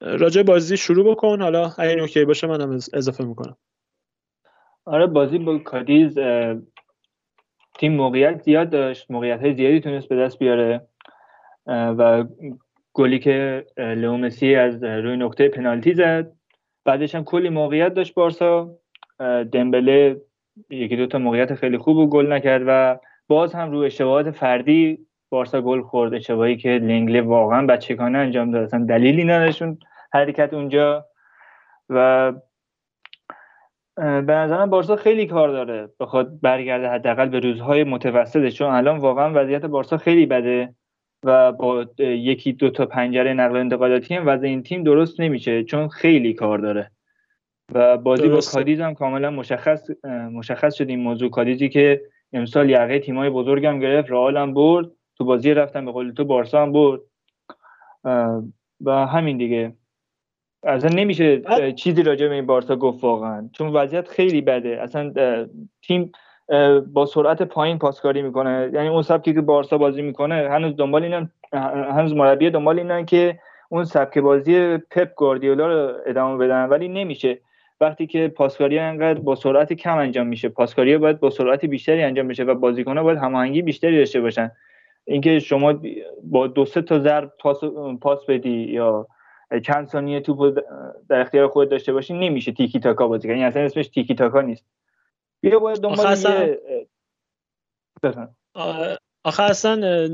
راجع 0.00 0.42
بازی 0.42 0.76
شروع 0.76 1.10
بکن. 1.10 1.42
حالا 1.42 1.70
اگه 1.78 2.00
OK 2.00 2.24
باشه 2.24 2.46
منم 2.46 2.70
اضافه 2.70 3.24
می‌کنم. 3.24 3.56
آره 4.84 5.06
بازی 5.06 5.38
با 5.38 5.58
کادیز 5.58 6.18
تیم 7.78 7.92
موقعیت 7.92 8.42
زیاد 8.42 8.70
داشت. 8.70 9.10
موقعیت 9.10 9.40
های 9.40 9.54
زیادی 9.54 9.80
تونست 9.80 10.08
به 10.08 10.16
دست 10.16 10.38
بیاره. 10.38 10.86
و 11.66 12.24
گلی 12.92 13.18
که 13.18 13.66
لئو 13.76 14.16
مسی 14.16 14.54
از 14.54 14.84
روی 14.84 15.16
نقطه 15.16 15.48
پنالتی 15.48 15.94
زد. 15.94 16.32
بعدش 16.84 17.14
هم 17.14 17.24
کلی 17.24 17.48
موقعیت 17.48 17.94
داشت 17.94 18.14
بارسا. 18.14 18.70
دمبله 19.52 20.20
یکی 20.70 20.96
دو 20.96 21.06
تا 21.06 21.18
موقعیت 21.18 21.54
خیلی 21.54 21.78
خوب 21.78 21.96
و 21.96 22.08
گل 22.08 22.32
نکرد 22.32 22.62
و 22.66 22.98
باز 23.28 23.54
هم 23.54 23.70
روی 23.70 23.86
اشتباهات 23.86 24.30
فردی 24.30 25.06
بارسا 25.30 25.60
گل 25.60 25.82
خورد. 25.82 26.14
اشتباهی 26.14 26.56
که 26.56 26.68
لنگله 26.68 27.22
واقعا 27.22 27.66
بچگانه 27.66 28.18
انجام 28.18 28.50
داد. 28.50 28.62
اصلا 28.62 28.84
دلیلی 28.84 29.24
نداشون 29.24 29.78
حرکت 30.12 30.54
اونجا. 30.54 31.06
و 31.88 32.32
به 33.96 34.32
نظرم 34.32 34.70
بارسا 34.70 34.96
خیلی 34.96 35.26
کار 35.26 35.48
داره. 35.48 35.88
بخواد 36.00 36.40
برگرده 36.40 36.88
حداقل 36.88 37.28
به 37.28 37.40
روزهای 37.40 37.84
متوسطه. 37.84 38.50
چون 38.50 38.68
الان 38.68 38.98
واقعا 38.98 39.32
وضعیت 39.34 39.64
بارسا 39.64 39.96
خیلی 39.96 40.26
بده 40.26 40.74
و 41.24 41.52
با 41.52 41.86
یکی 41.98 42.52
دو 42.52 42.70
تا 42.70 42.86
پنجره 42.86 43.32
نقل 43.32 43.56
و 43.56 43.60
انتقالاتی 43.60 44.14
هم 44.14 44.26
وضع 44.26 44.46
این 44.46 44.62
تیم 44.62 44.82
درست 44.82 45.20
نمیشه. 45.20 45.64
چون 45.64 45.88
خیلی 45.88 46.34
کار 46.34 46.58
داره. 46.58 46.90
و 47.74 47.96
بازی 47.98 48.28
با 48.28 48.40
کادیز 48.52 48.80
هم 48.80 48.94
کاملا 48.94 49.30
مشخص 49.30 49.90
مشخص 50.32 50.74
شد 50.74 50.88
این 50.88 51.00
موضوع. 51.00 51.30
کادیزی 51.30 51.68
که 51.68 52.00
امسال 52.32 52.70
یقه 52.70 52.98
تیمای 52.98 53.30
بزرگم 53.30 53.78
گرفت 53.78 54.10
رئال 54.10 54.36
هم 54.36 54.54
برد. 54.54 54.90
تو 55.20 55.24
بازی 55.26 55.54
رفتن 55.54 55.84
به 55.84 55.92
قول 55.92 56.10
تو 56.10 56.24
بارسا 56.24 56.62
هم 56.62 56.72
برد. 56.72 57.00
و 58.84 59.06
همین 59.06 59.36
دیگه. 59.36 59.72
اصلا 60.62 60.90
نمیشه 60.94 61.42
چیزی 61.72 62.02
راجع 62.02 62.28
به 62.28 62.34
این 62.34 62.46
بارسا 62.46 62.76
گفت 62.76 63.04
واقعا. 63.04 63.48
چون 63.52 63.68
وضعیت 63.68 64.08
خیلی 64.08 64.40
بده. 64.40 64.82
اصلا 64.82 65.12
تیم 65.82 66.12
با 66.86 67.06
سرعت 67.06 67.42
پایین 67.42 67.78
پاسکاری 67.78 68.22
می‌کنه. 68.22 68.70
یعنی 68.72 68.88
اون 68.88 69.02
سبکی 69.02 69.34
که 69.34 69.40
بارسا 69.40 69.78
بازی 69.78 70.02
می‌کنه 70.02 70.48
هنوز 70.50 70.76
دنبال 70.76 71.02
اینن 71.02 71.30
هنوز 71.92 72.14
مربی 72.14 72.50
دنبال 72.50 72.78
اینن 72.78 73.06
که 73.06 73.38
اون 73.68 73.84
سبک 73.84 74.18
بازی 74.18 74.76
پپ 74.76 75.14
گواردیولا 75.14 75.66
رو 75.66 75.98
ادامه 76.06 76.44
بدن. 76.44 76.64
ولی 76.64 76.88
نمیشه. 76.88 77.38
وقتی 77.80 78.06
که 78.06 78.28
پاسکاری 78.28 78.78
انقدر 78.78 79.20
با 79.20 79.34
سرعت 79.34 79.72
کم 79.72 79.98
انجام 79.98 80.26
میشه 80.26 80.48
پاسکاری 80.48 80.98
باید 80.98 81.20
با 81.20 81.30
سرعت 81.30 81.64
بیشتری 81.64 82.02
انجام 82.02 82.28
بشه 82.28 82.44
و 82.44 82.54
بازیکن‌ها 82.54 83.02
باید 83.02 83.18
هماهنگی 83.18 83.62
بیشتری 83.62 83.98
داشته 83.98 84.20
باشن. 84.20 84.50
اینکه 85.04 85.38
شما 85.38 85.80
با 86.22 86.46
دو 86.46 86.64
سه 86.64 86.82
تا 86.82 86.98
ضرب 86.98 87.32
پاس, 87.38 87.60
پاس 88.00 88.18
بدی 88.28 88.50
یا 88.50 89.06
چند 89.66 89.88
ثانیه 89.88 90.20
توپ 90.20 90.58
در 91.08 91.20
اختیار 91.20 91.48
خود 91.48 91.70
داشته 91.70 91.92
باشی 91.92 92.14
نمیشه 92.14 92.52
تیکی 92.52 92.80
تاکا 92.80 93.08
بازی 93.08 93.28
کنی 93.28 93.36
یعنی 93.36 93.48
اصلا 93.48 93.62
اسمش 93.62 93.88
تیکی 93.88 94.14
تاکا 94.14 94.40
نیست. 94.40 94.64
بیا 95.40 95.58
باید 95.58 95.78
دنبال 95.78 96.18
یه 96.18 96.58
آخه 99.24 99.42
اصلا 99.42 100.08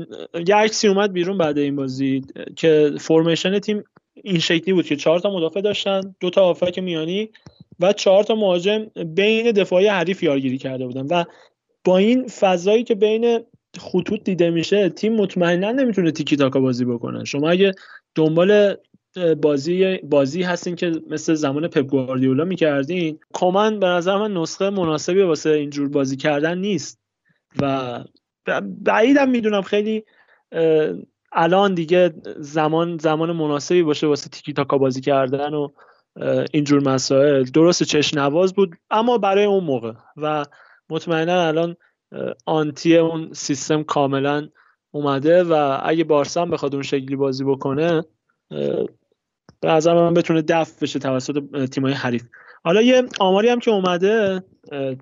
یه 0.47 0.55
عکسی 0.55 0.87
اومد 0.87 1.13
بیرون 1.13 1.37
بعد 1.37 1.57
این 1.57 1.75
بازی 1.75 2.21
که 2.55 2.91
فرمیشن 2.99 3.59
تیم 3.59 3.83
این 4.13 4.39
شکلی 4.39 4.73
بود 4.73 4.85
که 4.85 4.95
چهار 4.95 5.19
تا 5.19 5.29
مدافع 5.29 5.61
داشتن 5.61 6.15
دو 6.19 6.29
تا 6.29 6.45
آفک 6.45 6.79
میانی 6.79 7.29
و 7.79 7.93
چهار 7.93 8.23
تا 8.23 8.35
مهاجم 8.35 8.85
بین 9.05 9.51
دفاعی 9.51 9.87
حریف 9.87 10.23
یارگیری 10.23 10.57
کرده 10.57 10.85
بودن. 10.85 11.07
و 11.07 11.23
با 11.83 11.97
این 11.97 12.27
فضایی 12.27 12.83
که 12.83 12.95
بین 12.95 13.39
خطوط 13.77 14.23
دیده 14.23 14.49
میشه 14.49 14.89
تیم 14.89 15.15
مطمئنا 15.15 15.71
نمی‌تونه 15.71 16.11
تیکی 16.11 16.35
تاکا 16.35 16.59
بازی 16.59 16.85
بکنه. 16.85 17.23
شما 17.23 17.49
اگه 17.49 17.71
دنبال 18.15 18.75
بازی 19.41 19.97
بازی 19.97 20.43
هستین 20.43 20.75
که 20.75 20.91
مثل 21.09 21.33
زمان 21.33 21.67
پپ 21.67 21.81
گواردیولا 21.87 22.45
می‌کردین 22.45 23.19
کمان 23.33 23.79
به 23.79 23.87
نظر 23.87 24.17
من 24.17 24.33
نسخه 24.33 24.69
مناسبی 24.69 25.21
واسه 25.21 25.49
اینجور 25.49 25.89
بازی 25.89 26.17
کردن 26.17 26.57
نیست. 26.57 26.99
و 27.61 27.99
بعیدم 28.83 29.29
می‌دونم 29.29 29.61
خیلی 29.61 30.03
الان 31.31 31.73
دیگه 31.73 32.13
زمان 32.37 32.97
زمان 32.97 33.31
مناسبی 33.31 33.83
باشه 33.83 34.07
واسه 34.07 34.29
تیکی 34.29 34.53
تاکا 34.53 34.77
بازی 34.77 35.01
کردن 35.01 35.53
و 35.53 35.67
اینجور 36.51 36.83
مسائل. 36.83 37.43
درست 37.43 37.83
چشم 37.83 38.19
نواز 38.19 38.53
بود 38.53 38.75
اما 38.89 39.17
برای 39.17 39.45
اون 39.45 39.63
موقع. 39.63 39.93
و 40.17 40.45
مطمئنا 40.89 41.47
الان 41.47 41.75
آنتی 42.45 42.97
اون 42.97 43.33
سیستم 43.33 43.83
کاملا 43.83 44.49
اومده 44.91 45.43
و 45.43 45.79
اگه 45.83 46.03
بارسا 46.03 46.41
هم 46.41 46.49
بخواد 46.49 46.73
اون 46.73 46.83
شکلی 46.83 47.15
بازی 47.15 47.43
بکنه 47.43 48.03
به 49.59 49.67
نظر 49.67 49.93
من 49.93 50.13
بتونه 50.13 50.41
دفع 50.41 50.81
بشه 50.81 50.99
توسط 50.99 51.65
تیمای 51.65 51.93
حریف. 51.93 52.23
حالا 52.63 52.81
یه 52.81 53.03
آماری 53.19 53.49
هم 53.49 53.59
که 53.59 53.71
اومده 53.71 54.43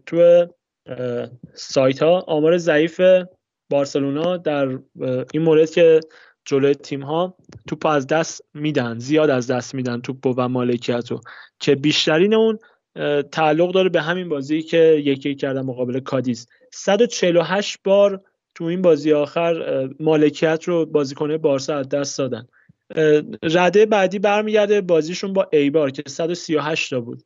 تو 0.06 0.45
سایت 1.53 2.03
ها 2.03 2.19
آمار 2.19 2.57
ضعیف 2.57 3.02
بارسلونا 3.69 4.38
در 4.38 4.80
این 5.34 5.44
مورد 5.44 5.69
که 5.69 5.99
جلوی 6.45 6.76
تیم 6.76 7.02
ها 7.02 7.38
توپ 7.68 7.86
از 7.86 8.07
دست 8.07 8.41
میدن 8.53 8.99
زیاد 8.99 9.30
از 9.30 9.52
دست 9.52 9.76
میدن 9.76 10.02
توپ 10.02 10.34
و 10.38 10.49
مالکیت 10.49 11.11
رو 11.11 11.22
که 11.60 11.76
بیشترین 11.76 12.34
اون 12.34 12.60
تعلق 13.31 13.72
داره 13.72 13.89
به 13.89 14.01
همین 14.01 14.30
بازی 14.30 14.61
که 14.61 15.01
یکی 15.05 15.35
کردن 15.35 15.61
مقابل 15.61 15.99
کادیز. 15.99 16.47
148 16.73 17.77
بار 17.84 18.22
تو 18.55 18.63
این 18.63 18.81
بازی 18.81 19.13
آخر 19.13 19.89
مالکیت 19.99 20.63
رو 20.63 20.85
بازیکن 20.85 21.38
بارسا 21.38 21.77
از 21.77 21.89
دست 21.89 22.17
دادن. 22.17 22.47
رده 23.43 23.85
بعدی 23.85 24.19
برمیگرده 24.19 24.81
بازیشون 24.81 25.34
با 25.34 25.47
ایبار 25.53 25.91
که 25.91 26.03
138 26.07 26.89
تا 26.89 26.99
بود. 26.99 27.23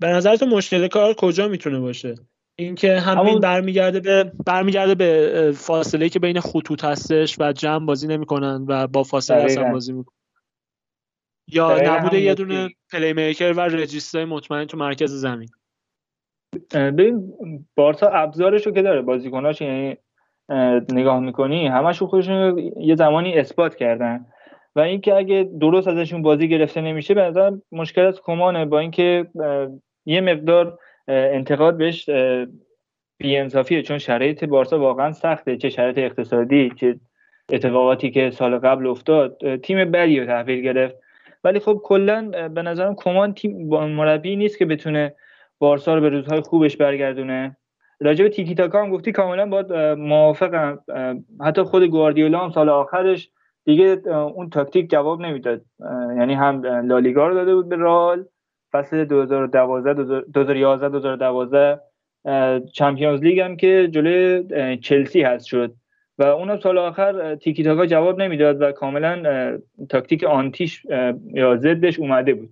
به 0.00 0.06
نظرتون 0.06 0.48
مشکل 0.48 0.88
کار 0.88 1.14
کجا 1.14 1.48
می‌تونه 1.48 1.78
باشه؟ 1.78 2.14
اینکه 2.58 3.00
همین 3.00 3.40
برمیگرده 3.40 4.00
به 4.00 4.32
برمیگرده 4.46 4.94
به 4.94 5.52
فاصله 5.56 6.08
که 6.08 6.18
بین 6.18 6.40
خطوط 6.40 6.84
هستش 6.84 7.36
و 7.38 7.52
جمع 7.52 7.86
بازی 7.86 8.06
نمی‌کنن 8.06 8.64
و 8.68 8.86
با 8.86 9.02
فاصله 9.02 9.42
اصلا 9.42 9.72
بازی 9.72 9.92
می‌کنن. 9.92 10.16
یا 11.52 11.80
نبود 11.84 12.14
یه 12.14 12.34
دونه 12.34 12.68
پلی 12.92 13.12
میکر 13.12 13.52
و 13.56 13.60
رجیستر 13.60 14.24
مطمئن 14.24 14.64
تو 14.64 14.78
مرکز 14.78 15.10
زمین. 15.12 15.48
ببین 16.74 17.32
بارسا 17.74 18.08
ابزارشو 18.08 18.70
که 18.70 18.82
داره 18.82 19.02
بازیکناش 19.02 19.60
یعنی 19.60 19.96
نگاه 20.92 21.20
می‌کنی 21.20 21.66
همشون 21.66 22.08
خودشون 22.08 22.58
یه 22.80 22.96
زمانی 22.96 23.38
اثبات 23.38 23.76
کردن. 23.76 24.26
و 24.76 24.80
اینکه 24.80 25.14
اگه 25.14 25.50
درست 25.60 25.88
ازشون 25.88 26.22
بازی 26.22 26.48
گرفته 26.48 26.80
نمیشه 26.80 27.14
به 27.14 27.22
نظر 27.22 27.52
مشکل 27.72 28.02
از 28.02 28.20
کمانه 28.22 28.64
با 28.64 28.78
اینکه 28.78 29.26
یه 30.06 30.20
مقدار 30.20 30.78
انتقاد 31.08 31.76
بهش 31.76 32.10
بیانصافیه 33.18 33.82
چون 33.82 33.98
شرایط 33.98 34.44
بارسا 34.44 34.78
واقعا 34.78 35.12
سخته. 35.12 35.56
چه 35.56 35.70
شرایط 35.70 35.98
اقتصادی 35.98 36.72
چه 36.76 37.00
اتفاقاتی 37.52 38.10
که 38.10 38.30
سال 38.30 38.58
قبل 38.58 38.86
افتاد. 38.86 39.56
تیم 39.56 39.90
بدی 39.90 40.20
رو 40.20 40.26
تحویل 40.26 40.62
گرفت. 40.62 40.96
ولی 41.46 41.60
خب 41.60 41.80
کلا 41.84 42.30
به 42.48 42.62
نظرم 42.62 42.94
کمان 42.94 43.34
تیم 43.34 43.68
مربی 43.68 44.36
نیست 44.36 44.58
که 44.58 44.66
بتونه 44.66 45.14
بارسا 45.58 45.94
رو 45.94 46.00
به 46.00 46.08
روزهای 46.08 46.40
خوبش 46.40 46.76
برگردونه. 46.76 47.56
راجع 48.00 48.24
به 48.24 48.30
تیکی 48.30 48.54
تاکا 48.54 48.82
هم 48.82 48.90
گفتی 48.90 49.12
کاملا 49.12 49.46
باید 49.46 49.72
موافقم. 49.98 50.78
حتی 51.44 51.62
خود 51.62 51.82
گواردیولا 51.82 52.38
هم 52.38 52.50
سال 52.50 52.68
آخرش 52.68 53.30
دیگه 53.64 54.08
اون 54.08 54.50
تاکتیک 54.50 54.90
جواب 54.90 55.20
نمی‌داد. 55.20 55.60
یعنی 56.16 56.34
هم 56.34 56.62
لالیگا 56.62 57.28
رو 57.28 57.34
داده 57.34 57.54
بود 57.54 57.68
به 57.68 57.76
رال 57.76 58.24
فصل 58.72 59.04
2012 59.04 60.22
2011 60.34 60.88
2012 60.88 61.80
چمپیونز 62.72 63.22
لیگ 63.22 63.40
هم 63.40 63.56
که 63.56 63.88
جلوی 63.90 64.44
چلسی 64.76 65.22
هست 65.22 65.46
شد. 65.46 65.74
و 66.18 66.24
اونم 66.24 66.60
سال 66.62 66.78
آخر 66.78 67.34
تیکی 67.34 67.64
تاکا 67.64 67.86
جواب 67.86 68.22
نمی‌داد 68.22 68.62
و 68.62 68.72
کاملا 68.72 69.22
تاکتیک 69.88 70.24
آنتیش 70.24 70.86
یا 71.34 71.56
ضدش 71.56 71.98
اومده 71.98 72.34
بود. 72.34 72.50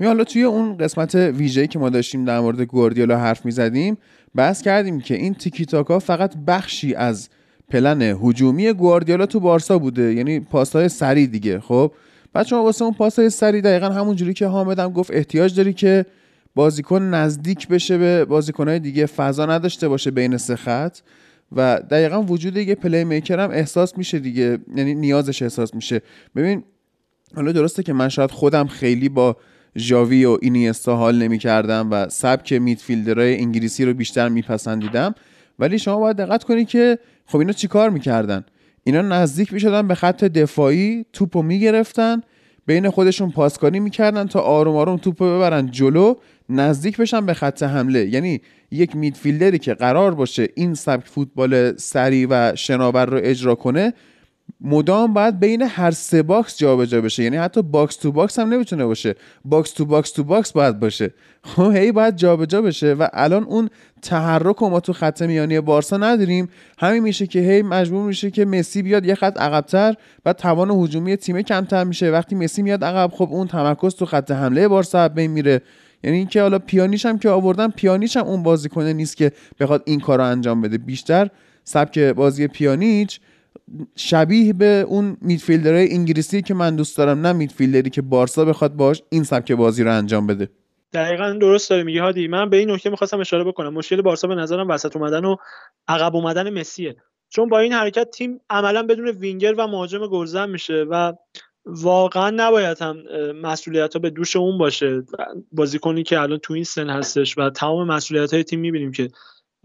حالا 0.00 0.24
توی 0.24 0.42
اون 0.42 0.76
قسمت 0.76 1.14
ویژه‌ای 1.14 1.66
که 1.66 1.78
ما 1.78 1.90
داشتیم 1.90 2.24
در 2.24 2.40
مورد 2.40 2.60
گواردیولا 2.60 3.16
حرف 3.16 3.44
می‌زدیم 3.44 3.98
بحث 4.34 4.62
کردیم 4.62 5.00
که 5.00 5.14
این 5.14 5.34
تیکی 5.34 5.64
تاکا 5.64 5.98
فقط 5.98 6.34
بخشی 6.46 6.94
از 6.94 7.28
پلن 7.68 8.02
هجومی 8.02 8.72
گواردیولا 8.72 9.26
تو 9.26 9.40
بارسا 9.40 9.78
بوده 9.78 10.14
یعنی 10.14 10.40
پاسهای 10.40 10.88
سری 10.88 11.26
دیگه 11.26 11.60
خب؟ 11.60 11.92
بعد 12.32 12.46
شما 12.46 12.64
واسه 12.64 12.84
اون 12.84 12.94
پاسهای 12.94 13.30
سری 13.30 13.60
دقیقا 13.60 13.86
همون 13.86 14.16
جوری 14.16 14.34
که 14.34 14.46
حامدم 14.46 14.92
گفت 14.92 15.10
احتیاج 15.14 15.56
داری 15.56 15.72
که 15.72 16.06
بازیکن 16.54 17.02
نزدیک 17.02 17.68
بشه 17.68 17.98
به 17.98 18.24
بازیکنهای 18.24 18.78
دیگه 18.78 19.06
فضا 19.06 19.46
نداشته 19.46 19.88
باشه 19.88 20.10
بین 20.10 20.36
سه 20.36 20.56
خط. 20.56 20.98
و 21.52 21.80
دقیقا 21.90 22.22
وجود 22.22 22.56
یه 22.56 22.74
پلی 22.74 23.04
میکر 23.04 23.40
هم 23.40 23.50
احساس 23.50 23.98
میشه 23.98 24.18
دیگه 24.18 24.58
یعنی 24.76 24.94
نیازش 24.94 25.42
احساس 25.42 25.74
میشه. 25.74 26.02
ببین 26.36 26.62
حالا 27.34 27.52
درسته 27.52 27.82
که 27.82 27.92
من 27.92 28.08
شاید 28.08 28.30
خودم 28.30 28.66
خیلی 28.66 29.08
با 29.08 29.36
ژاوی 29.76 30.24
و 30.24 30.38
اینیستا 30.42 30.96
حال 30.96 31.18
نمی 31.18 31.38
کردم 31.38 31.88
و 31.90 32.08
سبک 32.08 32.52
میدفیلدرهای 32.52 33.36
انگلیسی 33.36 33.84
رو 33.84 33.94
بیشتر 33.94 34.28
میپسندیدم 34.28 35.14
ولی 35.58 35.78
شما 35.78 35.98
باید 35.98 36.16
دقت 36.16 36.44
کنید 36.44 36.68
که 36.68 36.98
خب 37.26 37.38
اینا 37.38 37.52
چیکار 37.52 37.90
می‌کردن؟ 37.90 38.44
اینا 38.84 39.02
نزدیک 39.02 39.52
می‌شدن 39.52 39.88
به 39.88 39.94
خط 39.94 40.24
دفاعی 40.24 41.04
توپو 41.12 41.42
می‌گرفتن 41.42 42.20
بین 42.66 42.90
خودشون 42.90 43.30
پاسکاری 43.30 43.80
می‌کردن 43.80 44.26
تا 44.26 44.40
آروم 44.40 44.76
آروم 44.76 44.96
توپو 44.96 45.24
ببرن 45.24 45.70
جلو 45.70 46.14
نزدیک 46.50 46.96
بشن 46.96 47.26
به 47.26 47.34
خط 47.34 47.62
حمله. 47.62 48.06
یعنی 48.06 48.40
یک 48.70 48.96
میدفیلدری 48.96 49.58
که 49.58 49.74
قرار 49.74 50.14
باشه 50.14 50.48
این 50.54 50.74
سبک 50.74 51.06
فوتبال 51.06 51.76
سری 51.76 52.26
و 52.26 52.56
شناور 52.56 53.06
رو 53.06 53.20
اجرا 53.22 53.54
کنه 53.54 53.92
مدام 54.60 55.12
باید 55.12 55.40
بین 55.40 55.62
هر 55.62 55.90
سه 55.90 56.22
box 56.22 56.58
جابجا 56.58 57.00
بشه. 57.00 57.22
یعنی 57.22 57.36
حتی 57.36 57.62
box 57.62 57.96
to 57.96 58.12
box 58.12 58.38
هم 58.38 58.48
نمی‌تونه 58.52 58.84
باشه. 58.84 59.14
box 59.44 59.72
to 59.72 59.84
box 59.84 60.10
to 60.10 60.24
box 60.24 60.52
باید 60.52 60.80
باشه. 60.80 61.14
خب 61.44 61.72
هی 61.74 61.92
باید 61.92 62.16
جابجا 62.16 62.62
بشه 62.62 62.92
و 62.92 63.08
الان 63.12 63.44
اون 63.44 63.68
تحرک 64.02 64.56
رو 64.56 64.68
ما 64.68 64.80
تو 64.80 64.92
خط 64.92 65.22
میانی 65.22 65.60
بارسا 65.60 65.96
نداریم. 65.96 66.48
همین 66.78 67.02
میشه 67.02 67.26
که 67.26 67.40
هی 67.40 67.62
مجبور 67.62 68.06
میشه 68.06 68.30
که 68.30 68.44
مسی 68.44 68.82
بیاد 68.82 69.06
یه 69.06 69.14
خط 69.14 69.40
عقبتر 69.40 69.94
و 70.26 70.32
توان 70.32 70.70
هجومی 70.70 71.16
تیم 71.16 71.42
کمتر 71.42 71.84
میشه. 71.84 72.10
وقتی 72.10 72.34
مسی 72.34 72.62
میاد 72.62 72.84
عقب 72.84 73.10
خب 73.14 73.28
اون 73.30 73.46
تمرکز 73.46 73.94
تو 73.94 74.06
خط 74.06 74.30
حمله 74.30 74.68
بارسا 74.68 75.08
بین 75.08 75.30
میره. 75.30 75.62
یعنی 76.04 76.16
اینکه 76.16 76.42
حالا 76.42 76.58
پیانیش 76.58 77.06
هم 77.06 77.18
که 77.18 77.28
آوردن 77.28 77.68
پیانیش 77.68 78.16
هم 78.16 78.26
اون 78.26 78.42
بازیکنه 78.42 78.92
نیست 78.92 79.16
که 79.16 79.32
بخواد 79.60 79.82
این 79.86 80.00
کار 80.00 80.18
رو 80.18 80.24
انجام 80.24 80.60
بده. 80.60 80.78
بیشتر 80.78 81.28
سبک 81.64 81.98
بازی 81.98 82.48
پیانیچ 82.48 83.20
شبیه 83.96 84.52
به 84.52 84.84
اون 84.88 85.16
میدفیلدرهای 85.20 85.92
انگلیسی 85.92 86.42
که 86.42 86.54
من 86.54 86.76
دوست 86.76 86.98
دارم 86.98 87.26
نه 87.26 87.32
میدفیلدری 87.32 87.90
که 87.90 88.02
بارسا 88.02 88.44
بخواد 88.44 88.74
باش 88.74 89.02
این 89.08 89.24
سبک 89.24 89.52
بازی 89.52 89.84
رو 89.84 89.92
انجام 89.96 90.26
بده. 90.26 90.48
دقیقا 90.92 91.32
درست 91.40 91.70
داری 91.70 91.82
میگی 91.82 91.98
هادی. 91.98 92.28
من 92.28 92.50
به 92.50 92.56
این 92.56 92.70
نکته 92.70 92.90
می‌خواستم 92.90 93.20
اشاره 93.20 93.44
بکنم. 93.44 93.74
مشکل 93.74 94.02
بارسا 94.02 94.28
به 94.28 94.34
نظرم 94.34 94.68
وسط 94.68 94.96
اومدن 94.96 95.24
و 95.24 95.36
عقب 95.88 96.16
اومدن 96.16 96.50
مسیه 96.50 96.96
چون 97.28 97.48
با 97.48 97.58
این 97.58 97.72
حرکت 97.72 98.10
تیم 98.10 98.40
عملا 98.50 98.82
بدون 98.82 99.08
وینگر 99.08 99.54
و 99.58 99.66
مهاجم 99.66 100.06
گلزن 100.06 100.50
میشه 100.50 100.86
و 100.90 101.12
واقعا 101.70 102.30
نباید 102.30 102.82
هم 102.82 103.02
مسئولیت 103.32 103.92
ها 103.92 104.00
به 104.00 104.10
دوش 104.10 104.36
اون 104.36 104.58
باشه. 104.58 105.02
بازیکنی 105.52 106.02
که 106.02 106.20
الان 106.20 106.38
تو 106.38 106.54
این 106.54 106.64
سن 106.64 106.90
هستش 106.90 107.38
و 107.38 107.50
تمام 107.50 107.86
مسئولیت 107.86 108.34
های 108.34 108.44
تیم 108.44 108.60
می‌بینیم 108.60 108.92
که 108.92 109.08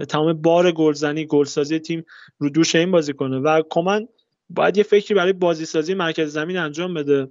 تمام 0.10 0.34
بار 0.34 0.72
گلزنی 0.72 1.26
گلسازی 1.26 1.80
تیم 1.80 2.06
رو 2.38 2.50
دوش 2.50 2.76
این 2.76 2.92
بازی 2.92 3.14
کنه 3.14 3.40
و 3.40 3.62
کمان 3.70 4.08
باید 4.50 4.78
یه 4.78 4.84
فکری 4.84 5.16
برای 5.16 5.34
بازیسازی 5.34 5.94
مرکز 5.94 6.34
زمین 6.34 6.58
انجام 6.58 6.94
بده 6.94 7.28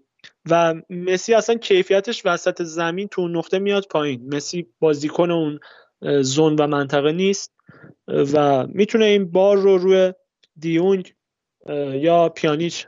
و 0.51 0.75
مسی 0.91 1.35
اصلا 1.35 1.57
کیفیتش 1.57 2.27
وسط 2.27 2.63
زمین 2.63 3.09
تو 3.09 3.29
نقطه 3.29 3.59
میاد 3.59 3.87
پایین. 3.91 4.35
مسی 4.35 4.67
بازیکن 4.81 5.31
اون 5.31 5.61
زون 6.23 6.57
و 6.57 6.67
منطقه 6.67 7.13
نیست 7.13 7.55
و 8.09 8.67
می‌تونه 8.67 9.05
این 9.05 9.31
بار 9.31 9.57
رو 9.57 9.79
روی 9.79 10.13
دیونگ 10.59 11.15
یا 11.93 12.29
پیانیچ 12.29 12.87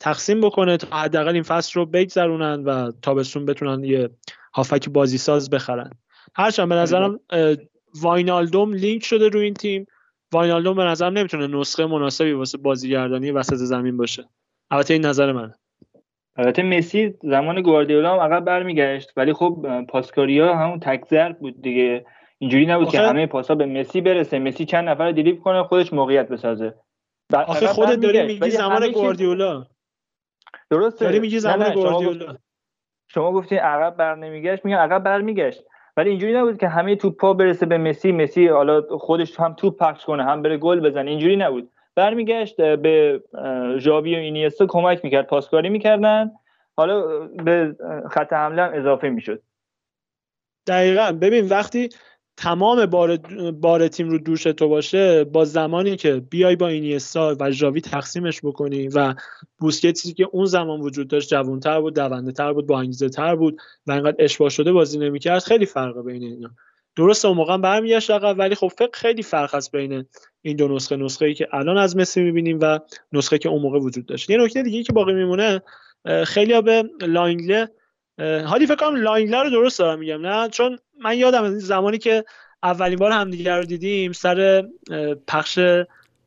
تقسیم 0.00 0.40
بکنه 0.40 0.76
تا 0.76 0.96
حداقل 0.96 1.34
این 1.34 1.42
فصل 1.42 1.80
رو 1.80 1.86
بگذرونن 1.86 2.64
و 2.64 2.92
تابستون 3.02 3.46
بتونن 3.46 3.84
یه 3.84 4.10
هافک 4.54 4.88
بازی 4.88 5.18
ساز 5.18 5.50
بخرن 5.50 5.90
هرچند 6.34 6.68
به 6.68 6.74
نظرم 6.74 7.20
واینالدوم 8.02 8.72
لینک 8.72 9.04
شده 9.04 9.28
روی 9.28 9.44
این 9.44 9.54
تیم. 9.54 9.86
واینالدوم 10.32 10.76
به 10.76 10.84
نظرم 10.84 11.18
نمی‌تونه 11.18 11.46
نسخه 11.46 11.86
مناسبی 11.86 12.32
واسه 12.32 12.58
بازیگردانی 12.58 13.30
وسط 13.30 13.54
زمین 13.54 13.96
باشه. 13.96 14.28
البته 14.70 14.94
این 14.94 15.06
نظر 15.06 15.32
منه. 15.32 15.54
البته 16.36 16.62
مسی 16.62 17.14
زمان 17.22 17.62
گواردیولا 17.62 18.12
هم 18.12 18.20
عقب 18.20 18.44
برمیگشت 18.44 19.12
ولی 19.16 19.32
خب 19.32 19.66
پاسکاریا 19.88 20.56
همون 20.56 20.80
تکزر 20.80 21.32
بود 21.32 21.62
دیگه. 21.62 22.06
اینجوری 22.38 22.66
نبود 22.66 22.88
که 22.88 23.00
همه 23.00 23.26
پاسا 23.26 23.54
به 23.54 23.66
مسی 23.66 24.00
برسه. 24.00 24.38
مسی 24.38 24.64
چند 24.64 24.88
نفر 24.88 25.12
دریبل 25.12 25.40
کنه 25.40 25.62
خودش 25.62 25.92
موقعیت 25.92 26.28
بسازه. 26.28 26.74
آخه 27.32 27.66
خودت 27.66 28.00
داری 28.00 28.26
میگی 28.26 28.50
زمان 28.50 28.90
گواردیولا. 28.90 29.66
درسته. 30.70 31.04
داری 31.04 31.20
میگی 31.20 31.38
زمان 31.38 31.74
گواردیولا. 31.74 32.36
شما 33.08 33.32
گفتی 33.32 33.56
عقب 33.56 33.96
بر 33.96 34.14
نمیگشت 34.14 34.64
میگه 34.64 34.76
عقب 34.76 35.02
برمیگشت 35.02 35.64
ولی 35.96 36.10
اینجوری 36.10 36.32
نبود 36.32 36.58
که 36.58 36.68
همه 36.68 36.96
توپا 36.96 37.34
برسه 37.34 37.66
به 37.66 37.78
مسی 37.78 38.12
مسی 38.12 38.48
حالا 38.48 38.82
خودش 38.98 39.40
هم 39.40 39.54
توپ 39.54 39.78
پخش 39.78 40.04
کنه 40.04 40.24
هم 40.24 40.42
بره 40.42 40.56
گل 40.56 40.80
بزنه 40.80 41.10
اینجوری 41.10 41.36
نبود. 41.36 41.70
برمیگشت 41.94 42.60
به 42.60 43.22
ژاوی 43.78 44.14
و 44.14 44.18
اینیستا 44.18 44.66
کمک 44.66 45.04
می‌کرد 45.04 45.26
پاسکاری 45.26 45.68
می‌کردن. 45.68 46.30
حالا 46.76 47.26
به 47.26 47.76
خط 48.10 48.32
حمله 48.32 48.62
هم 48.62 48.72
اضافه 48.74 49.08
می‌شد. 49.08 49.42
دقیقا. 50.66 51.12
ببین 51.12 51.48
وقتی 51.48 51.88
تمام 52.40 52.86
بار, 52.86 53.16
بار 53.50 53.88
تیم 53.88 54.08
رو 54.08 54.18
دوش 54.18 54.42
تو 54.42 54.68
باشه 54.68 55.24
با 55.24 55.44
زمانی 55.44 55.96
که 55.96 56.22
بیای 56.30 56.56
با 56.56 56.68
اینیستا 56.68 57.36
و 57.40 57.50
ژاوی 57.50 57.80
تقسیمش 57.80 58.40
بکنی 58.44 58.88
و 58.88 59.14
بوسکتسی 59.58 60.12
که 60.12 60.28
اون 60.32 60.44
زمان 60.44 60.80
وجود 60.80 61.08
داشت 61.08 61.30
جوانتر 61.30 61.80
بود 61.80 61.94
دونده 61.94 62.32
تر 62.32 62.52
بود 62.52 62.66
با 62.66 62.80
انگیزه 62.80 63.08
تر 63.08 63.36
بود 63.36 63.60
و 63.86 63.92
انقدر 63.92 64.16
اشباع 64.18 64.48
شده 64.48 64.72
بازی 64.72 64.98
نمی‌کرد 64.98 65.42
خیلی 65.42 65.66
فرق 65.66 66.04
بین 66.04 66.22
اینا. 66.22 66.50
درست 66.96 67.24
اون 67.24 67.36
موقع 67.36 67.56
برمیگشت 67.56 68.10
عقب 68.10 68.38
ولی 68.38 68.54
خب 68.54 68.68
فکر 68.68 68.90
خیلی 68.92 69.22
فرق 69.22 69.54
هست 69.54 69.72
بین 69.72 70.04
این 70.42 70.56
دو 70.56 70.68
نسخه. 70.68 70.96
نسخه 70.96 71.26
ای 71.26 71.34
که 71.34 71.48
الان 71.52 71.78
از 71.78 71.96
مسی 71.96 72.22
می‌بینیم 72.22 72.58
و 72.62 72.78
نسخه 73.12 73.38
که 73.38 73.48
اون 73.48 73.62
موقع 73.62 73.78
وجود 73.78 74.06
داشت. 74.06 74.30
یه 74.30 74.36
نکته 74.36 74.62
دیگه 74.62 74.82
که 74.82 74.92
باقی 74.92 75.12
میمونه 75.12 75.62
خیلی 76.24 76.62
به 76.62 76.84
لانگله 77.00 77.68
حالی 78.46 78.66
فکر 78.66 78.76
کنم 78.76 78.96
لانگله 78.96 79.42
رو 79.42 79.50
درست 79.50 79.78
دارم 79.78 79.98
میگم 79.98 80.26
نه؟ 80.26 80.48
چون 80.48 80.78
من 81.04 81.18
یادم 81.18 81.44
از 81.44 81.52
زمانی 81.58 81.98
که 81.98 82.24
اولین 82.62 82.98
بار 82.98 83.10
همدیگه 83.12 83.54
رو 83.56 83.64
دیدیم 83.64 84.12
سر 84.12 84.68
پخش 85.28 85.58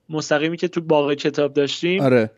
مستقیمی 0.09 0.57
که 0.57 0.67
تو 0.67 0.81
باغ 0.81 1.13
کتاب 1.13 1.53
داشتیم. 1.53 2.01
آره. 2.01 2.31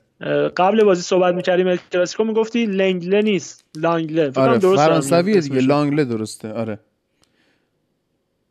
قبل 0.57 0.83
بازی 0.83 1.01
صحبت 1.01 1.35
می‌کردیم 1.35 1.75
کلاسیکو 1.75 2.23
می‌گفتی 2.23 2.65
لنگله 2.65 3.21
نیست 3.21 3.65
لانگله. 3.75 4.31
آره 4.35 4.59
فرانسویه 4.59 5.41
دیگه 5.41 5.59
لانگله 5.61 6.05
درسته 6.05 6.53
آره. 6.53 6.79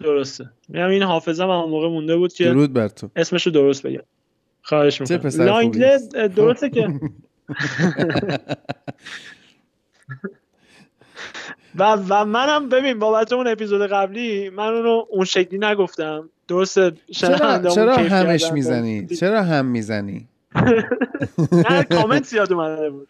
درسته. 0.00 0.50
میگم 0.68 0.88
این 0.88 1.02
حافظه 1.02 1.44
من 1.46 1.64
موقع 1.64 1.88
مونده 1.88 2.16
بود 2.16 2.32
که 2.32 2.44
درود 2.44 2.72
بر 2.72 2.88
تو. 2.88 3.10
اسمشو 3.16 3.50
درست 3.50 3.86
بگم. 3.86 4.02
خواهش 4.62 5.00
می‌کنم. 5.00 5.44
لانگله 5.44 5.98
درسته 6.36 6.70
که 6.70 6.88
و 11.74 11.96
و 12.08 12.24
منم 12.24 12.68
ببین 12.68 12.98
بابت 12.98 13.32
اون 13.32 13.46
اپیزود 13.46 13.86
قبلی 13.86 14.50
من 14.50 14.68
اونو 14.68 15.04
اون 15.10 15.24
شکلی 15.24 15.58
نگفتم. 15.58 16.30
درسته؟ 16.48 16.92
چرا, 17.12 17.68
چرا 17.74 17.96
همش 17.96 18.52
می‌زنی؟ 18.52 19.06
چرا 19.06 19.42
هم 19.42 19.66
می‌زنی؟ 19.66 20.28
نه 21.70 21.82
کامنت 21.84 22.24
زیاد 22.24 22.52
اومده 22.52 22.90
بود. 22.90 23.08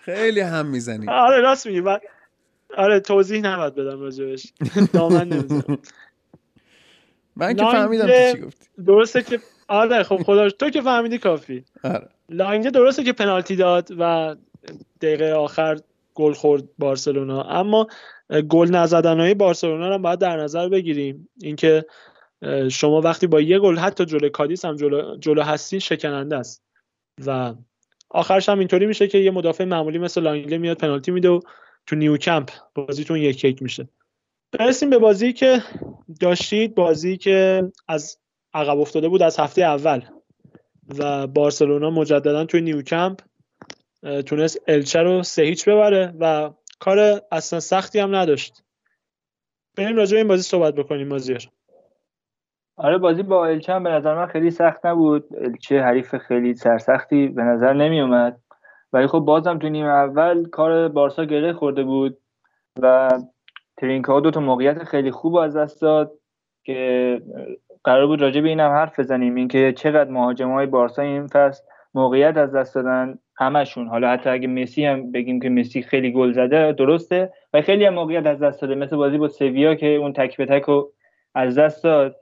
خیلی 0.00 0.40
هم 0.40 0.66
می‌زنی. 0.66 1.08
آره 1.08 1.40
راست 1.40 1.66
میگی. 1.66 1.82
آره 2.76 3.00
توضیح 3.00 3.40
نباید 3.40 3.74
بدم 3.74 4.00
راجبش 4.00 4.52
دامن 4.92 5.28
نمی‌زنم. 5.28 5.78
من 7.36 7.54
که 7.54 7.64
فهمیدم 7.64 8.06
چی 8.06 8.40
گفتی. 8.40 8.66
درسته 8.86 9.22
که 9.22 9.40
آره 9.68 10.02
خب 10.02 10.16
خدا 10.16 10.50
تو 10.50 10.70
که 10.70 10.82
فهمیدی 10.82 11.18
کافی. 11.18 11.64
آره. 11.84 12.08
لانگه 12.28 12.70
درسته 12.70 13.04
که 13.04 13.12
پنالتی 13.12 13.56
داد 13.56 13.88
و 13.98 14.36
دقیقه 15.00 15.32
آخر 15.32 15.78
گل 16.20 16.32
خورد 16.32 16.64
بارسلونا. 16.78 17.42
اما 17.42 17.86
گل 18.48 18.68
نزدن 18.70 19.20
های 19.20 19.34
بارسلونا 19.34 19.88
رو 19.88 19.98
باید 19.98 20.18
در 20.18 20.36
نظر 20.36 20.68
بگیریم. 20.68 21.28
اینکه 21.42 21.84
شما 22.70 23.00
وقتی 23.00 23.26
با 23.26 23.40
یه 23.40 23.58
گل 23.58 23.78
حتی 23.78 24.04
جلو 24.04 24.28
کادیس 24.28 24.64
هم 24.64 24.76
جلو, 24.76 25.16
جلو 25.16 25.42
هستی 25.42 25.80
شکننده 25.80 26.36
است. 26.36 26.64
و 27.26 27.54
آخرش 28.10 28.48
هم 28.48 28.58
اینطوری 28.58 28.86
میشه 28.86 29.08
که 29.08 29.18
یه 29.18 29.30
مدافع 29.30 29.64
معمولی 29.64 29.98
مثل 29.98 30.22
لانگله 30.22 30.58
میاد 30.58 30.76
پنالتی 30.76 31.10
میده 31.10 31.28
و 31.28 31.40
تو 31.86 31.96
نیوکمپ 31.96 32.50
بازیتون 32.74 33.16
یک 33.16 33.44
یک 33.44 33.62
میشه. 33.62 33.88
برسیم 34.52 34.90
به 34.90 34.98
بازی 34.98 35.32
که 35.32 35.62
داشتید 36.20 36.74
بازی 36.74 37.16
که 37.16 37.62
از 37.88 38.18
عقب 38.54 38.78
افتاده 38.78 39.08
بود 39.08 39.22
از 39.22 39.40
هفته 39.40 39.62
اول. 39.62 40.02
و 40.98 41.26
بارسلونا 41.26 41.90
مجددا 41.90 42.44
توی 42.44 42.60
نیوکمپ 42.60 43.20
تونست 44.26 44.58
الچه 44.68 45.02
رو 45.02 45.22
سه 45.22 45.42
هیچ 45.42 45.68
ببره 45.68 46.14
و 46.20 46.50
کار 46.80 47.22
اصلا 47.32 47.60
سختی 47.60 47.98
هم 47.98 48.16
نداشت. 48.16 48.62
بریم 49.76 49.96
راجع 49.96 50.16
این 50.16 50.28
بازی 50.28 50.42
صحبت 50.42 50.74
بکنیم 50.74 51.08
مازیار. 51.08 51.40
آره 52.76 52.98
بازی 52.98 53.22
با 53.22 53.46
الچه 53.46 53.72
هم 53.72 53.82
به 53.82 53.90
نظر 53.90 54.14
من 54.14 54.26
خیلی 54.26 54.50
سخت 54.50 54.86
نبود. 54.86 55.24
الچه 55.38 55.80
حریف 55.80 56.14
خیلی 56.16 56.54
سرسختی 56.54 57.28
به 57.28 57.42
نظر 57.42 57.72
نمی 57.72 58.00
اومد 58.00 58.40
ولی 58.92 59.06
خب 59.06 59.18
بازم 59.18 59.58
تو 59.58 59.68
نیمه 59.68 59.88
اول 59.88 60.48
کار 60.48 60.88
بارسا 60.88 61.24
گره 61.24 61.52
خورده 61.52 61.82
بود 61.82 62.18
و 62.82 63.08
ترینکا 63.76 64.20
دو 64.20 64.30
تا 64.30 64.40
موقعیت 64.40 64.84
خیلی 64.84 65.10
خوب 65.10 65.36
از 65.36 65.56
دست 65.56 65.82
داد 65.82 66.12
که 66.64 67.22
قرار 67.84 68.06
بود 68.06 68.20
راجع 68.20 68.40
به 68.40 68.48
اینم 68.48 68.70
حرف 68.70 69.00
بزنیم. 69.00 69.34
اینکه 69.34 69.72
چقدر 69.72 70.10
مهاجم 70.10 70.52
های 70.52 70.66
بارسا 70.66 71.02
این 71.02 71.26
فصل 71.26 71.62
موقعیت 71.94 72.36
از 72.36 72.52
دست 72.52 72.74
دادن. 72.74 73.18
همشون. 73.40 73.88
حالا 73.88 74.10
حتی 74.10 74.30
اگه 74.30 74.48
مسی 74.48 74.84
هم 74.84 75.12
بگیم 75.12 75.40
که 75.40 75.48
مسی 75.48 75.82
خیلی 75.82 76.12
گل 76.12 76.32
زده 76.32 76.72
درسته. 76.72 77.32
و 77.52 77.62
خیلی 77.62 77.84
هم 77.84 77.94
موقعیت 77.94 78.26
از 78.26 78.38
دست 78.38 78.62
داده. 78.62 78.74
مثل 78.74 78.96
بازی 78.96 79.18
با 79.18 79.28
سویا 79.28 79.74
که 79.74 79.86
اون 79.86 80.12
تک 80.12 80.36
به 80.36 80.46
تک 80.46 80.62
رو 80.62 80.92
از 81.34 81.58
دست 81.58 81.84
داد. 81.84 82.16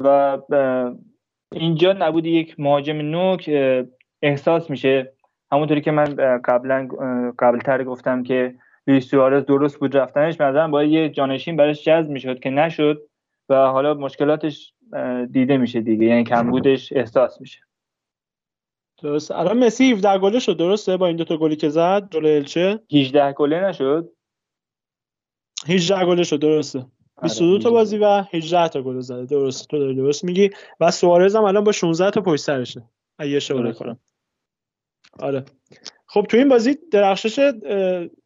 و 0.00 0.38
اینجا 1.52 1.92
نبود 1.92 2.26
یک 2.26 2.54
مهاجم 2.58 2.96
نوک 2.96 3.50
احساس 4.22 4.70
میشه. 4.70 5.12
همونطوری 5.52 5.80
که 5.80 5.90
من 5.90 6.04
قبلا 6.44 6.88
قبلتر 7.38 7.84
گفتم 7.84 8.22
که 8.22 8.54
لوئیس 8.86 9.06
سوارز 9.06 9.44
درست 9.44 9.78
بود 9.78 9.96
رفتنش. 9.96 10.34
مثلا 10.34 10.68
باید 10.68 10.90
یه 10.90 11.08
جانشین 11.08 11.56
براش 11.56 11.84
جذب 11.84 12.10
می‌شد 12.10 12.40
که 12.40 12.50
نشد. 12.50 13.02
و 13.48 13.54
حالا 13.54 13.94
مشکلاتش 13.94 14.72
دیده 15.30 15.56
میشه 15.56 15.80
دیگه. 15.80 16.06
یعنی 16.06 16.24
کمبودش 16.24 16.92
احساس 16.92 17.40
میشه. 17.40 17.60
درست. 19.02 19.30
الان 19.30 19.64
مسی 19.64 19.92
17 19.92 20.18
گله 20.18 20.38
شد 20.38 20.56
درسته؟ 20.56 20.96
با 20.96 21.06
این 21.06 21.16
دو 21.16 21.24
تا 21.24 21.36
گلی 21.36 21.56
که 21.56 21.68
زد 21.68 22.08
جلوی 22.10 22.36
الچه؟ 22.36 22.80
18 22.92 23.32
گله 23.32 23.60
نشد. 23.60 24.10
18 25.66 26.04
گله 26.04 26.22
شد 26.22 26.40
درسته. 26.40 26.86
22 27.22 27.52
آره، 27.52 27.62
تا 27.62 27.70
بازی 27.70 27.98
و 27.98 28.24
18 28.32 28.68
تا 28.68 28.82
گل 28.82 29.00
زده. 29.00 29.26
درست. 29.26 29.68
تو 29.68 29.78
داری 29.78 29.94
درست 29.94 30.24
میگی. 30.24 30.50
و 30.80 30.90
سوارز 30.90 31.36
هم 31.36 31.44
الان 31.44 31.64
با 31.64 31.72
16 31.72 32.10
تا 32.10 32.20
پشت 32.20 32.42
سرشه. 32.44 32.82
اگه 33.18 33.36
اشتباه 33.36 33.72
کنم 33.72 33.98
آره. 35.18 35.44
خب 36.06 36.26
تو 36.28 36.36
این 36.36 36.48
بازی 36.48 36.76
درخشش 36.90 37.52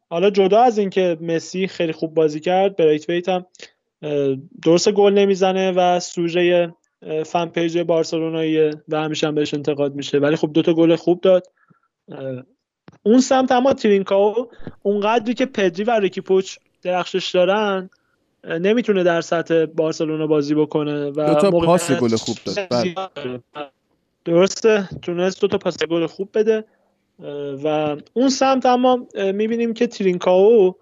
حالا 0.09 0.29
جدا 0.29 0.61
از 0.61 0.77
اینکه 0.77 1.17
مسی 1.21 1.67
خیلی 1.67 1.91
خوب 1.91 2.13
بازی 2.13 2.39
کرد 2.39 2.75
برایت 2.75 3.09
ویت 3.09 3.29
هم 3.29 3.45
درست 4.63 4.91
گل 4.91 5.13
نمی‌زنه 5.13 5.71
و 5.71 5.99
سوژه 5.99 6.73
فن 7.25 7.45
پیج 7.45 7.77
بارسلونایی 7.77 8.71
و 8.89 9.01
همیشه 9.01 9.27
هم 9.27 9.35
بهش 9.35 9.53
انتقاد 9.53 9.95
میشه. 9.95 10.17
ولی 10.17 10.35
خب 10.35 10.53
دوتا 10.53 10.73
گل 10.73 10.95
خوب 10.95 11.21
داد. 11.21 11.47
اون 13.03 13.19
سمت 13.19 13.51
اما 13.51 13.73
ترینکاو 13.73 14.49
اونقدری 14.83 15.33
که 15.33 15.45
پدری 15.45 15.83
و 15.83 15.91
ریکی 15.91 16.21
پوچ 16.21 16.57
درخشش 16.81 17.31
دارن 17.31 17.89
نمی‌تونه 18.43 19.03
در 19.03 19.21
سطح 19.21 19.65
بارسلونا 19.65 20.27
بازی 20.27 20.55
بکنه 20.55 21.09
و 21.09 21.11
دو 21.11 21.33
تا 21.33 21.51
پاس 21.51 21.91
گل 21.91 22.15
خوب 22.15 22.37
داد. 22.45 22.67
بله. 22.69 23.39
درسته. 24.25 24.89
تونست 25.01 25.41
دو 25.41 25.47
تا 25.47 25.57
پاس 25.57 25.83
گل 25.83 26.05
خوب 26.05 26.29
بده. 26.33 26.65
و 27.63 27.97
اون 28.13 28.29
سمت 28.29 28.65
اما 28.65 29.07
می‌بینیم 29.15 29.73
که 29.73 29.87
ترینکاو 29.87 30.75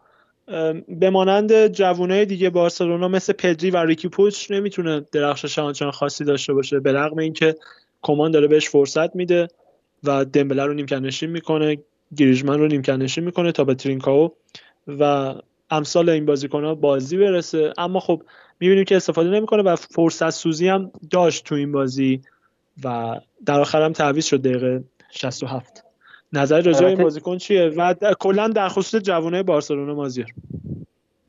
به 0.88 1.10
مانند 1.10 1.68
جوانای 1.68 2.26
دیگه 2.26 2.50
بارسلونا 2.50 3.08
مثل 3.08 3.34
پدری 3.34 3.72
و 3.72 3.78
ریکی 3.78 4.10
پوچ 4.10 4.52
نمی‌تونه 4.52 5.06
درخشش 5.12 5.60
آنچنان 5.60 5.92
خاصی 5.92 6.24
داشته 6.24 6.54
باشه 6.54 6.80
به 6.80 6.94
رغم 6.94 7.18
اینکه 7.18 7.56
کمان 8.02 8.32
داره 8.32 8.48
بهش 8.48 8.70
فرصت 8.70 9.16
میده 9.16 9.48
و 10.04 10.26
دمبله 10.26 10.66
رو 10.66 10.74
نیمکت 10.74 11.02
نشین 11.02 11.30
می‌کنه 11.30 11.78
گریجمن 12.18 12.60
رو 12.60 12.68
نیمکت 12.68 12.94
نشین 12.94 13.24
می‌کنه 13.24 13.52
تا 13.52 13.64
به 13.64 13.76
ترینکاو 13.76 14.34
و 14.88 15.34
امثال 15.70 16.10
این 16.10 16.26
بازیکن 16.26 16.64
ها 16.64 16.76
بازی 16.76 17.18
برسه. 17.18 17.74
اما 17.78 18.00
خب 18.00 18.24
می‌بینیم 18.60 18.84
که 18.84 18.96
استفاده 18.96 19.30
نمی‌کنه 19.30 19.64
و 19.64 19.76
فرصت 19.76 20.30
سوزی 20.30 20.68
هم 20.68 20.92
داشت 21.12 21.46
تو 21.46 21.56
این 21.56 21.72
بازی 21.72 22.22
و 22.84 23.20
در 23.46 23.60
آخر 23.60 23.82
هم 23.82 23.94
تعویض 23.94 24.26
شد 24.26 24.42
دقیقه 24.42 24.84
67 25.12 25.87
نظر 26.34 26.62
راجع 26.62 26.86
این 26.86 27.04
بازیکن 27.04 27.38
چیه؟ 27.38 27.68
و 27.78 27.94
کلا 28.20 28.48
در 28.48 28.68
خصوص 28.68 29.04
جوانای 29.04 29.44
بارسلونا 29.44 29.94
مازیار 29.94 30.28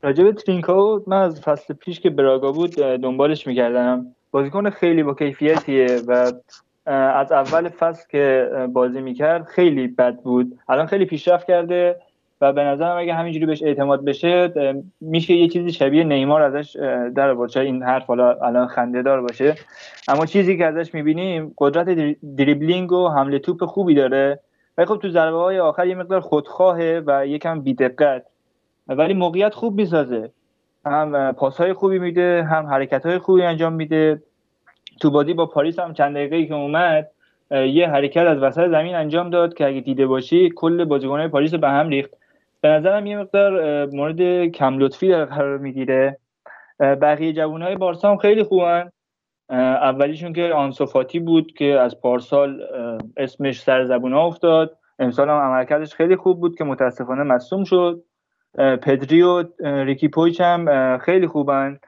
راجع 0.03 0.23
به 0.23 0.33
ترینکاو 0.33 1.03
من 1.07 1.21
از 1.21 1.41
فصل 1.41 1.73
پیش 1.73 1.99
که 1.99 2.09
براگا 2.09 2.51
بود 2.51 2.75
دنبالش 2.75 3.47
می‌کردم 3.47 4.05
بازیکن 4.31 4.69
خیلی 4.69 5.03
با 5.03 5.13
کیفیتیه 5.13 6.01
و 6.07 6.31
از 6.85 7.31
اول 7.31 7.69
فصل 7.69 8.03
که 8.11 8.49
بازی 8.73 9.01
می‌کرد 9.01 9.43
خیلی 9.43 9.87
بد 9.87 10.15
بود. 10.15 10.57
الان 10.69 10.85
خیلی 10.85 11.05
پیشرفت 11.05 11.47
کرده 11.47 11.95
و 12.41 12.53
به 12.53 12.63
نظرم 12.63 12.97
اگه 12.97 13.13
همینجوری 13.13 13.45
بهش 13.45 13.63
اعتماد 13.63 14.05
بشه 14.05 14.53
میشه 15.01 15.33
یه 15.33 15.47
چیزی 15.47 15.71
شبیه 15.71 16.03
نیمار 16.03 16.41
ازش 16.41 16.75
در 17.15 17.33
باشه 17.33 17.59
این 17.59 17.83
حرف 17.83 18.05
حالا 18.05 18.33
الان 18.33 18.67
خنده 18.67 19.01
دار 19.01 19.21
باشه. 19.21 19.55
اما 20.07 20.25
چیزی 20.25 20.57
که 20.57 20.65
ازش 20.65 20.93
می‌بینیم 20.93 21.53
قدرت 21.57 22.15
دریبلینگ 22.37 22.91
و 22.91 23.07
حمله 23.07 23.39
توپ 23.39 23.65
خوبی 23.65 23.93
داره. 23.93 24.39
ولی 24.79 24.85
خب 24.85 24.97
تو 24.97 25.09
ضربه 25.09 25.37
های 25.37 25.59
آخر 25.59 25.87
یه 25.87 25.95
مقدار 25.95 26.19
خودخواهه 26.19 27.03
و 27.05 27.27
یکم 27.27 27.61
بیدقت. 27.61 28.25
ولی 28.87 29.13
موقعیت 29.13 29.53
خوب 29.53 29.75
می‌سازه. 29.75 30.31
هم 30.85 31.31
پاس 31.31 31.57
های 31.57 31.73
خوبی 31.73 31.99
میده 31.99 32.43
هم 32.43 32.65
حرکت 32.65 33.05
های 33.05 33.17
خوبی 33.17 33.41
انجام 33.41 33.73
میده. 33.73 34.21
تو 35.01 35.11
بازی 35.11 35.33
با 35.33 35.45
پاریس 35.45 35.79
هم 35.79 35.93
چند 35.93 36.15
دقیقه 36.15 36.45
که 36.45 36.53
اومد 36.53 37.11
یه 37.51 37.87
حرکت 37.89 38.25
از 38.25 38.37
وسط 38.37 38.67
زمین 38.67 38.95
انجام 38.95 39.29
داد 39.29 39.53
که 39.53 39.67
اگه 39.67 39.79
دیده 39.79 40.07
باشی 40.07 40.49
کل 40.55 40.85
بازیکنهای 40.85 41.27
پاریس 41.27 41.53
به 41.53 41.69
هم 41.69 41.89
ریخت. 41.89 42.11
به 42.61 42.69
نظرم 42.69 43.05
یه 43.05 43.17
مقدار 43.17 43.85
مورد 43.85 44.45
کم 44.45 44.77
لطفی 44.77 45.09
در 45.09 45.25
قرار 45.25 45.57
می‌گیره. 45.57 46.17
بقیه 46.79 47.33
جوانهای 47.33 47.75
بارسا 47.75 48.11
هم 48.11 48.17
خیلی 48.17 48.43
خوبن. 48.43 48.91
اولیشون 49.49 50.33
که 50.33 50.53
آنسوفاتی 50.55 51.19
بود 51.19 51.51
که 51.51 51.65
از 51.65 52.01
پارسال 52.01 52.61
اسمش 53.17 53.61
سر 53.61 53.85
زبون 53.85 54.13
ها 54.13 54.25
افتاد. 54.25 54.77
امسال 54.99 55.29
هم 55.29 55.35
عملکردش 55.35 55.93
خیلی 55.93 56.15
خوب 56.15 56.39
بود 56.39 56.57
که 56.57 56.63
متاسفانه 56.63 57.23
مصوم 57.23 57.63
شد. 57.63 58.03
پدری 58.57 59.21
و 59.21 59.43
ریکی 59.61 60.07
پویچ 60.07 60.41
هم 60.41 60.97
خیلی 60.97 61.27
خوبن. 61.27 61.79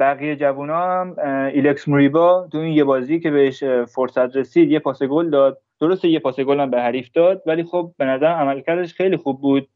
بقیه 0.00 0.36
جوان 0.36 0.70
هم 0.70 1.16
ایلکس 1.54 1.88
موریبا 1.88 2.48
تو 2.52 2.58
این 2.58 2.72
یه 2.72 2.84
بازی 2.84 3.20
که 3.20 3.30
بهش 3.30 3.64
فرصت 3.64 4.36
رسید 4.36 4.70
یه 4.70 4.78
پاس 4.78 5.02
گل 5.02 5.30
داد. 5.30 5.58
درسته 5.80 6.08
یه 6.08 6.18
پاس 6.18 6.40
گل 6.40 6.60
هم 6.60 6.70
به 6.70 6.80
حریف 6.80 7.10
داد 7.14 7.42
ولی 7.46 7.62
خب 7.62 7.92
به 7.98 8.04
نظر 8.04 8.26
عملکردش 8.26 8.94
خیلی 8.94 9.16
خوب 9.16 9.40
بود. 9.40 9.68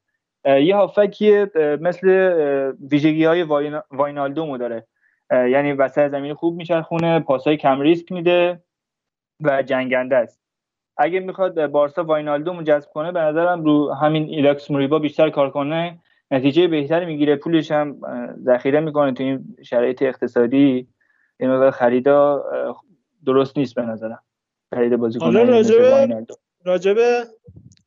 یه 0.45 0.77
هافبکی 0.77 1.47
مثل 1.81 2.09
ویژگی 2.91 3.25
های 3.25 3.43
واینالدومو 3.91 4.59
داره. 4.59 4.87
یعنی 5.31 5.73
وسط 5.73 6.11
زمین 6.11 6.35
خوب 6.35 6.57
میچرخونه 6.57 7.21
پاسای 7.21 7.57
کم 7.57 7.81
ریسک 7.81 8.13
میده 8.13 8.63
و 9.41 9.63
جنگنده 9.63 10.17
است. 10.17 10.41
اگه 10.97 11.21
می‌خواد 11.21 11.67
بارسا 11.67 12.05
واینالدومو 12.05 12.63
جذب 12.63 12.91
کنه 12.91 13.13
به 13.13 13.21
نظرم 13.21 13.65
رو 13.65 13.93
همین 13.93 14.29
ایلاکس 14.29 14.71
موریبا 14.71 14.99
بیشتر 14.99 15.31
کار 15.31 15.51
کنه. 15.51 15.99
نتیجه 16.31 16.69
بهتری 16.69 17.07
می‌گیره 17.07 17.37
پولش 17.37 17.71
هم 17.71 18.01
ذخیره 18.45 18.81
می‌کنه 18.81 19.13
تو 19.13 19.23
این 19.23 19.57
شرایط 19.63 20.03
اقتصادی. 20.03 20.89
این 21.41 21.51
مقدار 21.51 21.71
خریدا 21.71 22.45
درست 23.27 23.59
نیست 23.59 23.75
به 23.75 23.83
نظرم. 23.83 24.23
خرید 24.75 24.97
بازیکن 24.97 25.37
راجبه 26.65 27.25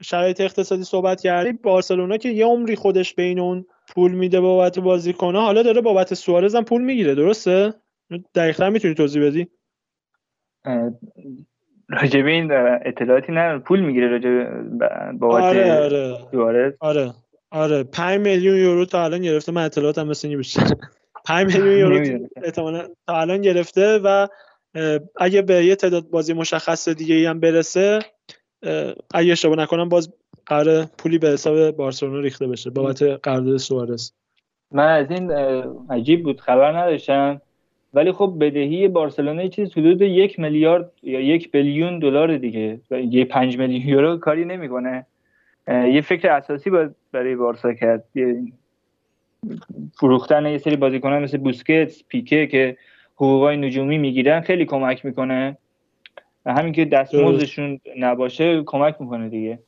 شرایط 0.01 0.41
اقتصادی 0.41 0.83
صحبت 0.83 1.21
کردی 1.21 1.51
بارسلونا 1.51 2.17
که 2.17 2.29
یه 2.29 2.45
عمری 2.45 2.75
خودش 2.75 3.15
بین 3.15 3.39
اون 3.39 3.65
پول 3.89 4.11
میده 4.11 4.39
بابت 4.39 4.79
بازیکنه 4.79 5.39
حالا 5.41 5.63
داره 5.63 5.81
بابت 5.81 6.13
سوارز 6.13 6.55
هم 6.55 6.63
پول 6.63 6.81
می‌گیره 6.81 7.15
درسته؟ 7.15 7.73
دقیقا 8.35 8.69
می‌تونی 8.69 8.93
توضیح 8.93 9.25
بدی؟ 9.25 9.47
راجب 11.89 12.25
این 12.25 12.51
اطلاعاتی 12.85 13.31
نه 13.31 13.59
پول 13.59 13.79
می‌گیره 13.79 14.07
راجب 14.07 14.61
بابت 15.19 15.43
آره 15.43 15.73
آره. 15.73 16.17
سوارز. 16.31 16.73
آره 16.79 17.13
آره. 17.51 17.83
5 17.83 18.19
میلیون 18.19 18.57
یورو 18.57 18.85
تا 18.85 19.03
الان 19.03 19.21
گرفته. 19.21 19.51
من 19.51 19.65
اطلاعاتم 19.65 20.07
مثل 20.07 20.27
این 20.27 20.37
بیشتر. 20.37 20.71
5 21.25 21.57
میلیون 21.57 21.77
یورو 21.77 22.27
تا 22.53 22.89
الان 23.07 23.41
گرفته 23.41 23.97
و 24.03 24.27
اگه 25.17 25.41
به 25.41 25.65
یه 25.65 25.75
تعداد 25.75 26.09
بازی 26.09 26.33
مشخص 26.33 26.89
دیگه 26.89 27.15
ای 27.15 27.25
هم 27.25 27.39
برسه 27.39 27.99
اگه 29.13 29.31
اشتباه 29.31 29.57
نکنم 29.57 29.89
باز 29.89 30.13
قرار 30.49 30.85
پولی 30.97 31.17
به 31.17 31.27
حساب 31.29 31.71
بارسلونا 31.71 32.19
ریخته 32.19 32.47
بشه 32.47 32.69
بابت 32.69 33.01
قرارداد 33.01 33.57
سوارز. 33.57 34.11
من 34.71 34.87
از 34.87 35.11
این 35.11 35.31
عجیب 35.89 36.23
بود 36.23 36.39
خبر 36.39 36.77
نداشتم. 36.77 37.41
ولی 37.93 38.11
خب 38.11 38.35
بدهی 38.39 38.87
بارسلونا 38.87 39.47
چیز 39.47 39.71
حدود 39.71 40.01
یک 40.01 40.39
میلیارد 40.39 40.91
یا 41.03 41.19
یک 41.19 41.51
بیلیون 41.51 41.99
دلار 41.99 42.37
دیگه. 42.37 42.79
یه 42.91 43.25
پنج 43.25 43.57
میلیون 43.57 43.87
یورو 43.87 44.17
کاری 44.17 44.45
نمی‌کنه. 44.45 45.05
یه 45.67 46.01
فکر 46.01 46.31
اساسی 46.31 46.69
باید 46.69 46.95
برای 47.11 47.35
بارسا 47.35 47.73
کرد. 47.73 48.03
فروختن 49.93 50.45
یه 50.45 50.57
سری 50.57 50.75
بازیکنان 50.75 51.23
مثل 51.23 51.37
بوسکتس 51.37 52.03
پیکه 52.07 52.47
که 52.47 52.77
حقوقای 53.15 53.57
نجومی 53.57 53.97
می‌گیرن 53.97 54.41
خیلی 54.41 54.65
کمک 54.65 55.05
می‌کنه. 55.05 55.57
همین 56.45 56.73
که 56.73 56.85
دستمزدشون 56.85 57.79
نباشه 57.97 58.63
کمک 58.63 58.95
می‌کنه 58.99 59.29
دیگه. 59.29 59.59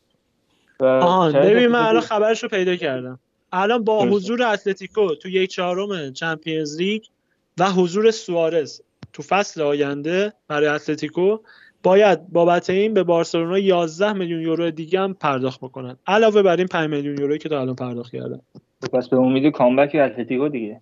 آها 0.81 1.31
ببین 1.31 1.67
من 1.67 1.79
الان 1.79 2.01
خبرش 2.01 2.43
رو 2.43 2.49
پیدا 2.49 2.75
کردم. 2.75 3.19
الان 3.51 3.83
با 3.83 4.05
حضور 4.05 4.43
اتلتیکو 4.43 5.15
تو 5.15 5.29
یک 5.29 5.49
چهارم 5.49 6.13
چمپیونز 6.13 6.77
لیگ 6.77 7.03
و 7.59 7.71
حضور 7.71 8.11
سوارز 8.11 8.81
تو 9.13 9.23
فصل 9.23 9.61
آینده 9.61 10.33
برای 10.47 10.67
اتلتیکو 10.67 11.37
باید 11.83 12.27
بابت 12.27 12.69
این 12.69 12.93
به 12.93 13.03
بارسلونا 13.03 13.59
11 13.59 14.13
میلیون 14.13 14.41
یورو 14.41 14.71
دیگه 14.71 14.99
هم 14.99 15.13
پرداخت 15.13 15.59
بکنن. 15.61 15.97
علاوه 16.07 16.41
بر 16.41 16.57
این 16.57 16.67
5 16.67 16.89
میلیون 16.89 17.17
یورویی 17.17 17.39
که 17.39 17.49
تا 17.49 17.61
الان 17.61 17.75
پرداخت 17.75 18.11
کردن. 18.11 18.39
پس 18.93 19.09
به 19.09 19.17
امید 19.17 19.53
کامبک 19.53 19.95
اتلتیکو 19.95 20.49
دیگه. 20.49 20.81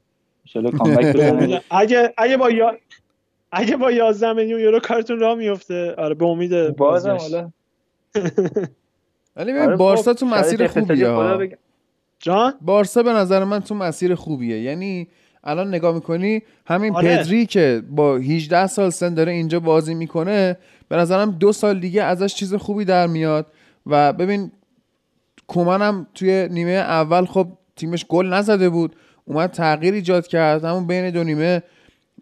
کامبک 0.77 1.15
اگه 1.71 2.13
اگه 2.17 2.37
با 2.37 2.49
یا... 2.49 2.77
اگه 3.51 3.77
با 3.77 3.91
11 3.91 4.33
میلیون 4.33 4.59
یورو 4.59 4.79
کارتون 4.79 5.19
راه 5.19 5.35
میفته 5.35 5.95
آره 5.97 6.15
به 6.15 6.25
امید 6.25 6.75
بازم 6.75 7.17
حالا. 7.17 7.51
ولی 9.39 9.53
ببین 9.53 9.63
آره، 9.63 9.75
بارسا 9.75 10.13
تو 10.13 10.25
مسیر 10.25 10.67
خوبیه 10.67 11.57
جان؟ 12.19 12.53
بارسا 12.61 13.03
به 13.03 13.13
نظر 13.13 13.43
من 13.43 13.59
تو 13.59 13.75
مسیر 13.75 14.15
خوبیه. 14.15 14.61
یعنی 14.61 15.07
الان 15.43 15.67
نگاه 15.67 15.95
می‌کنی 15.95 16.41
همین 16.65 16.95
آره. 16.95 17.17
پدری 17.17 17.45
که 17.45 17.83
با 17.89 18.17
18 18.17 18.67
سال 18.67 18.89
سن 18.89 19.13
داره 19.13 19.31
اینجا 19.31 19.59
بازی 19.59 19.93
می‌کنه 19.93 20.57
به 20.89 20.95
نظرم 20.95 21.31
دو 21.31 21.51
سال 21.51 21.79
دیگه 21.79 22.03
ازش 22.03 22.35
چیز 22.35 22.53
خوبی 22.53 22.85
در 22.85 23.07
میاد. 23.07 23.47
و 23.85 24.13
ببین 24.13 24.51
کومن 25.47 25.81
هم 25.81 26.07
توی 26.15 26.47
نیمه 26.51 26.71
اول 26.71 27.25
خب 27.25 27.47
تیمش 27.75 28.05
گل 28.05 28.33
نزده 28.33 28.69
بود. 28.69 28.95
اومد 29.25 29.51
تغییر 29.51 29.93
ایجاد 29.93 30.27
کرد. 30.27 30.65
همون 30.65 30.87
بین 30.87 31.09
دو 31.09 31.23
نیمه 31.23 31.63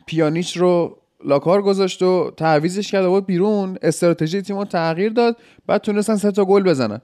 پیانیش 0.06 0.57
رو 0.57 0.98
لاکار 1.26 1.61
گذاشت 1.61 2.02
و 2.02 2.31
تعویزش 2.38 2.91
کرده 2.91 3.07
بود 3.07 3.26
بیرون. 3.26 3.77
استراتژی 3.81 4.41
تیم 4.41 4.64
تغییر 4.64 5.11
داد. 5.11 5.38
بعد 5.68 5.81
تونستن 5.81 6.15
سه 6.15 6.31
تا 6.31 6.45
گل 6.45 6.64
بزنن. 6.64 7.02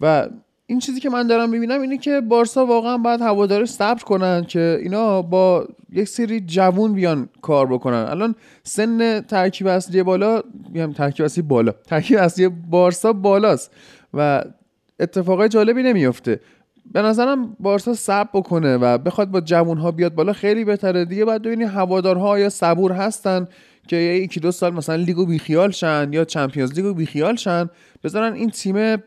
و 0.00 0.28
این 0.66 0.78
چیزی 0.78 1.00
که 1.00 1.10
من 1.10 1.26
دارم 1.26 1.50
می‌بینم 1.50 1.80
اینه 1.80 1.98
که 1.98 2.20
بارسا 2.20 2.66
واقعا 2.66 2.98
باید 2.98 3.20
هوادارش 3.20 3.68
صبر 3.68 4.02
کنن 4.02 4.44
که 4.44 4.78
اینا 4.82 5.22
با 5.22 5.68
یک 5.92 6.08
سری 6.08 6.40
جوون 6.40 6.92
بیان 6.92 7.28
کار 7.42 7.66
بکنن. 7.66 8.06
الان 8.10 8.34
سن 8.62 9.20
ترکیب 9.20 9.66
اصلی 9.66 10.02
بالا 10.02 10.42
میگم 10.72 10.92
ترکیب 10.92 11.24
اصلی 11.24 11.42
بالا. 11.42 11.72
ترکیب 11.86 12.18
اصلی 12.18 12.48
بارسا 12.48 13.12
بالاست 13.12 13.70
و 14.14 14.44
اتفاقای 15.00 15.48
جالبی 15.48 15.82
نمیفته 15.82 16.40
به 16.96 17.02
نظرم 17.02 17.56
بارسا 17.60 17.94
صبر 17.94 18.28
بکنه 18.34 18.76
و 18.76 18.98
بخواد 18.98 19.30
با 19.30 19.40
جوون 19.40 19.78
ها 19.78 19.90
بیاد 19.90 20.14
بالا 20.14 20.32
خیلی 20.32 20.64
بهتره. 20.64 21.04
دیگه 21.04 21.24
باید 21.24 21.42
ببینی 21.42 21.64
هوادارها 21.64 22.38
یا 22.38 22.48
صبور 22.48 22.92
هستن 22.92 23.48
که 23.88 23.96
یکی 23.96 24.40
دو 24.40 24.52
سال 24.52 24.74
مثلا 24.74 24.96
لیگو 24.96 25.26
بیخیال 25.26 25.70
شن 25.70 26.08
یا 26.12 26.24
چمپیونز 26.24 26.72
لیگو 26.72 26.94
بیخیال 26.94 27.36
شن 27.36 27.70
بذارن 28.04 28.32
این 28.32 28.50
تیم 28.50 29.02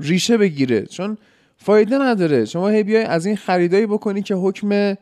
ریشه 0.00 0.36
بگیره. 0.36 0.82
چون 0.82 1.18
فایده 1.56 1.98
نداره. 1.98 2.44
شما 2.44 2.68
هی 2.68 2.82
بیای 2.82 3.04
از 3.04 3.26
این 3.26 3.36
خریدایی 3.36 3.86
بکنی 3.86 4.22
که 4.22 4.34
حکم 4.34 4.96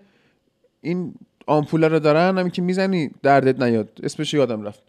این 0.80 1.14
آمپوله 1.46 1.88
رو 1.88 1.98
دارن 1.98 2.38
همین 2.38 2.50
که 2.50 2.62
می‌زنی 2.62 3.10
دردت 3.22 3.62
نیاد. 3.62 3.88
اسمش 4.02 4.34
یادم 4.34 4.62
رفت. 4.62 4.82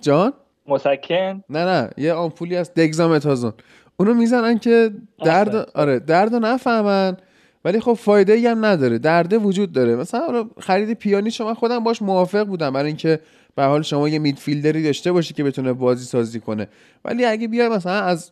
جان؟ 0.00 0.32
مسکن؟ 0.66 1.44
نه 1.50 1.64
نه. 1.64 1.90
یه 1.96 2.12
آمپولی 2.12 2.56
از 2.56 2.74
دگزامتازون 2.74 3.52
اونو 3.96 4.14
می‌زنن 4.14 4.58
که 4.58 4.90
درد 5.24 5.54
آره 5.54 5.98
درد 5.98 6.34
نفهمن 6.34 7.16
ولی 7.64 7.80
خب 7.80 7.92
فایده 7.92 8.32
ای 8.32 8.46
هم 8.46 8.64
نداره. 8.64 8.98
درده 8.98 9.38
وجود 9.38 9.72
داره. 9.72 9.96
مثلا 9.96 10.50
خرید 10.60 10.92
پیانی 10.92 11.30
شما 11.30 11.54
خودم 11.54 11.84
باش 11.84 12.02
موافق 12.02 12.44
بودم 12.44 12.72
برای 12.72 12.86
اینکه 12.86 13.20
به 13.56 13.62
حال 13.62 13.82
شما 13.82 14.08
یه 14.08 14.18
میدفیلدری 14.18 14.82
داشته 14.82 15.12
باشی 15.12 15.34
که 15.34 15.44
بتونه 15.44 15.72
بازی 15.72 16.04
سازی 16.04 16.40
کنه. 16.40 16.68
ولی 17.04 17.24
اگه 17.24 17.48
بیای 17.48 17.68
مثلا 17.68 18.00
از 18.00 18.30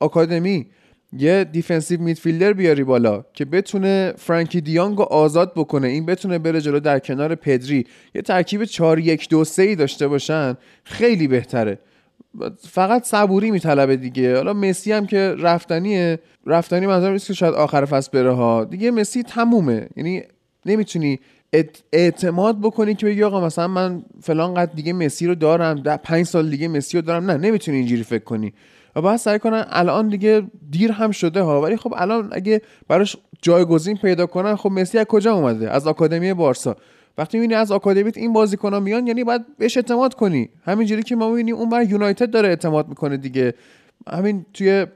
آکادمی 0.00 0.66
یه 1.18 1.44
defensive 1.44 2.00
midfielder 2.00 2.52
بیاری 2.52 2.84
بالا 2.84 3.24
که 3.34 3.44
بتونه 3.44 4.14
فرانکی 4.18 4.60
دیانگ 4.60 4.98
رو 4.98 5.04
آزاد 5.04 5.52
بکنه 5.56 5.88
این 5.88 6.06
بتونه 6.06 6.38
بره 6.38 6.60
جلو 6.60 6.80
در 6.80 6.98
کنار 6.98 7.34
پدری 7.34 7.86
یه 8.14 8.22
ترکیب 8.22 8.64
4 8.64 8.98
1 8.98 9.28
2 9.28 9.44
3 9.44 9.74
داشته 9.74 10.08
باشن 10.08 10.56
خیلی 10.84 11.28
بهتره. 11.28 11.78
فقط 12.68 13.04
صبوری 13.04 13.50
میطلبه 13.50 13.96
دیگه. 13.96 14.36
حالا 14.36 14.52
مسی 14.52 14.92
هم 14.92 15.06
که 15.06 15.34
رفتنیه. 15.38 16.18
رفتنی 16.46 16.86
منظورم 16.86 17.12
نیست 17.12 17.26
که 17.26 17.34
شاید 17.34 17.54
آخر 17.54 17.84
فصل 17.84 18.10
بره 18.12 18.32
ها. 18.32 18.64
دیگه 18.64 18.90
مسی 18.90 19.22
تمومه. 19.22 19.88
یعنی 19.96 20.22
نمی‌تونی 20.66 21.20
اعتماد 21.92 22.60
بکنی 22.60 22.94
که 22.94 23.06
بگی 23.06 23.22
آقا 23.22 23.46
مثلا 23.46 23.68
من 23.68 24.02
فلان 24.22 24.54
قد 24.54 24.70
دیگه 24.74 24.92
مسی 24.92 25.26
رو 25.26 25.34
دارم. 25.34 25.74
در 25.74 25.96
پنج 25.96 26.26
سال 26.26 26.50
دیگه 26.50 26.68
مسی 26.68 26.96
رو 26.98 27.02
دارم. 27.02 27.30
نه 27.30 27.36
نمی‌تونی 27.36 27.76
اینجوری 27.76 28.02
فکر 28.02 28.24
کنی. 28.24 28.52
و 28.96 29.00
باید 29.00 29.16
سعی 29.16 29.38
کنن 29.38 29.64
الان 29.68 30.08
دیگه 30.08 30.42
دیر 30.70 30.92
هم 30.92 31.10
شده 31.10 31.42
ها. 31.42 31.60
ولی 31.60 31.76
خب 31.76 31.94
الان 31.96 32.28
اگه 32.32 32.62
براش 32.88 33.16
جایگزین 33.42 33.96
پیدا 33.96 34.26
کنن 34.26 34.56
خب 34.56 34.70
مسی 34.70 34.98
از 34.98 35.06
کجا 35.06 35.34
اومده؟ 35.34 35.70
از 35.70 35.86
آکادمی 35.86 36.34
بارسا. 36.34 36.76
وقتی 37.18 37.38
می‌بینی 37.38 37.54
از 37.54 37.72
آکادمیت 37.72 38.18
این 38.18 38.32
بازیکن‌ها 38.32 38.80
میان 38.80 39.06
یعنی 39.06 39.24
باید 39.24 39.56
بهش 39.56 39.76
اعتماد 39.76 40.14
کنی. 40.14 40.48
همینجوری 40.64 41.02
که 41.02 41.16
ما 41.16 41.30
می‌بینیم 41.30 41.54
اون 41.54 41.68
بر 41.68 41.82
یونایتد 41.82 42.30
داره 42.30 42.48
اعتماد 42.48 42.88
می‌کنه 42.88 43.16
دیگه. 43.16 43.54
همین 44.08 44.46
توی 44.54 44.86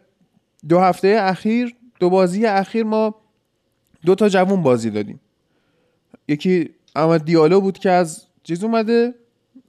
دو 0.68 0.78
هفته 0.78 1.16
اخیر 1.20 1.74
دو 2.00 2.10
بازی 2.10 2.46
اخیر 2.46 2.84
ما 2.84 3.14
دو 4.04 4.14
تا 4.14 4.28
جوون 4.28 4.62
بازی 4.62 4.90
دادیم. 4.90 5.20
یکی 6.28 6.70
اما 6.96 7.18
دیالو 7.18 7.60
بود 7.60 7.78
که 7.78 7.90
از 7.90 8.26
چیز 8.42 8.64
اومده 8.64 9.14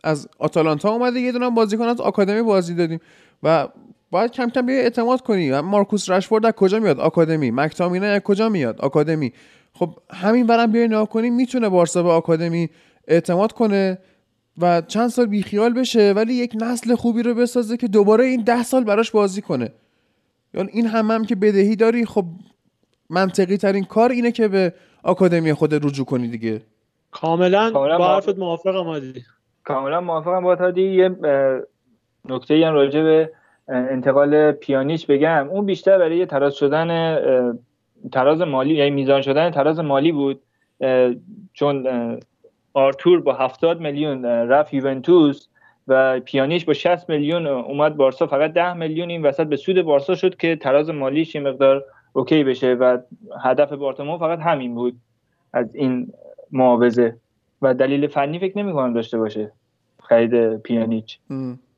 از 0.03 0.27
آتالانتا 0.39 0.91
اومده 0.91 1.19
یه 1.19 1.31
دونه 1.31 1.49
بازیکن 1.49 1.83
از 1.83 2.01
آکادمی 2.01 2.41
بازی 2.41 2.75
دادیم. 2.75 2.99
و 3.43 3.67
باید 4.11 4.31
کم 4.31 4.49
کم 4.49 4.65
بیا 4.65 4.75
اعتماد 4.75 5.21
کنی. 5.21 5.61
مارکوس 5.61 6.09
رشفورد 6.09 6.45
از 6.45 6.53
کجا 6.53 6.79
میاد؟ 6.79 6.99
آکادمی. 6.99 7.51
مکتامینه 7.51 8.05
از 8.05 8.21
کجا 8.21 8.49
میاد؟ 8.49 8.81
آکادمی. 8.81 9.33
خب 9.79 9.89
همین 10.09 10.47
برم 10.47 10.71
بیای 10.71 10.87
نگاه 10.87 11.09
کنیم 11.09 11.35
می‌تونه 11.35 11.69
بارسا 11.69 12.03
به 12.03 12.09
آکادمی 12.09 12.69
اعتماد 13.07 13.51
کنه 13.51 13.97
و 14.61 14.81
چند 14.81 15.09
سال 15.09 15.25
بیخیال 15.25 15.73
بشه 15.73 16.13
ولی 16.15 16.33
یک 16.33 16.53
نسل 16.61 16.95
خوبی 16.95 17.23
رو 17.23 17.33
بسازه 17.33 17.77
که 17.77 17.87
دوباره 17.87 18.25
این 18.25 18.43
ده 18.43 18.63
سال 18.63 18.83
براش 18.83 19.11
بازی 19.11 19.41
کنه. 19.41 19.71
یعنی 20.53 20.69
این 20.73 20.87
هم, 20.87 21.11
هم 21.11 21.25
که 21.25 21.35
بدهی 21.35 21.75
داری 21.75 22.05
خب 22.05 22.25
منطقی 23.09 23.57
ترین 23.57 23.83
کار 23.83 24.11
اینه 24.11 24.31
که 24.31 24.47
به 24.47 24.73
آکادمی 25.03 25.53
خود 25.53 25.73
رجوع 25.73 26.05
کنی 26.05 26.27
دیگه. 26.27 26.61
کاملا 27.11 27.71
با 27.71 28.15
حرفت 28.15 28.37
موافقم 28.37 28.83
هادی 28.83 29.23
کاملا 29.63 30.01
موافقم. 30.01 30.43
با 30.43 30.55
هادی 30.55 30.81
یه 30.81 31.15
نکته 32.29 32.65
هم 32.65 32.73
راجع 32.73 33.03
به 33.03 33.31
انتقال 33.67 34.51
پیانیچ 34.51 35.07
بگم. 35.07 35.47
اون 35.49 35.65
بیشتر 35.65 35.97
برای 35.97 36.25
تراز 36.25 36.53
شدن 36.53 37.17
تراز 38.11 38.41
مالی 38.41 38.75
یعنی 38.75 38.89
میزان 38.89 39.21
شدن 39.21 39.49
تراز 39.49 39.79
مالی 39.79 40.11
بود 40.11 40.41
چون 41.53 41.87
آرتور 42.73 43.21
با 43.21 43.33
70 43.33 43.79
میلیون 43.79 44.25
رفت 44.25 44.73
یوونتوس 44.73 45.47
و 45.87 46.19
پیانیش 46.19 46.65
با 46.65 46.73
60 46.73 47.09
میلیون 47.09 47.47
اومد 47.47 47.97
بارسا. 47.97 48.27
فقط 48.27 48.53
10 48.53 48.73
میلیون 48.73 49.09
این 49.09 49.21
وسط 49.21 49.47
به 49.47 49.55
سود 49.55 49.81
بارسا 49.81 50.15
شد 50.15 50.37
که 50.37 50.55
تراز 50.55 50.89
مالیش 50.89 51.35
یه 51.35 51.41
مقدار 51.41 51.85
OK 52.13 52.43
بشه 52.43 52.73
و 52.73 52.97
هدف 53.41 53.73
بارتومو 53.73 54.17
فقط 54.17 54.39
همین 54.39 54.75
بود 54.75 54.95
از 55.53 55.75
این 55.75 56.13
معاوضه. 56.51 57.15
و 57.61 57.73
دلیل 57.73 58.07
فنی 58.07 58.39
فکر 58.39 58.57
نمی 58.57 58.73
کنم 58.73 58.93
داشته 58.93 59.17
باشه. 59.17 59.51
خرید 60.03 60.57
پیانیچ. 60.57 61.19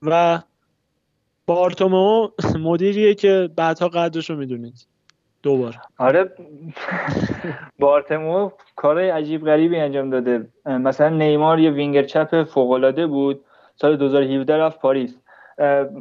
و 0.01 0.39
بارتومو 1.45 2.29
مدیریه 2.59 3.13
که 3.13 3.49
بعدها 3.55 3.87
قدرش 3.87 4.29
رو 4.29 4.35
می‌دونید. 4.35 4.85
دوباره. 5.43 5.75
آره. 5.97 6.31
بارتومو 7.79 8.51
کارهای 8.75 9.09
عجیب 9.09 9.45
غریبی 9.45 9.77
انجام 9.77 10.09
داده. 10.09 10.47
مثلا 10.65 11.09
نیمار 11.09 11.59
یه 11.59 11.71
وینگر 11.71 12.03
چپ 12.03 12.43
فوق 12.43 13.05
بود. 13.05 13.41
سال 13.75 13.97
2017 13.97 14.57
رفت 14.57 14.79
پاریس. 14.79 15.19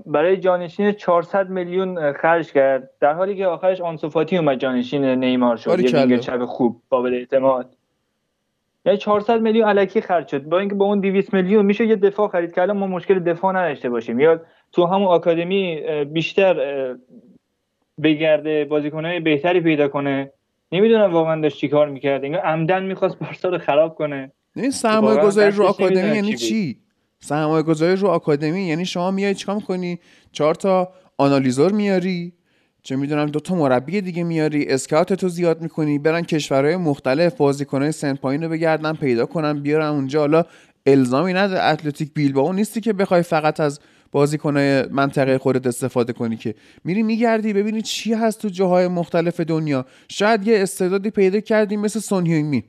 برای 0.06 0.36
جانشین 0.36 0.92
400 0.92 1.48
میلیون 1.48 2.12
خرج 2.12 2.52
کرد. 2.52 2.90
در 3.00 3.12
حالی 3.12 3.36
که 3.36 3.46
آخرش 3.46 3.80
آنسوفاتی 3.80 4.38
اومد 4.38 4.58
جانشین 4.58 5.04
نیمار 5.04 5.56
شد. 5.56 5.80
یه 5.80 5.90
وینگر 5.90 6.16
چپ 6.16 6.44
خوب 6.44 6.82
قابل 6.90 7.14
اعتماد. 7.14 7.74
یعنی 8.84 8.98
400 8.98 9.40
میلیون 9.40 9.68
علکی 9.68 10.00
خرج 10.00 10.28
شد. 10.28 10.42
با 10.42 10.58
اینکه 10.58 10.74
با 10.74 10.84
اون 10.84 11.00
200 11.00 11.34
میلیون 11.34 11.66
میشه 11.66 11.86
یه 11.86 11.96
دفاع 11.96 12.28
خرید 12.28 12.54
که 12.54 12.62
الان 12.62 12.76
ما 12.76 12.86
مشکل 12.86 13.18
دفاع 13.18 13.52
نداشته 13.52 13.90
باشیم. 13.90 14.20
یا 14.20 14.40
تو 14.72 14.86
همون 14.86 15.08
آکادمی 15.08 15.82
بیشتر 16.04 16.56
بگرده 18.02 18.64
بازیکنهای 18.64 19.20
بهتری 19.20 19.60
پیدا 19.60 19.88
کنه. 19.88 20.32
نمی‌دونم 20.72 21.12
واقعا 21.12 21.40
داشت 21.40 21.56
چیکار 21.56 21.88
می‌کرد. 21.88 22.24
انگار 22.24 22.40
عمدن 22.40 22.82
می‌خواست 22.82 23.18
بارسا 23.18 23.48
رو 23.48 23.58
خراب 23.58 23.94
کنه. 23.94 24.32
این 24.56 24.70
سرمایه 24.70 25.20
گذاری 25.20 25.50
رو 25.50 25.64
آکادمی 25.64 26.16
یعنی 26.16 26.34
چی 26.34 26.78
سرمایه 27.20 27.62
گذاری 27.62 27.96
رو 27.96 28.08
آکادمی 28.08 28.62
یعنی 28.62 28.84
شما 28.84 29.10
میای 29.10 29.34
چیکار 29.34 29.54
می‌کنی؟ 29.54 29.98
چهار 30.32 30.54
تا 30.54 30.92
آنالیزور 31.18 31.72
میاری 31.72 32.32
چه 32.82 32.96
می‌دونم 32.96 33.26
دو 33.26 33.40
تا 33.40 33.54
مربی 33.54 34.00
دیگه 34.00 34.24
میاری 34.24 34.66
اسکاوت 34.68 35.12
تو 35.12 35.28
زیاد 35.28 35.62
می‌کنی 35.62 35.98
برن 35.98 36.22
کشورهای 36.22 36.76
مختلف 36.76 37.36
بازیکنهای 37.36 37.92
سن 37.92 38.14
پایین 38.14 38.42
رو 38.42 38.48
بگردن 38.48 38.92
پیدا 38.92 39.26
کنن 39.26 39.62
بیارن 39.62 39.86
اونجا. 39.86 40.20
حالا 40.20 40.44
الزامی 40.86 41.32
نداره 41.32 41.64
اتلتیک 41.64 42.14
بیلبائو 42.14 42.52
نیستی 42.52 42.80
که 42.80 42.92
بخوای 42.92 43.22
فقط 43.22 43.60
از 43.60 43.80
بازیکنهای 44.12 44.82
منطقه 44.82 45.38
خودت 45.38 45.66
استفاده 45.66 46.12
کنی 46.12 46.36
که 46.36 46.54
میری 46.84 47.02
میگردی 47.02 47.52
ببینی 47.52 47.82
چی 47.82 48.14
هست 48.14 48.42
تو 48.42 48.48
جاهای 48.48 48.88
مختلف 48.88 49.40
دنیا. 49.40 49.86
شاید 50.08 50.46
یه 50.46 50.62
استعدادی 50.62 51.10
پیدا 51.10 51.40
کردی 51.40 51.76
مثل 51.76 52.00
سون 52.00 52.62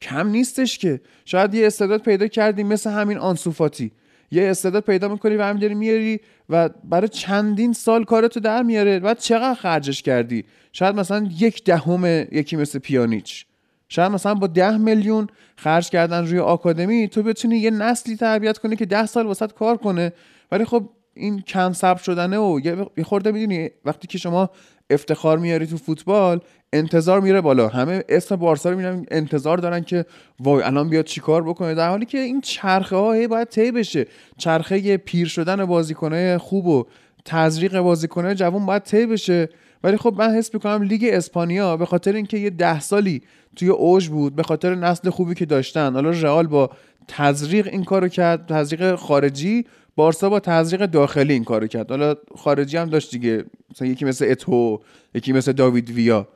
کم 0.00 0.28
نیستش 0.28 0.78
که. 0.78 1.00
شاید 1.24 1.54
یه 1.54 1.66
استعداد 1.66 2.02
پیدا 2.02 2.26
کردی 2.26 2.62
مثل 2.62 2.90
همین 2.90 3.18
آنسوفاتی 3.18 3.92
یه 4.30 4.50
استعداد 4.50 4.82
پیدا 4.82 5.08
می‌کنی 5.08 5.36
و 5.36 5.42
همینجوری 5.42 5.74
میاری 5.74 6.20
و 6.50 6.68
برای 6.68 7.08
چندین 7.08 7.72
سال 7.72 8.04
کارتو 8.04 8.40
در 8.40 8.62
میاره 8.62 8.98
بعد 8.98 9.18
چقدر 9.18 9.54
خرجش 9.54 10.02
کردی؟ 10.02 10.44
شاید 10.72 10.96
مثلا 10.96 11.28
یک 11.38 11.64
دهم 11.64 12.04
یکی 12.32 12.56
مثل 12.56 12.78
پیانیچ. 12.78 13.46
شاید 13.88 14.12
مثلا 14.12 14.34
با 14.34 14.46
ده 14.46 14.76
میلیون 14.76 15.26
خرج 15.56 15.90
کردن 15.90 16.26
روی 16.26 16.38
آکادمی 16.38 17.08
تو 17.08 17.22
بتونی 17.22 17.56
یه 17.56 17.70
نسلی 17.70 18.16
تربیت 18.16 18.58
کنی 18.58 18.76
که 18.76 18.86
ده 18.86 19.06
سال 19.06 19.26
واسط 19.26 19.52
کار 19.52 19.76
کنه 19.76 20.12
ولی 20.54 20.64
خب 20.64 20.88
این 21.14 21.40
کم 21.40 21.72
صبر 21.72 22.02
شدنه 22.02 22.38
و 22.38 22.60
یه 22.96 23.04
خورده 23.04 23.32
می‌دونی 23.32 23.70
وقتی 23.84 24.06
که 24.06 24.18
شما 24.18 24.50
افتخار 24.90 25.38
میاری 25.38 25.66
تو 25.66 25.76
فوتبال 25.76 26.40
انتظار 26.72 27.20
میره 27.20 27.40
بالا. 27.40 27.68
همه 27.68 28.04
اسم 28.08 28.36
بارسا 28.36 28.70
رو 28.70 28.76
می‌بینن 28.76 29.06
انتظار 29.10 29.58
دارن 29.58 29.80
که 29.80 30.04
وای 30.40 30.62
الان 30.62 30.88
بیاد 30.88 31.04
چیکار 31.04 31.42
بکنه. 31.42 31.74
در 31.74 31.88
حالی 31.88 32.06
که 32.06 32.18
این 32.18 32.40
چرخه 32.40 32.96
ها 32.96 33.28
باید 33.28 33.48
طی 33.48 33.70
بشه. 33.70 34.06
چرخه 34.38 34.96
پیر 34.96 35.28
شدن 35.28 35.64
بازیکنه 35.64 36.38
خوب 36.38 36.66
و 36.66 36.84
تزریق 37.24 37.78
بازیکنه 37.80 38.34
جوان 38.34 38.66
باید 38.66 38.82
طی 38.82 39.06
بشه. 39.06 39.48
ولی 39.84 39.96
خب 39.96 40.14
من 40.18 40.30
حس 40.30 40.54
می‌کنم 40.54 40.82
لیگ 40.82 41.10
اسپانیا 41.12 41.76
به 41.76 41.86
خاطر 41.86 42.12
اینکه 42.12 42.38
یه 42.38 42.50
ده 42.50 42.80
سالی 42.80 43.22
توی 43.56 43.68
اوج 43.68 44.08
بود 44.08 44.36
به 44.36 44.42
خاطر 44.42 44.74
نسل 44.74 45.10
خوبی 45.10 45.34
که 45.34 45.46
داشتن 45.46 45.92
حالا 45.92 46.10
رئال 46.10 46.46
با 46.46 46.70
تزریق 47.08 47.66
این 47.66 47.84
کارو 47.84 48.08
کرد 48.08 48.46
تزریق 48.46 48.94
خارجی 48.94 49.64
بارسا 49.96 50.30
با 50.30 50.40
تزریق 50.40 50.86
داخلی 50.86 51.32
این 51.32 51.44
کارو 51.44 51.66
کرد. 51.66 51.90
حالا 51.90 52.14
خارجی 52.36 52.76
هم 52.76 52.90
داشت 52.90 53.10
دیگه. 53.10 53.44
مثلا 53.70 53.88
یکی 53.88 54.04
مثل 54.04 54.26
اتو 54.30 54.80
یکی 55.14 55.32
مثل 55.32 55.52
داوید 55.52 55.90
ویا. 55.90 56.28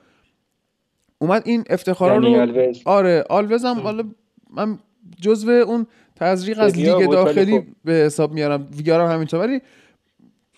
اومد 1.18 1.42
این 1.44 1.64
افتخارا 1.70 2.16
رو 2.16 2.66
آره 2.84 3.24
آلوز 3.30 3.64
هم 3.64 3.78
حالا 3.78 4.04
من 4.50 4.78
جزو 5.20 5.50
اون 5.50 5.86
تزریق 6.16 6.60
از 6.60 6.78
لیگ 6.78 7.10
داخلی 7.10 7.66
به 7.84 7.92
حساب 7.92 8.32
میارم. 8.32 8.68
ویگار 8.76 9.00
هم 9.00 9.12
همینطور. 9.14 9.40
ولی 9.40 9.60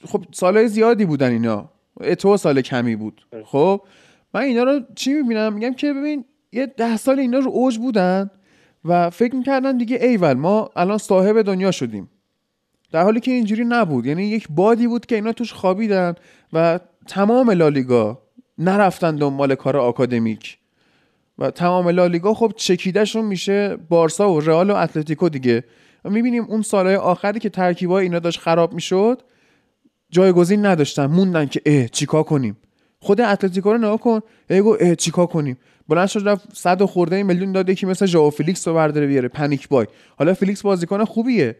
خب 0.04 0.24
سالهای 0.32 0.68
زیادی 0.68 1.04
بودن 1.04 1.30
اینا. 1.30 1.70
اتو 2.00 2.36
سال 2.36 2.60
کمی 2.60 2.96
بود. 2.96 3.26
خب 3.44 3.80
من 4.34 4.40
اینا 4.40 4.62
رو 4.62 4.80
چی 4.94 5.12
می‌بینم؟ 5.12 5.52
میگم 5.52 5.74
که 5.74 5.92
ببین 5.92 6.24
یه 6.52 6.66
ده 6.66 6.96
سال 6.96 7.18
اینا 7.18 7.38
رو 7.38 7.50
اوج 7.50 7.78
بودن 7.78 8.30
و 8.84 9.10
فکر 9.10 9.34
می‌کردن 9.34 9.76
دیگه 9.76 9.96
ایول 9.96 10.34
ما 10.34 10.70
الان 10.76 10.98
صاحب 10.98 11.42
دنیا 11.42 11.70
شدیم. 11.70 12.10
در 12.92 13.02
حالی 13.02 13.20
که 13.20 13.30
اینجوری 13.30 13.64
نبود. 13.64 14.06
یعنی 14.06 14.22
یک 14.22 14.46
بادی 14.50 14.86
بود 14.86 15.06
که 15.06 15.14
اینا 15.14 15.32
توش 15.32 15.52
خوابیدن 15.52 16.14
و 16.52 16.80
تمام 17.06 17.50
لالیگا 17.50 18.22
نرفتن 18.58 19.16
دنبال 19.16 19.54
کار 19.54 19.76
آکادمیک. 19.76 20.58
و 21.38 21.50
تمام 21.50 21.88
لالیگا 21.88 22.34
خب 22.34 22.52
چکیدهشون 22.56 23.24
میشه 23.24 23.76
بارسا 23.88 24.32
و 24.32 24.40
رئال 24.40 24.70
و 24.70 24.74
اتلتیکو 24.74 25.28
دیگه. 25.28 25.64
و 26.04 26.10
می‌بینیم 26.10 26.44
اون 26.44 26.62
سالهای 26.62 26.96
آخری 26.96 27.38
که 27.38 27.48
ترکیبای 27.48 28.04
اینا 28.04 28.18
داشت 28.18 28.40
خراب 28.40 28.72
می‌شد 28.72 29.22
جایگزین 30.10 30.66
نداشتن. 30.66 31.06
موندن 31.06 31.46
که 31.46 31.62
اه 31.66 31.88
چیکار 31.88 32.22
کنیم؟ 32.22 32.56
خود 32.98 33.20
اتلتیکو 33.20 33.72
رو 33.72 33.78
نگاه 33.78 34.00
کن. 34.00 34.20
ایگو 34.50 34.76
اه 34.80 34.94
چیکار 34.94 35.26
کنیم؟ 35.26 35.56
بلند 35.88 36.06
شد 36.06 36.28
رفت 36.28 36.56
صد 36.56 36.84
خورده 36.84 37.22
میلیون 37.22 37.52
داد 37.52 37.68
یکی 37.68 37.86
مثل 37.86 38.06
ژائو 38.06 38.30
فیلیکس 38.30 38.68
رو 38.68 38.74
برداره 38.74 39.06
بیاره. 39.06 39.28
panic 39.28 39.68
buy. 39.68 39.86
حالا 40.16 40.34
فیلیکس 40.34 40.62
بازیکن 40.62 41.04
خوبیه. 41.04 41.56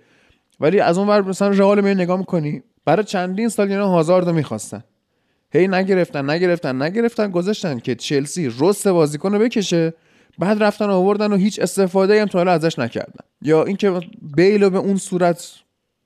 ولی 0.61 0.81
از 0.81 0.99
اون 0.99 1.09
ور 1.09 1.23
مثلا 1.23 1.49
رئال 1.49 1.81
رو 1.81 1.95
نگاه 1.95 2.19
می‌کنی 2.19 2.63
برای 2.85 3.05
چندین 3.05 3.49
سال 3.49 3.71
اینا 3.71 3.89
هازارد 3.89 4.27
رو 4.29 4.33
می‌خواستن. 4.33 4.85
هی 5.53 5.69
نگرفتن 5.69 6.31
نگرفتن 6.31 6.83
نگرفتن 6.83 7.31
گذاشتن 7.31 7.79
که 7.79 7.95
چلسی 7.95 8.53
رس 8.61 8.89
بازیکن 8.89 9.33
رو 9.33 9.39
بکشه 9.39 9.95
بعد 10.39 10.63
رفتن 10.63 10.91
آوردن 10.91 11.33
و 11.33 11.37
هیچ 11.37 11.59
استفاده 11.61 12.21
هم 12.21 12.27
تا 12.27 12.39
حالا 12.39 12.53
ازش 12.53 12.79
نکردن. 12.79 13.25
یا 13.43 13.65
اینکه 13.65 14.01
بیل 14.37 14.57
رو 14.57 14.71
به 14.71 14.79
اون 14.79 14.97
صورت 14.97 15.55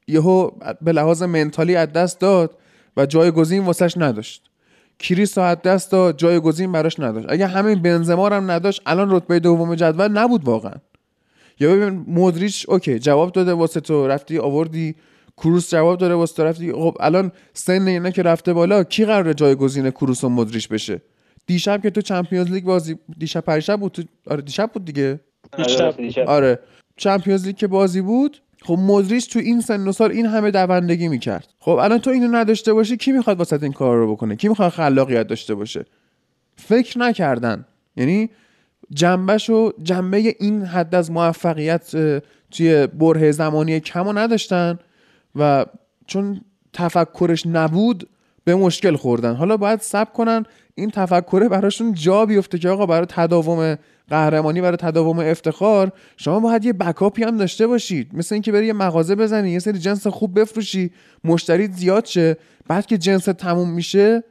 یهو 0.09 0.51
به 0.83 0.93
لحاظ 0.93 1.23
mentally 1.23 1.77
از 1.77 1.93
دست 1.93 2.21
داد 2.21 2.59
و 2.97 3.07
جایگزین 3.07 3.65
واسش 3.65 3.95
نداشت. 3.97 4.51
کریس 4.99 5.39
از 5.39 5.63
دست 5.63 5.93
داد 5.93 6.17
جایگزین 6.17 6.73
براش 6.73 7.01
نداشت. 7.01 7.27
اگه 7.31 7.47
همین 7.47 7.83
بنزما 7.83 8.29
هم 8.29 8.51
نداشت 8.51 8.83
الان 8.87 9.11
رتبه 9.11 9.41
دوم 9.41 9.75
جدول 9.75 10.09
نبود 10.09 10.45
واقعا. 10.45 10.75
یا 11.61 11.77
ببین 11.77 12.05
مودریچ 12.07 12.67
OK 12.69 12.99
جواب 12.99 13.33
داده 13.33 13.53
واسه 13.53 13.81
تو 13.81 14.09
رفتی 14.09 14.39
آوردی 14.39 14.95
کروس 15.37 15.71
جواب 15.71 15.99
داره 15.99 16.15
واسه 16.15 16.35
تو 16.35 16.45
رفتی 16.45 16.73
خب 16.73 16.97
الان 17.01 17.33
سن 17.53 17.87
اینا 17.87 18.11
که 18.11 18.23
رفته 18.23 18.53
بالا 18.53 18.85
کی 18.85 19.05
قراره 19.05 19.35
جایگزین 19.35 19.91
کروس 19.91 20.25
و 20.25 20.29
مودریچ 20.29 20.69
بشه؟ 20.69 21.03
دیشب 21.47 21.83
که 21.83 21.91
تو 21.91 22.01
Champions 22.01 22.51
League 22.51 22.65
بازی 22.65 22.99
دیشب 23.19 23.41
پریشب 23.41 23.81
بود 23.81 23.93
تو... 23.93 24.03
آره 24.27 24.43
دیشب 24.43 24.71
بود 24.73 24.85
دیگه. 24.85 25.21
دیشب. 25.97 26.25
آره 26.27 26.59
Champions 26.97 27.47
League 27.47 27.57
که 27.57 27.67
بازی 27.67 28.01
بود 28.01 28.43
خب 28.63 28.79
مودریچ 28.79 29.33
تو 29.33 29.39
این 29.39 29.61
سن 29.61 29.89
و 29.89 29.93
سال 29.93 30.11
این 30.11 30.27
همه 30.27 30.51
دوندگی 30.51 31.09
می‌کرد. 31.09 31.49
خب 31.59 31.71
الان 31.71 31.99
تو 31.99 32.11
اینو 32.11 32.37
نداشته 32.37 32.73
باشی 32.73 32.97
کی 32.97 33.13
می‌خواد 33.13 33.39
واسه 33.39 33.59
این 33.63 33.73
کار 33.73 33.97
رو 33.97 34.13
بکنه؟ 34.13 34.37
کی 34.37 34.49
می‌خواد 34.49 34.73
خلاقیت 34.73 35.27
داشته 35.27 35.55
باشه؟ 35.55 35.85
فکر 36.57 36.99
نکردن. 36.99 37.65
یعنی 37.97 38.31
جنبش 38.91 39.51
و 39.51 39.73
جنبه 39.83 40.35
این 40.39 40.63
حد 40.63 40.95
از 40.95 41.11
موفقیت 41.11 41.91
توی 42.51 42.87
بره 42.87 43.33
زمانی 43.33 43.81
کمو 43.81 44.13
نداشتن 44.13 44.79
و 45.37 45.67
چون 46.07 46.41
تفکرش 46.73 47.47
نبود 47.47 48.09
به 48.45 48.55
مشکل 48.55 48.97
خوردن. 48.97 49.35
حالا 49.35 49.57
باید 49.57 49.81
سب 49.81 50.13
کنن 50.13 50.45
این 50.75 50.91
تفکره 50.91 51.49
براشون 51.49 51.95
جا 51.95 52.27
بیفته 52.27 52.59
که 52.59 52.69
آقا 52.69 52.87
برای 52.87 53.07
تداوم 53.09 53.79
قهرمانی 54.09 54.61
برای 54.61 54.77
تداوم 54.77 55.19
افتخار 55.19 55.93
شما 56.17 56.41
باید 56.41 56.65
یه 56.65 56.73
بکاپی 56.73 57.23
هم 57.23 57.37
داشته 57.37 57.67
باشید. 57.67 58.11
مثل 58.13 58.35
اینکه 58.35 58.53
بری 58.53 58.67
یه 58.67 58.73
مغازه 58.73 59.15
بزنی 59.15 59.51
یه 59.51 59.59
سری 59.59 59.79
جنس 59.79 60.07
خوب 60.07 60.41
بفروشی 60.41 60.91
مشتری 61.25 61.67
زیاد 61.67 62.05
شه 62.05 62.37
بعد 62.69 62.87
که 62.87 62.99
جنس 62.99 63.25
تموم 63.25 63.71
میشه 63.71 64.25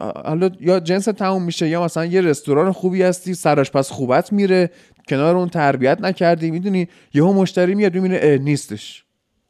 حالا 0.00 0.50
یا 0.60 0.80
جنس 0.80 1.04
تموم 1.04 1.42
میشه 1.42 1.68
یا 1.68 1.84
مثلا 1.84 2.04
یه 2.04 2.20
رستوران 2.20 2.72
خوبی 2.72 3.02
هستی 3.02 3.34
سراش 3.34 3.70
پس 3.70 3.90
خوبت 3.90 4.32
میره 4.32 4.70
کنار 5.08 5.36
اون 5.36 5.48
تربیت 5.48 6.00
نکردی 6.00 6.50
می‌دونی؟ 6.50 6.88
یهو 7.14 7.32
مشتری 7.32 7.74
میاد 7.74 7.94
می‌بینه 7.94 8.38
نیستش. 8.38 9.04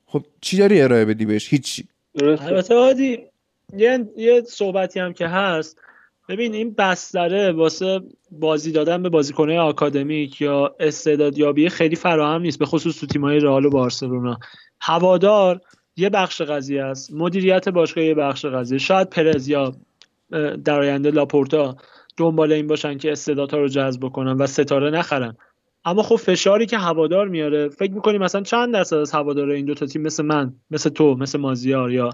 خب 0.07 0.23
چی 0.41 0.57
داری 0.57 0.83
ارائه 0.83 1.05
بدی 1.05 1.27
بهش؟ 1.27 1.49
هیچی. 1.49 1.85
البته 2.23 2.75
عادی 2.75 3.19
یه 3.77 4.07
یه 4.17 4.43
صحبتی 4.49 5.01
هم 5.01 5.13
که 5.13 5.27
هست. 5.27 5.79
ببین 6.29 6.55
این 6.55 6.75
بستره 6.75 7.53
واسه 7.53 8.01
بازی 8.31 8.73
دادن 8.73 9.03
به 9.03 9.09
بازیکنهای 9.09 9.59
آکادمیک 9.59 10.41
یا 10.41 10.75
استعدادیابی 10.81 11.69
خیلی 11.69 11.97
فراهم 11.97 12.43
نیست 12.43 12.59
به 12.59 12.67
خصوص 12.67 13.01
تو 13.01 13.07
تیم‌های 13.07 13.41
رئال 13.41 13.65
و 13.65 13.71
بارسلونا. 13.71 14.39
هوادار 14.81 15.61
یه 15.97 16.11
بخش 16.11 16.43
قضیه 16.43 16.83
است. 16.83 17.13
مدیریت 17.13 17.69
باشگاه 17.69 18.05
یه 18.05 18.15
بخش 18.15 18.45
قضیه. 18.45 18.79
شاید 18.79 19.11
پرز 19.11 19.49
یا 19.49 19.73
در 20.65 20.81
آینده 20.81 21.11
لاپورتا 21.11 21.77
دنبال 22.17 22.53
این 22.53 22.67
باشن 22.67 22.99
که 22.99 23.13
استعدادها 23.13 23.59
رو 23.59 23.69
جذب 23.69 24.01
بکنن 24.01 24.33
و 24.33 24.47
ستاره 24.47 24.91
نخرن. 24.91 25.37
اما 25.85 26.03
خب 26.03 26.17
فشاری 26.17 26.67
که 26.67 26.79
هوادار 26.79 27.29
میاره 27.29 27.69
فکر 27.69 27.93
می‌کنی 27.93 28.19
مثلا 28.19 28.43
چند 28.43 28.73
درصد 28.73 28.97
از 28.97 29.13
هوادار 29.13 29.51
این 29.51 29.65
دو 29.65 29.75
تا 29.75 29.87
تیم 29.87 30.03
مثل 30.03 30.25
من 30.25 30.53
مثل 30.71 30.91
تو 30.91 31.15
مثل 31.15 31.41
مازیار 31.41 31.93
یا 31.93 32.11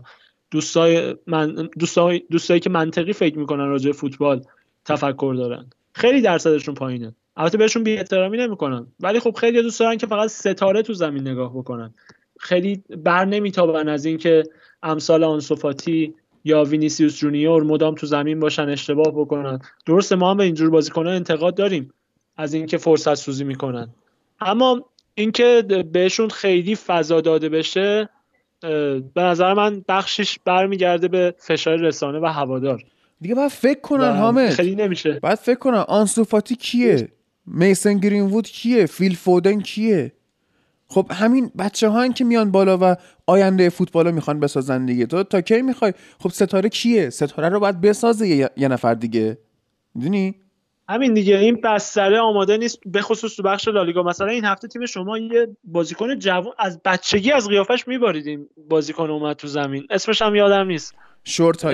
دوستای 0.50 1.16
من 1.26 1.68
دوستای 1.78 2.22
دوستایی 2.30 2.60
که 2.60 2.70
منطقی 2.70 3.12
فکر 3.12 3.38
می‌کنن 3.38 3.68
راجع 3.68 3.92
فوتبال 3.92 4.42
تفکر 4.84 5.34
دارن. 5.36 5.70
خیلی 5.92 6.20
درصدشون 6.20 6.74
پایینه. 6.74 7.14
البته 7.36 7.58
بهشون 7.58 7.84
بی 7.84 7.96
احترامی 7.96 8.36
نمی‌کنن. 8.36 8.86
ولی 9.00 9.20
خب 9.20 9.36
خیلی 9.36 9.62
دوست 9.62 9.80
دارن 9.80 9.96
که 9.96 10.06
فقط 10.06 10.28
ستاره 10.28 10.82
تو 10.82 10.92
زمین 10.92 11.28
نگاه 11.28 11.52
بکنن. 11.54 11.94
خیلی 12.38 12.82
بر 13.04 13.24
نمیتابن 13.24 13.88
از 13.88 14.04
اینکه 14.04 14.42
امثال 14.82 15.24
آنسوفاتی 15.24 16.14
یا 16.44 16.64
وینیسیوس 16.64 17.16
جونیور 17.16 17.62
مدام 17.62 17.94
تو 17.94 18.06
زمین 18.06 18.40
باشن 18.40 18.68
اشتباه 18.68 19.10
بکنن. 19.14 19.58
درسته 19.86 20.16
ما 20.16 20.30
هم 20.30 20.36
به 20.36 20.44
اینجور 20.44 20.70
بازیکنان 20.70 21.14
انتقاد 21.14 21.54
داریم 21.54 21.92
از 22.36 22.54
اینکه 22.54 22.78
فرصت 22.78 23.14
سوزی 23.14 23.44
می‌کنن. 23.44 23.88
اما 24.40 24.84
اینکه 25.14 25.64
بهشون 25.92 26.28
خیلی 26.28 26.76
فضا 26.76 27.20
داده 27.20 27.48
بشه 27.48 28.08
به 29.14 29.22
نظر 29.22 29.54
من 29.54 29.84
بخشیش 29.88 30.38
برمیگرده 30.44 31.08
به 31.08 31.34
فشار 31.38 31.76
رسانه 31.76 32.18
و 32.18 32.26
هوادار. 32.26 32.82
دیگه 33.20 33.34
باید 33.34 33.50
فکر 33.50 33.80
کنن 33.80 34.16
حامد. 34.16 34.50
خیلی 34.50 34.74
نمیشه. 34.74 35.18
باید 35.22 35.38
فکر 35.38 35.58
کنن 35.58 35.84
آنسوفاتی 35.88 36.56
کیه؟ 36.56 37.08
میسن 37.46 37.98
گرینوود 37.98 38.46
کیه؟ 38.46 38.86
فیل 38.86 39.14
فودن 39.14 39.60
کیه؟ 39.60 40.12
خب 40.92 41.06
همین 41.10 41.50
بچه 41.58 41.88
ها 41.88 42.08
که 42.08 42.24
میان 42.24 42.50
بالا 42.50 42.78
و 42.82 42.96
آینده 43.26 43.68
فوتبال 43.68 44.06
رو 44.06 44.14
می‌خوان 44.14 44.40
بسازن 44.40 44.86
دیگه. 44.86 45.06
تو 45.06 45.22
تا 45.22 45.40
کی 45.40 45.62
می‌خوای؟ 45.62 45.92
خب 46.18 46.28
ستاره 46.28 46.68
کیه؟ 46.68 47.10
ستاره 47.10 47.48
رو 47.48 47.60
باید 47.60 47.80
بسازه 47.80 48.28
یه, 48.28 48.50
یه 48.56 48.68
نفر 48.68 48.94
دیگه. 48.94 49.38
می‌دونی؟ 49.94 50.34
همین 50.88 51.14
دیگه. 51.14 51.38
این 51.38 51.60
بستره 51.60 52.20
آماده 52.20 52.56
نیست 52.56 52.78
به 52.86 53.02
خصوص 53.02 53.36
تو 53.36 53.42
بخش 53.42 53.68
لالیگا. 53.68 54.02
مثلا 54.02 54.26
این 54.26 54.44
هفته 54.44 54.68
تیم 54.68 54.86
شما 54.86 55.18
یه 55.18 55.56
بازیکن 55.64 56.18
جوان 56.18 56.52
از 56.58 56.80
بچگی 56.84 57.32
از 57.32 57.48
قیافش 57.48 57.88
میباریدیم 57.88 58.48
بازیکن 58.68 59.10
اومد 59.10 59.36
تو 59.36 59.48
زمین. 59.48 59.86
اسمش 59.90 60.22
هم 60.22 60.34
یادم 60.34 60.66
نیست. 60.66 60.94
شورت 61.24 61.64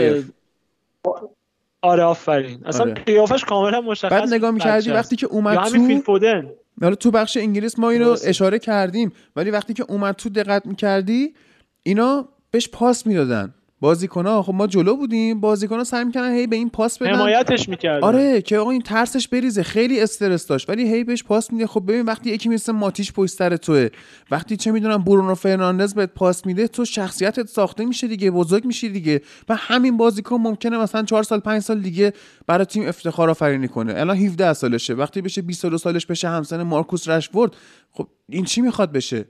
آره 1.83 2.03
آفرین. 2.03 2.67
اصلا 2.67 2.91
آره. 2.91 2.95
قیافش 2.95 3.45
کاملا 3.45 3.81
مشخص 3.81 4.13
بعد 4.13 4.35
نگاه 4.35 4.51
می‌کردی 4.51 4.91
وقتی 4.91 5.17
که 5.17 5.27
اومد 5.27 5.59
تو 5.65 6.01
فودن. 6.01 6.51
حالا 6.83 6.95
تو 6.95 7.11
بخش 7.11 7.37
انگلیس 7.37 7.79
ما 7.79 7.91
اینو 7.91 8.17
اشاره 8.25 8.59
کردیم 8.59 9.13
ولی 9.37 9.51
وقتی 9.51 9.75
که 9.75 9.85
اومد 9.89 10.15
تو 10.15 10.29
دقت 10.29 10.67
می‌کردی 10.67 11.35
اینا 11.83 12.29
بهش 12.51 12.69
پاس 12.69 13.07
می‌دادن. 13.07 13.55
ها 13.83 14.43
خب 14.43 14.55
ما 14.55 14.67
جلو 14.67 14.97
بودیم 14.97 15.41
ها 15.41 15.85
سعی 15.85 16.05
می‌کنن 16.05 16.33
هی 16.33 16.47
به 16.47 16.57
این 16.57 16.71
پاس 16.71 16.99
بدن. 16.99 17.15
حمایتش 17.15 17.69
می‌کردن. 17.69 18.07
آره 18.07 18.43
که 18.43 18.59
آقا 18.59 18.71
این 18.71 18.83
ترسش 18.83 19.29
بریزه. 19.29 19.63
خیلی 19.63 20.01
استرس 20.01 20.47
داشت. 20.47 20.71
ولی 20.71 20.93
هی 20.93 21.05
بهش 21.05 21.25
پاس 21.25 21.53
میده 21.53 21.67
خب 21.67 21.83
ببین 21.89 22.03
وقتی 22.05 22.31
یکی 22.31 22.49
مثل 22.49 22.73
ماتیش 22.73 23.13
پشت 23.13 23.33
سر 23.35 23.57
توه 23.57 23.89
وقتی 24.31 24.57
چه 24.57 24.73
می‌دونم 24.73 25.05
برونو 25.05 25.35
فرناندز 25.35 25.95
بهت 25.95 26.11
پاس 26.15 26.47
میده 26.47 26.69
تو 26.69 26.85
شخصیتت 26.85 27.49
ساخته 27.49 27.85
میشه 27.85 28.09
دیگه 28.09 28.31
بزرگ 28.31 28.65
میشی 28.65 28.89
دیگه. 28.89 29.21
و 29.49 29.57
همین 29.57 29.97
بازیکن 29.97 30.37
ممکنه 30.37 30.79
مثلا 30.79 31.03
4 31.03 31.23
سال 31.23 31.41
5 31.41 31.63
سال 31.63 31.81
دیگه 31.81 32.13
برای 32.47 32.65
تیم 32.65 32.89
افتخار 32.89 33.31
آفرینی 33.31 33.69
کنه. 33.69 33.95
الان 33.97 34.17
17 34.17 34.53
سالشه. 34.53 34.95
وقتی 34.95 35.21
بشه 35.21 35.43
22 35.43 35.79
سالش 35.79 36.07
بشه 36.07 36.29
همسن 36.29 36.63
مارکوس 36.63 37.09
رشورد 37.09 37.57
خب 37.93 38.09
این 38.29 38.45
چی 38.45 38.61
می‌خواد 38.61 38.93
بشه؟ 38.93 39.25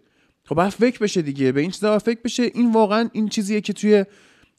خب 0.45 0.55
باید 0.55 0.73
فکر 0.73 0.99
بشه 0.99 1.23
دیگه. 1.23 1.53
به 1.53 1.61
این 1.61 1.71
چیزا 1.71 1.99
فکر 1.99 2.21
بشه. 2.25 2.43
این 2.55 2.73
واقعا 2.73 3.09
این 3.13 3.29
چیزیه 3.29 3.61
که 3.61 3.73
توی 3.73 4.05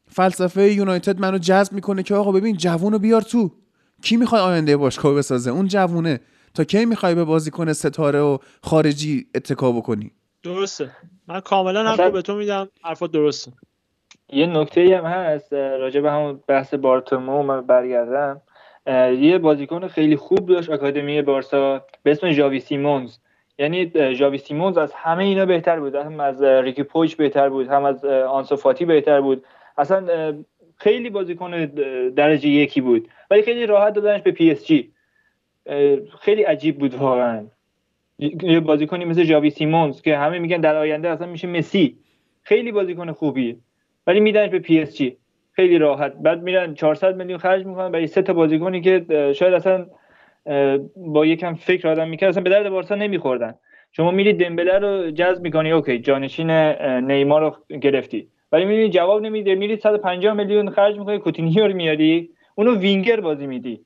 فلسفه 0.08 0.74
یونایتد 0.74 1.20
منو 1.20 1.38
جذب 1.38 1.74
می‌کنه 1.74 2.04
که 2.04 2.16
آقا 2.16 2.32
ببین 2.32 2.58
جوون 2.58 2.94
رو 2.94 3.00
بیار 3.00 3.22
تو. 3.22 3.52
کی 4.04 4.18
می‌خواد 4.18 4.42
آینده 4.42 4.78
باشگاه 4.78 5.14
بسازه؟ 5.14 5.52
اون 5.52 5.68
جوونه. 5.68 6.20
تا 6.54 6.64
کی 6.64 6.86
می‌خوای 6.86 7.16
به 7.16 7.24
بازیکن 7.24 7.74
ستاره 7.74 8.20
و 8.20 8.38
خارجی 8.64 9.28
اتکا 9.36 9.72
بکنی؟ 9.72 10.12
درسته. 10.44 10.92
من 11.28 11.40
کاملا 11.40 11.84
حرف 11.84 12.00
به 12.00 12.22
تو 12.22 12.36
میدم. 12.36 12.70
حرفات 12.84 13.12
درسته. 13.12 13.52
یه 14.34 14.46
نکته 14.46 14.98
هم 14.98 15.06
هست 15.06 15.54
راجع 15.54 16.02
به 16.02 16.12
همون 16.12 16.40
بحث 16.48 16.74
بارتومو 16.74 17.44
من 17.44 17.62
برگردم. 17.62 18.42
یه 19.20 19.38
بازیکن 19.38 19.88
خیلی 19.88 20.16
خوب 20.16 20.50
داشت 20.50 20.70
آکادمی 20.70 21.22
بارسا 21.22 21.86
به 22.04 22.12
اسم 22.12 22.32
ژاوی 22.32 22.60
سیمونز. 22.60 23.18
یعنی 23.60 23.92
ژاوی 24.14 24.38
سیمونز 24.38 24.78
از 24.78 24.94
همه 24.96 25.24
اینا 25.24 25.46
بهتر 25.46 25.80
بود 25.80 25.96
هم 25.96 26.20
از 26.20 26.44
ریکی 26.44 26.84
پویچ 26.84 27.16
بهتر 27.18 27.50
بود 27.50 27.68
هم 27.68 27.86
از 27.86 28.06
آنسوفاتی 28.06 28.86
بهتر 28.86 29.22
بود. 29.22 29.46
اصلا 29.78 30.34
خیلی 30.78 31.10
بازیکن 31.10 31.66
درجه 32.16 32.50
یکی 32.50 32.82
بود. 32.82 33.08
ولی 33.32 33.42
خیلی 33.42 33.66
راحت 33.66 33.94
دادنش 33.94 34.22
به 34.22 34.32
پی 34.32 34.52
اس 34.52 34.66
جی. 34.66 34.92
خیلی 36.20 36.44
عجیب 36.44 36.78
بود 36.78 36.96
واقعا. 36.96 37.46
یه 38.42 38.60
بازیکنی 38.60 39.06
مثل 39.06 39.24
ژاوی 39.24 39.50
سیمونز 39.50 40.02
که 40.02 40.18
همه 40.18 40.40
میگن 40.40 40.62
در 40.62 40.76
آینده 40.76 41.10
اصلا 41.10 41.28
میشه 41.28 41.48
مسی. 41.48 41.98
خیلی 42.44 42.72
بازیکن 42.72 43.12
خوبی. 43.12 43.58
ولی 44.08 44.20
میدنش 44.20 44.50
به 44.50 44.60
پی 44.60 44.80
اس 44.80 44.98
جی. 44.98 45.18
خیلی 45.52 45.78
راحت. 45.78 46.14
بعد 46.14 46.42
میرن 46.42 46.74
400 46.74 47.16
میلیون 47.16 47.40
خرج 47.40 47.66
می‌کنن 47.66 47.92
برای 47.92 48.08
سه 48.08 48.22
تا 48.22 48.34
بازیکنی 48.34 48.82
که 48.82 49.06
شاید 49.36 49.54
اصلا 49.54 49.88
با 50.96 51.26
یکم 51.26 51.54
فکر 51.56 51.88
آدم 51.88 52.10
می‌کرد 52.10 52.30
اصلا 52.30 52.44
به 52.44 52.50
درد 52.50 52.70
بارسا 52.70 52.96
نمیخوردن. 52.96 53.56
شما 53.92 54.12
میری 54.12 54.34
دمبله 54.34 54.80
رو 54.80 55.12
جذب 55.12 55.44
می‌کنی 55.44 55.72
اوکی 55.72 56.00
جانشین 56.00 56.52
نیمار 57.02 57.42
رو 57.42 57.78
گرفتی. 57.78 58.28
ولی 58.52 58.66
می‌بینی 58.66 58.90
جواب 58.90 59.22
نمیده. 59.22 59.56
میری 59.56 59.78
150 59.78 60.34
میلیون 60.34 60.70
خرج 60.70 60.98
می‌کنی 60.98 61.20
کوتینیو 61.20 61.68
رو 61.68 61.74
میاری. 61.74 62.30
اونو 62.56 62.76
وینگر 62.76 63.20
بازی 63.20 63.48
میدی. 63.48 63.82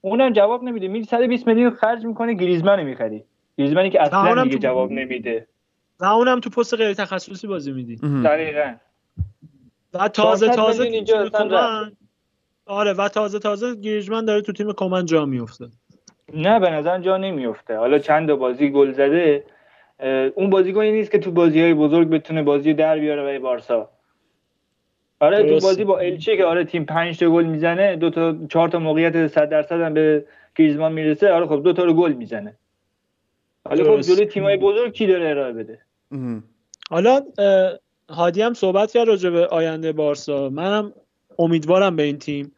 اونم 0.00 0.32
جواب 0.32 0.64
نمیده. 0.64 0.88
میری 0.88 1.04
120 1.04 1.46
میلیون 1.46 1.70
خرج 1.70 2.04
می‌کنی 2.04 2.36
گریزمن 2.36 2.82
می‌خری. 2.82 3.24
گریزمنی 3.58 3.90
که 3.90 4.02
اصلا 4.02 4.42
دیگه 4.42 4.58
جواب 4.58 4.92
نمیده. 4.92 5.46
و 6.00 6.04
اونم 6.04 6.40
تو 6.40 6.50
پست 6.50 6.74
غیر 6.74 6.94
تخصصی 6.94 7.46
بازی 7.46 7.72
میدی. 7.72 7.96
دقیقاً. 8.24 8.74
و 9.94 10.08
تازه 10.08 10.48
تازه 10.48 10.84
اینجا 10.84 11.30
آره 12.66 12.92
و 12.92 13.08
تازه 13.08 13.38
تازه 13.38 13.74
گریزمن 13.74 14.24
داره 14.24 14.40
تو 14.42 14.52
تیم 14.52 14.72
کمن 14.72 15.06
جا 15.06 15.26
میفته 15.26 15.68
نه 16.34 16.60
به 16.60 16.70
نظر 16.70 16.98
جا 17.00 17.16
نمیفته 17.16 17.76
حالا 17.76 17.98
چند 17.98 18.32
بازی 18.32 18.70
گل 18.70 18.92
زده. 18.92 19.44
اون 20.34 20.50
بازیکنی 20.50 20.92
نیست 20.92 21.10
که 21.10 21.18
تو 21.18 21.30
بازی 21.30 21.60
های 21.60 21.74
بزرگ 21.74 22.08
بتونه 22.08 22.42
بازی 22.42 22.74
در 22.74 22.98
بیاره 22.98 23.22
برای 23.22 23.38
بارسا. 23.38 23.90
آره 25.20 25.48
تو 25.48 25.66
بازی 25.66 25.84
با 25.84 25.98
الچه 25.98 26.36
که 26.36 26.44
آره 26.44 26.64
تیم 26.64 26.84
5 26.84 27.18
تا 27.18 27.30
گل 27.30 27.44
می‌زنه 27.44 27.96
دو 27.96 28.10
تا 28.10 28.36
چهار 28.48 28.68
تا 28.68 28.78
موقعیت 28.78 29.26
100 29.26 29.48
درصد 29.48 29.80
هم 29.80 29.94
به 29.94 30.24
گریزمان 30.56 30.92
می‌رسه 30.92 31.32
آره 31.32 31.46
خب 31.46 31.62
دو 31.62 31.72
تا 31.72 31.84
رو 31.84 31.94
گل 31.94 32.12
می‌زنه. 32.12 32.56
حالا 33.68 33.84
خب 33.84 34.00
جلوی 34.00 34.26
تیمای 34.26 34.56
بزرگ 34.56 34.92
کی 34.92 35.06
داره 35.06 35.28
ارائه 35.28 35.52
بده؟ 35.52 35.78
حالا 36.90 37.20
هادی 38.10 38.42
هم 38.42 38.54
صحبت 38.54 38.92
کرد 38.92 39.08
راجع 39.08 39.30
به 39.30 39.46
آینده 39.46 39.92
بارسا. 39.92 40.48
منم 40.48 40.92
امیدوارم 41.38 41.96
به 41.96 42.02
این 42.02 42.18
تیم. 42.18 42.52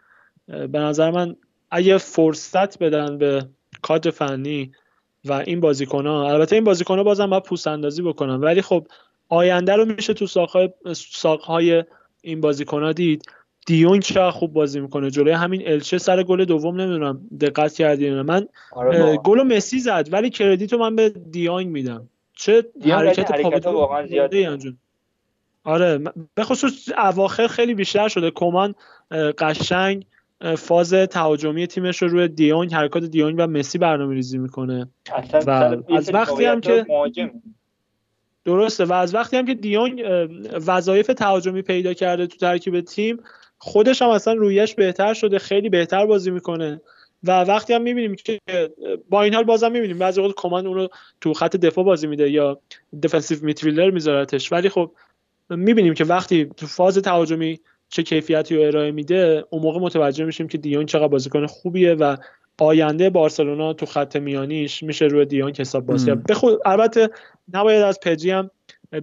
به 0.47 0.78
نظر 0.78 1.10
من 1.10 1.36
اگه 1.70 1.98
فرصت 1.98 2.82
بدن 2.82 3.18
به 3.18 3.42
کادر 3.82 4.10
فنی 4.10 4.73
و 5.24 5.32
این 5.32 5.60
بازیکن 5.60 6.06
ها 6.06 6.30
البته 6.30 6.56
این 6.56 6.64
بازیکن 6.64 6.96
ها 6.96 7.04
بازم 7.04 7.30
باید 7.30 7.42
پوست 7.42 7.66
اندازی 7.66 8.02
بکنن. 8.02 8.34
ولی 8.34 8.62
خب 8.62 8.86
آینده 9.28 9.76
رو 9.76 9.84
میشه 9.84 10.14
تو 10.14 10.26
ساقهای, 10.26 10.70
ساقهای 10.92 11.84
این 12.22 12.40
بازیکن 12.40 12.82
ها 12.82 12.92
دید. 12.92 13.22
دیون 13.66 14.00
چه 14.00 14.30
خوب 14.30 14.52
بازی 14.52 14.80
می‌کنه. 14.80 15.10
جلوی 15.10 15.32
همین 15.32 15.68
الچه 15.68 15.98
سر 15.98 16.22
گل 16.22 16.44
دوم 16.44 16.80
نمی‌دونم 16.80 17.20
دقت 17.40 17.74
کردی 17.74 18.10
من 18.10 18.48
آره 18.72 19.16
گل 19.16 19.42
مسی 19.42 19.78
زد 19.78 20.08
ولی 20.12 20.30
کردیت 20.30 20.72
رو 20.72 20.78
من 20.78 20.96
به 20.96 21.08
دیانگ 21.08 21.66
میدم. 21.66 22.08
چه 22.36 22.64
حرکت 22.84 23.30
حرکت 23.30 23.66
واقعا 23.66 24.06
زیاده 24.06 24.58
آره 25.64 26.00
به 26.34 26.44
خصوص 26.44 26.88
اواخر 26.98 27.46
خیلی 27.46 27.74
بیشتر 27.74 28.08
شده. 28.08 28.30
کمان 28.30 28.74
قشنگ. 29.38 30.06
فاز 30.58 30.94
تهاجمی 30.94 31.66
تیمش 31.66 32.02
رو 32.02 32.08
روی 32.08 32.28
دیونگ 32.28 32.74
حرکات 32.74 33.05
دیونگ 33.05 33.36
و 33.39 33.47
مسی 33.47 33.78
برنامه 33.78 34.14
ریزی 34.14 34.39
می‌کنه 34.39 34.89
و 35.47 35.50
از 35.94 36.14
وقتی 36.14 36.44
هم 36.44 36.60
که 36.60 36.86
درسته. 38.44 38.84
و 38.84 38.92
از 38.92 39.14
وقتی 39.14 39.36
هم 39.36 39.47
که 39.47 39.55
دیونگ 39.55 40.05
وظایف 40.66 41.06
تهاجمی 41.06 41.62
پیدا 41.62 41.94
کرده 41.94 42.26
تو 42.26 42.36
ترکیب 42.36 42.81
تیم 42.81 43.20
خودش 43.58 44.02
هم 44.02 44.08
اصلا 44.08 44.34
رویش 44.34 44.74
بهتر 44.74 45.14
شده 45.14 45.39
خیلی 45.39 45.68
بهتر 45.68 46.06
بازی 46.06 46.31
می‌کنه. 46.31 46.81
و 47.23 47.44
وقتی 47.44 47.73
هم 47.73 47.82
می‌بینیم 47.82 48.14
که 48.14 48.40
با 49.10 49.23
این 49.23 49.34
حال 49.34 49.44
بازم 49.44 49.73
می‌بینیم 49.73 49.98
بعضی 49.98 50.20
وقت 50.20 50.34
کمان 50.36 50.66
اون 50.66 50.76
رو 50.76 50.89
تو 51.20 51.34
خط 51.34 51.56
دفاع 51.56 51.84
بازی 51.84 52.06
میده 52.06 52.31
یا 52.31 52.60
دفنسیو 53.02 53.39
میتریلر 53.42 53.90
میذارتش. 53.90 54.52
ولی 54.52 54.68
خب 54.68 54.90
می‌بینیم 55.50 55.94
که 55.94 56.05
وقتی 56.05 56.50
تو 56.56 56.66
فاز 56.66 56.98
تهاجمی 56.98 57.60
چه 57.88 58.02
کیفیتی 58.02 58.56
رو 58.56 58.62
ارائه 58.62 58.90
میده 58.90 59.44
اون 59.50 59.62
موقع 59.62 59.80
متوجه 59.80 60.24
میشیم 60.24 60.48
که 60.48 60.58
دیون 60.58 60.86
چقدر 60.86 61.08
بازیکن 61.08 61.46
خوبیه 61.46 61.94
و 61.94 62.16
آینده 62.58 63.10
بارسلونا 63.10 63.72
تو 63.72 63.86
خط 63.86 64.16
میانیش 64.16 64.82
میشه 64.82 65.04
روی 65.04 65.24
دیون 65.24 65.52
حساب 65.58 65.86
بازی 65.86 66.06
کرد. 66.06 66.30
البته 66.64 67.08
نباید 67.52 67.82
از 67.82 68.00
پجی 68.00 68.30
هم 68.30 68.50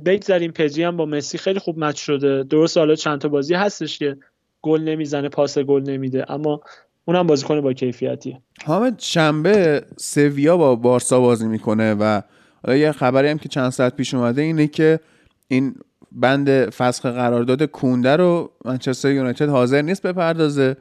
بگذریم. 0.06 0.52
پجی 0.52 0.84
هم 0.84 0.98
با 0.98 1.06
مسی 1.06 1.38
خیلی 1.38 1.60
خوب 1.60 1.80
مچ 1.80 1.98
شده. 1.98 2.44
درست 2.44 2.78
حالا 2.78 2.96
چند 2.96 3.22
تا 3.22 3.30
بازی 3.30 3.54
هستش 3.54 4.00
که 4.00 4.18
گل 4.62 4.82
نمی‌زنه 4.82 5.30
پاس 5.30 5.58
گل 5.58 5.82
نمیده 5.82 6.32
اما 6.32 6.62
اونم 7.06 7.28
بازیکن 7.28 7.62
با 7.62 7.74
کیفیتیه. 7.74 8.42
حامد 8.66 9.00
شنبه 9.00 9.86
سویا 9.98 10.58
با 10.58 10.76
بارسا 10.76 11.20
بازی 11.20 11.48
می‌کنه 11.48 11.94
و 11.94 12.22
حالا 12.66 12.78
یه 12.78 12.92
خبری 12.92 13.28
هم 13.28 13.38
که 13.38 13.50
چند 13.50 13.70
ساعت 13.70 13.96
پیش 13.96 14.14
اومده 14.14 14.42
اینه 14.42 14.68
که 14.68 15.00
این 15.48 15.76
بند 16.12 16.70
فسخ 16.70 17.06
قرارداد 17.06 17.64
کونده 17.64 18.16
رو 18.16 18.52
منچستر 18.66 19.12
یونایتد 19.12 19.50
حاضر 19.50 19.82
نیست 19.82 20.02
بپردازه 20.08 20.78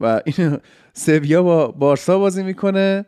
و 0.00 0.20
این 0.24 0.58
سویا 0.92 1.42
با 1.42 1.66
بارسا 1.68 2.18
بازی 2.18 2.42
می‌کنه 2.42 3.06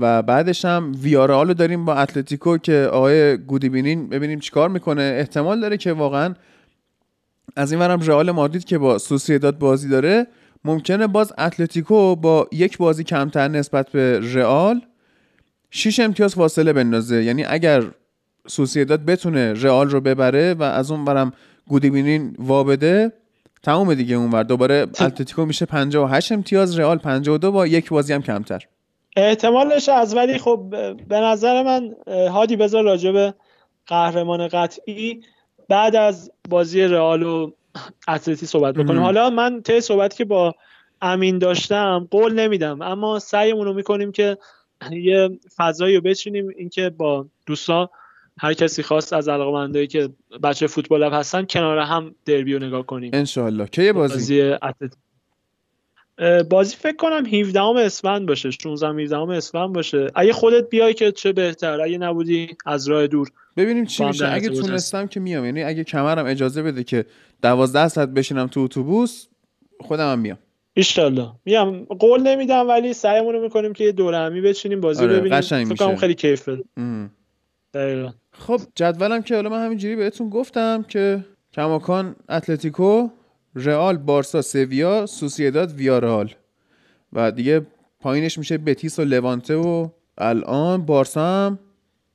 و 0.00 0.22
بعدش 0.22 0.64
هم 0.64 0.92
ویارال 1.02 1.48
رو 1.48 1.54
داریم 1.54 1.84
با 1.84 1.94
اتلتیکو 1.94 2.58
که 2.58 2.88
آقای 2.92 3.36
گودیبینین 3.36 4.08
ببینیم 4.08 4.38
چیکار 4.38 4.68
می‌کنه. 4.68 5.02
احتمال 5.02 5.60
داره 5.60 5.76
که 5.76 5.92
واقعا 5.92 6.34
از 7.56 7.72
این 7.72 7.80
ورم 7.80 8.00
رئال 8.00 8.30
مادرید 8.30 8.64
که 8.64 8.78
با 8.78 8.98
سوسیداد 8.98 9.58
بازی 9.58 9.88
داره 9.88 10.26
ممکنه 10.64 11.06
باز 11.06 11.32
اتلتیکو 11.38 12.16
با 12.16 12.48
یک 12.52 12.78
بازی 12.78 13.04
کمتر 13.04 13.48
نسبت 13.48 13.88
به 13.88 14.20
رئال 14.34 14.80
6 15.70 16.00
امتیاز 16.00 16.34
فاصله 16.34 16.72
بندازه. 16.72 17.24
یعنی 17.24 17.44
اگر 17.44 17.84
سوسیداد 18.46 19.04
بتونه 19.04 19.52
رئال 19.52 19.90
رو 19.90 20.00
ببره 20.00 20.54
و 20.54 20.62
از 20.62 20.90
اون 20.90 21.04
برم 21.04 21.32
گودیبینین 21.68 22.36
وابده 22.38 23.12
تمام 23.62 23.94
دیگه 23.94 24.16
اونور 24.16 24.42
دوباره 24.42 24.74
اتلتیکو 24.74 25.44
میشه 25.44 25.66
58 25.66 26.32
امتیاز 26.32 26.78
رئال 26.78 26.98
52 26.98 27.52
با 27.52 27.66
یک 27.66 27.88
بازی 27.88 28.12
هم 28.12 28.22
کمتر. 28.22 28.66
احتمالش 29.16 29.88
از 29.88 30.16
ولی 30.16 30.38
خب 30.38 30.66
به 31.08 31.20
نظر 31.20 31.62
من 31.62 31.94
هادی 32.28 32.56
بذار 32.56 32.84
راجع 32.84 33.12
به 33.12 33.34
قهرمان 33.86 34.48
قطعی 34.48 35.22
بعد 35.68 35.96
از 35.96 36.32
بازی 36.48 36.82
رئال 36.82 37.22
و 37.22 37.50
اتلتی 38.08 38.46
صحبت 38.46 38.74
بکنیم. 38.74 39.02
حالا 39.02 39.30
من 39.30 39.62
طی 39.62 39.80
صحبتی 39.80 40.16
که 40.16 40.24
با 40.24 40.54
امین 41.02 41.38
داشتم 41.38 42.08
قول 42.10 42.34
نمیدم 42.34 42.82
اما 42.82 43.18
سعیمون 43.18 43.64
رو 43.64 43.74
می‌کنیم 43.74 44.12
که 44.12 44.38
یه 44.90 45.30
فضایی 45.56 45.96
رو 45.96 46.02
بچینیم. 46.02 46.48
اینکه 46.56 46.90
با 46.90 47.26
دوستان 47.46 47.88
هر 48.40 48.52
کسی 48.52 48.82
خواست 48.82 49.12
از 49.12 49.28
علاقمندایی 49.28 49.86
که 49.86 50.08
بچه 50.42 50.66
فوتبال 50.66 51.04
لب 51.04 51.12
هستن 51.12 51.44
کنار 51.44 51.78
هم 51.78 52.14
دربی 52.24 52.54
رو 52.54 52.66
نگاه 52.66 52.86
کنیم. 52.86 53.10
انشالله 53.14 53.66
کی 53.66 53.92
بازی؟ 53.92 54.42
بازی, 54.42 54.58
بازی 56.50 56.76
فکر 56.76 56.96
کنم 56.96 57.26
17 57.26 57.60
اسفند 57.60 58.28
باشه 58.28 58.50
16 58.50 59.02
17 59.02 59.16
اسفند 59.16 59.72
باشه. 59.72 60.10
اگه 60.14 60.32
خودت 60.32 60.68
بیای 60.68 60.94
که 60.94 61.12
چه 61.12 61.32
بهتر 61.32 61.80
اگه 61.80 61.98
نبودی 61.98 62.56
از 62.66 62.88
راه 62.88 63.06
دور. 63.06 63.28
ببینیم 63.56 63.84
چی 63.84 64.04
میشه. 64.04 64.28
اگه 64.28 64.48
تونستم 64.48 65.06
که 65.06 65.20
میام. 65.20 65.44
یعنی 65.44 65.62
اگه 65.62 65.84
کمرم 65.84 66.26
اجازه 66.26 66.62
بده 66.62 66.84
که 66.84 67.04
12 67.42 67.88
ساعت 67.88 68.08
بشینم 68.08 68.46
تو 68.46 68.60
اتوبوس 68.60 69.26
خودم 69.80 70.12
هم 70.12 70.18
میام. 70.18 70.38
ایشالله 70.74 71.32
میام. 71.44 71.84
قول 71.84 72.22
نمیدم 72.22 72.68
ولی 72.68 72.92
سعیمون 72.92 73.34
رو 73.34 73.42
می‌کنیم 73.42 73.72
که 73.72 73.84
یه 73.84 73.92
دوره 73.92 74.18
همی 74.18 74.40
بچینیم 74.40 74.80
بازی 74.80 75.04
آره، 75.04 75.20
ببینیم. 75.20 75.40
فکر 75.40 75.74
کنم 75.74 75.96
خیلی 75.96 76.14
کیف 76.14 76.48
بده. 76.48 76.64
خب 78.38 78.60
جدولم 78.74 79.22
که 79.22 79.34
حالا 79.34 79.50
من 79.50 79.64
همینجوری 79.64 79.96
بهتون 79.96 80.30
گفتم 80.30 80.82
که 80.88 81.24
کماکان 81.52 82.16
اتلتیکو 82.28 83.08
رئال 83.54 83.96
بارسا 83.96 84.42
سویا 84.42 85.06
سوسیداد 85.06 85.72
ویارال 85.72 86.30
و 87.12 87.30
دیگه 87.30 87.66
پایینش 88.00 88.38
میشه 88.38 88.58
بتیس 88.58 88.98
و 88.98 89.04
لوانته 89.04 89.54
و 89.54 89.88
الان 90.18 90.86
بارسا 90.86 91.20
هم 91.20 91.58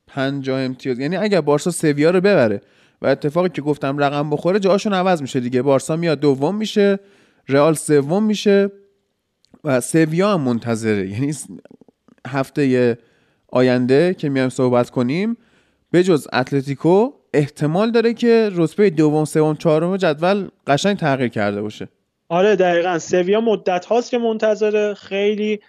پنجاه 0.06 0.60
امتیاز. 0.60 0.98
یعنی 0.98 1.16
اگر 1.16 1.40
بارسا 1.40 1.70
سویا 1.70 2.10
رو 2.10 2.20
ببره 2.20 2.60
و 3.02 3.06
اتفاقی 3.06 3.48
که 3.48 3.62
گفتم 3.62 3.98
رقم 3.98 4.30
بخوره 4.30 4.58
جاشون 4.58 4.94
عوض 4.94 5.22
میشه 5.22 5.40
دیگه. 5.40 5.62
بارسا 5.62 5.96
میاد 5.96 6.20
دوم 6.20 6.54
میشه 6.54 6.98
رئال 7.48 7.74
سوم 7.74 8.24
میشه 8.24 8.70
و 9.64 9.80
سویا 9.80 10.34
هم 10.34 10.40
منتظره. 10.40 11.08
یعنی 11.08 11.34
هفته 12.28 12.98
آینده 13.48 14.14
که 14.14 14.28
میایم 14.28 14.48
صحبت 14.48 14.90
کنیم 14.90 15.36
جز 16.02 16.28
اتلتیکو 16.32 17.12
احتمال 17.34 17.90
داره 17.90 18.14
که 18.14 18.50
رتبه 18.54 18.90
دوم 18.90 19.24
سوم 19.24 19.56
چهارم 19.56 19.96
جدول 19.96 20.48
قشنگ 20.66 20.96
تغییر 20.96 21.28
کرده 21.28 21.62
باشه. 21.62 21.88
آره 22.28 22.56
دقیقا. 22.56 22.98
سویا 22.98 23.40
مدت 23.40 23.86
هاست 23.86 24.10
که 24.10 24.18
منتظره. 24.18 24.94
خیلی 24.94 25.60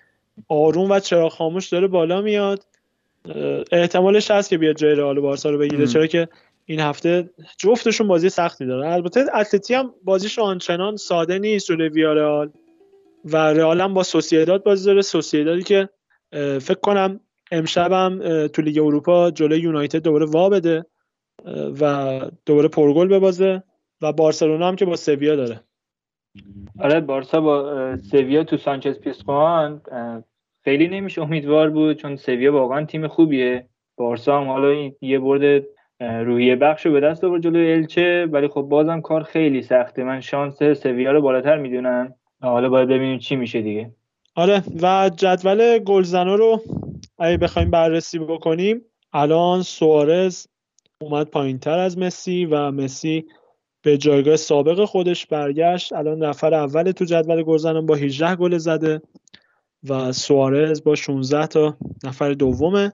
آروم 0.48 0.92
و 0.92 1.00
چرا 1.00 1.30
خاموش 1.30 1.70
داره 1.70 1.88
بالا 1.88 2.22
میاد. 2.22 2.66
احتمالش 3.72 4.32
هست 4.32 4.50
که 4.50 4.58
بیاد 4.58 4.76
جای 4.76 4.96
رئال 4.96 5.20
بارسا 5.20 5.50
رو 5.50 5.58
بگیره. 5.58 5.88
چرا 5.88 6.08
که 6.08 6.28
این 6.66 6.80
هفته 6.80 7.30
جفتشون 7.58 8.08
بازی 8.08 8.30
سختی 8.30 8.66
دارن. 8.66 8.92
البته 8.92 9.26
اتلتی 9.34 9.74
هم 9.74 9.94
بازیش 10.04 10.40
آنچنان 10.40 10.96
ساده 10.96 11.40
نیست 11.40 11.68
جلوی 11.68 11.90
ویارال 11.90 12.50
و 13.26 13.38
رئال 13.38 13.82
هم 13.82 13.94
با 13.94 14.04
سوسییداد 14.04 14.64
بازی 14.64 14.86
داره. 14.86 15.02
سوسییدادی 15.02 15.64
که 15.64 15.90
فکر 16.60 16.80
کنم 16.82 17.20
امشبم 17.52 18.48
تو 18.48 18.62
لیگ 18.62 18.80
اروپا 18.80 19.32
جلوی 19.32 19.60
یونایتد 19.60 20.02
دوباره 20.04 20.26
وا 20.26 20.50
بده 20.50 20.86
و 21.82 22.20
دوباره 22.46 22.68
پرگل 22.68 23.08
ببازه 23.08 23.64
و 24.02 24.14
بارسلونا 24.14 24.68
هم 24.68 24.76
که 24.76 24.86
با 24.86 24.96
سویا 24.96 25.36
داره. 25.36 25.60
آره 26.80 27.00
بارسا 27.00 27.42
با 27.42 27.98
سویا 27.98 28.44
تو 28.44 28.58
سانچز 28.58 29.00
پیسکوان 29.00 29.82
خیلی 30.64 30.88
نمیشه 30.88 31.22
امیدوار 31.22 31.70
بود 31.70 31.98
چون 31.98 32.16
سویا 32.16 32.54
واقعا 32.54 32.86
تیم 32.86 33.08
خوبیه. 33.08 33.66
بارسا 33.98 34.42
هم 34.42 34.48
حالا 34.48 34.92
یه 35.02 35.20
برد 35.20 35.64
روحیه 36.00 36.56
بخش 36.56 36.86
رو 36.86 36.92
به 36.92 37.00
دست 37.00 37.24
آورد 37.24 37.42
جلوی 37.42 37.74
الچه 37.74 38.28
ولی 38.32 38.48
خب 38.48 38.62
بازم 38.62 39.02
کار 39.02 39.24
خیلی 39.24 39.62
سخته. 39.62 40.04
من 40.04 40.22
شانس 40.22 40.64
سویا 40.64 41.12
رو 41.12 41.22
بالاتر 41.22 41.58
می‌دونم. 41.58 42.14
حالا 42.42 42.70
باید 42.70 42.90
ببینیم 42.90 43.18
چی 43.20 43.36
میشه 43.36 43.62
دیگه. 43.62 43.92
آره 44.36 44.64
و 44.82 45.10
جدول 45.18 45.78
گلزنا 45.80 46.36
رو 46.36 46.62
اگه 47.18 47.38
بخوایم 47.38 47.72
بررسی 47.72 48.20
بکنیم 48.20 48.82
الان 49.14 49.62
سوارز 49.62 50.48
اومد 51.02 51.28
پایین 51.30 51.60
تر 51.60 51.80
از 51.80 51.98
مسی 51.98 52.46
و 52.46 52.72
مسی 52.72 53.26
به 53.82 53.98
جایگاه 53.98 54.36
سابق 54.36 54.86
خودش 54.86 55.26
برگشت. 55.26 55.94
الان 55.94 56.24
نفر 56.24 56.54
اول 56.54 56.92
تو 56.92 57.06
جدول 57.06 57.44
گلزنان 57.44 57.86
با 57.86 57.96
18 57.96 58.36
گل 58.36 58.58
زده 58.58 59.02
و 59.90 60.12
سوارز 60.12 60.84
با 60.84 60.96
16 60.96 61.48
تا 61.48 61.78
نفر 62.04 62.34
دومه. 62.34 62.94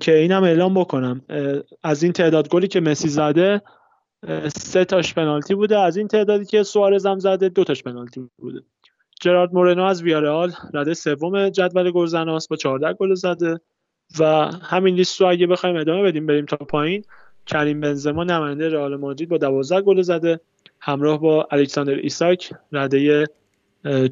که 0.00 0.16
اینم 0.16 0.44
اعلام 0.44 0.74
بکنم. 0.74 1.24
از 1.82 2.02
این 2.02 2.12
تعداد 2.12 2.48
گلی 2.48 2.68
که 2.68 2.80
مسی 2.80 3.08
زده 3.08 3.62
سه 4.56 4.84
تاش 4.84 5.14
پنالتی 5.14 5.54
بوده. 5.54 5.78
از 5.78 5.96
این 5.96 6.08
تعدادی 6.08 6.44
که 6.44 6.62
سوارز 6.62 7.06
هم 7.06 7.18
زده 7.18 7.48
دو 7.48 7.64
تاش 7.64 7.82
پنالتی 7.82 8.30
بوده. 8.38 8.60
جرارد 9.24 9.54
مورنو 9.54 9.84
از 9.84 10.02
ویارال 10.02 10.52
رده 10.74 10.94
سوم 10.94 11.48
جدول 11.48 11.90
گلزناست 11.90 12.48
با 12.48 12.56
14 12.56 12.92
گل 12.92 13.14
زده. 13.14 13.60
و 14.18 14.24
همین 14.62 14.94
لیست 14.94 15.20
رو 15.20 15.26
اگه 15.26 15.46
بخوایم 15.46 15.76
ادامه 15.76 16.02
بدیم 16.02 16.26
بریم 16.26 16.46
تا 16.46 16.56
پایین. 16.56 17.04
کریم 17.46 17.80
بنزما 17.80 18.24
نماینده 18.24 18.68
رئال 18.68 18.96
مادرید 18.96 19.28
با 19.28 19.38
12 19.38 19.80
گل 19.80 20.02
زده. 20.02 20.40
همراه 20.80 21.20
با 21.20 21.48
الکساندر 21.50 21.94
ایساک 21.94 22.52
رده 22.72 23.26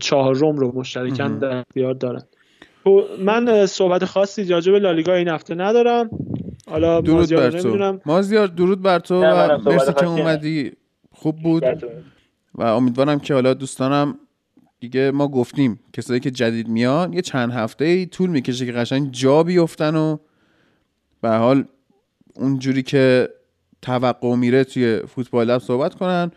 چهارم 0.00 0.56
رو 0.56 0.72
مشترکاً 0.74 1.28
در 1.28 1.56
اختیار 1.56 1.94
دارن. 1.94 2.22
خب، 2.84 3.04
من 3.18 3.66
صحبت 3.66 4.04
خاصی 4.04 4.44
راجع 4.44 4.72
به 4.72 4.78
لالیگا 4.78 5.14
این 5.14 5.28
هفته 5.28 5.54
ندارم. 5.54 6.10
حالا 6.70 7.00
درود 7.00 7.30
بر 7.30 7.50
تو. 7.50 7.98
مازیار 8.06 8.46
درود 8.46 8.82
بر 8.82 8.98
تو 8.98 9.14
و 9.14 9.58
مرسی 9.64 9.92
که 9.92 10.06
اومدی. 10.06 10.72
خوب 11.10 11.36
بود. 11.36 11.64
و 12.54 12.62
امیدوارم 12.62 13.20
که 13.20 13.34
حالا 13.34 13.54
دوستانم 13.54 14.18
دیگه 14.82 15.10
ما 15.10 15.28
گفتیم 15.28 15.80
کسایی 15.92 16.20
که 16.20 16.30
جدید 16.30 16.68
میان 16.68 17.12
یه 17.12 17.22
چند 17.22 17.52
هفته 17.52 17.84
ای 17.84 18.06
طول 18.06 18.30
می‌کشه 18.30 18.66
که 18.66 18.72
قشنگ 18.72 19.12
جا 19.12 19.42
بیفتن 19.42 19.96
و 19.96 20.16
به 21.20 21.30
حال 21.30 21.64
اونجوری 22.34 22.82
که 22.82 23.28
توقع 23.82 24.36
میره 24.36 24.64
توی 24.64 25.00
فوتبال 25.08 25.50
لب 25.50 25.58
صحبت 25.58 25.94
کنن 25.94 26.30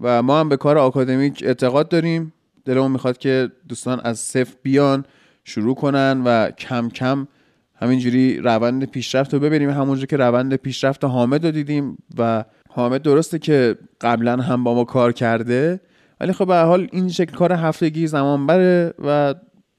و 0.00 0.22
ما 0.22 0.40
هم 0.40 0.48
به 0.48 0.56
کار 0.56 0.78
آکادمیک 0.78 1.42
اعتقاد 1.46 1.88
داریم. 1.88 2.32
دلمون 2.64 2.90
می‌خواد 2.90 3.18
که 3.18 3.50
دوستان 3.68 4.00
از 4.00 4.18
صفر 4.18 4.54
بیان 4.62 5.04
شروع 5.44 5.74
کنن 5.74 6.22
و 6.24 6.50
کم 6.50 6.88
کم 6.88 7.28
همینجوری 7.74 8.38
روند 8.38 8.84
پیشرفت 8.84 9.34
رو 9.34 9.40
ببینیم. 9.40 9.70
همونجور 9.70 10.06
که 10.06 10.16
روند 10.16 10.54
پیشرفت 10.54 11.04
حامد 11.04 11.44
رو 11.44 11.50
دیدیم 11.50 11.98
و 12.18 12.44
حامد 12.68 13.02
درسته 13.02 13.38
که 13.38 13.76
قبلا 14.00 14.36
هم 14.36 14.64
با 14.64 14.74
ما 14.74 14.84
کار 14.84 15.12
کرده 15.12 15.80
ولی 16.22 16.32
خب 16.32 16.46
به 16.46 16.56
حال 16.56 16.88
این 16.92 17.08
شکل 17.08 17.36
کار 17.36 17.52
هفتگی 17.52 18.06
زمان 18.06 18.46
بره 18.46 18.94
و 19.04 19.34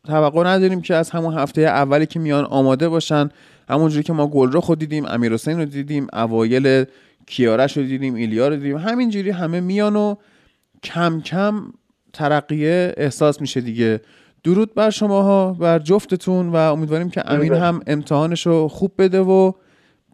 توقع 0.05 0.43
نداریم 0.43 0.81
که 0.81 0.95
از 0.95 1.09
همون 1.09 1.33
هفته 1.33 1.61
اولی 1.61 2.05
که 2.05 2.19
میان 2.19 2.45
آماده 2.45 2.89
باشن 2.89 3.30
همونجوری 3.69 4.03
که 4.03 4.13
ما 4.13 4.27
گل 4.27 4.51
رو 4.51 4.61
خود 4.61 4.80
دیدیم 4.80 5.05
امیر 5.05 5.33
حسین 5.33 5.59
رو 5.59 5.65
دیدیم 5.65 6.07
اوایل 6.13 6.85
کیارش 7.27 7.77
رو 7.77 7.83
دیدیم 7.83 8.15
ایلیا 8.15 8.47
رو 8.47 8.55
دیدیم 8.55 8.77
همینجوری 8.77 9.30
همه 9.30 9.59
میان 9.59 9.95
و 9.95 10.15
کم 10.83 11.22
کم 11.22 11.63
ترقیه 12.13 12.93
احساس 12.97 13.41
میشه 13.41 13.61
دیگه. 13.61 14.01
درود 14.43 14.73
بر 14.73 14.89
شماها 14.89 15.53
بر 15.53 15.80
جفتتون 15.80 16.49
و 16.49 16.55
امیدواریم 16.55 17.09
که 17.09 17.31
امین 17.31 17.53
هم 17.53 17.81
امتحانش 17.88 18.47
رو 18.47 18.67
خوب 18.67 18.91
بده 18.97 19.19
و 19.19 19.51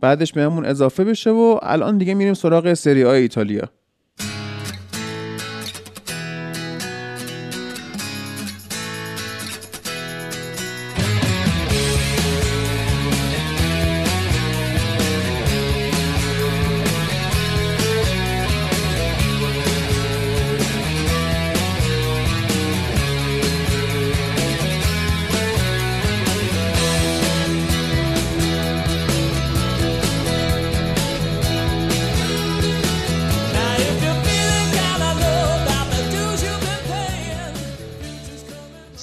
بعدش 0.01 0.33
بهمون 0.33 0.65
اضافه 0.65 1.03
بشه 1.03 1.29
و 1.29 1.59
الان 1.61 1.97
دیگه 1.97 2.13
میریم 2.13 2.33
سراغ 2.33 2.73
سری 2.73 3.03
ایتالیا. 3.03 3.69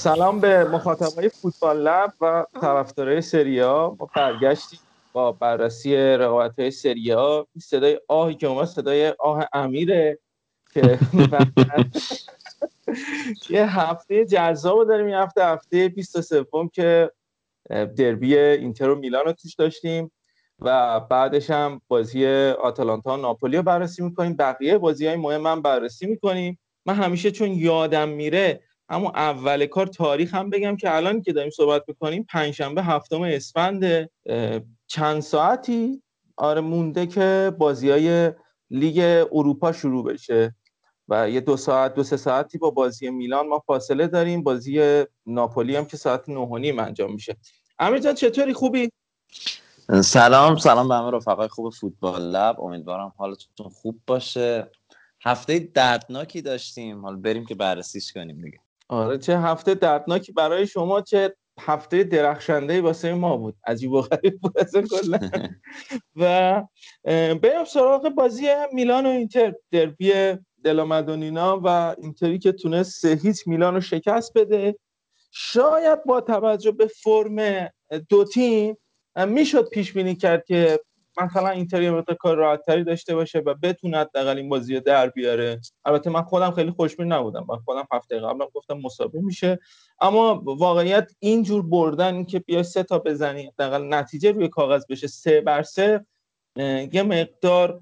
سلام 0.06 0.40
به 0.40 0.64
مخاطبای 0.64 1.28
فوتبال 1.28 1.82
لب 1.82 2.12
و 2.20 2.46
طرفدارای 2.60 3.20
سریا 3.20 3.96
ما 4.00 4.10
برگشتیم 4.16 4.78
با 5.12 5.32
بررسی 5.32 5.96
رقابت 5.96 6.58
های 6.58 6.70
سریا 6.70 7.46
صدای 7.58 8.00
آهی 8.08 8.34
که 8.34 8.46
اومد 8.46 8.64
صدای 8.64 9.08
آه 9.08 9.48
امیره 9.52 10.18
که 10.72 10.98
یه 13.50 13.78
هفته 13.78 14.24
جذاب 14.24 14.88
داریم 14.88 15.08
یه 15.08 15.18
هفته 15.18 15.44
هفته 15.44 15.88
23 15.88 16.46
که 16.72 17.10
دربی 17.70 18.38
اینتر 18.38 18.90
و 18.90 18.94
میلان 18.94 19.24
رو 19.24 19.32
توش 19.32 19.54
داشتیم 19.54 20.12
و 20.58 21.00
بعدش 21.00 21.50
هم 21.50 21.80
بازی 21.88 22.26
آتالانتا 22.60 23.14
و 23.14 23.16
ناپولی 23.16 23.56
رو 23.56 23.62
بررسی 23.62 24.02
می‌کنیم. 24.02 24.36
بقیه 24.36 24.78
بازی 24.78 25.06
های 25.06 25.16
مهم 25.16 25.46
هم 25.46 25.62
بررسی 25.62 26.06
می‌کنیم. 26.06 26.58
من 26.86 26.94
همیشه 26.94 27.30
چون 27.30 27.48
یادم 27.48 28.08
میره 28.08 28.62
اما 28.88 29.10
اول 29.10 29.66
کار 29.66 29.86
تاریخ 29.86 30.34
هم 30.34 30.50
بگم 30.50 30.76
که 30.76 30.96
الان 30.96 31.22
که 31.22 31.32
داریم 31.32 31.50
صحبت 31.50 31.82
می‌کنیم 31.88 32.26
پنجشنبه 32.28 32.82
هفتم 32.82 33.22
اسفند 33.22 34.10
چند 34.86 35.20
ساعتی؟ 35.20 36.02
آره 36.36 36.60
مونده 36.60 37.06
که 37.06 37.52
بازی 37.58 37.90
های 37.90 38.32
لیگ 38.70 39.26
اروپا 39.32 39.72
شروع 39.72 40.04
بشه 40.04 40.54
و 41.08 41.30
یه 41.30 41.40
دو 41.40 41.56
ساعت 41.56 41.94
دو 41.94 42.02
سه 42.02 42.16
ساعتی 42.16 42.58
با 42.58 42.70
بازی 42.70 43.10
میلان 43.10 43.48
ما 43.48 43.58
فاصله 43.58 44.06
داریم. 44.06 44.42
بازی 44.42 45.04
ناپولی 45.26 45.76
هم 45.76 45.84
که 45.84 45.96
ساعت 45.96 46.28
نه 46.28 46.40
و 46.40 46.58
نیم 46.58 46.78
انجام 46.78 47.12
میشه. 47.12 47.36
امیر 47.78 47.98
جان 47.98 48.14
چطوری؟ 48.14 48.52
خوبی؟ 48.52 48.90
سلام 50.04 50.56
سلام 50.56 50.88
به 50.88 50.94
همه 50.94 51.10
رفقای 51.10 51.48
خوب 51.48 51.72
فوتبال 51.72 52.22
لب. 52.22 52.60
امیدوارم 52.60 53.12
حالتون 53.16 53.68
خوب 53.68 54.00
باشه. 54.06 54.70
هفته 55.22 55.58
دردناکی 55.58 56.42
داشتیم. 56.42 57.02
حالا 57.02 57.16
بریم 57.16 57.46
که 57.46 57.54
بررسیش 57.54 58.12
کنیم 58.12 58.42
دیگه. 58.42 58.58
آره 58.88 59.18
چه 59.18 59.38
هفته 59.38 59.74
دردناکی 59.74 60.32
برای 60.32 60.66
شما 60.66 61.00
چه 61.00 61.36
هفته 61.60 62.04
درخشنده 62.04 62.80
واسه 62.80 63.14
ما 63.14 63.36
بود. 63.36 63.56
عجیب 63.66 63.92
و 63.92 64.00
غریب 64.00 64.40
بود 64.40 64.58
از 64.58 64.72
کلا 64.76 65.18
و 66.20 66.62
بریم 67.42 67.64
سراغ 67.66 68.08
بازی 68.08 68.46
میلان 68.72 69.06
و 69.06 69.08
اینتر 69.08 69.54
دربی 69.70 70.12
دلامدونینا 70.64 71.60
و 71.64 71.96
اینتری 71.98 72.38
که 72.38 72.52
تونست 72.52 73.00
سه 73.00 73.20
هیچ 73.22 73.48
میلان 73.48 73.74
رو 73.74 73.80
شکست 73.80 74.32
بده. 74.38 74.76
شاید 75.30 76.04
با 76.04 76.20
توجه 76.20 76.70
به 76.70 76.86
فرم 76.86 77.68
دو 78.08 78.24
تیم 78.24 78.76
می‌شد 79.26 79.68
پیش 79.68 79.92
بینی 79.92 80.14
کرد 80.14 80.44
که 80.44 80.80
مثلا 81.16 81.48
اینتر 81.48 81.82
یه 81.82 82.02
کار 82.18 82.36
راحتتری 82.36 82.84
داشته 82.84 83.14
باشه 83.14 83.38
و 83.38 83.54
بتونه 83.54 83.98
حداقل 83.98 84.36
این 84.36 84.48
بازی 84.48 84.74
رو 84.74 84.80
در 84.80 85.08
بیاره. 85.10 85.60
البته 85.84 86.10
من 86.10 86.22
خودم 86.22 86.50
خیلی 86.50 86.70
خوشبین 86.70 87.12
نبودم. 87.12 87.46
من 87.48 87.56
خودم 87.56 87.86
هفته 87.92 88.20
قبلم 88.20 88.46
گفتم 88.54 88.78
مسابقه 88.78 89.20
میشه. 89.20 89.58
اما 90.00 90.42
واقعیت 90.44 91.12
اینجور 91.18 91.62
بردن 91.62 92.14
این 92.14 92.24
که 92.24 92.38
بیای 92.38 92.62
سه 92.62 92.82
تا 92.82 92.98
بزنی 92.98 93.46
حداقل 93.46 93.94
نتیجه 93.94 94.32
روی 94.32 94.48
کاغذ 94.48 94.84
بشه 94.88 95.06
سه 95.06 95.40
بر 95.40 95.62
سه 95.62 96.06
یه 96.92 97.02
مقدار 97.02 97.80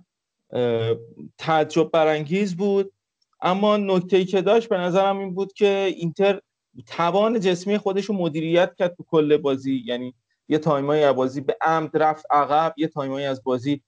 تعجب 1.39 1.91
برانگیز 1.91 2.57
بود. 2.57 2.93
اما 3.41 3.77
نکته 3.77 4.25
که 4.25 4.43
داشت 4.43 4.69
به 4.69 4.79
نظرم 4.79 5.19
این 5.19 5.35
بود 5.35 5.53
که 5.53 5.93
اینتر 5.97 6.41
توان 6.87 7.41
جسمی 7.41 7.79
خودش 7.79 8.05
رو 8.05 8.15
مدیریت 8.15 8.75
کرد 8.75 8.95
تو 8.97 9.05
کل 9.09 9.37
بازی. 9.37 9.83
یعنی 9.87 10.15
یه 10.49 10.59
تایمایی 10.59 11.03
از 11.03 11.15
بازی 11.17 11.41
عمدا 11.41 11.97
رفت 11.97 12.27
عقب 12.31 12.75
یه 12.77 12.89
تایمایی 12.89 13.27
از 13.27 13.45
بازی 13.45 13.83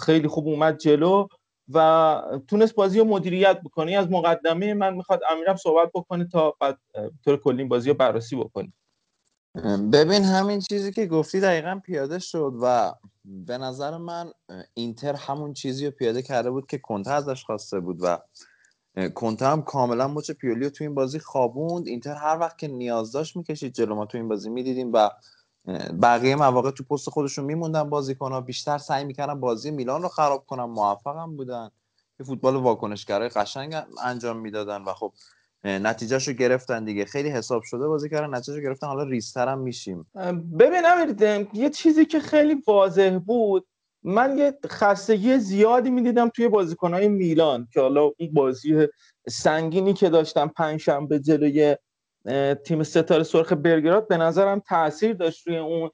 خیلی 0.00 0.28
خوب 0.28 0.48
اومد 0.48 0.78
جلو 0.78 1.26
و 1.74 2.22
تونست 2.48 2.74
بازی 2.74 2.98
رو 2.98 3.04
مدیریت 3.04 3.60
بکنه. 3.60 3.92
از 3.92 4.10
مقدمه 4.10 4.74
من 4.74 4.94
می‌خوام 4.94 5.20
امیرم 5.30 5.56
صحبت 5.56 5.90
بکنه 5.94 6.28
تا 6.32 6.54
بعد 6.60 6.78
طور 7.24 7.36
کلی 7.36 7.64
بازی 7.64 7.88
رو 7.88 7.96
بررسی 7.96 8.36
بکنه 8.36 8.72
ببین 9.92 10.24
همین 10.24 10.60
چیزی 10.60 10.92
که 10.92 11.06
گفتی 11.06 11.40
دقیقا 11.40 11.80
پیاده 11.84 12.18
شد 12.18 12.52
و 12.62 12.92
به 13.24 13.58
نظر 13.58 13.96
من 13.96 14.32
اینتر 14.74 15.14
همون 15.14 15.52
چیزی 15.52 15.86
رو 15.86 15.90
پیاده 15.90 16.22
کرده 16.22 16.50
بود 16.50 16.66
که 16.66 16.78
کنته 16.78 17.10
ازش 17.10 17.44
خواسته 17.44 17.80
بود 17.80 17.98
و 18.00 18.18
کنته 19.14 19.46
هم 19.46 19.62
کاملا 19.62 20.08
مچ 20.08 20.30
پیولی 20.30 20.64
رو 20.64 20.70
تو 20.70 20.84
این 20.84 20.94
بازی 20.94 21.18
خوابوند. 21.18 21.86
اینتر 21.86 22.14
هر 22.14 22.38
وقت 22.38 22.58
که 22.58 22.68
نیاز 22.68 23.12
داشت 23.12 23.36
می‌کشید 23.36 23.72
جلو. 23.72 23.94
ما 23.94 24.06
تو 24.06 24.18
این 24.18 24.28
بازی 24.28 24.50
می‌دیدیم 24.50 24.92
و 24.92 25.10
بقیه 26.02 26.36
مواقع 26.36 26.70
تو 26.70 26.84
پست 26.84 27.10
خودشون 27.10 27.44
میموندن 27.44 27.90
ها 28.20 28.40
بیشتر 28.40 28.78
سعی 28.78 29.04
می‌کردن 29.04 29.40
بازی 29.40 29.70
میلان 29.70 30.02
رو 30.02 30.08
خراب 30.08 30.46
کنن 30.46 30.64
موفقم 30.64 31.36
بودن. 31.36 31.70
یه 32.20 32.26
فوتبال 32.26 32.56
واکنشگرای 32.56 33.28
قشنگ 33.28 33.74
انجام 34.02 34.36
می‌دادن 34.36 34.82
و 34.82 34.92
خب 34.92 35.12
نتیجهشو 35.64 36.32
گرفتن 36.32 36.84
دیگه. 36.84 37.04
خیلی 37.04 37.28
حساب 37.28 37.62
شده 37.62 37.88
بازی 37.88 38.10
کردن 38.10 38.34
نتیجهشو 38.34 38.62
گرفتن. 38.62 38.86
حالا 38.86 39.02
ریستر 39.02 39.48
هم 39.48 39.58
میشیم 39.58 40.06
ببین 40.58 40.82
یه 41.52 41.70
چیزی 41.70 42.04
که 42.04 42.20
خیلی 42.20 42.62
واضح 42.66 43.18
بود 43.26 43.66
من 44.02 44.38
یه 44.38 44.58
خستگی 44.66 45.38
زیادی 45.38 45.90
می‌دیدم 45.90 46.28
توی 46.28 46.48
بازیکنهای 46.48 47.08
میلان 47.08 47.68
که 47.72 47.80
حالا 47.80 48.02
اون 48.02 48.32
بازی 48.32 48.88
سنگینی 49.28 49.92
که 49.92 50.08
داشتم 50.08 50.48
پنجشنبه 50.48 51.18
جلوی 51.18 51.76
تیم 52.64 52.82
ستاره 52.82 53.22
سرخ 53.22 53.52
برگراد 53.52 54.08
به 54.08 54.16
نظرم 54.16 54.62
تاثیر 54.68 55.12
داشت 55.12 55.46
روی 55.46 55.58
اون. 55.58 55.90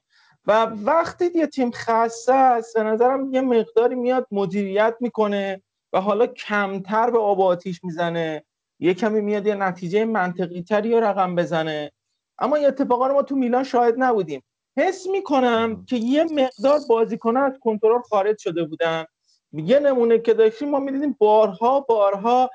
و 0.47 0.65
وقتی 0.65 1.25
یه 1.35 1.47
تیم 1.47 1.71
خسته 1.71 2.33
است 2.33 2.77
به 2.77 2.83
نظرم 2.83 3.33
یه 3.33 3.41
مقداری 3.41 3.95
میاد 3.95 4.27
مدیریت 4.31 4.95
می‌کنه 4.99 5.61
و 5.93 6.01
حالا 6.01 6.27
کمتر 6.27 7.09
به 7.09 7.19
آب 7.19 7.41
آتیش 7.41 7.83
می‌زنه. 7.83 8.43
یه 8.79 8.93
کمی 8.93 9.21
میاد 9.21 9.47
یه 9.47 9.55
نتیجه 9.55 10.05
منطقی 10.05 10.61
تری 10.61 10.99
رقم 10.99 11.35
بزنه. 11.35 11.91
اما 12.39 12.57
یه 12.57 12.67
اتفاقا 12.67 13.07
رو 13.07 13.13
ما 13.13 13.23
تو 13.23 13.35
میلان 13.35 13.63
شاهد 13.63 13.93
نبودیم. 13.97 14.43
حس 14.77 15.07
می‌کنم 15.07 15.85
که 15.85 15.95
یه 15.95 16.23
مقدار 16.23 16.79
بازیکنان 16.89 17.43
از 17.43 17.59
کنترل 17.61 18.01
خارج 18.01 18.37
شده 18.37 18.63
بودن. 18.63 19.05
یه 19.53 19.79
نمونه 19.79 20.19
که 20.19 20.33
داشتیم 20.33 20.69
ما 20.69 20.79
می‌دیدیم 20.79 21.15
بارها 21.19 21.79
بارها 21.79 22.49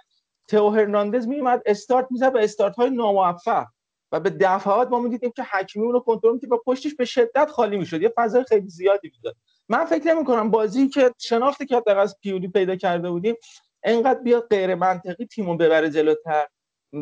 تئو 0.48 0.70
هرناندز 0.70 1.26
میومد 1.26 1.62
استارت 1.66 2.06
می‌زد 2.10 2.34
و 2.34 2.38
استارت 2.38 2.76
های 2.76 2.90
ناموفق. 2.90 3.66
و 4.12 4.20
به 4.20 4.30
دفعات 4.30 4.88
ما 4.88 4.98
می‌دیدیم 4.98 5.32
که 5.36 5.42
حکیمی 5.42 5.84
اون 5.84 5.94
رو 5.94 6.00
کنترل 6.00 6.32
می‌کرد 6.32 6.52
و 6.52 6.62
پشتش 6.66 6.94
به 6.94 7.04
شدت 7.04 7.50
خالی 7.50 7.76
می‌شد. 7.76 8.02
یه 8.02 8.12
فضای 8.16 8.44
خیلی 8.44 8.68
زیادی 8.68 9.10
می‌داد 9.16 9.36
من 9.68 9.84
فکر 9.84 10.14
نمی 10.14 10.24
کنم 10.24 10.50
بازی 10.50 10.88
که 10.88 11.10
شناختی 11.18 11.66
که 11.66 11.82
در 11.86 11.98
از 11.98 12.16
پیولی 12.22 12.48
پیدا 12.48 12.76
کرده 12.76 13.10
بودیم 13.10 13.34
انقدر 13.82 14.20
بیاد 14.20 14.46
غیر 14.50 14.74
منطقی 14.74 15.26
تیمو 15.26 15.56
ببره 15.56 15.90
جلوتر. 15.90 16.46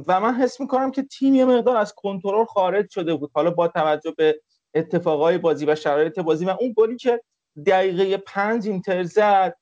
و 0.06 0.20
من 0.20 0.34
حس 0.34 0.60
می‌کنم 0.60 0.90
که 0.90 1.02
تیم 1.02 1.34
یه 1.34 1.44
مقدار 1.44 1.76
از 1.76 1.94
کنترل 1.94 2.44
خارج 2.44 2.90
شده 2.90 3.14
بود. 3.14 3.30
حالا 3.34 3.50
با 3.50 3.68
توجه 3.68 4.14
به 4.16 4.40
اتفاقای 4.74 5.38
بازی 5.38 5.66
و 5.66 5.74
شرایط 5.74 6.18
بازی 6.18 6.44
و 6.44 6.56
اون 6.60 6.74
گلی 6.76 6.96
که 6.96 7.22
دقیقه 7.66 8.16
پنج 8.16 8.66
اینتر 8.66 9.02
زد 9.02 9.56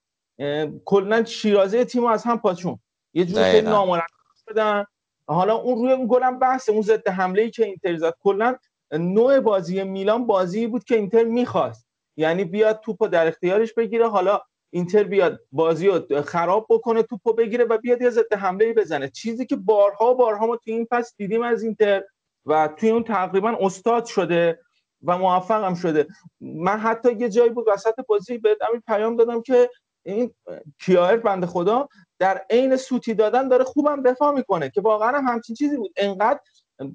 کلا 0.84 1.24
شیرازه 1.24 1.84
تیم 1.84 2.04
از 2.04 2.24
هم 2.24 2.38
پاچون 2.38 2.78
یه 3.14 3.24
جوری 3.24 3.44
خیلی 3.44 3.66
نامرتب 3.66 4.06
شدن 4.48 4.84
حالا 5.26 5.54
اون 5.54 5.78
روی 5.78 5.92
اون 5.92 6.06
گلم 6.10 6.38
بحث 6.38 6.68
اون 6.68 6.82
ضد 6.82 7.08
حمله 7.08 7.42
ای 7.42 7.50
که 7.50 7.64
اینتر 7.64 7.96
زد. 7.96 8.14
کلا 8.20 8.56
نوع 8.92 9.40
بازی 9.40 9.82
میلان 9.82 10.26
بازی 10.26 10.66
بود 10.66 10.84
که 10.84 10.96
اینتر 10.96 11.24
می‌خواست. 11.24 11.86
یعنی 12.16 12.44
بیاد 12.44 12.80
توپو 12.80 13.08
در 13.08 13.26
اختیارش 13.26 13.72
بگیره. 13.72 14.08
حالا 14.08 14.40
اینتر 14.70 15.04
بیاد 15.04 15.40
بازی 15.52 15.86
رو 15.86 16.22
خراب 16.22 16.66
بکنه 16.70 17.02
توپو 17.02 17.32
بگیره 17.32 17.64
و 17.64 17.78
بیاد 17.78 18.02
یه 18.02 18.10
ضد 18.10 18.34
حمله 18.34 18.72
بزنه. 18.72 19.08
چیزی 19.08 19.46
که 19.46 19.56
بارها 19.56 20.14
بارها 20.14 20.46
ما 20.46 20.56
تو 20.56 20.70
این 20.70 20.86
فصل 20.90 21.14
دیدیم 21.16 21.42
از 21.42 21.62
اینتر 21.62 22.02
و 22.46 22.68
توی 22.76 22.90
اون 22.90 23.04
تقریبا 23.04 23.56
استاد 23.60 24.04
شده 24.04 24.60
و 25.02 25.18
موفقم 25.18 25.74
شده. 25.74 26.06
من 26.40 26.78
حتی 26.78 27.12
یه 27.12 27.28
جایی 27.28 27.50
بود 27.50 27.64
وسط 27.68 27.94
بازی 28.08 28.38
به 28.38 28.56
این 28.72 28.82
پیام 28.86 29.16
دادم 29.16 29.42
که 29.42 29.70
این 30.02 30.34
کیایر 30.80 31.16
بنده 31.16 31.46
خدا 31.46 31.88
در 32.24 32.44
عین 32.50 32.76
سوتی 32.76 33.14
دادن 33.14 33.48
داره 33.48 33.64
خوبم 33.64 34.02
دفاع 34.02 34.34
می‌کنه 34.34 34.70
که 34.70 34.80
واقعا 34.80 35.18
هم 35.18 35.24
همچین 35.28 35.56
چیزی 35.56 35.76
بود. 35.76 35.92
انقدر 35.96 36.40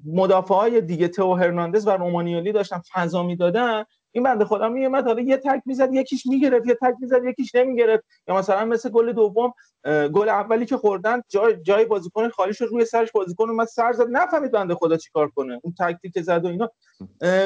مدافع 0.06 0.54
های 0.54 0.80
دیگه 0.80 1.08
تو 1.08 1.34
هرناندز 1.34 1.86
و 1.86 1.90
رومانیالی 1.90 2.52
داشتن 2.52 2.82
فضا 2.92 3.22
می‌دادن 3.22 3.84
این 4.12 4.24
بنده 4.24 4.44
خدا 4.44 4.68
میومد 4.68 5.06
حالا 5.06 5.20
یه 5.20 5.36
تک 5.36 5.62
می‌زد 5.66 5.94
یکیش 5.94 6.26
می‌گرفت 6.26 6.66
یه 6.66 6.74
تک 6.74 6.94
می‌زد 7.00 7.24
یکیش 7.24 7.54
نمی‌گرفت. 7.54 8.04
یا 8.28 8.34
مثلا 8.34 8.64
مثل 8.64 8.90
گل 8.90 9.12
دوم 9.12 9.52
گل 10.12 10.28
اولی 10.28 10.66
که 10.66 10.76
خوردن 10.76 11.22
جای 11.28 11.56
جای 11.62 11.84
بازیکن 11.84 12.28
خالی 12.28 12.54
شد 12.54 12.64
روی 12.64 12.84
سرش 12.84 13.12
بازیکن 13.12 13.50
اومد 13.50 13.66
سر 13.66 13.92
زد. 13.92 14.06
نفهمید 14.10 14.50
بنده 14.52 14.74
خدا 14.74 14.96
چیکار 14.96 15.28
کنه 15.28 15.60
اون 15.62 15.74
تکتیک 15.78 16.20
زد 16.22 16.44
و 16.44 16.48
اینا. 16.48 16.70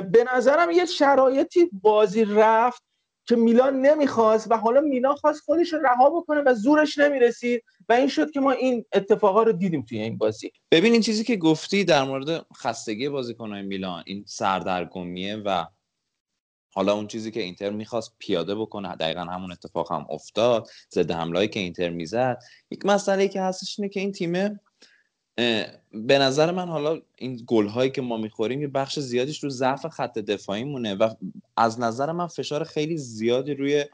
به 0.01 0.25
نظرم 0.35 0.71
یه 0.71 0.85
شرایطی 0.85 1.71
بازی 1.83 2.25
رفت 2.25 2.83
که 3.27 3.37
میلان 3.37 3.81
نمی‌خواست 3.81 4.51
و 4.51 4.57
حالا 4.57 4.81
میلان 4.81 5.15
خواست 5.15 5.41
خودش 5.41 5.73
رو 5.73 5.79
رها 5.79 6.11
بکنه 6.11 6.41
و 6.41 6.55
زورش 6.55 6.99
نمی‌رسید 6.99 7.63
و 7.89 7.93
این 7.93 8.09
شد 8.09 8.31
که 8.31 8.41
ما 8.41 8.51
این 8.51 8.85
اتفاقا 8.93 9.43
رو 9.43 9.53
دیدیم 9.53 9.83
توی 9.83 9.99
این 9.99 10.19
بازی. 10.19 10.53
ببین 10.71 10.93
این 10.93 11.01
چیزی 11.01 11.25
که 11.25 11.37
گفتی 11.37 11.85
در 11.85 12.05
مورد 12.05 12.47
خستگی 12.57 13.09
بازیکنهای 13.09 13.63
میلان 13.63 14.03
این 14.07 14.25
سردرگمیه 14.27 15.37
و 15.37 15.65
حالا 16.75 16.95
اون 16.95 17.07
چیزی 17.07 17.31
که 17.31 17.41
اینتر 17.41 17.71
می‌خواست 17.71 18.15
پیاده 18.19 18.55
بکنه 18.55 18.97
دقیقا 18.97 19.21
همون 19.21 19.53
اتفاق 19.53 19.93
هم 19.93 20.07
افتاد 20.11 20.69
ضد 20.95 21.11
حمله 21.11 21.49
که 21.49 21.61
اینتر 21.61 21.89
می‌زد. 21.91 22.39
یک 22.71 22.87
مسئله 22.87 23.29
که 23.29 23.43
هستش 23.43 23.79
اینه 23.79 23.89
که 23.89 24.01
این 24.01 24.13
تیم 24.13 24.61
به 25.37 26.19
نظر 26.19 26.51
من 26.51 26.69
حالا 26.69 27.01
این 27.19 27.43
گل 27.47 27.67
هایی 27.67 27.91
که 27.91 28.03
ما 28.03 28.17
می‌خوریم 28.17 28.61
یه 28.61 28.69
بخش 28.69 28.99
زیادیش 28.99 29.45
رو 29.45 29.51
ضعف 29.51 29.87
خط 29.87 30.19
دفاعی 30.19 30.65
مونه 30.65 30.95
و 30.95 31.15
از 31.57 31.81
نظر 31.81 32.13
من 32.13 32.27
فشار 32.27 32.65
خیلی 32.65 32.97
زیادی 32.97 33.55
روی 33.55 33.85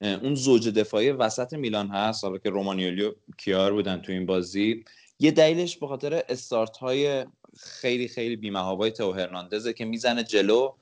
اون 0.00 0.34
زوج 0.34 0.68
دفاعی 0.68 1.10
وسط 1.10 1.52
میلان 1.52 1.88
هست. 1.88 2.24
حالا 2.24 2.38
که 2.38 2.50
رومانیولی 2.50 3.02
و 3.02 3.12
کیار 3.38 3.72
بودن 3.72 4.00
تو 4.00 4.12
این 4.12 4.26
بازی. 4.26 4.84
یه 5.20 5.30
دلیلش 5.30 5.76
به 5.76 5.86
خاطر 5.86 6.22
استارت 6.28 6.76
های 6.76 7.26
خیلی 7.58 8.08
خیلی 8.08 8.36
بیمهابای 8.36 8.90
تو 8.90 9.12
هرناندزه 9.12 9.72
که 9.72 9.84
می‌زنه 9.84 10.24
جلو 10.24 10.72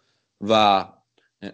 و 0.41 0.85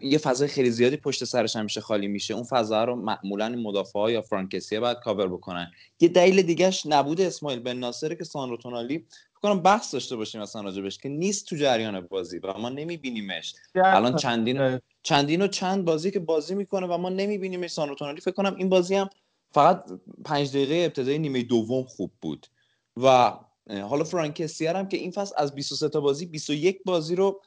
یه 0.02 0.18
فضای 0.18 0.49
خیلی 0.49 0.70
زیادی 0.70 0.97
پشت 0.97 1.25
سرش 1.25 1.57
همیشه 1.57 1.81
خالی 1.81 2.08
میشه. 2.08 2.34
اون 2.34 2.42
فضا 2.42 2.84
رو 2.84 2.97
معمولا 2.97 3.47
این 3.47 3.62
مدافع 3.62 4.10
یا 4.10 4.23
فرانکسیه 4.23 4.81
باید 4.81 4.99
کاور 4.99 5.28
بکنن. 5.28 5.70
یه 6.00 6.08
دلیل 6.08 6.42
دیگهش 6.42 6.86
نبود 6.86 7.20
اسماعیل 7.20 7.60
بن 7.60 7.76
ناصره 7.76 8.17
که 8.17 8.25
سانرو 8.25 8.57
تونالی 8.57 9.05
کنم 9.42 9.62
بحث 9.62 9.92
داشته 9.92 10.17
باشیم 10.17 10.41
مثلا 10.41 10.62
راجبش 10.62 10.99
که 10.99 11.08
نیست 11.08 11.47
تو 11.47 11.57
جریان 11.57 12.00
بازی 12.00 12.39
و 12.39 12.58
ما 12.58 12.68
نمیبینیمش. 12.68 13.55
الان 13.75 14.17
چندین 14.17 14.81
چندین 15.02 15.42
و 15.42 15.47
چند 15.47 15.84
بازی 15.84 16.10
که 16.10 16.18
بازی 16.18 16.55
می‌کنه 16.55 16.86
و 16.86 16.97
ما 16.97 17.08
نمیبینیمش 17.08 17.70
سانرو 17.70 17.94
تونالی 17.94 18.20
فکر 18.20 18.34
کنم 18.34 18.55
این 18.57 18.68
بازی 18.68 18.94
هم 18.94 19.10
فقط 19.52 19.84
پنج 20.25 20.49
دقیقه 20.49 20.75
ابتدای 20.75 21.18
نیمه 21.18 21.42
دوم 21.42 21.84
خوب 21.84 22.10
بود. 22.20 22.47
و 22.97 23.33
حالا 23.68 24.05
فرانکسیه 24.05 24.73
هم 24.73 24.89
که 24.89 24.97
این 24.97 25.10
فصل 25.10 25.34
از 25.36 25.55
23 25.55 25.89
تا 25.89 26.00
بازی 26.00 26.26
21 26.26 26.81
بازی 26.84 27.15
رو 27.15 27.41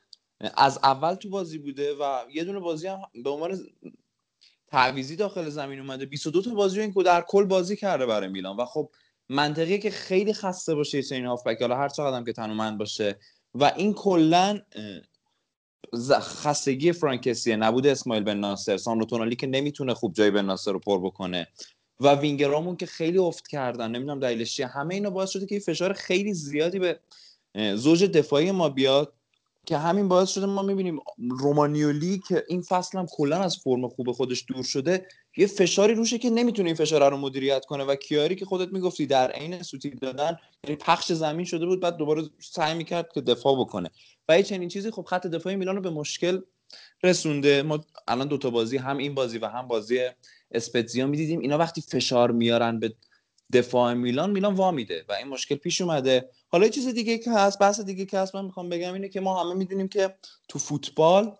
از 0.58 0.80
اول 0.84 1.16
تو 1.16 1.30
بازی 1.30 1.58
بوده 1.58 1.94
و 1.94 2.20
یه 2.34 2.44
دونه 2.44 2.60
بازی 2.60 2.88
هم 2.88 3.02
به 3.24 3.30
عنوان 3.30 3.60
تعویزی 4.68 5.16
داخل 5.16 5.50
زمین 5.50 5.80
اومده. 5.80 6.06
22 6.06 6.42
تا 6.42 6.53
بازی 6.53 6.82
این 6.82 6.94
در 7.06 7.22
کل 7.28 7.45
بازی 7.45 7.76
کرده 7.76 8.06
برای 8.06 8.30
میلان. 8.30 8.58
و 8.58 8.66
خب 8.66 8.90
منطقیه 9.30 9.78
که 9.78 9.90
خیلی 9.90 10.34
خسته 10.34 10.76
باشه 10.76 10.98
یه 10.98 11.03
چنین 11.03 11.26
هافبک. 11.26 11.61
حالا 11.61 11.78
هر 11.78 11.90
چقدر 11.90 12.18
هم 12.18 12.26
که 12.26 12.34
تنومند 12.34 12.78
باشه. 12.78 13.20
و 13.53 13.72
این 13.76 13.94
کلا 13.94 14.60
خستگی 16.20 16.92
فرانکسیه 16.92 17.56
نبود 17.56 17.88
اسماعیل 17.88 18.24
بن 18.24 18.38
ناصر. 18.38 18.78
سانرو 18.78 19.06
تونالی 19.06 19.36
که 19.36 19.48
نمی‌تونه 19.48 19.94
خوب 19.94 20.14
جای 20.14 20.32
بن 20.32 20.45
ناصر 20.45 20.72
رو 20.72 20.80
پر 20.80 21.00
بکنه. 21.00 21.48
و 22.00 22.16
وینگرامون 22.16 22.76
که 22.76 22.86
خیلی 22.86 23.18
افت 23.18 23.48
کردن. 23.48 23.92
نمی‌دونم 23.92 24.20
دلیلش 24.20 24.56
چیه. 24.56 24.68
همه 24.68 24.94
اینا 24.94 25.10
باعث 25.10 25.30
شده 25.30 25.45
که 25.45 25.60
فشار 25.60 25.94
خیلی 25.94 26.34
زیادی 26.34 26.80
به 26.80 27.00
زوج 27.76 28.03
دفاعی 28.03 28.52
ما 28.52 28.70
بیاد. 28.70 29.14
که 29.65 29.77
همین 29.77 30.07
باعث 30.07 30.30
شده 30.30 30.45
ما 30.45 30.61
می‌بینیم 30.61 30.99
رومانیولی 31.17 32.22
که 32.27 32.43
این 32.48 32.61
فصل 32.61 32.98
هم 32.98 33.06
کلا 33.11 33.38
از 33.38 33.57
فرم 33.57 33.88
خوب 33.88 34.11
خودش 34.11 34.45
دور 34.48 34.64
شده 34.64 35.07
یه 35.38 35.48
فشاری 35.48 35.93
روشه 35.93 36.17
که 36.17 36.30
نمی‌تونه 36.30 36.69
این 36.69 36.75
فشار 36.75 37.11
رو 37.11 37.17
مدیریت 37.17 37.65
کنه 37.65 37.83
و 37.83 37.95
کیاری 37.95 38.35
که 38.35 38.45
خودت 38.45 38.73
می‌گفتی 38.73 39.06
در 39.06 39.31
عین 39.31 39.64
سوتی 39.64 39.90
دادن 39.90 40.38
یعنی 40.64 40.75
پخش 40.75 41.11
زمین 41.11 41.45
شده 41.45 41.65
بود 41.65 41.80
بعد 41.80 41.95
دوباره 41.95 42.23
سعی 42.40 42.77
می‌کرد 42.77 43.11
که 43.14 43.22
دفاع 43.22 43.59
بکنه. 43.59 43.90
و 44.30 44.38
یه 44.38 44.43
چنین 44.43 44.69
چیزی 44.69 44.91
خب 44.91 45.06
خط 45.09 45.27
دفاعی 45.27 45.56
میلان 45.56 45.75
رو 45.75 45.81
به 45.81 45.90
مشکل 45.90 46.41
رسونده. 47.03 47.61
ما 47.61 47.85
الان 48.07 48.27
دوتا 48.27 48.49
بازی 48.49 48.77
هم 48.77 48.98
این 48.98 49.15
بازی 49.15 49.38
و 49.38 49.45
هم 49.45 49.67
بازی 49.67 49.99
اسپتزیا 50.51 51.07
می‌دیدیم. 51.07 51.40
اینا 51.40 51.57
وقتی 51.57 51.81
فشار 51.81 52.31
میارن 52.31 52.80
به 52.80 52.93
دفاع 53.54 53.94
میلان 53.94 54.32
میلان 54.32 54.54
وامیده 54.54 55.06
و 55.10 55.14
این 55.14 55.28
مشکل 55.28 55.56
پیش 55.56 55.82
اومده. 55.82 56.30
حالا 56.48 56.68
چیز 56.68 56.88
دیگه 56.88 57.18
که 57.18 57.32
هست 57.32 57.60
بحث 57.60 57.80
دیگه 57.80 58.06
که 58.06 58.20
هست 58.20 58.36
من 58.36 58.46
می‌خوام 58.46 58.70
بگم 58.70 58.94
اینه 58.94 59.10
که 59.10 59.20
ما 59.22 59.44
همه 59.44 59.54
می‌دونیم 59.54 59.88
که 59.88 60.16
تو 60.48 60.60
فوتبال 60.60 61.36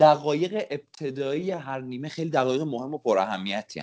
دقایق 0.00 0.66
ابتدایی 0.70 1.50
هر 1.50 1.80
نیمه 1.80 2.08
خیلی 2.08 2.30
دقایق 2.30 2.62
مهم 2.62 2.94
و 2.94 2.98
پر 2.98 3.18
اهمیتی 3.18 3.82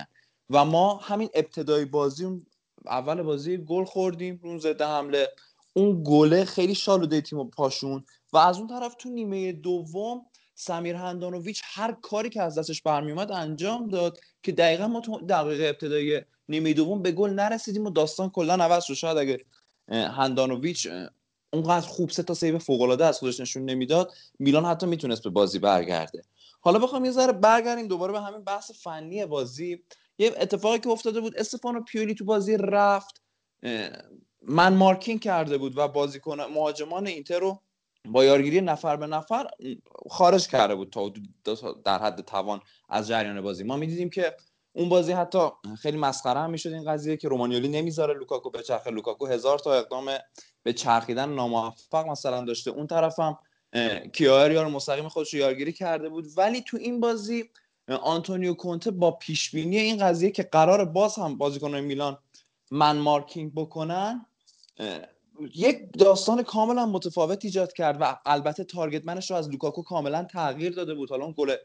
و 0.50 0.64
ما 0.64 0.96
همین 0.96 1.28
ابتدایی 1.34 1.84
بازی 1.84 2.42
اول 2.86 3.22
بازی 3.22 3.56
گل 3.56 3.84
خوردیم 3.84 4.40
اون 4.44 4.58
ضد 4.58 4.82
حمله. 4.82 5.28
اون 5.74 6.02
گله 6.06 6.44
خیلی 6.44 6.74
شالوده 6.74 7.20
تیم 7.20 7.50
پاشون. 7.50 8.04
و 8.32 8.36
از 8.36 8.58
اون 8.58 8.66
طرف 8.66 8.94
تو 8.98 9.08
نیمه 9.08 9.52
دوم 9.52 10.26
سمیر 10.58 10.96
هندانویچ 10.96 11.62
هر 11.64 11.92
کاری 12.02 12.30
که 12.30 12.42
از 12.42 12.58
دستش 12.58 12.82
برمیومد 12.82 13.32
انجام 13.32 13.88
داد 13.88 14.20
که 14.42 14.52
دقیقا 14.52 14.86
ما 14.86 15.00
تو 15.00 15.20
دقیقه 15.20 15.64
ابتدایی 15.64 16.20
نیمه 16.48 16.72
دوم 16.72 17.02
به 17.02 17.12
گل 17.12 17.30
نرسیدیم 17.30 17.86
و 17.86 17.90
داستان 17.90 18.30
کلا 18.30 18.54
عوض 18.54 18.84
شد. 18.84 18.94
شاید 18.94 19.18
اگه 19.18 19.44
هندانویچ 19.88 20.88
اونقدر 21.52 21.86
خوب 21.86 22.10
سه 22.10 22.22
تا 22.22 22.34
سیو 22.34 22.58
فوق 22.58 22.80
العاده 22.80 23.04
از 23.04 23.18
خودش 23.18 23.40
نشون 23.40 23.64
نمی‌داد 23.64 24.12
میلان 24.38 24.64
حتی 24.64 24.86
می‌تونست 24.86 25.22
به 25.22 25.30
بازی 25.30 25.58
برگرده. 25.58 26.22
حالا 26.60 26.78
بخوام 26.78 27.04
یه 27.04 27.10
ذره 27.10 27.32
برگردیم 27.32 27.88
دوباره 27.88 28.12
به 28.12 28.20
همین 28.20 28.40
بحث 28.40 28.70
فنی 28.70 29.26
بازی. 29.26 29.82
یه 30.18 30.34
اتفاقی 30.40 30.78
که 30.78 30.88
افتاده 30.88 31.20
بود 31.20 31.36
استفانو 31.36 31.80
پیولی 31.80 32.14
تو 32.14 32.24
بازی 32.24 32.56
رفت 32.60 33.22
من 34.42 34.74
مارکینگ 34.74 35.20
کرده 35.20 35.58
بود 35.58 35.78
و 35.78 35.88
بازیکن 35.88 36.40
مهاجمان 36.40 37.06
اینتر 37.06 37.38
رو 37.38 37.60
با 38.12 38.24
یارگیری 38.24 38.60
نفر 38.60 38.96
به 38.96 39.06
نفر 39.06 39.46
خارج 40.10 40.48
کرده 40.48 40.74
بود 40.74 40.90
تا 40.90 41.12
در 41.84 41.98
حد 41.98 42.20
توان 42.20 42.60
از 42.88 43.08
جریان 43.08 43.40
بازی. 43.40 43.64
ما 43.64 43.76
می‌دیدیم 43.76 44.10
که 44.10 44.36
اون 44.72 44.88
بازی 44.88 45.12
حتی 45.12 45.38
خیلی 45.78 45.96
مسخره 45.96 46.40
هم 46.40 46.50
می‌شد 46.50 46.72
این 46.72 46.84
قضیه 46.84 47.16
که 47.16 47.28
رومانیولی 47.28 47.68
نمی‌ذاره 47.68 48.14
لوکاکو 48.14 48.50
بچرخه. 48.50 48.90
لوکاکو 48.90 49.26
هزار 49.26 49.58
تا 49.58 49.74
اقدام 49.74 50.06
به 50.62 50.72
چرخیدن 50.72 51.28
ناموفق 51.28 52.06
مثلا 52.06 52.44
داشته. 52.44 52.70
اون 52.70 52.86
طرفم 52.86 53.38
کیائر 54.12 54.52
یار 54.52 54.66
مستقیم 54.66 55.08
خودش 55.08 55.34
رو 55.34 55.40
یارگیری 55.40 55.72
کرده 55.72 56.08
بود. 56.08 56.26
ولی 56.36 56.60
تو 56.60 56.76
این 56.76 57.00
بازی 57.00 57.50
آنتونیو 58.02 58.54
کونته 58.54 58.90
با 58.90 59.10
پیش 59.10 59.50
بینی 59.50 59.78
این 59.78 59.98
قضیه 59.98 60.30
که 60.30 60.42
قرار 60.42 60.84
باز 60.84 61.16
هم 61.16 61.38
بازیکنان 61.38 61.80
میلان 61.80 62.18
man 62.70 62.96
marking 62.98 63.52
بکنن 63.54 64.26
یک 65.54 65.92
داستان 65.98 66.42
کاملا 66.42 66.86
متفاوت 66.86 67.44
ایجاد 67.44 67.72
کرد 67.72 67.98
و 68.00 68.16
البته 68.26 68.64
target 68.64 69.04
man 69.04 69.20
ش 69.20 69.30
رو 69.30 69.36
از 69.36 69.50
لوکاکو 69.50 69.82
کاملا 69.82 70.24
تغییر 70.24 70.72
داده 70.72 70.94
بود. 70.94 71.10
حالا 71.10 71.24
اون 71.24 71.34
گل 71.36 71.56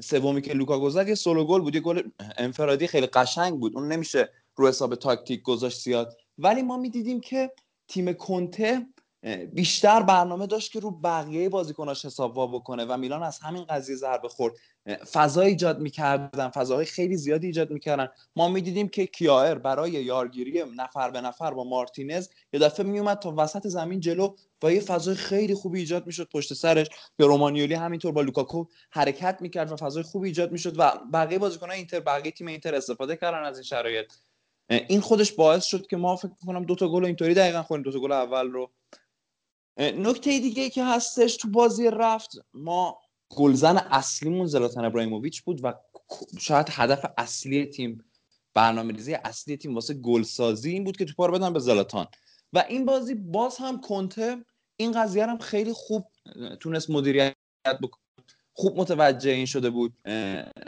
سومی 0.00 0.42
که 0.42 0.54
لوکا 0.54 0.80
گذاشت 0.80 1.08
یه 1.08 1.14
سولو 1.14 1.44
گل 1.44 1.60
بود 1.60 1.74
یه 1.74 1.80
گل 1.80 2.02
انفرادی 2.36 2.86
خیلی 2.86 3.06
قشنگ 3.06 3.60
بود. 3.60 3.76
اون 3.76 3.92
نمیشه 3.92 4.28
رو 4.56 4.68
حساب 4.68 4.94
تاکتیک 4.94 5.42
گذاشت 5.42 5.80
زیاد. 5.80 6.16
ولی 6.38 6.62
ما 6.62 6.76
می‌دیدیم 6.76 7.20
که 7.20 7.50
تیم 7.88 8.12
کنته 8.12 8.86
بیشتر 9.52 10.02
برنامه 10.02 10.46
داشت 10.46 10.72
که 10.72 10.80
رو 10.80 10.90
بقیه 10.90 11.48
بازیکناش 11.48 12.04
حساب 12.04 12.36
وا 12.36 12.46
بکنه 12.46 12.84
و 12.84 12.96
میلان 12.96 13.22
از 13.22 13.38
همین 13.38 13.64
قضیه 13.64 13.96
ضربه 13.96 14.28
خورد. 14.28 14.54
فضا 15.12 15.40
ایجاد 15.40 15.80
می‌کردن 15.80 16.48
فضاهای 16.48 16.84
خیلی 16.84 17.16
زیادی 17.16 17.46
ایجاد 17.46 17.70
می‌کردن. 17.70 18.08
ما 18.36 18.48
می‌دیدیم 18.48 18.88
که 18.88 19.06
کیایر 19.06 19.54
برای 19.54 19.90
یارگیری 19.90 20.62
نفر 20.76 21.10
به 21.10 21.20
نفر 21.20 21.50
با 21.50 21.64
مارتینز 21.64 22.28
یه 22.52 22.60
دفعه 22.60 22.86
میومد 22.86 23.18
تا 23.18 23.34
وسط 23.36 23.66
زمین 23.66 24.00
جلو 24.00 24.34
و 24.62 24.72
یه 24.72 24.80
فضای 24.80 25.14
خیلی 25.14 25.54
خوبی 25.54 25.78
ایجاد 25.78 26.06
می‌شد 26.06 26.28
پشت 26.28 26.54
سرش. 26.54 26.86
یا 27.18 27.26
رومانیولی 27.26 27.74
همینطور 27.74 28.12
با 28.12 28.20
لوکاکو 28.20 28.64
حرکت 28.90 29.38
می‌کرد 29.40 29.72
و 29.72 29.76
فضای 29.76 30.02
خوبی 30.02 30.28
ایجاد 30.28 30.52
می‌شد 30.52 30.74
و 30.78 30.92
بقیه 31.12 31.38
بازیکنان 31.38 31.70
اینتر 31.70 32.00
بقیه 32.00 32.32
تیم 32.32 32.46
اینتر 32.46 32.74
استفاده 32.74 33.16
کردن 33.16 33.44
از 33.44 33.56
این 33.56 33.64
شرایط. 33.64 34.12
این 34.70 35.00
خودش 35.00 35.32
باعث 35.32 35.64
شد 35.64 35.86
که 35.86 35.96
ما 35.96 36.16
فکر 36.16 36.32
کنم 36.46 36.64
دو 36.64 36.74
تا 36.74 36.88
گل 36.88 37.04
اینطوری 37.04 37.34
دقیقا 37.34 37.62
خوریم 37.62 37.82
دو 37.82 37.92
تا 37.92 37.98
گل 37.98 38.12
اول 38.12 38.50
رو 38.50 38.70
نکته 39.76 40.40
دیگه 40.40 40.70
که 40.70 40.84
هستش 40.84 41.36
تو 41.36 41.50
بازی 41.50 41.90
رفت 41.90 42.30
ما 42.54 42.98
گلزن 43.36 43.76
اصلیمون 43.76 44.46
زلاتان 44.46 44.84
ابراهیموویچ 44.84 45.42
بود 45.42 45.64
و 45.64 45.74
شاید 46.40 46.66
هدف 46.70 47.06
اصلی 47.18 47.66
تیم 47.66 48.04
برنامه 48.54 48.92
ریزی 48.92 49.14
اصلی 49.14 49.56
تیم 49.56 49.74
واسه 49.74 49.94
گلسازی 49.94 50.70
این 50.70 50.84
بود 50.84 50.96
که 50.96 51.04
توپا 51.04 51.26
رو 51.26 51.32
بدن 51.32 51.52
به 51.52 51.58
زلاتان. 51.58 52.06
و 52.52 52.64
این 52.68 52.84
بازی 52.84 53.14
باز 53.14 53.56
هم 53.56 53.80
کنته 53.80 54.44
این 54.76 54.92
قضیه 54.92 55.26
هم 55.26 55.38
خیلی 55.38 55.72
خوب 55.72 56.06
تونست 56.60 56.90
مدیریت 56.90 57.34
بکنه. 57.82 58.04
خوب 58.52 58.80
متوجه 58.80 59.30
این 59.30 59.46
شده 59.46 59.70
بود. 59.70 59.94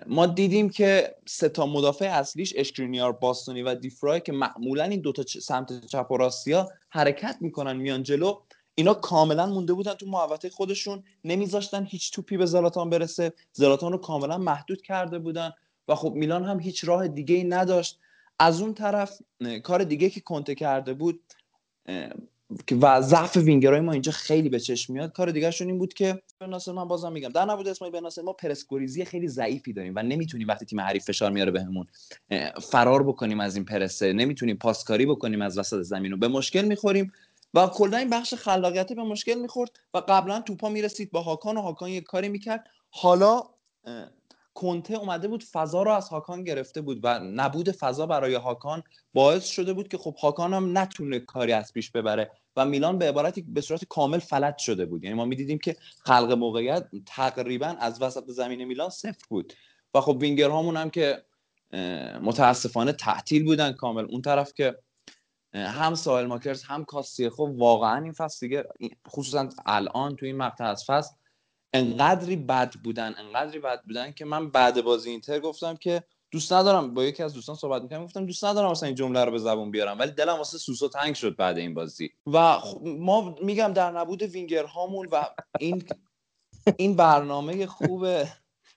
ما 0.06 0.26
دیدیم 0.26 0.70
که 0.70 1.16
سه 1.26 1.48
تا 1.48 1.66
مدافع 1.66 2.18
اصلیش 2.18 2.54
اشکرینیار 2.56 3.12
باستونی 3.12 3.62
و 3.62 3.74
دیفرای 3.74 4.20
که 4.20 4.32
معمولا 4.32 4.84
این 4.84 5.00
دوتا 5.00 5.22
سمت 5.22 5.86
چپ 5.86 6.10
و 6.10 6.16
راستیا 6.16 6.68
حرکت 6.88 7.36
می‌کنن 7.40 7.76
میان 7.76 8.02
جلو. 8.02 8.40
اینا 8.78 8.94
کاملا 8.94 9.46
مونده 9.46 9.72
بودن 9.72 9.94
تو 9.94 10.06
محوطه 10.06 10.50
خودشون 10.50 11.02
نمیذاشتن 11.24 11.84
هیچ 11.84 12.12
توپی 12.12 12.36
به 12.36 12.46
زلاتان 12.46 12.90
برسه. 12.90 13.32
زلاتان 13.52 13.92
رو 13.92 13.98
کاملا 13.98 14.38
محدود 14.38 14.82
کرده 14.82 15.18
بودن 15.18 15.52
و 15.88 15.94
خب 15.94 16.12
میلان 16.12 16.44
هم 16.44 16.60
هیچ 16.60 16.84
راه 16.84 17.08
دیگه 17.08 17.34
ای 17.34 17.44
نداشت. 17.44 17.98
از 18.38 18.60
اون 18.60 18.74
طرف 18.74 19.22
کار 19.62 19.84
دیگه 19.84 20.10
که 20.10 20.20
کنته 20.20 20.54
کرده 20.54 20.94
بود 20.94 21.20
و 22.82 23.00
ضعف 23.00 23.36
وینگرای 23.36 23.80
ما 23.80 23.92
اینجا 23.92 24.12
خیلی 24.12 24.48
به 24.48 24.60
چشم 24.60 24.92
میاد 24.92 25.12
کار 25.12 25.30
دیگهشون 25.30 25.68
این 25.68 25.78
بود 25.78 25.94
که 25.94 26.22
ناصر 26.48 26.72
من 26.72 26.88
بازم 26.88 27.12
میگم 27.12 27.28
در 27.28 27.44
نبود 27.44 27.68
اسماعیل 27.68 28.00
بن 28.00 28.22
ما 28.24 28.32
پرسکوریزی 28.32 29.04
خیلی 29.04 29.28
ضعیفی 29.28 29.72
داریم 29.72 29.92
و 29.96 30.02
نمی‌تونیم 30.02 30.48
وقتی 30.48 30.66
تیم 30.66 30.80
حریف 30.80 31.04
فشار 31.04 31.30
میاره 31.30 31.50
بهمون 31.50 31.86
فرار 32.62 33.02
بکنیم 33.02 33.40
از 33.40 33.56
این 33.56 33.64
پرسه 33.64 34.12
نمی‌تونیم 34.12 34.56
پاسکاری 34.56 35.06
بکنیم 35.06 35.42
از 35.42 35.58
وسط 35.58 35.80
زمین 35.80 36.12
و 36.12 36.16
به 36.16 36.28
مشکل 36.28 36.64
می‌خوریم. 36.64 37.12
و 37.54 37.66
کلا 37.66 37.96
این 37.96 38.10
بخش 38.10 38.34
خلاقیتی 38.34 38.94
به 38.94 39.02
مشکل 39.02 39.34
می‌خورد 39.34 39.70
و 39.94 39.98
قبلا 40.08 40.40
توپا 40.40 40.68
می‌رسید 40.68 41.10
با 41.10 41.22
هاکان 41.22 41.56
و 41.56 41.60
هاکان 41.60 41.88
یک 41.88 42.04
کاری 42.04 42.28
می‌کرد. 42.28 42.66
حالا 42.90 43.42
کنته 44.54 44.94
اومده 44.94 45.28
بود 45.28 45.44
فضا 45.44 45.82
رو 45.82 45.92
از 45.92 46.08
هاکان 46.08 46.44
گرفته 46.44 46.80
بود 46.80 47.00
و 47.02 47.18
نبود 47.18 47.70
فضا 47.70 48.06
برای 48.06 48.34
هاکان 48.34 48.82
باعث 49.14 49.46
شده 49.46 49.72
بود 49.72 49.88
که 49.88 49.98
خب 49.98 50.14
هاکان 50.14 50.54
هم 50.54 50.78
نتونه 50.78 51.18
کاری 51.18 51.52
از 51.52 51.72
پیش 51.72 51.90
ببره 51.90 52.30
و 52.56 52.64
میلان 52.64 52.98
به 52.98 53.08
عبارتی 53.08 53.42
به 53.42 53.60
صورت 53.60 53.84
کامل 53.84 54.18
فلج 54.18 54.58
شده 54.58 54.86
بود. 54.86 55.04
یعنی 55.04 55.16
ما 55.16 55.24
می‌دیدیم 55.24 55.58
که 55.58 55.76
خلق 56.04 56.32
موقعیت 56.32 56.88
تقریبا 57.06 57.66
از 57.66 58.02
وسط 58.02 58.24
زمین 58.30 58.64
میلان 58.64 58.90
صفر 58.90 59.24
بود 59.28 59.52
و 59.94 60.00
خب 60.00 60.16
وینگرهامون 60.20 60.76
هم 60.76 60.90
که 60.90 61.22
متاسفانه 62.22 62.92
تعطیل 62.92 63.44
بودن 63.44 63.72
کامل. 63.72 64.04
اون 64.04 64.22
طرف 64.22 64.54
که 64.54 64.78
هم 65.54 65.94
سوال 65.94 66.26
ماکرز 66.26 66.62
هم 66.62 66.84
کاستی 66.84 67.30
خب 67.30 67.54
واقعا 67.56 68.02
این 68.02 68.12
فصل 68.12 68.46
دیگه 68.46 68.64
خصوصا 69.08 69.48
الان 69.66 70.16
تو 70.16 70.26
این 70.26 70.36
مقطع 70.36 70.64
از 70.64 70.84
فصل 70.84 71.14
انقدری 71.74 72.36
بد 72.36 72.74
بودن 72.84 73.14
انقدری 73.18 73.58
بد 73.58 73.82
بودن 73.82 74.12
که 74.12 74.24
من 74.24 74.50
بعد 74.50 74.82
بازی 74.82 75.10
اینتر 75.10 75.40
گفتم 75.40 75.76
که 75.76 76.02
دوست 76.30 76.52
ندارم 76.52 76.94
با 76.94 77.04
یکی 77.04 77.22
از 77.22 77.34
دوستان 77.34 77.56
صحبت 77.56 77.82
می‌کنم 77.82 78.04
گفتم 78.04 78.26
دوست 78.26 78.44
ندارم 78.44 78.70
مثلا 78.70 78.86
این 78.86 78.96
جمله 78.96 79.24
رو 79.24 79.30
به 79.30 79.38
زبون 79.38 79.70
بیارم 79.70 79.98
ولی 79.98 80.10
دلم 80.10 80.36
واسه 80.36 80.58
سوسو 80.58 80.88
تنگ 80.88 81.14
شد 81.14 81.36
بعد 81.36 81.58
این 81.58 81.74
بازی. 81.74 82.10
و 82.26 82.58
ما 82.84 83.36
میگم 83.42 83.72
در 83.72 83.90
نبود 83.90 84.22
وینگر 84.22 84.64
هامون 84.64 85.08
و 85.12 85.24
این 85.60 85.84
این 86.76 86.96
برنامه 86.96 87.66
خوبه 87.66 88.28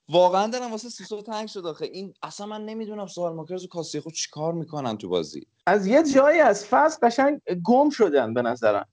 واقعا 0.09 0.47
دارم 0.47 0.71
واسه 0.71 0.89
سوسو 0.89 1.21
تنگ 1.21 1.47
شد 1.47 1.65
آخه. 1.65 1.85
این 1.85 2.13
اصلا 2.23 2.45
من 2.45 2.65
نمی‌دونم 2.65 3.07
سوال 3.07 3.33
ماکرز 3.33 3.63
و 3.63 3.67
کاسی 3.67 3.99
خود 3.99 4.13
چیکار 4.13 4.53
می‌کنن 4.53 4.97
تو 4.97 5.09
بازی. 5.09 5.47
از 5.65 5.87
یه 5.87 6.03
جایی 6.13 6.39
از 6.39 6.65
فصل 6.65 7.07
قشنگ 7.07 7.41
گم 7.63 7.89
شدن 7.89 8.33
به 8.33 8.41
نظرم. 8.41 8.87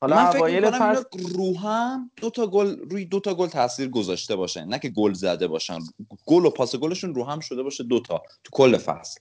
حالا 0.00 0.16
من 0.16 0.30
فکر 0.30 0.70
فصل... 0.70 1.04
رو 1.34 1.58
هم 1.58 2.10
دو 2.16 2.30
تا 2.30 2.46
گل 2.46 2.78
روی 2.90 3.04
دو 3.04 3.20
تا 3.20 3.34
گل 3.34 3.46
تاثیر 3.46 3.88
گذاشته 3.88 4.36
باشن. 4.36 4.64
نه 4.64 4.78
که 4.78 4.88
گل 4.88 5.12
زده 5.12 5.48
باشن. 5.48 5.78
گل 6.26 6.44
و 6.44 6.50
پاس 6.50 6.76
گلشون 6.76 7.14
رو 7.14 7.24
هم 7.24 7.40
شده 7.40 7.62
باشه 7.62 7.84
دو 7.84 8.00
تا 8.00 8.22
تو 8.44 8.50
کل 8.52 8.76
فصل. 8.76 9.20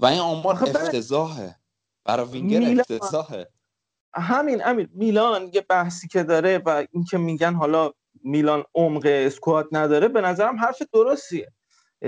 و 0.00 0.06
این 0.06 0.20
آمار 0.20 0.54
افتضاحه. 0.54 1.56
برای 2.04 2.26
وینگر 2.26 2.58
میلان... 2.58 2.80
افتضاحه. 2.80 3.48
همین 4.14 4.60
همین. 4.60 4.88
میلان 4.92 5.50
یه 5.54 5.60
بحثی 5.60 6.08
که 6.08 6.22
داره 6.22 6.58
و 6.58 6.86
اینکه 6.92 7.18
میگن 7.18 7.54
حالا 7.54 7.92
میلان 8.24 8.64
عمق 8.74 9.02
اسکواد 9.06 9.68
نداره 9.72 10.08
به 10.08 10.20
نظرم 10.20 10.56
حرف 10.56 10.82
درستیه. 10.92 11.52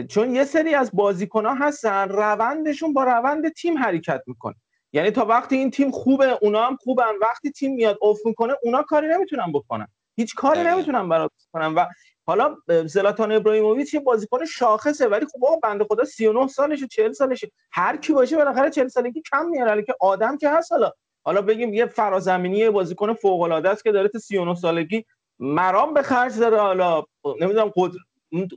چون 0.09 0.35
یه 0.35 0.45
سری 0.45 0.75
از 0.75 0.91
بازیکنها 0.93 1.55
هستن 1.55 2.09
روندشون 2.09 2.93
با 2.93 3.05
روند 3.05 3.49
تیم 3.53 3.78
حرکت 3.78 4.23
می‌کنه. 4.27 4.55
یعنی 4.93 5.11
تا 5.11 5.25
وقتی 5.25 5.57
این 5.57 5.70
تیم 5.70 5.91
خوبه 5.91 6.39
اونا 6.43 6.67
هم 6.67 6.77
خوبن. 6.77 7.12
وقتی 7.23 7.51
تیم 7.51 7.75
میاد 7.75 7.99
افت 8.03 8.27
می‌کنه 8.27 8.55
اونا 8.62 8.83
کاری 8.83 9.09
نمی‌تونن 9.09 9.53
بکنن. 9.53 9.89
هیچ 10.17 10.35
کاری 10.35 10.62
نمی‌تونن 10.62 11.09
برات 11.09 11.31
بکنن. 11.49 11.75
و 11.75 11.87
حالا 12.27 12.57
زلاتان 12.87 13.33
ابراهیموویچ 13.33 13.95
یه 13.95 14.01
بازیکن 14.01 14.45
شاخصه 14.45 15.09
ولی 15.09 15.27
خب 15.27 15.45
آقا 15.45 15.57
بنده 15.57 15.85
خدا 15.85 16.05
39 16.05 16.49
سالشه 16.49 16.87
40 16.87 17.12
سالشه. 17.12 17.51
هر 17.73 17.97
کی 17.97 18.12
باشه 18.12 18.37
بالاخره 18.37 18.70
40 18.70 18.89
سالگی 18.89 19.23
کم 19.31 19.47
میاره. 19.47 19.83
که 19.83 19.95
آدم 20.01 20.37
که 20.37 20.51
هست 20.51 20.73
حالا 20.73 20.93
حالا 21.25 21.43
بگیم 21.43 21.75
یه 21.75 21.87
فرازمینی 21.87 22.70
بازیکن 22.70 23.15
فوق 23.15 23.41
العاده 23.41 23.70
است 23.70 23.85
که 23.85 23.93
داره 23.93 24.09
تا 24.09 24.19
39 24.19 24.55
سالگی 24.55 25.05
مرام 25.39 25.94
به 25.94 26.02
خرج 26.02 26.39
داره 26.39 26.60
حالا. 26.60 27.02
نمی‌دونم 27.41 27.73
قدر... 27.76 27.99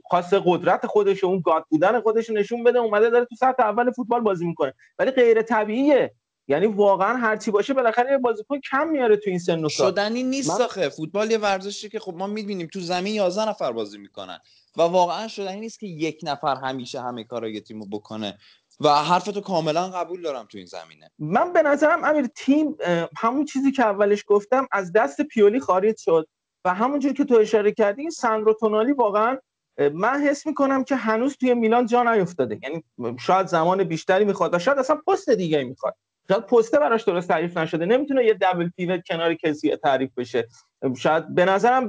خواسته 0.04 0.42
قدرت 0.44 0.86
خودش 0.86 1.24
و 1.24 1.26
اون 1.26 1.40
گاد 1.40 1.64
بودن 1.68 2.00
خودش 2.00 2.30
نشون 2.30 2.64
بده 2.64 2.78
اومده 2.78 3.10
داره 3.10 3.24
تو 3.24 3.34
سطح 3.34 3.62
اول 3.62 3.90
فوتبال 3.90 4.20
بازی 4.20 4.46
می‌کنه. 4.46 4.74
ولی 4.98 5.10
غیر 5.10 5.42
طبیعیه. 5.42 6.14
یعنی 6.48 6.66
واقعا 6.66 7.16
هرچی 7.16 7.50
باشه 7.50 7.74
بالاخره 7.74 8.10
یه 8.10 8.18
بازیکن 8.18 8.60
کم 8.70 8.88
میاره 8.88 9.16
تو 9.16 9.30
این 9.30 9.38
سن 9.38 9.64
و 9.64 9.68
سال. 9.68 9.90
شدنی 9.90 10.22
نیست 10.22 10.50
من... 10.50 10.64
آخه. 10.64 10.88
فوتبال 10.88 11.30
یه 11.30 11.38
ورزشی 11.38 11.88
که 11.88 11.98
خب 11.98 12.14
ما 12.14 12.26
می‌بینیم 12.26 12.66
تو 12.66 12.80
زمین 12.80 13.14
11 13.14 13.48
نفر 13.48 13.72
بازی 13.72 13.98
می‌کنن. 13.98 14.38
و 14.76 14.82
واقعا 14.82 15.28
شدنی 15.28 15.60
نیست 15.60 15.80
که 15.80 15.86
یک 15.86 16.20
نفر 16.22 16.56
همیشه 16.56 17.00
همه 17.00 17.24
کارای 17.24 17.60
تیمو 17.60 17.86
بکنه. 17.86 18.38
و 18.80 18.88
حرفتو 18.88 19.40
کاملا 19.40 19.88
قبول 19.88 20.22
دارم 20.22 20.46
تو 20.50 20.58
این 20.58 20.66
زمینه. 20.66 21.10
من 21.18 21.52
به 21.52 21.62
نظرم 21.62 22.04
امیر 22.04 22.26
تیم 22.26 22.76
همون 23.18 23.44
چیزی 23.44 23.72
که 23.72 23.82
اولش 23.82 24.24
گفتم 24.26 24.68
از 24.72 24.92
دست 24.92 25.20
پیولی 25.20 25.60
خارج 25.60 25.96
شد. 25.98 26.28
و 26.64 26.74
همونجور 26.74 27.12
که 27.12 27.24
تو 27.24 27.34
اشاره 27.34 27.72
کردی 27.72 28.10
ساندرو 28.10 28.54
تونالی 28.54 28.92
واقعا 28.92 29.38
من 29.92 30.20
حس 30.20 30.46
می‌کنم 30.46 30.84
که 30.84 30.96
هنوز 30.96 31.36
توی 31.36 31.54
میلان 31.54 31.86
جا 31.86 32.02
نیفتاده. 32.02 32.58
یعنی 32.62 32.84
شاید 33.18 33.46
زمان 33.46 33.84
بیشتری 33.84 34.24
می‌خواد 34.24 34.58
شاید 34.58 34.78
اصلا 34.78 34.96
پست 35.06 35.30
دیگه 35.30 35.64
می‌خواد. 35.64 35.94
شاید 36.28 36.46
پسته 36.46 36.78
براش 36.78 37.02
درست 37.02 37.28
تعریف 37.28 37.56
نشده. 37.56 37.86
نمی‌تونه 37.86 38.24
یه 38.24 38.34
دبل 38.34 38.68
پیوت 38.76 39.00
کنار 39.06 39.34
کسی 39.34 39.76
تعریف 39.76 40.10
بشه. 40.16 40.48
شاید 40.98 41.34
به 41.34 41.44
نظرم 41.44 41.88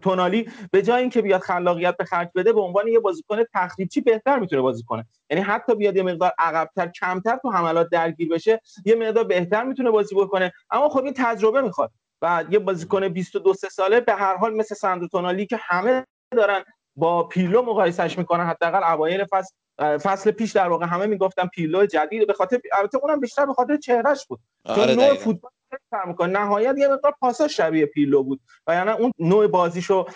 تونالی 0.00 0.50
به 0.72 0.82
جای 0.82 1.00
اینکه 1.00 1.22
بیاد 1.22 1.40
خلاقیت 1.40 1.96
به 1.96 2.04
خرج 2.04 2.28
بده 2.34 2.52
به 2.52 2.60
عنوان 2.60 2.88
یه 2.88 3.00
بازیکن 3.00 3.38
تخریبچی 3.54 4.00
بهتر 4.00 4.38
می‌تونه 4.38 4.62
بازی 4.62 4.82
کنه. 4.82 5.06
یعنی 5.30 5.42
حتی 5.42 5.74
بیاد 5.74 5.96
یه 5.96 6.02
مقدار 6.02 6.32
عقبتر 6.38 6.86
کمتر 6.88 7.36
تو 7.36 7.50
حملات 7.50 7.88
درگیر 7.92 8.28
بشه 8.28 8.60
یه 8.84 8.94
مقدار 8.94 9.24
بهتر 9.24 9.64
می‌تونه 9.64 9.90
بازی 9.90 10.14
بکنه. 10.14 10.52
اما 10.70 10.88
خب 10.88 11.04
این 11.04 11.14
تجربه 11.16 11.60
می‌خواد. 11.60 11.90
و 12.22 12.44
یه 12.50 12.58
بازیکن 12.58 13.08
22 13.08 13.54
ساله 13.54 14.00
به 14.00 14.12
هر 14.12 14.36
حال 14.36 14.54
مثل 14.54 14.74
ساندرو 14.74 15.08
تونالی 15.08 15.46
که 15.46 15.58
همه 15.62 16.06
دارن 16.36 16.64
با 16.96 17.22
پیلو 17.22 17.62
مقایسش 17.62 18.18
می‌کنن. 18.18 18.46
حداقل 18.46 18.92
اوایل 18.92 19.24
فصل 19.30 19.54
فصل 19.98 20.30
پیش 20.30 20.52
در 20.52 20.68
واقع 20.68 20.86
همه 20.86 21.06
می‌گفتن 21.06 21.46
پیلو 21.46 21.86
جدید 21.86 22.26
به 22.26 22.32
خاطر 22.32 22.60
البته 22.72 22.98
اونم 23.02 23.20
بیشتر 23.20 23.46
به 23.46 23.54
خاطر 23.54 23.76
چهرهش 23.76 24.26
بود. 24.26 24.40
چون 24.66 24.78
آره 24.78 24.94
نوع 24.94 25.14
فوتبال 25.14 25.50
می‌کنه. 26.06 26.32
نهایت 26.32 26.74
یه 26.78 26.88
مقدار 26.88 27.14
پاسا 27.20 27.48
شبیه 27.48 27.86
پیلو 27.86 28.22
بود 28.22 28.40
و 28.66 28.74
یعنی 28.74 28.90
اون 28.90 29.12
نوع 29.18 29.46
بازیشو 29.46 30.06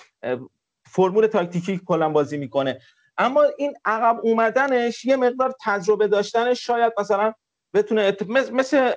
فرمول 0.86 1.26
تاکتیکی 1.26 1.80
کلا 1.86 2.08
بازی 2.08 2.36
می‌کنه. 2.36 2.80
اما 3.18 3.42
این 3.58 3.74
عقب 3.84 4.20
اومدنش 4.22 5.04
یه 5.04 5.16
مقدار 5.16 5.54
تجربه 5.64 6.08
داشتنش 6.08 6.66
شاید 6.66 6.92
مثلا 6.98 7.32
بتونه 7.74 8.16
مثل 8.52 8.92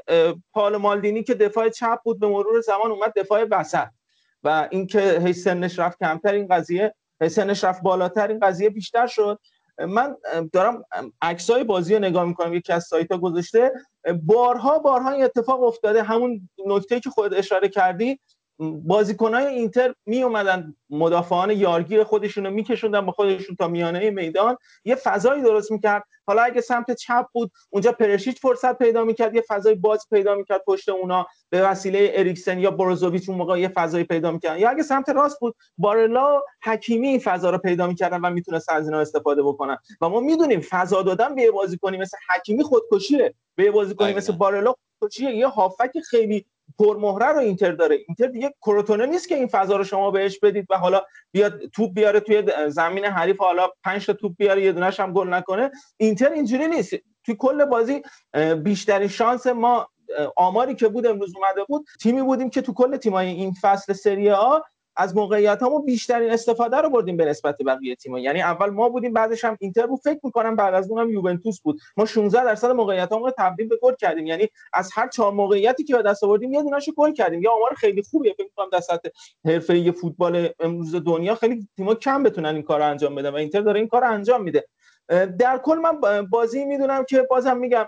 پال 0.54 0.78
مالدینی 0.78 1.24
که 1.24 1.34
دفاع 1.34 1.70
چپ 1.70 2.00
بود 2.04 2.20
به 2.20 2.28
مرور 2.28 2.62
زمان 2.62 2.92
اومد 2.92 3.14
دفاع 3.16 3.44
وسط. 3.52 3.88
و 4.44 4.68
اینکه 4.72 5.20
هی 5.26 5.34
سنش 5.34 5.80
رفت 5.80 6.00
کمتر 6.00 6.34
این 6.34 6.48
قضیه 6.48 6.96
سنش 7.28 7.64
رفت 7.64 7.82
بالاتر 7.82 8.28
این 8.28 8.40
قضیه 8.40 8.70
بیشتر 8.70 9.08
شد. 9.08 9.40
من 9.80 10.16
دارم 10.54 10.84
عکسای 11.22 11.64
بازی 11.64 11.94
رو 11.94 12.00
نگاه 12.00 12.26
می‌کنم. 12.26 12.54
یکی 12.54 12.74
از 12.74 12.84
سایت 12.84 13.12
ها 13.12 13.18
گذاشته 13.18 13.72
بارها 14.24 14.80
بارها 14.80 15.12
این 15.12 15.24
اتفاق 15.24 15.64
افتاده. 15.64 16.04
همون 16.04 16.50
نکته 16.66 17.00
که 17.00 17.10
خود 17.10 17.34
اشاره 17.34 17.70
کردی 17.70 18.20
بازیکنهای 18.60 19.46
اینتر 19.46 19.94
می 20.06 20.24
اومدن 20.24 20.76
مدافعان 20.90 21.52
یارگیر 21.52 22.04
خودشون 22.04 22.46
رو 22.46 22.52
میکشوندن 22.52 23.06
با 23.06 23.12
خودشون 23.12 23.56
تا 23.56 23.68
میانه 23.68 24.10
میدان. 24.10 24.58
یه 24.86 24.96
فضایی 24.96 25.42
درست 25.42 25.72
می‌کرد. 25.72 26.04
حالا 26.28 26.42
اگه 26.42 26.62
سمت 26.62 26.92
چپ 26.92 27.26
بود 27.34 27.52
اونجا 27.70 27.92
پرشیچ 27.92 28.40
فرصت 28.40 28.78
پیدا 28.78 29.04
می‌کرد 29.04 29.36
یه 29.36 29.44
فضای 29.48 29.76
باز 29.76 30.06
پیدا 30.10 30.36
می‌کرد 30.36 30.62
پشت 30.68 30.90
اونا. 30.90 31.28
به 31.50 31.62
وسیله 31.62 32.12
اریکسن 32.14 32.60
یا 32.60 32.72
بروزوویچ 32.72 33.30
اون 33.30 33.38
موقع 33.38 33.60
یه 33.60 33.68
فضایی 33.68 34.04
پیدا 34.04 34.32
می‌کرد 34.32 34.60
یا 34.60 34.70
اگه 34.70 34.84
سمت 34.84 35.10
راست 35.10 35.40
بود 35.40 35.56
بارلا 35.78 36.42
حکیمی 36.64 37.08
این 37.08 37.20
فضا 37.20 37.50
رو 37.50 37.58
پیدا 37.58 37.88
می‌کردن 37.88 38.22
و 38.22 38.30
می‌تونست 38.30 38.70
از 38.70 38.88
اینا 38.88 39.00
استفاده 39.00 39.44
بکنن. 39.44 39.78
و 40.02 40.10
ما 40.10 40.20
می‌دونیم 40.20 40.62
فضا 40.70 41.02
دادن 41.02 41.36
به 41.36 41.52
بازیکنی 41.52 41.98
مثل 41.98 42.18
حکیمی 42.30 42.64
خودکشیه. 42.64 43.34
به 43.56 43.72
بازیکنی 43.72 44.14
مثل 44.14 44.34
بارلا 44.34 44.74
خودکشیه. 45.00 45.36
یه 45.36 45.48
هافک 45.48 45.92
خیلی 46.10 46.46
پرمهره 46.80 47.28
رو 47.28 47.40
اینتر 47.40 47.72
داره. 47.72 47.98
اینتر 48.08 48.28
دیگه 48.28 48.54
کروتونه 48.62 49.06
نیست 49.06 49.30
که 49.30 49.36
این 49.36 49.48
فضا 49.48 49.78
رو 49.78 49.84
شما 49.84 50.12
بهش 50.12 50.40
بدید 50.40 50.68
و 50.70 50.78
حالا 50.78 51.02
بیاد 51.32 51.66
توپ 51.74 51.94
بیاره 51.94 52.20
توی 52.20 52.44
زمین 52.68 53.06
حریف 53.06 53.38
حالا 53.38 53.70
5 53.84 54.06
تا 54.06 54.14
توپ 54.14 54.36
بیاره 54.38 54.64
یه 54.64 54.72
دونهش 54.72 55.00
هم 55.00 55.14
گل 55.14 55.34
نکنه. 55.34 55.72
اینتر 55.98 56.30
اینجوری 56.30 56.68
نیست. 56.68 56.96
توی 57.26 57.36
کل 57.40 57.66
بازی 57.66 58.02
بیشترین 58.64 59.08
شانس 59.08 59.48
ما 59.48 59.88
آماری 60.36 60.76
که 60.76 60.88
بود 60.88 61.08
امروز 61.08 61.34
اومده 61.36 61.64
بود 61.64 61.86
تیمی 62.02 62.22
بودیم 62.22 62.50
که 62.50 62.62
تو 62.62 62.74
کل 62.74 62.98
تیمای 62.98 63.28
این 63.28 63.54
فصل 63.62 63.94
سری 63.94 64.32
آ 64.32 64.60
از 64.98 65.16
موقعیت 65.16 65.64
ما 65.64 65.80
بیشترین 65.80 66.32
استفاده 66.32 66.78
رو 66.78 66.90
بردیم 66.90 67.18
به 67.18 67.26
نسبت 67.26 67.58
بقیه 67.66 67.96
تیم‌ها. 67.96 68.20
یعنی 68.20 68.42
اول 68.42 68.70
ما 68.70 68.90
بودیم 68.90 69.14
بعدش 69.14 69.46
هم 69.46 69.58
اینتر 69.60 69.88
بود. 69.88 70.00
فکر 70.00 70.20
می‌کنم 70.24 70.56
بعد 70.56 70.74
از 70.74 70.92
هم 70.92 71.10
یوونتوس 71.10 71.62
بود. 71.62 71.80
ما 71.98 72.06
16 72.06 72.44
درصد 72.44 72.72
موقعیتامون 72.72 73.26
رو 73.26 73.34
تبدیل 73.38 73.68
به 73.68 73.80
گل 73.82 73.94
کردیم. 73.96 74.26
یعنی 74.26 74.48
از 74.74 74.92
هر 74.94 75.08
چهار 75.08 75.32
موقعیتی 75.32 75.84
که 75.84 75.96
به 75.96 76.02
دست 76.04 76.24
آوردیم 76.24 76.54
یه 76.54 76.64
دونهشو 76.64 76.92
گل 76.98 77.14
کردیم. 77.14 77.42
یا 77.42 77.52
آمار 77.52 77.74
خیلی 77.74 78.04
خوبیه. 78.12 78.34
فکر 78.34 78.44
می‌کنم 78.44 78.70
در 78.72 78.80
سطح 78.80 79.10
حرفه‌ای 79.46 79.92
فوتبال 79.92 80.50
امروز 80.60 80.96
دنیا 80.96 81.36
خیلی 81.36 81.68
تیم‌ها 81.78 81.96
کم 81.96 82.24
بتونن 82.24 82.50
این 82.50 82.64
کارو 82.64 82.86
انجام 82.86 83.16
بدن 83.16 83.30
و 83.30 83.36
اینتر 83.36 83.62
داره 83.62 83.80
این 83.80 83.90
کارو 83.90 84.12
انجام 84.12 84.44
میده. 84.44 84.68
در 85.40 85.58
کل 85.64 85.76
من 85.76 86.26
بازی 86.30 86.66
می‌دونم 86.66 87.06
که 87.06 87.22
بازم 87.30 87.58
میگم 87.58 87.86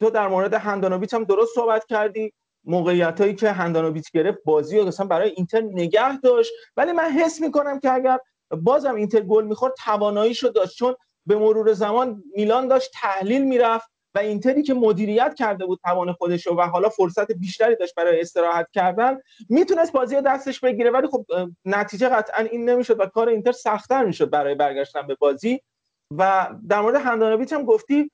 تو 0.00 0.10
در 0.10 0.28
مورد 0.28 0.54
هندانویچ 0.54 1.14
هم 1.14 1.24
درست 1.24 1.54
صحبت 1.54 1.84
کردی. 1.86 2.32
موقعیت 2.64 3.20
هایی 3.20 3.34
که 3.34 3.50
هندانویچ 3.50 4.10
گرفت 4.12 4.38
بازی 4.44 4.78
رو 4.78 4.86
مثلا 4.86 5.06
برای 5.06 5.30
اینتر 5.30 5.60
نگه 5.60 6.20
داشت. 6.20 6.52
ولی 6.76 6.92
من 6.92 7.10
حس 7.10 7.40
می‌کنم 7.40 7.80
که 7.80 7.92
اگر 7.92 8.18
بازم 8.62 8.94
اینتر 8.94 9.20
گل 9.20 9.44
می‌خورد 9.44 9.74
تواناییشو 9.84 10.48
داشت. 10.48 10.76
چون 10.76 10.94
به 11.26 11.36
مرور 11.36 11.72
زمان 11.72 12.22
میلان 12.36 12.68
داشت 12.68 12.90
تحلیل 12.94 13.44
می‌رفت 13.44 13.90
و 14.14 14.18
اینتری 14.18 14.62
که 14.62 14.74
مدیریت 14.74 15.34
کرده 15.34 15.66
بود 15.66 15.80
توان 15.84 16.12
خودش 16.12 16.46
و 16.46 16.60
حالا 16.60 16.88
فرصت 16.88 17.32
بیشتری 17.32 17.76
داشت 17.76 17.94
برای 17.94 18.20
استراحت 18.20 18.66
کردن 18.72 19.18
می‌تونست 19.48 19.92
بازی 19.92 20.20
دستش 20.20 20.60
بگیره. 20.60 20.90
ولی 20.90 21.06
خب 21.06 21.26
نتیجه 21.64 22.08
قطعا 22.08 22.44
این 22.44 22.70
نمی‌شد 22.70 23.00
و 23.00 23.06
کار 23.06 23.28
اینتر 23.28 23.52
سختتر 23.52 24.04
می‌شد 24.04 24.30
برای 24.30 24.54
برگشتن 24.54 25.06
به 25.06 25.14
بازی. 25.14 25.60
و 26.18 26.50
در 26.68 26.80
مورد 26.80 26.94
هندانویچ 26.94 27.52
هم 27.52 27.64
گفتی 27.64 28.10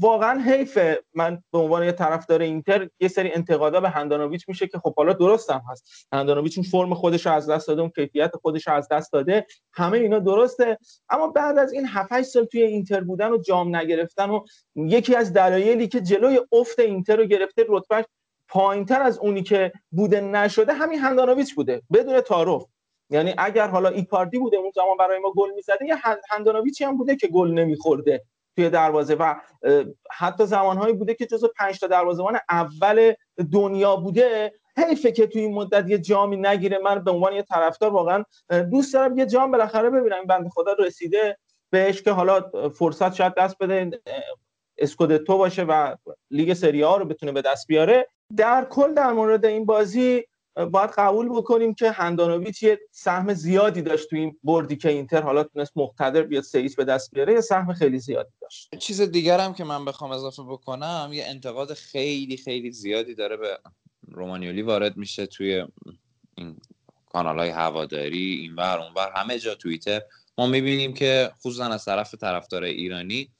واقعا 0.00 0.40
حیفه 0.40 1.04
من 1.14 1.42
به 1.52 1.58
عنوان 1.58 1.84
یه 1.84 1.92
طرفدار 1.92 2.42
اینتر 2.42 2.88
یه 3.00 3.08
سری 3.08 3.32
انتقادا 3.32 3.80
به 3.80 3.88
هندانویچ 3.88 4.48
میشه 4.48 4.66
که 4.66 4.78
خب 4.78 4.94
حالا 4.94 5.12
درست 5.12 5.50
هم 5.50 5.62
هست. 5.70 6.06
هندانویچ 6.12 6.58
اون 6.58 6.66
فرم 6.66 6.94
خودش 6.94 7.26
رو 7.26 7.32
از 7.32 7.50
دست 7.50 7.68
داده 7.68 7.80
اون 7.80 7.90
کیفیت 7.90 8.36
خودش 8.42 8.66
رو 8.68 8.74
از 8.74 8.88
دست 8.88 9.12
داده 9.12 9.46
همه 9.72 9.98
اینا 9.98 10.18
درسته. 10.18 10.78
اما 11.08 11.28
بعد 11.28 11.58
از 11.58 11.72
این 11.72 11.86
7 11.86 12.22
سال 12.22 12.44
توی 12.44 12.62
اینتر 12.62 13.00
بودن 13.00 13.30
و 13.30 13.38
جام 13.38 13.76
نگرفتن 13.76 14.30
و 14.30 14.40
یکی 14.74 15.14
از 15.14 15.32
دلایلی 15.32 15.88
که 15.88 16.00
جلوی 16.00 16.40
افت 16.52 16.78
اینتر 16.78 17.16
رو 17.16 17.24
گرفته 17.24 17.64
رتبهش 17.68 18.04
پایینتر 18.48 19.02
از 19.02 19.18
اونی 19.18 19.42
که 19.42 19.72
بوده 19.90 20.20
نشده 20.20 20.72
همین 20.72 20.98
هندانویچ 20.98 21.54
بوده 21.54 21.82
بدون 21.92 22.20
تعارف 22.20 22.64
یعنی 23.10 23.34
اگر 23.38 23.68
حالا 23.68 23.88
ایکاردی 23.88 24.38
بوده 24.38 24.56
اون 24.56 24.70
زمان 24.74 24.96
برای 24.96 25.18
ما 25.18 25.32
گل 25.36 25.50
می‌زده 25.54 25.86
یه 25.86 25.96
هندانویچی 26.30 26.84
هم 26.84 26.96
بوده 26.96 27.16
که 27.16 27.28
گل 27.28 27.50
نمیخورده. 27.50 28.24
توی 28.56 28.70
دروازه 28.70 29.14
و 29.14 29.34
حتی 30.10 30.46
زمانهایی 30.46 30.94
بوده 30.94 31.14
که 31.14 31.26
جزو 31.26 31.48
پنج 31.58 31.80
تا 31.80 31.86
دروازه‌بان 31.86 32.38
اول 32.50 33.12
دنیا 33.52 33.96
بوده. 33.96 34.52
حیفه 34.76 35.12
که 35.12 35.26
توی 35.26 35.42
این 35.42 35.54
مدت 35.54 35.90
یه 35.90 35.98
جامی 35.98 36.36
نگیره. 36.36 36.78
من 36.78 37.04
به 37.04 37.10
عنوان 37.10 37.32
یه 37.32 37.42
طرفدار 37.42 37.92
واقعا 37.92 38.24
دوست 38.70 38.94
دارم 38.94 39.18
یه 39.18 39.26
جام 39.26 39.50
بالاخره 39.50 39.90
ببینم. 39.90 40.24
بنده 40.24 40.48
خدا 40.48 40.72
رسیده 40.78 41.38
بهش 41.70 42.02
که 42.02 42.10
حالا 42.10 42.50
فرصت 42.70 43.14
شاید 43.14 43.34
دست 43.34 43.58
بده 43.58 44.00
اسکودتو 44.78 45.38
باشه 45.38 45.62
و 45.62 45.96
لیگ 46.30 46.54
سری 46.54 46.84
آ 46.84 46.96
رو 46.96 47.04
بتونه 47.04 47.32
به 47.32 47.42
دست 47.42 47.66
بیاره. 47.66 48.08
در 48.36 48.64
کل 48.64 48.94
در 48.94 49.12
مورد 49.12 49.44
این 49.44 49.66
بازی 49.66 50.24
باید 50.56 50.90
قبول 50.90 51.28
بکنیم 51.28 51.74
که 51.74 51.90
هندانویچ 51.90 52.62
یه 52.62 52.80
سهم 52.90 53.34
زیادی 53.34 53.82
داشت 53.82 54.10
تو 54.10 54.16
این 54.16 54.38
بردی 54.44 54.76
که 54.76 54.88
اینتر 54.88 55.22
حالا 55.22 55.44
تونست 55.44 55.72
مقتدر 55.76 56.22
بیاد 56.22 56.42
سئیس 56.42 56.76
به 56.76 56.84
دست 56.84 57.14
بیاره 57.14 57.32
یه 57.32 57.40
سهم 57.40 57.72
خیلی 57.72 57.98
زیادی 57.98 58.30
داشت. 58.40 58.78
چیز 58.78 59.00
دیگر 59.00 59.40
هم 59.40 59.54
که 59.54 59.64
من 59.64 59.84
بخوام 59.84 60.10
اضافه 60.10 60.42
بکنم 60.42 61.10
یه 61.12 61.24
انتقاد 61.26 61.74
خیلی 61.74 62.36
خیلی 62.36 62.72
زیادی 62.72 63.14
داره 63.14 63.36
به 63.36 63.58
رومانیولی 64.08 64.62
وارد 64.62 64.96
میشه 64.96 65.26
توی 65.26 65.64
این 66.34 66.56
کانال 67.12 67.38
های 67.38 67.50
هواداری 67.50 68.38
این 68.42 68.54
ور 68.54 68.78
اون 68.78 68.94
ور 68.96 69.12
همه 69.16 69.38
جا 69.38 69.54
توییتر. 69.54 70.02
ما 70.38 70.46
می‌بینیم 70.46 70.94
که 70.94 71.30
خصوصا 71.40 71.64
از 71.64 71.84
طرف 71.84 72.14
طرفدار 72.14 72.64
ایرانی 72.64 73.30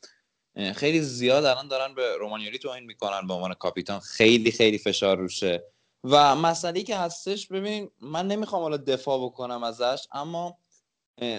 خیلی 0.74 1.00
زیاد 1.00 1.44
الان 1.44 1.68
دارن 1.68 1.94
به 1.94 2.16
رومانیولی 2.16 2.58
توهین 2.58 2.84
می‌کنن 2.84 3.26
به 3.26 3.34
عنوان 3.34 3.54
کاپیتان. 3.54 4.00
خیلی 4.00 4.50
خیلی 4.50 4.78
فشار 4.78 5.16
روشه. 5.16 5.64
و 6.04 6.34
مسئله 6.34 6.82
که 6.82 6.96
هستش 6.96 7.48
ببین 7.48 7.90
من 8.00 8.26
نمی‌خوام 8.26 8.62
حالا 8.62 8.76
دفاع 8.76 9.24
بکنم 9.24 9.62
ازش 9.62 10.06
اما 10.12 10.58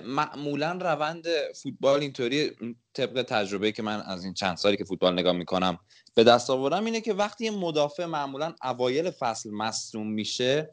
معمولا 0.04 0.72
روند 0.72 1.26
فوتبال 1.64 2.00
اینطوری 2.00 2.52
طبق 2.94 3.22
تجربه 3.22 3.72
که 3.72 3.84
من 3.84 4.02
از 4.02 4.24
این 4.24 4.34
چند 4.34 4.58
سالی 4.58 4.78
که 4.78 4.84
فوتبال 4.84 5.14
نگاه 5.14 5.34
می‌کنم 5.34 5.80
به 6.16 6.24
دست 6.24 6.50
آوردم 6.50 6.86
اینه 6.86 7.02
که 7.02 7.14
وقتی 7.14 7.46
یه 7.46 7.52
مدافع 7.52 8.06
معمولا 8.06 8.56
اوایل 8.64 9.12
فصل 9.12 9.50
مصدوم 9.52 10.08
میشه 10.08 10.72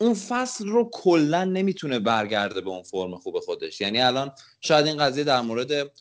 اون 0.00 0.14
فصل 0.14 0.66
رو 0.66 0.90
کلا 0.92 1.44
نمی‌تونه 1.44 1.98
برگرده 1.98 2.60
به 2.60 2.70
اون 2.70 2.82
فرم 2.82 3.16
خوب 3.16 3.40
خودش. 3.40 3.80
یعنی 3.80 4.00
الان 4.00 4.32
شاید 4.60 4.86
این 4.86 4.98
قضیه 4.98 5.24
در 5.24 5.40
مورد 5.40 5.92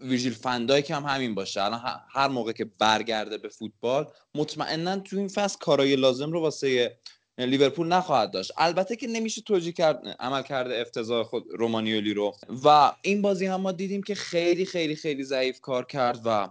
ویژیل 0.00 0.34
فندایک 0.34 0.90
هم 0.90 1.04
همین 1.04 1.34
باشه. 1.34 1.62
الان 1.62 1.80
هر 2.10 2.28
موقع 2.28 2.52
که 2.52 2.64
برگرده 2.64 3.38
به 3.38 3.48
فوتبال 3.48 4.06
مطمئنا 4.34 4.98
تو 4.98 5.16
این 5.16 5.28
فصل 5.28 5.58
کارای 5.58 5.96
لازم 5.96 6.32
رو 6.32 6.40
واسه 6.40 6.98
لیورپول 7.38 7.88
نخواهد 7.88 8.30
داشت. 8.30 8.52
البته 8.56 8.96
که 8.96 9.06
نمیشه 9.06 9.42
توجیه 9.42 9.72
کرد 9.72 10.16
عمل 10.20 10.42
کرده 10.42 10.80
افتضاح 10.80 11.22
خود 11.22 11.44
رومانیولی 11.58 12.14
رو. 12.14 12.36
و 12.64 12.92
این 13.02 13.22
بازی 13.22 13.46
هم 13.46 13.60
ما 13.60 13.72
دیدیم 13.72 14.02
که 14.02 14.14
خیلی 14.14 14.64
خیلی 14.64 14.96
خیلی 14.96 15.24
ضعیف 15.24 15.60
کار 15.60 15.84
کرد 15.84 16.20
و 16.24 16.48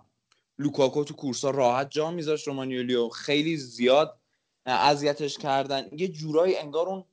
لوکاکو 0.58 1.04
تو 1.04 1.14
کورسا 1.14 1.50
راحت 1.50 1.92
جا 1.92 2.12
میذاشت 2.12 2.48
رومانیولی 2.48 2.96
و 2.96 3.10
خیلی 3.10 3.58
زیاد 3.58 4.20
اذیتش 4.66 5.38
کردن. 5.38 5.90
یه 5.98 6.08
جورایی 6.08 6.58
انگار 6.58 6.88
اون 6.88 7.04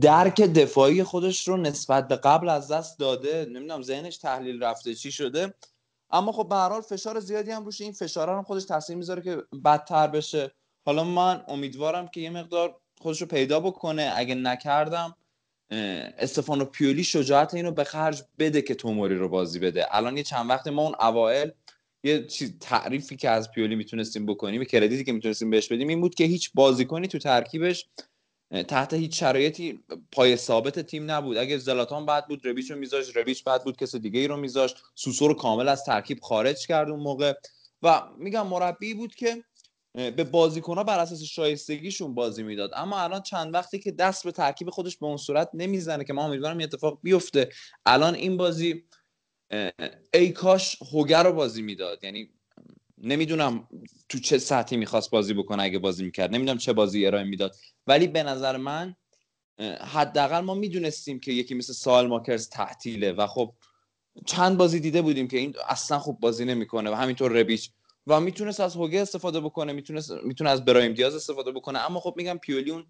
درک 0.00 0.40
دفاعی 0.40 1.02
خودش 1.02 1.48
رو 1.48 1.56
نسبت 1.56 2.08
به 2.08 2.16
قبل 2.16 2.48
از 2.48 2.72
دست 2.72 2.98
داده. 2.98 3.44
نمی‌دونم 3.44 3.82
ذهنش 3.82 4.16
تحلیل 4.16 4.62
رفته 4.62 4.94
چی 4.94 5.12
شده. 5.12 5.54
اما 6.10 6.32
خب 6.32 6.48
به 6.48 6.54
هر 6.54 6.68
حال 6.68 6.80
فشار 6.80 7.20
زیادی 7.20 7.50
هم 7.50 7.64
روش 7.64 7.80
این 7.80 7.92
فشار 7.92 8.30
هم 8.30 8.42
خودش 8.42 8.64
تاثیر 8.64 8.96
می‌ذاره 8.96 9.22
که 9.22 9.42
بدتر 9.64 10.06
بشه. 10.06 10.50
حالا 10.86 11.04
من 11.04 11.42
امیدوارم 11.48 12.08
که 12.08 12.20
یه 12.20 12.30
مقدار 12.30 12.76
خودش 13.00 13.20
رو 13.20 13.26
پیدا 13.26 13.60
بکنه. 13.60 14.12
اگه 14.16 14.34
نکردم 14.34 15.16
استفانو 16.18 16.64
پیولی 16.64 17.04
شجاعت 17.04 17.54
اینو 17.54 17.70
به 17.70 17.84
خرج 17.84 18.22
بده 18.38 18.62
که 18.62 18.74
توموری 18.74 19.16
رو 19.16 19.28
بازی 19.28 19.58
بده. 19.58 19.96
الان 19.96 20.16
یه 20.16 20.22
چند 20.22 20.50
وقت 20.50 20.66
ما 20.66 20.82
اون 20.82 20.94
اوائل 21.00 21.50
یه 22.04 22.26
چیز 22.26 22.58
تعریفی 22.60 23.16
که 23.16 23.30
از 23.30 23.50
پیولی 23.50 23.76
می‌تونستیم 23.76 24.26
بکنیم 24.26 24.64
کردیتی 24.64 25.04
که 25.04 25.12
می‌تونستیم 25.12 25.50
بهش 25.50 25.68
بدیم 25.68 25.88
این 25.88 26.00
بود 26.00 26.14
که 26.14 26.24
هیچ 26.24 26.50
بازیکنی 26.54 27.08
تو 27.08 27.18
ترکیبش 27.18 27.88
تحت 28.50 28.94
هیچ 28.94 29.20
شرایطی 29.20 29.80
پای 30.12 30.36
ثابت 30.36 30.78
تیم 30.78 31.10
نبود. 31.10 31.36
اگه 31.36 31.58
زلاتان 31.58 32.06
بعد 32.06 32.28
بود 32.28 32.46
رویچ 32.46 32.70
رو 32.70 32.78
میذاشت 32.78 33.16
رویچ 33.16 33.44
بعد 33.44 33.64
بود 33.64 33.76
کسی 33.76 33.98
دیگه 33.98 34.20
ای 34.20 34.26
رو 34.28 34.36
میذاشت. 34.36 34.76
سوسو 34.94 35.28
رو 35.28 35.34
کامل 35.34 35.68
از 35.68 35.84
ترکیب 35.84 36.20
خارج 36.20 36.66
کرد 36.66 36.88
اون 36.88 37.00
موقع. 37.00 37.34
و 37.82 38.02
میگم 38.18 38.46
مربی 38.46 38.94
بود 38.94 39.14
که 39.14 39.44
به 39.94 40.24
بازیکن 40.24 40.82
بر 40.82 40.98
اساس 40.98 41.22
شایستگیشون 41.22 42.14
بازی 42.14 42.42
می‌داد. 42.42 42.70
اما 42.74 43.00
الان 43.00 43.22
چند 43.22 43.54
وقتی 43.54 43.78
که 43.78 43.92
دست 43.92 44.24
به 44.24 44.32
ترکیب 44.32 44.70
خودش 44.70 44.96
به 44.96 45.06
اون 45.06 45.16
صورت 45.16 45.50
نمی‌زنه 45.54 46.04
که 46.04 46.12
ما 46.12 46.24
امیدوارم 46.24 46.58
این 46.58 46.66
اتفاق 46.66 46.98
بیفته 47.02 47.48
الان 47.86 48.14
این 48.14 48.36
بازی 48.36 48.84
ای 50.14 50.32
کاش 50.32 50.76
هوگر 50.92 51.22
رو 51.22 51.32
بازی 51.32 51.62
می‌داد. 51.62 52.04
یعنی 52.04 52.30
نمی‌دونم 53.00 53.68
تو 54.08 54.18
چه 54.18 54.38
سطحی 54.38 54.76
می‌خواست 54.76 55.10
بازی 55.10 55.34
بکنه 55.34 55.62
اگه 55.62 55.78
بازی 55.78 56.04
می‌کرد. 56.04 56.34
نمی‌دونم 56.34 56.58
چه 56.58 56.72
بازی 56.72 57.06
ارائه 57.06 57.24
می‌داد. 57.24 57.56
ولی 57.86 58.06
به 58.06 58.22
نظر 58.22 58.56
من 58.56 58.96
حداقل 59.80 60.40
ما 60.40 60.54
می‌دونستیم 60.54 61.20
که 61.20 61.32
یکی 61.32 61.54
مثل 61.54 61.72
سال 61.72 62.06
ماکرز 62.06 62.48
تعطیله 62.48 63.12
و 63.12 63.26
خب 63.26 63.54
چند 64.26 64.58
بازی 64.58 64.80
دیده 64.80 65.02
بودیم 65.02 65.28
که 65.28 65.38
این 65.38 65.54
اصلا 65.68 65.98
خوب 65.98 66.20
بازی 66.20 66.44
نمی‌کنه 66.44 66.90
و 66.90 66.94
همینطور 66.94 67.32
ربیچ. 67.32 67.70
و 68.06 68.20
می‌تونست 68.20 68.60
از 68.60 68.76
هوگه 68.76 69.00
استفاده 69.00 69.40
بکنه 69.40 69.72
می‌تونست 69.72 70.10
می‌تونه 70.10 70.50
از 70.50 70.64
برایم 70.64 70.92
دیاز 70.92 71.14
استفاده 71.14 71.52
بکنه. 71.52 71.78
اما 71.78 72.00
خب 72.00 72.14
میگم 72.16 72.38
پیولی 72.38 72.70
اون 72.70 72.86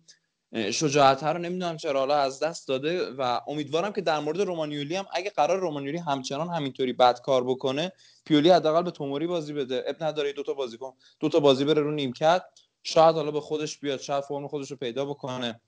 شجاعت 0.55 1.25
رو 1.25 1.39
نمی‌دونم 1.39 1.77
چرا 1.77 2.01
حالا 2.01 2.17
از 2.17 2.41
دست 2.41 2.69
داده 2.69 3.11
و 3.11 3.41
امیدوارم 3.47 3.93
که 3.93 4.01
در 4.01 4.21
مورد 4.21 4.41
رومانیولی 4.41 4.97
هم 4.97 5.07
اگه 5.13 5.31
قرار 5.31 5.59
رومانیولی 5.59 5.99
همچنان 5.99 6.49
همینطوری 6.49 6.93
بد 6.93 7.21
کار 7.21 7.45
بکنه 7.45 7.93
پیولی 8.25 8.51
حداقل 8.51 8.83
به 8.83 8.91
توموری 8.91 9.27
بازی 9.27 9.53
بده. 9.53 9.85
اب 9.87 10.05
نداره 10.05 10.33
دو 10.33 10.43
تا 10.43 10.55
بازی 10.55 10.79
کن. 10.79 10.93
دو 11.21 11.29
تا 11.29 11.41
بازی 11.41 11.65
بره 11.65 11.83
رو 11.83 11.91
نیمکت. 11.91 12.43
شاید 12.83 13.17
حالا 13.17 13.31
به 13.31 13.41
خودش 13.41 13.79
بیاد 13.79 14.01
شاید 14.01 14.25
فرم 14.25 14.49
خودش 14.49 14.71
رو 14.71 14.77
پیدا 14.77 15.05
بکنه. 15.05 15.61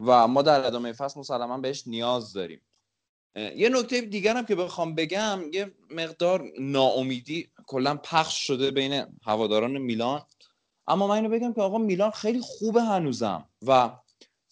و 0.00 0.28
ما 0.28 0.42
در 0.42 0.66
ادامه 0.66 0.92
فصل 0.92 1.20
مسلما 1.20 1.58
بهش 1.58 1.82
نیاز 1.86 2.32
داریم. 2.32 2.60
یه 3.36 3.68
نکته 3.68 4.00
دیگر 4.00 4.36
هم 4.36 4.46
که 4.46 4.54
بخوام 4.54 4.94
بگم 4.94 5.40
یه 5.52 5.74
مقدار 5.90 6.44
ناامیدی 6.58 7.50
کلا 7.66 7.96
پخش 7.96 8.46
شده 8.46 8.70
بین 8.70 9.18
هواداران 9.22 9.78
میلان. 9.78 10.22
اما 10.86 11.06
من 11.06 11.14
اینو 11.14 11.28
بگم 11.28 11.52
که 11.52 11.60
آقا 11.60 11.78
میلان 11.78 12.10
خیلی 12.10 12.40
خوبه 12.40 12.82
هنوزم 12.82 13.48
و 13.66 13.90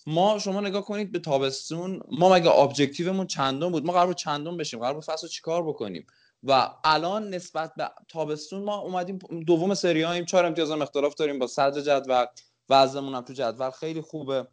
ما 0.07 0.39
شما 0.39 0.60
نگاه 0.60 0.85
کنید 0.85 1.12
به 1.12 1.18
تابستون 1.18 2.01
ما 2.10 2.33
مگه 2.33 2.51
ابجکتیومون 2.51 3.26
چندم 3.26 3.70
بود؟ 3.70 3.86
ما 3.86 3.93
قرار 3.93 4.07
بود 4.07 4.17
چندم 4.17 4.57
بشیم 4.57 4.81
قرار 4.81 4.94
بود 4.94 5.05
فصل 5.05 5.28
چیکار 5.28 5.62
بکنیم؟ 5.62 6.07
و 6.43 6.70
الان 6.85 7.35
نسبت 7.35 7.75
به 7.76 7.91
تابستون 8.09 8.62
ما 8.62 8.76
اومدیم 8.76 9.18
دوم 9.47 9.75
سری 9.75 10.02
هاییم 10.02 10.25
چهار 10.25 10.47
امتیاز 10.47 10.70
هم 10.70 10.83
اختلاف 10.83 11.15
داریم 11.15 11.39
با 11.39 11.47
صدر 11.47 11.81
جدول 11.81 12.26
وضعمون 12.68 13.15
هم 13.15 13.20
تو 13.20 13.33
جدول 13.33 13.70
خیلی 13.70 14.01
خوبه. 14.01 14.49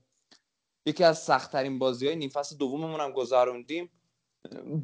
یکی 0.86 1.04
از 1.04 1.20
سختترین 1.20 1.80
بازی 1.80 2.08
های 2.08 2.16
نیم 2.16 2.30
فصل 2.30 2.58
دوممون 2.58 3.00
هم 3.00 3.12
گذروندیم. 3.12 3.90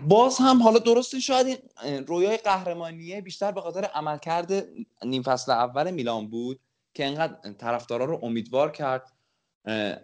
باز 0.07 0.37
هم 0.37 0.63
حالا 0.63 0.79
درسته 0.79 1.19
شاید 1.19 1.71
رویای 2.07 2.37
قهرمانیه 2.37 3.21
بیشتر 3.21 3.51
به 3.51 3.61
خاطر 3.61 3.83
عملکرد 3.83 4.67
نیم 5.05 5.23
فصل 5.23 5.51
اول 5.51 5.91
میلان 5.91 6.27
بود 6.29 6.59
که 6.93 7.05
انقدر 7.05 7.53
طرفدارا 7.53 8.05
رو 8.05 8.19
امیدوار 8.23 8.71
کرد. 8.71 9.11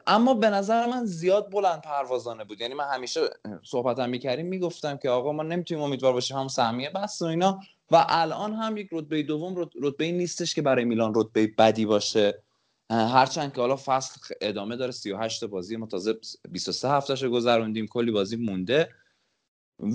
اما 0.08 0.34
به 0.34 0.50
نظر 0.50 0.86
من 0.86 1.06
زیاد 1.06 1.52
بلند 1.52 1.82
پروازانه 1.82 2.44
بود. 2.44 2.62
یعنی 2.62 2.74
من 2.74 2.88
همیشه 2.94 3.22
صحبتم 3.64 4.10
می‌کردیم 4.10 4.46
می‌گفتم 4.46 4.98
که 4.98 5.10
آقا 5.10 5.32
ما 5.32 5.44
نمی‌تونیم 5.44 5.84
امیدوار 5.84 6.14
باشیم 6.14 6.38
هم 6.38 6.48
سهمیه 6.48 6.90
بس 6.90 7.22
و 7.22 7.26
اینا. 7.26 7.60
و 7.92 8.06
الان 8.10 8.54
هم 8.54 8.78
یک 8.78 8.90
رتبه 8.92 9.24
دوم 9.24 9.70
رتبه 9.82 10.12
نیستش 10.12 10.56
که 10.56 10.62
برای 10.62 10.86
میلان 10.86 11.14
رتبه 11.16 11.48
بدی 11.48 11.86
باشه. 11.86 12.44
هرچند 12.90 13.54
که 13.54 13.62
حالا 13.62 13.76
فصل 13.76 14.36
ادامه 14.42 14.76
داره 14.76 14.92
38 14.92 15.44
بازی 15.46 15.76
ما 15.78 15.86
تازه 15.86 16.16
23 16.50 16.90
هفتهش 16.90 17.24
گذروندیم 17.24 17.88
کلی 17.88 18.12
بازی 18.12 18.36
مونده. 18.36 18.90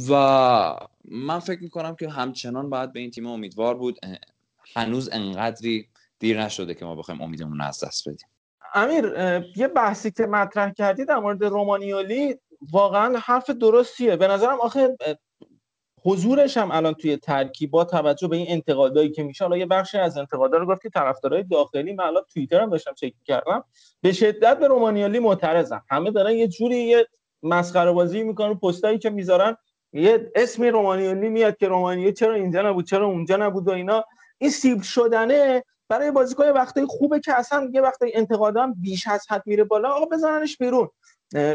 و 0.08 0.76
من 1.05 1.39
فکر 1.39 1.62
می‌کنم 1.62 1.97
که 1.97 2.08
همچنان 2.08 2.70
باید 2.70 2.92
به 2.92 3.00
این 3.00 3.10
تیم 3.10 3.26
امیدوار 3.26 3.74
بود. 3.74 3.98
هنوز 4.76 5.08
انقدری 5.12 5.89
دیر 6.18 6.42
نشده 6.42 6.74
که 6.74 6.84
ما 6.84 6.94
بخوایم 6.94 7.20
امیدمون 7.20 7.60
از 7.60 7.84
دست 7.84 8.08
بدیم. 8.08 8.28
امیر 8.74 9.05
یه 9.57 9.68
بحثی 9.68 10.10
که 10.10 10.26
مطرح 10.26 10.70
کردی 10.70 11.05
در 11.05 11.16
مورد 11.18 11.44
رومانیولی 11.44 12.36
واقعا 12.73 13.18
حرف 13.18 13.50
درستیه. 13.50 14.16
به 14.16 14.28
نظرم 14.28 14.60
آخه 14.60 14.97
حضورش 16.05 16.57
هم 16.57 16.70
الان 16.70 16.94
توی 16.94 17.16
ترکیب 17.16 17.70
با 17.70 17.84
توجه 17.84 18.28
به 18.28 18.36
این 18.36 18.47
انتقادایی 18.49 19.10
که 19.10 19.23
میشه 19.23 19.44
حالا 19.44 19.57
یه 19.57 19.66
بخشی 19.66 19.99
از 19.99 20.18
انتقادا 20.18 20.58
رو 20.58 20.66
گفتی 20.66 20.90
طرفدارای 20.90 21.42
داخلی 21.42 21.92
من 21.92 22.05
الان 22.05 22.23
توییتر 22.32 22.60
هم 22.60 22.70
داشتم 22.70 22.94
چک 22.94 23.12
کردم 23.24 23.65
به 24.00 24.12
شدت 24.12 24.58
به 24.58 24.68
رومانیالی 24.68 25.18
معترضم 25.18 25.82
همه 25.90 26.10
دارن 26.10 26.32
یه 26.32 26.49
جوری 26.49 26.76
یه 26.76 27.07
مسخره 27.42 27.92
بازی 27.92 28.23
می‌کنن 28.23 28.55
پستایی 28.55 28.99
که 28.99 29.10
می‌ذارن. 29.10 29.57
یه 29.92 30.31
اسمی 30.34 30.70
رومانیالی 30.70 31.28
میاد 31.28 31.57
که 31.57 31.68
رومانیالی 31.68 32.12
چرا 32.12 32.34
اینجا 32.34 32.62
نبود 32.62 32.86
چرا 32.86 33.07
اونجا 33.07 33.36
نبود 33.36 33.68
و 33.68 33.70
اینا. 33.70 34.05
این 34.39 34.50
سیب 34.50 34.82
شدنه. 34.82 35.65
برای 35.91 36.10
بازیکن 36.10 36.49
وقتی 36.49 36.86
خوبه 36.86 37.20
که 37.20 37.39
اصلا 37.39 37.70
یه 37.73 37.81
وقتی 37.81 38.12
انتقادام 38.15 38.75
بیش 38.75 39.07
از 39.07 39.27
حد 39.31 39.43
میره 39.47 39.65
بالا 39.65 39.89
آقا 39.89 40.07
بزننش 40.07 40.57
بیرون. 40.57 40.89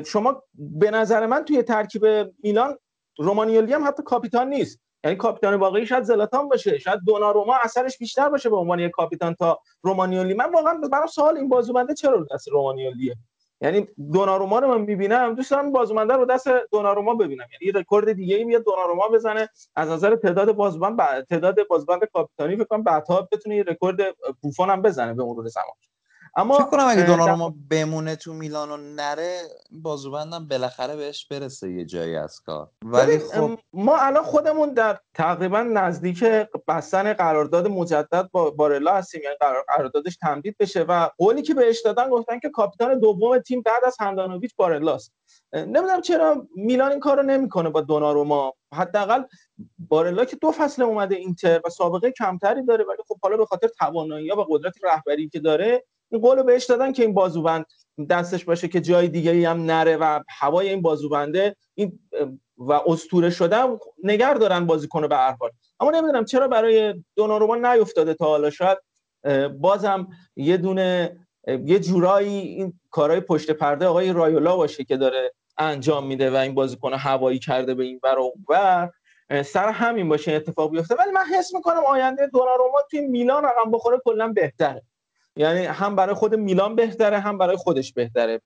شما 0.06 0.44
به 0.54 0.92
نظر 0.92 1.26
من 1.26 1.46
توی 1.46 1.64
ترکیب 1.64 2.06
میلان 2.44 2.78
رومانیالی 3.18 3.74
هم 3.74 3.88
حتی 3.88 4.04
کاپیتان 4.04 4.50
نیست. 4.50 4.80
یعنی 5.04 5.18
کاپیتان 5.18 5.54
واقعی 5.54 5.86
شاید 5.86 6.04
زلاتان 6.04 6.50
باشه 6.50 6.78
شاید 6.78 7.00
دوناروما 7.06 7.56
اثرش 7.62 7.98
بیشتر 7.98 8.30
باشه 8.30 8.50
به 8.50 8.56
عنوان 8.56 8.80
یک 8.80 8.92
کاپیتان 8.92 9.36
تا 9.36 9.60
رومانیالی. 9.82 10.34
من 10.34 10.52
واقعا 10.52 10.74
برام 10.92 11.08
سوال 11.08 11.38
این 11.38 11.50
بازوبنده 11.50 11.94
چرا 11.94 12.26
دست 12.34 12.48
رومانیالیه؟ 12.48 13.16
یعنی 13.62 13.88
دوناروما 14.14 14.60
رو 14.60 14.68
من 14.68 14.82
می‌بینم. 14.82 15.36
دوست 15.36 15.52
دارم 15.52 15.72
بازوبنده 15.72 16.14
رو 16.14 16.26
دست 16.26 16.48
دوناروما 16.72 17.14
ببینم. 17.16 17.46
یعنی 17.62 17.72
رکورد 17.72 18.14
دیگه 18.14 18.36
ای 18.36 18.44
میاد 18.44 18.64
دوناروما 18.64 19.08
بزنه. 19.08 19.50
از 19.76 19.90
نظر 19.90 20.16
تعداد 20.16 20.52
بازوبند 20.52 21.26
تعداد 21.30 21.68
بازوبند 21.68 22.06
کاپیتانی 22.14 22.56
فکر 22.56 22.66
کنم 22.66 22.84
بعدها 22.84 23.30
بتونه 23.32 23.56
یه 23.56 23.64
رکورد 23.64 23.98
بوفون 24.42 24.70
هم 24.70 24.82
بزنه 24.82 25.14
به 25.14 25.24
مرور 25.24 25.48
زمان. 25.48 25.76
اما 26.38 26.58
فکر 26.58 26.66
کنم 26.66 26.88
اگه 26.88 27.04
دوناروما 27.04 27.56
بمونه 27.70 28.16
تو 28.16 28.34
میلان 28.34 28.72
و 28.72 28.78
نره 28.78 29.42
بازوبندم 29.72 30.48
بالاخره 30.48 30.96
بهش 30.96 31.28
برسه 31.28 31.72
یه 31.72 31.86
جایی 31.86 32.16
از 32.16 32.40
کار. 32.40 32.70
ولی 32.86 33.20
خب 33.20 33.60
ما 33.74 33.98
الان 33.98 34.24
خودمون 34.24 34.74
در 34.74 35.00
تقریبا 35.14 35.62
نزدیک 35.62 36.24
بستن 36.68 37.14
قرارداد 37.14 37.68
مجدد 37.68 38.30
با 38.32 38.52
بارلا 38.52 38.94
هستیم 38.94 39.22
یعنی 39.24 39.36
قراردادش 39.68 40.18
تمدید 40.18 40.56
بشه 40.60 40.84
و 40.84 41.10
قولی 41.18 41.42
که 41.42 41.54
بهش 41.54 41.82
دادن 41.82 42.10
گفتن 42.10 42.40
که 42.40 42.50
کاپیتان 42.50 43.00
دوم 43.00 43.40
تیم 43.40 43.62
بعد 43.62 43.86
از 43.86 43.96
هندانویچ 44.00 44.56
بارلاست. 44.56 45.14
نمی‌دونم 45.54 46.02
چرا 46.02 46.48
میلان 46.56 46.92
این 46.92 47.00
کارو 47.00 47.24
نمی‌کنه 47.24 47.70
با 47.70 47.82
دوناروما 47.82 48.54
حداقل 48.74 49.24
بارلا 49.80 50.26
که 50.26 50.36
دو 50.36 50.52
فصل 50.52 50.82
اومده 50.82 51.16
اینتر 51.16 51.62
و 51.66 51.70
سابقه 51.70 52.12
کمتری 52.12 52.66
داره 52.66 52.86
ولی 52.86 52.98
خب 53.08 53.18
حالا 53.24 53.38
به 53.38 53.46
خاطر 53.46 53.68
توانایی 53.68 54.32
و 54.32 54.46
قدرت 54.50 54.74
رهبری 54.84 55.30
که 55.30 55.40
داره 55.40 55.84
این 56.16 56.24
قول 56.24 56.44
بهش 56.44 56.66
دادن 56.66 56.94
که 56.94 57.04
این 57.04 57.14
بازوبند 57.14 57.66
دستش 58.10 58.46
باشه 58.46 58.68
که 58.68 58.82
جای 58.82 59.08
دیگه 59.08 59.32
ای 59.32 59.46
هم 59.46 59.66
نره 59.66 59.98
و 59.98 60.20
هوای 60.40 60.70
این 60.70 60.82
بازوبنده 60.82 61.56
این 61.74 62.00
و 62.58 62.72
استوره 62.72 63.30
شده 63.30 63.58
نگر 64.04 64.34
دارن 64.34 64.66
بازیکن 64.66 65.08
به 65.08 65.16
هر 65.16 65.36
حال. 65.40 65.50
اما 65.80 65.92
نمی‌دونم 65.92 66.26
چرا 66.26 66.48
برای 66.48 66.94
دوناروما 67.16 67.56
نیفتاده 67.56 68.14
تا 68.14 68.26
حالا 68.26 68.50
شاید 68.50 68.78
بازم 69.60 70.08
یه 70.36 70.58
دونه 70.58 71.20
یه 71.66 71.80
جورایی 71.80 72.40
این 72.40 72.80
کارهای 72.92 73.20
پشت 73.20 73.52
پرده 73.52 73.86
آقای 73.86 74.14
رایولا 74.14 74.56
باشه 74.56 74.84
که 74.84 74.98
داره 74.98 75.34
انجام 75.58 76.08
میده 76.08 76.32
و 76.32 76.36
این 76.36 76.54
بازیکن 76.54 76.94
هوایی 76.94 77.40
کرده 77.40 77.74
به 77.74 77.84
این 77.84 78.00
ور 78.04 78.18
و 78.20 78.90
سر 79.44 79.70
همین 79.70 80.10
باشه 80.10 80.34
اتفاق 80.34 80.72
بیفته. 80.72 80.96
ولی 80.96 81.12
من 81.12 81.26
حس 81.38 81.54
می‌کنم 81.54 81.86
آینده 81.88 82.28
دوناروما 82.28 82.78
توی 82.92 83.02
میلان 83.02 83.44
رقم 83.44 83.72
بخوره 83.72 84.02
کلا 84.06 84.28
بهتره. 84.28 84.82
یعنی 85.38 85.66
هم 85.66 85.96
برای 85.96 86.16
خود 86.16 86.36
میلان 86.36 86.76
بهتره 86.76 87.20
هم 87.20 87.38
برای 87.38 87.56
خودش 87.56 87.94
بهتره. 87.94 88.42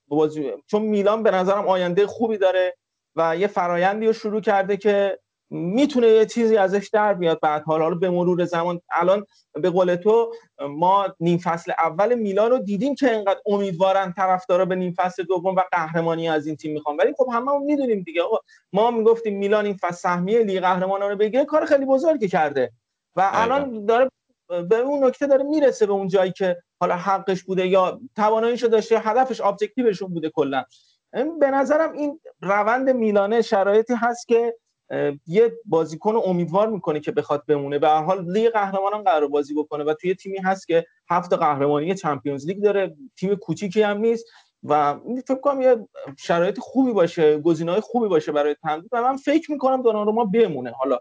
چون 0.68 0.82
میلان 0.82 1.24
به 1.24 1.32
نظرم 1.32 1.68
آینده 1.68 2.08
خوبی 2.08 2.38
داره 2.38 2.76
و 3.16 3.38
یه 3.38 3.48
فرایندی 3.48 4.08
رو 4.08 4.14
شروع 4.14 4.42
کرده 4.42 4.78
که 4.78 5.20
می‌تونه 5.52 6.08
یه 6.08 6.26
چیزی 6.26 6.58
ازش 6.58 6.90
در 6.94 7.14
بیاد. 7.14 7.40
بعد 7.40 7.64
حالا 7.64 7.90
به 7.90 8.10
مرور 8.10 8.46
زمان 8.46 8.82
الان 8.92 9.26
به 9.54 9.70
قول 9.70 9.96
تو 9.96 10.34
ما 10.70 11.08
نیم 11.20 11.38
فصل 11.38 11.72
اول 11.78 12.16
میلان 12.16 12.52
رو 12.52 12.60
دیدیم 12.60 12.96
که 12.96 13.12
اینقدر 13.12 13.40
امیدوارن 13.46 14.14
طرفدارا 14.14 14.66
به 14.66 14.76
نیم 14.76 14.94
فصل 14.98 15.24
دوم 15.24 15.56
و 15.56 15.62
قهرمانی 15.72 16.30
از 16.30 16.48
این 16.48 16.56
تیم 16.56 16.74
می‌خوان. 16.74 16.98
ولی 16.98 17.14
خب 17.18 17.28
همه 17.34 17.60
می‌دونیم 17.60 18.02
دیگه. 18.02 18.22
ما 18.74 18.92
می‌گفتیم 18.92 19.38
میلان 19.38 19.66
این 19.66 19.78
فصل 19.82 19.98
سهمیه 19.98 20.44
لیگ 20.44 20.60
قهرمانان 20.60 21.10
رو 21.10 21.16
بگیره 21.16 21.46
کار 21.46 21.66
خیلی 21.66 21.86
بزرگی 21.86 22.28
کرده. 22.28 22.72
و 23.16 23.30
الان 23.34 23.86
داره 23.86 24.10
به 24.70 24.78
اون 24.78 25.04
نکته 25.04 25.28
داره 25.28 25.44
می‌رسه 25.44 25.86
به 25.86 25.94
اون 25.94 26.08
جایی 26.08 26.32
که 26.32 26.58
حالا 26.80 26.96
حقش 26.96 27.44
بوده 27.44 27.68
یا 27.68 28.00
تواناییشو 28.16 28.68
داشته 28.68 29.00
هدفش 29.00 29.42
ابجکتیوشون 29.42 30.14
بوده 30.14 30.30
کلا. 30.30 30.64
به 31.40 31.52
نظرم 31.52 31.94
این 31.94 32.20
روند 32.42 32.90
میلانه 32.90 33.42
شرایطی 33.42 33.94
هست 33.94 34.28
که 34.28 34.56
یه 35.28 35.52
بازیکن 35.66 36.16
امیدوار 36.26 36.70
می‌کنه 36.70 37.00
که 37.00 37.12
بخواد 37.12 37.44
بمونه. 37.48 37.80
به 37.80 37.88
هر 37.90 38.04
حال 38.04 38.32
لیگ 38.32 38.50
قهرمانان 38.50 39.04
قرار 39.04 39.28
بازی 39.28 39.54
بکنه 39.54 39.84
و 39.84 39.94
توی 39.94 40.16
تیمی 40.16 40.38
هست 40.38 40.68
که 40.68 40.86
هفت 41.10 41.34
قهرمانی 41.34 41.96
چمپیونز 41.96 42.48
لیگ 42.48 42.64
داره. 42.64 42.96
تیم 43.18 43.36
کوچیکی 43.36 43.82
هم 43.82 43.98
نیست 43.98 44.26
و 44.64 45.00
فکر 45.28 45.40
کنم 45.40 45.62
یه 45.62 45.88
شرایط 46.18 46.60
خوبی 46.60 46.92
باشه 46.94 47.38
گزینه‌های 47.38 47.82
خوبی 47.82 48.08
باشه 48.08 48.32
برای 48.32 48.56
تمدید. 48.62 48.90
و 48.92 49.02
من 49.02 49.18
فکر 49.18 49.52
می‌کنم 49.52 49.82
دوناروما 49.82 50.26
بمونه 50.26 50.72
حالا. 50.72 51.00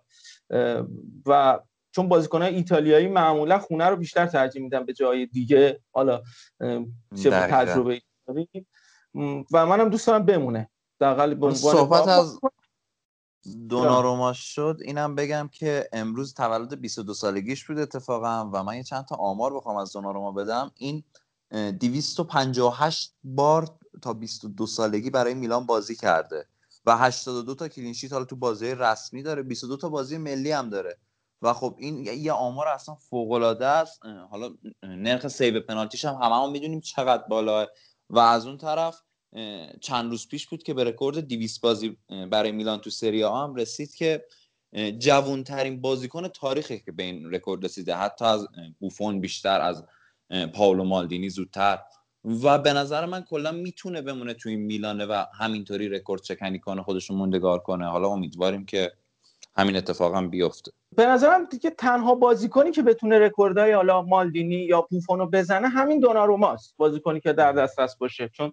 و 1.26 1.60
چون 1.90 2.08
بازیکنان 2.08 2.54
ایتالیایی 2.54 3.08
معمولا 3.08 3.58
خونه 3.58 3.86
رو 3.86 3.96
بیشتر 3.96 4.26
ترجیح 4.26 4.62
میدن 4.62 4.84
به 4.84 4.92
جای 4.92 5.26
دیگه 5.26 5.80
حالا 5.92 6.22
چه 7.22 7.30
تجربه 7.30 8.02
و 9.52 9.66
منم 9.66 9.88
دوست 9.88 10.06
دارم 10.06 10.26
بمونه. 10.26 10.70
در 10.98 11.36
صحبت 11.54 12.08
از 12.08 12.38
دوناروما 13.68 14.32
شد 14.32 14.78
اینم 14.80 15.14
بگم 15.14 15.48
که 15.52 15.88
امروز 15.92 16.34
تولد 16.34 16.80
22 16.80 17.14
سالگیش 17.14 17.64
بود 17.64 17.78
اتفاقا 17.78 18.50
و 18.52 18.64
من 18.64 18.76
یه 18.76 18.82
چند 18.82 19.04
تا 19.04 19.16
آمار 19.16 19.54
بخوام 19.54 19.76
از 19.76 19.92
دوناروما 19.92 20.32
بدم. 20.32 20.70
این 20.76 21.04
258 21.52 23.14
بار 23.24 23.78
تا 24.02 24.12
22 24.12 24.66
سالگی 24.66 25.10
برای 25.10 25.34
میلان 25.34 25.66
بازی 25.66 25.96
کرده 25.96 26.46
و 26.86 26.96
82 26.96 27.54
تا 27.54 27.68
کلینشیت 27.68 28.12
حالا 28.12 28.24
تو 28.24 28.36
بازی 28.36 28.74
رسمی 28.74 29.22
داره 29.22 29.42
22 29.42 29.76
تا 29.76 29.88
بازی 29.88 30.18
ملی 30.18 30.52
هم 30.52 30.70
داره. 30.70 30.98
و 31.42 31.52
خب 31.52 31.76
این 31.78 32.06
یه 32.06 32.32
آمار 32.32 32.68
اصلا 32.68 32.94
فوق 32.94 33.30
العاده 33.30 33.66
است 33.66 34.00
حالا 34.30 34.50
نرخ 34.82 35.28
save 35.28 35.60
پنالتیش 35.60 36.04
هم 36.04 36.14
همه 36.14 36.34
هم 36.34 36.50
می‌دونیم 36.50 36.80
چقدر 36.80 37.22
بالاه 37.28 37.66
و 38.10 38.18
از 38.18 38.46
اون 38.46 38.56
طرف 38.56 39.02
چند 39.80 40.10
روز 40.10 40.28
پیش 40.28 40.46
بود 40.46 40.62
که 40.62 40.74
به 40.74 40.84
رکورد 40.84 41.18
200 41.18 41.60
بازی 41.60 41.96
برای 42.30 42.52
میلان 42.52 42.78
تو 42.80 42.90
سری 42.90 43.24
آ 43.24 43.44
هم 43.44 43.54
رسید 43.54 43.94
که 43.94 44.24
جوانترین 44.98 45.80
بازیکن 45.80 46.28
تاریخی 46.28 46.78
که 46.78 46.92
به 46.92 47.02
این 47.02 47.34
رکورد 47.34 47.64
رسیده. 47.64 47.94
حتی 47.94 48.24
از 48.24 48.48
بوفون 48.78 49.20
بیشتر 49.20 49.60
از 49.60 49.84
پاولو 50.54 50.84
مالدینی 50.84 51.28
زودتر. 51.28 51.78
و 52.24 52.58
به 52.58 52.72
نظر 52.72 53.06
من 53.06 53.22
کلا 53.22 53.52
می‌تونه 53.52 54.02
بمونه 54.02 54.34
توی 54.34 54.52
این 54.52 54.60
میلانه 54.60 55.06
و 55.06 55.24
همینطوری 55.38 55.88
رکورد 55.88 56.22
شکنی 56.22 56.58
کنه 56.58 56.82
خودشو 56.82 57.16
موندگار 57.16 57.58
کنه. 57.58 57.86
حالا 57.86 58.08
امیدواریم 58.08 58.66
که 58.66 58.92
همین 59.58 59.76
اتفاق 59.76 60.14
هم 60.14 60.30
بیفته. 60.30 60.72
به 60.96 61.06
نظرم 61.06 61.44
دیگه 61.44 61.70
تنها 61.70 62.14
بازیکنی 62.14 62.70
که 62.70 62.82
بتونه 62.82 63.18
رکوردهای 63.18 63.72
حالا 63.72 64.02
مالدینی 64.02 64.54
یا 64.54 64.82
پوفونو 64.82 65.26
بزنه 65.26 65.68
همین 65.68 66.00
دوناروماست 66.00 66.74
بازیکنی 66.76 67.20
که 67.20 67.32
در 67.32 67.52
دسترس 67.52 67.96
باشه. 67.96 68.28
چون 68.28 68.52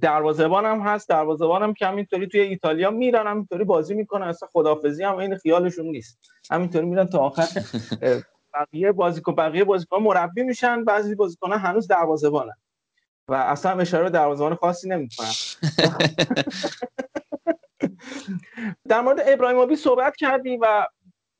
دروازه‌بان 0.00 0.64
هم 0.64 0.80
هست 0.80 1.08
دروازه‌بان 1.08 1.62
هم 1.62 1.74
که 1.74 1.86
همینطوری 1.86 2.26
توی 2.26 2.40
ایتالیا 2.40 2.90
میرن 2.90 3.26
همینطوری 3.26 3.64
بازی 3.64 3.94
می‌کنن. 3.94 4.26
اصلا 4.26 4.48
خدافظی 4.52 5.04
هم 5.04 5.16
این 5.16 5.36
خیالشون 5.36 5.86
نیست. 5.86 6.18
همینطوری 6.50 6.86
میرن 6.86 7.06
تا 7.06 7.18
آخر 7.18 7.46
بقیه 8.54 8.92
بازیکن 8.92 9.34
بقیه 9.34 9.64
بازیکن 9.64 10.02
مربی 10.02 10.42
میشن. 10.42 10.84
بعضی 10.84 11.14
بازیکن 11.14 11.52
هنوز 11.52 11.88
دروازه‌بانن. 11.88 12.56
و 13.28 13.34
اصلا 13.34 13.80
اشاره 13.80 14.10
دروازه‌بان 14.10 14.54
خاصی 14.54 14.88
نمی‌کنن. 14.88 15.28
در 18.88 19.00
مورد 19.00 19.22
ابراهیموویچ 19.26 19.78
صحبت 19.78 20.16
کردی 20.16 20.56
و 20.56 20.86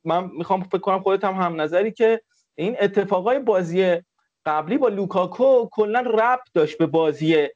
من 0.04 0.30
می‌خوام 0.38 0.62
فکر 0.62 0.78
کنم 0.78 1.00
خودت 1.00 1.24
هم 1.24 1.34
هم 1.34 1.60
نظری 1.60 1.92
که 1.92 2.20
این 2.54 2.76
اتفاقای 2.80 3.38
بازی 3.38 3.96
قبلی 4.46 4.78
با 4.78 4.88
لوکاکو 4.88 5.68
کلا 5.72 6.00
ربط 6.00 6.40
داشت 6.54 6.78
به 6.78 6.86
بازی 6.86 7.48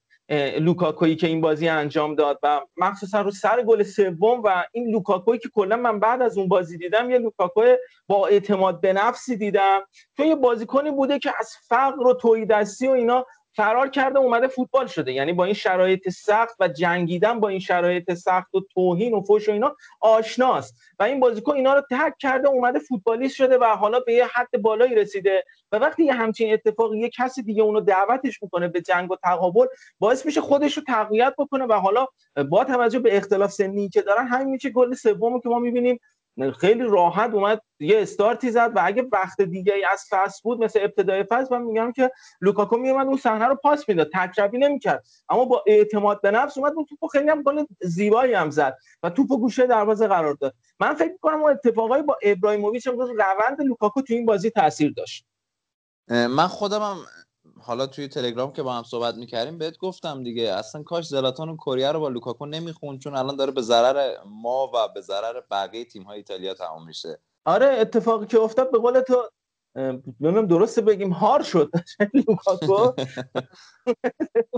لوکاکویی 0.58 1.16
که 1.16 1.26
این 1.26 1.40
بازی 1.40 1.68
انجام 1.68 2.14
داد 2.14 2.38
و 2.42 2.60
مخصوصا 2.76 3.20
رو 3.20 3.30
سر 3.30 3.62
گل 3.62 3.82
سوم 3.82 4.42
و 4.44 4.64
این 4.72 4.90
لوکاکویی 4.90 5.38
که 5.38 5.48
کلا 5.48 5.76
من 5.76 6.00
بعد 6.00 6.22
از 6.22 6.38
اون 6.38 6.48
بازی 6.48 6.78
دیدم 6.78 7.10
یه 7.10 7.18
لوکاکو 7.18 7.62
با 8.08 8.26
اعتماد 8.26 8.80
به 8.80 8.92
نفسی 8.92 9.36
دیدم. 9.36 9.80
چون 10.16 10.26
یه 10.26 10.36
بازیکنی 10.36 10.90
بوده 10.90 11.18
که 11.18 11.32
از 11.38 11.52
فقر 11.68 12.06
و 12.06 12.14
تهی 12.14 12.46
دستی 12.46 12.88
و 12.88 12.90
اینا 12.90 13.26
فرار 13.54 13.88
کرده 13.88 14.18
اومده 14.18 14.48
فوتبال 14.48 14.86
شده. 14.86 15.12
یعنی 15.12 15.32
با 15.32 15.44
این 15.44 15.54
شرایط 15.54 16.08
سخت 16.08 16.56
و 16.60 16.68
جنگیدن 16.68 17.40
با 17.40 17.48
این 17.48 17.58
شرایط 17.58 18.12
سخت 18.14 18.54
و 18.54 18.60
توهین 18.60 19.14
و 19.14 19.20
فوش 19.20 19.48
و 19.48 19.52
اینا 19.52 19.76
آشناست. 20.00 20.74
و 20.98 21.02
این 21.02 21.20
بازیکن 21.20 21.54
اینا 21.54 21.74
رو 21.74 21.82
ترک 21.90 22.14
کرده 22.18 22.48
اومده 22.48 22.78
فوتبالیست 22.78 23.34
شده 23.34 23.58
و 23.58 23.64
حالا 23.64 24.00
به 24.00 24.12
یه 24.12 24.26
حد 24.26 24.62
بالایی 24.62 24.94
رسیده. 24.94 25.44
و 25.72 25.76
وقتی 25.76 26.04
یه 26.04 26.12
همچین 26.12 26.52
اتفاقی 26.52 26.98
یه 26.98 27.08
کسی 27.08 27.42
دیگه 27.42 27.62
اونو 27.62 27.80
دعوتش 27.80 28.42
می‌کنه 28.42 28.68
به 28.68 28.80
جنگ 28.80 29.10
و 29.10 29.16
تقابل 29.22 29.66
باعث 29.98 30.26
میشه 30.26 30.40
خودش 30.40 30.76
رو 30.76 30.82
تقویت 30.86 31.34
بکنه 31.38 31.64
و 31.64 31.72
حالا 31.72 32.06
با 32.50 32.64
توجه 32.64 32.98
به 32.98 33.16
اختلاف 33.16 33.52
سنی 33.52 33.88
که 33.88 34.02
دارن 34.02 34.26
همین 34.26 34.48
میشه 34.48 34.70
گل 34.70 34.94
سومو 34.94 35.40
که 35.40 35.48
ما 35.48 35.58
می‌بینیم 35.58 36.00
خیلی 36.58 36.82
راحت 36.82 37.34
اومد 37.34 37.62
یه 37.80 38.02
استارتی 38.02 38.50
زد 38.50 38.72
و 38.74 38.80
اگه 38.84 39.08
وقت 39.12 39.40
دیگه 39.40 39.74
ای 39.74 39.84
از 39.84 40.04
فصل 40.10 40.40
بود 40.42 40.64
مثل 40.64 40.80
ابتدای 40.82 41.24
فصل 41.24 41.58
من 41.58 41.62
میگم 41.62 41.92
که 41.92 42.10
لوکاکو 42.40 42.76
میومد 42.76 43.06
اون 43.06 43.16
صحنه 43.16 43.44
رو 43.44 43.54
پاس 43.54 43.88
می‌داد 43.88 44.10
تکربی 44.14 44.58
نمی‌کرد. 44.58 45.04
اما 45.28 45.44
با 45.44 45.64
اعتماد 45.66 46.20
به 46.20 46.30
نفس 46.30 46.58
اومد 46.58 46.72
اون 46.76 46.84
توپو 46.84 47.06
خیلی 47.06 47.28
هم 47.30 47.42
گل 47.42 47.64
زیبایی 47.80 48.34
هم 48.34 48.50
زد 48.50 48.78
و 49.02 49.10
توپو 49.10 49.38
گوشه 49.38 49.66
دروازه 49.66 50.08
قرار 50.08 50.34
داد. 50.34 50.54
من 50.80 50.94
فکر 50.94 51.12
می‌کنم 51.12 51.42
اون 51.42 51.50
اتفاقای 51.50 52.02
با 52.02 52.18
ابراهیموویچ 52.22 52.88
امروز 52.88 53.10
روند 53.10 53.62
لوکاکو 53.62 54.02
تو 54.02 54.14
این 54.14 54.26
بازی 54.26 54.50
تاثیر 54.50 54.92
داشت. 54.96 55.26
من 56.08 56.46
خودم 56.46 56.82
هم 56.82 56.96
حالا 57.64 57.86
توی 57.86 58.08
تلگرام 58.08 58.52
که 58.52 58.62
با 58.62 58.72
هم 58.72 58.82
صحبت 58.82 59.14
می‌کردیم 59.14 59.58
بهت 59.58 59.78
گفتم 59.78 60.22
دیگه 60.22 60.52
اصلا 60.52 60.82
کاش 60.82 61.06
زلاتان 61.06 61.48
کرکری 61.48 61.90
رو 61.90 62.00
با 62.00 62.08
لوکاکو 62.08 62.46
نمیخوند 62.46 62.98
چون 62.98 63.16
الان 63.16 63.36
داره 63.36 63.52
به 63.52 63.62
ضرر 63.62 64.16
ما 64.26 64.70
و 64.74 64.88
به 64.94 65.00
ضرر 65.00 65.40
بقیه 65.50 65.84
تیم 65.84 66.02
های 66.02 66.16
ایتالیا 66.16 66.54
تمام 66.54 66.86
میشه. 66.86 67.18
آره 67.44 67.66
اتفاقی 67.66 68.26
که 68.26 68.40
افتاد 68.40 68.70
به 68.70 68.78
قول 68.78 69.00
تو 69.00 69.28
ببینم 70.20 70.46
درسته 70.46 70.80
بگیم 70.80 71.10
هار 71.10 71.42
شد 71.42 71.70
لوکاکو. 72.26 72.92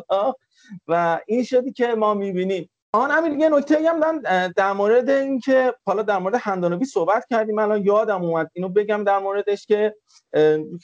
و 0.89 1.21
این 1.27 1.45
شدی 1.45 1.73
که 1.73 1.87
ما 1.87 2.15
می‌بینیم. 2.15 2.71
آن 2.95 3.11
همین 3.11 3.41
یه 3.41 3.49
نکته 3.49 3.91
هم 3.91 3.99
من 3.99 4.23
در 4.57 4.73
مورد 4.73 5.11
اینکه 5.11 5.75
حالا 5.87 6.03
در 6.03 6.19
مورد 6.19 6.35
هندانوی 6.35 6.85
صحبت 6.85 7.25
کردیم 7.31 7.59
الان 7.59 7.85
یادم 7.85 8.23
اومد. 8.23 8.51
اینو 8.53 8.69
بگم 8.69 9.05
در 9.05 9.19
موردش 9.19 9.67
که 9.67 9.95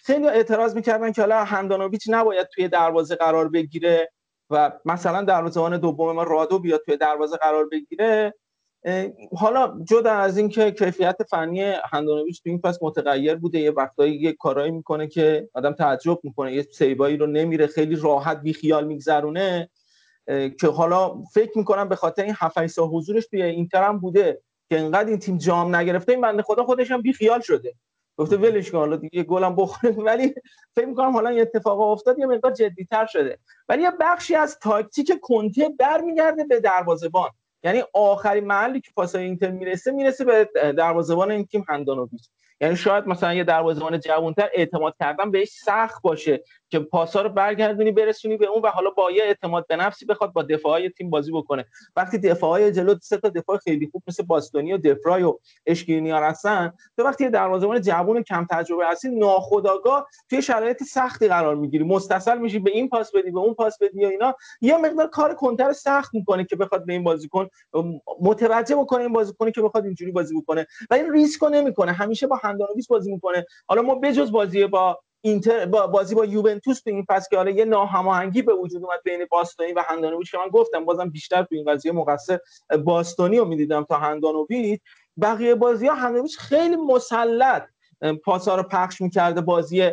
خیلی 0.05 0.26
اعتراض 0.26 0.76
می‌کردن 0.76 1.12
که 1.12 1.20
حالا 1.20 1.44
هندانویچ 1.44 2.05
نباید 2.08 2.47
توی 2.55 2.68
دروازه 2.68 3.16
قرار 3.16 3.48
بگیره 3.48 4.10
و 4.50 4.72
مثلا 4.84 5.22
دروازه‌بان 5.22 5.78
دوم 5.78 6.12
ما 6.12 6.22
رادو 6.22 6.58
بیاد 6.58 6.80
توی 6.84 6.97
دروازه 6.97 7.36
قرار 7.36 7.68
بگیره. 7.68 8.34
حالا 9.36 9.78
جدا 9.89 10.12
از 10.12 10.39
اینکه 10.39 10.70
کیفیت 10.70 11.16
فنی 11.30 11.62
هندانویچ 11.90 12.42
تو 12.42 12.50
این 12.50 12.58
فصل 12.58 12.78
متغیر 12.82 13.34
بوده 13.34 13.58
یه 13.58 13.70
وقتایی 13.70 14.14
یه 14.14 14.32
کارایی 14.32 14.70
می‌کنه 14.70 15.06
که 15.06 15.48
آدم 15.55 15.72
تعجب 15.72 16.18
می‌کنه 16.22 16.55
یه 16.55 16.62
سیبایی 16.62 17.16
رو 17.16 17.26
نمیره 17.26 17.66
خیلی 17.66 17.97
راحت 17.97 18.40
بی 18.40 18.52
خیال 18.52 18.86
میگذرونه. 18.86 19.70
که 20.60 20.68
حالا 20.68 21.23
فکر 21.34 21.59
می‌کنم 21.59 21.89
به 21.89 21.97
خاطر 21.97 22.23
این 22.23 22.34
7 22.39 22.67
سال 22.67 22.89
حضورش 22.89 23.26
توی 23.26 23.42
اینتر 23.42 23.83
هم 23.83 23.99
بوده 23.99 24.42
که 24.68 24.81
انقدر 24.81 25.09
این 25.09 25.18
تیم 25.18 25.39
جام 25.39 25.76
نگرفته 25.76 26.12
این 26.12 26.20
بنده 26.20 26.42
خدا 26.42 26.65
خودش 26.65 26.91
هم 26.91 27.02
بی 27.02 27.12
خیال 27.12 27.41
شده. 27.41 27.75
گفته 28.17 28.36
ولش 28.36 28.70
کن 28.70 28.78
حالا 28.78 28.97
دیگه 28.97 29.23
گلم 29.23 29.57
بخوره. 29.57 29.94
ولی 30.07 30.34
فکر 30.76 30.86
می‌کنم 30.86 31.10
حالا 31.12 31.31
این 31.31 31.41
اتفاق 31.41 31.81
افتاد 31.81 32.18
یه 32.18 32.26
مقدار 32.26 32.52
جدیتر 32.52 33.07
شده. 33.07 33.39
ولی 33.68 33.83
یه 33.83 33.91
بخشی 34.00 34.34
از 34.34 34.59
تاکتیک 34.59 35.12
کنته 35.23 35.68
برمیگرده 35.78 36.44
به 36.44 36.60
دروازه‌بان. 36.60 37.31
یعنی 37.65 37.83
آخرین 37.94 38.44
محلی 38.44 38.81
که 38.81 38.91
پاسای 38.97 39.25
اینتر 39.25 39.50
می‌رسه 39.50 39.92
می‌رسه 39.92 40.25
به 40.25 40.49
دروازه‌بان 40.73 41.31
این 41.31 41.44
تیم 41.44 41.65
هندانویچ 41.68 42.28
یعنی 42.60 42.76
شاید 42.76 43.06
مثلا 43.06 43.34
یه 43.34 43.44
دروازه‌بان 43.44 44.00
جوانتر 44.00 44.48
اعتماد 44.55 44.94
کردن 45.00 45.30
بهش 45.30 45.48
سخت 45.48 46.02
باشه 46.02 46.44
که 46.68 46.78
پاسا 46.78 47.22
رو 47.22 47.28
برگردونی 47.28 47.92
برسونی 47.92 48.36
به 48.36 48.47
اون 48.47 48.62
و 48.62 48.66
حالا 48.66 48.90
با 48.90 49.10
یه 49.10 49.24
اعتماد 49.24 49.66
به 49.66 49.76
نفسی 49.76 50.06
بخواد 50.06 50.32
با 50.32 50.42
دفاعای 50.42 50.90
تیم 50.90 51.10
بازی 51.10 51.32
بکنه. 51.32 51.64
وقتی 51.97 52.18
دفاعای 52.18 52.72
جلو 52.72 52.94
سه 53.02 53.16
تا 53.16 53.28
دفاع 53.28 53.58
خیلی 53.58 53.89
خوب 53.92 54.02
مثل 54.08 54.22
باستونی 54.22 54.72
و 54.72 54.78
دفرای 54.78 55.22
و 55.22 55.39
هستن 56.14 56.72
تو 56.97 57.02
وقتی 57.02 57.24
یه 57.24 57.30
دروازه‌بان 57.30 57.80
جوون 57.80 58.22
کم 58.22 58.47
تجربه 58.50 58.86
هستی 58.86 59.08
ناخودآگاه 59.08 60.06
توی 60.30 60.42
شرایط 60.42 60.82
سختی 60.82 61.28
قرار 61.28 61.55
می‌گیری. 61.55 61.84
مستصل 61.84 62.39
میشی 62.39 62.58
به 62.58 62.70
این 62.70 62.89
پاس 62.89 63.12
بدی 63.12 63.30
به 63.30 63.39
اون 63.39 63.55
پاس 63.55 63.78
بدی 63.78 64.00
یا 64.00 64.08
اینا. 64.08 64.34
یه 64.60 64.76
مقدار 64.76 65.06
کار 65.06 65.34
کنتر 65.34 65.72
سخت 65.72 66.14
می‌کنه 66.14 66.44
که 66.44 66.56
بخواد 66.56 66.86
به 66.86 66.92
این 66.92 67.05
بازیکن 67.05 67.48
متوجه 68.20 68.76
بکنه 68.76 69.00
این 69.00 69.12
بازیکنی 69.12 69.52
که 69.52 69.62
بخواد 69.62 69.84
اینجوری 69.84 70.12
بازی 70.12 70.40
بکنه. 70.40 70.66
و 70.90 70.94
این 70.94 71.12
ریسکو 71.12 71.48
نمی‌کنه. 71.48 71.92
همیشه 71.92 72.26
با 72.26 72.36
هندانویس 72.50 72.86
بازی 72.88 73.12
می‌کنه. 73.12 73.46
حالا 73.68 73.82
ما 73.82 73.94
بجز 73.94 74.32
بازی 74.32 74.66
با 74.66 74.98
اینتر 75.20 75.66
با 75.66 75.86
بازی 75.86 76.14
با 76.14 76.24
یوونتوس 76.24 76.80
تو 76.80 76.90
این 76.90 77.04
فصل 77.08 77.26
که 77.30 77.36
حالا 77.36 77.50
یه 77.50 77.64
ناهماهنگی 77.64 78.42
به 78.42 78.54
وجود 78.54 78.84
اومد 78.84 79.00
بین 79.04 79.26
باستونی 79.30 79.72
و 79.72 79.84
هندانویچ 79.86 80.30
که 80.30 80.38
من 80.38 80.48
گفتم 80.48 80.84
بازم 80.84 81.10
بیشتر 81.10 81.42
تو 81.42 81.54
این 81.54 81.64
قضیه 81.64 81.92
مقصر 81.92 82.38
باستونی 82.84 83.38
رو 83.38 83.44
می‌دیدم 83.44 83.84
تا 83.84 83.96
هندانویچ. 83.96 84.80
بقیه 85.22 85.54
بازی 85.54 85.86
ها 85.86 85.94
هندانویچ 85.94 86.38
خیلی 86.38 86.76
مسلط 86.76 87.62
پاسا 88.24 88.56
رو 88.56 88.62
پخش 88.62 89.00
می‌کرده 89.00 89.40
بازی 89.40 89.90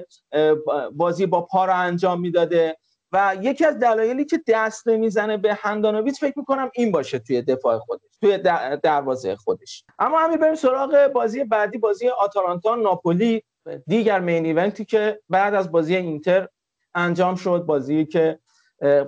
بازی 0.91 1.25
با 1.25 1.41
پا 1.41 1.65
رو 1.65 1.79
انجام 1.79 2.21
می‌داده. 2.21 2.77
و 3.11 3.35
یکی 3.41 3.65
از 3.65 3.79
دلایلی 3.79 4.25
که 4.25 4.41
دست 4.47 4.87
نمی‌زنه 4.87 5.37
به 5.37 5.53
هندانویچ 5.53 6.19
فکر 6.19 6.33
می‌کنم 6.39 6.71
این 6.73 6.91
باشه 6.91 7.19
توی 7.19 7.41
دفاع 7.41 7.79
خودش 7.79 8.01
توی 8.21 8.37
دروازه 8.83 9.35
خودش. 9.35 9.83
اما 9.99 10.19
همین 10.19 10.37
بریم 10.37 10.55
سراغ 10.55 11.07
بازی 11.13 11.43
بعدی 11.43 11.77
بازی 11.77 12.07
آتالانتا 12.09 12.75
ناپولی 12.75 13.43
دیگر 13.87 14.19
مین 14.19 14.45
ایونتی 14.45 14.85
که 14.85 15.19
بعد 15.29 15.53
از 15.53 15.71
بازی 15.71 15.95
اینتر 15.95 16.47
انجام 16.95 17.35
شد 17.35 17.63
بازی 17.65 18.05
که 18.05 18.39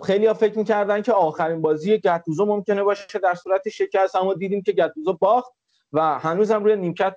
خیلی 0.04 0.26
ها 0.26 0.34
فکر 0.34 0.58
می‌کردن 0.58 1.02
که 1.02 1.14
آخرین 1.14 1.62
بازی 1.62 1.98
گتوزو 1.98 2.46
ممکنه 2.46 2.84
باشه 2.84 3.20
در 3.20 3.36
صورت 3.36 3.70
شکست 3.70 4.16
اما 4.16 4.34
دیدیم 4.34 4.62
که 4.62 4.72
گتوزو 4.72 5.14
باخت 5.14 5.52
و 5.94 6.20
هنوز 6.20 6.52
هم 6.52 6.64
روی 6.64 6.76
نیمکت 6.76 7.16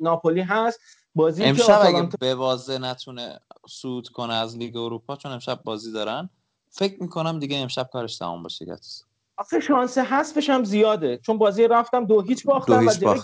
ناپولی 0.00 0.40
هست. 0.40 0.80
بازی 1.14 1.44
امشب 1.44 1.80
اگه 1.84 2.08
به 2.20 2.34
بازه 2.34 2.78
نتونه 2.78 3.40
سود 3.68 4.08
کنه 4.08 4.34
از 4.34 4.56
لیگ 4.58 4.76
اروپا 4.76 5.16
چون 5.16 5.32
امشب 5.32 5.60
بازی 5.64 5.92
دارن 5.92 6.30
فکر 6.70 7.02
می‌کنم 7.02 7.38
دیگه 7.38 7.56
امشب 7.58 7.88
کارش 7.92 8.18
تمام 8.18 8.42
باشه 8.42 8.64
گتوزو 8.64 9.04
آخه 9.36 9.60
شانس 9.60 9.98
حذفش 9.98 10.50
هم 10.50 10.64
زیاده. 10.64 11.18
چون 11.18 11.38
بازی 11.38 11.68
رفتم 11.68 12.04
دو 12.04 12.20
هیچ 12.20 12.46
باختم 12.46 12.86
و 12.86 12.92
جلوی 12.92 13.20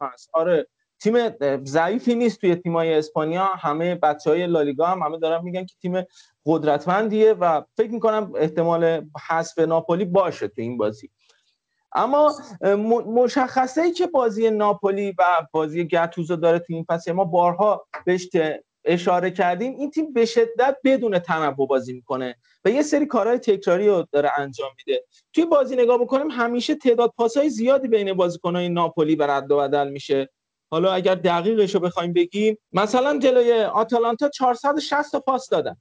هست. 0.00 0.30
آره 0.32 0.66
تیم 1.00 1.14
ضعیفی 1.64 2.14
نیست 2.14 2.40
توی 2.40 2.56
تیمای 2.56 2.94
اسپانیا. 2.94 3.44
همه 3.44 3.94
بچه 3.94 4.30
های 4.30 4.46
لالیگا 4.46 4.86
هم 4.86 5.02
همه 5.02 5.18
دارن 5.18 5.44
میگن 5.44 5.66
که 5.66 5.74
تیم 5.82 6.04
قدرتمندیه 6.46 7.32
و 7.32 7.62
فکر 7.76 7.90
می‌کنم 7.90 8.32
احتمال 8.36 9.06
حذف 9.28 9.58
ناپولی 9.58 10.04
باشه 10.04 10.48
تو 10.48 10.60
این 10.62 10.78
بازی. 10.78 11.10
اما 11.94 12.34
مشخصه 13.06 13.82
ای 13.82 13.92
که 13.92 14.06
بازی 14.06 14.50
ناپولی 14.50 15.14
و 15.18 15.46
بازی 15.52 15.84
گتوزو 15.84 16.36
داره 16.36 16.58
تو 16.58 16.72
این 16.72 16.84
فصل 16.88 17.12
ما 17.12 17.24
بارها 17.24 17.86
بهش 18.06 18.28
اشاره 18.84 19.30
کردیم 19.30 19.76
این 19.76 19.90
تیم 19.90 20.12
به 20.12 20.24
شدت 20.24 20.76
بدون 20.84 21.18
تنوع 21.18 21.66
بازی 21.66 21.92
می‌کنه 21.92 22.36
و 22.64 22.70
یه 22.70 22.82
سری 22.82 23.06
کارهای 23.06 23.38
تکراری 23.38 23.88
رو 23.88 24.06
داره 24.12 24.30
انجام 24.38 24.70
میده. 24.78 25.04
توی 25.32 25.44
بازی 25.46 25.76
نگاه 25.76 25.98
بکنیم 25.98 26.30
همیشه 26.30 26.74
تعداد 26.74 27.12
پاسهای 27.16 27.50
زیادی 27.50 27.88
بین 27.88 28.12
بازیکنهای 28.12 28.68
ناپولی 28.68 29.16
و 29.16 29.22
رد 29.22 29.50
و 29.50 29.56
بدل 29.56 29.88
میشه. 29.88 30.28
حالا 30.70 30.92
اگر 30.92 31.14
دقیقش 31.14 31.74
رو 31.74 31.80
بخوایم 31.80 32.12
بگیم 32.12 32.58
مثلا 32.72 33.18
جلوی 33.18 33.62
آتالانتا 33.62 34.28
460 34.28 35.12
تا 35.12 35.20
پاس 35.20 35.48
دادن. 35.48 35.76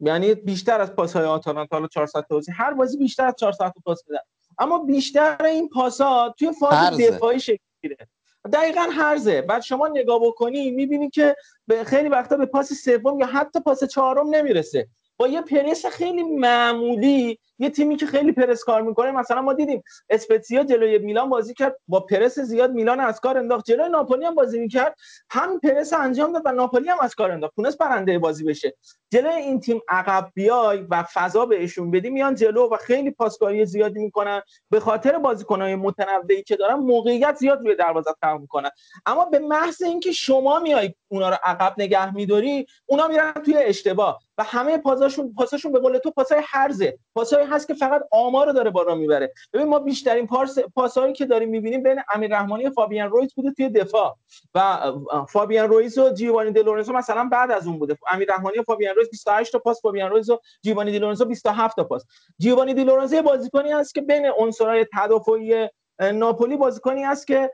یعنی 0.00 0.34
بیشتر 0.34 0.80
از 0.80 0.94
پاسهای 0.94 1.24
آتالانتا 1.24 1.76
حالا 1.76 1.88
400 1.88 2.24
تا 2.28 2.40
هر 2.52 2.74
بازی 2.74 2.98
بیشتر 2.98 3.26
از 3.26 3.34
400 3.38 3.58
تا 3.58 3.80
پاس 3.84 4.02
میدن. 4.08 4.22
اما 4.58 4.78
بیشتر 4.78 5.44
این 5.44 5.68
پاسا 5.68 6.34
توی 6.38 6.52
فاز 6.52 7.00
دفاعی 7.00 7.40
شکل 7.40 7.62
می‌گیره. 7.82 8.08
دقیقا 8.52 8.80
هرزه 8.80 9.42
بعد 9.42 9.62
شما 9.62 9.88
نگاه 9.88 10.20
بکنی 10.20 10.70
می‌بینی 10.70 11.10
که 11.10 11.36
به 11.66 11.84
خیلی 11.84 12.08
وقتا 12.08 12.36
به 12.36 12.46
پاس 12.46 12.72
سوم 12.72 13.20
یا 13.20 13.26
حتی 13.26 13.60
پاس 13.60 13.84
چهارم 13.84 14.34
نمی‌رسه. 14.34 14.88
با 15.16 15.28
یه 15.28 15.42
پرس 15.42 15.86
خیلی 15.86 16.22
معمولی 16.22 17.38
یه 17.58 17.70
تیمی 17.70 17.96
که 17.96 18.06
خیلی 18.06 18.32
پرس 18.32 18.64
کار 18.64 18.82
می‌کنه 18.82 19.10
مثلا 19.10 19.42
ما 19.42 19.52
دیدیم 19.52 19.82
اسپتزیا 20.10 20.64
جلوی 20.64 20.98
میلان 20.98 21.28
بازی 21.28 21.54
کرد 21.54 21.76
با 21.88 22.00
پرس 22.00 22.38
زیاد 22.38 22.72
میلان 22.72 23.00
از 23.00 23.20
کار 23.20 23.38
انداخت. 23.38 23.64
جلوی 23.64 23.88
ناپولی 23.88 24.24
هم 24.24 24.34
بازی 24.34 24.58
می‌کرد. 24.58 24.96
هم 25.30 25.60
پرس 25.60 25.92
انجام 25.92 26.32
داد 26.32 26.42
و 26.44 26.52
ناپولی 26.52 26.88
هم 26.88 26.98
از 27.00 27.14
کار 27.14 27.30
انداخت. 27.30 27.54
تونست 27.56 27.78
برنده 27.78 28.18
بازی 28.18 28.44
بشه. 28.44 28.74
جلوی 29.12 29.34
این 29.34 29.60
تیم 29.60 29.80
عقب 29.88 30.30
بیای 30.34 30.86
و 30.90 31.04
فضا 31.14 31.46
بهشون 31.46 31.90
بدی 31.90 32.10
میان 32.10 32.34
جلو 32.34 32.68
و 32.68 32.76
خیلی 32.76 33.10
پاسکاری 33.10 33.66
زیادی 33.66 34.00
می‌کنن. 34.00 34.42
به 34.70 34.80
خاطر 34.80 35.18
بازیکنهای 35.18 35.74
متنوعی 35.74 36.42
که 36.42 36.56
دارن 36.56 36.74
موقعیت 36.74 37.36
زیاد 37.36 37.58
روی 37.58 37.74
دروازه 37.74 38.10
خلق 38.22 38.40
می‌کنن. 38.40 38.70
اما 39.06 39.24
به 39.24 39.38
محض 39.38 39.82
اینکه 39.82 40.12
شما 40.12 40.58
میای 40.58 40.94
اونا 41.08 41.30
رو 41.30 41.36
عقب 41.44 41.74
نگه 41.78 42.14
میداری 42.14 42.66
اونا 42.86 43.08
میرن 43.08 43.32
توی 43.32 43.56
اشتباه. 43.56 44.20
و 44.38 44.44
همه 44.44 44.78
پاساشون 44.78 45.34
پاساشون 45.34 45.72
به 45.72 45.78
قول 45.78 45.98
تو 45.98 46.10
پاسای 46.10 46.42
هرزه 46.44 46.98
پاسای 47.14 47.44
هست 47.46 47.66
که 47.66 47.74
فقط 47.74 48.02
آمار 48.10 48.46
رو 48.46 48.52
داره 48.52 48.70
بالا 48.70 48.94
می‌بره. 48.94 49.32
ببین 49.52 49.68
ما 49.68 49.78
بیشترین 49.78 50.26
پاس 50.26 50.58
پاسایی 50.58 51.12
که 51.12 51.26
داریم 51.26 51.48
می‌بینیم 51.48 51.82
بین 51.82 52.00
امیر 52.14 52.36
رحمانی 52.36 52.66
و 52.66 52.70
فابیان 52.70 53.10
رویز 53.10 53.34
بوده 53.34 53.50
توی 53.52 53.68
دفاع. 53.68 54.16
و 54.54 54.92
فابیان 55.28 55.68
رویز 55.68 55.98
و 55.98 56.10
جیوانی 56.10 56.50
دلورنزو 56.50 56.92
مثلا 56.92 57.28
بعد 57.32 57.50
از 57.50 57.66
اون 57.66 57.78
بوده. 57.78 57.96
امیر 58.12 58.32
رحمانی 58.32 58.58
و 58.58 58.62
فابیان 58.62 58.94
رویز 58.94 59.10
28 59.10 59.52
تا 59.52 59.58
پاس 59.58 59.82
فابیان 59.82 60.10
رویز 60.10 60.30
و 60.30 60.38
جیوانی 60.62 60.92
دلورنزو 60.92 61.24
27 61.24 61.76
تا 61.76 61.84
پاس. 61.84 62.04
جیوانی 62.38 62.74
دلورنزو 62.74 63.22
بازیکنی 63.22 63.72
است 63.72 63.94
که 63.94 64.00
بین 64.00 64.30
عنصرهای 64.38 64.86
تدافعی 64.96 65.68
ناپولی 66.00 66.56
بازیکنی 66.56 67.04
است 67.04 67.26
که 67.26 67.50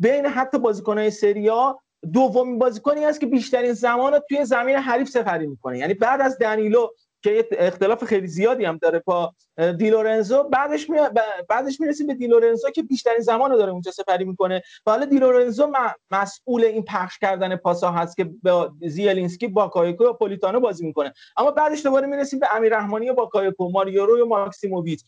بین 0.00 0.26
حتی 0.26 0.58
بازیکنهای 0.58 1.10
سریا 1.10 1.80
دومین 2.12 2.58
بازیکنی 2.58 3.04
است 3.04 3.20
که 3.20 3.26
بیشترین 3.26 3.72
زمان 3.72 4.12
رو 4.12 4.20
توی 4.28 4.44
زمین 4.44 4.76
حریف 4.76 5.08
سپری 5.08 5.46
می‌کنه. 5.46 5.78
یعنی 5.78 5.94
بعد 5.94 6.20
از 6.20 6.38
دنیلو 6.38 6.88
که 7.26 7.46
اختلاف 7.50 8.04
خیلی 8.04 8.26
زیادی 8.26 8.64
هم 8.64 8.78
داره 8.82 9.02
با 9.06 9.34
دیلورنزو 9.78 10.42
بعدش 10.42 10.90
می... 10.90 10.98
بعدش 11.48 11.80
می‌رسیم 11.80 12.06
به 12.06 12.14
دیلورنزو 12.14 12.70
که 12.70 12.82
بیشترین 12.82 13.20
زمان 13.20 13.50
رو 13.50 13.56
داره 13.56 13.72
اونجا 13.72 13.90
سپری 13.90 14.24
می‌کنه. 14.24 14.62
و 14.86 14.90
حالا 14.90 15.04
دیلورنزو 15.04 15.72
مسئول 16.10 16.64
این 16.64 16.82
پخش 16.82 17.18
کردن 17.18 17.56
پاسا 17.56 17.90
هست 17.90 18.16
که 18.16 18.30
با 18.42 18.72
زیلینسکی 18.86 19.48
باکایوکو 19.48 20.04
و 20.04 20.12
پولیتانو 20.12 20.60
بازی 20.60 20.86
می‌کنه. 20.86 21.12
اما 21.36 21.50
بعدش 21.50 21.82
دوباره 21.84 22.06
می‌رسیم 22.06 22.38
به 22.38 22.46
امیر 22.56 22.76
رحمانی 22.76 23.10
و 23.10 23.14
باکایوکو 23.14 23.70
ماریو 23.70 24.06
روی 24.06 24.20
و 24.20 24.26
ماکسیموویچ. 24.26 25.00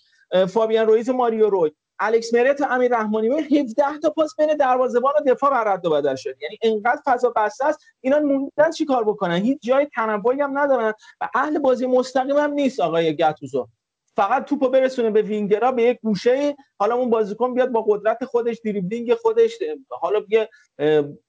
فابیان 0.48 0.86
رویز 0.86 1.08
و 1.08 1.12
ماریو 1.12 1.50
روی. 1.50 1.70
الکس 2.00 2.34
مرت 2.34 2.62
امیر 2.62 2.96
رحمانی 2.96 3.28
17 3.28 3.98
تا 4.02 4.10
پاس 4.10 4.36
بین 4.36 4.54
دروازه‌بان 4.54 5.12
و 5.20 5.30
دفاع 5.30 5.50
بر 5.50 5.72
رد 5.72 5.86
و 5.86 5.90
بدل 5.90 6.14
شد. 6.14 6.34
یعنی 6.42 6.58
اینقدر 6.62 7.00
فضا 7.04 7.32
بسته 7.36 7.66
است 7.66 7.80
اینا 8.00 8.18
موندن 8.18 8.70
چیکار 8.70 9.04
بکنن؟ 9.04 9.36
هیچ 9.36 9.58
جای 9.62 9.86
تنوعی 9.94 10.40
هم 10.40 10.58
ندارن 10.58 10.94
و 11.20 11.28
اهل 11.34 11.58
بازی 11.58 11.86
مستقیم 11.86 12.36
هم 12.36 12.52
نیست 12.52 12.80
آقای 12.80 13.16
گاتوزو 13.16 13.68
فقط 14.16 14.44
توپو 14.44 14.68
برسونه 14.68 15.10
به 15.10 15.22
وینگرا 15.22 15.72
به 15.72 15.82
یک 15.82 15.98
گوشه. 16.02 16.56
حالا 16.78 16.94
اون 16.94 17.10
بازیکن 17.10 17.54
بیاد 17.54 17.68
با 17.68 17.84
قدرت 17.88 18.24
خودش 18.24 18.60
دریبلینگ 18.64 19.14
خودش 19.14 19.58
حالا 19.88 20.20
یه 20.28 20.48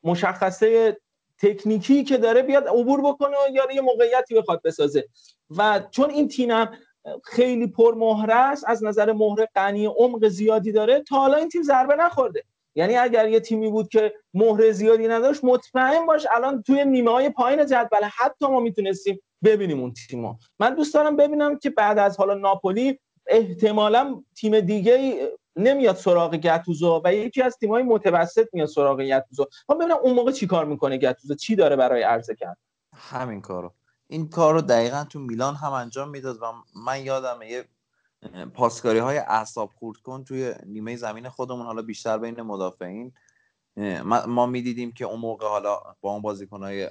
مشخصه 0.04 0.98
تکنیکی 1.42 2.04
که 2.04 2.18
داره 2.18 2.42
بیاد 2.42 2.68
عبور 2.68 3.02
بکنه 3.02 3.38
یا 3.54 3.68
یه 3.76 3.82
موقعیتی 3.82 4.36
بخواد 4.36 4.62
بسازه. 4.64 5.08
و 5.58 5.82
چون 5.92 6.10
این 6.10 6.28
تیم 6.28 6.50
خیلی 7.24 7.68
پر 7.68 7.96
مهره 7.96 8.36
است 8.36 8.64
از 8.68 8.84
نظر 8.84 9.12
مهره 9.12 9.48
غنی 9.56 9.86
عمق 9.86 10.28
زیادی 10.28 10.72
داره. 10.72 11.00
تا 11.00 11.16
حالا 11.16 11.38
این 11.38 11.50
تیم 11.50 11.64
ضربه 11.64 11.96
نخورده. 11.96 12.44
یعنی 12.76 12.96
اگر 12.96 13.28
یه 13.28 13.40
تیمی 13.40 13.70
بود 13.70 13.90
که 13.90 14.14
مهره 14.34 14.72
زیادی 14.72 15.08
نداشت 15.08 15.44
مطمئن 15.44 16.06
باش 16.06 16.28
الان 16.32 16.64
توی 16.64 16.86
نیمه 16.86 17.12
های 17.12 17.30
پایین 17.30 17.66
جدول 17.66 18.04
حتی 18.18 18.48
ما 18.48 18.60
می‌تونستیم 18.60 19.20
ببینیم 19.44 19.80
اون 19.80 19.94
تیمو. 19.94 20.36
من 20.60 20.76
دوست 20.76 20.94
دارم 20.94 21.16
ببینم 21.16 21.60
که 21.60 21.70
بعد 21.70 22.00
از 22.00 22.18
حالا 22.18 22.34
ناپولی 22.34 23.00
احتمالا 23.28 24.24
تیم 24.36 24.60
دیگه 24.60 25.28
نمیاد 25.56 25.96
سراغ 25.96 26.36
گتوزو 26.36 27.02
و 27.06 27.14
یکی 27.14 27.42
از 27.42 27.58
تیم‌های 27.58 27.84
متوسط 27.84 28.48
میاد 28.54 28.68
سراغ 28.68 29.02
گتوزو 29.02 29.46
ما 29.70 29.76
ببینم 29.76 29.98
اون 30.02 30.14
موقع 30.14 30.32
چیکار 30.32 30.66
می‌کنه 30.66 30.98
گتوزو 30.98 31.36
چی 31.36 31.56
داره 31.56 31.76
برای 31.76 32.02
عرضه 32.02 32.36
کرد؟ 32.36 32.58
همین 32.96 33.42
کارو. 33.42 33.74
این 34.12 34.30
کار 34.30 34.54
رو 34.54 34.62
دقیقا 34.62 35.04
تو 35.04 35.20
میلان 35.20 35.56
هم 35.56 35.72
انجام 35.72 36.10
می‌داد 36.10 36.38
و 36.42 36.46
من 36.76 37.04
یادم 37.04 37.42
یه 37.42 37.66
پاسکاری 38.54 39.00
های 39.00 39.18
اعصاب 39.18 39.72
خورد 39.76 39.98
کن 39.98 40.24
توی 40.24 40.54
نیمه 40.66 40.96
زمین 40.96 41.30
خودمون 41.30 41.66
حالا 41.66 41.82
بیشتر 41.82 42.18
بین 42.18 42.42
مدافعین. 42.42 43.14
ما 44.28 44.46
می‌دیدیم 44.46 44.92
که 44.92 45.06
اون 45.06 45.20
موقع 45.20 45.48
حالا 45.48 45.80
با 46.02 46.12
اون 46.12 46.22
بازیکن 46.22 46.64
های 46.64 46.90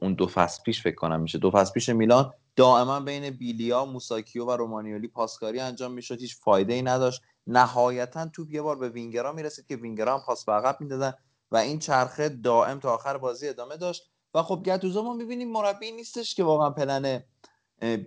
اون 0.00 0.14
دو 0.14 0.26
فصل 0.26 0.62
پیش 0.62 0.82
فکر 0.82 0.94
کنم 0.94 1.20
میشه. 1.20 1.38
دو 1.38 1.50
فصل 1.50 1.72
پیش 1.72 1.88
میلان 1.88 2.32
دائما 2.56 3.00
بین 3.00 3.30
بیلیا 3.30 3.84
موساکیو 3.84 4.44
و 4.44 4.50
رومانیولی 4.50 5.08
پاسکاری 5.08 5.60
انجام 5.60 5.92
می‌شد. 5.92 6.20
هیچ 6.20 6.36
فایده 6.36 6.74
ای 6.74 6.82
نداشت. 6.82 7.22
نهایتا 7.46 8.26
توپ 8.26 8.50
یه 8.50 8.62
بار 8.62 8.76
به 8.76 8.88
وینگرا 8.88 9.32
می‌رسید 9.32 9.66
که 9.66 9.76
وینگرا 9.76 10.14
هم 10.18 10.24
پاس 10.26 10.44
به 10.44 10.52
عقب 10.52 10.80
می‌دادن 10.80 11.12
و 11.50 11.56
این 11.56 11.78
چرخه 11.78 12.28
دائم 12.28 12.78
تا 12.78 12.94
آخر 12.94 13.18
بازی 13.18 13.48
ادامه 13.48 13.76
داشت. 13.76 14.10
و 14.34 14.42
خب 14.42 14.62
گتوزو 14.64 15.02
ما 15.02 15.14
می‌بینیم 15.14 15.52
مربی 15.52 15.92
نیستش 15.92 16.34
که 16.34 16.44
واقعا 16.44 16.70
پلن 16.70 17.22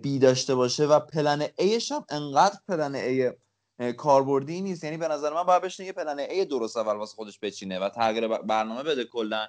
بی 0.02 0.18
داشته 0.18 0.54
باشه 0.54 0.86
و 0.86 1.00
پلن 1.00 1.48
ایش 1.58 1.92
هم 1.92 2.04
انقدر 2.08 2.58
پلن 2.68 2.94
ای 2.94 3.32
کاربردی 3.92 4.60
نیست. 4.60 4.84
یعنی 4.84 4.96
به 4.96 5.08
نظر 5.08 5.32
من 5.32 5.42
باید 5.42 5.62
بشینه 5.62 5.86
یه 5.86 5.92
پلن 5.92 6.18
ای 6.18 6.44
درست 6.44 6.76
اول 6.76 6.96
واسه 6.96 7.14
خودش 7.14 7.38
بچینه 7.38 7.78
و 7.78 7.88
تغییر 7.88 8.28
برنامه 8.28 8.82
بده 8.82 9.04
کلا. 9.04 9.46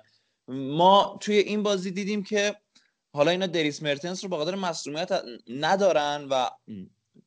ما 0.48 1.18
توی 1.22 1.38
این 1.38 1.64
بازی 1.64 1.92
دیدیم 1.92 2.24
که 2.24 2.56
حالا 3.14 3.32
اینا 3.32 3.46
دریس 3.46 3.84
مرتنس 3.84 4.24
رو 4.24 4.30
به 4.30 4.56
مسئولیت 4.56 5.24
ندارن 5.48 6.28
و 6.30 6.50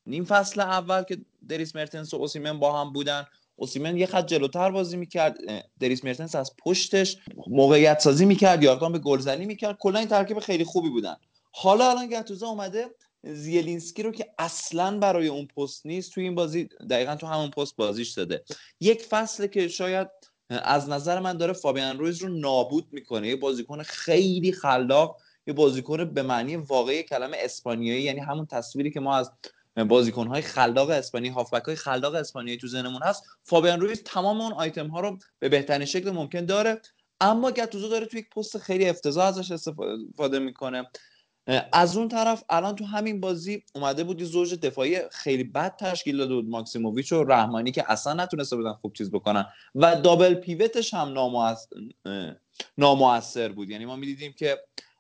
نیم 0.07 0.25
فصل 0.25 0.61
اول 0.61 1.03
که 1.03 1.19
دریس 1.49 1.77
مرتنس 1.77 2.15
و 2.15 2.17
اوسیمن 2.17 2.59
با 2.59 2.81
هم 2.81 2.93
بودن 2.93 3.27
اوسیمن 3.57 3.97
یه 3.97 4.07
خط 4.07 4.27
جلوتر 4.27 4.71
بازی 4.71 4.97
می‌کرد 4.97 5.39
دریس 5.81 6.05
مرتنس 6.05 6.35
از 6.35 6.57
پشتش 6.59 7.17
موقعیت 7.47 7.99
سازی 7.99 8.25
می‌کرد 8.25 8.63
یا 8.63 8.75
به 8.75 8.99
گلزنی 8.99 9.47
می‌کرد. 9.47 9.77
کلا 9.81 9.99
این 9.99 10.09
ترکیب 10.09 10.39
خیلی 10.39 10.65
خوبی 10.65 10.89
بودن. 10.89 11.17
حالا 11.53 11.91
الان 11.91 12.09
گتوزا 12.09 12.47
اومده 12.47 12.87
زیلینسکی 13.25 14.03
رو 14.03 14.13
که 14.13 14.27
اصلا 14.39 14.99
برای 14.99 15.29
اون 15.29 15.47
پست 15.47 15.87
نیست 15.87 16.13
توی 16.13 16.25
این 16.25 16.35
بازی 16.35 16.69
دقیقا 16.91 17.17
تو 17.17 17.27
همون 17.27 17.51
پست 17.51 17.77
بازیش 17.77 18.11
داده. 18.11 18.45
یک 18.81 19.03
فصله 19.03 19.49
که 19.49 19.69
شاید 19.69 20.09
از 20.51 20.89
نظر 20.89 21.21
من 21.21 21.37
داره 21.37 21.53
فابیان 21.53 21.99
رویز 21.99 22.23
رو 22.23 22.29
نابود 22.29 22.87
می‌کنه. 22.93 23.29
یه 23.29 23.37
بازیکن 23.37 23.83
خیلی 23.83 24.53
خلاق 24.53 25.17
یه 25.47 25.55
بازیکن 25.55 26.05
به 26.05 26.23
معنی 26.23 26.57
واقعی 26.57 27.03
کلمه 27.03 27.37
اسپانیایی 27.41 28.03
یعنی 28.03 28.21
همون 28.21 28.47
تصویری 28.47 28.91
که 28.91 29.01
ما 29.01 29.17
از 29.17 29.31
بازیکن 29.85 30.27
های 30.27 30.43
خلاق 30.43 30.91
اسپانی 30.91 31.29
هافبک 31.29 31.63
های 31.63 31.77
خلاق 31.77 32.15
اسپانیایی 32.15 32.59
تو 32.59 32.69
ذهنمون 32.69 33.03
هست. 33.03 33.25
فابیان 33.43 33.81
رویز 33.81 34.03
تمام 34.03 34.41
اون 34.41 34.53
آیتم 34.53 34.87
ها 34.87 35.01
رو 35.01 35.19
به 35.39 35.49
بهترین 35.49 35.87
شکل 35.87 36.11
ممکن 36.11 36.45
داره 36.45 36.81
اما 37.21 37.51
گتوزو 37.51 37.89
داره 37.89 38.07
تو 38.07 38.19
یک 38.19 38.31
پست 38.31 38.59
خیلی 38.59 38.89
افتضاح 38.89 39.27
ازش 39.27 39.51
استفاده 39.53 40.39
می‌کنه. 40.39 40.91
از 41.73 41.97
اون 41.97 42.09
طرف 42.09 42.45
الان 42.49 42.77
تو 42.77 42.85
همین 42.85 43.21
بازی 43.21 43.65
اومده 43.75 44.05
بود 44.05 44.21
یه 44.21 44.27
زوج 44.27 44.55
دفاعی 44.55 44.99
خیلی 45.11 45.45
بد 45.45 45.77
تشکیل 45.77 46.17
داده 46.17 46.35
بود. 46.35 46.49
ماکسیموویچ 46.49 47.13
و 47.13 47.25
رحمانی 47.25 47.73
که 47.73 47.93
اصلا 47.93 48.13
نتونسته 48.13 48.57
بودن 48.57 48.73
خوب 48.73 48.93
چیز 48.93 49.11
بکنن 49.11 49.47
و 49.75 49.97
دابل 50.01 50.35
پیوتش 50.35 50.95
هم 50.95 51.13
نامؤثر 52.79 53.49
بود. 53.49 53.71
یعنی 53.71 53.85
ما 53.85 53.97
می‌دیدیم 53.97 54.33
که 54.33 54.59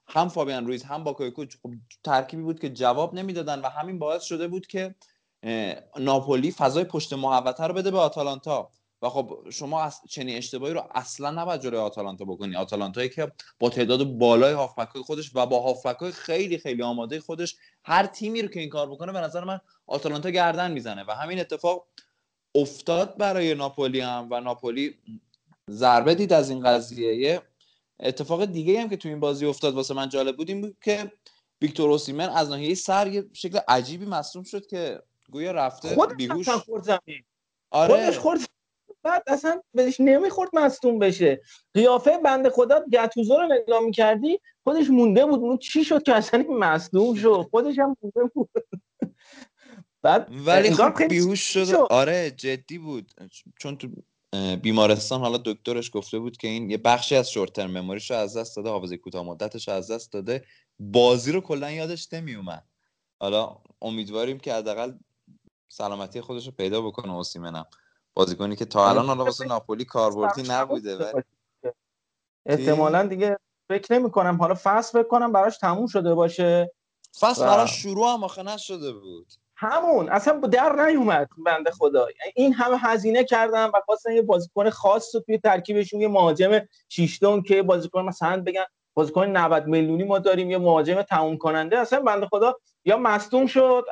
هم 0.08 0.28
فابیان 0.28 0.66
رویز 0.66 0.82
هم 0.82 1.04
باکایوکو 1.04 1.44
خب 1.62 1.72
ترکیبی 2.04 2.42
بود 2.42 2.60
که 2.60 2.70
جواب 2.70 3.14
نمی‌دادن 3.14 3.60
و 3.60 3.68
همین 3.68 3.98
باعث 3.98 4.22
شده 4.22 4.48
بود 4.48 4.66
که 4.66 4.94
ناپولی 5.98 6.52
فضای 6.52 6.84
پشت 6.84 7.12
محوطه 7.12 7.64
رو 7.64 7.74
بده 7.74 7.90
به 7.90 7.98
آتالانتا. 7.98 8.70
و 9.02 9.08
خب 9.08 9.50
شما 9.50 9.82
از 9.82 10.00
چنین 10.08 10.36
اشتباهی 10.36 10.74
رو 10.74 10.82
اصلا 10.94 11.30
نباید 11.30 11.60
جلوی 11.60 11.80
آتالانتا 11.80 12.24
بکنی. 12.24 12.56
آتالانتایی 12.56 13.08
که 13.08 13.32
با 13.58 13.70
تعداد 13.70 14.04
بالای 14.04 14.52
هافبک 14.52 14.88
خودش 14.88 15.30
و 15.34 15.46
با 15.46 15.60
هافبک 15.62 16.10
خیلی 16.10 16.58
خیلی 16.58 16.82
آماده 16.82 17.20
خودش 17.20 17.56
هر 17.84 18.06
تیمی 18.06 18.42
رو 18.42 18.48
که 18.48 18.60
این 18.60 18.68
کار 18.68 18.90
بکنه 18.90 19.12
به 19.12 19.20
نظر 19.20 19.44
من 19.44 19.60
آتالانتا 19.86 20.30
گردن 20.30 20.72
می‌زنه. 20.72 21.04
و 21.08 21.10
همین 21.10 21.40
اتفاق 21.40 21.86
افتاد 22.54 23.16
برای 23.16 23.54
ناپولی 23.54 24.00
هم 24.00 24.28
و 24.30 24.40
ناپولی 24.40 24.94
ضربه 25.70 26.14
دید 26.14 26.32
از 26.32 26.50
این 26.50 26.60
قضیه. 26.60 27.42
اتفاق 28.00 28.44
دیگه 28.44 28.80
هم 28.80 28.88
که 28.88 28.96
تو 28.96 29.08
این 29.08 29.20
بازی 29.20 29.46
افتاد 29.46 29.74
واسه 29.74 29.94
من 29.94 30.08
جالب 30.08 30.36
بود 30.36 30.48
این 30.48 30.60
بود 30.60 30.76
که 30.82 31.12
ویکتور 31.62 31.90
اوسیمن 31.90 32.28
از 32.28 32.50
ناحیه 32.50 32.74
سر 32.74 33.06
یه 33.06 33.24
شکل 33.32 33.58
عجیبی 33.68 34.06
مصوم 34.06 34.42
شد 34.42 34.66
که 34.66 35.02
گویا 35.30 35.52
رفته 35.52 35.94
خودش 35.94 36.16
بیهوش. 36.16 36.48
خورد 36.48 36.84
زمین. 36.84 37.24
آره. 37.70 37.94
خودش 37.94 38.18
خورد 38.18 38.40
بعد 39.02 39.22
اصلا 39.26 39.60
بهش 39.74 40.00
نمی‌خورد 40.00 40.50
مصدوم 40.52 40.98
بشه. 40.98 41.40
قیافه 41.74 42.18
بنده 42.18 42.50
خدا 42.50 42.84
گتوزو 42.92 43.36
رو 43.36 43.48
نگاه 43.54 43.80
می‌کردی 43.80 44.40
خودش 44.64 44.90
مونده 44.90 45.26
بود. 45.26 45.40
اون 45.40 45.58
چی 45.58 45.84
شد 45.84 46.02
که 46.02 46.14
اصلا 46.14 46.44
مصدوم 46.50 47.14
شد؟ 47.14 47.46
خودش 47.50 47.78
هم 47.78 47.96
مونده 48.02 48.32
بود. 48.34 48.50
بعد 50.02 50.28
ولی 50.46 50.70
خب 50.70 51.08
بیهوش 51.08 51.40
شد؟ 51.40 51.74
آره 51.90 52.30
جدی 52.30 52.78
بود. 52.78 53.12
چون 53.58 53.76
تو 53.76 53.88
بیمارستان 54.62 55.20
حالا 55.20 55.38
دکترش 55.44 55.90
گفته 55.94 56.18
بود 56.18 56.36
که 56.36 56.48
این 56.48 56.70
یه 56.70 56.76
بخشی 56.76 57.16
از 57.16 57.30
شورت 57.30 57.52
ترم 57.52 57.70
مموریش 57.70 58.10
رو 58.10 58.16
از 58.16 58.36
دست 58.36 58.56
داده 58.56 58.68
حافظه 58.70 58.96
کوتاه 58.96 59.24
مدتش 59.24 59.68
از 59.68 59.90
دست 59.90 60.12
داده. 60.12 60.44
بازی 60.80 61.32
رو 61.32 61.40
کلا 61.40 61.70
یادش 61.70 62.12
نمیومد 62.12 62.64
حالا 63.20 63.56
امیدواریم 63.82 64.38
که 64.38 64.54
حداقل 64.54 64.92
سلامتی 65.68 66.20
خودش 66.20 66.46
رو 66.46 66.52
پیدا 66.52 66.82
بکنه 66.82 67.12
اوسیمنم. 67.12 67.66
بازیکنی 68.14 68.56
که 68.56 68.64
تا 68.64 68.88
الان 68.88 69.06
حالا 69.06 69.24
واسه 69.24 69.44
ناپولی 69.44 69.84
کاربردی 69.84 70.42
نبوده 70.48 70.96
ولی 70.96 71.22
احتمالا 72.46 73.06
دیگه 73.06 73.38
فکر 73.68 73.92
نمی 73.92 74.10
کنم 74.10 74.36
حالا 74.36 74.54
فصل 74.62 75.02
فکر 75.02 75.08
کنم 75.08 75.32
براش 75.32 75.58
تموم 75.58 75.86
شده 75.86 76.14
باشه. 76.14 76.72
فصل. 77.20 77.46
براش 77.46 77.82
شروع 77.82 78.12
هم 78.12 78.24
آخه 78.24 78.42
نشده 78.42 78.92
بود. 78.92 79.32
همون 79.56 80.08
اصلا 80.08 80.40
در 80.40 80.86
نیومد 80.86 81.28
بنده 81.46 81.70
خدا. 81.70 82.08
این 82.34 82.52
همه 82.52 82.78
هزینه 82.78 83.24
کردن 83.24 83.64
و 83.64 83.80
خواستن 83.84 84.12
یه 84.12 84.22
بازیکن 84.22 84.70
خاص 84.70 85.14
رو 85.14 85.20
توی 85.20 85.38
ترکیبشون 85.38 86.00
یه 86.00 86.08
مهاجم 86.08 86.60
شیشتون 86.88 87.42
که 87.42 87.62
بازیکن 87.62 88.02
مثلا 88.02 88.42
بگن 88.42 88.64
بازیکن 88.94 89.26
90 89.26 89.66
میلیونی 89.66 90.04
ما 90.04 90.18
داریم 90.18 90.50
یه 90.50 90.58
مهاجم 90.58 91.02
تموم 91.02 91.36
کننده 91.36 91.78
اصلا 91.78 92.00
بنده 92.00 92.26
خدا 92.26 92.54
یا 92.84 92.96
مصدوم 92.96 93.46
شد 93.46 93.84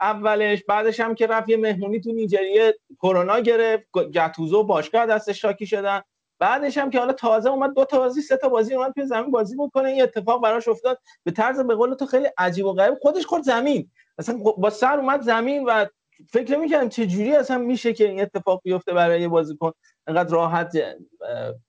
اولش 0.00 0.64
بعدش 0.64 1.00
هم 1.00 1.14
که 1.14 1.26
رفت 1.26 1.48
یه 1.48 1.56
مهمونی 1.56 2.00
تو 2.00 2.12
نیجریه 2.12 2.74
کرونا 3.02 3.40
گرفت 3.40 3.84
گتوزو 3.92 4.62
باشگاه 4.62 5.06
دستش 5.06 5.40
شاکی 5.40 5.66
شدن. 5.66 6.02
بعدش 6.38 6.78
هم 6.78 6.90
که 6.90 6.98
حالا 6.98 7.12
تازه 7.12 7.50
اومد 7.50 7.74
دو 7.74 7.84
تا 7.84 7.98
بازی 7.98 8.20
سه 8.20 8.36
تا 8.36 8.48
بازی 8.48 8.74
اومد 8.74 8.92
توی 8.92 9.06
زمین 9.06 9.30
بازی 9.30 9.56
بکنه. 9.56 9.88
این 9.88 10.02
اتفاق 10.02 10.42
براش 10.42 10.68
افتاد. 10.68 10.98
به 11.24 11.30
طرز 11.30 11.60
به 11.60 11.74
قول 11.74 11.94
تو 11.94 12.06
خیلی 12.06 12.28
عجیب 12.38 12.66
و 12.66 12.72
غریب. 12.72 12.94
خودش 13.02 13.26
خورد 13.26 13.42
زمین. 13.42 13.90
مثلا 14.18 14.38
با 14.38 14.70
سر 14.70 14.98
اومد 14.98 15.20
زمین 15.20 15.64
و 15.64 15.86
فکر 16.30 16.56
نمی‌کردم 16.56 16.88
چه 16.88 17.06
جوری 17.06 17.36
اصلا 17.36 17.58
میشه 17.58 17.92
که 17.92 18.08
این 18.08 18.20
اتفاق 18.20 18.60
بیفته 18.64 18.92
برای 18.92 19.20
یه 19.20 19.28
بازیکن 19.28 19.72
انقدر 20.06 20.30
راحت 20.30 20.78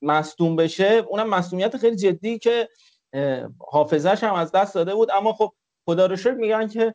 مصدوم 0.02 0.56
بشه. 0.56 1.04
اونم 1.08 1.28
مصدومیت 1.28 1.76
خیلی 1.76 1.96
جدی 1.96 2.38
که 2.38 2.68
حافظش 3.58 4.24
هم 4.24 4.34
از 4.34 4.52
دست 4.52 4.74
داده 4.74 4.94
بود. 4.94 5.10
اما 5.10 5.32
خب 5.32 5.52
خدا 5.84 6.06
رو 6.06 6.16
شکر 6.16 6.34
میگن 6.34 6.68
که 6.68 6.94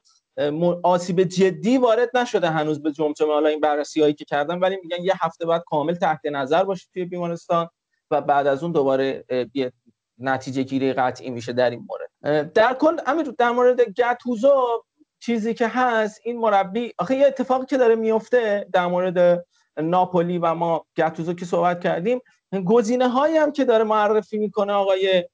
آسیب 0.83 1.23
جدی 1.23 1.77
وارد 1.77 2.17
نشده 2.17 2.49
هنوز 2.49 2.83
به 2.83 2.91
جمجمه 2.91 3.33
حالا 3.33 3.49
این 3.49 3.59
بررسی 3.59 4.01
هایی 4.01 4.14
که 4.14 4.25
کردم 4.25 4.61
ولی 4.61 4.77
میگن 4.83 5.03
یه 5.03 5.14
هفته 5.22 5.45
بعد 5.45 5.64
کامل 5.67 5.93
تحت 5.93 6.25
نظر 6.25 6.64
باشه 6.64 6.88
توی 6.93 7.06
بیمارستان 7.06 7.69
و 8.11 8.22
بعد 8.22 8.48
از 8.48 8.64
اون 8.64 8.72
دوباره 8.72 9.25
یه 9.53 9.72
نتیجه 10.17 10.64
گیری 10.64 10.93
قطعی 10.93 11.30
میشه 11.30 11.53
در 11.53 11.69
این 11.69 11.88
مورد. 11.88 12.53
در 12.53 12.73
کل 12.73 12.98
امیر 13.06 13.33
در 13.38 13.51
مورد 13.51 13.82
گتوزو 13.82 14.83
چیزی 15.26 15.53
که 15.53 15.68
هست 15.68 16.22
این 16.24 16.38
مربی 16.38 16.93
آخه 16.98 17.16
یه 17.16 17.27
اتفاقی 17.27 17.66
که 17.66 17.77
داره 17.77 17.95
میفته 17.95 18.68
در 18.74 18.88
مورد 18.88 19.45
ناپولی 19.77 20.38
و 20.38 20.53
ما 20.53 20.85
گتوزو 20.98 21.34
که 21.34 21.45
صحبت 21.45 21.82
کردیم 21.82 22.22
گزینه 22.66 23.08
هایی 23.08 23.38
هم 23.38 23.52
که 23.52 23.66
داره 23.66 23.84
معرفی 23.84 24.38
می‌کنه 24.38 24.74
آقای 24.74 25.30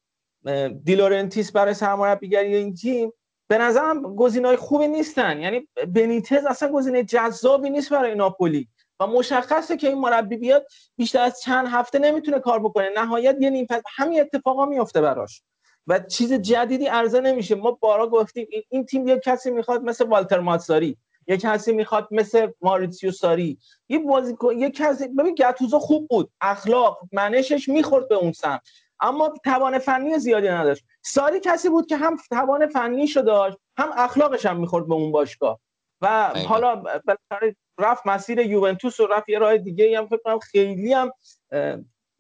دیلورنتیس 0.83 1.51
برای 1.51 1.73
سرمربیگری 1.73 2.55
این 2.55 2.73
تیم 2.73 3.11
به 3.47 3.57
نظرم 3.57 4.15
گزینه‌های 4.15 4.57
خوبی 4.57 4.87
نیستن. 4.87 5.39
یعنی 5.39 5.67
بنیتز 5.87 6.45
اصلا 6.45 6.71
گزینه 6.71 7.03
جذابی 7.03 7.69
نیست 7.69 7.89
برای 7.89 8.15
ناپولی 8.15 8.67
و 8.99 9.07
مشخصه 9.07 9.77
که 9.77 9.87
این 9.87 9.97
مربی 9.97 10.37
بیاد 10.37 10.67
بیشتر 10.97 11.21
از 11.21 11.41
چند 11.41 11.67
هفته 11.67 11.99
نمی‌تونه 11.99 12.39
کار 12.39 12.59
بکنه. 12.59 12.89
نهایت 12.95 13.35
یه 13.39 13.49
نیم 13.49 13.67
همین 13.95 14.21
اتفاقا 14.21 14.65
میفته 14.65 15.01
براش. 15.01 15.41
و 15.87 15.99
چیز 15.99 16.33
جدیدی 16.33 16.85
عرضه 16.85 17.21
نمیشه. 17.21 17.55
ما 17.55 17.71
بارا 17.71 18.07
گفتیم 18.07 18.47
این, 18.49 18.63
این 18.69 18.85
تیم 18.85 19.07
یک 19.07 19.19
کسی 19.19 19.51
می‌خواد 19.51 19.83
مثل 19.83 20.07
والتر 20.07 20.39
ماتساری 20.39 20.97
یک 21.27 21.41
کسی 21.41 21.71
می‌خواد 21.71 22.07
مثل 22.11 22.47
ماریتسیو 22.61 23.11
ساری. 23.11 23.57
یه 23.89 23.99
بازیکن 23.99 24.57
یک 24.57 24.75
کسی 24.75 25.07
ببین 25.07 25.35
گتوزو 25.35 25.79
خوب 25.79 26.07
بود 26.07 26.31
اخلاق 26.41 26.99
منشش 27.11 27.69
می‌خورد 27.69 28.09
به 28.09 28.15
اون 28.15 28.31
سمت 28.31 28.61
اما 29.01 29.33
توان 29.43 29.79
فنی 29.79 30.19
زیادی 30.19 30.47
نداشت. 30.47 30.83
ساری 31.01 31.39
کسی 31.39 31.69
بود 31.69 31.85
که 31.85 31.97
هم 31.97 32.17
توان 32.29 32.67
فنیشو 32.67 33.21
داشت 33.21 33.57
هم 33.77 33.89
اخلاقش 33.97 34.45
هم 34.45 34.59
می‌خورد 34.59 34.87
به 34.87 34.93
اون 34.93 35.11
باشگاه. 35.11 35.59
و 36.01 36.33
حالا 36.47 36.75
بالاخره 36.75 37.55
رفت 37.79 38.07
مسیر 38.07 38.39
یوونتوس 38.39 38.99
و 38.99 39.07
رفت 39.07 39.29
یه 39.29 39.39
راه 39.39 39.57
دیگه 39.57 39.97
هم 39.97 40.07
فکر 40.07 40.19
کنم 40.23 40.39
خیلی 40.39 40.93
هم 40.93 41.11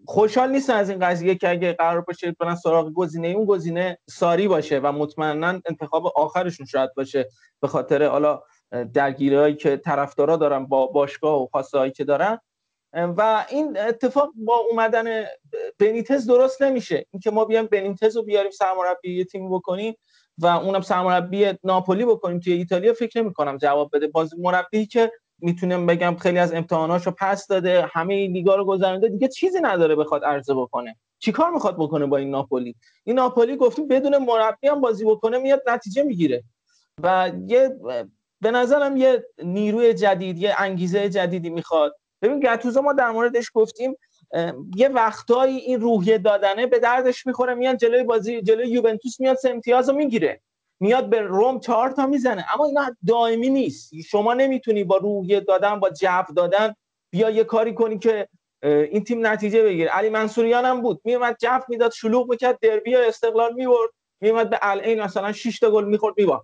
خوشحال 0.05 0.51
نیستن 0.51 0.73
از 0.73 0.89
این 0.89 0.99
قضیه 0.99 1.35
که 1.35 1.49
اگه 1.49 1.73
قرار 1.73 2.01
باشه 2.01 2.35
برن 2.39 2.55
سراغ 2.55 2.93
گزینه 2.93 3.27
اون 3.27 3.45
گزینه 3.45 3.97
ساری 4.09 4.47
باشه 4.47 4.79
و 4.79 4.91
مطمئنا 4.91 5.47
انتخاب 5.47 6.07
آخرشون 6.15 6.65
شاید 6.65 6.93
باشه. 6.95 7.29
به 7.61 7.67
خاطر 7.67 8.03
حالا 8.03 8.41
درگیری 8.93 9.55
که 9.55 9.77
طرفدارا 9.77 10.37
دارن 10.37 10.65
با 10.65 10.87
باشگاه 10.87 11.43
و 11.43 11.47
خواسته 11.51 11.91
که 11.91 12.03
دارن. 12.03 12.39
و 12.93 13.45
این 13.49 13.77
اتفاق 13.77 14.29
با 14.35 14.55
اومدن 14.71 15.25
بنیتز 15.79 16.27
درست 16.27 16.61
نمیشه. 16.61 17.05
اینکه 17.11 17.31
ما 17.31 17.45
بیایم 17.45 17.65
بنیتز 17.65 18.17
رو 18.17 18.23
بیاریم 18.23 18.51
سرمربی 18.51 19.17
یه 19.17 19.23
تیم 19.23 19.49
بکنیم 19.49 19.95
و 20.37 20.45
اونم 20.47 20.81
سرمربی 20.81 21.53
ناپولی 21.63 22.05
بکنیم 22.05 22.39
توی 22.39 22.53
ایتالیا 22.53 22.93
فکر 22.93 23.21
نمی 23.21 23.33
کنم 23.33 23.57
جواب 23.57 23.89
بده. 23.93 24.07
بازی 24.07 24.35
مربی 24.39 24.85
که 24.85 25.11
می‌تونم 25.41 25.85
بگم 25.85 26.15
خیلی 26.15 26.37
از 26.37 26.53
امتحاناشو 26.53 27.11
پس 27.11 27.47
داده 27.47 27.89
همه 27.93 28.27
لیگا 28.27 28.55
رو 28.55 28.65
گذرونده 28.65 29.09
دیگه 29.09 29.27
چیزی 29.27 29.59
نداره 29.61 29.95
بخواد 29.95 30.23
عرضه 30.23 30.53
بکنه. 30.53 30.95
چیکار 31.19 31.51
می‌خواد 31.51 31.75
بکنه 31.75 32.05
با 32.05 32.17
این 32.17 32.29
ناپولی؟ 32.29 32.75
این 33.03 33.15
ناپولی 33.15 33.55
گفتیم 33.55 33.87
بدون 33.87 34.17
مربی 34.17 34.67
هم 34.67 34.81
بازی 34.81 35.05
بکنه 35.05 35.37
میاد 35.37 35.61
نتیجه 35.67 36.03
می‌گیره. 36.03 36.43
و 37.03 37.31
یه 37.47 37.75
به 38.41 38.51
نظرم 38.51 38.97
یه 38.97 39.25
نیروی 39.43 39.93
جدید 39.93 40.37
یه 40.37 40.55
انگیزه 40.57 41.09
جدیدی 41.09 41.49
می‌خواد. 41.49 41.95
ببین 42.21 42.39
گتوزو 42.39 42.81
ما 42.81 42.93
در 42.93 43.11
موردش 43.11 43.51
گفتیم 43.53 43.95
یه 44.75 44.89
وقتایی 44.89 45.57
این 45.57 45.81
روحیه 45.81 46.17
دادنه 46.17 46.67
به 46.67 46.79
دردش 46.79 47.27
می‌خوره 47.27 47.53
میاد 47.53 47.75
جلوی 47.75 48.03
بازی 48.03 48.41
جلوی 48.41 48.69
یوونتوس 48.69 49.19
میاد 49.19 49.37
سه 49.37 49.49
امتیاز 49.49 49.89
رو 49.89 49.95
می‌گیره. 49.95 50.41
میاد 50.79 51.09
به 51.09 51.21
روم 51.21 51.59
چهار 51.59 51.89
تا 51.91 52.05
می‌زنه. 52.07 52.45
اما 52.53 52.65
اینا 52.65 52.95
دائمی 53.07 53.49
نیست. 53.49 54.01
شما 54.01 54.33
نمی‌تونی 54.33 54.83
با 54.83 54.97
روحیه 54.97 55.39
دادن 55.39 55.79
با 55.79 55.89
جو 55.89 56.23
دادن 56.35 56.73
بیا 57.11 57.29
یه 57.29 57.43
کاری 57.43 57.73
کنی 57.73 57.99
که 57.99 58.27
این 58.63 59.03
تیم 59.03 59.27
نتیجه 59.27 59.63
بگیره. 59.63 59.89
علی 59.89 60.09
منصوریان 60.09 60.65
هم 60.65 60.81
بود. 60.81 61.01
میومد 61.03 61.37
جو 61.41 61.59
می‌داد 61.69 61.91
شلوغ 61.91 62.29
می‌کرد 62.29 62.59
دربی 62.61 62.95
استقلال 62.95 63.53
میورد 63.53 63.89
میومد 64.21 64.49
به 64.49 64.59
العین 64.61 65.01
مثلا 65.01 65.31
6 65.31 65.59
تا 65.59 65.71
گل 65.71 65.85
می‌خورد 65.85 66.15
میبا 66.17 66.43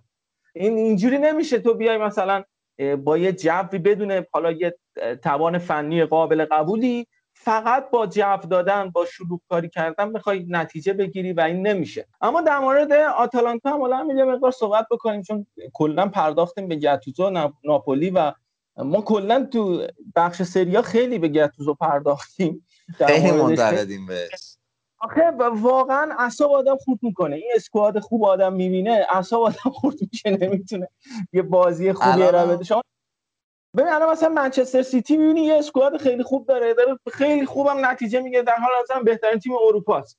این 0.54 0.76
اینجوری 0.78 1.18
نمیشه 1.18 1.58
تو 1.58 1.74
بیای 1.74 1.98
مثلا 1.98 2.44
با 3.04 3.18
یه 3.18 3.32
جوی 3.32 3.78
بدون 3.78 4.26
حالا 4.32 4.52
یه 4.52 4.74
توان 5.22 5.58
فنی 5.58 6.04
قابل 6.04 6.44
قبولی 6.44 7.06
فقط 7.46 7.90
با 7.90 8.06
جو 8.06 8.36
دادن 8.50 8.90
با 8.90 9.04
شروع 9.04 9.40
کاری 9.48 9.68
کردن 9.68 10.12
بخوای 10.12 10.46
نتیجه 10.48 10.92
بگیری 10.92 11.32
و 11.32 11.40
این 11.40 11.66
نمیشه. 11.66 12.06
اما 12.20 12.40
در 12.40 12.58
مورد 12.58 12.92
آتالانتا 12.92 13.70
هم 13.70 13.80
حالا 13.80 14.14
یه 14.16 14.24
مقدار 14.24 14.50
صحبت 14.50 14.86
بکنیم 14.90 15.22
چون 15.22 15.46
کلا 15.72 16.08
پرداختیم 16.08 16.68
به 16.68 16.76
گتوزو 16.76 17.50
ناپولی 17.64 18.10
و 18.10 18.32
ما 18.76 19.00
کلا 19.00 19.48
تو 19.52 19.86
بخش 20.16 20.42
سریا 20.42 20.82
خیلی 20.82 21.18
به 21.18 21.28
گتوزو 21.28 21.74
پرداختیم. 21.74 22.66
خیلی 23.06 23.30
منتقدیم 23.30 24.06
بهش. 24.06 24.56
آخه 25.00 25.30
واقعا 25.54 26.14
اعصاب 26.18 26.50
آدم 26.50 26.76
خورد 26.76 26.98
می‌کنه. 27.02 27.36
این 27.36 27.52
اسکواد 27.54 27.98
خوب 27.98 28.24
آدم 28.24 28.52
می‌بینه 28.52 29.06
اعصاب 29.10 29.42
آدم 29.42 29.70
خورد 29.72 29.96
میشه 30.12 30.30
نمی‌تونه 30.30 30.88
یه 31.32 31.42
بازی 31.42 31.92
خوبی 31.92 32.22
ارائه 32.22 32.46
بده. 32.46 32.64
شما 32.64 32.82
ببین 33.76 33.88
الان 33.88 34.10
مثلا 34.10 34.28
منچستر 34.28 34.82
سیتی 34.82 35.16
می‌بینی 35.16 35.40
یه 35.44 35.54
اسکواد 35.54 35.96
خیلی 35.96 36.22
خوب 36.22 36.46
داره 36.46 36.74
داره 36.74 36.98
خیلی 37.12 37.46
خوبم 37.46 37.86
نتیجه 37.86 38.20
می‌گیره 38.20 38.42
در 38.42 38.54
حال 38.54 38.70
حاضر 38.76 39.02
بهترین 39.02 39.38
تیم 39.38 39.52
اروپا 39.52 39.98
است. 39.98 40.18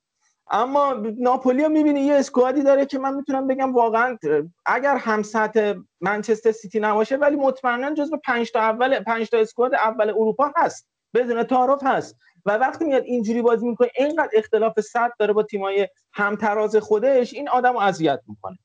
اما 0.50 0.96
ناپولی 1.18 1.64
رو 1.64 1.70
می‌بینی 1.70 2.00
یه 2.00 2.14
اسکوادی 2.14 2.64
داره 2.64 2.86
که 2.86 3.00
من 3.00 3.14
می‌تونم 3.14 3.48
بگم 3.48 3.74
واقعا 3.74 4.18
اگر 4.66 4.98
هم 4.98 5.24
سطح 5.24 5.74
منچستر 6.02 6.52
سیتی 6.52 6.80
نباشه 6.80 7.16
ولی 7.16 7.36
مطمئنا 7.36 7.94
جزو 7.94 8.18
5 8.18 8.52
تا 8.52 8.60
اول 8.60 9.00
5 9.00 9.30
تا 9.30 9.38
اسکواد 9.38 9.76
اول 9.76 10.10
اروپا 10.10 10.52
هست. 10.56 10.88
بدون 11.14 11.44
تعارف 11.44 11.84
هست. 11.84 12.16
و 12.46 12.58
وقتی 12.58 12.86
میاد 12.86 13.04
اینجوری 13.04 13.42
بازی 13.42 13.68
می‌کنه 13.68 13.90
اینقدر 13.98 14.30
اختلاف 14.34 14.80
سطح 14.80 15.14
داره 15.20 15.34
با 15.34 15.44
تیمای 15.44 15.88
همتراز 16.14 16.76
خودش 16.76 17.34
این 17.34 17.50
آدم 17.50 17.74
رو 17.74 17.80
اذیت 17.80 18.20
می‌کنه. 18.28 18.58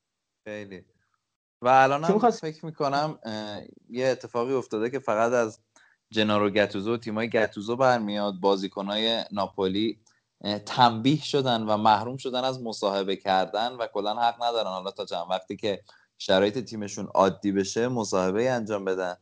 خیلی. 0.44 0.84
و 1.62 1.68
الان 1.68 2.04
هم 2.04 2.30
فکر 2.30 2.66
می‌کنم 2.66 3.18
یه 3.90 4.06
اتفاقی 4.06 4.54
افتاده 4.54 4.90
که 4.90 4.98
فقط 4.98 5.32
از 5.32 5.60
جنارو 6.10 6.50
گتوزو 6.50 6.94
و 6.94 6.96
تیمای 6.96 7.30
گتوزو 7.30 7.76
برمیاد. 7.76 8.34
بازیکنهای 8.40 9.24
ناپولی 9.32 10.00
تنبیه 10.66 11.22
شدن 11.22 11.62
و 11.62 11.76
محروم 11.76 12.16
شدن 12.16 12.44
از 12.44 12.62
مصاحبه 12.62 13.16
کردن 13.16 13.72
و 13.72 13.86
کلا 13.86 14.14
حق 14.14 14.42
ندارن. 14.42 14.70
حالا 14.70 14.90
تا 14.90 15.04
چند 15.04 15.26
وقتی 15.30 15.56
که 15.56 15.82
شرایط 16.18 16.58
تیمشون 16.58 17.06
عادی 17.06 17.52
بشه 17.52 17.88
مصاحبه 17.88 18.50
انجام 18.50 18.84
بدن. 18.84 19.16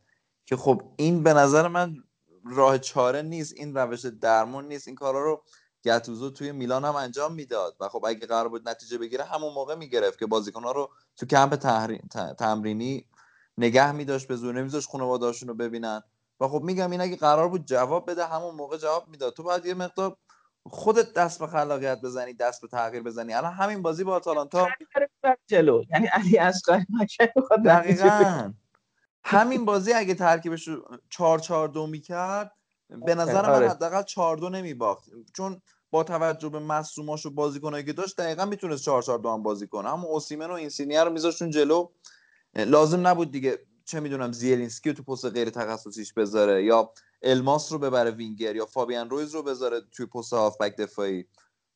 که 0.46 0.56
خب 0.56 0.82
این 0.96 1.22
به 1.22 1.34
نظر 1.34 1.68
من 1.68 1.96
راه 2.44 2.78
چاره 2.78 3.22
نیست 3.22 3.54
این 3.56 3.74
روش 3.74 4.04
درمون 4.04 4.68
نیست. 4.68 4.88
این 4.88 4.96
کارا 4.96 5.24
رو 5.24 5.44
گتوزو 5.84 6.30
توی 6.30 6.52
میلان 6.52 6.84
هم 6.84 6.96
انجام 6.96 7.34
می‌داد. 7.34 7.76
و 7.80 7.88
خب 7.88 8.04
اگه 8.06 8.26
قرار 8.26 8.48
بود 8.48 8.68
نتیجه 8.68 8.98
بگیره 8.98 9.24
همون 9.24 9.52
موقع 9.52 9.74
می‌گرفت 9.74 10.18
که 10.18 10.26
بازیکنها 10.26 10.72
رو 10.72 10.90
تو 11.16 11.26
کمپ 11.26 11.54
تمرینی 12.38 13.06
نگه 13.58 13.92
میداشت 13.92 14.28
به 14.28 14.36
زور 14.36 14.54
نمیذاش 14.54 14.86
خانواده‌هاشون 14.86 15.48
رو 15.48 15.54
ببینن. 15.54 16.02
و 16.40 16.48
خب 16.48 16.62
میگم 16.62 16.90
این 16.90 17.00
اگه 17.00 17.16
قرار 17.16 17.48
بود 17.48 17.64
جواب 17.64 18.10
بده 18.10 18.26
همون 18.26 18.54
موقع 18.54 18.76
جواب 18.76 19.08
می‌داد. 19.08 19.34
تو 19.34 19.42
باید 19.42 19.66
یه 19.66 19.74
مقدار 19.74 20.16
خودت 20.66 21.12
دست 21.12 21.38
به 21.38 21.46
خلاقیت 21.46 22.00
بزنی 22.00 22.34
دست 22.34 22.60
به 22.62 22.68
تغییر 22.68 23.02
بزنی. 23.02 23.34
الان 23.34 23.52
همین 23.52 23.82
بازی 23.82 24.04
با 24.04 24.14
آتالانتا 24.14 24.68
جلو. 25.46 25.84
یعنی 25.90 26.06
علی 26.06 26.38
اصغری 26.38 26.86
دقیقاً. 27.64 28.52
همین 29.24 29.64
بازی 29.64 29.92
اگه 29.92 30.14
ترکیبش 30.14 30.68
رو 30.68 30.98
4 31.10 31.38
4 31.38 31.68
2 31.68 31.86
می‌کرد 31.86 32.52
به 33.06 33.14
نظر 33.14 33.42
من 33.42 33.54
آره. 33.54 33.70
حداقل 33.70 34.02
4 34.02 34.36
2 34.36 34.48
نمیباخت. 34.48 35.10
چون 35.36 35.62
با 35.90 36.04
توجه 36.04 36.48
به 36.48 36.58
مصوماش 36.58 37.26
و 37.26 37.30
بازیکنایی 37.30 37.84
که 37.84 37.92
داشت 37.92 38.16
دقیقا 38.16 38.44
می‌تونست 38.44 38.84
4 38.84 39.02
4 39.02 39.18
2 39.18 39.28
هم 39.28 39.42
بازی 39.42 39.66
کنه. 39.66 39.92
اما 39.92 40.08
اوسیمن 40.08 40.50
و 40.50 40.52
اینسینیا 40.52 41.02
رو 41.02 41.12
میذاشتون 41.12 41.50
جلو. 41.50 41.88
لازم 42.54 43.06
نبود 43.06 43.30
دیگه 43.30 43.58
چه 43.84 44.00
می‌دونم 44.00 44.32
زیلینسکی 44.32 44.94
تو 44.94 45.02
پست 45.02 45.24
غیر 45.24 45.50
تخصصیش 45.50 46.12
بذاره 46.12 46.64
یا 46.64 46.92
الماس 47.22 47.72
رو 47.72 47.78
ببره 47.78 48.10
وینگر 48.10 48.56
یا 48.56 48.66
فابیان 48.66 49.10
رویز 49.10 49.34
رو 49.34 49.42
بذاره 49.42 49.80
توی 49.92 50.06
پست 50.06 50.32
هافبک 50.32 50.76
دفاعی. 50.76 51.24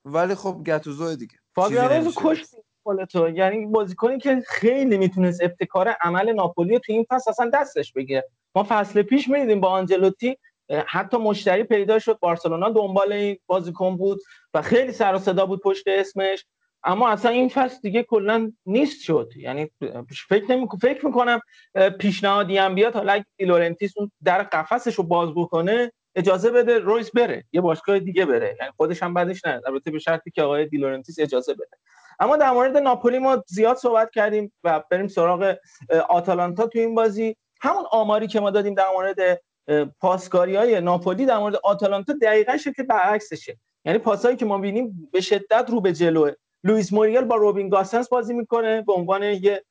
ولی 0.04 0.34
خب 0.34 0.62
گتوزو 0.66 1.16
دیگه. 1.16 1.34
فابیان 1.54 1.88
رویز 1.88 2.14
کشت. 2.16 3.28
یعنی 3.28 3.66
بازیکنی 3.66 4.18
که 4.18 4.42
خیلی 4.46 4.98
می‌تونست 4.98 5.42
ابتکار 5.42 5.88
عمل 5.88 6.32
ناپولی 6.32 6.78
تو 6.78 6.92
این 6.92 7.06
فصل 7.10 7.30
اصلا 7.30 7.50
دستش 7.54 7.92
بگیره. 7.92 8.28
ما 8.54 8.66
فصل 8.68 9.02
پیش 9.02 9.28
می‌دیدیم 9.28 9.60
با 9.60 9.68
آنجلوتی 9.68 10.38
حتی 10.86 11.16
مشتری 11.16 11.64
پیدا 11.64 11.98
شد 11.98 12.18
بارسلونا 12.18 12.70
دنبال 12.70 13.12
این 13.12 13.38
بازیکن 13.46 13.96
بود 13.96 14.20
و 14.54 14.62
خیلی 14.62 14.92
سر 14.92 15.14
و 15.14 15.18
صدا 15.18 15.46
بود 15.46 15.60
پشت 15.60 15.88
اسمش. 15.88 16.44
اما 16.84 17.08
اصلا 17.08 17.30
این 17.30 17.48
فصل 17.48 17.78
دیگه 17.82 18.02
کلا 18.02 18.52
نیست 18.66 19.02
شد. 19.02 19.32
یعنی 19.36 19.70
فکر 20.28 20.44
نمی... 20.52 20.68
فکر 20.82 21.06
می‌کنم 21.06 21.40
پیشنهادی 21.98 22.58
هم 22.58 22.74
بیاد 22.74 22.94
حالا 22.94 23.12
اگه 23.12 23.24
لورنتیس 23.40 23.94
در 24.24 24.42
قفسش 24.42 24.94
رو 24.94 25.04
باز 25.04 25.30
بکنه 25.34 25.92
اجازه 26.16 26.50
بده 26.50 26.78
رویس 26.78 27.10
بره. 27.10 27.44
یه 27.52 27.60
باشگاه 27.60 27.98
دیگه 27.98 28.24
بره. 28.24 28.56
یعنی 28.60 28.72
خودش 28.76 29.02
هم 29.02 29.14
بعدش 29.14 29.44
نه. 29.44 29.60
البته 29.66 29.90
به 29.90 29.98
شرطی 29.98 30.30
که 30.30 30.42
آقای 30.42 30.66
دیلورنتیس 30.66 31.18
اجازه 31.18 31.54
بده. 31.54 31.76
اما 32.20 32.36
در 32.36 32.50
مورد 32.50 32.76
ناپولی 32.76 33.18
ما 33.18 33.44
زیاد 33.46 33.76
صحبت 33.76 34.10
کردیم 34.10 34.52
و 34.64 34.82
بریم 34.90 35.08
سراغ 35.08 35.56
آتالانتا 36.08 36.66
تو 36.66 36.78
این 36.78 36.94
بازی. 36.94 37.36
همون 37.60 37.84
آماری 37.90 38.26
که 38.26 38.40
ما 38.40 38.50
دادیم 38.50 38.74
در 38.74 38.88
مورد 38.94 39.40
پاسکاری 40.00 40.56
های 40.56 40.80
ناپولی 40.80 41.26
در 41.26 41.38
مورد 41.38 41.56
آتالانتا 41.56 42.14
دقیقا 42.22 42.56
که 42.76 42.82
برعکسشه. 42.82 43.58
یعنی 43.84 43.98
پاسایی 43.98 44.36
که 44.36 44.44
ما 44.44 44.58
بینیم 44.58 45.08
به 45.12 45.20
شدت 45.20 45.66
رو 45.68 45.80
به 45.80 45.92
جلوه 45.92 46.32
لوئیس 46.64 46.92
موریل 46.92 47.24
با 47.24 47.36
روبین 47.36 47.68
گاسنس 47.68 48.08
بازی 48.08 48.34
می‌کنه 48.34 48.82
به 48.82 48.92
عنوان 48.92 49.22
یه 49.22 49.64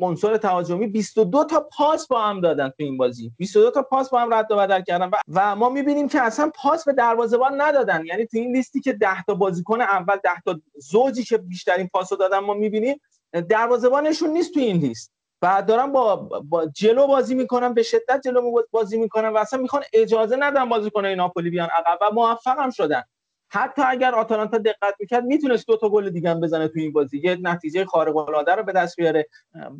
منصور 0.00 0.36
تهاجمی. 0.36 0.86
22 0.86 1.44
تا 1.44 1.68
پاس 1.76 2.06
با 2.06 2.22
هم 2.22 2.40
دادن 2.40 2.68
تو 2.68 2.74
این 2.78 2.96
بازی. 2.96 3.32
22 3.38 3.70
تا 3.70 3.82
پاس 3.82 4.10
با 4.10 4.20
هم 4.20 4.34
رد 4.34 4.50
و 4.50 4.56
بدل 4.56 4.82
کردن 4.82 5.06
و, 5.06 5.16
و 5.34 5.56
ما 5.56 5.68
می‌بینیم 5.68 6.08
که 6.08 6.22
اصلا 6.22 6.50
پاس 6.54 6.84
به 6.84 6.92
دروازه‌بان 6.92 7.60
ندادن. 7.60 8.04
یعنی 8.06 8.26
تو 8.26 8.38
این 8.38 8.56
لیستی 8.56 8.80
که 8.80 8.92
10 8.92 9.22
تا 9.22 9.34
بازیکن 9.34 9.80
اول 9.80 10.16
10 10.16 10.30
تا 10.44 10.60
زوجی 10.78 11.24
که 11.24 11.38
بیشترین 11.38 11.88
پاسو 11.88 12.16
دادن 12.16 12.38
ما 12.38 12.54
می‌بینیم 12.54 13.00
دروازه‌بانشون 13.48 14.30
نیست 14.30 14.54
تو 14.54 14.60
این 14.60 14.76
لیست. 14.76 15.15
و 15.42 15.62
دارن 15.66 15.92
با, 15.92 16.16
با 16.48 16.66
جلو 16.66 17.06
بازی 17.06 17.34
می‌کنن 17.34 17.74
به 17.74 17.82
شدت 17.82 18.20
جلو 18.24 18.62
بازی 18.70 18.98
می‌کنن 18.98 19.28
و 19.28 19.36
اصلا 19.36 19.60
می‌خوان 19.60 19.82
اجازه 19.92 20.36
ندن 20.36 20.68
بازیکنای 20.68 21.14
ناپولی 21.14 21.50
بیان 21.50 21.68
عقب 21.68 21.98
و 22.02 22.14
موفق 22.14 22.58
هم 22.58 22.70
شدن. 22.70 23.02
حتی 23.50 23.82
اگر 23.86 24.14
آتالانتا 24.14 24.58
دقت 24.58 24.94
می‌کرد 25.00 25.24
می‌تونست 25.24 25.66
دو 25.66 25.76
تا 25.76 25.88
گل 25.88 26.10
دیگه 26.10 26.30
هم 26.30 26.40
بزنه 26.40 26.68
تو 26.68 26.78
این 26.80 26.92
بازی. 26.92 27.20
یه 27.24 27.38
نتیجه 27.42 27.84
خارق 27.84 28.16
العاده 28.16 28.54
رو 28.54 28.62
به 28.62 28.72
دست 28.72 28.96
بیاره 28.96 29.26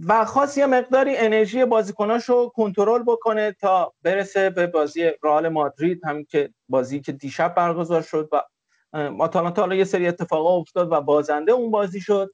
و 0.09 0.25
خاص 0.25 0.59
یه 0.59 0.67
مقداری 0.67 1.17
انرژی 1.17 1.65
بازیکناشو 1.65 2.49
کنترل 2.49 3.02
بکنه 3.02 3.52
تا 3.60 3.93
برسه 4.02 4.51
به 4.51 4.67
بازی 4.67 5.10
رئال 5.23 5.49
مادرید 5.49 6.01
هم 6.05 6.25
که 6.25 6.51
بازی 6.68 7.01
که 7.01 7.12
دیشب 7.12 7.55
برگزار 7.55 8.02
شد 8.02 8.28
و 8.33 8.43
آتالانتا 9.18 9.62
حالا 9.62 9.75
یه 9.75 9.85
سری 9.85 10.09
اتفاقا 10.09 10.57
افتاد 10.57 10.93
و 10.93 11.01
بازنده 11.01 11.52
اون 11.52 11.70
بازی 11.70 12.01
شد. 12.01 12.31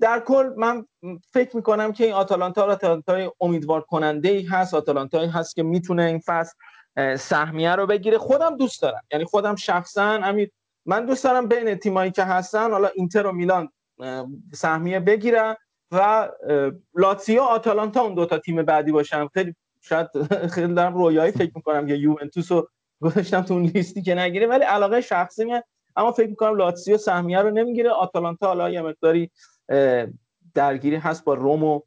در 0.00 0.20
کل 0.26 0.50
من 0.56 0.86
فکر 1.32 1.56
می‌کنم 1.56 1.92
که 1.92 2.04
این 2.04 2.12
آتالانتا 2.12 2.62
آتالانتا 2.64 3.34
امیدوار 3.40 3.80
کننده 3.80 4.28
ای 4.28 4.42
هست 4.42 4.74
آتالانتا 4.74 5.20
هست 5.20 5.54
که 5.56 5.62
می‌تونه 5.62 6.02
این 6.02 6.20
فصل 6.26 6.52
سهمیه 7.16 7.74
رو 7.74 7.86
بگیره. 7.86 8.18
خودم 8.18 8.56
دوست 8.56 8.82
دارم. 8.82 9.00
یعنی 9.12 9.24
خودم 9.24 9.54
شخصا 9.54 10.04
امیر 10.04 10.50
من 10.86 11.06
دوست 11.06 11.24
دارم 11.24 11.48
بین 11.48 11.74
تیمایی 11.74 12.10
که 12.10 12.24
هستن 12.24 12.70
حالا 12.70 12.88
اینتر 12.88 13.26
و 13.26 13.32
میلان 13.32 13.68
سهمیه 14.54 15.00
بگیرن 15.00 15.56
و 15.92 16.28
لاتسیو 16.94 17.42
آتالانتا 17.42 18.02
اون 18.02 18.14
دوتا 18.14 18.38
تیم 18.38 18.62
بعدی 18.62 18.92
باشن. 18.92 19.26
خیلی 19.28 19.54
شاید 19.80 20.06
خیلی 20.54 20.74
دارم 20.74 20.94
رویایی 20.94 21.32
فکر 21.32 21.52
می‌کنم 21.54 21.86
که 21.86 21.94
یوونتوس 21.94 22.52
رو 22.52 22.68
گذاشتم 23.00 23.42
تو 23.42 23.54
اون 23.54 23.62
لیستی 23.62 24.02
که 24.02 24.14
نگیره 24.14 24.46
ولی 24.46 24.64
علاقه 24.64 25.00
شخصی 25.00 25.44
من 25.44 25.62
اما 25.96 26.12
فکر 26.12 26.28
می‌کنم 26.28 26.54
لاتسیو 26.54 26.96
سهمیه 26.96 27.38
رو 27.38 27.50
نمی‌گیره. 27.50 27.90
آتالانتا 27.90 28.46
حالا 28.46 28.70
یه 28.70 28.82
مقداری 28.82 29.30
درگیری 30.54 30.96
هست 30.96 31.24
با 31.24 31.34
رومو 31.34 31.80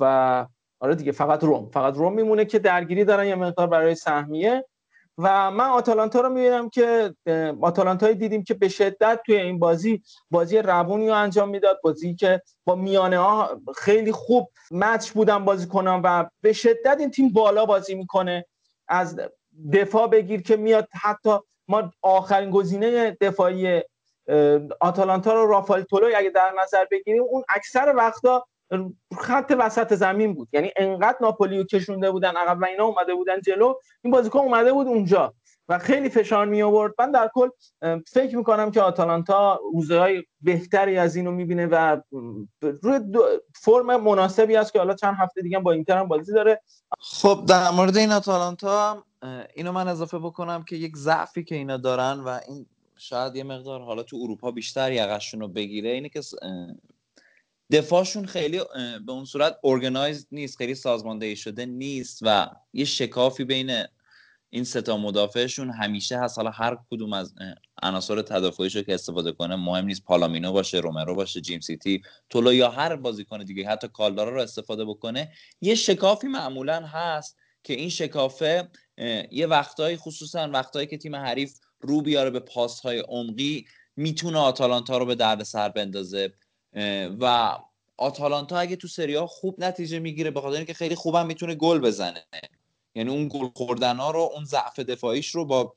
و 0.00 0.46
آره 0.80 0.94
دیگه 0.94 1.12
فقط 1.12 1.44
روم. 1.44 1.70
فقط 1.70 1.94
روم 1.94 2.12
میمونه 2.12 2.44
که 2.44 2.58
درگیری 2.58 3.04
دارن 3.04 3.26
یه 3.26 3.34
مقدار 3.34 3.66
برای 3.66 3.94
سهمیه. 3.94 4.64
و 5.18 5.50
من 5.50 5.64
آتالانتا 5.64 6.20
رو 6.20 6.28
می‌بینم 6.28 6.68
که 6.70 7.14
آتالانتایی 7.60 8.14
دیدیم 8.14 8.44
که 8.44 8.54
به 8.54 8.68
شدت 8.68 9.20
توی 9.26 9.36
این 9.36 9.58
بازی 9.58 10.02
بازی 10.30 10.58
روونی 10.58 11.08
رو 11.08 11.14
انجام 11.14 11.48
می‌داد. 11.48 11.80
بازی 11.84 12.14
که 12.14 12.42
با 12.64 12.74
میانه 12.74 13.18
ها 13.18 13.60
خیلی 13.76 14.12
خوب 14.12 14.50
مچ 14.70 15.10
بودن 15.10 15.44
بازی 15.44 15.66
کنن 15.66 16.00
و 16.04 16.24
به 16.40 16.52
شدت 16.52 16.96
این 17.00 17.10
تیم 17.10 17.32
بالا 17.32 17.66
بازی 17.66 17.94
می‌کنه. 17.94 18.46
از 18.88 19.20
دفاع 19.72 20.08
بگیر 20.08 20.42
که 20.42 20.56
میاد 20.56 20.88
حتی 21.02 21.30
ما 21.68 21.92
آخرین 22.02 22.50
گزینه 22.50 23.16
دفاعی 23.20 23.82
آتالانتا 24.80 25.32
رو 25.32 25.46
رافائل 25.46 25.82
تولوی 25.82 26.14
اگه 26.14 26.30
در 26.30 26.52
نظر 26.62 26.84
بگیریم 26.90 27.22
اون 27.22 27.42
اکثر 27.48 27.94
وقتا 27.96 28.46
خط 29.18 29.54
وسط 29.58 29.94
زمین 29.94 30.34
بود. 30.34 30.48
یعنی 30.52 30.72
انقدر 30.76 31.18
ناپولی 31.20 31.58
رو 31.58 31.64
کشونده 31.64 32.10
بودن 32.10 32.36
عقب 32.36 32.62
و 32.62 32.64
اینا 32.64 32.84
اومده 32.84 33.14
بودن 33.14 33.40
جلو 33.40 33.74
این 34.02 34.12
بازیکن 34.12 34.38
اومده 34.38 34.72
بود 34.72 34.86
اونجا 34.86 35.34
و 35.68 35.78
خیلی 35.78 36.08
فشار 36.08 36.46
می 36.46 36.62
آورد 36.62 36.94
من 36.98 37.10
در 37.10 37.30
کل 37.34 37.48
فکر 38.12 38.36
می‌کنم 38.36 38.70
که 38.70 38.80
آتالانتا 38.80 39.60
روزهای 39.72 40.24
بهتری 40.40 40.98
از 40.98 41.16
اینو 41.16 41.30
می‌بینه 41.30 41.66
و 41.66 42.00
روی 42.60 43.00
فرم 43.54 43.96
مناسبی 43.96 44.56
است 44.56 44.72
که 44.72 44.78
حالا 44.78 44.94
چند 44.94 45.16
هفته 45.18 45.42
دیگه 45.42 45.58
با 45.58 45.72
اینتر 45.72 45.98
هم 45.98 46.08
بازی 46.08 46.32
داره. 46.32 46.62
خب 47.00 47.44
در 47.48 47.70
مورد 47.70 47.96
این 47.96 48.12
آتالانتا 48.12 49.04
اینو 49.54 49.72
من 49.72 49.88
اضافه 49.88 50.18
بکنم 50.18 50.64
که 50.68 50.76
یک 50.76 50.96
ضعفی 50.96 51.44
که 51.44 51.54
اینا 51.54 51.76
دارن 51.76 52.20
و 52.20 52.40
این 52.48 52.66
شاید 52.98 53.36
یه 53.36 53.44
مقدار 53.44 53.80
حالا 53.80 54.02
تو 54.02 54.16
اروپا 54.22 54.50
بیشتر 54.50 54.92
یقشون 54.92 55.40
رو 55.40 55.48
بگیره 55.48 55.90
اینه 55.90 56.08
که 56.08 56.20
دفاعشون 57.72 58.26
خیلی 58.26 58.60
به 59.06 59.12
اون 59.12 59.24
صورت 59.24 59.58
ارگنایز 59.64 60.26
نیست 60.32 60.56
خیلی 60.56 60.74
سازماندهی 60.74 61.36
شده 61.36 61.66
نیست 61.66 62.18
و 62.22 62.50
یه 62.72 62.84
شکافی 62.84 63.44
بین 63.44 63.84
این 64.50 64.64
ستا 64.64 64.96
مدافعشون 64.96 65.70
همیشه 65.70 66.18
هست. 66.18 66.38
حالا 66.38 66.50
هر 66.50 66.78
کدوم 66.90 67.12
از 67.12 67.34
عناصر 67.82 68.22
تدافعیش 68.22 68.76
رو 68.76 68.82
که 68.82 68.94
استفاده 68.94 69.32
کنه 69.32 69.56
مهم 69.56 69.84
نیست 69.84 70.04
پالامینو 70.04 70.52
باشه 70.52 70.78
رومرو 70.78 71.14
باشه 71.14 71.40
جیم 71.40 71.60
سیتی 71.60 72.02
تولو 72.30 72.54
یا 72.54 72.70
هر 72.70 72.96
بازیکن 72.96 73.44
دیگه 73.44 73.68
حتی 73.68 73.88
کالدارا 73.88 74.30
رو 74.30 74.40
استفاده 74.40 74.84
بکنه. 74.84 75.32
یه 75.60 75.74
شکافی 75.74 76.26
معمولا 76.26 76.86
هست 76.86 77.36
که 77.62 77.74
این 77.74 77.88
شکافه 77.88 78.68
یه 79.30 79.46
وقتایی 79.46 79.96
خصوصا 79.96 80.50
وقتایی 80.52 80.86
که 80.86 80.98
تیم 80.98 81.16
حریف 81.16 81.58
رو 81.80 82.00
بیاره 82.00 82.30
به 82.30 82.40
پاس 82.40 82.80
های 82.80 82.98
عمقی 82.98 83.66
می‌تونه 83.96 84.38
آتالانتا 84.38 84.98
رو 84.98 85.06
به 85.06 85.14
درد 85.14 85.42
سر 85.42 85.68
بندازه 85.68 86.32
و 87.20 87.56
آتالانتا 87.96 88.58
اگه 88.58 88.76
تو 88.76 88.88
سری 88.88 89.14
ها 89.14 89.26
خوب 89.26 89.64
نتیجه 89.64 89.98
می‌گیره 89.98 90.30
به 90.30 90.40
خاطر 90.40 90.56
اینکه 90.56 90.74
خیلی 90.74 90.94
خوبم 90.94 91.26
می‌تونه 91.26 91.54
گل 91.54 91.78
بزنه. 91.78 92.24
یعنی 92.94 93.10
اون 93.10 93.28
گل 93.28 93.48
خوردن 93.54 93.96
ها 93.96 94.10
رو 94.10 94.30
اون 94.34 94.44
ضعف 94.44 94.78
دفاعیش 94.78 95.34
رو 95.34 95.44
با 95.44 95.74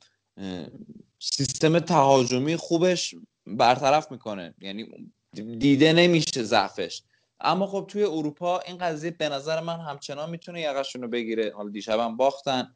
سیستم 1.20 1.80
تهاجمی 1.80 2.56
خوبش 2.56 3.16
برطرف 3.48 4.12
می‌کنه. 4.12 4.54
یعنی 4.62 5.12
دیده 5.60 5.94
نمیشه 5.94 6.44
ضعفش. 6.44 7.04
اما 7.40 7.68
خب 7.68 7.86
توی 7.88 8.04
اروپا 8.04 8.60
این 8.60 8.78
قضیه 8.78 9.12
به 9.12 9.30
نظر 9.30 9.60
من 9.60 9.80
همچنان 9.80 10.30
می‌تونه 10.30 10.62
یقشون 10.62 11.02
رو 11.02 11.08
بگیره. 11.08 11.54
حالا 11.56 11.70
دیشب 11.70 12.00
هم 12.00 12.18
باختن. 12.18 12.76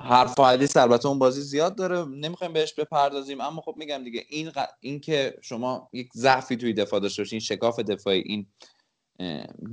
حرف 0.00 0.40
حدیث 0.40 0.76
البته 0.76 1.08
اون 1.08 1.18
بازی 1.18 1.40
زیاد 1.40 1.76
داره. 1.76 2.04
نمی‌خوایم 2.04 2.52
بهش 2.52 2.74
بپردازیم. 2.74 3.40
اما 3.40 3.60
خب 3.60 3.74
میگم 3.76 4.04
دیگه 4.04 4.24
این 4.28 4.52
این 4.80 5.00
که 5.00 5.38
شما 5.42 5.90
یک 5.92 6.08
ضعفی 6.14 6.56
توی 6.56 6.72
دفاع 6.72 7.00
داشته 7.00 7.22
باشین 7.22 7.40
شکاف 7.40 7.80
دفاعی 7.80 8.20
این 8.20 8.46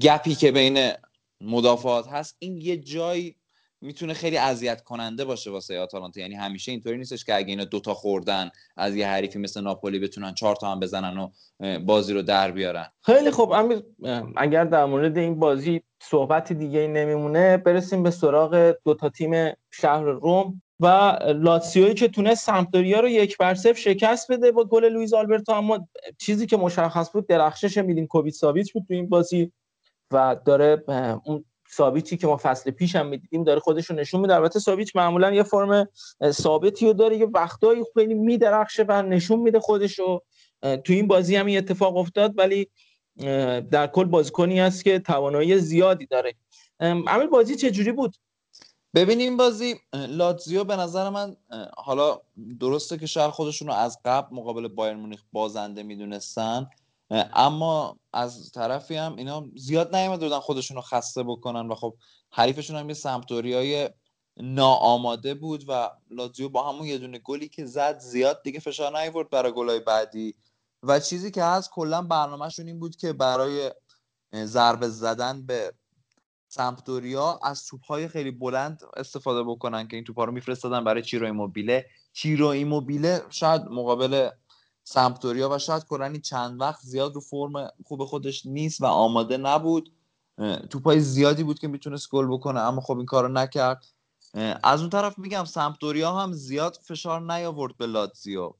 گپی 0.01 0.35
که 0.35 0.51
بین 0.51 0.91
مدافعات 1.41 2.07
هست 2.07 2.35
این 2.39 2.57
یه 2.57 2.77
جایی 2.77 3.35
می‌تونه 3.83 4.13
خیلی 4.13 4.37
اذیت 4.37 4.81
کننده 4.81 5.25
باشه 5.25 5.51
واسه 5.51 5.79
آتالانتا. 5.79 6.21
یعنی 6.21 6.35
همیشه 6.35 6.71
اینطوری 6.71 6.97
نیستش 6.97 7.25
که 7.25 7.35
اگه 7.35 7.49
اینا 7.49 7.65
دوتا 7.65 7.93
خوردن 7.93 8.49
از 8.77 8.95
یه 8.95 9.07
حریفی 9.07 9.39
مثل 9.39 9.61
ناپولی 9.61 9.99
بتونن 9.99 10.33
چهار 10.33 10.55
تا 10.55 10.71
هم 10.71 10.79
بزنن 10.79 11.17
و 11.17 11.29
بازی 11.79 12.13
رو 12.13 12.21
در 12.21 12.51
بیارن. 12.51 12.85
خیلی 13.01 13.31
خوب. 13.31 13.51
امیر 13.51 13.83
اگر 14.37 14.65
در 14.65 14.85
مورد 14.85 15.17
این 15.17 15.39
بازی 15.39 15.81
صحبت 16.01 16.53
دیگه 16.53 16.87
نمیمونه 16.87 17.57
برسیم 17.57 18.03
به 18.03 18.11
سراغ 18.11 18.75
دوتا 18.85 19.09
تیم 19.09 19.53
شهر 19.71 20.03
روم 20.03 20.61
و 20.79 21.17
لاتسیوی 21.35 21.93
که 21.93 22.07
تونست 22.07 22.45
سمپدوریا 22.45 22.99
رو 22.99 23.09
یک 23.09 23.37
بر 23.37 23.53
شکست 23.53 24.31
بده 24.31 24.51
با 24.51 24.63
گل 24.63 24.85
لوئیز 24.85 25.13
آلبرتو. 25.13 25.51
اما 25.51 25.87
چیزی 26.17 26.45
که 26.45 26.57
مشخص 26.57 27.11
بود 27.11 27.27
درخشش 27.27 27.77
میلینکوویچ 27.77 28.35
ساویچ 28.35 28.73
بود 28.73 28.83
تو 28.87 28.93
این 28.93 29.09
بازی 29.09 29.51
و 30.11 30.35
داره 30.45 30.83
اون 31.23 31.45
ساویچی 31.69 32.17
که 32.17 32.27
ما 32.27 32.37
فصل 32.37 32.71
پیش 32.71 32.95
هم 32.95 33.07
می‌دیدیم 33.07 33.43
داره 33.43 33.59
خودش 33.59 33.85
رو 33.85 33.95
نشون 33.95 34.21
میده. 34.21 34.35
البته 34.35 34.59
ساویچ 34.59 34.95
معمولا 34.95 35.31
یه 35.31 35.43
فرم 35.43 35.87
ثابتی 36.31 36.85
رو 36.85 36.93
داره 36.93 37.17
یه 37.17 37.25
وقتایی 37.25 37.83
خیلی 37.93 38.13
میدرخشه 38.13 38.85
و 38.87 39.01
نشون 39.01 39.39
میده 39.39 39.59
خودش 39.59 39.99
رو. 39.99 40.23
تو 40.61 40.93
این 40.93 41.07
بازی 41.07 41.35
هم 41.35 41.45
این 41.45 41.57
اتفاق 41.57 41.97
افتاد 41.97 42.37
ولی 42.37 42.69
در 43.71 43.87
کل 43.87 44.05
بازیکنی 44.05 44.61
است 44.61 44.83
که 44.83 44.99
توانایی 44.99 45.57
زیادی 45.57 46.05
داره. 46.05 46.35
عمل 46.79 47.27
بازی 47.27 47.55
چه 47.55 47.71
جوری 47.71 47.91
بود؟ 47.91 48.15
ببینیم 48.95 49.37
بازی 49.37 49.75
لاتزیو 49.93 50.63
به 50.63 50.75
نظر 50.75 51.09
من 51.09 51.35
حالا 51.77 52.21
درسته 52.59 52.97
که 52.97 53.05
شاید 53.05 53.31
خودشون 53.31 53.67
رو 53.67 53.73
از 53.73 53.99
قبل 54.05 54.35
مقابل 54.35 54.67
بایر 54.67 54.95
مونیخ 54.95 55.21
بازنده 55.31 55.83
می‌دونستن. 55.83 56.69
اما 57.33 57.97
از 58.13 58.51
طرفی 58.51 58.95
هم 58.95 59.15
اینا 59.15 59.45
زیاد 59.55 59.95
نیامده 59.95 60.25
بودن 60.25 60.39
خودشون 60.39 60.75
رو 60.75 60.81
خسته 60.81 61.23
بکنن 61.23 61.67
و 61.67 61.75
خب 61.75 61.95
حریفشون 62.31 62.75
هم 62.75 62.87
یه 62.87 62.93
سمتوری 62.93 63.53
های 63.53 63.89
ناآماده 64.37 65.33
بود 65.33 65.65
و 65.67 65.89
لاتزیو 66.09 66.49
با 66.49 66.71
همون 66.71 66.87
یه 66.87 66.97
دونه 66.97 67.19
گلی 67.19 67.49
که 67.49 67.65
زد 67.65 67.99
زیاد 67.99 68.41
دیگه 68.43 68.59
فشار 68.59 68.99
نیورد 68.99 69.29
برای 69.29 69.51
گلای 69.51 69.79
بعدی. 69.79 70.35
و 70.83 70.99
چیزی 70.99 71.31
که 71.31 71.43
هست 71.43 71.69
کلا 71.71 72.01
برنامهشون 72.01 72.67
این 72.67 72.79
بود 72.79 72.95
که 72.95 73.13
برای 73.13 73.71
ضربه 74.35 74.89
زدن 74.89 75.45
به 75.45 75.73
سمپدوریا 76.47 77.39
از 77.43 77.65
توپهای 77.65 78.07
خیلی 78.07 78.31
بلند 78.31 78.81
استفاده 78.97 79.43
بکنن 79.43 79.87
که 79.87 79.95
این 79.95 80.05
توپها 80.05 80.23
رو 80.23 80.31
میفرستادن 80.31 80.83
برای 80.83 81.01
چیرو 81.01 81.25
ایموبیله. 81.25 81.85
چیرو 82.13 82.47
ایموبیله 82.47 83.21
شاید 83.29 83.61
مقابل 83.61 84.29
سمپدوریا 84.83 85.49
و 85.49 85.57
شاید 85.57 85.85
کلانی 85.85 86.19
چند 86.19 86.61
وقت 86.61 86.81
زیاد 86.81 87.15
رو 87.15 87.21
فرم 87.21 87.69
خوب 87.85 88.05
خودش 88.05 88.45
نیست 88.45 88.81
و 88.81 88.85
آماده 88.85 89.37
نبود. 89.37 89.93
توپای 90.69 90.99
زیادی 90.99 91.43
بود 91.43 91.59
که 91.59 91.67
می‌تونست 91.67 92.09
گل 92.09 92.27
بکنه 92.27 92.59
اما 92.59 92.81
خب 92.81 92.97
این 92.97 93.05
کارو 93.05 93.27
نکرد. 93.27 93.85
از 94.63 94.81
اون 94.81 94.89
طرف 94.89 95.19
میگم 95.19 95.45
سمپدوریا 95.45 96.11
هم 96.11 96.33
زیاد 96.33 96.79
فشار 96.83 97.33
نیاورد 97.33 97.77
به 97.77 97.85
لاتزیو. 97.85 98.53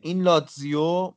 این 0.00 0.22
لاتزیو 0.22 1.12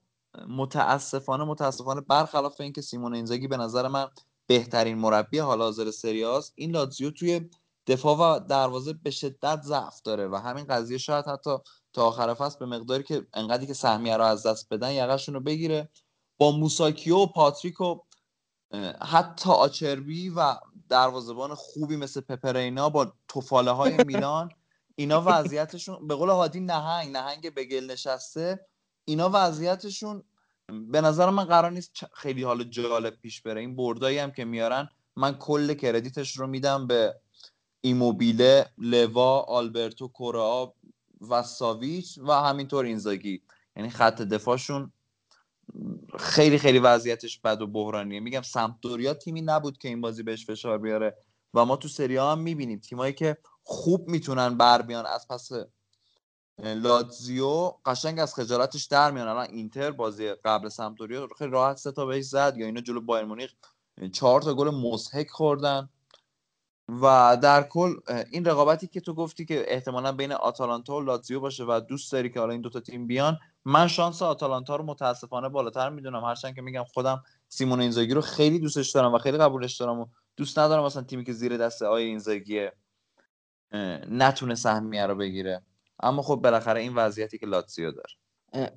متاسفانه 0.47 1.43
متاسفانه 1.43 2.01
برخلاف 2.01 2.61
اینکه 2.61 2.81
سیمون 2.81 3.13
اینزاگی 3.13 3.47
به 3.47 3.57
نظر 3.57 3.87
من 3.87 4.07
بهترین 4.47 4.97
مربی 4.97 5.39
حال 5.39 5.61
حاضر 5.61 5.91
سریاس 5.91 6.51
این 6.55 6.71
لاتزیو 6.71 7.11
توی 7.11 7.49
دفاع 7.87 8.17
و 8.17 8.39
دروازه 8.39 8.93
به 8.93 9.11
شدت 9.11 9.61
ضعف 9.61 10.01
داره 10.01 10.27
و 10.27 10.35
همین 10.35 10.65
قضیه 10.65 10.97
شاید 10.97 11.25
حتی 11.25 11.57
تا 11.99 12.07
آخر 12.07 12.33
فصل 12.33 12.59
به 12.59 12.65
مقداری 12.65 13.03
که 13.03 13.25
انقدری 13.33 13.67
که 13.67 13.73
سهمیه 13.73 14.17
رو 14.17 14.23
از 14.23 14.45
دست 14.45 14.73
بدن 14.73 14.91
یقهشون 14.91 15.35
رو 15.35 15.41
بگیره. 15.41 15.89
با 16.37 16.51
موساکیو 16.51 17.15
و 17.15 17.25
پاتریک 17.25 17.81
و 17.81 17.99
حتی 19.01 19.49
آچربی 19.49 20.29
و 20.29 20.55
دروازبان 20.89 21.55
خوبی 21.55 21.95
مثل 21.95 22.21
پپرینا 22.21 22.89
با 22.89 23.13
توفاله 23.27 23.71
های 23.71 23.97
میلان 24.07 24.49
اینا 24.95 25.23
وضعیتشون 25.25 26.07
به 26.07 26.15
قول 26.15 26.29
هادی 26.29 26.59
نهنگ 26.59 27.11
نهنگ 27.11 27.53
به 27.53 27.65
گل 27.65 27.91
نشسته. 27.91 28.65
اینا 29.05 29.29
وضعیتشون 29.33 30.23
به 30.91 31.01
نظر 31.01 31.29
من 31.29 31.43
قرار 31.43 31.71
نیست 31.71 31.91
خیلی 32.13 32.43
حال 32.43 32.63
جالب 32.63 33.15
پیش 33.21 33.41
بره. 33.41 33.61
این 33.61 33.75
بردایی 33.75 34.17
هم 34.17 34.31
که 34.31 34.45
میارن 34.45 34.89
من 35.15 35.37
کل 35.37 35.73
کردیتش 35.73 36.37
رو 36.37 36.47
میدم 36.47 36.87
به 36.87 37.15
ایموبیله 37.81 38.65
لوا 38.77 39.39
آلبرتو 39.39 40.07
کورا 40.07 40.73
و 41.29 41.43
ساویچ 41.43 42.17
و 42.17 42.31
همینطور 42.31 42.85
اینزاگی. 42.85 43.41
یعنی 43.75 43.89
خط 43.89 44.21
دفاعشون 44.21 44.91
خیلی 46.19 46.57
خیلی 46.57 46.79
وضعیتش 46.79 47.39
بد 47.39 47.61
و 47.61 47.67
بحرانیه. 47.67 48.19
میگم 48.19 48.41
سمپدوریا 48.41 49.13
تیمی 49.13 49.41
نبود 49.41 49.77
که 49.77 49.87
این 49.87 50.01
بازی 50.01 50.23
بهش 50.23 50.45
فشار 50.45 50.77
بیاره. 50.77 51.17
و 51.53 51.65
ما 51.65 51.75
تو 51.75 51.87
سری 51.87 52.17
هم 52.17 52.39
می‌بینیم 52.39 52.79
تیمایی 52.79 53.13
که 53.13 53.37
خوب 53.63 54.09
می‌تونن 54.09 54.57
بر 54.57 54.81
بیان. 54.81 55.05
از 55.05 55.27
پس 55.27 55.49
لاتزیو 56.63 57.71
قشنگ 57.85 58.19
از 58.19 58.35
خجالتش 58.35 58.85
در 58.85 59.11
میان. 59.11 59.27
الان 59.27 59.47
اینتر 59.49 59.91
بازی 59.91 60.33
قبل 60.33 60.69
سمپدوریا 60.69 61.27
خیلی 61.37 61.51
راحت 61.51 61.77
سه 61.77 61.91
تا 61.91 62.05
بهش 62.05 62.25
زد. 62.25 62.53
یا 62.57 62.65
اینا 62.65 62.81
جلو 62.81 63.01
بایر 63.01 63.25
مونیخ 63.25 63.53
چهار 64.13 64.41
تا 64.41 64.53
گل 64.53 64.69
مضحک 64.69 65.29
خوردن. 65.29 65.89
و 67.01 67.37
در 67.41 67.63
کل 67.63 67.93
این 68.31 68.45
رقابتی 68.45 68.87
که 68.87 68.99
تو 68.99 69.13
گفتی 69.13 69.45
که 69.45 69.73
احتمالا 69.73 70.11
بین 70.11 70.31
آتالانتا 70.31 70.95
و 70.95 71.01
لاتزیو 71.01 71.39
باشه 71.39 71.63
و 71.63 71.79
دوست 71.79 72.11
داری 72.11 72.29
که 72.29 72.39
حالا 72.39 72.51
این 72.51 72.61
دوتا 72.61 72.79
تیم 72.79 73.07
بیان 73.07 73.37
من 73.65 73.87
شانس 73.87 74.21
آتالانتا 74.21 74.75
رو 74.75 74.83
متاسفانه 74.83 75.49
بالاتر 75.49 75.89
می‌دونم. 75.89 76.23
هرچند 76.23 76.55
که 76.55 76.61
میگم 76.61 76.83
خودم 76.83 77.23
سیمون 77.49 77.81
اینزاگی 77.81 78.13
رو 78.13 78.21
خیلی 78.21 78.59
دوستش 78.59 78.91
دارم 78.91 79.13
و 79.13 79.17
خیلی 79.17 79.37
قبولش 79.37 79.77
دارم 79.77 79.99
و 79.99 80.05
دوست 80.37 80.59
ندارم 80.59 80.83
مثلا 80.83 81.03
تیمی 81.03 81.23
که 81.23 81.33
زیر 81.33 81.57
دست 81.57 81.81
آی 81.81 82.03
اینزاگی 82.03 82.67
نتونه 84.11 84.55
سهمیه 84.55 85.05
رو 85.05 85.15
بگیره. 85.15 85.61
اما 85.99 86.21
خب 86.21 86.35
بالاخره 86.35 86.81
این 86.81 86.95
وضعیتی 86.95 87.37
که 87.37 87.45
لاتزیو 87.45 87.91
داره. 87.91 88.09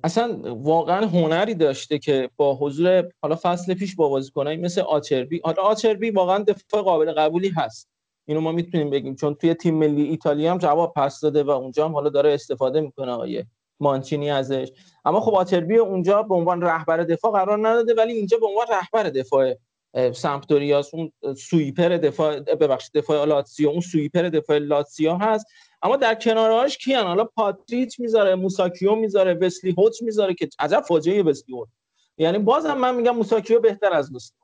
اصلا 0.03 0.55
واقعا 0.55 1.07
هنری 1.07 1.55
داشته 1.55 1.99
که 1.99 2.29
با 2.35 2.55
حضور 2.55 3.09
حالا 3.21 3.37
فصل 3.41 3.73
پیش 3.73 3.95
با 3.95 4.09
بازیکنایی 4.09 4.57
مثل 4.57 4.81
آچربی 4.81 5.41
حالا 5.43 5.63
آچربی 5.63 6.11
واقعا 6.11 6.43
دفاع 6.43 6.81
قابل 6.81 7.13
قبولی 7.13 7.49
هست. 7.49 7.92
اینو 8.25 8.41
ما 8.41 8.51
می‌تونیم 8.51 8.89
بگیم. 8.89 9.15
چون 9.15 9.35
توی 9.35 9.53
تیم 9.53 9.75
ملی 9.75 10.03
ایتالیا 10.03 10.51
هم 10.51 10.57
جواب 10.57 10.93
پس 10.95 11.19
داده 11.19 11.43
و 11.43 11.49
اونجا 11.49 11.85
هم 11.85 11.93
حالا 11.93 12.09
داره 12.09 12.33
استفاده 12.33 12.81
می‌کنه 12.81 13.11
آقای 13.11 13.43
مانچینی 13.79 14.31
ازش. 14.31 14.71
اما 15.05 15.21
خب 15.21 15.33
آچربی 15.33 15.77
اونجا 15.77 16.23
به 16.23 16.35
عنوان 16.35 16.61
رهبر 16.61 16.97
دفاع 16.97 17.31
قرار 17.31 17.67
نداده 17.67 17.93
ولی 17.93 18.13
اینجا 18.13 18.37
به 18.37 18.45
عنوان 18.45 18.65
رهبر 18.69 19.09
دفاع 19.09 19.55
سمپدوریاس 20.13 20.93
اون 20.93 21.11
sweeper 21.37 21.89
دفاع 21.89 22.39
ببخشید 22.39 22.91
دفاع 22.93 23.25
لاتسیو 23.25 23.69
اون 23.69 23.81
sweeper 23.81 24.21
دفاع 24.21 24.57
لاتسیو 24.57 25.13
هست. 25.13 25.45
اما 25.81 25.95
در 25.95 26.15
کنارهاش 26.15 26.77
کیان؟ 26.77 27.07
حالا 27.07 27.23
پاتریچ 27.23 27.99
می‌ذاره 27.99 28.35
موساکیو 28.35 28.95
می‌ذاره 28.95 29.33
وسلی 29.33 29.75
هوچ 29.77 30.01
می‌ذاره 30.01 30.33
که 30.33 30.49
عجب 30.59 30.79
فاجعه 30.87 31.23
وسلی 31.23 31.55
هوچ. 31.55 31.67
یعنی 32.17 32.37
بازم 32.37 32.73
من 32.73 32.95
میگم 32.95 33.15
موساکیو 33.15 33.59
بهتر 33.59 33.93
از 33.93 34.15
وسلی 34.15 34.37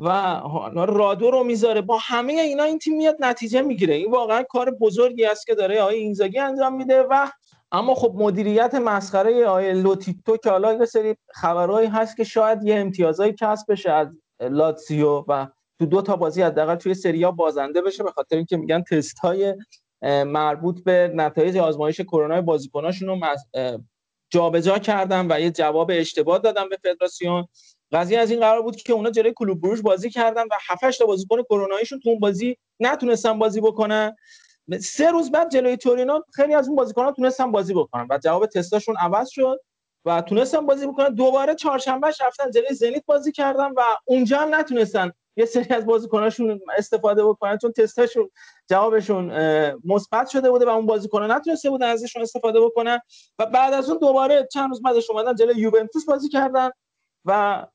و 0.00 0.84
رادو 0.86 1.30
رو 1.30 1.44
می‌ذاره. 1.44 1.80
با 1.80 1.98
همه 2.00 2.32
اینا 2.32 2.62
این 2.62 2.78
تیم 2.78 2.96
میاد 2.96 3.16
نتیجه 3.20 3.62
می‌گیره. 3.62 3.94
این 3.94 4.10
واقعا 4.10 4.42
کار 4.42 4.70
بزرگی 4.70 5.24
است 5.24 5.46
که 5.46 5.54
داره 5.54 5.80
آقای 5.80 5.96
اینزاگی 5.96 6.38
انجام 6.38 6.76
میده 6.76 7.02
و 7.02 7.28
اما 7.72 7.94
خب 7.94 8.12
مدیریت 8.16 8.74
مسخره 8.74 9.46
آقای 9.46 9.72
لوتیتو 9.72 10.36
که 10.36 10.50
حالا 10.50 10.72
یه 10.72 10.84
سری 10.84 11.16
خبرهایی 11.34 11.88
هست 11.88 12.16
که 12.16 12.24
شاید 12.24 12.64
یه 12.64 12.78
امتیازایی 12.78 13.34
کسب 13.40 13.72
بشه 13.72 13.92
از 13.92 14.08
لاتسیو 14.40 15.24
و 15.28 15.46
تو 15.78 15.86
دو 15.86 16.02
تا 16.02 16.16
بازی 16.16 16.42
حداقل 16.42 16.74
توی 16.74 16.94
سریا 16.94 17.30
بازنده 17.30 17.82
بشه 17.82 18.02
به 18.04 18.10
خاطر 18.10 18.36
اینکه 18.36 18.56
میگن 18.56 18.82
تست 18.82 19.18
های 19.18 19.54
مربوط 20.24 20.84
به 20.84 21.12
نتایج 21.14 21.56
آزمایش 21.56 22.00
کرونا 22.00 22.40
بازیکناشون 22.42 23.08
رو 23.08 23.18
جابجا 24.30 24.78
کردن 24.78 25.26
و 25.30 25.40
یه 25.40 25.50
جواب 25.50 25.90
اشتباه 25.94 26.38
دادن 26.38 26.68
به 26.68 26.76
فدراسیون. 26.82 27.46
قضیه 27.92 28.18
از 28.18 28.30
این 28.30 28.40
قرار 28.40 28.62
بود 28.62 28.76
که 28.76 28.92
اونا 28.92 29.10
جلوی 29.10 29.32
کلوب 29.36 29.60
بروژ 29.60 29.80
بازی 29.80 30.10
کردن 30.10 30.42
و 30.42 30.54
7 30.68 30.98
تا 30.98 31.06
بازیکن 31.06 31.42
کروناییشون 31.42 32.00
تو 32.00 32.08
اون 32.10 32.18
بازی 32.18 32.56
نتونستن 32.80 33.38
بازی 33.38 33.60
بکنن. 33.60 34.16
سه 34.80 35.10
روز 35.10 35.30
بعد 35.30 35.50
جلوی 35.50 35.76
تورینو 35.76 36.20
خیلی 36.34 36.54
از 36.54 36.66
اون 36.66 36.76
بازیکنان 36.76 37.14
تونستن 37.14 37.52
بازی 37.52 37.74
بکنن 37.74 38.06
و 38.10 38.18
جواب 38.18 38.46
تستاشون 38.46 38.96
عوض 38.96 39.28
شد 39.28 39.60
و 40.04 40.22
تونستن 40.22 40.66
بازی 40.66 40.86
بکنن. 40.86 41.14
دوباره 41.14 41.54
چهارشنبه 41.54 42.06
رفتن 42.06 42.50
جلوی 42.50 42.74
زنیت 42.74 43.06
بازی 43.06 43.32
کردن 43.32 43.70
و 43.76 43.82
اونجا 44.04 44.38
هم 44.38 44.54
نتونستن 44.54 45.12
یه 45.36 45.46
سری 45.46 45.74
از 45.74 45.86
بازیکناشون 45.86 46.60
استفاده 46.76 47.24
بکنن 47.24 47.58
چون 47.58 47.72
تستاشون 47.72 48.30
جوابشون 48.70 49.32
مثبت 49.84 50.28
شده 50.28 50.50
بوده 50.50 50.66
و 50.66 50.68
اون 50.68 50.86
بازیکنان 50.86 51.30
نتونسته 51.30 51.70
بودن 51.70 51.86
ازشون 51.86 52.22
استفاده 52.22 52.60
بکنن. 52.60 53.00
و 53.38 53.46
بعد 53.46 53.72
از 53.72 53.90
اون 53.90 53.98
دوباره 53.98 54.48
چند 54.52 54.68
روز 54.68 54.82
بعدش 54.82 55.10
اومدن 55.10 55.34
جلوی 55.34 55.60
یوونتوس 55.60 56.04
بازی 56.04 56.28
کردن. 56.28 56.70
و 57.24 57.66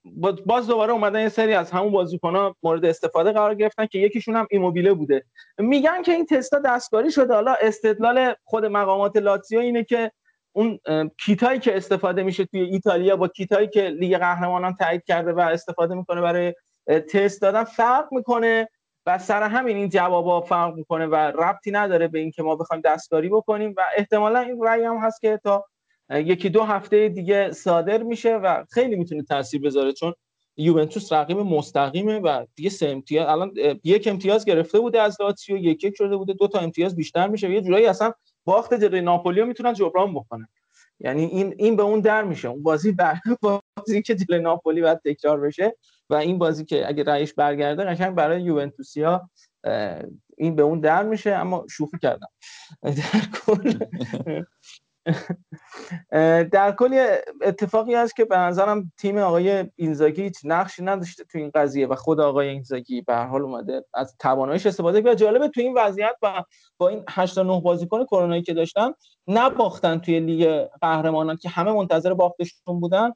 باز 0.45 0.67
دوباره 0.67 0.93
اومدن 0.93 1.21
یه 1.21 1.29
سری 1.29 1.53
از 1.53 1.71
همون 1.71 1.91
بازیکن‌ها 1.91 2.55
مورد 2.63 2.85
استفاده 2.85 3.31
قرار 3.31 3.55
گرفتن 3.55 3.85
که 3.85 3.99
یکیشون 3.99 4.35
هم 4.35 4.47
ایموبیله 4.51 4.93
بوده. 4.93 5.23
میگن 5.57 6.01
که 6.01 6.11
این 6.11 6.25
تستا 6.25 6.59
دستکاری 6.59 7.11
شده. 7.11 7.33
حالا 7.33 7.55
استدلال 7.61 8.33
خود 8.43 8.65
مقامات 8.65 9.17
لاتزیو 9.17 9.59
اینه 9.59 9.83
که 9.83 10.11
اون 10.55 10.79
کیتایی 11.25 11.59
که 11.59 11.77
استفاده 11.77 12.23
میشه 12.23 12.45
توی 12.45 12.61
ایتالیا 12.61 13.15
با 13.17 13.27
کیتایی 13.27 13.67
که 13.67 13.81
لیگ 13.81 14.17
قهرمانان 14.17 14.75
تایید 14.75 15.03
کرده 15.03 15.33
و 15.33 15.39
استفاده 15.39 15.95
می‌کنه 15.95 16.21
برای 16.21 16.53
تست 16.87 17.41
دادن 17.41 17.63
فرق 17.63 18.07
می‌کنه 18.11 18.69
و 19.05 19.17
سر 19.17 19.43
همین 19.43 19.75
این 19.75 19.89
جوابا 19.89 20.41
فرق 20.41 20.75
می‌کنه 20.75 21.05
و 21.05 21.15
ربطی 21.15 21.71
نداره 21.71 22.07
به 22.07 22.19
اینکه 22.19 22.43
ما 22.43 22.55
بخوایم 22.55 22.81
دستکاری 22.85 23.29
بکنیم 23.29 23.73
و 23.77 23.81
احتمالا 23.97 24.39
این 24.39 24.63
رأی 24.63 24.83
هم 24.83 24.97
هست 24.97 25.21
که 25.21 25.39
تا 25.43 25.65
یکی 26.09 26.49
دو 26.49 26.63
هفته 26.63 27.09
دیگه 27.09 27.51
صادر 27.51 28.03
میشه 28.03 28.35
و 28.35 28.65
خیلی 28.71 28.95
می‌تونه 28.95 29.23
تاثیر 29.23 29.61
بذاره 29.61 29.93
چون 29.93 30.13
یوونتوس 30.57 31.13
رقیب 31.13 31.37
مستقیمه 31.37 32.19
و 32.19 32.45
دیگه 32.55 32.69
سه 32.69 32.87
امتیاز 32.87 33.27
الان 33.27 33.53
یک 33.83 34.07
امتیاز 34.07 34.45
گرفته 34.45 34.79
بوده 34.79 35.01
از 35.01 35.17
لاتسیو 35.21 35.57
یک 35.57 35.83
یک 35.83 35.95
شده 35.95 36.17
بوده 36.17 36.33
دو 36.33 36.47
تا 36.47 36.59
امتیاز 36.59 36.95
بیشتر 36.95 37.27
میشه 37.27 37.51
یه 37.51 37.61
جورایی 37.61 37.85
اصلا 37.85 38.11
باخت 38.45 38.73
جلوی 38.73 39.01
ناپولی 39.01 39.43
می‌تونن 39.43 39.73
جبران 39.73 40.13
بکنن. 40.13 40.47
یعنی 40.99 41.25
این 41.25 41.55
این 41.57 41.75
به 41.75 41.83
اون 41.83 41.99
در 41.99 42.23
میشه. 42.23 42.47
اون 42.47 42.63
بازی 42.63 42.91
بر 42.91 43.15
بازی 43.77 44.01
که 44.01 44.15
جلوی 44.15 44.41
ناپولی 44.41 44.81
باید 44.81 44.99
تکرار 45.05 45.39
بشه 45.39 45.75
و 46.09 46.15
این 46.15 46.37
بازی 46.37 46.65
که 46.65 46.87
اگه 46.87 47.03
رئیس 47.03 47.33
برگرده 47.33 47.83
قشنگ 47.83 48.15
برای 48.15 48.41
یوونتوسیا 48.41 49.29
این 50.37 50.55
به 50.55 50.61
اون 50.61 50.79
در 50.79 51.03
میشه. 51.03 51.31
اما 51.31 51.65
شوخی 51.69 51.97
کردم. 52.01 52.27
در 52.83 53.21
کل 53.45 53.79
در 56.51 56.71
کل 56.71 57.17
اتفاقی 57.41 57.93
هست 57.95 58.15
که 58.15 58.25
به 58.25 58.37
نظرم 58.37 58.91
تیم 58.97 59.17
آقای 59.17 59.65
اینزاگی 59.75 60.21
هیچ 60.21 60.37
نقشی 60.43 60.83
نداشته 60.83 61.23
تو 61.23 61.37
این 61.37 61.51
قضیه 61.55 61.87
و 61.87 61.95
خود 61.95 62.19
آقای 62.19 62.47
اینزاگی 62.47 63.01
به 63.01 63.13
هر 63.13 63.25
حال 63.25 63.41
اومده 63.41 63.85
از 63.93 64.15
تواناییش 64.19 64.65
استفاده 64.65 65.01
کرد. 65.01 65.17
جالبه 65.17 65.47
تو 65.47 65.61
این 65.61 65.73
وضعیت 65.77 66.15
و 66.21 66.43
با 66.77 66.89
این 66.89 67.03
8 67.09 67.35
تا 67.35 67.43
9 67.43 67.61
بازیکن 67.61 68.05
کرونایی 68.05 68.41
که 68.41 68.53
داشتن 68.53 68.91
نباختن 69.27 69.97
توی 69.97 70.19
لیگ 70.19 70.65
قهرمانان 70.81 71.37
که 71.37 71.49
همه 71.49 71.71
منتظر 71.71 72.13
باختشون 72.13 72.79
بودن. 72.79 73.11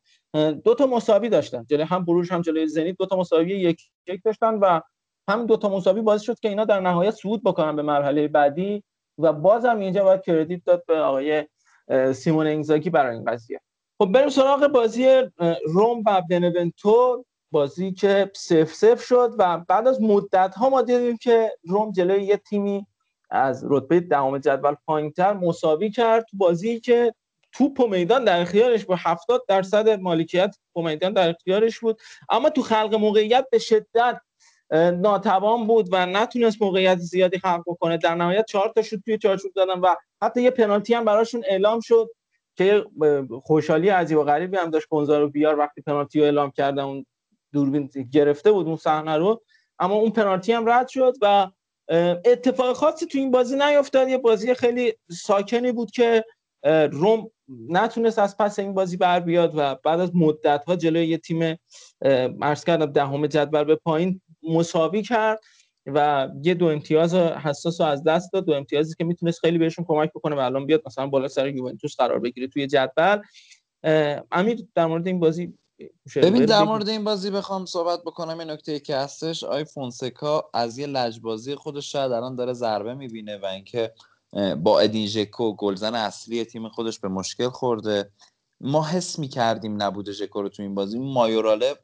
دو 0.64 0.76
تا 0.76 0.88
مساوی 0.88 1.30
داشتن. 1.30 1.66
جلوی 1.70 1.84
هم 1.84 2.06
بروژ 2.06 2.32
هم 2.32 2.42
جلوی 2.42 2.68
زنیت 2.68 2.96
دو 2.98 3.06
تا 3.06 3.16
مساوی 3.16 3.60
یک 3.60 3.82
یک 4.08 4.22
داشتن 4.26 4.54
و 4.54 4.82
هم 5.30 5.46
دو 5.46 5.58
تا 5.58 5.70
مساوی 5.70 6.02
باعث 6.02 6.22
شد 6.22 6.40
که 6.40 6.50
اینا 6.50 6.66
در 6.66 6.80
نهایت 6.80 7.12
صعود 7.12 7.44
بکنن 7.44 7.76
به 7.76 7.82
مرحله 7.82 8.28
بعدی 8.28 8.84
و 9.18 9.34
بازم 9.34 9.80
اینجا 9.80 10.04
باید 10.04 10.22
کردیت 10.22 10.62
داد 10.66 10.84
به 10.88 11.00
آقای 11.00 11.46
سیمون 12.14 12.48
انگزاکی 12.48 12.90
برای 12.90 13.16
این 13.16 13.26
قضیه. 13.26 13.62
خب 13.98 14.12
بریم 14.12 14.30
سراغ 14.30 14.68
بازی 14.68 15.24
روم 15.66 16.04
و 16.06 16.22
بنونتو 16.30 17.26
بازی 17.52 17.92
که 17.92 18.32
سف 18.36 18.74
سف 18.74 19.04
شد 19.04 19.36
و 19.38 19.58
بعد 19.58 19.88
از 19.88 20.02
مدت 20.02 20.56
ها 20.56 20.70
ما 20.70 20.82
دیدیم 20.82 21.18
که 21.18 21.52
روم 21.64 21.92
جلوی 21.92 22.24
یه 22.24 22.38
تیمی 22.38 22.86
از 23.30 23.66
رتبه 23.70 24.00
دهم 24.00 24.38
جدول 24.38 24.76
پایینتر 24.86 25.34
مساوی 25.34 25.90
کرد. 25.90 26.26
تو 26.32 26.38
بازی 26.38 26.80
که 26.80 27.14
توپ 27.52 27.80
و 27.80 27.88
میدان 27.88 28.24
در 28.24 28.42
اختیارش 28.42 28.86
با 28.86 28.96
70 28.96 29.46
درصد 29.48 29.90
مالکیت 29.90 30.56
و 30.76 30.82
میدان 30.82 31.14
در 31.14 31.30
اختیارش 31.30 31.80
بود. 31.80 32.02
اما 32.30 32.50
تو 32.50 32.62
خلق 32.62 32.96
موقعیت 32.96 33.46
به 33.52 33.60
شدت 33.60 34.22
ناتوان 34.72 35.68
بود 35.68 35.90
و 35.92 36.06
نتونست 36.06 36.62
موقعیت 36.62 36.98
زیادی 36.98 37.40
خلق 37.40 37.64
بکنه. 37.68 37.98
در 37.98 38.16
نهایت 38.16 38.46
چهار 38.46 38.72
تا 38.76 38.82
شوت 38.82 39.00
توی 39.06 39.18
چارچوب 39.18 39.52
دادن 39.56 39.80
و 39.80 39.96
حتی 40.22 40.42
یه 40.42 40.52
پنالتی 40.52 40.94
هم 40.94 41.06
براشون 41.06 41.44
اعلام 41.48 41.80
شد 41.80 42.10
که 42.56 42.86
خوشحالی 43.44 43.90
عجیب 43.90 44.18
و 44.18 44.24
غریبی 44.24 44.58
هم 44.58 44.70
داشت 44.70 44.88
کنزارو 44.88 45.30
بیار 45.30 45.60
وقتی 45.60 45.82
پنالتی 45.82 46.20
رو 46.20 46.26
اعلام 46.26 46.52
کردن 46.52 46.84
اون 46.84 47.06
دوربین 47.54 47.90
گرفته 48.12 48.52
بود 48.52 48.68
اون 48.68 48.76
صحنه 48.76 49.18
رو. 49.18 49.42
اما 49.80 49.96
اون 49.96 50.12
پنالتی 50.12 50.52
هم 50.52 50.70
رد 50.70 50.88
شد 50.88 51.14
و 51.22 51.48
اتفاق 52.26 52.76
خاصی 52.76 53.06
تو 53.06 53.18
این 53.18 53.32
بازی 53.32 53.56
نیفتاد 53.56 54.10
یه 54.10 54.18
بازی 54.18 54.54
خیلی 54.54 54.94
ساکنی 55.12 55.72
بود 55.72 55.92
که 55.92 56.26
روم 56.92 57.32
نتونست 57.70 58.20
از 58.20 58.38
پس 58.38 58.60
این 58.60 58.74
بازی 58.74 58.98
بر 58.98 59.20
بیاد 59.20 59.54
و 59.56 59.76
بعد 59.76 60.00
از 60.00 60.16
مدت 60.16 60.64
ها 60.68 60.76
جلوی 60.76 61.08
یه 61.08 61.18
تیم 61.18 61.58
عرض 62.42 62.64
کردم 62.64 62.86
دهم 62.86 63.28
جدول 63.28 63.64
به 63.64 63.76
پایین 63.76 64.22
مساوی 64.44 65.02
کرد 65.02 65.40
و 65.86 66.30
یه 66.44 66.54
دو 66.54 66.66
امتیاز 66.66 67.14
حساس 67.16 67.82
رو 67.82 67.88
از 67.88 68.04
دست 68.04 68.34
داد. 68.34 68.46
دو 68.46 68.54
امتیازی 68.54 68.96
که 68.98 69.04
می‌تونست 69.04 69.40
خیلی 69.40 69.58
بهشون 69.58 69.86
کمک 69.88 70.10
بکنه 70.10 70.36
و 70.36 70.40
الان 70.40 70.66
بیاد 70.66 70.82
مثلا 70.86 71.08
بالا 71.08 71.28
سر 71.28 71.48
یوونتوس 71.48 71.96
قرار 71.96 72.20
بگیره 72.20 72.48
توی 72.48 72.68
جدول. 72.68 73.22
امیر 74.32 74.68
در 74.76 74.86
مورد 74.86 75.08
این 75.08 75.20
بازی 75.20 75.54
ببین 76.16 76.46
در 76.46 76.64
مورد 76.64 76.90
این 76.90 77.04
بازی 77.04 77.32
بخوام 77.32 77.66
صحبت 77.66 78.02
بکنم. 78.02 78.40
این 78.40 78.50
نکته 78.50 78.80
که 78.80 78.96
هستش 78.96 79.44
آی 79.44 79.66
فونسکا 79.66 80.50
از 80.54 80.78
یه 80.78 80.88
لجبازی 80.88 81.56
خودش 81.56 81.92
شاید 81.92 82.12
الان 82.12 82.36
داره 82.36 82.54
ضربه 82.54 82.94
می‌بینه 82.94 83.38
و 83.38 83.46
اینکه 83.46 83.94
با 84.64 84.80
ادین 84.80 85.08
ژکو 85.08 85.56
گلزن 85.56 85.96
اصلی 85.96 86.46
تیم 86.46 86.70
خودش 86.70 87.00
به 87.00 87.08
مشکل 87.08 87.50
خورده. 87.50 88.12
ما 88.62 88.86
حس 88.88 89.20
می‌کردیم 89.20 89.84
نبوده 89.84 90.12
ژکو 90.12 90.42
رو 90.42 90.50
تو 90.50 90.64
این 90.64 90.76
بازی. 90.76 91.00
مایوراله 91.00 91.76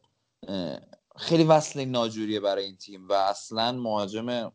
خیلی 1.18 1.44
وصل 1.44 1.86
ناجوریه 1.86 2.40
برای 2.40 2.64
این 2.66 2.78
تیم 2.78 3.08
و 3.08 3.14
اصلا 3.14 3.72
مهاجم 3.72 4.52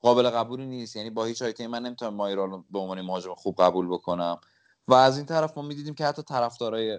قابل 0.00 0.30
قبولی 0.30 0.66
نیست. 0.66 0.96
یعنی 0.96 1.10
با 1.10 1.24
هیچ 1.24 1.42
آیتمی 1.42 1.66
من 1.66 1.82
نمی‌تونم 1.82 2.14
مایرال 2.14 2.62
به 2.70 2.78
عنوان 2.78 3.00
مهاجم 3.00 3.34
خوب 3.34 3.56
قبول 3.62 3.88
بکنم. 3.88 4.40
و 4.88 4.94
از 4.94 5.16
این 5.16 5.26
طرف 5.26 5.56
ما 5.56 5.62
می‌دیدیم 5.62 5.94
که 5.94 6.04
حتی 6.04 6.22
طرفدارای 6.22 6.98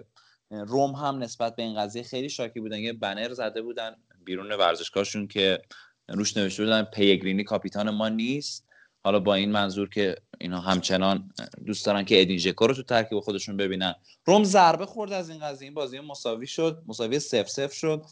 روم 0.50 0.92
هم 0.92 1.18
نسبت 1.18 1.56
به 1.56 1.62
این 1.62 1.76
قضیه 1.76 2.02
خیلی 2.02 2.28
شاکی 2.28 2.60
بودن. 2.60 2.78
یه 2.78 2.92
بنر 2.92 3.32
زده 3.32 3.62
بودن 3.62 3.96
بیرون 4.24 4.52
ورزشگاهشون 4.52 5.28
که 5.28 5.62
روش 6.08 6.36
نوشته 6.36 6.64
بودن 6.64 6.82
پیگرینی 6.82 7.44
کاپیتان 7.44 7.90
ما 7.90 8.08
نیست. 8.08 8.66
حالا 9.04 9.20
با 9.20 9.34
این 9.34 9.52
منظور 9.52 9.88
که 9.88 10.16
اینا 10.40 10.60
همچنان 10.60 11.30
دوست 11.66 11.86
دارن 11.86 12.04
که 12.04 12.20
ادین 12.20 12.54
رو 12.60 12.74
تو 12.74 12.82
ترکیب 12.82 13.20
خودشون 13.20 13.56
ببینن. 13.56 13.94
روم 14.24 14.44
ضربه 14.44 14.86
خورد 14.86 15.12
از 15.12 15.30
این 15.30 15.38
قضیه. 15.38 15.66
این 15.66 15.74
بازی 15.74 16.00
مساوی 16.00 16.46
شد. 16.46 16.82
مساوی 16.86 17.18
سف 17.18 17.48
سف 17.48 17.72
شد. 17.72 18.04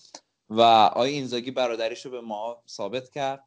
و 0.49 0.61
آی 0.95 1.11
اینزاگی 1.11 1.51
برادریش 1.51 2.05
رو 2.05 2.11
به 2.11 2.21
ما 2.21 2.63
ثابت 2.69 3.11
کرد. 3.11 3.45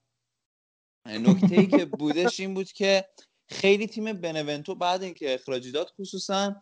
نکته 1.05 1.55
ای 1.55 1.67
که 1.67 1.85
بودش 1.85 2.39
این 2.39 2.53
بود 2.53 2.71
که 2.71 3.05
خیلی 3.47 3.87
تیم 3.87 4.13
بنونتو 4.13 4.75
بعد 4.75 5.03
اینکه 5.03 5.33
اخراجی 5.33 5.71
داد 5.71 5.93
خصوصا 5.99 6.55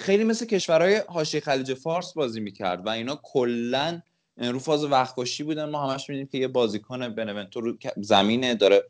خیلی 0.00 0.24
مثل 0.24 0.46
کشورهای 0.46 0.96
حاشیه 1.08 1.40
خلیج 1.40 1.74
فارس 1.74 2.12
بازی 2.12 2.40
می‌کرد 2.40 2.86
و 2.86 2.88
اینا 2.88 3.20
کلا 3.22 4.02
رو 4.36 4.58
فاز 4.58 4.84
وقتکشی 4.84 5.42
بودن. 5.42 5.70
ما 5.70 5.90
همش 5.90 6.10
میدیم 6.10 6.26
که 6.26 6.38
یه 6.38 6.48
بازیکن 6.48 7.08
بنونتو 7.08 7.60
رو 7.60 7.76
زمینه 7.96 8.54
داره 8.54 8.88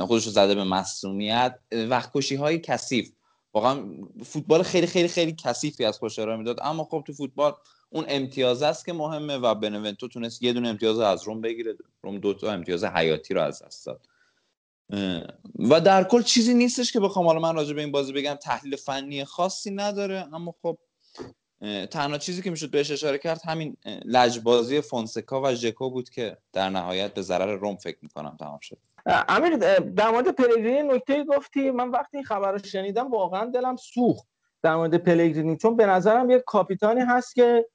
خودش 0.00 0.24
رو 0.24 0.32
زده 0.32 0.54
به 0.54 0.64
مصومیت 0.64 1.58
وقتکشی 1.72 2.34
های 2.34 2.58
کثیف. 2.58 3.10
واقعا 3.54 3.86
فوتبال 4.24 4.62
خیلی 4.62 4.86
خیلی 4.86 5.08
خیلی 5.08 5.34
کثیفی 5.44 5.84
از 5.84 5.98
خوش 5.98 6.18
می‌داد 6.18 6.58
اما 6.62 6.84
خب 6.84 7.04
تو 7.06 7.12
فوتبال 7.12 7.54
اون 7.94 8.04
امتیاز 8.08 8.62
است 8.62 8.84
که 8.84 8.92
مهمه 8.92 9.36
و 9.36 9.54
بنونتو 9.54 10.08
تونست 10.08 10.42
یه 10.42 10.52
دونه 10.52 10.68
امتیاز 10.68 10.98
از 10.98 11.22
روم 11.22 11.40
بگیره. 11.40 11.76
روم 12.02 12.18
دو 12.18 12.34
تا 12.34 12.52
امتیاز 12.52 12.84
حیاتی 12.84 13.34
رو 13.34 13.42
از 13.42 13.62
دست 13.62 13.86
داد. 13.86 14.06
و 15.70 15.80
در 15.80 16.04
کل 16.04 16.22
چیزی 16.22 16.54
نیستش 16.54 16.92
که 16.92 17.00
بخوام 17.00 17.26
حالا 17.26 17.40
من 17.40 17.54
راجع 17.54 17.74
به 17.74 17.80
این 17.80 17.92
بازی 17.92 18.12
بگم 18.12 18.34
تحلیل 18.34 18.76
فنی 18.76 19.24
خاصی 19.24 19.70
نداره 19.70 20.28
اما 20.32 20.54
خب 20.62 20.78
تنها 21.90 22.18
چیزی 22.18 22.42
که 22.42 22.50
می‌شد 22.50 22.70
بهش 22.70 22.90
اشاره 22.90 23.18
کرد 23.18 23.40
همین 23.44 23.76
لجبازی 24.04 24.80
فونسکا 24.80 25.42
و 25.42 25.54
ژکو 25.54 25.90
بود 25.90 26.10
که 26.10 26.36
در 26.52 26.70
نهایت 26.70 27.14
به 27.14 27.22
ضرر 27.22 27.56
روم 27.56 27.76
فکر 27.76 27.98
می‌کنم 28.02 28.36
تمام 28.40 28.58
شد. 28.62 28.78
امیر 29.06 29.56
در 29.80 30.10
مورد 30.10 30.28
پلگرینی 30.28 30.82
نکته 30.82 31.24
گفتی. 31.24 31.70
من 31.70 31.90
وقتی 31.90 32.16
این 32.16 32.24
خبر 32.24 32.52
رو 32.52 32.58
شنیدم 32.58 33.10
واقعا 33.10 33.44
دلم 33.44 33.76
سوخت 33.76 34.26
در 34.62 34.76
مورد 34.76 34.94
پلگرینی 34.94 35.56
چون 35.56 35.76
به 35.76 35.86
نظرم 35.86 36.30
یک 36.30 36.42
کاپیتانی 36.46 37.00
هست 37.00 37.34
که 37.34 37.66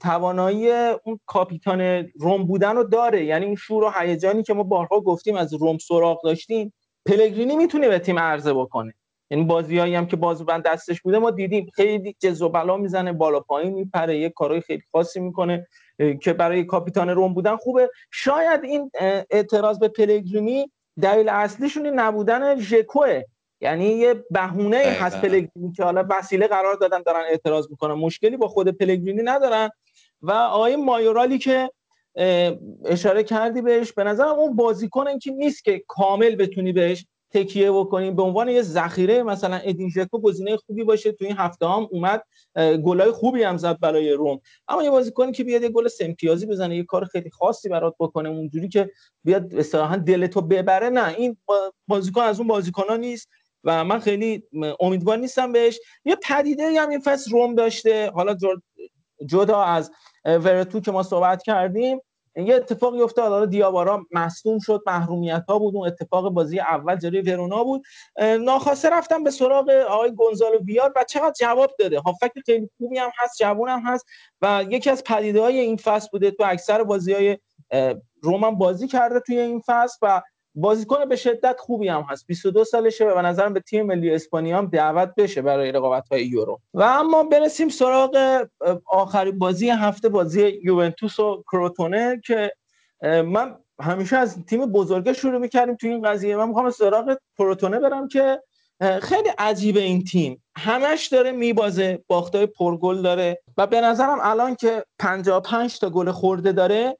توانایی 0.00 0.70
اون 1.04 1.20
کاپیتان 1.26 1.80
روم 2.20 2.44
بودن 2.44 2.76
رو 2.76 2.84
داره. 2.84 3.24
یعنی 3.24 3.46
اون 3.46 3.54
شور 3.54 3.84
و 3.84 3.92
هیجانی 4.00 4.42
که 4.42 4.54
ما 4.54 4.62
بارها 4.62 5.00
گفتیم 5.00 5.36
از 5.36 5.54
روم 5.54 5.78
سراغ 5.78 6.22
داشتیم 6.24 6.74
پلگرینی 7.06 7.56
می‌تونه 7.56 7.88
به 7.88 7.98
تیم 7.98 8.18
عرضه 8.18 8.54
بکنه. 8.54 8.94
یعنی 9.30 9.44
بازیایی 9.44 9.94
هم 9.94 10.06
که 10.06 10.16
بازوبند 10.16 10.62
دستش 10.62 11.00
بوده 11.00 11.18
ما 11.18 11.30
دیدیم 11.30 11.70
خیلی 11.74 12.16
جز 12.20 12.42
و 12.42 12.48
بلا 12.48 12.76
می‌زنه 12.76 13.12
بالا 13.12 13.40
پایین 13.40 13.72
میپره 13.72 14.18
یه 14.18 14.30
کارهای 14.30 14.60
خیلی 14.60 14.82
خاصی 14.92 15.20
می‌کنه 15.20 15.66
که 16.22 16.32
برای 16.32 16.64
کاپیتان 16.64 17.08
روم 17.08 17.34
بودن 17.34 17.56
خوبه. 17.56 17.90
شاید 18.10 18.64
این 18.64 18.90
اعتراض 19.30 19.78
به 19.78 19.88
پلگرینی 19.88 20.72
دلیل 21.02 21.28
اصلیشون 21.28 21.86
نبودن 21.86 22.60
ژکوه 22.60 23.22
یعنی 23.60 23.84
یه 23.84 24.24
بهونه 24.30 24.76
هست 24.76 25.20
پلگرینی 25.20 25.72
که 25.76 25.84
حالا 25.84 26.06
وسیله 26.10 26.46
قرار 26.46 26.74
دادن 26.74 27.02
دارن 27.02 27.24
اعتراض 27.30 27.70
می‌کنن. 27.70 27.94
مشکلی 27.94 28.36
با 28.36 28.48
خود 28.48 28.68
پلگرینی 28.68 29.22
ندارن. 29.22 29.70
و 30.22 30.32
آقای 30.32 30.76
مایورالی 30.76 31.38
که 31.38 31.70
اشاره 32.84 33.22
کردی 33.22 33.62
بهش 33.62 33.92
به 33.92 34.04
نظرم 34.04 34.38
اون 34.38 34.56
بازیکن 34.56 35.18
که 35.18 35.30
نیست 35.30 35.64
که 35.64 35.82
کامل 35.88 36.36
بتونی 36.36 36.72
بهش 36.72 37.06
تکیه 37.30 37.72
بکنیم 37.72 38.16
به 38.16 38.22
عنوان 38.22 38.48
یه 38.48 38.62
ذخیره 38.62 39.22
مثلا 39.22 39.56
ادین 39.56 39.90
ژکو 39.90 40.20
گزینه 40.20 40.56
خوبی 40.56 40.84
باشه. 40.84 41.12
تو 41.12 41.24
این 41.24 41.36
هفته 41.36 41.66
هم 41.66 41.88
اومد 41.90 42.22
گلای 42.84 43.10
خوبی 43.10 43.42
هم 43.42 43.56
زد 43.56 43.80
برای 43.80 44.12
روم. 44.12 44.40
اما 44.68 44.82
یه 44.82 44.90
بازیکنی 44.90 45.32
که 45.32 45.44
بیاد 45.44 45.62
یه 45.62 45.68
گل 45.68 45.88
سمتیازی 45.88 46.46
بزنه 46.46 46.76
یه 46.76 46.84
کار 46.84 47.04
خیلی 47.04 47.30
خاصی 47.30 47.68
برات 47.68 47.94
بکنه 48.00 48.28
اونجوری 48.28 48.68
که 48.68 48.90
بیاد 49.24 49.54
اصطلاحا 49.54 49.96
دلتو 49.96 50.40
ببره 50.40 50.88
نه. 50.88 51.14
این 51.18 51.36
بازیکن 51.88 52.20
از 52.20 52.38
اون 52.38 52.48
بازیکن‌ها 52.48 52.96
نیست. 52.96 53.28
و 53.64 53.84
من 53.84 53.98
خیلی 53.98 54.42
امیدوار 54.80 55.16
نیستم 55.16 55.52
بهش. 55.52 55.80
یه 56.04 56.16
پدیده 56.16 56.80
هم 56.80 56.88
این 56.88 57.00
فصل 57.00 57.30
روم 57.30 57.54
داشته. 57.54 58.10
حالا 58.10 58.36
جدا 59.26 59.62
از 59.62 59.90
ورتو 60.24 60.80
که 60.80 60.90
ما 60.90 61.02
صحبت 61.02 61.42
کردیم 61.42 62.00
یه 62.36 62.54
اتفاقی 62.54 63.00
افتاد. 63.00 63.32
حالا 63.32 63.46
دیابارا 63.46 64.06
مصدوم 64.12 64.58
شد 64.58 64.82
محرومیت 64.86 65.44
ها 65.48 65.58
بود. 65.58 65.76
اون 65.76 65.86
اتفاق 65.86 66.28
بازی 66.28 66.60
اول 66.60 66.96
جلوی 66.96 67.20
ورونا 67.20 67.64
بود. 67.64 67.82
ناخواسته 68.40 68.90
رفتم 68.90 69.24
به 69.24 69.30
سراغ 69.30 69.70
آقای 69.70 70.14
گونزالو 70.14 70.58
بیار 70.58 70.92
و 70.96 71.04
چقدر 71.08 71.32
جواب 71.40 71.70
داده. 71.78 72.00
هافک 72.00 72.32
خیلی 72.46 72.70
خوبی 72.78 72.98
هم 72.98 73.10
هست 73.16 73.38
جوون 73.38 73.68
هم 73.68 73.82
هست 73.84 74.06
و 74.42 74.64
یکی 74.70 74.90
از 74.90 75.04
پدیده 75.04 75.40
های 75.40 75.58
این 75.58 75.76
فصل 75.76 76.08
بوده. 76.12 76.30
تو 76.30 76.44
اکثر 76.46 76.82
بازی 76.82 77.12
های 77.12 77.38
روم 78.22 78.50
بازی 78.50 78.88
کرده 78.88 79.20
توی 79.20 79.38
این 79.38 79.62
فصل 79.66 79.98
و 80.02 80.22
بازیکن 80.60 81.04
به 81.08 81.16
شدت 81.16 81.56
خوبی 81.60 81.88
هم 81.88 82.02
هست. 82.02 82.26
22 82.26 82.64
سالشه 82.64 83.04
و 83.04 83.14
به 83.14 83.22
نظرم 83.22 83.54
به 83.54 83.60
تیم 83.60 83.86
ملی 83.86 84.14
اسپانیا 84.14 84.58
هم 84.58 84.66
دعوت 84.66 85.14
بشه 85.16 85.42
برای 85.42 85.72
رقابت 85.72 86.08
های 86.08 86.26
یورو. 86.26 86.60
و 86.74 86.82
اما 86.82 87.22
برسیم 87.22 87.68
سراغ 87.68 88.46
آخرین 88.86 89.38
بازی 89.38 89.70
هفته 89.70 90.08
بازی 90.08 90.60
یوونتوس 90.64 91.20
و 91.20 91.42
کروتونه 91.52 92.20
که 92.24 92.52
من 93.02 93.56
همیشه 93.80 94.16
از 94.16 94.44
تیم 94.44 94.66
بزرگه 94.66 95.12
شروع 95.12 95.38
می‌کردیم 95.38 95.74
تو 95.74 95.86
این 95.86 96.02
قضیه. 96.02 96.36
من 96.36 96.48
می‌خوام 96.48 96.70
سراغ 96.70 97.18
کروتونه 97.38 97.78
برم 97.78 98.08
که 98.08 98.42
خیلی 99.02 99.28
عجیبه 99.38 99.80
این 99.80 100.04
تیم. 100.04 100.42
همش 100.56 101.06
داره 101.06 101.32
میبازه 101.32 102.04
باختای 102.06 102.46
پرگل 102.46 103.02
داره 103.02 103.42
و 103.56 103.66
به 103.66 103.80
نظرم 103.80 104.18
الان 104.22 104.54
که 104.54 104.84
55 104.98 105.78
تا 105.78 105.90
گل 105.90 106.10
خورده 106.10 106.52
داره 106.52 106.98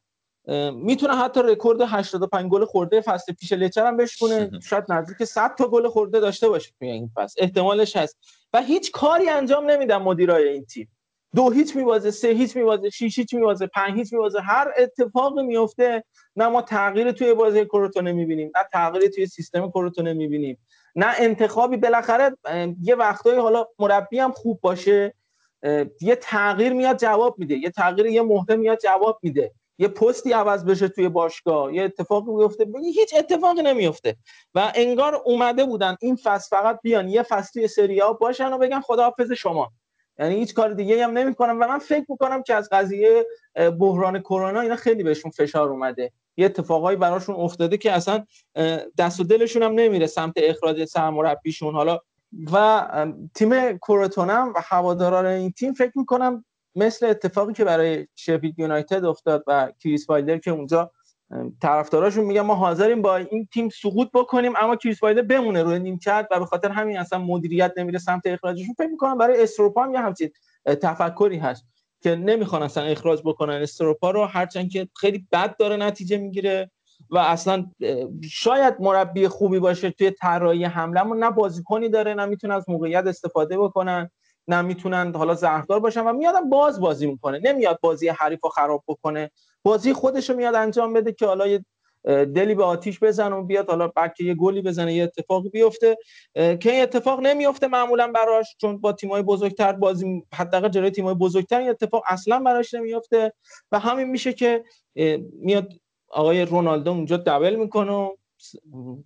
می‌تونه 0.75 1.17
حتی 1.17 1.41
رکورد 1.45 1.81
85 1.81 2.51
گل 2.51 2.65
خورده 2.65 3.01
فصل 3.01 3.33
پیش 3.33 3.53
لچر 3.53 3.87
هم 3.87 3.97
بشکنه 3.97 4.51
شاید 4.63 4.85
نزدیک 4.89 5.25
100 5.25 5.55
تا 5.55 5.69
گل 5.69 5.89
خورده 5.89 6.21
داشته 6.21 6.49
باشه 6.49 6.73
توی 6.79 6.89
این 6.91 7.11
فصل. 7.15 7.43
احتمالش 7.43 7.97
هست. 7.97 8.19
و 8.53 8.63
هیچ 8.63 8.93
کاری 8.93 9.29
انجام 9.29 9.71
نمیدن 9.71 9.97
مدیرای 9.97 10.49
این 10.49 10.65
تیم. 10.65 10.89
دو 11.35 11.51
هیچ 11.51 11.77
میوازه 11.77 12.11
سه 12.11 12.29
هیچ 12.29 12.57
میوازه 12.57 12.91
شیش 12.91 13.19
هیچ 13.19 13.35
میوازه 13.35 13.67
پنج 13.67 13.99
هیچ 13.99 14.13
میوازه 14.13 14.41
هر 14.41 14.73
اتفاقی 14.79 15.43
میفته 15.43 16.05
نه 16.37 16.49
ما 16.49 16.63
تغییر 16.63 17.13
توی 17.13 17.35
بازی 17.35 17.65
کروتونه 17.65 18.13
می‌بینیم 18.13 18.51
نه 18.57 18.65
تغییر 18.73 19.11
توی 19.11 19.27
سیستم 19.27 19.69
کروتونه 19.71 20.13
می‌بینیم 20.13 20.59
نه 20.97 21.15
انتخابی. 21.19 21.77
بالاخره 21.77 22.37
یه 22.83 22.95
وقتایی 22.95 23.39
حالا 23.39 23.67
مربی 23.79 24.19
هم 24.19 24.33
خوب 24.33 24.61
باشه 24.61 25.15
یه 26.01 26.17
تغییر 26.21 26.73
میاد 26.73 26.97
جواب 26.99 27.39
میده 27.39 27.55
یه 27.55 27.71
تغییر 27.71 28.07
یه 28.07 28.23
مهره 28.23 28.57
میاد 28.57 28.79
جواب 28.79 29.19
میده. 29.23 29.53
یه 29.79 29.89
پستی 29.89 30.33
عوض 30.33 30.65
بشه 30.65 30.89
توی 30.89 31.09
باشگاه 31.09 31.75
یه 31.75 31.83
اتفاقی 31.83 32.33
میفته 32.33 32.67
هیچ 32.95 33.15
اتفاقی 33.19 33.63
نمیفته. 33.63 34.17
و 34.55 34.73
انگار 34.75 35.15
اومده 35.25 35.65
بودن 35.65 35.97
این 36.01 36.17
فصل 36.17 36.57
فقط 36.57 36.81
بیان 36.83 37.09
یه 37.09 37.23
فصل 37.23 37.53
توی 37.53 37.69
سری 37.69 38.01
ها 38.01 38.13
باشن 38.13 38.53
و 38.53 38.59
بگن 38.59 38.81
خداحافظ 38.81 39.33
شما. 39.33 39.73
یعنی 40.19 40.35
هیچ 40.35 40.55
کار 40.55 40.73
دیگه 40.73 41.05
هم 41.05 41.19
نمی‌کنم 41.19 41.61
و 41.61 41.69
من 41.69 41.79
فکر 41.79 42.05
می‌کنم 42.09 42.43
که 42.43 42.55
از 42.55 42.69
قضیه 42.73 43.27
بحران 43.79 44.21
کرونا 44.21 44.61
اینا 44.61 44.77
خیلی 44.77 45.03
بهشون 45.03 45.31
فشار 45.31 45.69
اومده. 45.69 46.13
یه 46.37 46.47
اتفاقایی 46.47 46.97
براشون 46.97 47.35
افتاده 47.35 47.77
که 47.77 47.93
اصلا 47.93 48.25
دست 48.99 49.21
و 49.21 49.25
دلشون 49.25 49.63
هم 49.63 49.73
نمیره 49.73 50.07
سمت 50.07 50.33
اخراج 50.37 50.85
سرمربیشون. 50.85 51.75
حالا 51.75 51.99
و 52.53 52.87
تیم 53.35 53.79
کروتونم 53.79 54.53
و 54.57 54.61
هواداران 54.65 55.27
این 55.27 55.53
تیم 55.53 55.73
فکر 55.73 55.93
می‌کنم 55.95 56.45
مثل 56.77 57.07
اتفاقی 57.07 57.53
که 57.53 57.65
برای 57.65 58.07
شفیلد 58.17 58.59
یونایتد 58.59 59.05
افتاد 59.05 59.45
و 59.47 59.73
کریس 59.83 60.11
وایلدر 60.11 60.39
که 60.39 60.51
اونجا 60.51 60.91
طرفداراشون 61.63 62.25
میگن 62.25 62.41
ما 62.41 62.55
حاضریم 62.55 63.03
با 63.03 63.17
این 63.17 63.49
تیم 63.53 63.69
سقوط 63.69 64.09
بکنیم 64.15 64.53
اما 64.61 64.77
کریس 64.77 65.03
وایلدر 65.03 65.23
بمونه 65.23 65.63
روی 65.63 65.79
نیمکت 65.79 66.27
و 66.31 66.39
به 66.39 66.47
خاطر 66.47 66.69
همین 66.69 66.99
اصلا 66.99 67.19
مدیریت 67.19 67.73
نمیره 67.77 67.99
سمت 67.99 68.23
اخراجشون. 68.27 68.75
فکر 68.79 68.89
می‌کنم 68.89 69.19
برای 69.19 69.43
استروپا 69.43 69.83
هم 69.85 69.93
یه 69.93 70.01
همچین 70.01 70.31
تفکری 70.67 71.39
هست 71.39 71.65
که 72.03 72.17
نمی‌خوان 72.17 72.63
اصلا 72.63 72.85
اخراج 72.85 73.21
بکنن. 73.25 73.55
استروپا 73.55 74.11
رو 74.11 74.25
هرچند 74.25 74.71
که 74.71 74.89
خیلی 74.97 75.27
بد 75.33 75.57
داره 75.57 75.77
نتیجه 75.77 76.17
می‌گیره 76.19 76.71
و 77.11 77.19
اصلا 77.19 77.67
شاید 78.31 78.75
مربی 78.81 79.29
خوبی 79.29 79.59
باشه 79.59 79.91
توی 79.91 80.11
طراحی 80.11 80.65
حمله 80.65 81.03
نه 81.03 81.31
بازیکنی 81.31 81.89
داره 81.89 82.15
نه 82.15 82.27
می‌تونه 82.27 82.55
از 82.55 82.65
موقعیت 82.69 83.07
استفاده 83.07 83.59
بکنن. 83.59 84.11
نه 84.49 84.63
می‌تونن 84.63 85.15
حالا 85.17 85.35
زهردار 85.35 85.81
باشن 85.81 86.01
و 86.01 86.13
میادم 86.13 86.51
باز 86.51 86.81
بازی 86.81 87.07
می‌کنه. 87.07 87.41
نمیاد 87.45 87.79
بازی 87.83 88.09
حریف 88.09 88.41
رو 88.43 88.51
خراب 88.51 88.85
بکنه. 88.89 89.31
بازی 89.63 89.93
خودش 89.93 90.31
رو 90.31 90.37
میاد 90.37 90.55
انجام 90.55 90.93
بده 90.93 91.13
که 91.13 91.27
حالا 91.27 91.47
یه 91.47 91.65
دلی 92.09 92.55
به 92.55 92.65
آتیش 92.65 93.01
بزنه 93.01 93.37
و 93.37 93.43
بیاد 93.43 93.69
حالا 93.71 93.89
بلکه 93.89 94.25
یه 94.25 94.35
گلی 94.35 94.63
بزنه 94.63 94.95
یه 94.95 95.03
اتفاقی 95.03 95.49
بیفته. 95.49 95.97
که 96.35 96.73
این 96.73 96.83
اتفاق 96.83 97.21
نمیفته 97.21 97.69
معمولا 97.69 98.13
براش 98.13 98.57
چون 98.61 98.79
با 98.79 98.93
تیمای 98.93 99.23
بزرگتر 99.23 99.73
بازی 99.73 100.23
حداقل 100.35 100.69
جلوی 100.69 100.91
تیمای 100.91 101.15
بزرگتر 101.15 101.59
این 101.59 101.71
اتفاق 101.71 102.03
اصلا 102.07 102.41
براش 102.41 102.75
نمیفته. 102.75 103.33
و 103.73 103.79
همین 103.79 104.07
میشه 104.07 104.33
که 104.33 104.65
میاد 105.33 105.73
آقای 106.11 106.45
رونالدو 106.45 106.91
اونجا 106.91 107.17
دبل 107.17 107.55
می‌کنه 107.55 108.11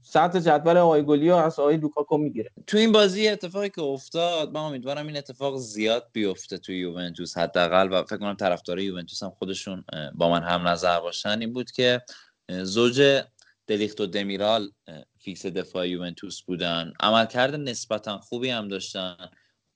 سطح 0.02 0.40
جدول 0.40 0.76
آقای 0.76 1.02
گلی 1.02 1.22
رو 1.22 1.34
از 1.34 1.58
آقای 1.58 1.76
لوکاکو 1.76 2.18
می‌گیره. 2.18 2.50
تو 2.66 2.78
این 2.78 2.92
بازی 2.92 3.28
اتفاقی 3.28 3.68
که 3.68 3.82
افتاد 3.82 4.52
من 4.52 4.60
امیدوارم 4.60 5.06
این 5.06 5.16
اتفاق 5.16 5.56
زیاد 5.56 6.08
بیفته 6.12 6.58
تو 6.58 6.72
یوونتوس 6.72 7.38
حداقل 7.38 7.88
و 7.92 8.02
فکر 8.02 8.16
کنم 8.16 8.34
طرفدارای 8.34 8.84
یوونتوس 8.84 9.22
هم 9.22 9.30
خودشون 9.30 9.84
با 10.14 10.28
من 10.28 10.42
هم 10.42 10.68
نظر 10.68 11.00
باشن. 11.00 11.40
این 11.40 11.52
بود 11.52 11.70
که 11.70 12.02
زوج 12.48 13.22
دلیخت 13.66 14.00
و 14.00 14.06
دمیرال 14.06 14.70
فیکس 15.18 15.46
دفاع 15.46 15.88
یوونتوس 15.88 16.42
بودن. 16.42 16.92
عملکرد 17.00 17.54
نسبتا 17.54 18.18
خوبی 18.18 18.50
هم 18.50 18.68
داشتن. 18.68 19.16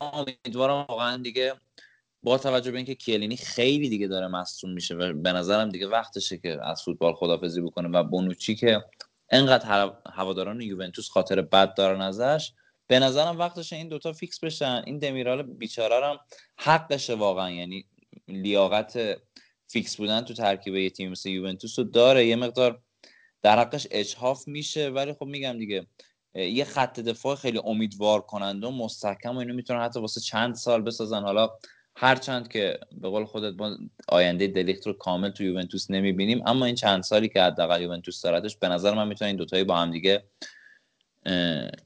امیدوارم 0.01 0.87
واقعا 0.89 1.17
دیگه 1.17 1.55
با 2.23 2.39
توجه 2.39 2.71
به 2.71 2.77
اینکه 2.77 2.95
کیه‌لینی 2.95 3.37
خیلی 3.37 3.89
دیگه 3.89 4.07
داره 4.07 4.27
مصدوم 4.27 4.73
میشه 4.73 4.95
و 4.95 5.13
به 5.13 5.33
نظرم 5.33 5.69
دیگه 5.69 5.87
وقتشه 5.87 6.39
که 6.39 6.59
از 6.63 6.83
فوتبال 6.83 7.15
خدافظی 7.15 7.61
بکنه 7.61 7.89
و 7.89 8.03
بونوچی 8.05 8.55
که 8.55 8.85
انقدر 9.31 9.93
هواداران 10.13 10.61
یوونتوس 10.61 11.09
خاطر 11.09 11.43
بد 11.43 11.75
دارن 11.75 12.01
ازش. 12.01 12.53
به 12.87 12.99
نظرم 12.99 13.39
وقتش 13.39 13.73
این 13.73 13.89
دوتا 13.89 14.13
فیکس 14.13 14.41
بشن. 14.41 14.83
این 14.87 14.99
دمیرال 14.99 15.43
بیچاره 15.43 16.07
هم 16.07 16.19
حقشه 16.59 17.15
واقعا. 17.15 17.51
یعنی 17.51 17.87
لیاقت 18.29 19.21
فیکس 19.69 19.97
بودن 19.97 20.21
تو 20.21 20.35
ترکیب 20.35 20.75
یه 20.75 20.91
تیم 20.91 21.11
مثل 21.11 21.29
یوونتوس 21.29 21.79
رو 21.79 21.85
داره. 21.85 22.27
یه 22.27 22.37
مقدار 22.37 22.83
در 23.43 23.59
حقش 23.59 23.87
اجحاف 23.91 24.49
میشه. 24.49 24.89
ولی 24.89 25.13
خب 25.13 25.25
میگم 25.25 25.59
دیگه 25.59 25.87
یه 26.35 26.65
خط 26.65 27.01
دفاع 27.01 27.37
خیلی 27.37 27.61
امیدوار 27.65 28.21
کننده 28.21 28.67
و 28.67 28.71
مستحکم 28.71 29.37
و 29.37 29.39
اینو 29.39 29.55
می‌تونن 29.55 29.81
حتی 29.81 30.01
واسه 30.01 30.21
چند 30.21 30.55
سال 30.55 30.83
بسازن. 30.83 31.23
حالا 31.23 31.51
هرچند 31.99 32.49
که 32.49 32.79
به 33.01 33.09
قول 33.09 33.25
خودت 33.25 33.55
ما 33.61 33.77
آینده 34.09 34.47
دلیخت 34.47 34.87
رو 34.87 34.93
کامل 34.93 35.31
تو 35.31 35.45
یوونتوس 35.45 35.91
نمی‌بینیم 35.91 36.43
اما 36.47 36.65
این 36.65 36.75
چند 36.75 37.03
سالی 37.03 37.29
که 37.29 37.43
حداقل 37.43 37.83
یوونتوس 37.83 38.23
دارتش 38.23 38.57
به 38.57 38.69
نظر 38.69 38.95
من 38.95 39.09
می‌تونن 39.09 39.27
این 39.27 39.37
دوتایی 39.37 39.65
با 39.65 39.77
هم 39.77 39.91
دیگه 39.91 40.25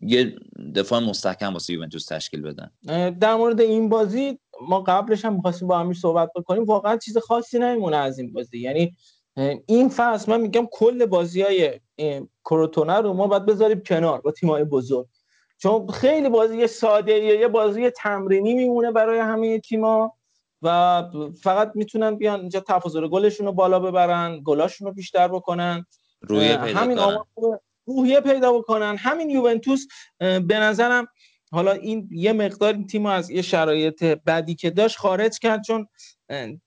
یه 0.01 0.37
دفاع 0.75 1.01
مستحکم 1.01 1.53
واسه 1.53 1.73
یوونتوس 1.73 2.07
تشکیل 2.07 2.43
بدن. 2.43 2.71
در 3.11 3.35
مورد 3.35 3.61
این 3.61 3.89
بازی 3.89 4.39
ما 4.69 4.81
قبلش 4.81 5.25
هم 5.25 5.35
می‌خواستیم 5.35 5.69
با 5.69 5.79
همین 5.79 5.95
صحبت 5.95 6.31
بکنیم. 6.37 6.65
واقعا 6.65 6.97
چیز 6.97 7.19
خاصی 7.19 7.59
نمیمونه 7.59 7.97
از 7.97 8.19
این 8.19 8.33
بازی. 8.33 8.59
یعنی 8.59 8.97
این 9.67 9.89
فصل 9.89 10.33
من 10.33 10.41
میگم 10.41 10.69
کل 10.73 11.07
بازی 11.07 11.43
های 11.43 11.81
کروتونه 12.45 12.95
رو 12.95 13.13
ما 13.13 13.27
باید 13.27 13.47
بذاریم 13.47 13.81
کنار 13.81 14.21
با 14.21 14.33
تیم‌های 14.33 14.65
بزرگ. 14.65 15.07
چون 15.63 15.87
خیلی 15.87 16.29
بازی 16.29 16.67
ساده 16.67 17.13
یه 17.13 17.49
بازی 17.49 17.91
تمرینی 17.91 18.55
میمونه 18.55 18.93
برای 18.93 19.19
همه 19.19 19.59
تیما 19.59 20.17
و 20.63 21.03
فقط 21.43 21.73
می‌تونن 21.75 22.15
بیان 22.15 22.41
اینجا 22.41 22.61
تفاضل 22.61 23.09
گلشون 23.09 23.47
رو 23.47 23.53
بالا 23.53 23.81
ببرن 23.81 24.41
گلاشون 24.45 24.87
رو 24.89 24.95
بیشتر 24.95 25.29
بکنن. 25.29 25.87
روی 26.21 26.57
پیدا 26.57 26.81
همین 26.81 26.99
روحیه 27.87 28.21
پیدا 28.21 28.53
بکنن. 28.53 28.97
همین 28.97 29.31
یوونتوس 29.31 29.87
به 30.19 30.55
نظرم 30.55 31.07
حالا 31.53 31.73
این 31.73 32.09
یه 32.13 32.33
مقدار 32.33 32.75
این 32.75 32.87
تیم 32.87 33.07
از 33.07 33.31
یه 33.31 33.43
شرایط 33.43 34.05
بدی 34.05 34.55
که 34.55 34.71
داشت 34.71 34.99
خارج 34.99 35.39
کرد 35.39 35.63
چون 35.63 35.87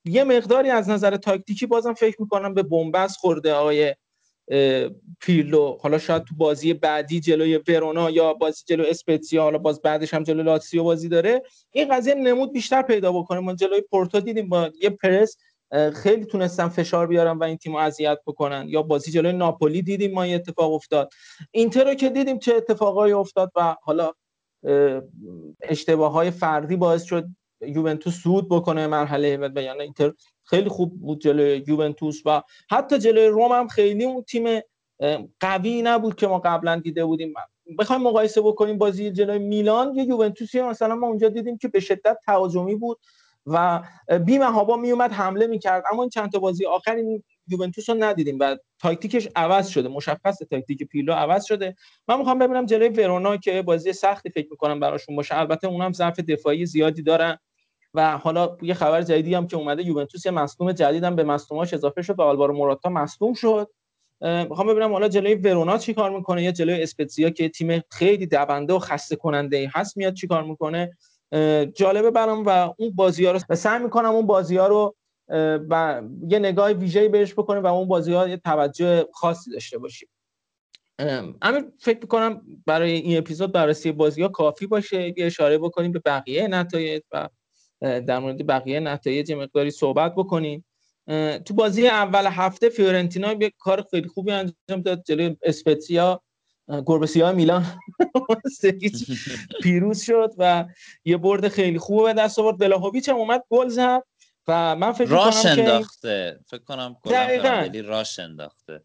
یه 0.05 0.23
مقداری 0.23 0.69
از 0.69 0.89
نظر 0.89 1.17
تاکتیکی 1.17 1.65
بازم 1.65 1.93
فکر 1.93 2.21
می‌کنم 2.21 2.53
به 2.53 2.63
بنبست 2.63 3.17
خورده 3.17 3.53
آقای 3.53 3.95
پیرلو 5.19 5.77
حالا 5.81 5.97
شاید 5.97 6.23
تو 6.23 6.35
بازی 6.35 6.73
بعدی 6.73 7.19
جلوی 7.19 7.57
ورونا 7.57 8.09
یا 8.09 8.33
بازی 8.33 8.63
جلو 8.67 8.83
اسپتزیا 8.87 9.43
حالا 9.43 9.57
باز 9.57 9.81
بعدش 9.81 10.13
هم 10.13 10.23
جلو 10.23 10.43
لاتسیو 10.43 10.83
بازی 10.83 11.09
داره. 11.09 11.43
این 11.71 11.95
قضیه 11.95 12.13
نمود 12.13 12.53
بیشتر 12.53 12.81
پیدا 12.81 13.11
بکنه. 13.11 13.39
ما 13.39 13.53
جلوی 13.53 13.81
پورتو 13.81 14.19
دیدیم 14.19 14.49
با 14.49 14.71
یه 14.81 14.89
پرس 14.89 15.37
خیلی 15.93 16.25
تونستن 16.25 16.67
فشار 16.67 17.07
بیارن 17.07 17.37
و 17.37 17.43
این 17.43 17.57
تیم 17.57 17.75
اذیت 17.75 18.19
بکنن. 18.27 18.65
یا 18.67 18.81
بازی 18.81 19.11
جلوی 19.11 19.33
ناپولی 19.33 19.81
دیدیم 19.81 20.13
ما 20.13 20.27
یه 20.27 20.35
اتفاق 20.35 20.73
افتاد. 20.73 21.09
اینتر 21.51 21.83
رو 21.83 21.93
که 21.93 22.09
دیدیم 22.09 22.39
چه 22.39 22.55
اتفاقایی 22.55 23.13
افتاد 23.13 23.51
و 23.55 23.75
حالا 23.81 24.11
اشتباه 25.61 26.11
های 26.11 26.31
فردی 26.31 26.75
باعث 26.75 27.03
شد 27.03 27.25
یوونتوس 27.61 28.13
سود 28.13 28.49
بکنه 28.49 28.87
مرحله 28.87 29.37
و 29.37 29.61
یعنی 29.61 29.81
اینتر 29.81 30.13
خیلی 30.45 30.69
خوب 30.69 31.01
بود 31.01 31.21
جلوی 31.21 31.63
یوونتوس 31.67 32.21
و 32.25 32.41
حتی 32.71 32.99
جلوی 32.99 33.27
روم 33.27 33.51
هم 33.51 33.67
خیلی 33.67 34.05
اون 34.05 34.23
تیم 34.23 34.61
قوی 35.39 35.81
نبود 35.81 36.15
که 36.15 36.27
ما 36.27 36.39
قبلا 36.39 36.79
دیده 36.79 37.05
بودیم. 37.05 37.33
بخوایم 37.79 38.01
مقایسه 38.01 38.41
بکنیم 38.41 38.77
بازی 38.77 39.11
جلوی 39.11 39.39
میلان 39.39 39.95
یا 39.95 40.03
یوونتوسی. 40.03 40.61
مثلا 40.61 40.95
ما 40.95 41.07
اونجا 41.07 41.29
دیدیم 41.29 41.57
که 41.57 41.67
به 41.67 41.79
شدت 41.79 42.17
تهاجمی 42.25 42.75
بود 42.75 42.99
و 43.45 43.83
بی 44.25 44.37
محابا 44.37 44.77
میومد 44.77 45.11
حمله 45.11 45.47
می‌کرد. 45.47 45.83
اما 45.91 46.03
این 46.03 46.09
چند 46.09 46.31
تا 46.31 46.39
بازی 46.39 46.65
آخر 46.65 46.95
این 46.95 47.23
یوونتوس 47.47 47.89
رو 47.89 47.95
ندیدیم 47.99 48.37
و 48.39 48.57
تاکتیکش 48.79 49.27
عوض 49.35 49.67
شده. 49.67 49.89
مشخص 49.89 50.37
تاکتیک 50.51 50.83
پیلو 50.83 51.13
عوض 51.13 51.45
شده. 51.45 51.75
من 52.07 52.17
می‌خوام 52.17 52.39
ببینم 52.39 52.65
جلوی 52.65 52.89
ورونا 52.89 53.37
که 53.37 53.61
بازی 53.61 53.93
سختی 53.93 54.29
فکر 54.29 54.47
می‌کنم 54.51 54.79
براشون 54.79 55.15
باشه. 55.15 55.37
البته 55.39 55.67
اونم 55.67 55.93
ضعف 55.93 56.19
دفاعی 56.19 56.65
زیادی 56.65 57.01
دارن. 57.01 57.37
و 57.93 58.17
حالا 58.17 58.57
یه 58.61 58.73
خبر 58.73 59.01
جدیدی 59.01 59.33
هم 59.33 59.47
که 59.47 59.57
اومده 59.57 59.83
یوونتوس 59.83 60.25
یه 60.25 60.31
مصدوم 60.31 60.71
جدیدم 60.71 61.15
به 61.15 61.23
مصدوماش 61.23 61.73
اضافه 61.73 62.01
شد 62.01 62.19
و 62.19 62.21
آلوارو 62.21 62.53
موراتا 62.53 62.89
مصدوم 62.89 63.33
شد. 63.33 63.69
می‌خوام 64.21 64.67
ببینم 64.67 64.91
حالا 64.91 65.07
جلوی 65.07 65.35
ورونا 65.35 65.77
چی 65.77 65.93
کار 65.93 66.09
می‌کنه؟ 66.17 66.43
یا 66.43 66.51
جلوی 66.51 66.83
اسپتزیا 66.83 67.29
که 67.29 67.49
تیم 67.49 67.81
خیلی 67.91 68.25
دونده 68.25 68.73
و 68.73 68.79
خسته 68.79 69.15
کننده 69.15 69.71
هست 69.75 69.97
میاد 69.97 70.13
چی 70.13 70.27
کار 70.27 70.43
می‌کنه؟ 70.43 70.97
جالبه 71.75 72.11
برام 72.11 72.43
و 72.45 72.73
اون 72.77 72.91
بازی 72.95 73.25
ها 73.25 73.31
رو 73.31 73.39
سعی 73.55 73.83
می‌کنم 73.83 74.09
اون 74.09 74.25
بازی 74.27 74.57
ها 74.57 74.67
رو 74.67 74.95
و 75.69 76.01
یه 76.29 76.39
نگاه 76.39 76.71
ویژه‌ای 76.71 77.09
بهش 77.09 77.33
بکنیم 77.33 77.63
و 77.63 77.67
اون 77.67 77.87
بازی 77.87 78.13
ها 78.13 78.27
یه 78.27 78.37
توجه 78.37 79.05
خاصی 79.13 79.51
داشته 79.51 79.77
باشیم. 79.77 80.09
همین 81.41 81.71
فکر 81.79 81.99
می‌کنم 82.01 82.41
برای 82.65 82.91
این 82.91 83.17
اپیزود 83.17 83.51
بررسی 83.51 83.91
بازی 83.91 84.21
ها 84.21 84.27
کافی 84.27 84.67
باشه. 84.67 85.07
یه 85.17 85.25
اشاره 85.25 85.57
بکنیم 85.57 85.91
به 85.91 85.99
بقیه 86.05 86.47
نتایج 86.47 87.01
و 87.11 87.29
در 87.83 88.19
مورد 88.19 88.47
بقیه 88.47 88.79
نتایج 88.79 89.31
مقداری 89.31 89.71
صحبت 89.71 90.15
بکنیم. 90.15 90.65
تو 91.45 91.53
بازی 91.53 91.87
اول 91.87 92.27
هفته 92.27 92.69
فیورنتینا 92.69 93.33
یه 93.33 93.51
کار 93.59 93.85
خیلی 93.91 94.07
خوبی 94.07 94.31
انجام 94.31 94.81
داد 94.85 95.03
جلوی 95.03 95.37
اسپتزیا 95.41 96.21
گربسیا 96.85 97.31
میلان. 97.31 97.65
پیروز 99.63 100.01
شد 100.01 100.33
و 100.37 100.65
یه 101.05 101.17
برد 101.17 101.47
خیلی 101.47 101.79
خوب 101.79 102.03
به 102.03 102.13
دست 102.13 102.39
آورد. 102.39 102.57
بلاهویچ 102.57 103.09
هم 103.09 103.15
اومد 103.15 103.43
گل 103.49 103.67
زد 103.67 104.03
و 104.47 104.75
من 104.75 104.91
فکر 104.91 105.09
راش 105.09 105.43
کنم 105.43 105.51
انداخته. 105.51 106.39
فکر 106.47 106.63
کنم 106.63 106.95
خیلی 107.03 107.81
راش 107.81 108.19
انداخته. 108.19 108.83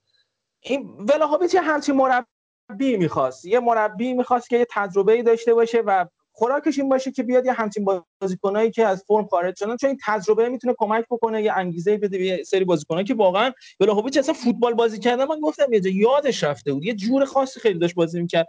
این 0.60 0.96
ولاهویچ 0.98 1.56
همچین 1.60 1.94
مربی 1.94 2.96
می‌خواست. 2.96 3.44
یه 3.44 3.60
مربی 3.60 4.12
می‌خواست 4.12 4.48
که 4.48 4.58
یه 4.58 4.66
تجربه 4.70 5.12
ای 5.12 5.22
داشته 5.22 5.54
باشه 5.54 5.78
و 5.86 6.06
خوراکش 6.32 6.78
این 6.78 6.88
باشه 6.88 7.12
که 7.12 7.22
بیاد 7.22 7.46
یه 7.46 7.52
همچین 7.52 7.84
بازیکنایی 8.20 8.70
که 8.70 8.86
از 8.86 9.04
فرم 9.06 9.26
خارج 9.26 9.56
شدن 9.58 9.76
چون 9.76 9.90
این 9.90 9.98
تجربه 10.06 10.48
می‌تونه 10.48 10.74
کمک 10.78 11.04
بکنه 11.10 11.42
یه 11.42 11.52
انگیزه 11.52 11.96
بده 11.96 12.18
به 12.18 12.44
سری 12.44 12.64
بازیکنایی 12.64 13.06
که 13.06 13.14
واقعا 13.14 13.52
بلاهویچ 13.80 14.16
اصلا 14.16 14.34
فوتبال 14.34 14.74
بازی 14.74 14.98
کردن. 14.98 15.24
من 15.24 15.40
گفتم 15.40 15.72
یه 15.72 15.96
یادش 15.96 16.44
رفته 16.44 16.72
بود 16.72 16.84
یه 16.84 16.94
جور 16.94 17.24
خاصی 17.24 17.60
خیلی 17.60 17.78
داشت 17.78 17.94
بازی 17.94 18.20
می‌کرد. 18.20 18.48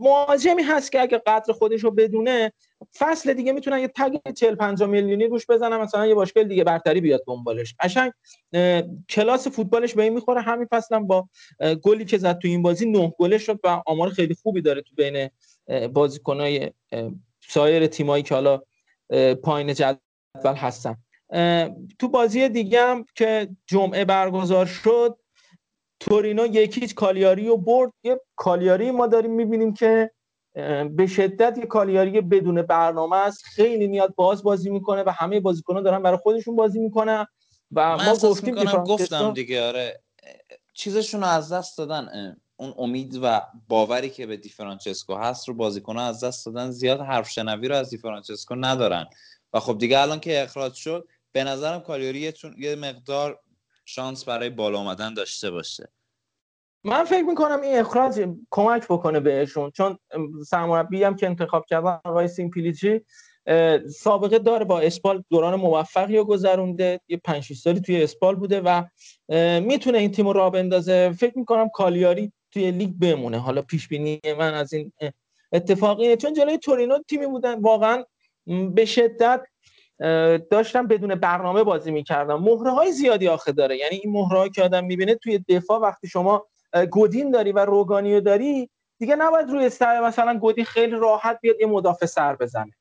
مهاجمی 0.00 0.62
هست 0.62 0.92
که 0.92 1.00
اگه 1.00 1.22
قدر 1.26 1.52
خودش 1.52 1.84
رو 1.84 1.90
بدونه 1.90 2.52
فصل 2.98 3.34
دیگه 3.34 3.52
می‌تونن 3.52 3.78
یه 3.78 3.88
تگ 3.88 4.32
40 4.34 4.54
50 4.54 4.88
میلیونی 4.88 5.26
روش 5.26 5.46
بزنن 5.46 5.76
مثلا 5.76 6.06
یه 6.06 6.14
باشگاه 6.14 6.44
دیگه 6.44 6.64
برتری 6.64 7.00
بیاد 7.00 7.22
دنبالش. 7.26 7.74
قشنگ 7.80 8.12
کلاس 9.08 9.48
فوتبالش 9.48 9.94
به 9.94 10.02
این 10.02 10.12
می‌خوره. 10.12 10.40
همین 10.40 10.66
فصل 10.70 10.98
با 10.98 11.28
گلی 11.82 12.04
که 12.04 12.18
زد 12.18 12.38
تو 12.38 12.48
این 12.48 12.62
بازی 12.62 12.90
نه 12.90 13.12
گلش 13.18 13.42
شد 13.42 13.60
و 13.64 13.82
آمار 13.86 14.08
خیلی 14.08 14.34
خوبی 14.34 14.62
داره 14.62 14.82
تو 14.82 14.94
بین 14.94 15.30
بازیکنای 15.92 16.70
سایر 17.48 17.86
تیمایی 17.86 18.22
که 18.22 18.34
حالا 18.34 18.62
پایین 19.42 19.74
جدول 19.74 20.54
هستن 20.56 20.96
تو 21.98 22.08
بازی 22.08 22.48
دیگه 22.48 22.82
هم 22.82 23.04
که 23.14 23.48
جمعه 23.66 24.04
برگزار 24.04 24.66
شد 24.66 25.18
تورینو 26.00 26.46
یکیچ 26.46 26.94
کالیاری 26.94 27.48
و 27.48 27.56
برد. 27.56 27.92
یه 28.04 28.20
کالیاری 28.36 28.90
ما 28.90 29.06
داریم 29.06 29.30
می‌بینیم 29.30 29.74
که 29.74 30.10
به 30.90 31.06
شدت 31.06 31.58
یه 31.58 31.66
کالیاری 31.66 32.20
بدون 32.20 32.62
برنامه 32.62 33.16
است. 33.16 33.44
خیلی 33.44 33.86
میاد 33.86 34.14
باز 34.14 34.42
بازی 34.42 34.70
می‌کنه 34.70 35.02
و 35.02 35.10
همه 35.10 35.40
بازیکنان 35.40 35.82
دارن 35.82 36.02
برای 36.02 36.18
خودشون 36.22 36.56
بازی 36.56 36.78
می‌کنن 36.78 37.26
و 37.72 37.96
ما 37.96 38.16
گفتیم 38.16 38.54
گفتم 38.64 39.32
دیگه 39.32 39.66
آره. 39.66 40.00
چیزشون 40.74 41.20
رو 41.20 41.26
از 41.26 41.52
دست 41.52 41.78
دادن 41.78 42.36
اون 42.60 42.74
امید 42.78 43.18
و 43.22 43.42
باوری 43.68 44.10
که 44.10 44.26
به 44.26 44.36
دیفرانچسکو 44.36 45.14
هست 45.14 45.48
رو 45.48 45.54
بازیکن 45.54 45.96
از 45.96 46.24
دست 46.24 46.46
دادن. 46.46 46.70
زیاد 46.70 47.00
حرف 47.00 47.30
شنوی 47.30 47.68
رو 47.68 47.74
از 47.74 47.90
دیفرانچسکو 47.90 48.54
ندارن. 48.54 49.06
و 49.52 49.60
خب 49.60 49.78
دیگه 49.78 50.00
الان 50.00 50.20
که 50.20 50.42
اخراج 50.42 50.74
شد 50.74 51.08
به 51.32 51.44
نظرم 51.44 51.80
کالیاری 51.80 52.32
یه 52.58 52.76
مقدار 52.76 53.40
شانس 53.84 54.24
برای 54.24 54.50
بالا 54.50 54.78
آمدن 54.78 55.14
داشته 55.14 55.50
باشه. 55.50 55.88
من 56.84 57.04
فکر 57.04 57.22
می‌کنم 57.22 57.60
این 57.60 57.78
اخراج 57.78 58.28
کمک 58.50 58.84
بکنه 58.84 59.20
بهشون. 59.20 59.70
چون 59.70 59.98
سرمربی 60.46 61.04
هم 61.04 61.16
که 61.16 61.26
انتخاب 61.26 61.64
کردن 61.66 62.00
آقای 62.04 62.28
سمپلیچی 62.28 63.00
سابقه 63.96 64.38
داره 64.38 64.64
با 64.64 64.80
اسپال 64.80 65.24
دوران 65.30 65.54
موفقی 65.54 66.16
رو 66.16 66.24
گذرونده. 66.24 67.00
یه 67.08 67.20
5 67.24 67.52
سالی 67.52 67.80
توی 67.80 68.02
اسپال 68.02 68.36
بوده 68.36 68.60
و 68.60 68.82
می‌تونه 69.60 69.98
این 69.98 70.10
تیم 70.10 70.26
رو 70.26 70.32
راه 70.32 70.50
بندازه. 70.50 71.12
فکر 71.12 71.38
می‌کنم 71.38 71.68
کالیاری 71.68 72.32
توی 72.52 72.70
لیگ 72.70 72.90
بمونه. 73.00 73.38
حالا 73.38 73.62
پیش 73.62 73.88
بینی 73.88 74.20
من 74.38 74.54
از 74.54 74.72
این 74.72 74.92
اتفاقی 75.52 76.02
اینه 76.02 76.16
چون 76.16 76.34
جلوی 76.34 76.58
تورینو 76.58 76.98
تیمی 77.08 77.26
بودن. 77.26 77.60
واقعا 77.60 78.04
به 78.74 78.84
شدت 78.84 79.42
داشتم 80.50 80.86
بدون 80.86 81.14
برنامه 81.14 81.62
بازی 81.62 81.90
می‌کردم. 81.90 82.42
مهره 82.42 82.70
های 82.70 82.92
زیادی 82.92 83.28
آخه 83.28 83.52
داره. 83.52 83.76
یعنی 83.76 83.96
این 83.96 84.12
مهره 84.12 84.50
که 84.50 84.62
آدم 84.62 84.84
می‌بینه 84.84 85.14
توی 85.14 85.38
دفاع 85.38 85.80
وقتی 85.80 86.08
شما 86.08 86.46
گودین 86.90 87.30
داری 87.30 87.52
و 87.52 87.64
روگانی 87.64 88.20
داری 88.20 88.70
دیگه 88.98 89.16
نباید 89.16 89.50
روی 89.50 89.70
سر 89.70 90.00
مثلا 90.00 90.38
گودین 90.38 90.64
خیلی 90.64 90.92
راحت 90.92 91.38
بیاد 91.42 91.60
یه 91.60 91.66
مدافع 91.66 92.06
سر 92.06 92.36
بزنه. 92.36 92.72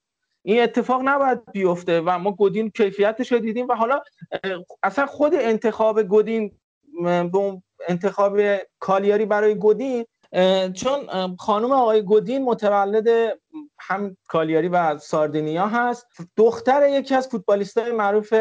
این 0.43 0.63
اتفاق 0.63 1.01
نباید 1.03 1.51
بیفته 1.51 2.01
و 2.01 2.17
ما 2.17 2.31
گودین 2.31 2.69
کیفیتش 2.69 3.31
رو 3.31 3.39
دیدیم 3.39 3.67
و 3.67 3.73
حالا 3.73 4.01
اصلا 4.83 5.05
خود 5.05 5.35
انتخاب 5.35 6.03
گودین 6.03 6.51
به 7.03 7.61
انتخاب 7.87 8.39
کالیاری 8.79 9.25
برای 9.25 9.55
گودین 9.55 10.05
چون 10.73 11.07
خانم 11.39 11.71
آقای 11.71 12.01
گودین 12.01 12.43
متولد 12.43 13.39
هم 13.79 14.17
کالیاری 14.27 14.67
و 14.67 14.97
ساردینیا 14.97 15.67
هست. 15.67 16.07
دختر 16.37 16.89
یکی 16.89 17.15
از 17.15 17.27
فوتبالیستای 17.27 17.91
معروف 17.91 18.33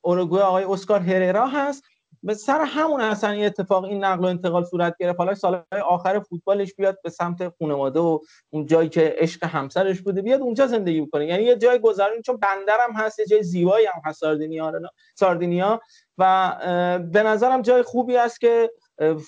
اوروگوئه 0.00 0.42
آقای 0.42 0.64
اسکار 0.64 1.00
هررا 1.00 1.46
هست. 1.46 1.84
به 2.22 2.34
سر 2.34 2.60
همون 2.60 3.00
اصلا 3.00 3.30
این 3.30 3.46
اتفاق 3.46 3.84
این 3.84 4.04
نقل 4.04 4.24
و 4.24 4.26
انتقال 4.26 4.64
صورت 4.64 4.96
گرفت. 5.00 5.18
حالا 5.18 5.34
سالهای 5.34 5.80
آخر 5.86 6.20
فوتبالش 6.20 6.74
بیاد 6.74 6.98
به 7.04 7.10
سمت 7.10 7.52
خانواده 7.58 8.00
و 8.00 8.18
اون 8.50 8.66
جایی 8.66 8.88
که 8.88 9.14
عشق 9.18 9.44
همسرش 9.44 10.00
بوده 10.00 10.22
بیاد 10.22 10.40
اونجا 10.40 10.66
زندگی 10.66 11.00
بکنه. 11.00 11.26
یعنی 11.26 11.42
یه 11.42 11.56
جای 11.56 11.78
گذرون 11.78 12.22
چون 12.22 12.36
بندرم 12.36 12.92
هست 12.94 13.18
یه 13.18 13.26
جای 13.26 13.42
زیبایی 13.42 13.86
هم 13.86 14.02
هست 14.04 14.20
ساردینیا 14.20 14.72
ساردینیا. 15.14 15.80
و 16.18 16.98
به 17.12 17.22
نظرم 17.22 17.62
جای 17.62 17.82
خوبی 17.82 18.16
است 18.16 18.40
که 18.40 18.70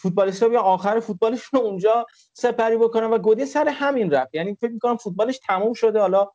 فوتبالیست‌ها 0.02 0.49
بیا 0.49 0.60
آخر 0.60 1.01
فوتبالشون 1.01 1.60
اونجا 1.60 2.07
سپری 2.33 2.77
بکنن 2.77 3.07
و 3.07 3.19
گودی 3.19 3.47
سر 3.47 3.69
همین 3.69 4.10
رفت. 4.10 4.35
یعنی 4.35 4.55
فکر 4.55 4.73
می‌کنم 4.73 4.97
فوتبالش 4.97 5.39
تموم 5.47 5.73
شده. 5.73 6.01
حالا 6.01 6.28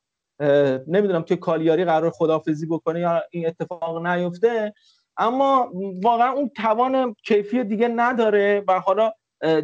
نمی‌دونم 0.88 1.24
که 1.24 1.35
کالیاری 1.35 1.85
قرار 1.85 2.09
خدافزی 2.09 2.66
بکنه 2.66 3.00
یا 3.00 3.24
این 3.32 3.48
اتفاق 3.48 4.08
نیفته. 4.08 4.74
اما 5.18 5.72
واقعا 6.03 6.32
اون 6.32 6.52
توان 6.56 7.16
کیفی 7.24 7.64
دیگه 7.64 7.88
نداره 7.88 8.64
و 8.68 8.80
حالا 8.80 9.11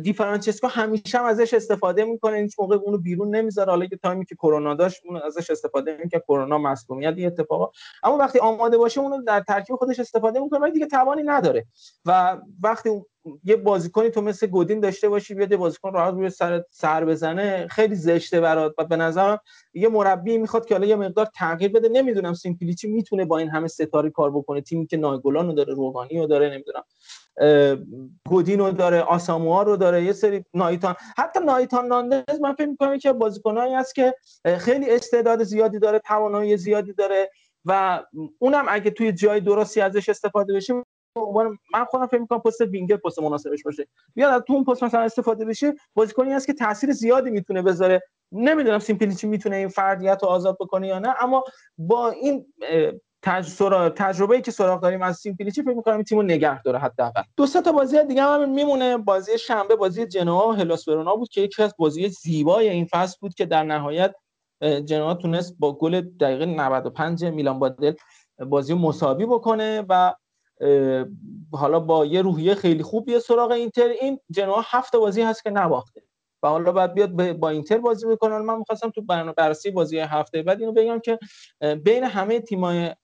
دی 0.01 0.13
فرانچسکو 0.13 0.67
همیشه 0.67 1.17
هم 1.17 1.25
ازش 1.25 1.53
استفاده 1.53 2.03
می‌کنه. 2.05 2.37
هیچ 2.37 2.55
موقع 2.59 2.75
اونو 2.75 2.97
بیرون 2.97 3.35
نمی‌ذاره. 3.35 3.69
حالا 3.69 3.85
که 3.85 3.97
تایمی 3.97 4.25
که 4.25 4.35
کرونا 4.35 4.73
داشت 4.73 5.01
اون 5.05 5.21
ازش 5.21 5.49
استفاده 5.49 5.97
می‌کنه 6.03 6.21
کرونا 6.27 6.57
مصونیت 6.57 7.13
این 7.17 7.27
اتفاقا. 7.27 7.69
اما 8.03 8.17
وقتی 8.17 8.39
آماده 8.39 8.77
باشه 8.77 9.01
اونو 9.01 9.23
در 9.23 9.39
ترکیب 9.39 9.75
خودش 9.75 9.99
استفاده 9.99 10.39
می‌کنه 10.39 10.59
ولی 10.59 10.71
دیگه 10.71 10.85
توانی 10.87 11.23
نداره. 11.23 11.65
و 12.05 12.37
وقتی 12.63 12.89
یه 13.43 13.55
بازیکنی 13.55 14.09
تو 14.09 14.21
مثل 14.21 14.47
گودین 14.47 14.79
داشته 14.79 15.09
باشی 15.09 15.33
بیاد 15.33 15.55
بازیکن 15.55 15.93
راحت 15.93 16.13
روی 16.13 16.29
سر 16.29 16.63
سر 16.71 17.05
بزنه. 17.05 17.67
خیلی 17.67 17.95
زشته 17.95 18.41
برات. 18.41 18.73
و 18.77 18.85
به 18.85 18.95
نظرم 18.95 19.39
یه 19.73 19.89
مربی 19.89 20.37
می‌خواد 20.37 20.65
که 20.65 20.75
حالا 20.75 20.87
یه 20.87 20.95
مقدار 20.95 21.27
تغییر 21.35 21.71
بده. 21.71 21.89
نمی‌دونم 21.89 22.33
سیمپلیچی 22.33 22.87
می‌تونه 22.87 23.25
با 23.25 23.37
این 23.37 23.49
همه 23.49 23.67
ستاره 23.67 24.09
کار 24.09 24.31
بکنه. 24.31 24.61
تیمی 24.61 24.87
که 24.87 24.97
نایگولان 24.97 25.47
رو 25.47 25.53
داره 25.53 25.73
روحانی 25.73 26.19
رو 26.19 26.27
داره 26.27 26.49
نمی‌دونم 26.49 26.83
گودین 28.29 28.59
رو 28.59 28.71
داره 28.71 29.01
آساموها 29.01 29.63
رو 29.63 29.77
داره 29.77 30.03
یه 30.03 30.13
سری 30.13 30.45
نایتان. 30.53 30.95
حتی 31.17 31.39
نایتان 31.45 31.87
ناندز 31.87 32.41
من 32.41 32.53
فکر 32.53 32.67
می‌کنم 32.67 32.97
که 32.97 33.13
بازیکنایی 33.13 33.75
است 33.75 33.95
که 33.95 34.15
خیلی 34.57 34.89
استعداد 34.89 35.43
زیادی 35.43 35.79
داره 35.79 35.99
توانایی 35.99 36.57
زیادی 36.57 36.93
داره. 36.93 37.29
و 37.65 38.03
اونم 38.39 38.65
اگه 38.69 38.91
توی 38.91 39.11
جای 39.11 39.41
درستی 39.41 39.81
ازش 39.81 40.09
استفاده 40.09 40.53
بشه 40.53 40.73
من 41.73 41.85
خودم 41.89 42.07
فکر 42.07 42.19
می‌کنم 42.19 42.39
پست 42.39 42.61
وینگر 42.61 42.97
پست 42.97 43.19
مناسبش 43.19 43.63
باشه. 43.63 43.87
بیاد 44.15 44.43
تو 44.43 44.53
اون 44.53 44.63
پست 44.63 44.83
مثلا 44.83 45.01
استفاده 45.01 45.45
بشه 45.45 45.73
بازیکنی 45.93 46.31
هست 46.31 46.47
که 46.47 46.53
تاثیر 46.53 46.91
زیادی 46.91 47.29
می‌تونه 47.29 47.61
بذاره. 47.61 48.01
نمی‌دونم 48.31 48.79
سیمپلیچی 48.79 49.27
می‌تونه 49.27 49.55
این 49.55 49.67
فردیت 49.67 50.19
رو 50.21 50.29
آزاد 50.29 50.57
بکنه 50.59 50.87
یا 50.87 50.99
نه 50.99 51.15
اما 51.23 51.43
با 51.77 52.09
این 52.09 52.45
تجربه 53.95 54.35
ای 54.35 54.41
که 54.41 54.51
سراغ 54.51 54.81
داریم 54.81 55.01
از 55.01 55.17
سیمپلیچی 55.17 55.61
فکر 55.61 55.73
می‌کنم 55.73 56.03
تیمو 56.03 56.21
نگه 56.21 56.61
داره 56.63 56.79
حداقل. 56.79 57.21
دو 57.37 57.45
سه 57.45 57.61
تا 57.61 57.71
بازی 57.71 58.03
دیگه 58.03 58.23
هم 58.23 58.49
میمونه. 58.49 58.97
بازی 58.97 59.37
شنبه 59.37 59.75
بازی 59.75 60.05
جنوا 60.05 60.49
و 60.49 60.51
هلاس 60.51 60.89
بود 60.89 61.29
که 61.29 61.41
یکی 61.41 61.63
از 61.63 61.73
بازی 61.77 62.09
زیبای 62.09 62.69
این 62.69 62.85
فصل 62.85 63.17
بود 63.21 63.33
که 63.33 63.45
در 63.45 63.63
نهایت 63.63 64.15
جنوا 64.85 65.13
تونست 65.13 65.55
با 65.59 65.73
گل 65.73 66.01
دقیقه 66.01 66.45
95 66.45 67.25
میلان 67.25 67.59
بادل 67.59 67.93
بازی 68.39 68.73
مساوی 68.73 69.25
بکنه 69.25 69.85
و 69.89 70.13
حالا 71.51 71.79
با 71.79 72.05
یه 72.05 72.21
روحیه 72.21 72.55
خیلی 72.55 72.83
خوب 72.83 73.09
یه 73.09 73.19
سراغ 73.19 73.51
اینتر. 73.51 73.87
این 74.01 74.19
جنوا 74.31 74.61
هفت 74.65 74.95
بازی 74.95 75.21
هست 75.21 75.43
که 75.43 75.49
نباخته. 75.49 76.03
و 76.43 76.47
حالا 76.47 76.71
بعد 76.71 76.93
بیاد 76.93 77.33
با 77.37 77.49
اینتر 77.49 77.77
بازی 77.77 78.07
بکنه 78.07 78.37
من 78.37 78.57
می‌خواستم 78.57 78.89
تو 78.89 79.01
بررسی 79.37 79.71
بازی 79.71 79.99
هفته 79.99 80.41
بعد 80.41 80.59
اینو 80.59 80.71
بگم 80.71 80.99
که 80.99 81.19
بین 81.83 82.03
همه 82.03 82.39
تیم‌های 82.39 82.95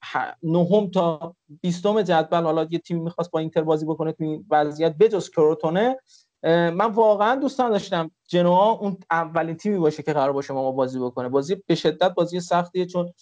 نهم 0.43 0.89
تا 0.91 1.35
بیستم 1.61 2.01
جدول 2.01 2.43
حالا 2.43 2.67
یه 2.69 2.79
تیم 2.79 3.03
می‌خواست 3.03 3.31
با 3.31 3.39
اینتر 3.39 3.61
بازی 3.61 3.85
بکنه 3.85 4.11
تو 4.11 4.23
این 4.23 4.45
وضعیت 4.51 4.95
بجز 4.97 5.29
کروتونه 5.29 5.97
من 6.43 6.91
واقعا 6.91 7.35
دوستان 7.35 7.71
داشتم 7.71 8.11
جنوا 8.27 8.71
اون 8.71 8.97
اولین 9.11 9.55
تیمی 9.55 9.77
باشه 9.77 10.03
که 10.03 10.13
قرار 10.13 10.31
باشه 10.31 10.53
ما 10.53 10.71
بازی 10.71 10.99
بکنه. 10.99 11.29
بازی 11.29 11.55
به 11.67 11.75
شدت 11.75 12.13
بازی 12.13 12.39
سختیه 12.39 12.85
چون 12.85 13.13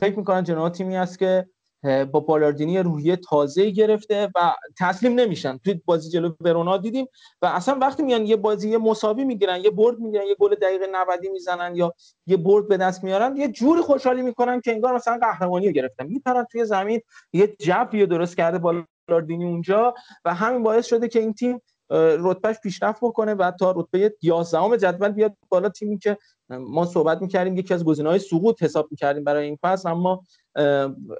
فکر 0.00 0.18
می‌کنن 0.18 0.44
جنوا 0.44 0.70
تیمی 0.70 0.96
است 0.96 1.18
که 1.18 1.48
با 1.82 2.20
بالاردینی 2.20 2.78
روحیه 2.78 3.16
تازه 3.16 3.70
گرفته 3.70 4.30
و 4.34 4.54
تسلیم 4.78 5.14
نمیشن. 5.14 5.58
توی 5.58 5.80
بازی 5.84 6.10
جلو 6.10 6.32
ورونا 6.40 6.76
دیدیم 6.76 7.06
و 7.42 7.46
اصلا 7.46 7.78
وقتی 7.80 8.02
میان 8.02 8.26
یه 8.26 8.36
بازی 8.36 8.70
یه 8.70 8.78
مساوی 8.78 9.24
می‌گیرن 9.24 9.60
یه 9.64 9.70
برد 9.70 9.98
می‌گیرن 9.98 10.26
یه 10.26 10.34
گل 10.34 10.54
دقیقه 10.54 10.86
90 10.92 11.20
می‌زنن 11.32 11.76
یا 11.76 11.92
یه 12.26 12.36
برد 12.36 12.68
به 12.68 12.76
دست 12.76 13.04
میارن 13.04 13.36
یه 13.36 13.48
جوری 13.48 13.80
خوشحالی 13.80 14.22
می‌کنن 14.22 14.60
که 14.60 14.72
انگار 14.72 14.94
مثلا 14.94 15.18
قهرمانی 15.18 15.66
رو 15.66 15.72
گرفتن. 15.72 16.06
میپرن 16.06 16.46
توی 16.52 16.64
زمین 16.64 17.00
یه 17.32 17.56
جبری 17.60 18.06
درست 18.06 18.36
کرده 18.36 18.58
بالاردینی 18.58 19.44
اونجا 19.44 19.94
و 20.24 20.34
همین 20.34 20.62
باعث 20.62 20.86
شده 20.86 21.08
که 21.08 21.20
این 21.20 21.34
تیم 21.34 21.60
رتبهش 21.90 22.56
پیشرفت 22.62 23.00
بکنه 23.02 23.34
و 23.34 23.50
تا 23.50 23.70
رتبه 23.76 24.14
11 24.22 24.76
جدول 24.76 25.08
بیاد 25.08 25.34
بالا 25.48 25.68
تیمی 25.68 25.98
که 25.98 26.18
ما 26.50 26.84
صحبت 26.86 27.22
می‌کردیم 27.22 27.56
یکی 27.56 27.74
از 27.74 27.84
گزینه‌های 27.84 28.18
سقوط 28.18 28.62
حساب 28.62 28.88
می‌کردیم 28.90 29.24
برای 29.24 29.44
این 29.44 29.58
فصل 29.62 29.88
اما 29.88 30.22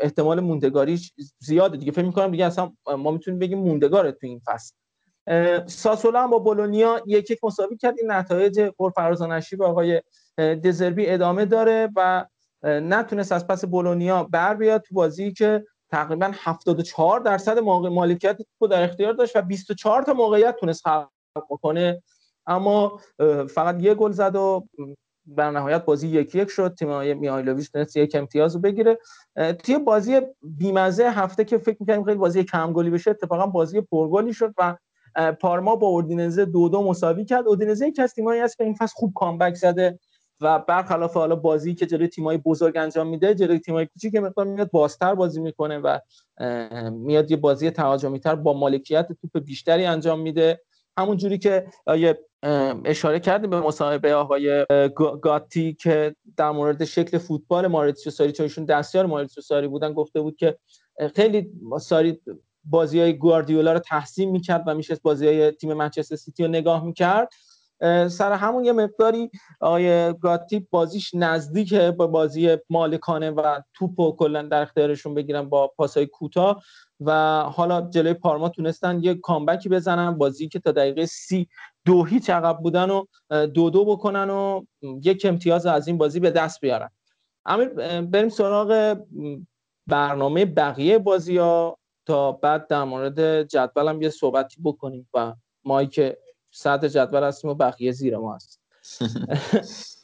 احتمال 0.01 0.41
موندگاریش 0.41 1.13
زیاده 1.39 1.77
دیگه. 1.77 1.93
فکر 1.93 2.05
می‌کنم 2.05 2.31
دیگه 2.31 2.45
اصلا 2.45 2.73
ما 2.99 3.11
می‌تونیم 3.11 3.39
بگیم 3.41 3.59
موندگاره 3.59 4.13
تو 4.13 4.27
این 4.27 4.41
فصل. 4.47 4.75
ساسولا 5.67 6.23
هم 6.23 6.31
با 6.31 6.39
بولونیا 6.39 7.03
یک 7.07 7.31
یک 7.31 7.45
مساوی 7.45 7.77
کرد. 7.77 7.95
این 7.99 8.11
نتایج 8.11 8.61
پرفرازانشی 8.61 9.57
به 9.57 9.65
آقای 9.67 10.03
دزربی 10.39 11.07
ادامه 11.07 11.45
داره 11.45 11.89
و 11.97 12.27
نتونست 12.63 13.33
از 13.33 13.47
پس 13.47 13.65
بولونیا 13.65 14.25
بر 14.25 14.55
بیاد 14.55 14.83
تو 14.83 14.95
بازی 14.95 15.33
که 15.33 15.65
تقریبا 15.91 16.31
74 16.34 17.20
درصد 17.20 17.58
مالکیت 17.58 18.39
رو 18.60 18.68
در 18.68 18.83
اختیار 18.83 19.12
داشت 19.12 19.36
و 19.36 19.42
24 19.42 20.02
تا 20.02 20.12
موقعیت 20.12 20.57
تونست 20.57 20.83
خلق 20.84 21.08
کنه 21.62 22.02
اما 22.47 23.00
فقط 23.50 23.83
یه 23.83 23.94
گل 23.94 24.12
زد 24.12 24.36
و 24.36 24.67
در 25.36 25.50
نهایت 25.50 25.84
بازی 25.84 26.08
یکی 26.08 26.39
یک 26.39 26.50
شد. 26.50 26.75
تیم 26.78 27.18
میایلوویچ 27.18 27.73
تونست 27.73 27.97
یک 27.97 28.15
امتیاز 28.15 28.55
رو 28.55 28.60
بگیره. 28.60 28.99
توی 29.65 29.78
بازی 29.78 30.20
بیمزه 30.42 31.10
هفته 31.10 31.44
که 31.44 31.58
فکر 31.58 31.76
می‌کردیم 31.81 32.05
خیلی 32.05 32.18
بازی 32.18 32.44
کم 32.44 32.73
گلی 32.73 32.91
بشه 32.91 33.10
اتفاقا 33.10 33.47
بازی 33.47 33.81
پرگلی 33.81 34.33
شد 34.33 34.55
و 34.58 34.76
پارما 35.41 35.76
با 35.76 35.89
اردینزه 35.89 36.44
دو 36.44 36.68
دو 36.68 36.83
مساوی 36.83 37.25
کرد. 37.25 37.49
اردینزه 37.49 37.89
یک 37.89 37.99
از 37.99 38.15
تیمایی 38.15 38.41
است 38.41 38.57
که 38.57 38.65
این 38.65 38.75
فصل 38.75 38.94
خوب 38.97 39.12
کامبک 39.15 39.55
زده. 39.55 39.99
و 40.41 40.58
برخلاف 40.58 41.15
حالا 41.15 41.36
بازی 41.36 41.75
که 41.75 41.86
جلوی 41.86 42.08
تیمای 42.08 42.36
بزرگ 42.36 42.76
انجام 42.76 43.07
میده 43.07 43.34
جلوی 43.34 43.58
تیمای 43.58 43.86
کوچیک 43.86 44.12
که 44.12 44.20
مقدار 44.20 44.47
میاد 44.47 44.70
بازتر 44.70 45.15
بازی 45.15 45.41
می‌کنه 45.41 45.78
و 45.78 45.99
میاد 46.91 47.31
یه 47.31 47.36
بازی 47.36 47.70
تهاجمی 47.70 48.20
تر 48.20 48.34
با 48.34 48.52
مالکیت 48.52 49.08
توپ 49.12 49.44
بیشتری 49.44 49.84
انجام 49.84 50.20
میده. 50.20 50.60
همون 50.99 51.17
جوری 51.17 51.39
که 51.39 51.67
اشاره 52.84 53.20
کردیم 53.20 53.50
به 53.50 53.60
مصاحبه 53.60 54.15
آقای 54.15 54.67
گاتی 55.23 55.75
که 55.75 56.17
در 56.36 56.50
مورد 56.50 56.84
شکل 56.84 57.18
فوتبال 57.18 57.67
ماریتسیو 57.67 58.12
ساری 58.12 58.33
چون 58.33 58.65
دستیار 58.65 59.07
ماریتسیو 59.07 59.42
ساری 59.42 59.68
بودن 59.68 59.92
گفته 59.92 60.20
بود 60.20 60.36
که 60.36 60.58
خیلی 61.15 61.52
ساری 61.81 62.20
بازی 62.65 63.00
های 63.00 63.12
گواردیولا 63.12 63.73
رو 63.73 63.78
تحسین 63.78 64.31
می‌کرد 64.31 64.65
و 64.67 64.75
میشه 64.75 64.97
بازی 65.02 65.26
های 65.26 65.50
تیم 65.50 65.73
منچستر 65.73 66.17
سیتی 66.17 66.42
رو 66.42 66.49
نگاه 66.49 66.84
می‌کرد. 66.84 67.28
سر 68.08 68.32
همون 68.32 68.65
یه 68.65 68.73
مقداری 68.73 69.31
آقای 69.60 70.12
گاتی 70.12 70.66
بازیش 70.70 71.15
نزدیکه 71.15 71.90
با 71.90 72.07
بازی 72.07 72.57
مالکانه 72.70 73.31
و 73.31 73.60
توپ 73.74 74.00
و 74.00 74.16
کلا 74.16 74.42
در 74.42 74.62
اختیارشون 74.62 75.15
بگیرن 75.15 75.48
با 75.48 75.73
پاسای 75.76 76.07
کوتاه. 76.07 76.62
و 77.00 77.40
حالا 77.42 77.81
جلوی 77.81 78.15
پارما 78.15 78.48
تونستن 78.48 79.02
یه 79.02 79.15
کامبکی 79.15 79.68
بزنن. 79.68 80.18
بازی 80.18 80.48
که 80.48 80.58
تا 80.58 80.73
دقیقه 80.73 81.07
سی 81.07 81.48
دو 81.84 82.05
هیچ 82.05 82.31
عقب 82.31 82.58
بودن 82.58 82.90
و 82.90 83.05
دو 83.47 83.70
دو 83.70 83.84
بکنن 83.84 84.31
و 84.31 84.65
یک 84.82 85.26
امتیاز 85.28 85.66
از 85.66 85.89
این 85.89 85.98
بازی 85.98 86.20
به 86.20 86.31
دست 86.31 86.60
بیارن. 86.60 86.90
امیر 87.47 87.68
بریم 88.00 88.28
سراغ 88.28 88.98
برنامه 89.86 90.44
بقیه 90.44 90.98
بازی 90.98 91.36
ها 91.36 91.78
تا 92.07 92.32
بعد 92.32 92.66
در 92.66 92.84
مورد 92.84 93.42
جدول 93.42 93.89
هم 93.89 94.02
یه 94.02 94.08
صحبتی 94.08 94.62
بکنیم 94.65 95.08
و 95.15 95.34
ما 95.65 95.84
صد 96.51 96.85
جدول 96.85 97.23
هستیم 97.23 97.51
و 97.51 97.55
بقیه 97.55 97.93
زیر 97.93 98.17
ما 98.17 98.35
هست. 98.35 98.60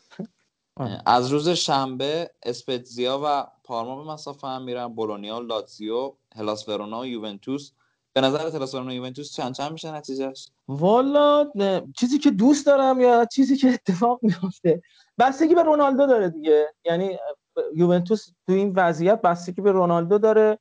از 1.07 1.33
روز 1.33 1.49
شنبه 1.49 2.31
اسپتزیا 2.43 3.21
و 3.25 3.47
پارما 3.65 4.05
به 4.05 4.11
مسافه 4.11 4.49
هم 4.49 4.63
میرن 4.63 4.89
بولونیا 4.89 5.37
و 5.37 5.43
لاتزیو 5.43 6.13
هلاس 6.37 6.69
ورونا 6.69 7.01
و 7.01 7.07
یوونتوس. 7.07 7.73
به 8.13 8.21
نظر 8.21 8.51
هلاس 8.51 8.75
ورونا 8.75 8.91
و 8.91 8.95
یوونتوس 8.95 9.33
چند 9.33 9.55
چند 9.55 9.73
میشه 9.73 9.95
نتیجهش 9.95 10.49
والا 10.69 11.51
چیزی 11.97 12.19
که 12.19 12.31
دوست 12.31 12.67
دارم 12.67 13.01
یا 13.01 13.25
چیزی 13.25 13.57
که 13.57 13.69
اتفاق 13.75 14.19
میفته 14.23 14.83
بستگی 15.19 15.55
به 15.55 15.63
رونالدو 15.63 16.07
داره 16.07 16.29
دیگه. 16.29 16.75
یعنی 16.85 17.19
یوونتوس 17.75 18.27
تو 18.47 18.53
این 18.53 18.73
وضعیت 18.77 19.21
بستگی 19.21 19.63
به 19.63 19.73
رونالدو 19.73 20.19
داره 20.19 20.59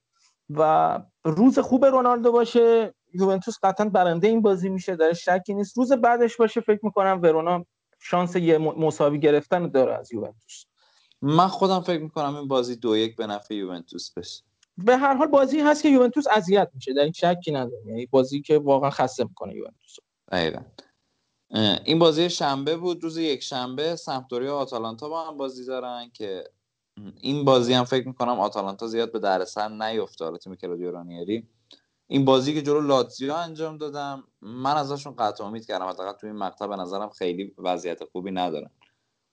و 0.50 1.00
روز 1.24 1.60
خوب 1.60 1.86
رونالدو 1.86 2.32
باشه. 2.32 2.94
یوونتوس 3.14 3.56
قطعا 3.64 3.90
برنده 3.90 4.28
این 4.28 4.42
بازی 4.42 4.70
میشه 4.70 4.96
در 4.96 5.14
شکی 5.14 5.54
نیست. 5.54 5.78
روز 5.78 5.92
بعدش 5.92 6.38
باشه 6.38 6.62
فکر 6.62 6.80
می‌کنم 6.84 7.20
ورونا 7.24 7.66
شانس 8.00 8.36
یه 8.36 8.58
مساوی 8.58 9.20
گرفتن 9.20 9.70
داره 9.70 9.94
از 9.94 10.14
یوونتوس. 10.14 10.66
من 11.22 11.48
خودم 11.48 11.82
فکر 11.82 12.02
می‌کنم 12.02 12.36
این 12.36 12.48
بازی 12.48 12.76
دو 12.76 12.98
یک 12.98 13.16
به 13.16 13.28
نفع 13.28 13.54
یوونتوس 13.54 14.14
بشه. 14.14 14.44
به 14.78 14.98
هر 14.98 15.14
حال 15.14 15.28
بازی 15.28 15.60
هست 15.60 15.84
که 15.84 15.90
یوونتوس 15.90 16.28
اذیت 16.32 16.70
میشه. 16.74 16.94
در 16.94 17.04
این 17.04 17.12
شکی 17.12 17.52
ندارم. 17.52 17.90
یعنی 17.90 18.06
بازی 18.06 18.42
که 18.42 18.58
واقعا 18.58 18.90
خسته 18.90 19.24
می‌کنه 19.24 19.56
یوونتوس. 19.56 19.96
دقیقاً. 20.32 20.62
این 21.86 22.00
بازی 22.00 22.30
شنبه 22.30 22.78
بود 22.78 23.04
روز 23.04 23.18
یک 23.18 23.44
شنبه. 23.44 23.96
سمپدوریا 23.96 24.56
و 24.56 24.58
آتالانتا 24.58 25.10
با 25.10 25.28
هم 25.28 25.38
بازی 25.38 25.66
دارن 25.66 26.10
که 26.14 26.44
این 27.22 27.46
بازی 27.46 27.74
هم 27.74 27.84
فکر 27.84 28.08
می‌کنم 28.08 28.40
آتالانتا 28.40 28.88
زیاد 28.88 29.12
به 29.12 29.20
دردسر 29.20 29.70
نیفته. 29.70 30.26
حالا 30.26 30.38
تیم 30.38 30.56
کلودیو 30.56 30.92
رانیری. 30.92 31.48
این 32.08 32.26
بازی 32.26 32.54
که 32.54 32.62
جلو 32.62 32.82
لاتزیو 32.82 33.34
انجام 33.34 33.78
دادم 33.78 34.24
من 34.42 34.78
ازشون 34.78 35.16
قطع 35.16 35.44
امید 35.44 35.66
کردم. 35.66 35.86
حداقل 35.86 36.12
تو 36.12 36.28
این 36.28 36.36
مقطع 36.36 36.68
به 36.68 36.76
نظرم 36.76 37.10
خیلی 37.10 37.54
وضعیت 37.58 38.04
خوبی 38.04 38.32
ندارن 38.32 38.70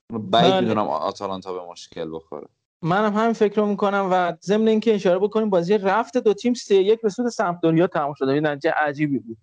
بعید 0.09 0.51
بله. 0.51 0.61
می‌دونم 0.61 0.87
آتالانتا 0.87 1.53
به 1.53 1.71
مشکل 1.71 2.15
بخوره. 2.15 2.47
منم 2.81 3.13
همین 3.13 3.33
فکر 3.33 3.61
رو 3.61 3.65
می‌کنم 3.67 4.07
و 4.11 4.33
ضمن 4.41 4.67
اینکه 4.67 4.95
اشاره 4.95 5.19
بکنیم 5.19 5.49
بازی 5.49 5.77
رفت 5.77 6.17
دو 6.17 6.33
تیم 6.33 6.53
سه 6.53 6.75
یک 6.75 7.01
به 7.01 7.09
سود 7.09 7.29
سمپدوریا 7.29 7.87
تمام 7.87 8.13
شده. 8.13 8.31
این 8.31 8.47
نتیجه 8.47 8.73
عجیبی 8.77 9.19
بود. 9.19 9.37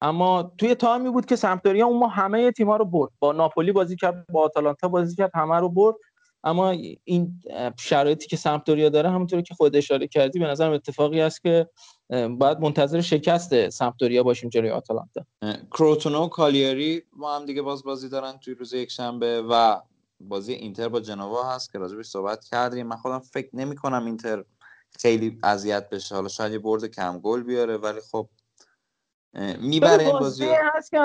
اما 0.00 0.52
توی 0.58 0.74
تایمی 0.74 1.10
بود 1.10 1.26
که 1.26 1.36
سمپدوریا 1.36 1.86
اون 1.86 1.98
ما 1.98 2.08
همه 2.08 2.52
تیم‌ها 2.52 2.76
رو 2.76 2.84
برد. 2.84 3.10
با 3.18 3.32
ناپولی 3.32 3.72
بازی 3.72 3.96
کرد 3.96 4.26
با 4.32 4.42
آتالانتا 4.42 4.88
بازی 4.88 5.16
کرد 5.16 5.30
همه 5.34 5.56
رو 5.56 5.68
برد. 5.68 5.96
اما 6.44 6.70
این 7.04 7.42
شرایطی 7.80 8.26
که 8.26 8.36
سمپدوریا 8.36 8.88
داره 8.88 9.10
همونطوری 9.10 9.42
که 9.42 9.54
خود 9.54 9.76
اشاره 9.76 10.06
کردی 10.08 10.38
به 10.38 10.46
نظرم 10.46 10.72
اتفاقی 10.72 11.20
است 11.20 11.42
که 11.42 11.68
باید 12.10 12.60
منتظر 12.60 13.00
شکست 13.00 13.68
سمپدوریا 13.68 14.22
باشیم 14.22 14.50
جلوی 14.50 14.70
آتالانتا. 14.70 15.24
کروتونو 15.70 16.28
کالیاری 16.28 17.02
با 17.12 17.36
هم 17.36 17.46
دیگه 17.46 17.62
باز 17.62 17.84
بازی 17.84 18.08
دارن 18.08 18.38
توی 18.38 18.54
روز 18.54 18.72
یک 18.72 18.90
شنبه 18.90 19.42
و 19.42 19.80
بازی 20.20 20.52
اینتر 20.52 20.88
با 20.88 21.00
جنوا 21.00 21.50
هست 21.50 21.72
که 21.72 21.78
راجبش 21.78 22.06
صحبت 22.06 22.44
کردیم. 22.44 22.86
من 22.86 22.96
خودم 22.96 23.18
فکر 23.18 23.56
نمی 23.56 23.76
کنم 23.76 24.06
اینتر 24.06 24.44
خیلی 25.00 25.38
اذیت 25.42 25.88
بشه. 25.88 26.14
حالا 26.14 26.28
شاید 26.28 26.52
یه 26.52 26.58
برد 26.58 26.84
کم 26.84 27.18
گل 27.18 27.42
بیاره 27.42 27.76
ولی 27.76 28.00
خب 28.12 28.28
می‌بره 29.58 30.04
این 30.04 30.18
بازی 30.18 30.46
هست 30.74 30.90
که 30.90 30.98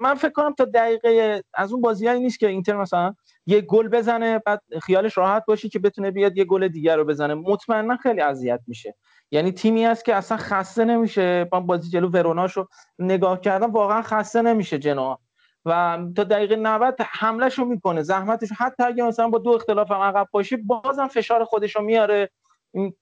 من 0.00 0.14
فکر 0.14 0.32
کنم 0.32 0.54
تا 0.54 0.64
دقیقه 0.64 1.42
از 1.54 1.72
اون 1.72 1.80
بازیایی 1.80 2.20
نیست 2.20 2.38
که 2.38 2.48
اینتر 2.48 2.76
مثلا 2.76 3.14
یه 3.46 3.60
گل 3.60 3.88
بزنه 3.88 4.38
بعد 4.38 4.62
خیالش 4.82 5.18
راحت 5.18 5.44
باشه 5.46 5.68
که 5.68 5.78
بتونه 5.78 6.10
بیاد 6.10 6.36
یه 6.36 6.44
گل 6.44 6.68
دیگر 6.68 6.96
رو 6.96 7.04
بزنه. 7.04 7.34
مطمئنا 7.34 7.96
خیلی 7.96 8.20
اذیت 8.20 8.60
میشه. 8.66 8.94
یعنی 9.30 9.52
تیمی 9.52 9.84
هست 9.84 10.04
که 10.04 10.14
اصلا 10.14 10.36
خسته 10.36 10.84
نمیشه. 10.84 11.48
من 11.52 11.66
بازی 11.66 11.90
جلو 11.90 12.08
وروناشو 12.08 12.66
نگاه 12.98 13.40
کردم 13.40 13.72
واقعا 13.72 14.02
خسته 14.02 14.42
نمیشه 14.42 14.78
جنا 14.78 15.18
و 15.64 15.98
تا 16.16 16.24
دقیقه 16.24 16.56
90 16.56 16.96
حملهشو 17.00 17.64
می‌کنه 17.64 18.02
زحمتش. 18.02 18.48
حتی 18.58 18.82
اگه 18.82 19.02
مثلا 19.04 19.28
با 19.28 19.38
دو 19.38 19.50
اختلاف 19.50 19.90
هم 19.90 20.00
عقب 20.00 20.28
باشه 20.32 20.56
بازم 20.56 21.08
فشار 21.08 21.44
خودشو 21.44 21.82
میاره. 21.82 22.30
این 22.74 22.94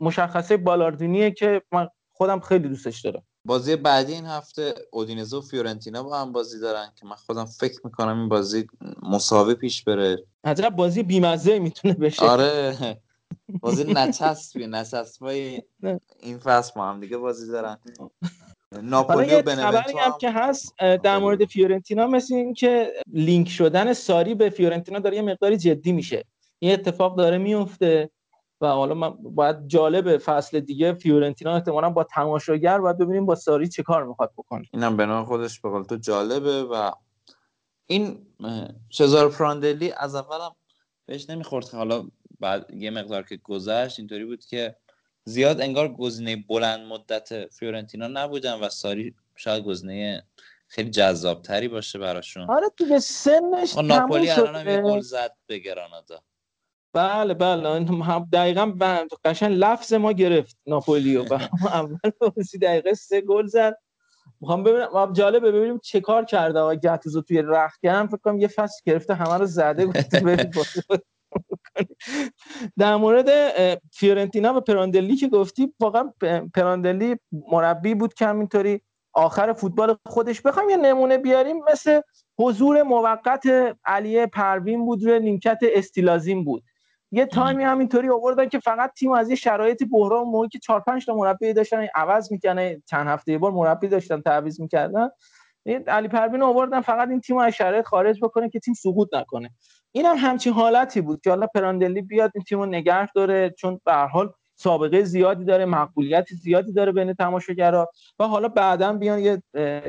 مشخصه 0.00 0.56
بالاردینیه 0.56 1.30
که 1.30 1.62
من 1.72 1.88
خودم 2.12 2.40
خیلی 2.40 2.68
دوستش 2.68 3.00
دارم. 3.00 3.22
بازی 3.44 3.76
بعدی 3.76 4.12
این 4.12 4.26
هفته 4.26 4.74
اودینزه 4.92 5.36
و 5.36 5.40
فیورنتینا 5.40 6.02
با 6.02 6.18
هم 6.18 6.32
بازی 6.32 6.60
دارن 6.60 6.92
که 6.96 7.06
من 7.06 7.16
خودم 7.16 7.44
فکر 7.44 7.80
می‌کنم 7.84 8.18
این 8.18 8.28
بازی 8.28 8.66
مساوی 9.02 9.54
پیش 9.54 9.84
بره. 9.84 10.24
عجب 10.44 10.68
بازی 10.68 11.02
بیمزه 11.02 11.58
می‌تونه 11.58 11.94
بشه. 11.94 12.22
آره. 12.22 12.76
بازی 13.60 13.84
نچسبی 13.94 14.66
نچسبای 14.66 15.62
این 16.20 16.38
فصل 16.38 16.72
با 16.76 16.88
هم 16.88 17.00
دیگه 17.00 17.16
بازی 17.16 17.52
دارن. 17.52 17.78
ناپولی 18.82 19.34
و 19.34 19.42
خبری 19.42 19.98
هم 19.98 20.12
که 20.20 20.30
هست 20.30 20.74
در 20.78 21.18
مورد 21.18 21.44
فیورنتینا 21.44 22.06
مثل 22.06 22.34
این 22.34 22.54
که 22.54 22.92
لینک 23.12 23.48
شدن 23.48 23.92
ساری 23.92 24.34
به 24.34 24.50
فیورنتینا 24.50 24.98
داره 24.98 25.16
یه 25.16 25.22
مقداری 25.22 25.56
جدی 25.56 25.92
میشه. 25.92 26.24
این 26.58 26.72
اتفاق 26.72 27.18
داره 27.18 27.38
میفته. 27.38 28.10
و 28.60 28.66
حالا 28.66 28.94
من 28.94 29.10
باید 29.10 29.66
جالب 29.66 30.18
فصل 30.18 30.60
دیگه 30.60 30.92
فیورنتینا 30.92 31.54
احتمالا 31.54 31.90
با 31.90 32.04
تماشاگر 32.04 32.78
باید 32.78 32.98
ببینیم 32.98 33.26
با 33.26 33.34
ساری 33.34 33.68
چه 33.68 33.82
کار 33.82 34.04
می‌خواد 34.04 34.32
بکنه. 34.36 34.64
اینم 34.72 34.96
به 34.96 35.06
نوع 35.06 35.24
خودش 35.24 35.60
به 35.60 35.84
تو 35.88 35.96
جالبه 35.96 36.62
و 36.62 36.90
این 37.86 38.26
شزار 38.90 39.30
پراندلی 39.30 39.92
از 39.92 40.14
اولم 40.14 40.50
بهش 41.06 41.30
نمی‌خورد. 41.30 41.68
حالا 41.68 42.08
بعد 42.40 42.74
یه 42.74 42.90
مقدار 42.90 43.22
که 43.22 43.36
گذشت 43.36 43.98
اینطوری 43.98 44.24
بود 44.24 44.44
که 44.44 44.76
زیاد 45.24 45.60
انگار 45.60 45.88
گزینه 45.88 46.44
بلند 46.48 46.80
مدت 46.86 47.46
فیورنتینا 47.46 48.06
نبودن 48.06 48.60
و 48.60 48.68
ساری 48.68 49.14
شاید 49.36 49.64
گزینه 49.64 50.26
خیلی 50.68 50.90
جذاب 50.90 51.42
تری 51.42 51.68
باشه 51.68 51.98
براشون. 51.98 52.50
آره 52.50 52.66
دیگه 52.76 52.98
سنش 52.98 53.78
ناپولی 53.78 54.30
الان 54.30 54.56
هم 54.56 54.68
یه 54.68 54.82
گل 54.82 55.00
زد 55.00 55.36
به 55.46 55.58
گرانادا. 55.58 56.22
بله 56.94 57.34
بله. 57.34 57.68
هم 58.04 58.28
دقیقا 58.32 58.72
قشن 59.24 59.48
لفظ 59.48 59.92
ما 59.92 60.12
گرفت 60.12 60.58
ناپولیو. 60.66 61.24
و 61.24 61.34
اول 61.66 62.10
بازی 62.20 62.58
دقیقه 62.58 62.94
سه 62.94 63.20
گل 63.20 63.46
زد. 63.46 63.76
می‌خوام 64.40 64.62
ببینم 64.62 65.12
جالبه 65.12 65.52
ببینیم 65.52 65.78
چه 65.78 66.00
کار 66.00 66.24
کرده 66.24 66.58
آقا 66.58 66.74
گتوزو 66.74 67.22
توی 67.22 67.42
رختکن. 67.42 68.06
فکر 68.06 68.16
کنم 68.16 68.38
یه 68.38 68.48
فصل 68.48 68.80
گرفته 68.86 69.14
همه 69.14 69.38
رو 69.38 69.46
زده 69.46 69.88
در 72.78 72.96
مورد 72.96 73.28
فیورنتینا 73.92 74.56
و 74.56 74.60
پراندلی 74.60 75.16
که 75.16 75.28
گفتی 75.28 75.74
واقعا 75.80 76.12
پراندلی 76.54 77.16
مربی 77.52 77.94
بود 77.94 78.14
که 78.14 78.26
همینطوری 78.26 78.80
آخر 79.12 79.52
فوتبال 79.52 79.96
خودش. 80.06 80.40
بخوام 80.40 80.70
یه 80.70 80.76
نمونه 80.76 81.18
بیاریم. 81.18 81.56
مثل 81.72 82.00
حضور 82.38 82.82
موقت 82.82 83.42
علی 83.84 84.26
پروین 84.26 84.84
بود 84.86 85.04
روی 85.04 85.20
نیمکت 85.20 85.58
استیلازین 85.62 86.44
بود. 86.44 86.62
یه 87.12 87.26
تایمی 87.26 87.64
همینطوری 87.64 88.08
آوردن 88.08 88.48
که 88.48 88.58
فقط 88.58 88.92
تیم 88.92 89.12
از 89.12 89.30
یه 89.30 89.36
شرایط 89.36 89.82
بحران 89.92 90.24
موقعی 90.24 90.48
که 90.48 90.58
4 90.58 90.80
5 90.80 91.06
تا 91.06 91.14
مربی 91.14 91.52
داشتن 91.52 91.86
عوض 91.94 92.32
می‌کنه 92.32 92.82
چند 92.86 93.06
هفته 93.06 93.32
یه 93.32 93.38
بار 93.38 93.52
مربی 93.52 93.88
داشتن 93.88 94.20
تعویض 94.20 94.60
می‌کردن. 94.60 95.08
علی 95.86 96.08
پروین 96.08 96.42
آوردن 96.42 96.80
فقط 96.80 97.08
این 97.08 97.20
تیم 97.20 97.36
از 97.36 97.52
شرایط 97.52 97.86
خارج 97.86 98.18
بکنه 98.22 98.48
که 98.48 98.60
تیم 98.60 98.74
سقوط 98.74 99.08
نکنه. 99.12 99.50
این 99.92 100.06
هم 100.06 100.16
همچین 100.18 100.52
حالتی 100.52 101.00
بود 101.00 101.20
که 101.20 101.30
حالا 101.30 101.46
پراندلی 101.46 102.02
بیاد 102.02 102.30
این 102.34 102.44
تیم 102.44 102.58
رو 102.58 102.66
نگه 102.66 103.12
داره 103.12 103.50
چون 103.50 103.80
به 103.84 103.92
هر 103.92 104.06
حال 104.06 104.32
سابقه 104.56 105.02
زیادی 105.02 105.44
داره 105.44 105.64
مقبولیت 105.64 106.26
زیادی 106.42 106.72
داره 106.72 106.92
بین 106.92 107.14
تماشاگرا 107.14 107.88
و 108.18 108.24
حالا 108.24 108.48
بعدا 108.48 108.92
بیان 108.92 109.18
یه 109.18 109.42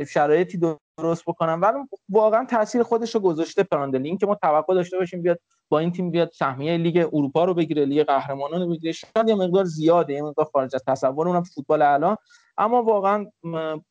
شرایطی 0.05 0.57
درست 1.01 1.23
بکنن 1.27 1.59
ولی 1.59 1.77
واقعا 2.09 2.45
تاثیر 2.45 2.83
خودش 2.83 3.15
رو 3.15 3.21
گذاشته 3.21 3.63
پراندلی 3.63 4.07
این 4.09 4.17
که 4.17 4.25
ما 4.25 4.35
توقع 4.35 4.73
داشته 4.73 4.97
باشیم 4.97 5.21
بیاد 5.21 5.39
با 5.69 5.79
این 5.79 5.91
تیم 5.91 6.11
بیاد 6.11 6.31
سهمیه 6.31 6.77
لیگ 6.77 7.07
اروپا 7.13 7.45
رو 7.45 7.53
بگیره 7.53 7.85
لیگ 7.85 8.03
قهرمانان 8.03 8.61
رو 8.61 8.69
بگیره. 8.69 8.91
شاید 8.93 9.29
یه 9.29 9.35
مقدار 9.35 9.65
زیاده 9.65 10.13
یه 10.13 10.21
مقدار 10.21 10.45
خارج 10.53 10.75
از 10.75 10.83
تصور 10.87 11.27
اونم 11.27 11.43
فوتبال 11.43 11.81
الان. 11.81 12.17
اما 12.57 12.83
واقعا 12.83 13.25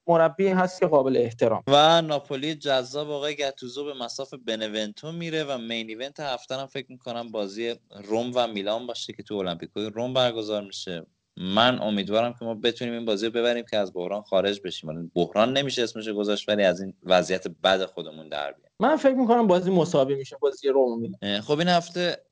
مربی 0.06 0.48
هست 0.48 0.80
که 0.80 0.86
قابل 0.86 1.16
احترام. 1.16 1.62
و 1.66 2.02
ناپولی 2.02 2.54
جذاب 2.54 3.10
آقای 3.10 3.36
گتوزو 3.36 3.84
به 3.84 3.94
مساف 3.94 4.34
بنونتو 4.46 5.12
میره 5.12 5.44
و 5.44 5.58
مین 5.58 5.88
ایونت 5.88 6.20
هفته 6.20 6.56
هم 6.56 6.66
فکر 6.66 6.86
می‌کنم 6.88 7.30
بازی 7.30 7.74
روم 8.04 8.32
و 8.34 8.46
میلان 8.46 8.86
باشه 8.86 9.12
که 9.12 9.22
تو 9.22 9.34
المپیکوی 9.34 9.86
روم 9.86 10.14
برگزار 10.14 10.62
میشه. 10.62 11.06
من 11.36 11.82
امیدوارم 11.82 12.32
که 12.32 12.44
ما 12.44 12.54
بتونیم 12.54 12.94
این 12.94 13.04
بازی 13.04 13.26
رو 13.26 13.32
ببریم 13.32 13.64
که 13.70 13.76
از 13.76 13.92
بحران 13.92 14.22
خارج 14.22 14.60
بشیم. 14.64 15.12
بحران 15.14 15.56
نمیشه 15.56 15.82
اسمش 15.82 16.08
گذاشت 16.08 16.48
ولی 16.48 16.64
از 16.64 16.80
این 16.80 16.94
وضعیت 17.02 17.48
بد 17.48 17.84
خودمون 17.84 18.28
در 18.28 18.52
بیایم 18.52 18.70
من 18.80 18.96
فکر 18.96 19.14
می‌کنم 19.14 19.46
بازی 19.46 19.70
مساوی 19.70 20.14
میشه 20.14 20.36
بازی 20.40 20.68
روم 20.68 21.12
خب 21.40 21.58
این 21.58 21.68
هفته 21.68 22.24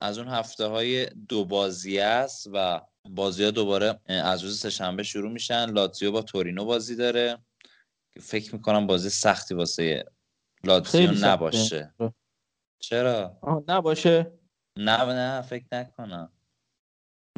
از 0.00 0.18
اون 0.18 0.28
هفته 0.28 0.66
های 0.66 1.06
دو 1.06 1.44
بازی 1.44 1.98
است 1.98 2.48
و 2.52 2.80
بازی 3.10 3.44
ها 3.44 3.50
دوباره 3.50 4.00
از 4.06 4.42
روز 4.42 4.58
سهشنبه 4.58 5.02
شروع 5.02 5.32
میشن. 5.32 5.70
لاتزیو 5.70 6.12
با 6.12 6.22
تورینو 6.22 6.64
بازی 6.64 6.96
داره. 6.96 7.38
فکر 8.20 8.54
می‌کنم 8.54 8.86
بازی 8.86 9.10
سختی 9.10 9.54
واسه 9.54 10.04
لاتزیو 10.64 11.10
نباشه. 11.10 11.94
چرا؟ 12.78 13.38
نباشه. 13.68 14.32
نه 14.76 15.04
نه 15.04 15.42
فکر 15.42 15.64
نکنم. 15.72 16.32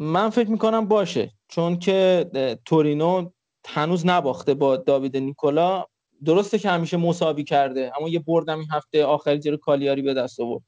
من 0.03 0.31
فکر 0.31 0.51
می‌کنم 0.51 0.89
باشه 0.89 1.33
چون 1.49 1.79
که 1.79 2.31
تورینو 2.65 3.31
هنوز 3.67 4.07
نباخته 4.07 4.55
با 4.55 4.77
داوید 4.77 5.17
نیکولا. 5.17 5.85
درسته 6.25 6.59
که 6.59 6.71
همیشه 6.71 6.97
مساوی 6.97 7.45
کرده 7.45 7.93
اما 7.99 8.09
یه 8.09 8.19
بردم 8.19 8.59
این 8.59 8.69
هفته 8.71 9.05
آخری 9.05 9.39
جلو 9.39 9.57
کالیاری 9.57 10.03
به 10.03 10.15
دست 10.15 10.41
آورد. 10.41 10.65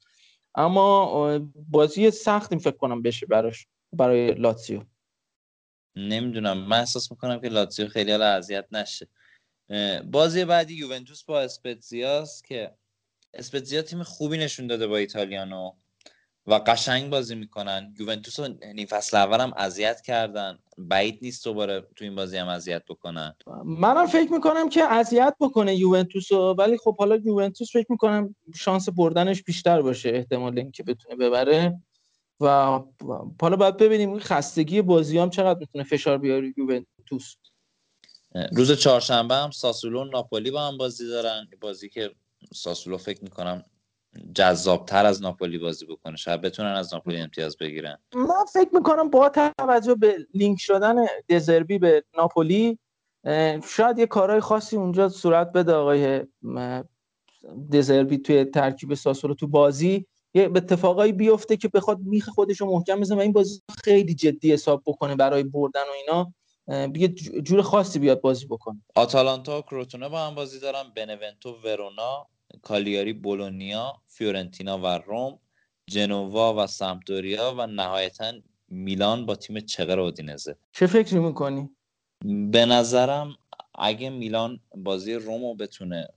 اما 0.55 1.39
بازی 1.71 2.11
سختی 2.11 2.59
فکر 2.59 2.77
کنم 2.77 3.03
بشه 3.03 3.27
براش 3.27 3.67
برای 3.93 4.35
لاتزیو. 4.35 4.83
نمی‌دونم. 5.97 6.59
من 6.59 6.79
احساس 6.79 7.11
می‌کنم 7.11 7.41
که 7.41 7.49
لاتزیو 7.49 7.89
خیلی 7.89 8.11
حالا 8.11 8.27
اذیت 8.27 8.67
نشه. 8.73 9.09
بازی 10.11 10.45
بعدی 10.45 10.75
یوونتوس 10.75 11.25
با 11.25 11.41
اسپتزیاست 11.41 12.45
که 12.45 12.75
اسپتزیا 13.35 13.83
تیم 13.83 14.03
خوبی 14.03 14.39
نشون 14.39 14.67
داده 14.67 14.87
با 14.87 14.97
ایتالیانو. 14.97 15.73
و 16.47 16.55
قشنگ 16.55 17.11
بازی 17.11 17.35
می‌کنن. 17.35 17.95
یوونتوس 17.99 18.41
رو 18.41 18.49
نیم 18.75 18.87
فصل 18.87 19.17
اول 19.17 19.41
هم 19.41 19.53
اذیت 19.57 20.01
کردن. 20.01 20.59
بعید 20.79 21.19
نیست 21.23 21.45
دوباره 21.45 21.81
تو 21.97 22.05
این 22.05 22.15
بازی 22.15 22.37
هم 22.37 22.49
اذیت 22.49 22.85
بکنن. 22.89 23.35
منم 23.65 24.07
فکر 24.07 24.33
می‌کنم 24.33 24.69
که 24.69 24.85
اذیت 24.85 25.37
بکنه 25.41 25.75
یوونتوس 25.75 26.33
رو 26.33 26.55
ولی 26.59 26.79
خب 26.79 26.97
حالا 26.97 27.17
یوونتوس 27.17 27.73
فکر 27.73 27.87
می‌کنم 27.89 28.35
شانس 28.55 28.89
بردنش 28.89 29.43
بیشتر 29.43 29.83
باشه 29.83 30.09
احتمال 30.09 30.59
اینکه 30.59 30.83
بتونه 30.83 31.17
ببره. 31.17 31.81
و 32.41 32.81
حالا 33.41 33.57
باید 33.57 33.77
ببینیم 33.77 34.19
خستگی 34.19 34.83
بازی 34.83 35.19
هم 35.19 35.31
چقدر 35.31 35.59
می‌تونه 35.59 35.85
فشار 35.85 36.19
بیاره 36.19 36.55
یوونتوس. 36.57 37.35
روز 38.53 38.73
چهارشنبه 38.73 39.35
هم 39.35 39.51
ساسولو 39.51 40.01
و 40.01 40.05
ناپولی 40.05 40.51
با 40.51 40.69
هم 40.69 40.79
بازی 40.79 41.09
دارن. 41.09 41.49
بازی 41.61 41.89
که 41.89 42.11
ساسولو 42.55 42.97
فکر 42.97 43.25
می‌کنم 43.25 43.65
جذابتر 44.35 45.07
از 45.07 45.23
ناپولی 45.23 45.59
بازی 45.59 45.87
بکنه. 45.87 46.17
شاید 46.17 46.41
بتونن 46.41 46.73
از 46.73 46.95
ناپولی 46.95 47.17
امتیاز 47.17 47.57
بگیرن. 47.57 47.99
من 48.15 48.45
فکر 48.53 48.69
می‌کنم 48.73 49.11
با 49.11 49.29
توجه 49.29 49.95
به 49.95 50.27
لینک 50.35 50.61
شدن 50.61 50.95
دزربی 51.29 51.79
به 51.79 52.05
ناپولی 52.17 52.79
شاید 53.69 53.99
یه 53.99 54.07
کارهای 54.07 54.41
خاصی 54.41 54.77
اونجا 54.77 55.09
صورت 55.09 55.53
بده 55.53 55.73
آقای 55.73 56.21
دزربی 57.73 58.19
توی 58.19 58.45
ترکیب 58.45 58.95
ساسولو 58.95 59.35
تو 59.35 59.47
بازی. 59.47 60.07
یه 60.35 60.51
اتفاقایی 60.57 61.13
بیفته 61.13 61.57
که 61.57 61.69
بخواد 61.69 61.99
میخ 62.01 62.29
خودش 62.29 62.61
رو 62.61 62.67
محکم 62.67 63.01
بزنه 63.01 63.19
و 63.19 63.21
این 63.21 63.33
بازی 63.33 63.61
خیلی 63.85 64.15
جدی 64.15 64.53
حساب 64.53 64.83
بکنه 64.87 65.17
برای 65.17 65.43
بردن 65.43 65.81
و 65.81 65.93
اینا. 66.01 66.33
یه 66.95 67.09
جور 67.43 67.63
خاصی 67.63 67.99
بیاد 67.99 68.21
بازی 68.21 68.47
بکنه. 68.47 68.83
آتالانتا 68.95 69.59
و 69.59 69.63
کروتونه 69.63 70.09
با 70.09 70.19
هم 70.19 70.35
بازی 70.35 70.61
دارن. 70.61 70.83
بنونتو 70.97 71.57
ورونا 71.65 72.27
کالیاری 72.63 73.13
بولونیا 73.13 73.93
فیورنتینا 74.07 74.79
و 74.79 74.87
روم 74.87 75.39
جنوا 75.91 76.65
و 76.65 76.67
سمپدوریا 76.67 77.55
و 77.59 77.67
نهایتا 77.67 78.33
میلان 78.69 79.27
با 79.27 79.37
تیم 79.37 79.61
چقر 79.61 80.01
اودینزه 80.01 80.57
چه 80.73 80.87
فکری 80.87 81.19
می‌کنی؟ 81.19 81.71
به 82.51 82.67
نظرم 82.67 83.37
اگه 83.75 84.11
میلان 84.11 84.61
بازی 84.77 85.15
رومو 85.15 85.55
بتونه 85.55 86.09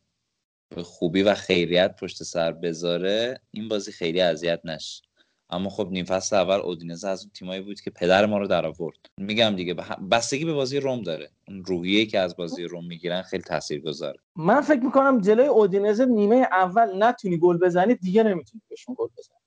به 0.76 0.84
خوبی 0.84 1.22
و 1.22 1.36
خیریت 1.36 1.96
پشت 1.96 2.24
سر 2.24 2.52
بذاره 2.52 3.42
این 3.52 3.68
بازی 3.68 3.92
خیلی 3.92 4.22
اذیت 4.22 4.62
نشه 4.64 5.07
اما 5.50 5.70
خب 5.70 5.88
نیم 5.92 6.06
فصل 6.06 6.36
اول 6.36 6.56
اودینزه 6.56 7.08
از 7.08 7.24
اون 7.24 7.32
تیمایی 7.34 7.62
بود 7.62 7.82
که 7.82 7.90
پدر 7.90 8.26
ما 8.26 8.38
رو 8.38 8.48
در 8.48 8.66
آورد. 8.66 8.98
میگم 9.18 9.56
دیگه 9.56 9.74
بستگی 10.12 10.46
به 10.46 10.54
بازی 10.54 10.80
روم 10.80 11.02
داره. 11.02 11.30
اون 11.48 11.66
روحیه 11.66 12.06
که 12.06 12.20
از 12.20 12.36
بازی 12.36 12.64
روم 12.64 12.86
می‌گیرن 12.86 13.22
خیلی 13.22 13.44
تاثیرگذاره. 13.44 14.20
من 14.36 14.62
فکر 14.62 14.80
می‌کنم 14.80 15.22
جلوی 15.22 15.48
اودینزه 15.48 16.06
نیمه 16.06 16.36
اول 16.36 17.04
نتونی 17.04 17.38
گل 17.38 17.58
بزنی 17.58 17.96
دیگه 17.96 18.24
نمی‌تونی 18.24 18.62
بهشون 18.70 18.96
گل 18.98 19.08
بزنی. 19.18 19.38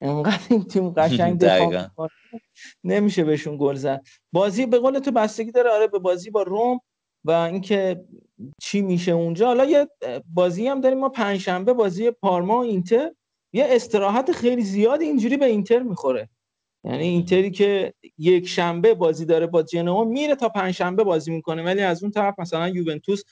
انقدر 0.00 0.42
این 0.50 0.64
تیم 0.64 0.90
قشنگ 0.90 1.38
دفاع 1.44 2.08
نمیشه 2.84 3.24
بهشون 3.24 3.56
گل 3.60 3.74
زد. 3.74 4.02
بازی 4.32 4.66
به 4.66 4.78
قول 4.78 4.98
تو 4.98 5.10
بستگی 5.10 5.52
داره. 5.52 5.70
آره 5.70 5.86
به 5.86 5.98
بازی 5.98 6.30
با 6.30 6.42
روم 6.42 6.80
و 7.24 7.30
اینکه 7.30 8.04
چی 8.62 8.82
میشه 8.82 9.12
اونجا. 9.12 9.46
حالا 9.46 9.64
یه 9.64 9.88
بازی 10.34 10.66
هم 10.66 10.80
داریم. 10.80 10.98
ما 10.98 11.08
پنجشنبه 11.08 11.72
بازی 11.72 12.10
پارما 12.10 12.58
و 12.58 12.62
اینتر. 12.62 13.10
یه 13.56 13.66
استراحت 13.70 14.32
خیلی 14.32 14.62
زیاد 14.62 15.00
اینجوری 15.00 15.36
به 15.36 15.46
اینتر 15.46 15.78
می‌خوره. 15.78 16.28
یعنی 16.84 17.04
اینتری 17.04 17.50
که 17.50 17.94
یک 18.18 18.48
شنبه 18.48 18.94
بازی 18.94 19.24
داره 19.24 19.46
با 19.46 19.62
جنوا 19.62 20.04
میره 20.04 20.34
تا 20.34 20.48
پنجشنبه 20.48 21.04
بازی 21.04 21.30
می‌کنه 21.30 21.62
ولی 21.62 21.80
از 21.80 22.02
اون 22.02 22.12
طرف 22.12 22.34
مثلا 22.38 22.68
یوونتوس 22.68 23.22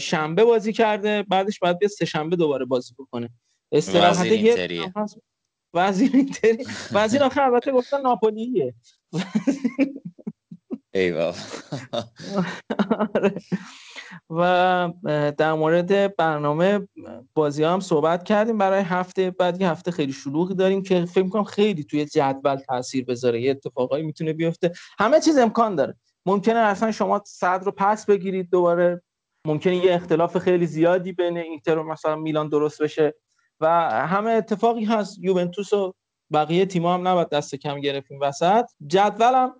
شنبه 0.00 0.44
بازی 0.44 0.72
کرده 0.72 1.22
بعدش 1.22 1.58
باید 1.58 1.78
بیاد 1.78 1.90
سه 1.90 2.04
شنبه 2.04 2.36
دوباره 2.36 2.64
بازی 2.64 2.94
بکنه. 2.98 3.30
استراحت 3.72 4.26
یه 4.26 4.92
وزیر 5.74 6.10
اینتری. 6.14 6.66
وزیر 6.92 7.22
آخر 7.22 7.40
البته 7.40 7.72
گفتن 7.72 8.00
ناپولیه. 8.00 8.74
ایوال 10.94 11.34
آره. 13.14 13.34
و 14.30 14.92
در 15.38 15.52
مورد 15.52 16.16
برنامه 16.16 16.88
بازی 17.34 17.64
هم 17.64 17.80
صحبت 17.80 18.24
کردیم. 18.24 18.58
برای 18.58 18.82
هفته 18.82 19.30
بعد 19.30 19.60
یه 19.60 19.70
هفته 19.70 19.90
خیلی 19.90 20.12
شلوغی 20.12 20.54
داریم 20.54 20.82
که 20.82 21.04
فکر 21.04 21.24
می‌کنم 21.24 21.44
خیلی 21.44 21.84
توی 21.84 22.04
جدول 22.04 22.56
تاثیر 22.56 23.04
بذاره. 23.04 23.40
یه 23.40 23.50
اتفاقایی 23.50 24.04
می‌تونه 24.04 24.32
بیفته. 24.32 24.72
همه 24.98 25.20
چیز 25.20 25.38
امکان 25.38 25.74
داره. 25.74 25.96
ممکنه 26.26 26.58
اصلا 26.58 26.92
شما 26.92 27.22
صد 27.26 27.60
رو 27.64 27.72
پس 27.72 28.06
بگیرید 28.06 28.50
دوباره. 28.50 29.02
ممکنه 29.46 29.76
یه 29.76 29.94
اختلاف 29.94 30.38
خیلی 30.38 30.66
زیادی 30.66 31.12
بین 31.12 31.38
اینتر 31.38 31.78
و 31.78 31.82
مثلا 31.82 32.16
میلان 32.16 32.48
درست 32.48 32.82
بشه. 32.82 33.14
و 33.60 33.90
همه 33.90 34.30
اتفاقی 34.30 34.84
هست. 34.84 35.18
یوونتوس 35.18 35.72
و 35.72 35.94
بقیه 36.32 36.66
تیم‌ها 36.66 36.94
هم 36.94 37.08
نباید 37.08 37.28
دست 37.28 37.54
کم 37.54 37.80
گرفتیم 37.80 38.18
وسط. 38.20 38.64
جدولم 38.86 39.54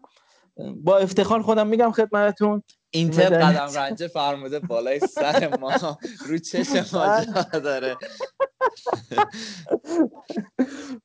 با 0.77 0.99
افتخار 0.99 1.43
خودم 1.43 1.67
میگم 1.67 1.93
خدمتتون. 1.93 2.63
اینتر 2.91 3.39
قدم 3.39 3.79
رنجه 3.79 4.09
فرموده 4.09 4.59
بالای 4.59 4.99
سر 4.99 5.57
ما. 5.61 5.99
رو 6.27 6.39
چش 6.39 6.95
ما 6.95 7.25
جا 7.53 7.59
داره. 7.59 7.97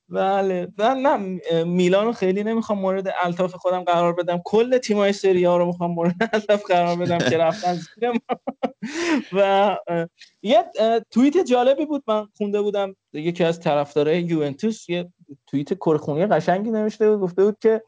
بله. 0.09 0.67
من 0.77 1.01
نه 1.01 1.39
میلان 1.63 2.13
خیلی 2.13 2.43
نمی‌خوام 2.43 2.79
مورد 2.79 3.13
الطاف 3.23 3.55
خودم 3.55 3.83
قرار 3.83 4.13
بدم. 4.13 4.41
کل 4.45 4.77
تیمای 4.77 5.13
سری 5.13 5.45
ها 5.45 5.57
رو 5.57 5.65
می‌خوام 5.65 5.91
مورد 5.91 6.15
الطاف 6.33 6.65
قرار 6.65 6.95
بدم 6.95 7.17
که 7.17 7.37
رفتن 7.37 7.73
زیر 7.73 8.11
و 9.33 9.77
یه 10.41 10.65
توییت 11.11 11.37
جالبی 11.37 11.85
بود 11.85 12.03
من 12.07 12.27
خونده 12.37 12.61
بودم. 12.61 12.95
یکی 13.13 13.43
از 13.43 13.59
طرفدارای 13.59 14.21
یوونتوس 14.21 14.89
یه 14.89 15.09
توییت 15.47 15.73
کرخونی 15.73 16.25
قشنگی 16.25 16.71
نوشته 16.71 17.09
بود 17.09 17.19
گفته 17.19 17.43
بود 17.43 17.57
که 17.59 17.81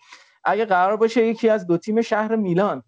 اگه 0.44 0.66
قرار 0.66 0.98
باشه 0.98 1.28
یکی 1.28 1.50
از 1.50 1.68
دو 1.68 1.78
تیم 1.78 2.02
شهر 2.02 2.36
میلان 2.36 2.84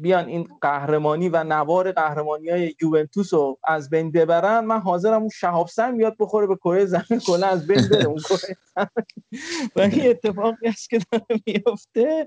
بیان 0.00 0.28
این 0.28 0.48
قهرمانی 0.60 1.28
و 1.28 1.44
نوار 1.44 1.92
قهرمانی 1.92 2.48
های 2.48 2.74
یوونتوس 2.82 3.34
رو 3.34 3.58
از 3.64 3.90
بین 3.90 4.10
ببرن. 4.10 4.64
من 4.64 4.80
حاضرم 4.80 5.20
اون 5.20 5.28
شهاب 5.28 5.68
بیاد 5.96 6.16
بخوره 6.18 6.46
به 6.46 6.56
کره 6.56 6.86
زمین 6.86 7.20
کلا 7.26 7.46
از 7.46 7.66
بین 7.66 7.88
بره 7.90 8.04
اون 8.04 8.18
کره 8.18 8.56
و 9.76 9.80
این 9.80 10.10
اتفاقی 10.10 10.68
است 10.68 10.90
که 10.90 10.98
داره 11.12 11.24
میفته 11.46 12.26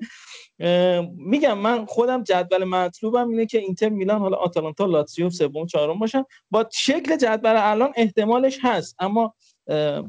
میگم 1.17 1.57
من 1.57 1.85
خودم 1.85 2.23
جدول 2.23 2.63
مطلوبم 2.63 3.29
اینه 3.29 3.45
که 3.45 3.57
اینتر 3.57 3.89
میلان 3.89 4.19
حالا 4.19 4.37
آتالانتا 4.37 4.85
لاتزیو 4.85 5.29
سوم 5.29 5.65
چهارم 5.65 5.99
باشن. 5.99 6.23
با 6.51 6.65
شکل 6.71 7.17
جدول 7.17 7.55
الان 7.57 7.93
احتمالش 7.95 8.57
هست. 8.61 8.95
اما 8.99 9.33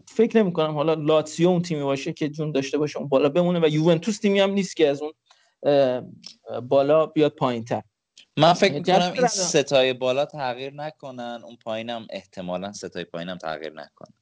فکر 0.07 0.43
نمی 0.43 0.53
کنم 0.53 0.75
حالا 0.75 0.95
لاتسیو 0.95 1.49
اون 1.49 1.63
تیمی 1.63 1.83
باشه 1.83 2.13
که 2.13 2.29
جون 2.29 2.53
داشته 2.53 2.79
باشه 2.79 2.99
اون 2.99 3.09
بالا 3.09 3.29
بمونه. 3.29 3.61
و 3.61 3.69
یوونتوس 3.69 4.19
تیمی 4.19 4.41
هم 4.41 4.51
نیست 4.51 4.77
که 4.77 4.89
از 4.89 5.03
اون 5.03 5.13
بالا 6.69 7.07
بیاد 7.07 7.33
پایین 7.35 7.65
تر 7.65 7.83
من 8.39 8.53
فکر 8.53 8.73
می‌کنم 8.73 9.13
این 9.15 9.27
ستای 9.27 9.93
بالا 9.93 10.25
تغییر 10.25 10.73
نکنن 10.73 11.41
اون 11.45 11.57
پایینم 11.57 12.07
احتمالا 12.11 12.73
ستای 12.73 13.05
پایینم 13.05 13.39
تغییر 13.39 13.73
نکنن 13.73 14.15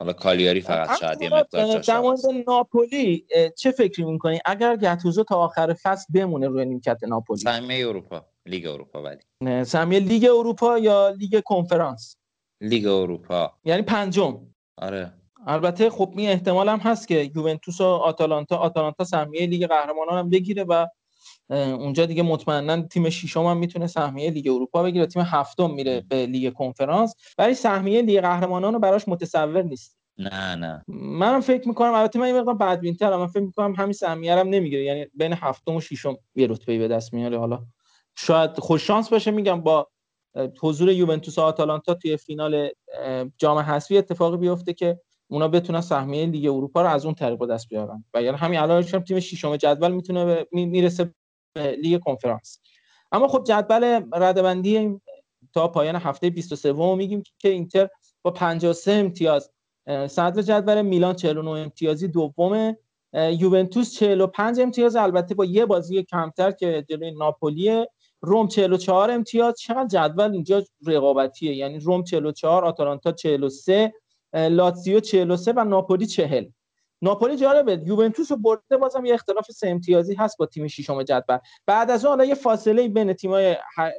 حالا 0.00 0.12
کالیاری 0.12 0.60
فقط 0.60 1.00
شاید 1.00 1.22
یه 1.22 1.28
مقدار 1.34 1.78
در 1.78 2.00
مورد 2.00 2.18
ناپولی 2.46 3.26
چه 3.56 3.70
فکری 3.70 4.04
می‌کنی؟ 4.04 4.40
اگر 4.44 4.76
گتوسو 4.76 5.24
تا 5.24 5.36
آخر 5.36 5.76
فصل 5.82 6.12
بمونه 6.14 6.48
روی 6.48 6.64
نیمکت 6.64 7.04
ناپولی. 7.04 7.40
سهمیه 7.40 7.88
اروپا 7.88 8.26
لیگ 8.46 8.66
اروپا 8.66 9.02
ولی. 9.02 9.20
نه 9.42 9.64
سهمیه 9.64 10.00
لیگ 10.00 10.24
اروپا 10.24 10.78
یا 10.78 11.08
لیگ 11.10 11.40
کنفرانس؟ 11.44 12.16
لیگ 12.60 12.86
اروپا. 12.86 13.52
یعنی 13.64 13.82
پنجم. 13.82 14.46
آره. 14.76 15.12
البته 15.46 15.90
خب 15.90 16.12
این 16.16 16.30
احتمال 16.30 16.68
هم 16.68 16.78
هست 16.78 17.08
که 17.08 17.30
یوونتوس 17.34 17.80
و 17.80 17.84
آتالانتا 17.84 18.56
آتالانتا 18.56 19.04
سهمیه 19.04 19.46
لیگ 19.46 19.66
قهرمانان 19.66 20.18
هم 20.18 20.30
بگیره 20.30 20.64
و 20.64 20.86
اونجا 21.50 22.06
دیگه 22.06 22.22
مطمئنا 22.22 22.82
تیم 22.82 23.10
ششم 23.10 23.46
هم 23.46 23.56
می‌تونه 23.56 23.86
سهمیه 23.86 24.30
لیگ 24.30 24.48
اروپا 24.48 24.82
بگیره. 24.82 25.06
تیم 25.06 25.22
هفتم 25.22 25.70
میره 25.70 26.00
به 26.08 26.26
لیگ 26.26 26.52
کنفرانس. 26.52 27.14
ولی 27.38 27.54
سهمیه 27.54 28.02
لیگ 28.02 28.20
قهرمانان 28.20 28.72
رو 28.72 28.78
براش 28.78 29.08
متصور 29.08 29.62
نیست. 29.62 29.96
نه 30.18 30.54
نه. 30.54 30.84
منم 30.88 31.40
فکر 31.40 31.68
می‌کنم 31.68 31.94
البته 31.94 32.18
من 32.18 32.28
یه 32.28 32.32
مقدار 32.32 32.54
بدبین‌ترم. 32.54 33.20
من 33.20 33.26
فکر 33.26 33.42
می‌کنم 33.42 33.74
همین 33.74 33.92
سهمیه 33.92 34.34
هم 34.34 34.48
نمی‌گیره. 34.48 34.84
یعنی 34.84 35.06
بین 35.14 35.32
هفتم 35.32 35.74
و 35.74 35.80
ششم 35.80 36.16
یه 36.34 36.46
رتبه 36.46 36.78
به 36.78 36.88
دست 36.88 37.14
میاره. 37.14 37.38
حالا 37.38 37.62
شاید 38.16 38.58
خوش 38.58 38.86
شانس 38.86 39.08
باشه 39.08 39.30
میگم 39.30 39.60
با 39.60 39.88
حضور 40.60 40.90
یوونتوس 40.90 41.38
و 41.38 41.40
آتالانتا 41.40 41.94
توی 41.94 42.16
فینال 42.16 42.68
جام 43.38 43.58
حذفی 43.58 43.98
اتفاقی 43.98 44.36
بیفته 44.36 44.72
که 44.72 45.00
اونا 45.30 45.48
بتونن 45.48 45.80
سهمیه 45.80 46.26
لیگ 46.26 46.46
اروپا 46.46 46.82
رو 46.82 46.88
از 46.88 47.04
اون 47.04 47.14
طریق 47.14 47.46
دست 47.46 47.68
بیارن. 47.68 48.04
و 48.14 48.22
یعنی 48.22 48.36
همین 48.36 48.60
الان 48.60 48.82
تیم 48.82 49.20
ششم 49.20 49.56
جدول 49.56 49.92
می‌تونه 49.92 50.46
می‌رسه 50.52 51.14
به 51.52 51.76
لیگ 51.82 52.00
کنفرانس. 52.00 52.60
اما 53.12 53.28
خب 53.28 53.44
جدول 53.46 54.02
ردبندی 54.12 55.00
تا 55.54 55.68
پایان 55.68 55.96
هفته 55.96 56.30
23 56.30 56.72
میگیم 56.72 57.22
که 57.38 57.48
اینتر 57.48 57.88
با 58.22 58.30
53 58.30 58.92
امتیاز. 58.92 59.50
صدر 59.86 60.42
جدول 60.42 60.82
میلان 60.82 61.14
49 61.14 61.50
امتیازی 61.50 62.08
دومه 62.08 62.78
یوونتوس 63.14 63.94
45 63.94 64.60
امتیاز 64.60 64.96
البته 64.96 65.34
با 65.34 65.44
یه 65.44 65.66
بازی 65.66 66.02
کمتر 66.02 66.50
که 66.50 66.84
جلوی 66.88 67.10
ناپولی. 67.10 67.86
روم 68.22 68.48
44 68.48 69.10
امتیاز. 69.10 69.54
چقدر 69.60 69.86
جدول 69.86 70.32
اینجا 70.32 70.62
رقابتیه؟ 70.86 71.54
یعنی 71.54 71.78
روم 71.78 72.04
44 72.04 72.64
آتالانتا 72.64 73.12
43 73.12 73.92
لاتزیو 74.34 75.00
43 75.00 75.52
و 75.52 75.64
ناپولی 75.64 76.06
40 76.06 76.44
ناپولی 77.02 77.36
جالبه 77.36 77.82
یوونتوس 77.86 78.30
رو 78.30 78.36
برده 78.36 78.76
بازم 78.76 79.04
یه 79.04 79.14
اختلاف 79.14 79.50
سه 79.50 79.68
امتیازی 79.68 80.14
هست 80.14 80.38
با 80.38 80.46
تیم 80.46 80.68
ششم 80.68 81.02
جدول. 81.02 81.38
بعد 81.66 81.90
از 81.90 82.04
اون 82.04 82.10
حالا 82.10 82.24
یه 82.24 82.34
فاصله 82.34 82.88
بین 82.88 83.12
تیمای 83.12 83.52
ح... 83.52 83.90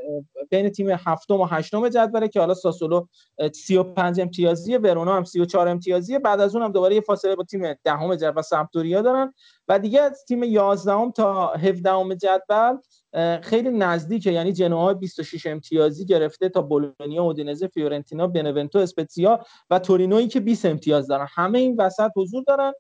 بین 0.49 0.69
تیم 0.69 0.89
هفتم 0.89 1.41
و 1.41 1.45
هشتم 1.45 1.89
جدوله 1.89 2.27
که 2.27 2.39
حالا 2.39 2.53
ساسولو 2.53 3.05
35 3.53 4.21
امتیازیه 4.21 4.77
ورونا 4.77 5.15
هم 5.15 5.23
34 5.23 5.67
امتیازیه. 5.67 6.19
بعد 6.19 6.39
از 6.39 6.55
اون 6.55 6.65
هم 6.65 6.71
دوباره 6.71 6.95
یه 6.95 7.01
فاصله 7.01 7.35
با 7.35 7.43
تیم 7.43 7.73
دهم 7.83 8.15
جدول 8.15 8.33
و 8.35 8.41
سمپدوریا 8.41 9.01
دارن. 9.01 9.33
و 9.67 9.79
دیگه 9.79 10.01
از 10.01 10.25
تیم 10.27 10.43
11 10.43 11.11
تا 11.11 11.53
17 11.53 12.15
جدول 12.15 12.77
خیلی 13.41 13.69
نزدیکه. 13.69 14.31
یعنی 14.31 14.53
جنوا 14.53 14.93
26 14.93 15.45
امتیازی 15.45 16.06
گرفته 16.06 16.49
تا 16.49 16.61
بولونیا 16.61 17.23
اودینزه 17.23 17.67
فیورنتینا 17.67 18.27
بنونتو 18.27 18.80
اسپتزیا 18.80 19.45
و 19.69 19.80
تورینویی 19.80 20.27
که 20.27 20.40
20 20.40 20.65
امتیاز 20.65 21.07
دارن. 21.07 21.27
همه 21.30 21.59
این 21.59 21.75
وسط 21.80 22.11
حضور 22.15 22.43
دارن. 22.48 22.73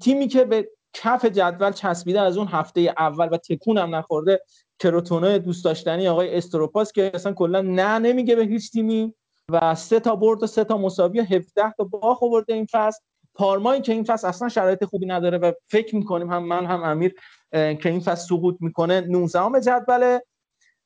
تیمی 0.00 0.28
که 0.28 0.44
به 0.44 0.68
کف 0.92 1.24
جدول 1.24 1.72
چسبیده 1.72 2.20
از 2.20 2.36
اون 2.36 2.48
هفته 2.48 2.80
اول 2.98 3.28
و 3.32 3.36
تکون 3.36 3.78
هم 3.78 3.94
نخورده 3.94 4.40
کروتونای 4.78 5.38
دوست 5.38 5.64
داشتنی 5.64 6.08
آقای 6.08 6.36
استروپاس 6.36 6.92
که 6.92 7.10
اصلا 7.14 7.32
کلا 7.32 7.60
نه 7.60 7.98
نمیگه 7.98 8.36
به 8.36 8.44
هیچ 8.44 8.72
تیمی. 8.72 9.14
و 9.48 9.74
سه 9.74 10.00
تا 10.00 10.16
برد 10.16 10.42
و 10.42 10.46
سه 10.46 10.64
تا 10.64 10.78
مساوی 10.78 11.20
17 11.20 11.72
تا 11.78 11.84
باخ 11.84 12.22
آورده 12.22 12.54
این 12.54 12.66
فصل. 12.70 13.00
پارمایی 13.34 13.80
که 13.80 13.92
این 13.92 14.04
فصل 14.04 14.26
اصلا 14.26 14.48
شرایط 14.48 14.84
خوبی 14.84 15.06
نداره 15.06 15.38
و 15.38 15.52
فکر 15.70 15.96
می‌کنیم 15.96 16.32
هم 16.32 16.42
من 16.42 16.66
هم 16.66 16.82
امیر 16.82 17.14
که 17.52 17.88
این 17.88 18.00
فصل 18.00 18.28
سقوط 18.28 18.56
می‌کنه 18.60 19.00
19 19.00 19.60
جدوله 19.60 20.22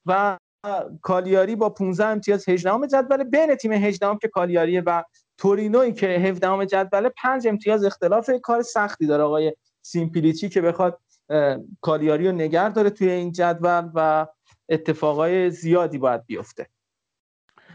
و 0.07 0.39
کالیاری 1.03 1.57
با 1.57 1.69
15 1.69 2.07
امتیاز 2.07 2.49
18 2.49 2.87
جدوله. 2.87 3.25
بین 3.25 3.55
تیم 3.55 3.73
18 3.73 4.19
که 4.23 4.29
کالیاری 4.29 4.81
و 4.81 5.05
تورینوی 5.39 5.93
که 5.93 6.07
17 6.07 6.67
جدوله 6.67 7.09
5 7.09 7.47
امتیاز 7.47 7.85
اختلاف 7.85 8.31
کار 8.43 8.63
سختی 8.63 9.07
داره. 9.07 9.23
آقای 9.23 9.57
سیمپلیچی 9.83 10.49
که 10.49 10.61
بخواد 10.61 11.01
کالیاری 11.81 12.27
رو 12.27 12.33
نگر 12.33 12.69
داره 12.69 12.91
توی 12.91 13.11
این 13.11 13.33
جدول 13.33 13.91
و 13.95 14.27
اتفاقای 14.69 15.51
زیادی 15.51 15.99
باید 15.99 16.27
بیفته. 16.27 16.67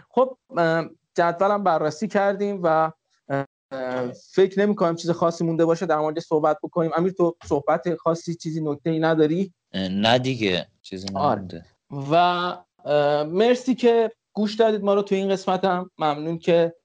خب 0.10 0.38
جدولم 1.16 1.64
بررسی 1.64 2.08
کردیم 2.08 2.60
و 2.64 2.92
فکر 4.32 4.60
نمی 4.60 4.76
کنم 4.76 4.96
چیز 4.96 5.12
خاصی 5.12 5.44
مونده 5.44 5.66
باشه 5.66 5.86
در 5.86 5.98
مورد 5.98 6.20
صحبت 6.20 6.58
بکنیم. 6.64 6.92
امیر 6.98 7.12
تو 7.12 7.36
صحبت 7.44 7.96
خاصی 7.96 8.36
چیزی 8.36 8.62
نکته 8.62 8.90
ای 8.90 9.00
نداری؟ 9.00 9.54
نه 9.74 10.20
دیگه 10.20 10.68
چیزی 10.82 11.08
آره. 11.16 11.36
نمونده. 11.36 11.66
و 12.12 12.58
مرسی 13.26 13.76
که 13.76 14.12
گوش 14.34 14.56
دادید 14.56 14.84
ما 14.84 14.94
رو 14.94 15.02
تو 15.02 15.16
این 15.16 15.30
قسمت 15.30 15.66
هم 15.66 15.92
ممنون 15.98 16.38
که 16.38 16.76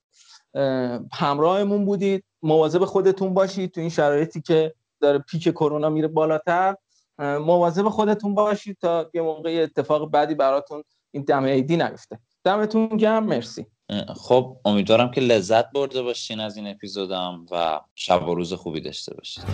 همراهمون 1.13 1.85
بودید. 1.85 2.25
مواظب 2.43 2.85
خودتون 2.85 3.35
باشید 3.35 3.71
تو 3.71 3.81
این 3.81 3.91
شرایطی 3.91 4.41
که 4.41 4.75
داره 5.01 5.19
پیک 5.19 5.49
کرونا 5.49 5.91
میره 5.91 6.09
بالاتر. 6.09 6.77
مواظب 7.19 7.89
خودتون 7.89 8.35
باشید 8.35 8.79
تا 8.81 9.11
یه 9.15 9.23
موقع 9.23 9.63
اتفاق 9.63 10.11
بعدی 10.11 10.35
براتون 10.35 10.83
این 11.11 11.23
دم 11.23 11.45
ایدی 11.45 11.77
نیفته. 11.77 12.19
دمتون 12.45 12.89
گرم. 12.89 13.27
مرسی. 13.27 13.67
خب 14.17 14.57
امیدوارم 14.65 15.11
که 15.11 15.21
لذت 15.21 15.71
برده 15.71 16.03
باشین 16.03 16.41
از 16.41 16.57
این 16.57 16.67
اپیزودم 16.67 17.47
و 17.51 17.81
شب 17.95 18.29
و 18.29 18.35
روز 18.35 18.53
خوبی 18.53 18.81
داشته 18.81 19.15
باشید. 19.15 19.45